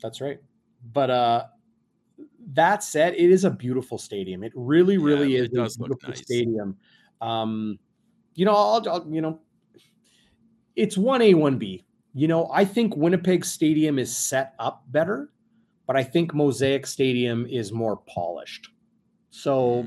That's 0.01 0.21
right. 0.21 0.39
But 0.93 1.09
uh 1.09 1.45
that 2.53 2.83
said, 2.83 3.13
it 3.13 3.29
is 3.29 3.43
a 3.43 3.49
beautiful 3.49 3.97
stadium. 3.97 4.43
It 4.43 4.51
really, 4.55 4.97
really 4.97 5.35
yeah, 5.35 5.43
is 5.43 5.75
a 5.75 5.79
beautiful 5.79 6.09
nice. 6.09 6.19
stadium. 6.19 6.77
Um, 7.21 7.79
you 8.35 8.45
know, 8.45 8.53
I'll, 8.53 8.89
I'll, 8.89 9.07
you 9.09 9.21
know, 9.21 9.39
it's 10.75 10.97
one 10.97 11.21
A, 11.21 11.33
one 11.33 11.57
B. 11.57 11.85
You 12.13 12.27
know, 12.27 12.49
I 12.51 12.65
think 12.65 12.95
Winnipeg 12.95 13.45
Stadium 13.45 13.99
is 13.99 14.15
set 14.15 14.53
up 14.59 14.83
better 14.87 15.29
but 15.91 15.99
I 15.99 16.05
think 16.05 16.33
Mosaic 16.33 16.87
Stadium 16.87 17.45
is 17.47 17.73
more 17.73 17.97
polished. 17.97 18.69
So 19.29 19.85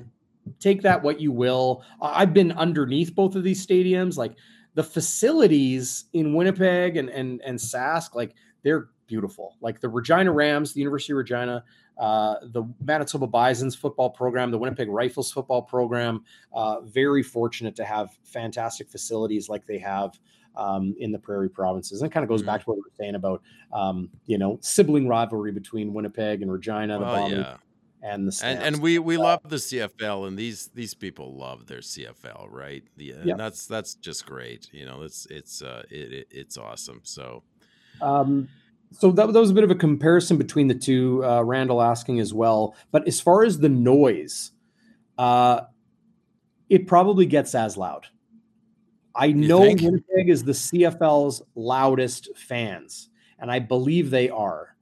take 0.60 0.82
that 0.82 1.02
what 1.02 1.18
you 1.18 1.32
will. 1.32 1.82
I've 1.98 2.34
been 2.34 2.52
underneath 2.52 3.14
both 3.14 3.36
of 3.36 3.42
these 3.42 3.66
stadiums. 3.66 4.18
Like 4.18 4.34
the 4.74 4.82
facilities 4.82 6.04
in 6.12 6.34
Winnipeg 6.34 6.98
and 6.98 7.08
and 7.08 7.40
and 7.40 7.58
Sask, 7.58 8.14
like 8.14 8.34
they're 8.62 8.90
beautiful. 9.06 9.56
Like 9.62 9.80
the 9.80 9.88
Regina 9.88 10.30
Rams, 10.30 10.74
the 10.74 10.80
University 10.80 11.14
of 11.14 11.16
Regina, 11.16 11.64
uh, 11.96 12.34
the 12.52 12.64
Manitoba 12.84 13.26
Bison's 13.26 13.74
football 13.74 14.10
program, 14.10 14.50
the 14.50 14.58
Winnipeg 14.58 14.90
Rifles 14.90 15.32
football 15.32 15.62
program. 15.62 16.22
Uh, 16.52 16.82
very 16.82 17.22
fortunate 17.22 17.76
to 17.76 17.84
have 17.86 18.10
fantastic 18.24 18.90
facilities 18.90 19.48
like 19.48 19.66
they 19.66 19.78
have 19.78 20.18
um, 20.56 20.94
in 20.98 21.12
the 21.12 21.18
prairie 21.18 21.48
provinces. 21.48 22.00
And 22.00 22.10
it 22.10 22.14
kind 22.14 22.24
of 22.24 22.28
goes 22.28 22.40
mm-hmm. 22.40 22.46
back 22.46 22.60
to 22.62 22.70
what 22.70 22.76
we 22.76 22.82
were 22.82 22.96
saying 22.98 23.14
about, 23.14 23.42
um, 23.72 24.08
you 24.26 24.38
know, 24.38 24.58
sibling 24.60 25.08
rivalry 25.08 25.52
between 25.52 25.92
Winnipeg 25.92 26.42
and 26.42 26.50
Regina, 26.50 26.98
the 26.98 27.06
oh, 27.06 27.26
yeah. 27.26 27.56
and 28.02 28.28
the 28.28 28.40
and, 28.44 28.62
and, 28.62 28.82
we 28.82 28.98
we 28.98 29.16
love 29.16 29.40
the 29.44 29.56
CFL, 29.56 30.28
and 30.28 30.38
these 30.38 30.68
these 30.74 30.94
people 30.94 31.36
love 31.36 31.66
their 31.66 31.80
CFL, 31.80 32.48
right? 32.50 32.84
Yeah, 32.96 33.14
yep. 33.24 33.38
that's 33.38 33.66
that's 33.66 33.94
just 33.94 34.26
great. 34.26 34.68
You 34.72 34.86
know, 34.86 35.02
it's 35.02 35.26
it's 35.26 35.62
uh, 35.62 35.82
it, 35.90 36.12
it 36.12 36.28
it's 36.30 36.56
awesome. 36.56 37.00
So. 37.04 37.42
Um, 38.00 38.48
so 38.90 39.10
that, 39.10 39.32
that 39.32 39.40
was 39.40 39.50
a 39.50 39.54
bit 39.54 39.64
of 39.64 39.72
a 39.72 39.74
comparison 39.74 40.36
between 40.36 40.68
the 40.68 40.74
two. 40.74 41.24
Uh, 41.24 41.42
Randall 41.42 41.82
asking 41.82 42.20
as 42.20 42.32
well, 42.32 42.76
but 42.92 43.06
as 43.08 43.20
far 43.20 43.44
as 43.44 43.58
the 43.58 43.68
noise, 43.68 44.52
uh, 45.18 45.62
it 46.68 46.86
probably 46.86 47.26
gets 47.26 47.54
as 47.54 47.76
loud. 47.76 48.06
I 49.14 49.26
you 49.26 49.34
know 49.34 49.62
think? 49.62 49.82
Winnipeg 49.82 50.28
is 50.28 50.44
the 50.44 50.52
CFL's 50.52 51.42
loudest 51.54 52.36
fans. 52.36 53.10
and 53.38 53.50
I 53.50 53.58
believe 53.58 54.10
they 54.10 54.30
are, 54.30 54.76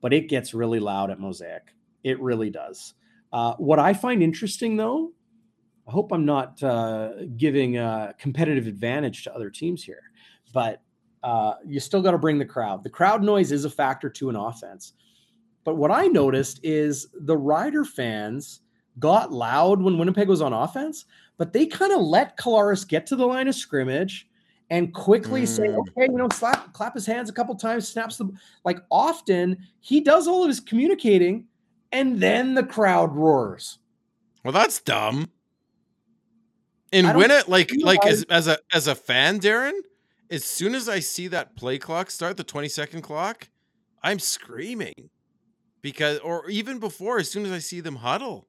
but 0.00 0.12
it 0.12 0.28
gets 0.28 0.54
really 0.54 0.80
loud 0.80 1.10
at 1.10 1.20
Mosaic. 1.20 1.74
It 2.02 2.20
really 2.20 2.50
does. 2.50 2.94
Uh, 3.32 3.54
what 3.54 3.78
I 3.78 3.92
find 3.92 4.22
interesting, 4.22 4.76
though, 4.76 5.12
I 5.86 5.92
hope 5.92 6.12
I'm 6.12 6.24
not 6.24 6.62
uh, 6.62 7.10
giving 7.36 7.78
a 7.78 8.14
competitive 8.18 8.66
advantage 8.66 9.24
to 9.24 9.34
other 9.34 9.50
teams 9.50 9.84
here, 9.84 10.02
but 10.52 10.82
uh, 11.22 11.54
you 11.66 11.80
still 11.80 12.02
got 12.02 12.12
to 12.12 12.18
bring 12.18 12.38
the 12.38 12.44
crowd. 12.44 12.82
The 12.82 12.90
crowd 12.90 13.22
noise 13.22 13.52
is 13.52 13.64
a 13.64 13.70
factor 13.70 14.08
to 14.10 14.30
an 14.30 14.36
offense. 14.36 14.94
But 15.64 15.76
what 15.76 15.90
I 15.90 16.06
noticed 16.06 16.60
is 16.62 17.08
the 17.12 17.36
Rider 17.36 17.84
fans 17.84 18.60
got 18.98 19.32
loud 19.32 19.82
when 19.82 19.98
Winnipeg 19.98 20.28
was 20.28 20.40
on 20.40 20.52
offense, 20.52 21.04
but 21.40 21.54
they 21.54 21.64
kind 21.64 21.90
of 21.90 22.02
let 22.02 22.36
Collaros 22.36 22.86
get 22.86 23.06
to 23.06 23.16
the 23.16 23.26
line 23.26 23.48
of 23.48 23.54
scrimmage 23.54 24.28
and 24.68 24.92
quickly 24.92 25.44
mm. 25.44 25.48
say, 25.48 25.68
okay, 25.68 26.02
you 26.02 26.18
know, 26.18 26.28
slap, 26.34 26.70
clap 26.74 26.92
his 26.92 27.06
hands 27.06 27.30
a 27.30 27.32
couple 27.32 27.54
times, 27.54 27.88
snaps 27.88 28.18
the 28.18 28.30
like 28.66 28.78
often 28.90 29.56
he 29.80 30.02
does 30.02 30.28
all 30.28 30.42
of 30.42 30.48
his 30.48 30.60
communicating 30.60 31.46
and 31.92 32.20
then 32.20 32.52
the 32.52 32.62
crowd 32.62 33.16
roars. 33.16 33.78
Well, 34.44 34.52
that's 34.52 34.82
dumb. 34.82 35.30
And 36.92 37.16
when 37.16 37.30
it 37.30 37.48
like 37.48 37.72
like 37.80 38.04
as, 38.04 38.22
as 38.24 38.46
a 38.46 38.58
as 38.70 38.86
a 38.86 38.94
fan, 38.94 39.40
Darren, 39.40 39.80
as 40.30 40.44
soon 40.44 40.74
as 40.74 40.90
I 40.90 40.98
see 40.98 41.26
that 41.28 41.56
play 41.56 41.78
clock 41.78 42.10
start, 42.10 42.36
the 42.36 42.44
20 42.44 42.68
second 42.68 43.00
clock, 43.00 43.48
I'm 44.02 44.18
screaming. 44.18 45.08
Because 45.80 46.18
or 46.18 46.50
even 46.50 46.80
before, 46.80 47.18
as 47.18 47.30
soon 47.30 47.46
as 47.46 47.52
I 47.52 47.60
see 47.60 47.80
them 47.80 47.96
huddle. 47.96 48.46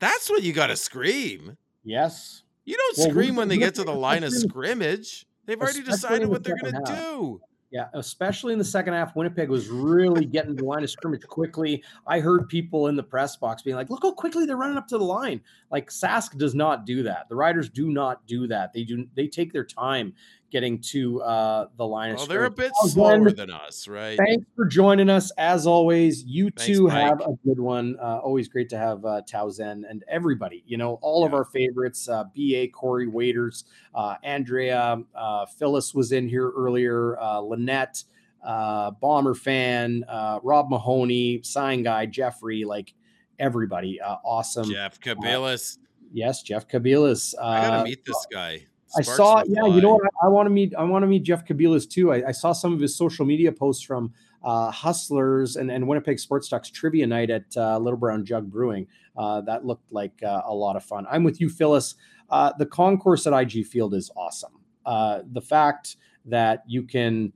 That's 0.00 0.28
what 0.28 0.42
you 0.42 0.52
gotta 0.52 0.76
scream. 0.76 1.56
Yes. 1.84 2.42
You 2.64 2.76
don't 2.76 2.98
well, 2.98 3.10
scream 3.10 3.36
when 3.36 3.48
they 3.48 3.58
get 3.58 3.74
to 3.76 3.84
the 3.84 3.94
line 3.94 4.24
of 4.24 4.32
scrimmage. 4.32 5.26
They've 5.46 5.60
already 5.60 5.82
decided 5.82 6.28
what 6.28 6.44
they're 6.44 6.56
gonna 6.56 6.84
do. 6.84 7.40
Yeah, 7.72 7.86
especially 7.94 8.52
in 8.52 8.58
the 8.58 8.64
second 8.66 8.92
half, 8.92 9.16
Winnipeg 9.16 9.48
was 9.48 9.68
really 9.68 10.26
getting 10.26 10.54
the 10.54 10.64
line 10.64 10.84
of 10.84 10.90
scrimmage 10.90 11.26
quickly. 11.26 11.82
I 12.06 12.20
heard 12.20 12.46
people 12.50 12.88
in 12.88 12.96
the 12.96 13.02
press 13.02 13.34
box 13.36 13.62
being 13.62 13.76
like, 13.76 13.88
"Look 13.88 14.02
how 14.02 14.12
quickly 14.12 14.44
they're 14.44 14.58
running 14.58 14.76
up 14.76 14.86
to 14.88 14.98
the 14.98 15.04
line." 15.04 15.40
Like 15.70 15.88
Sask 15.88 16.36
does 16.36 16.54
not 16.54 16.84
do 16.84 17.02
that. 17.04 17.30
The 17.30 17.34
Riders 17.34 17.70
do 17.70 17.90
not 17.90 18.26
do 18.26 18.46
that. 18.48 18.74
They 18.74 18.84
do. 18.84 19.08
They 19.14 19.26
take 19.26 19.54
their 19.54 19.64
time 19.64 20.12
getting 20.52 20.78
to 20.78 21.20
uh, 21.22 21.66
the 21.76 21.86
line. 21.86 22.14
Well, 22.14 22.26
they're 22.26 22.44
a 22.44 22.50
bit 22.50 22.70
slower 22.84 23.32
than 23.32 23.50
us, 23.50 23.88
right? 23.88 24.18
Thanks 24.18 24.44
for 24.54 24.66
joining 24.66 25.08
us. 25.08 25.32
As 25.38 25.66
always, 25.66 26.22
you 26.22 26.50
Thanks, 26.50 26.66
two 26.66 26.86
Mike. 26.86 26.94
have 26.94 27.20
a 27.22 27.34
good 27.44 27.58
one. 27.58 27.96
Uh, 28.00 28.18
always 28.18 28.48
great 28.48 28.68
to 28.68 28.78
have 28.78 29.04
uh, 29.04 29.22
Towson 29.28 29.82
and 29.88 30.04
everybody. 30.08 30.62
You 30.66 30.76
know, 30.76 30.98
all 31.00 31.22
yeah. 31.22 31.28
of 31.28 31.34
our 31.34 31.46
favorites: 31.46 32.08
uh, 32.08 32.24
Ba, 32.36 32.68
Corey 32.68 33.08
Waiters, 33.08 33.64
uh, 33.94 34.16
Andrea, 34.22 34.98
uh, 35.14 35.46
Phyllis 35.46 35.94
was 35.94 36.12
in 36.12 36.28
here 36.28 36.52
earlier, 36.54 37.18
uh, 37.18 37.38
Lynette, 37.38 38.04
uh, 38.44 38.90
Bomber 38.90 39.34
fan, 39.34 40.04
uh, 40.06 40.38
Rob 40.42 40.68
Mahoney, 40.70 41.42
sign 41.42 41.82
guy, 41.82 42.06
Jeffrey, 42.06 42.64
like 42.64 42.92
everybody. 43.38 44.00
Uh, 44.00 44.16
awesome. 44.24 44.70
Jeff 44.70 45.00
Kabilas. 45.00 45.78
yes, 46.12 46.42
Jeff 46.42 46.68
Kabilas. 46.68 47.34
I 47.40 47.62
gotta 47.62 47.84
meet 47.84 48.04
this 48.04 48.26
guy. 48.30 48.66
I 48.96 49.02
saw, 49.02 49.42
yeah, 49.46 49.66
you 49.66 49.80
know 49.80 49.94
what? 49.94 50.04
I, 50.22 50.26
I 50.26 50.28
want 50.28 50.46
to 50.46 50.50
meet. 50.50 50.74
I 50.76 50.82
want 50.84 51.02
to 51.02 51.06
meet 51.06 51.22
Jeff 51.22 51.44
Kabilas 51.46 51.88
too. 51.88 52.12
I, 52.12 52.28
I, 52.28 52.32
saw 52.32 52.52
some 52.52 52.72
of 52.72 52.80
his 52.80 52.96
social 52.96 53.24
media 53.24 53.50
posts 53.50 53.82
from 53.82 54.12
uh, 54.44 54.70
Hustlers 54.70 55.56
and, 55.56 55.70
and 55.70 55.86
Winnipeg 55.86 56.18
Sports 56.18 56.48
Talks 56.48 56.70
trivia 56.70 57.06
night 57.06 57.30
at 57.30 57.44
uh, 57.56 57.78
Little 57.78 57.98
Brown 57.98 58.24
Jug 58.24 58.50
Brewing. 58.50 58.86
Uh, 59.16 59.40
that 59.42 59.64
looked 59.64 59.92
like 59.92 60.22
uh, 60.22 60.42
a 60.44 60.54
lot 60.54 60.76
of 60.76 60.84
fun. 60.84 61.06
I'm 61.10 61.24
with 61.24 61.40
you, 61.40 61.48
Phyllis. 61.48 61.94
Uh, 62.30 62.52
the 62.58 62.66
concourse 62.66 63.26
at 63.26 63.32
IG 63.32 63.66
Field 63.66 63.94
is 63.94 64.10
awesome. 64.16 64.60
Uh, 64.84 65.20
the 65.32 65.42
fact 65.42 65.96
that 66.24 66.62
you 66.66 66.82
can 66.82 67.32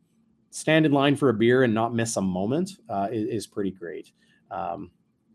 stand 0.51 0.87
in 0.87 0.93
line 0.93 1.17
for 1.17 1.29
a 1.29 1.35
beer 1.35 1.63
and 1.63 1.75
not 1.75 1.95
miss 1.95 2.17
a 2.17 2.23
moment 2.23 2.71
is, 3.11 3.29
is, 3.29 3.47
pretty 3.47 3.71
great. 3.71 4.13
Um, 4.51 4.91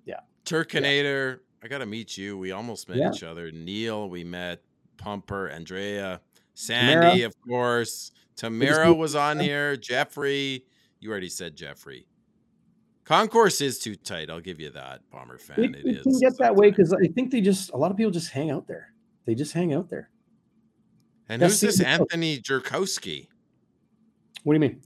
yeah, 0.06 0.22
Turkinator. 0.46 1.34
Yeah. 1.36 1.42
I 1.64 1.68
got 1.68 1.78
to 1.78 1.86
meet 1.86 2.18
you. 2.18 2.38
We 2.38 2.52
almost 2.52 2.90
met 2.90 2.98
yeah. 2.98 3.12
each 3.12 3.24
other. 3.24 3.52
Neil, 3.52 4.10
we 4.10 4.24
met. 4.24 4.62
Pumper, 5.02 5.50
Andrea, 5.50 6.22
Sandy, 6.54 6.94
Tamara. 6.94 7.26
of 7.26 7.36
course. 7.48 8.12
Tamara 8.36 8.94
was 8.94 9.16
on 9.16 9.40
here. 9.40 9.76
Jeffrey. 9.76 10.64
You 11.00 11.12
already 11.12 11.30
said 11.30 11.56
Jeffrey. 11.56 12.06
Concourse 13.04 13.62
is 13.62 13.80
too 13.80 13.96
tight. 13.96 14.30
I'll 14.30 14.40
give 14.40 14.60
you 14.60 14.70
that, 14.70 15.02
Bomber 15.12 15.38
fan. 15.38 15.60
It, 15.60 15.76
it, 15.76 15.86
it 15.86 16.04
can 16.04 16.20
get 16.20 16.38
that 16.38 16.56
way 16.56 16.70
because 16.70 16.94
I 16.94 17.08
think 17.08 17.32
they 17.32 17.42
just 17.42 17.72
a 17.74 17.78
lot 17.78 17.92
of 17.92 17.98
people 17.98 18.12
just 18.12 18.32
hang 18.32 18.52
out 18.52 18.68
there. 18.68 18.94
They 19.26 19.36
just 19.36 19.54
hang 19.54 19.74
out 19.74 19.90
there. 19.90 20.10
And 21.28 21.42
That's 21.42 21.62
who's 21.62 21.78
this 21.78 21.86
Anthony 21.86 22.40
Jerkowski? 22.40 23.28
What 24.44 24.54
do 24.54 24.56
you 24.56 24.60
mean? 24.60 24.82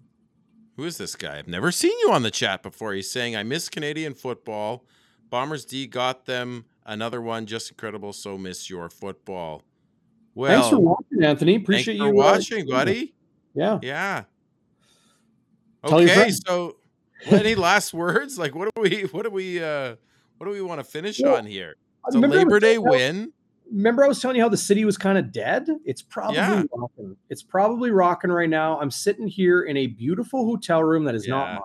Who 0.77 0.83
is 0.83 0.97
this 0.97 1.15
guy? 1.15 1.37
I've 1.37 1.47
never 1.47 1.71
seen 1.71 1.97
you 2.01 2.11
on 2.11 2.23
the 2.23 2.31
chat 2.31 2.61
before. 2.61 2.93
He's 2.93 3.09
saying, 3.09 3.35
I 3.35 3.43
miss 3.43 3.69
Canadian 3.69 4.13
football. 4.13 4.85
Bombers 5.29 5.65
D 5.65 5.87
got 5.87 6.25
them 6.25 6.65
another 6.85 7.21
one. 7.21 7.45
Just 7.45 7.71
incredible. 7.71 8.13
So 8.13 8.37
miss 8.37 8.69
your 8.69 8.89
football. 8.89 9.63
Well, 10.35 10.51
thanks 10.51 10.69
for 10.69 10.79
watching, 10.79 11.23
Anthony. 11.23 11.55
Appreciate 11.55 11.95
you 11.95 12.13
watching, 12.13 12.67
buddy. 12.67 13.15
Yeah, 13.53 13.79
yeah. 13.81 14.23
Okay, 15.83 16.31
so 16.31 16.75
any 17.25 17.55
last 17.55 17.93
words? 17.93 18.37
Like, 18.37 18.53
what 18.53 18.73
do 18.75 18.81
we, 18.81 19.03
what 19.03 19.23
do 19.23 19.29
we, 19.29 19.63
uh, 19.63 19.95
what 20.37 20.47
do 20.47 20.51
we 20.51 20.61
want 20.61 20.79
to 20.79 20.83
finish 20.83 21.19
yeah. 21.19 21.35
on 21.35 21.45
here? 21.45 21.75
It's 22.07 22.15
a 22.15 22.19
Labor 22.19 22.59
Day 22.59 22.77
win. 22.77 23.31
Remember, 23.71 24.03
I 24.03 24.07
was 24.07 24.21
telling 24.21 24.37
you 24.37 24.43
how 24.43 24.49
the 24.49 24.57
city 24.57 24.85
was 24.85 24.97
kind 24.97 25.17
of 25.17 25.31
dead. 25.31 25.67
It's 25.85 26.01
probably 26.01 26.35
yeah. 26.35 26.63
rocking. 26.71 27.15
It's 27.29 27.41
probably 27.41 27.89
rocking 27.91 28.31
right 28.31 28.49
now. 28.49 28.79
I'm 28.79 28.91
sitting 28.91 29.27
here 29.27 29.63
in 29.63 29.77
a 29.77 29.87
beautiful 29.87 30.45
hotel 30.45 30.83
room 30.83 31.03
that 31.05 31.15
is 31.15 31.25
yeah. 31.25 31.33
not 31.33 31.53
mine. 31.53 31.61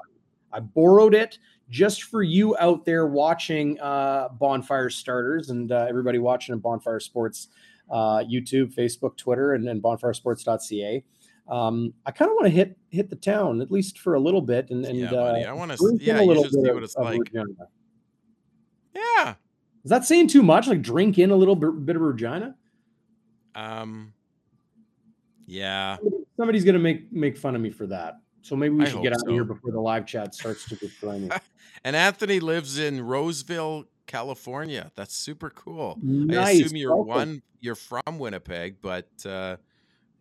I 0.53 0.61
borrowed 0.61 1.15
it 1.15 1.39
just 1.69 2.05
for 2.05 2.23
you 2.23 2.57
out 2.59 2.85
there 2.85 3.07
watching 3.07 3.79
uh, 3.81 4.29
Bonfire 4.33 4.91
Starters 4.91 5.51
and 5.51 5.71
uh, 5.71 5.87
everybody 5.89 6.19
watching 6.19 6.55
in 6.55 6.59
Bonfire 6.59 7.01
Sports 7.01 7.49
uh, 7.91 8.23
YouTube, 8.25 8.75
Facebook, 8.75 9.17
Twitter, 9.17 9.55
and, 9.55 9.69
and 9.69 9.83
bonfiresports.ca. 9.83 11.05
Um, 11.49 11.93
I 12.07 12.11
kind 12.13 12.31
of 12.31 12.35
want 12.37 12.47
to 12.47 12.51
hit 12.51 12.79
hit 12.91 13.11
the 13.11 13.17
town 13.17 13.61
at 13.61 13.71
least 13.71 13.99
for 13.99 14.15
a 14.15 14.21
little 14.21 14.41
bit, 14.41 14.71
and, 14.71 14.85
and 14.85 14.97
yeah, 14.97 15.11
buddy. 15.11 15.45
I 15.45 15.53
want 15.53 15.73
to 15.73 15.99
yeah, 16.01 16.21
a 16.21 16.25
little 16.25 16.45
bit 16.45 16.53
see 16.53 16.71
what 16.71 16.83
it's 16.83 16.97
like. 16.97 17.21
Yeah, 18.95 19.35
is 19.85 19.91
that 19.91 20.05
saying 20.05 20.29
too 20.29 20.43
much? 20.43 20.69
Like 20.69 20.83
drink 20.83 21.19
in 21.19 21.31
a 21.31 21.37
little 21.37 21.57
bit, 21.57 21.87
bit 21.87 21.97
of 21.97 22.03
Regina? 22.03 22.55
Um, 23.55 24.13
yeah. 25.47 25.97
Somebody's 26.37 26.65
gonna 26.65 26.79
make 26.79 27.13
make 27.13 27.37
fun 27.37 27.55
of 27.57 27.61
me 27.61 27.71
for 27.71 27.87
that. 27.87 28.21
So 28.43 28.57
maybe 28.57 28.75
we 28.75 28.87
should 28.87 29.03
get 29.03 29.13
out 29.13 29.21
so. 29.21 29.27
of 29.27 29.33
here 29.33 29.45
before 29.45 29.71
the 29.71 29.81
live 29.81 30.07
chat 30.07 30.35
starts 30.35 30.67
to 30.69 30.77
destroy 30.77 31.19
me. 31.19 31.31
and 31.85 31.95
Anthony 31.95 32.41
lives 32.41 32.79
in 32.79 33.03
Roseville, 33.03 33.85
California. 34.11 34.91
That's 34.97 35.15
super 35.15 35.51
cool. 35.51 35.97
Nice. 36.03 36.47
I 36.47 36.51
assume 36.51 36.77
you're 36.77 36.97
Welcome. 36.97 37.07
one 37.07 37.43
you're 37.61 37.77
from 37.77 38.19
Winnipeg, 38.19 38.77
but 38.83 39.09
uh 39.25 39.57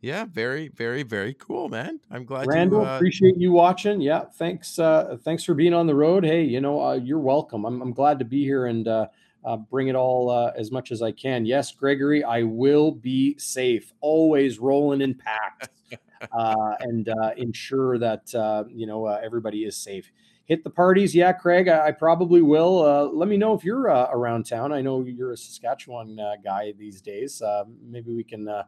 yeah, 0.02 0.24
very, 0.24 0.70
very, 0.70 1.04
very 1.04 1.34
cool, 1.34 1.68
man. 1.68 2.00
I'm 2.10 2.24
glad 2.24 2.48
Randall, 2.48 2.84
you 2.84 2.88
uh, 2.88 2.96
appreciate 2.96 3.36
you 3.38 3.52
watching. 3.52 4.00
Yeah, 4.00 4.26
thanks 4.36 4.78
uh 4.78 5.18
thanks 5.24 5.44
for 5.44 5.56
being 5.56 5.74
on 5.74 5.88
the 5.88 5.96
road. 5.96 6.24
Hey, 6.24 6.44
you 6.44 6.62
know, 6.62 6.80
uh, 6.82 6.94
you're 6.94 7.20
welcome. 7.20 7.66
I'm 7.66 7.82
I'm 7.82 7.92
glad 7.92 8.20
to 8.20 8.26
be 8.26 8.44
here 8.44 8.68
and 8.68 8.88
uh 8.88 9.08
uh, 9.44 9.56
bring 9.56 9.88
it 9.88 9.96
all 9.96 10.30
uh, 10.30 10.52
as 10.58 10.70
much 10.70 10.92
as 10.92 11.02
I 11.02 11.14
can. 11.14 11.46
Yes, 11.46 11.72
Gregory, 11.72 12.26
I 12.26 12.44
will 12.44 12.92
be 12.92 13.38
safe. 13.38 13.94
Always 14.02 14.60
rolling 14.60 15.00
in 15.00 15.16
packs 15.16 15.70
uh, 16.34 16.76
and 16.82 17.08
uh, 17.08 17.32
ensure 17.38 17.98
that 17.98 18.36
uh, 18.36 18.66
you 18.70 18.86
know 18.86 19.06
uh, 19.06 19.20
everybody 19.24 19.64
is 19.64 19.78
safe 19.78 20.12
hit 20.50 20.64
the 20.64 20.70
parties. 20.70 21.14
Yeah, 21.14 21.32
Craig, 21.32 21.68
I, 21.68 21.88
I 21.88 21.92
probably 21.92 22.42
will. 22.42 22.84
Uh, 22.84 23.04
let 23.06 23.30
me 23.30 23.38
know 23.38 23.54
if 23.54 23.64
you're 23.64 23.90
uh, 23.90 24.10
around 24.12 24.48
town. 24.48 24.74
I 24.74 24.82
know 24.82 25.04
you're 25.04 25.32
a 25.32 25.38
Saskatchewan 25.38 26.20
uh, 26.20 26.34
guy 26.44 26.74
these 26.78 27.02
days. 27.02 27.42
Uh, 27.42 27.66
maybe 27.88 28.14
we 28.14 28.24
can 28.24 28.50
uh, 28.50 28.64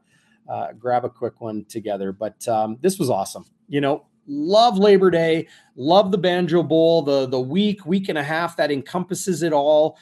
uh, 0.48 0.74
grab 0.74 1.04
a 1.04 1.10
quick 1.10 1.42
one 1.42 1.66
together. 1.66 2.12
But 2.12 2.48
um, 2.48 2.78
this 2.82 3.00
was 3.00 3.10
awesome. 3.10 3.46
You 3.68 3.82
know, 3.82 4.06
love 4.28 4.78
Labor 4.78 5.10
Day, 5.10 5.48
love 5.76 6.12
the 6.12 6.20
Banjo 6.20 6.62
Bowl, 6.62 7.02
the 7.02 7.26
the 7.28 7.40
week, 7.40 7.84
week 7.86 8.10
and 8.10 8.18
a 8.18 8.24
half 8.24 8.56
that 8.58 8.72
encompasses 8.72 9.42
it 9.42 9.52
all 9.52 9.98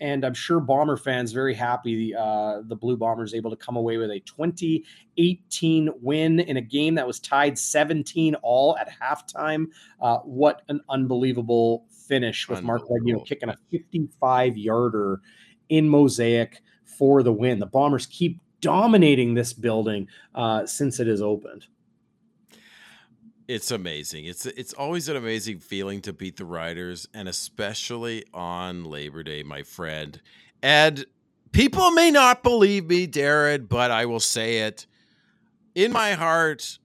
and 0.00 0.24
I'm 0.24 0.34
sure 0.34 0.60
Bomber 0.60 0.96
fans 0.96 1.32
very 1.32 1.54
happy. 1.54 2.14
Uh, 2.14 2.62
the 2.64 2.76
Blue 2.76 2.96
Bombers 2.96 3.34
able 3.34 3.50
to 3.50 3.56
come 3.56 3.76
away 3.76 3.96
with 3.96 4.10
a 4.10 4.20
2018 4.20 5.90
win 6.00 6.40
in 6.40 6.56
a 6.56 6.60
game 6.60 6.94
that 6.96 7.06
was 7.06 7.20
tied 7.20 7.58
17 7.58 8.34
all 8.42 8.76
at 8.78 8.90
halftime. 8.90 9.66
Uh, 10.00 10.18
what 10.18 10.62
an 10.68 10.80
unbelievable 10.88 11.86
finish 11.90 12.48
with 12.48 12.62
Marc 12.62 12.82
Liegghio 12.88 13.26
kicking 13.26 13.48
a 13.48 13.56
55 13.70 14.56
yarder 14.56 15.20
in 15.68 15.88
Mosaic 15.88 16.60
for 16.84 17.22
the 17.22 17.32
win. 17.32 17.58
The 17.58 17.66
Bombers 17.66 18.06
keep 18.06 18.40
dominating 18.60 19.34
this 19.34 19.52
building 19.52 20.08
uh, 20.34 20.66
since 20.66 21.00
it 21.00 21.06
has 21.06 21.22
opened. 21.22 21.66
It's 23.48 23.70
amazing. 23.70 24.24
It's 24.24 24.44
it's 24.44 24.72
always 24.72 25.08
an 25.08 25.16
amazing 25.16 25.60
feeling 25.60 26.00
to 26.02 26.12
beat 26.12 26.36
the 26.36 26.44
Riders, 26.44 27.06
and 27.14 27.28
especially 27.28 28.24
on 28.34 28.84
Labor 28.84 29.22
Day, 29.22 29.44
my 29.44 29.62
friend. 29.62 30.20
And 30.62 31.06
people 31.52 31.92
may 31.92 32.10
not 32.10 32.42
believe 32.42 32.86
me, 32.86 33.06
Darren, 33.06 33.68
but 33.68 33.90
I 33.90 34.06
will 34.06 34.20
say 34.20 34.60
it. 34.60 34.86
In 35.76 35.92
my 35.92 36.12
heart, 36.12 36.78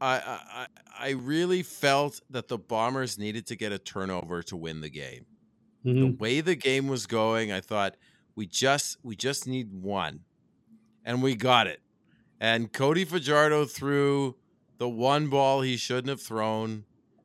I, 0.00 0.16
I 0.50 0.66
I 0.98 1.10
really 1.10 1.62
felt 1.62 2.20
that 2.30 2.48
the 2.48 2.58
Bombers 2.58 3.16
needed 3.16 3.46
to 3.46 3.56
get 3.56 3.70
a 3.70 3.78
turnover 3.78 4.42
to 4.44 4.56
win 4.56 4.80
the 4.80 4.90
game. 4.90 5.26
Mm-hmm. 5.84 6.00
The 6.00 6.16
way 6.16 6.40
the 6.40 6.56
game 6.56 6.88
was 6.88 7.06
going, 7.06 7.52
I 7.52 7.60
thought 7.60 7.96
we 8.34 8.46
just 8.46 8.96
we 9.04 9.14
just 9.14 9.46
need 9.46 9.72
one, 9.72 10.20
and 11.04 11.22
we 11.22 11.36
got 11.36 11.68
it. 11.68 11.80
And 12.40 12.72
Cody 12.72 13.04
Fajardo 13.04 13.66
threw 13.66 14.36
the 14.78 14.88
one 14.88 15.28
ball 15.28 15.60
he 15.60 15.76
shouldn't 15.76 16.08
have 16.08 16.22
thrown. 16.22 16.84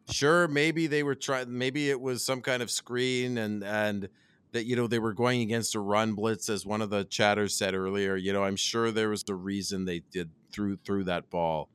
Sure, 0.09 0.47
maybe 0.47 0.87
they 0.87 1.03
were 1.03 1.15
trying. 1.15 1.57
Maybe 1.57 1.89
it 1.89 2.01
was 2.01 2.23
some 2.23 2.41
kind 2.41 2.61
of 2.61 2.69
screen, 2.69 3.37
and 3.37 3.63
and 3.63 4.09
that 4.51 4.65
you 4.65 4.75
know 4.75 4.87
they 4.87 4.99
were 4.99 5.13
going 5.13 5.41
against 5.41 5.75
a 5.75 5.79
run 5.79 6.13
blitz, 6.13 6.49
as 6.49 6.65
one 6.65 6.81
of 6.81 6.89
the 6.89 7.05
chatters 7.05 7.55
said 7.55 7.73
earlier. 7.73 8.15
You 8.15 8.33
know, 8.33 8.43
I'm 8.43 8.55
sure 8.55 8.91
there 8.91 9.09
was 9.09 9.23
the 9.23 9.35
reason 9.35 9.85
they 9.85 9.99
did 10.11 10.29
threw 10.51 10.77
through 10.77 11.05
that 11.05 11.29
ball. 11.29 11.69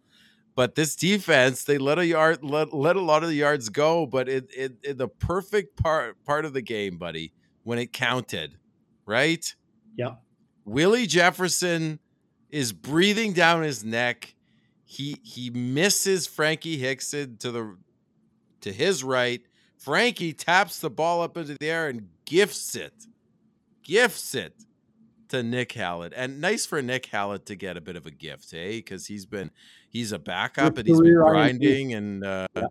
But 0.54 0.74
this 0.74 0.96
defense, 0.96 1.62
they 1.62 1.78
let 1.78 1.98
a 1.98 2.06
yard 2.06 2.42
let, 2.42 2.72
let 2.72 2.96
a 2.96 3.00
lot 3.00 3.22
of 3.22 3.28
the 3.28 3.36
yards 3.36 3.68
go, 3.68 4.06
but 4.06 4.28
it, 4.28 4.50
it, 4.56 4.72
it 4.82 4.98
the 4.98 5.06
perfect 5.06 5.76
part 5.76 6.22
part 6.24 6.44
of 6.44 6.52
the 6.52 6.62
game, 6.62 6.98
buddy, 6.98 7.32
when 7.62 7.78
it 7.78 7.92
counted, 7.92 8.56
right? 9.06 9.54
Yeah. 9.96 10.16
Willie 10.64 11.06
Jefferson 11.06 12.00
is 12.50 12.72
breathing 12.72 13.32
down 13.32 13.62
his 13.62 13.84
neck. 13.84 14.34
He 14.90 15.18
he 15.22 15.50
misses 15.50 16.26
Frankie 16.26 16.78
Hickson 16.78 17.36
to 17.40 17.52
the 17.52 17.76
to 18.62 18.72
his 18.72 19.04
right. 19.04 19.42
Frankie 19.76 20.32
taps 20.32 20.80
the 20.80 20.88
ball 20.88 21.20
up 21.20 21.36
into 21.36 21.56
the 21.60 21.68
air 21.68 21.88
and 21.88 22.08
gifts 22.24 22.74
it. 22.74 22.94
Gifts 23.82 24.34
it 24.34 24.54
to 25.28 25.42
Nick 25.42 25.72
Hallett. 25.72 26.14
And 26.16 26.40
nice 26.40 26.64
for 26.64 26.80
Nick 26.80 27.04
Hallett 27.04 27.44
to 27.46 27.54
get 27.54 27.76
a 27.76 27.82
bit 27.82 27.96
of 27.96 28.06
a 28.06 28.10
gift, 28.10 28.50
hey? 28.50 28.78
Because 28.78 29.06
he's 29.06 29.26
been 29.26 29.50
he's 29.90 30.12
a 30.12 30.18
backup 30.18 30.78
and 30.78 30.88
he's 30.88 30.98
been 30.98 31.16
grinding 31.16 31.92
and 31.92 32.24
uh, 32.24 32.48
yeah. 32.56 32.62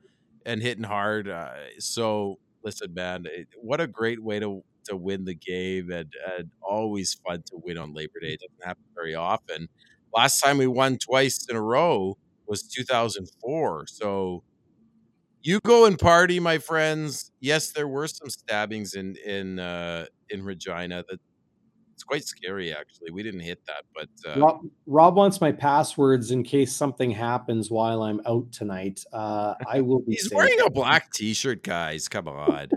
and 0.43 0.59
hitting 0.59 0.85
hard. 0.85 1.29
Uh, 1.29 1.51
so 1.77 2.39
listen, 2.63 2.95
man, 2.95 3.27
it, 3.27 3.47
what 3.61 3.79
a 3.79 3.85
great 3.85 4.23
way 4.23 4.39
to 4.39 4.63
to 4.85 4.97
win 4.97 5.23
the 5.23 5.35
game 5.35 5.91
and, 5.91 6.11
and 6.35 6.49
always 6.63 7.13
fun 7.13 7.43
to 7.43 7.57
win 7.63 7.77
on 7.77 7.93
Labor 7.93 8.19
Day. 8.21 8.29
It 8.29 8.39
doesn't 8.39 8.67
happen 8.67 8.85
very 8.95 9.13
often. 9.13 9.69
Last 10.13 10.39
time 10.39 10.57
we 10.57 10.67
won 10.67 10.97
twice 10.97 11.45
in 11.49 11.55
a 11.55 11.61
row 11.61 12.17
was 12.47 12.63
2004. 12.63 13.85
So 13.87 14.43
you 15.41 15.59
go 15.61 15.85
and 15.85 15.97
party, 15.97 16.39
my 16.39 16.57
friends. 16.57 17.31
Yes, 17.39 17.71
there 17.71 17.87
were 17.87 18.07
some 18.07 18.29
stabbings 18.29 18.93
in 18.93 19.15
in 19.25 19.59
uh, 19.59 20.05
in 20.29 20.43
Regina. 20.43 21.03
That 21.09 21.19
it's 21.93 22.03
quite 22.03 22.25
scary, 22.25 22.73
actually. 22.73 23.11
We 23.11 23.23
didn't 23.23 23.39
hit 23.39 23.59
that, 23.65 23.83
but 23.95 24.29
uh, 24.29 24.39
Rob, 24.39 24.61
Rob, 24.85 25.15
wants 25.15 25.41
my 25.41 25.51
passwords 25.51 26.31
in 26.31 26.43
case 26.43 26.75
something 26.75 27.09
happens 27.09 27.71
while 27.71 28.03
I'm 28.03 28.21
out 28.27 28.51
tonight. 28.51 29.03
Uh, 29.11 29.55
I 29.67 29.81
will. 29.81 29.99
be. 29.99 30.11
He's 30.11 30.29
safe. 30.29 30.33
wearing 30.33 30.59
a 30.65 30.69
black 30.69 31.11
T-shirt, 31.11 31.63
guys. 31.63 32.07
Come 32.07 32.27
on. 32.27 32.67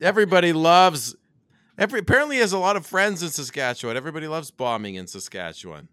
Everybody 0.00 0.52
loves. 0.52 1.14
Every 1.76 2.00
apparently 2.00 2.38
has 2.38 2.52
a 2.52 2.58
lot 2.58 2.76
of 2.76 2.86
friends 2.86 3.22
in 3.22 3.30
Saskatchewan. 3.30 3.96
Everybody 3.96 4.28
loves 4.28 4.50
bombing 4.50 4.94
in 4.94 5.06
Saskatchewan. 5.06 5.88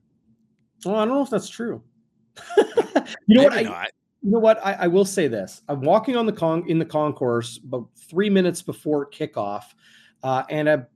Well, 0.86 0.96
I 0.96 1.06
don't 1.06 1.16
know 1.16 1.24
if 1.24 1.30
that's 1.30 1.50
true. 1.50 1.82
you 3.28 3.36
know 3.36 3.44
what? 3.44 3.54
I, 3.54 3.88
you 4.22 4.32
know 4.32 4.40
what? 4.40 4.64
I, 4.66 4.74
I, 4.74 4.88
will 4.88 5.06
say 5.06 5.28
this. 5.28 5.62
I'm 5.68 5.82
walking 5.82 6.16
on 6.16 6.26
the 6.26 6.32
con 6.32 6.64
in 6.68 6.78
the 6.78 6.86
concourse 6.86 7.60
about 7.64 7.88
three 7.96 8.30
minutes 8.30 8.62
before 8.62 9.10
kickoff, 9.10 9.64
uh, 10.24 10.44
and 10.50 10.70
a 10.70 10.88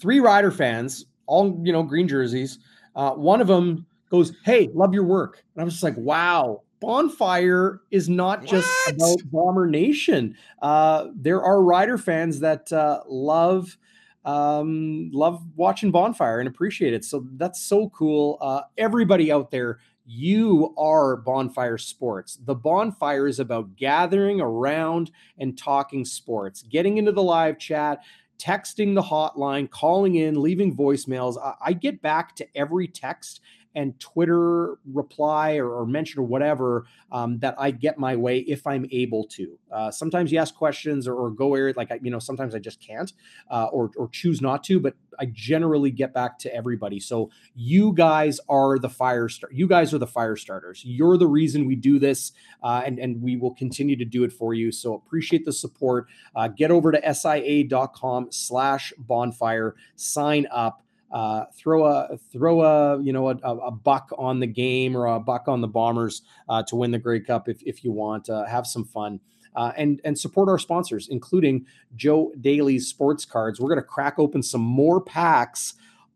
three 0.00 0.20
rider 0.20 0.50
fans, 0.50 1.06
all 1.26 1.60
you 1.64 1.72
know, 1.72 1.82
green 1.82 2.06
jerseys. 2.06 2.58
Uh, 2.94 3.12
one 3.12 3.40
of 3.40 3.46
them 3.46 3.86
goes, 4.10 4.34
"Hey, 4.44 4.68
love 4.74 4.92
your 4.92 5.04
work," 5.04 5.42
and 5.54 5.62
I'm 5.62 5.70
just 5.70 5.82
like, 5.82 5.96
"Wow." 5.96 6.62
Bonfire 6.80 7.80
is 7.90 8.08
not 8.08 8.44
just 8.44 8.68
what? 8.86 8.94
about 8.94 9.18
Bomber 9.32 9.66
Nation. 9.66 10.36
Uh, 10.62 11.08
there 11.12 11.42
are 11.42 11.60
rider 11.60 11.98
fans 11.98 12.38
that 12.38 12.72
uh, 12.72 13.00
love 13.08 13.76
um, 14.24 15.10
love 15.12 15.44
watching 15.56 15.90
Bonfire 15.90 16.40
and 16.40 16.48
appreciate 16.48 16.92
it. 16.92 17.04
So 17.04 17.26
that's 17.36 17.62
so 17.62 17.88
cool. 17.90 18.38
Uh, 18.40 18.62
everybody 18.76 19.32
out 19.32 19.50
there, 19.50 19.78
you 20.04 20.74
are 20.78 21.16
Bonfire 21.16 21.78
Sports. 21.78 22.38
The 22.44 22.54
Bonfire 22.54 23.26
is 23.26 23.40
about 23.40 23.76
gathering 23.76 24.40
around 24.40 25.10
and 25.38 25.56
talking 25.56 26.04
sports, 26.04 26.62
getting 26.62 26.96
into 26.96 27.12
the 27.12 27.22
live 27.22 27.58
chat, 27.58 28.02
texting 28.38 28.94
the 28.94 29.02
hotline, 29.02 29.68
calling 29.68 30.14
in, 30.14 30.40
leaving 30.40 30.74
voicemails. 30.74 31.36
I, 31.60 31.72
get 31.72 32.00
back 32.00 32.34
to 32.36 32.46
every 32.56 32.86
text 32.86 33.40
and 33.74 33.98
Twitter 34.00 34.78
reply 34.92 35.56
or, 35.56 35.70
or 35.70 35.86
mention 35.86 36.20
or 36.20 36.24
whatever 36.24 36.86
um, 37.12 37.38
that 37.38 37.54
I 37.58 37.70
get 37.70 37.98
my 37.98 38.16
way 38.16 38.38
if 38.40 38.66
I'm 38.66 38.86
able 38.90 39.24
to. 39.28 39.58
Uh, 39.70 39.90
sometimes 39.90 40.32
you 40.32 40.38
ask 40.38 40.54
questions 40.54 41.06
or, 41.06 41.14
or 41.14 41.30
go 41.30 41.54
area 41.54 41.74
like 41.76 41.92
I, 41.92 42.00
you 42.02 42.10
know 42.10 42.18
sometimes 42.18 42.54
I 42.54 42.58
just 42.58 42.80
can't 42.80 43.12
uh, 43.50 43.66
or 43.66 43.90
or 43.96 44.08
choose 44.08 44.40
not 44.40 44.64
to, 44.64 44.80
but 44.80 44.94
I 45.18 45.26
generally 45.26 45.90
get 45.90 46.14
back 46.14 46.38
to 46.40 46.54
everybody. 46.54 47.00
So 47.00 47.30
you 47.54 47.92
guys 47.92 48.40
are 48.48 48.78
the 48.78 48.88
fire 48.88 49.28
start. 49.28 49.52
You 49.52 49.66
guys 49.66 49.92
are 49.92 49.98
the 49.98 50.06
fire 50.06 50.36
starters. 50.36 50.82
You're 50.84 51.16
the 51.16 51.26
reason 51.26 51.66
we 51.66 51.76
do 51.76 51.98
this, 51.98 52.32
uh, 52.62 52.82
and 52.84 52.98
and 52.98 53.22
we 53.22 53.36
will 53.36 53.54
continue 53.54 53.96
to 53.96 54.04
do 54.04 54.24
it 54.24 54.32
for 54.32 54.54
you. 54.54 54.72
So 54.72 54.94
appreciate 54.94 55.44
the 55.44 55.52
support. 55.52 56.06
Uh, 56.34 56.48
get 56.48 56.70
over 56.70 56.92
to 56.92 57.14
sia.com/slash 57.14 58.92
bonfire. 58.98 59.76
Sign 59.96 60.46
up 60.50 60.82
uh, 61.10 61.44
throw 61.56 61.84
a 61.84 62.18
throw 62.32 62.62
a 62.62 63.02
you 63.02 63.12
know 63.12 63.30
a, 63.30 63.36
a, 63.36 63.70
buck 63.70 64.10
on 64.18 64.40
the 64.40 64.46
game 64.46 64.96
or 64.96 65.06
a 65.06 65.18
buck 65.18 65.48
on 65.48 65.60
the 65.60 65.68
Bombers 65.68 66.22
uh, 66.48 66.62
to 66.64 66.76
win 66.76 66.90
the 66.90 66.98
Grey 66.98 67.20
Cup 67.20 67.48
if 67.48 67.62
if 67.62 67.82
you 67.82 67.92
want. 67.92 68.28
Uh, 68.28 68.44
have 68.44 68.66
some 68.66 68.84
fun. 68.84 69.20
Uh, 69.56 69.72
and 69.76 70.00
and 70.04 70.16
support 70.16 70.48
our 70.48 70.58
sponsors, 70.58 71.08
including 71.08 71.66
Joe 71.96 72.32
Daly's 72.40 72.86
Sports 72.86 73.24
Cards. 73.24 73.58
We're 73.58 73.70
going 73.70 73.80
to 73.80 73.86
crack 73.86 74.18
open 74.18 74.42
some 74.42 74.60
more 74.60 75.00
packs 75.00 75.74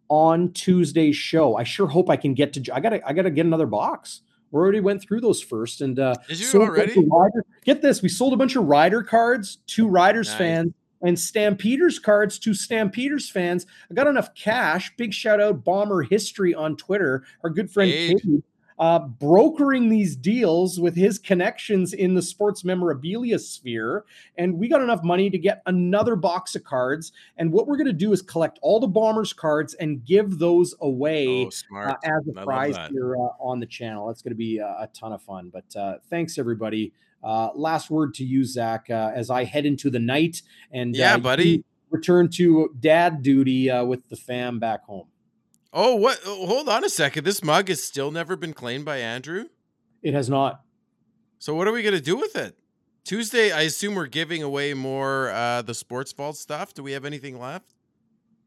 on 0.09 0.53
Tuesday's 0.53 1.17
show. 1.17 1.57
I 1.57 1.65
sure 1.65 1.87
hope 1.87 2.11
I 2.11 2.17
can 2.17 2.35
get 2.35 2.53
to. 2.53 2.75
I 2.75 2.81
gotta 2.81 3.01
I 3.09 3.15
gotta 3.15 3.31
get 3.31 3.47
another 3.47 3.67
box. 3.67 4.21
We 4.51 4.61
already 4.61 4.81
went 4.81 5.01
through 5.01 5.23
those 5.23 5.41
first, 5.41 5.81
and 5.81 5.99
uh, 5.99 6.15
Did 6.29 6.39
you 6.39 6.61
already? 6.61 6.93
Rider, 7.01 7.45
get 7.65 7.81
this: 7.81 8.03
we 8.03 8.11
sold 8.11 8.35
a 8.35 8.37
bunch 8.37 8.55
of 8.55 8.65
Rider 8.65 9.03
cards 9.03 9.59
to 9.69 9.89
Riders 9.89 10.29
nice. 10.29 10.39
fans 10.39 10.75
and 11.03 11.19
Stampeders 11.19 11.99
cards 11.99 12.39
to 12.41 12.55
Stampeders 12.55 13.29
fans. 13.29 13.67
I 13.91 13.95
got 13.95 14.07
enough 14.07 14.35
cash. 14.35 14.95
Big 14.97 15.13
shout 15.13 15.41
out 15.41 15.65
Bomber 15.65 16.03
History 16.03 16.55
on 16.55 16.77
Twitter. 16.77 17.25
Our 17.43 17.51
good 17.51 17.71
friend 17.71 17.91
hey. 17.91 18.15
Katie, 18.15 18.43
uh, 18.79 18.99
brokering 18.99 19.89
these 19.89 20.17
deals 20.17 20.81
with 20.81 20.97
his 20.97 21.19
connections 21.19 21.93
in 21.93 22.15
the 22.15 22.23
sports 22.23 22.65
memorabilia 22.65 23.39
sphere. 23.39 24.05
And 24.39 24.59
we 24.59 24.69
got 24.69 24.81
enough 24.81 25.05
money 25.05 25.31
to 25.31 25.39
get 25.39 25.63
another 25.67 26.17
box 26.17 26.57
of 26.57 26.65
cards. 26.65 27.13
And 27.37 27.53
what 27.53 27.67
we're 27.67 27.77
going 27.77 27.87
to 27.87 27.93
do 27.93 28.13
is 28.13 28.23
collect 28.23 28.59
all 28.61 28.81
the 28.81 28.89
Bombers 28.89 29.33
cards 29.33 29.75
and 29.75 30.05
give 30.05 30.39
those 30.39 30.75
away 30.81 31.47
oh, 31.47 31.77
uh, 31.77 31.95
as 32.03 32.27
a 32.29 32.45
prize 32.45 32.77
here 32.91 33.17
uh, 33.17 33.29
on 33.39 33.61
the 33.61 33.67
channel. 33.67 34.09
That's 34.09 34.23
going 34.23 34.33
to 34.33 34.37
be 34.37 34.59
a, 34.59 34.67
a, 34.67 34.89
ton 34.93 35.13
of 35.13 35.23
fun. 35.23 35.53
But 35.53 35.79
uh, 35.79 35.99
thanks, 36.11 36.39
everybody. 36.39 36.93
Uh, 37.23 37.51
last 37.55 37.91
word 37.91 38.15
to 38.15 38.25
you, 38.25 38.45
Zach, 38.45 38.87
uh, 38.91 39.13
as 39.15 39.31
I 39.31 39.45
head 39.45 39.67
into 39.67 39.91
the 39.91 39.99
night 39.99 40.43
and 40.73 40.95
yeah, 40.97 41.17
buddy, 41.17 41.65
return 41.91 42.29
to 42.31 42.75
dad 42.81 43.23
duty 43.23 43.71
with 43.85 44.09
the 44.09 44.17
fam 44.17 44.59
back 44.59 44.85
home. 44.85 45.07
Oh, 45.73 45.95
what? 45.97 46.21
Oh, 46.27 46.47
hold 46.47 46.69
on 46.69 46.85
a 46.85 46.91
second. 46.91 47.25
This 47.25 47.43
mug 47.43 47.69
has 47.69 47.83
still 47.83 48.11
never 48.11 48.37
been 48.37 48.53
claimed 48.53 48.85
by 48.85 48.99
Andrew. 48.99 49.47
It 50.03 50.15
has 50.15 50.29
not. 50.29 50.63
So 51.39 51.55
what 51.55 51.67
are 51.67 51.73
we 51.73 51.83
gonna 51.83 52.01
do 52.01 52.17
with 52.17 52.37
it? 52.37 52.57
Tuesday, 53.05 53.51
I 53.53 53.63
assume 53.63 53.95
we're 53.95 54.07
giving 54.07 54.43
away 54.43 54.75
more 54.75 55.31
uh 55.31 55.63
the 55.63 55.75
sports 55.75 56.13
vault 56.13 56.37
stuff. 56.37 56.75
Do 56.75 56.83
we 56.83 56.93
have 56.93 57.05
anything 57.05 57.39
left? 57.41 57.75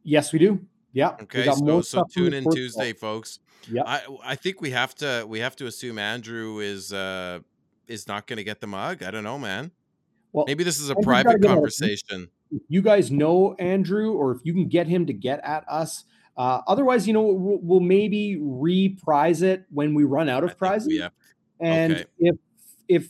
Yes, 0.04 0.32
we 0.32 0.40
do. 0.40 0.66
Yeah. 0.94 1.16
Okay. 1.24 1.45
So, 1.45 1.82
so 1.82 2.06
tune 2.10 2.34
in 2.34 2.50
Tuesday, 2.52 2.94
folks. 2.94 3.40
Yeah. 3.70 3.82
I 3.86 4.02
I 4.24 4.36
think 4.36 4.62
we 4.62 4.70
have 4.72 4.95
to 4.95 5.26
we 5.28 5.40
have 5.40 5.56
to 5.58 5.66
assume 5.66 5.98
Andrew 5.98 6.60
is 6.60 6.94
uh 6.94 7.40
is 7.88 8.07
not 8.07 8.27
going 8.27 8.38
to 8.38 8.43
get 8.43 8.61
the 8.61 8.67
mug. 8.67 9.03
I 9.03 9.11
don't 9.11 9.23
know, 9.23 9.38
man. 9.38 9.72
Well, 10.31 10.45
maybe 10.47 10.64
this 10.64 10.80
is 10.80 10.89
a 10.89 10.95
private 10.95 11.41
conversation. 11.41 12.30
If 12.51 12.61
you 12.67 12.81
guys 12.81 13.09
know 13.09 13.53
Andrew, 13.53 14.11
or 14.14 14.31
if 14.31 14.39
you 14.43 14.53
can 14.53 14.67
get 14.67 14.88
him 14.88 15.05
to 15.05 15.14
get 15.14 15.39
at 15.43 15.64
us, 15.67 16.03
uh, 16.38 16.61
otherwise, 16.67 17.07
you 17.07 17.14
know, 17.14 17.22
we'll, 17.22 17.59
we'll, 17.61 17.80
maybe 17.80 18.38
reprise 18.41 19.41
it 19.41 19.64
when 19.72 19.93
we 19.93 20.03
run 20.03 20.27
out 20.27 20.43
of 20.43 20.57
prizes. 20.57 20.89
Yeah. 20.91 21.09
And 21.61 21.93
okay. 21.93 22.05
if 22.19 22.35
if 22.89 23.09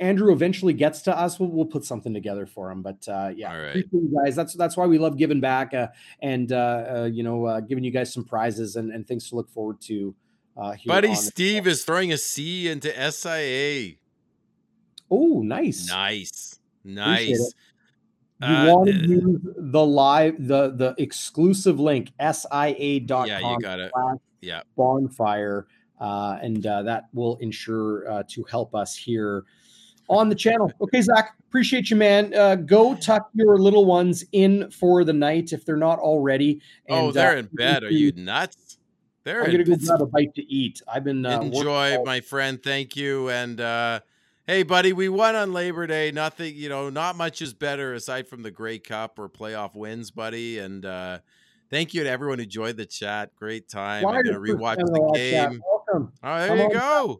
Andrew 0.00 0.32
eventually 0.32 0.72
gets 0.72 1.02
to 1.02 1.16
us, 1.16 1.38
we'll, 1.38 1.50
we'll 1.50 1.66
put 1.66 1.84
something 1.84 2.12
together 2.12 2.46
for 2.46 2.70
him. 2.70 2.82
But 2.82 3.06
uh, 3.08 3.30
yeah, 3.34 3.52
All 3.52 3.60
right. 3.60 3.84
guys. 4.24 4.34
That's 4.34 4.54
that's 4.54 4.76
why 4.76 4.86
we 4.86 4.98
love 4.98 5.16
giving 5.16 5.40
back 5.40 5.72
uh, 5.72 5.88
and 6.20 6.50
uh, 6.50 6.56
uh 6.56 7.10
you 7.12 7.22
know 7.22 7.46
uh, 7.46 7.60
giving 7.60 7.84
you 7.84 7.92
guys 7.92 8.12
some 8.12 8.24
prizes 8.24 8.76
and, 8.76 8.90
and 8.90 9.06
things 9.06 9.28
to 9.30 9.36
look 9.36 9.48
forward 9.50 9.80
to. 9.82 10.14
Uh, 10.56 10.74
Buddy 10.86 11.14
Steve 11.14 11.66
is 11.66 11.84
throwing 11.84 12.12
a 12.12 12.18
C 12.18 12.68
into 12.68 12.90
SIA. 13.12 13.94
Oh, 15.10 15.42
nice, 15.42 15.88
nice, 15.88 16.58
nice. 16.84 17.54
You 18.40 18.48
uh, 18.48 18.74
want 18.74 18.88
to 18.88 18.94
use 18.94 19.40
the 19.56 19.84
live 19.84 20.34
the 20.38 20.70
the 20.70 20.94
exclusive 20.98 21.80
link 21.80 22.10
sia.com. 22.20 23.26
Yeah, 23.26 23.38
you 23.38 23.58
got 23.60 23.80
it. 23.80 23.92
Yeah. 24.40 24.62
Bonfire. 24.76 25.66
uh, 26.00 26.38
and 26.42 26.66
uh, 26.66 26.82
that 26.82 27.04
will 27.14 27.36
ensure 27.36 28.10
uh, 28.10 28.22
to 28.28 28.44
help 28.44 28.74
us 28.74 28.96
here 28.96 29.44
on 30.08 30.28
the 30.28 30.34
channel. 30.34 30.70
Okay, 30.80 31.00
Zach, 31.00 31.34
appreciate 31.48 31.90
you, 31.90 31.96
man. 31.96 32.34
Uh, 32.34 32.56
go 32.56 32.94
tuck 32.94 33.30
your 33.34 33.58
little 33.58 33.86
ones 33.86 34.24
in 34.32 34.70
for 34.70 35.04
the 35.04 35.12
night 35.12 35.52
if 35.52 35.64
they're 35.64 35.76
not 35.76 35.98
already. 35.98 36.60
Oh, 36.88 36.94
and, 36.96 37.06
oh, 37.06 37.12
they're 37.12 37.36
in 37.38 37.48
bed. 37.52 37.84
Are 37.84 37.90
you 37.90 38.12
nuts? 38.12 38.78
They're 39.24 39.42
I'm 39.42 39.50
gonna 39.50 39.64
go 39.64 39.76
grab 39.76 40.02
a 40.02 40.06
bite 40.06 40.34
to 40.36 40.42
eat. 40.42 40.82
I've 40.86 41.02
been 41.02 41.24
enjoy, 41.24 41.98
my 42.04 42.20
friend. 42.20 42.62
Thank 42.62 42.96
you, 42.96 43.30
and 43.30 43.58
hey, 44.46 44.62
buddy, 44.62 44.92
we 44.92 45.08
won 45.08 45.34
on 45.34 45.52
Labor 45.52 45.86
Day. 45.86 46.10
Nothing, 46.12 46.54
you 46.54 46.68
know, 46.68 46.88
not 46.88 47.16
much 47.16 47.42
is 47.42 47.52
better 47.52 47.94
aside 47.94 48.28
from 48.28 48.42
the 48.42 48.50
Grey 48.50 48.78
Cup 48.78 49.18
or 49.18 49.28
playoff 49.28 49.74
wins, 49.74 50.10
buddy. 50.10 50.58
And 50.58 50.84
uh, 50.84 51.18
thank 51.70 51.94
you 51.94 52.04
to 52.04 52.10
everyone 52.10 52.38
who 52.38 52.46
joined 52.46 52.76
the 52.76 52.86
chat. 52.86 53.34
Great 53.36 53.68
time. 53.68 54.06
I'm 54.06 54.22
gonna 54.22 54.38
rewatch 54.38 54.76
the 54.76 55.12
game. 55.14 55.62
Welcome. 55.70 56.12
Oh, 56.22 56.38
there 56.38 56.48
Come 56.48 56.58
you 56.58 56.70
go. 56.72 57.08
Back. 57.08 57.16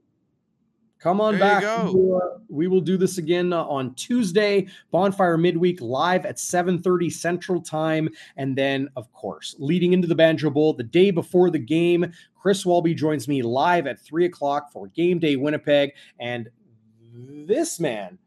Come 0.99 1.21
on 1.21 1.39
there 1.39 1.61
back. 1.61 1.85
We 1.85 1.95
will, 1.95 2.17
uh, 2.17 2.39
we 2.49 2.69
will, 2.69 2.81
do 2.81 2.97
this 2.97 3.19
again 3.19 3.53
uh, 3.53 3.63
on 3.65 3.95
Tuesday. 3.95 4.67
Bonfire 4.91 5.37
midweek 5.37 5.81
live 5.81 6.25
at 6.25 6.37
7:30 6.37 7.13
Central 7.13 7.61
Time, 7.61 8.09
and 8.37 8.57
then, 8.57 8.89
of 8.97 9.13
course, 9.13 9.55
leading 9.59 9.93
into 9.93 10.09
the 10.09 10.15
Banjo 10.15 10.49
Bowl 10.49 10.73
the 10.73 10.83
day 10.83 11.11
before 11.11 11.51
the 11.51 11.59
game. 11.59 12.11
Chris 12.35 12.65
Walby 12.65 12.95
joins 12.95 13.29
me 13.29 13.43
live 13.43 13.87
at 13.87 14.01
three 14.01 14.25
o'clock 14.25 14.73
for 14.73 14.89
Game 14.89 15.19
Day 15.19 15.37
Winnipeg, 15.37 15.93
and 16.19 16.49
this 17.17 17.81
man, 17.81 18.19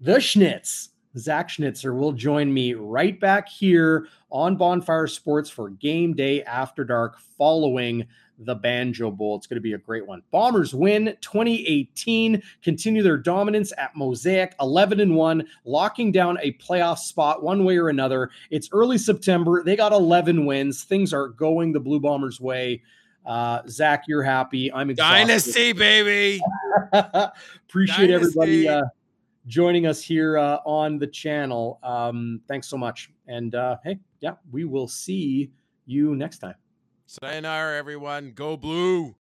the 0.00 0.16
Schnitz, 0.16 0.90
Zach 1.16 1.48
Schnitzer, 1.48 1.94
will 1.94 2.12
join 2.12 2.52
me 2.52 2.74
right 2.74 3.18
back 3.18 3.48
here 3.48 4.08
on 4.30 4.56
Bonfire 4.56 5.06
Sports 5.06 5.48
for 5.48 5.70
game 5.70 6.14
day 6.14 6.42
after 6.42 6.84
dark 6.84 7.18
following 7.38 8.04
the 8.38 8.54
Banjo 8.54 9.10
Bowl. 9.10 9.36
It's 9.36 9.46
going 9.46 9.56
to 9.56 9.62
be 9.62 9.72
a 9.72 9.78
great 9.78 10.06
one. 10.06 10.22
Bombers 10.30 10.74
win 10.74 11.16
2018, 11.20 12.42
continue 12.62 13.02
their 13.02 13.16
dominance 13.16 13.72
at 13.78 13.96
Mosaic 13.96 14.54
11 14.60 15.00
and 15.00 15.14
1, 15.14 15.46
locking 15.64 16.12
down 16.12 16.36
a 16.42 16.52
playoff 16.54 16.98
spot 16.98 17.42
one 17.42 17.64
way 17.64 17.78
or 17.78 17.88
another. 17.88 18.30
It's 18.50 18.68
early 18.72 18.98
September. 18.98 19.62
They 19.62 19.76
got 19.76 19.92
11 19.92 20.44
wins. 20.44 20.84
Things 20.84 21.14
are 21.14 21.28
going 21.28 21.72
the 21.72 21.80
Blue 21.80 22.00
Bombers' 22.00 22.40
way. 22.40 22.82
Uh, 23.26 23.62
Zach, 23.68 24.04
you're 24.06 24.22
happy. 24.22 24.72
I'm 24.72 24.90
exhausted. 24.90 25.14
Dynasty, 25.26 25.72
baby. 25.72 26.40
Appreciate 26.92 28.08
Dynasty. 28.08 28.14
everybody 28.14 28.68
uh, 28.68 28.82
joining 29.46 29.86
us 29.86 30.00
here 30.00 30.38
uh, 30.38 30.58
on 30.64 30.98
the 30.98 31.06
channel. 31.06 31.80
Um, 31.82 32.40
thanks 32.48 32.68
so 32.68 32.76
much. 32.76 33.10
And 33.26 33.54
uh, 33.54 33.76
hey, 33.84 33.98
yeah, 34.20 34.34
we 34.52 34.64
will 34.64 34.88
see 34.88 35.50
you 35.86 36.14
next 36.14 36.38
time. 36.38 36.54
Sayonara, 37.06 37.76
everyone. 37.76 38.32
Go 38.32 38.56
blue. 38.56 39.14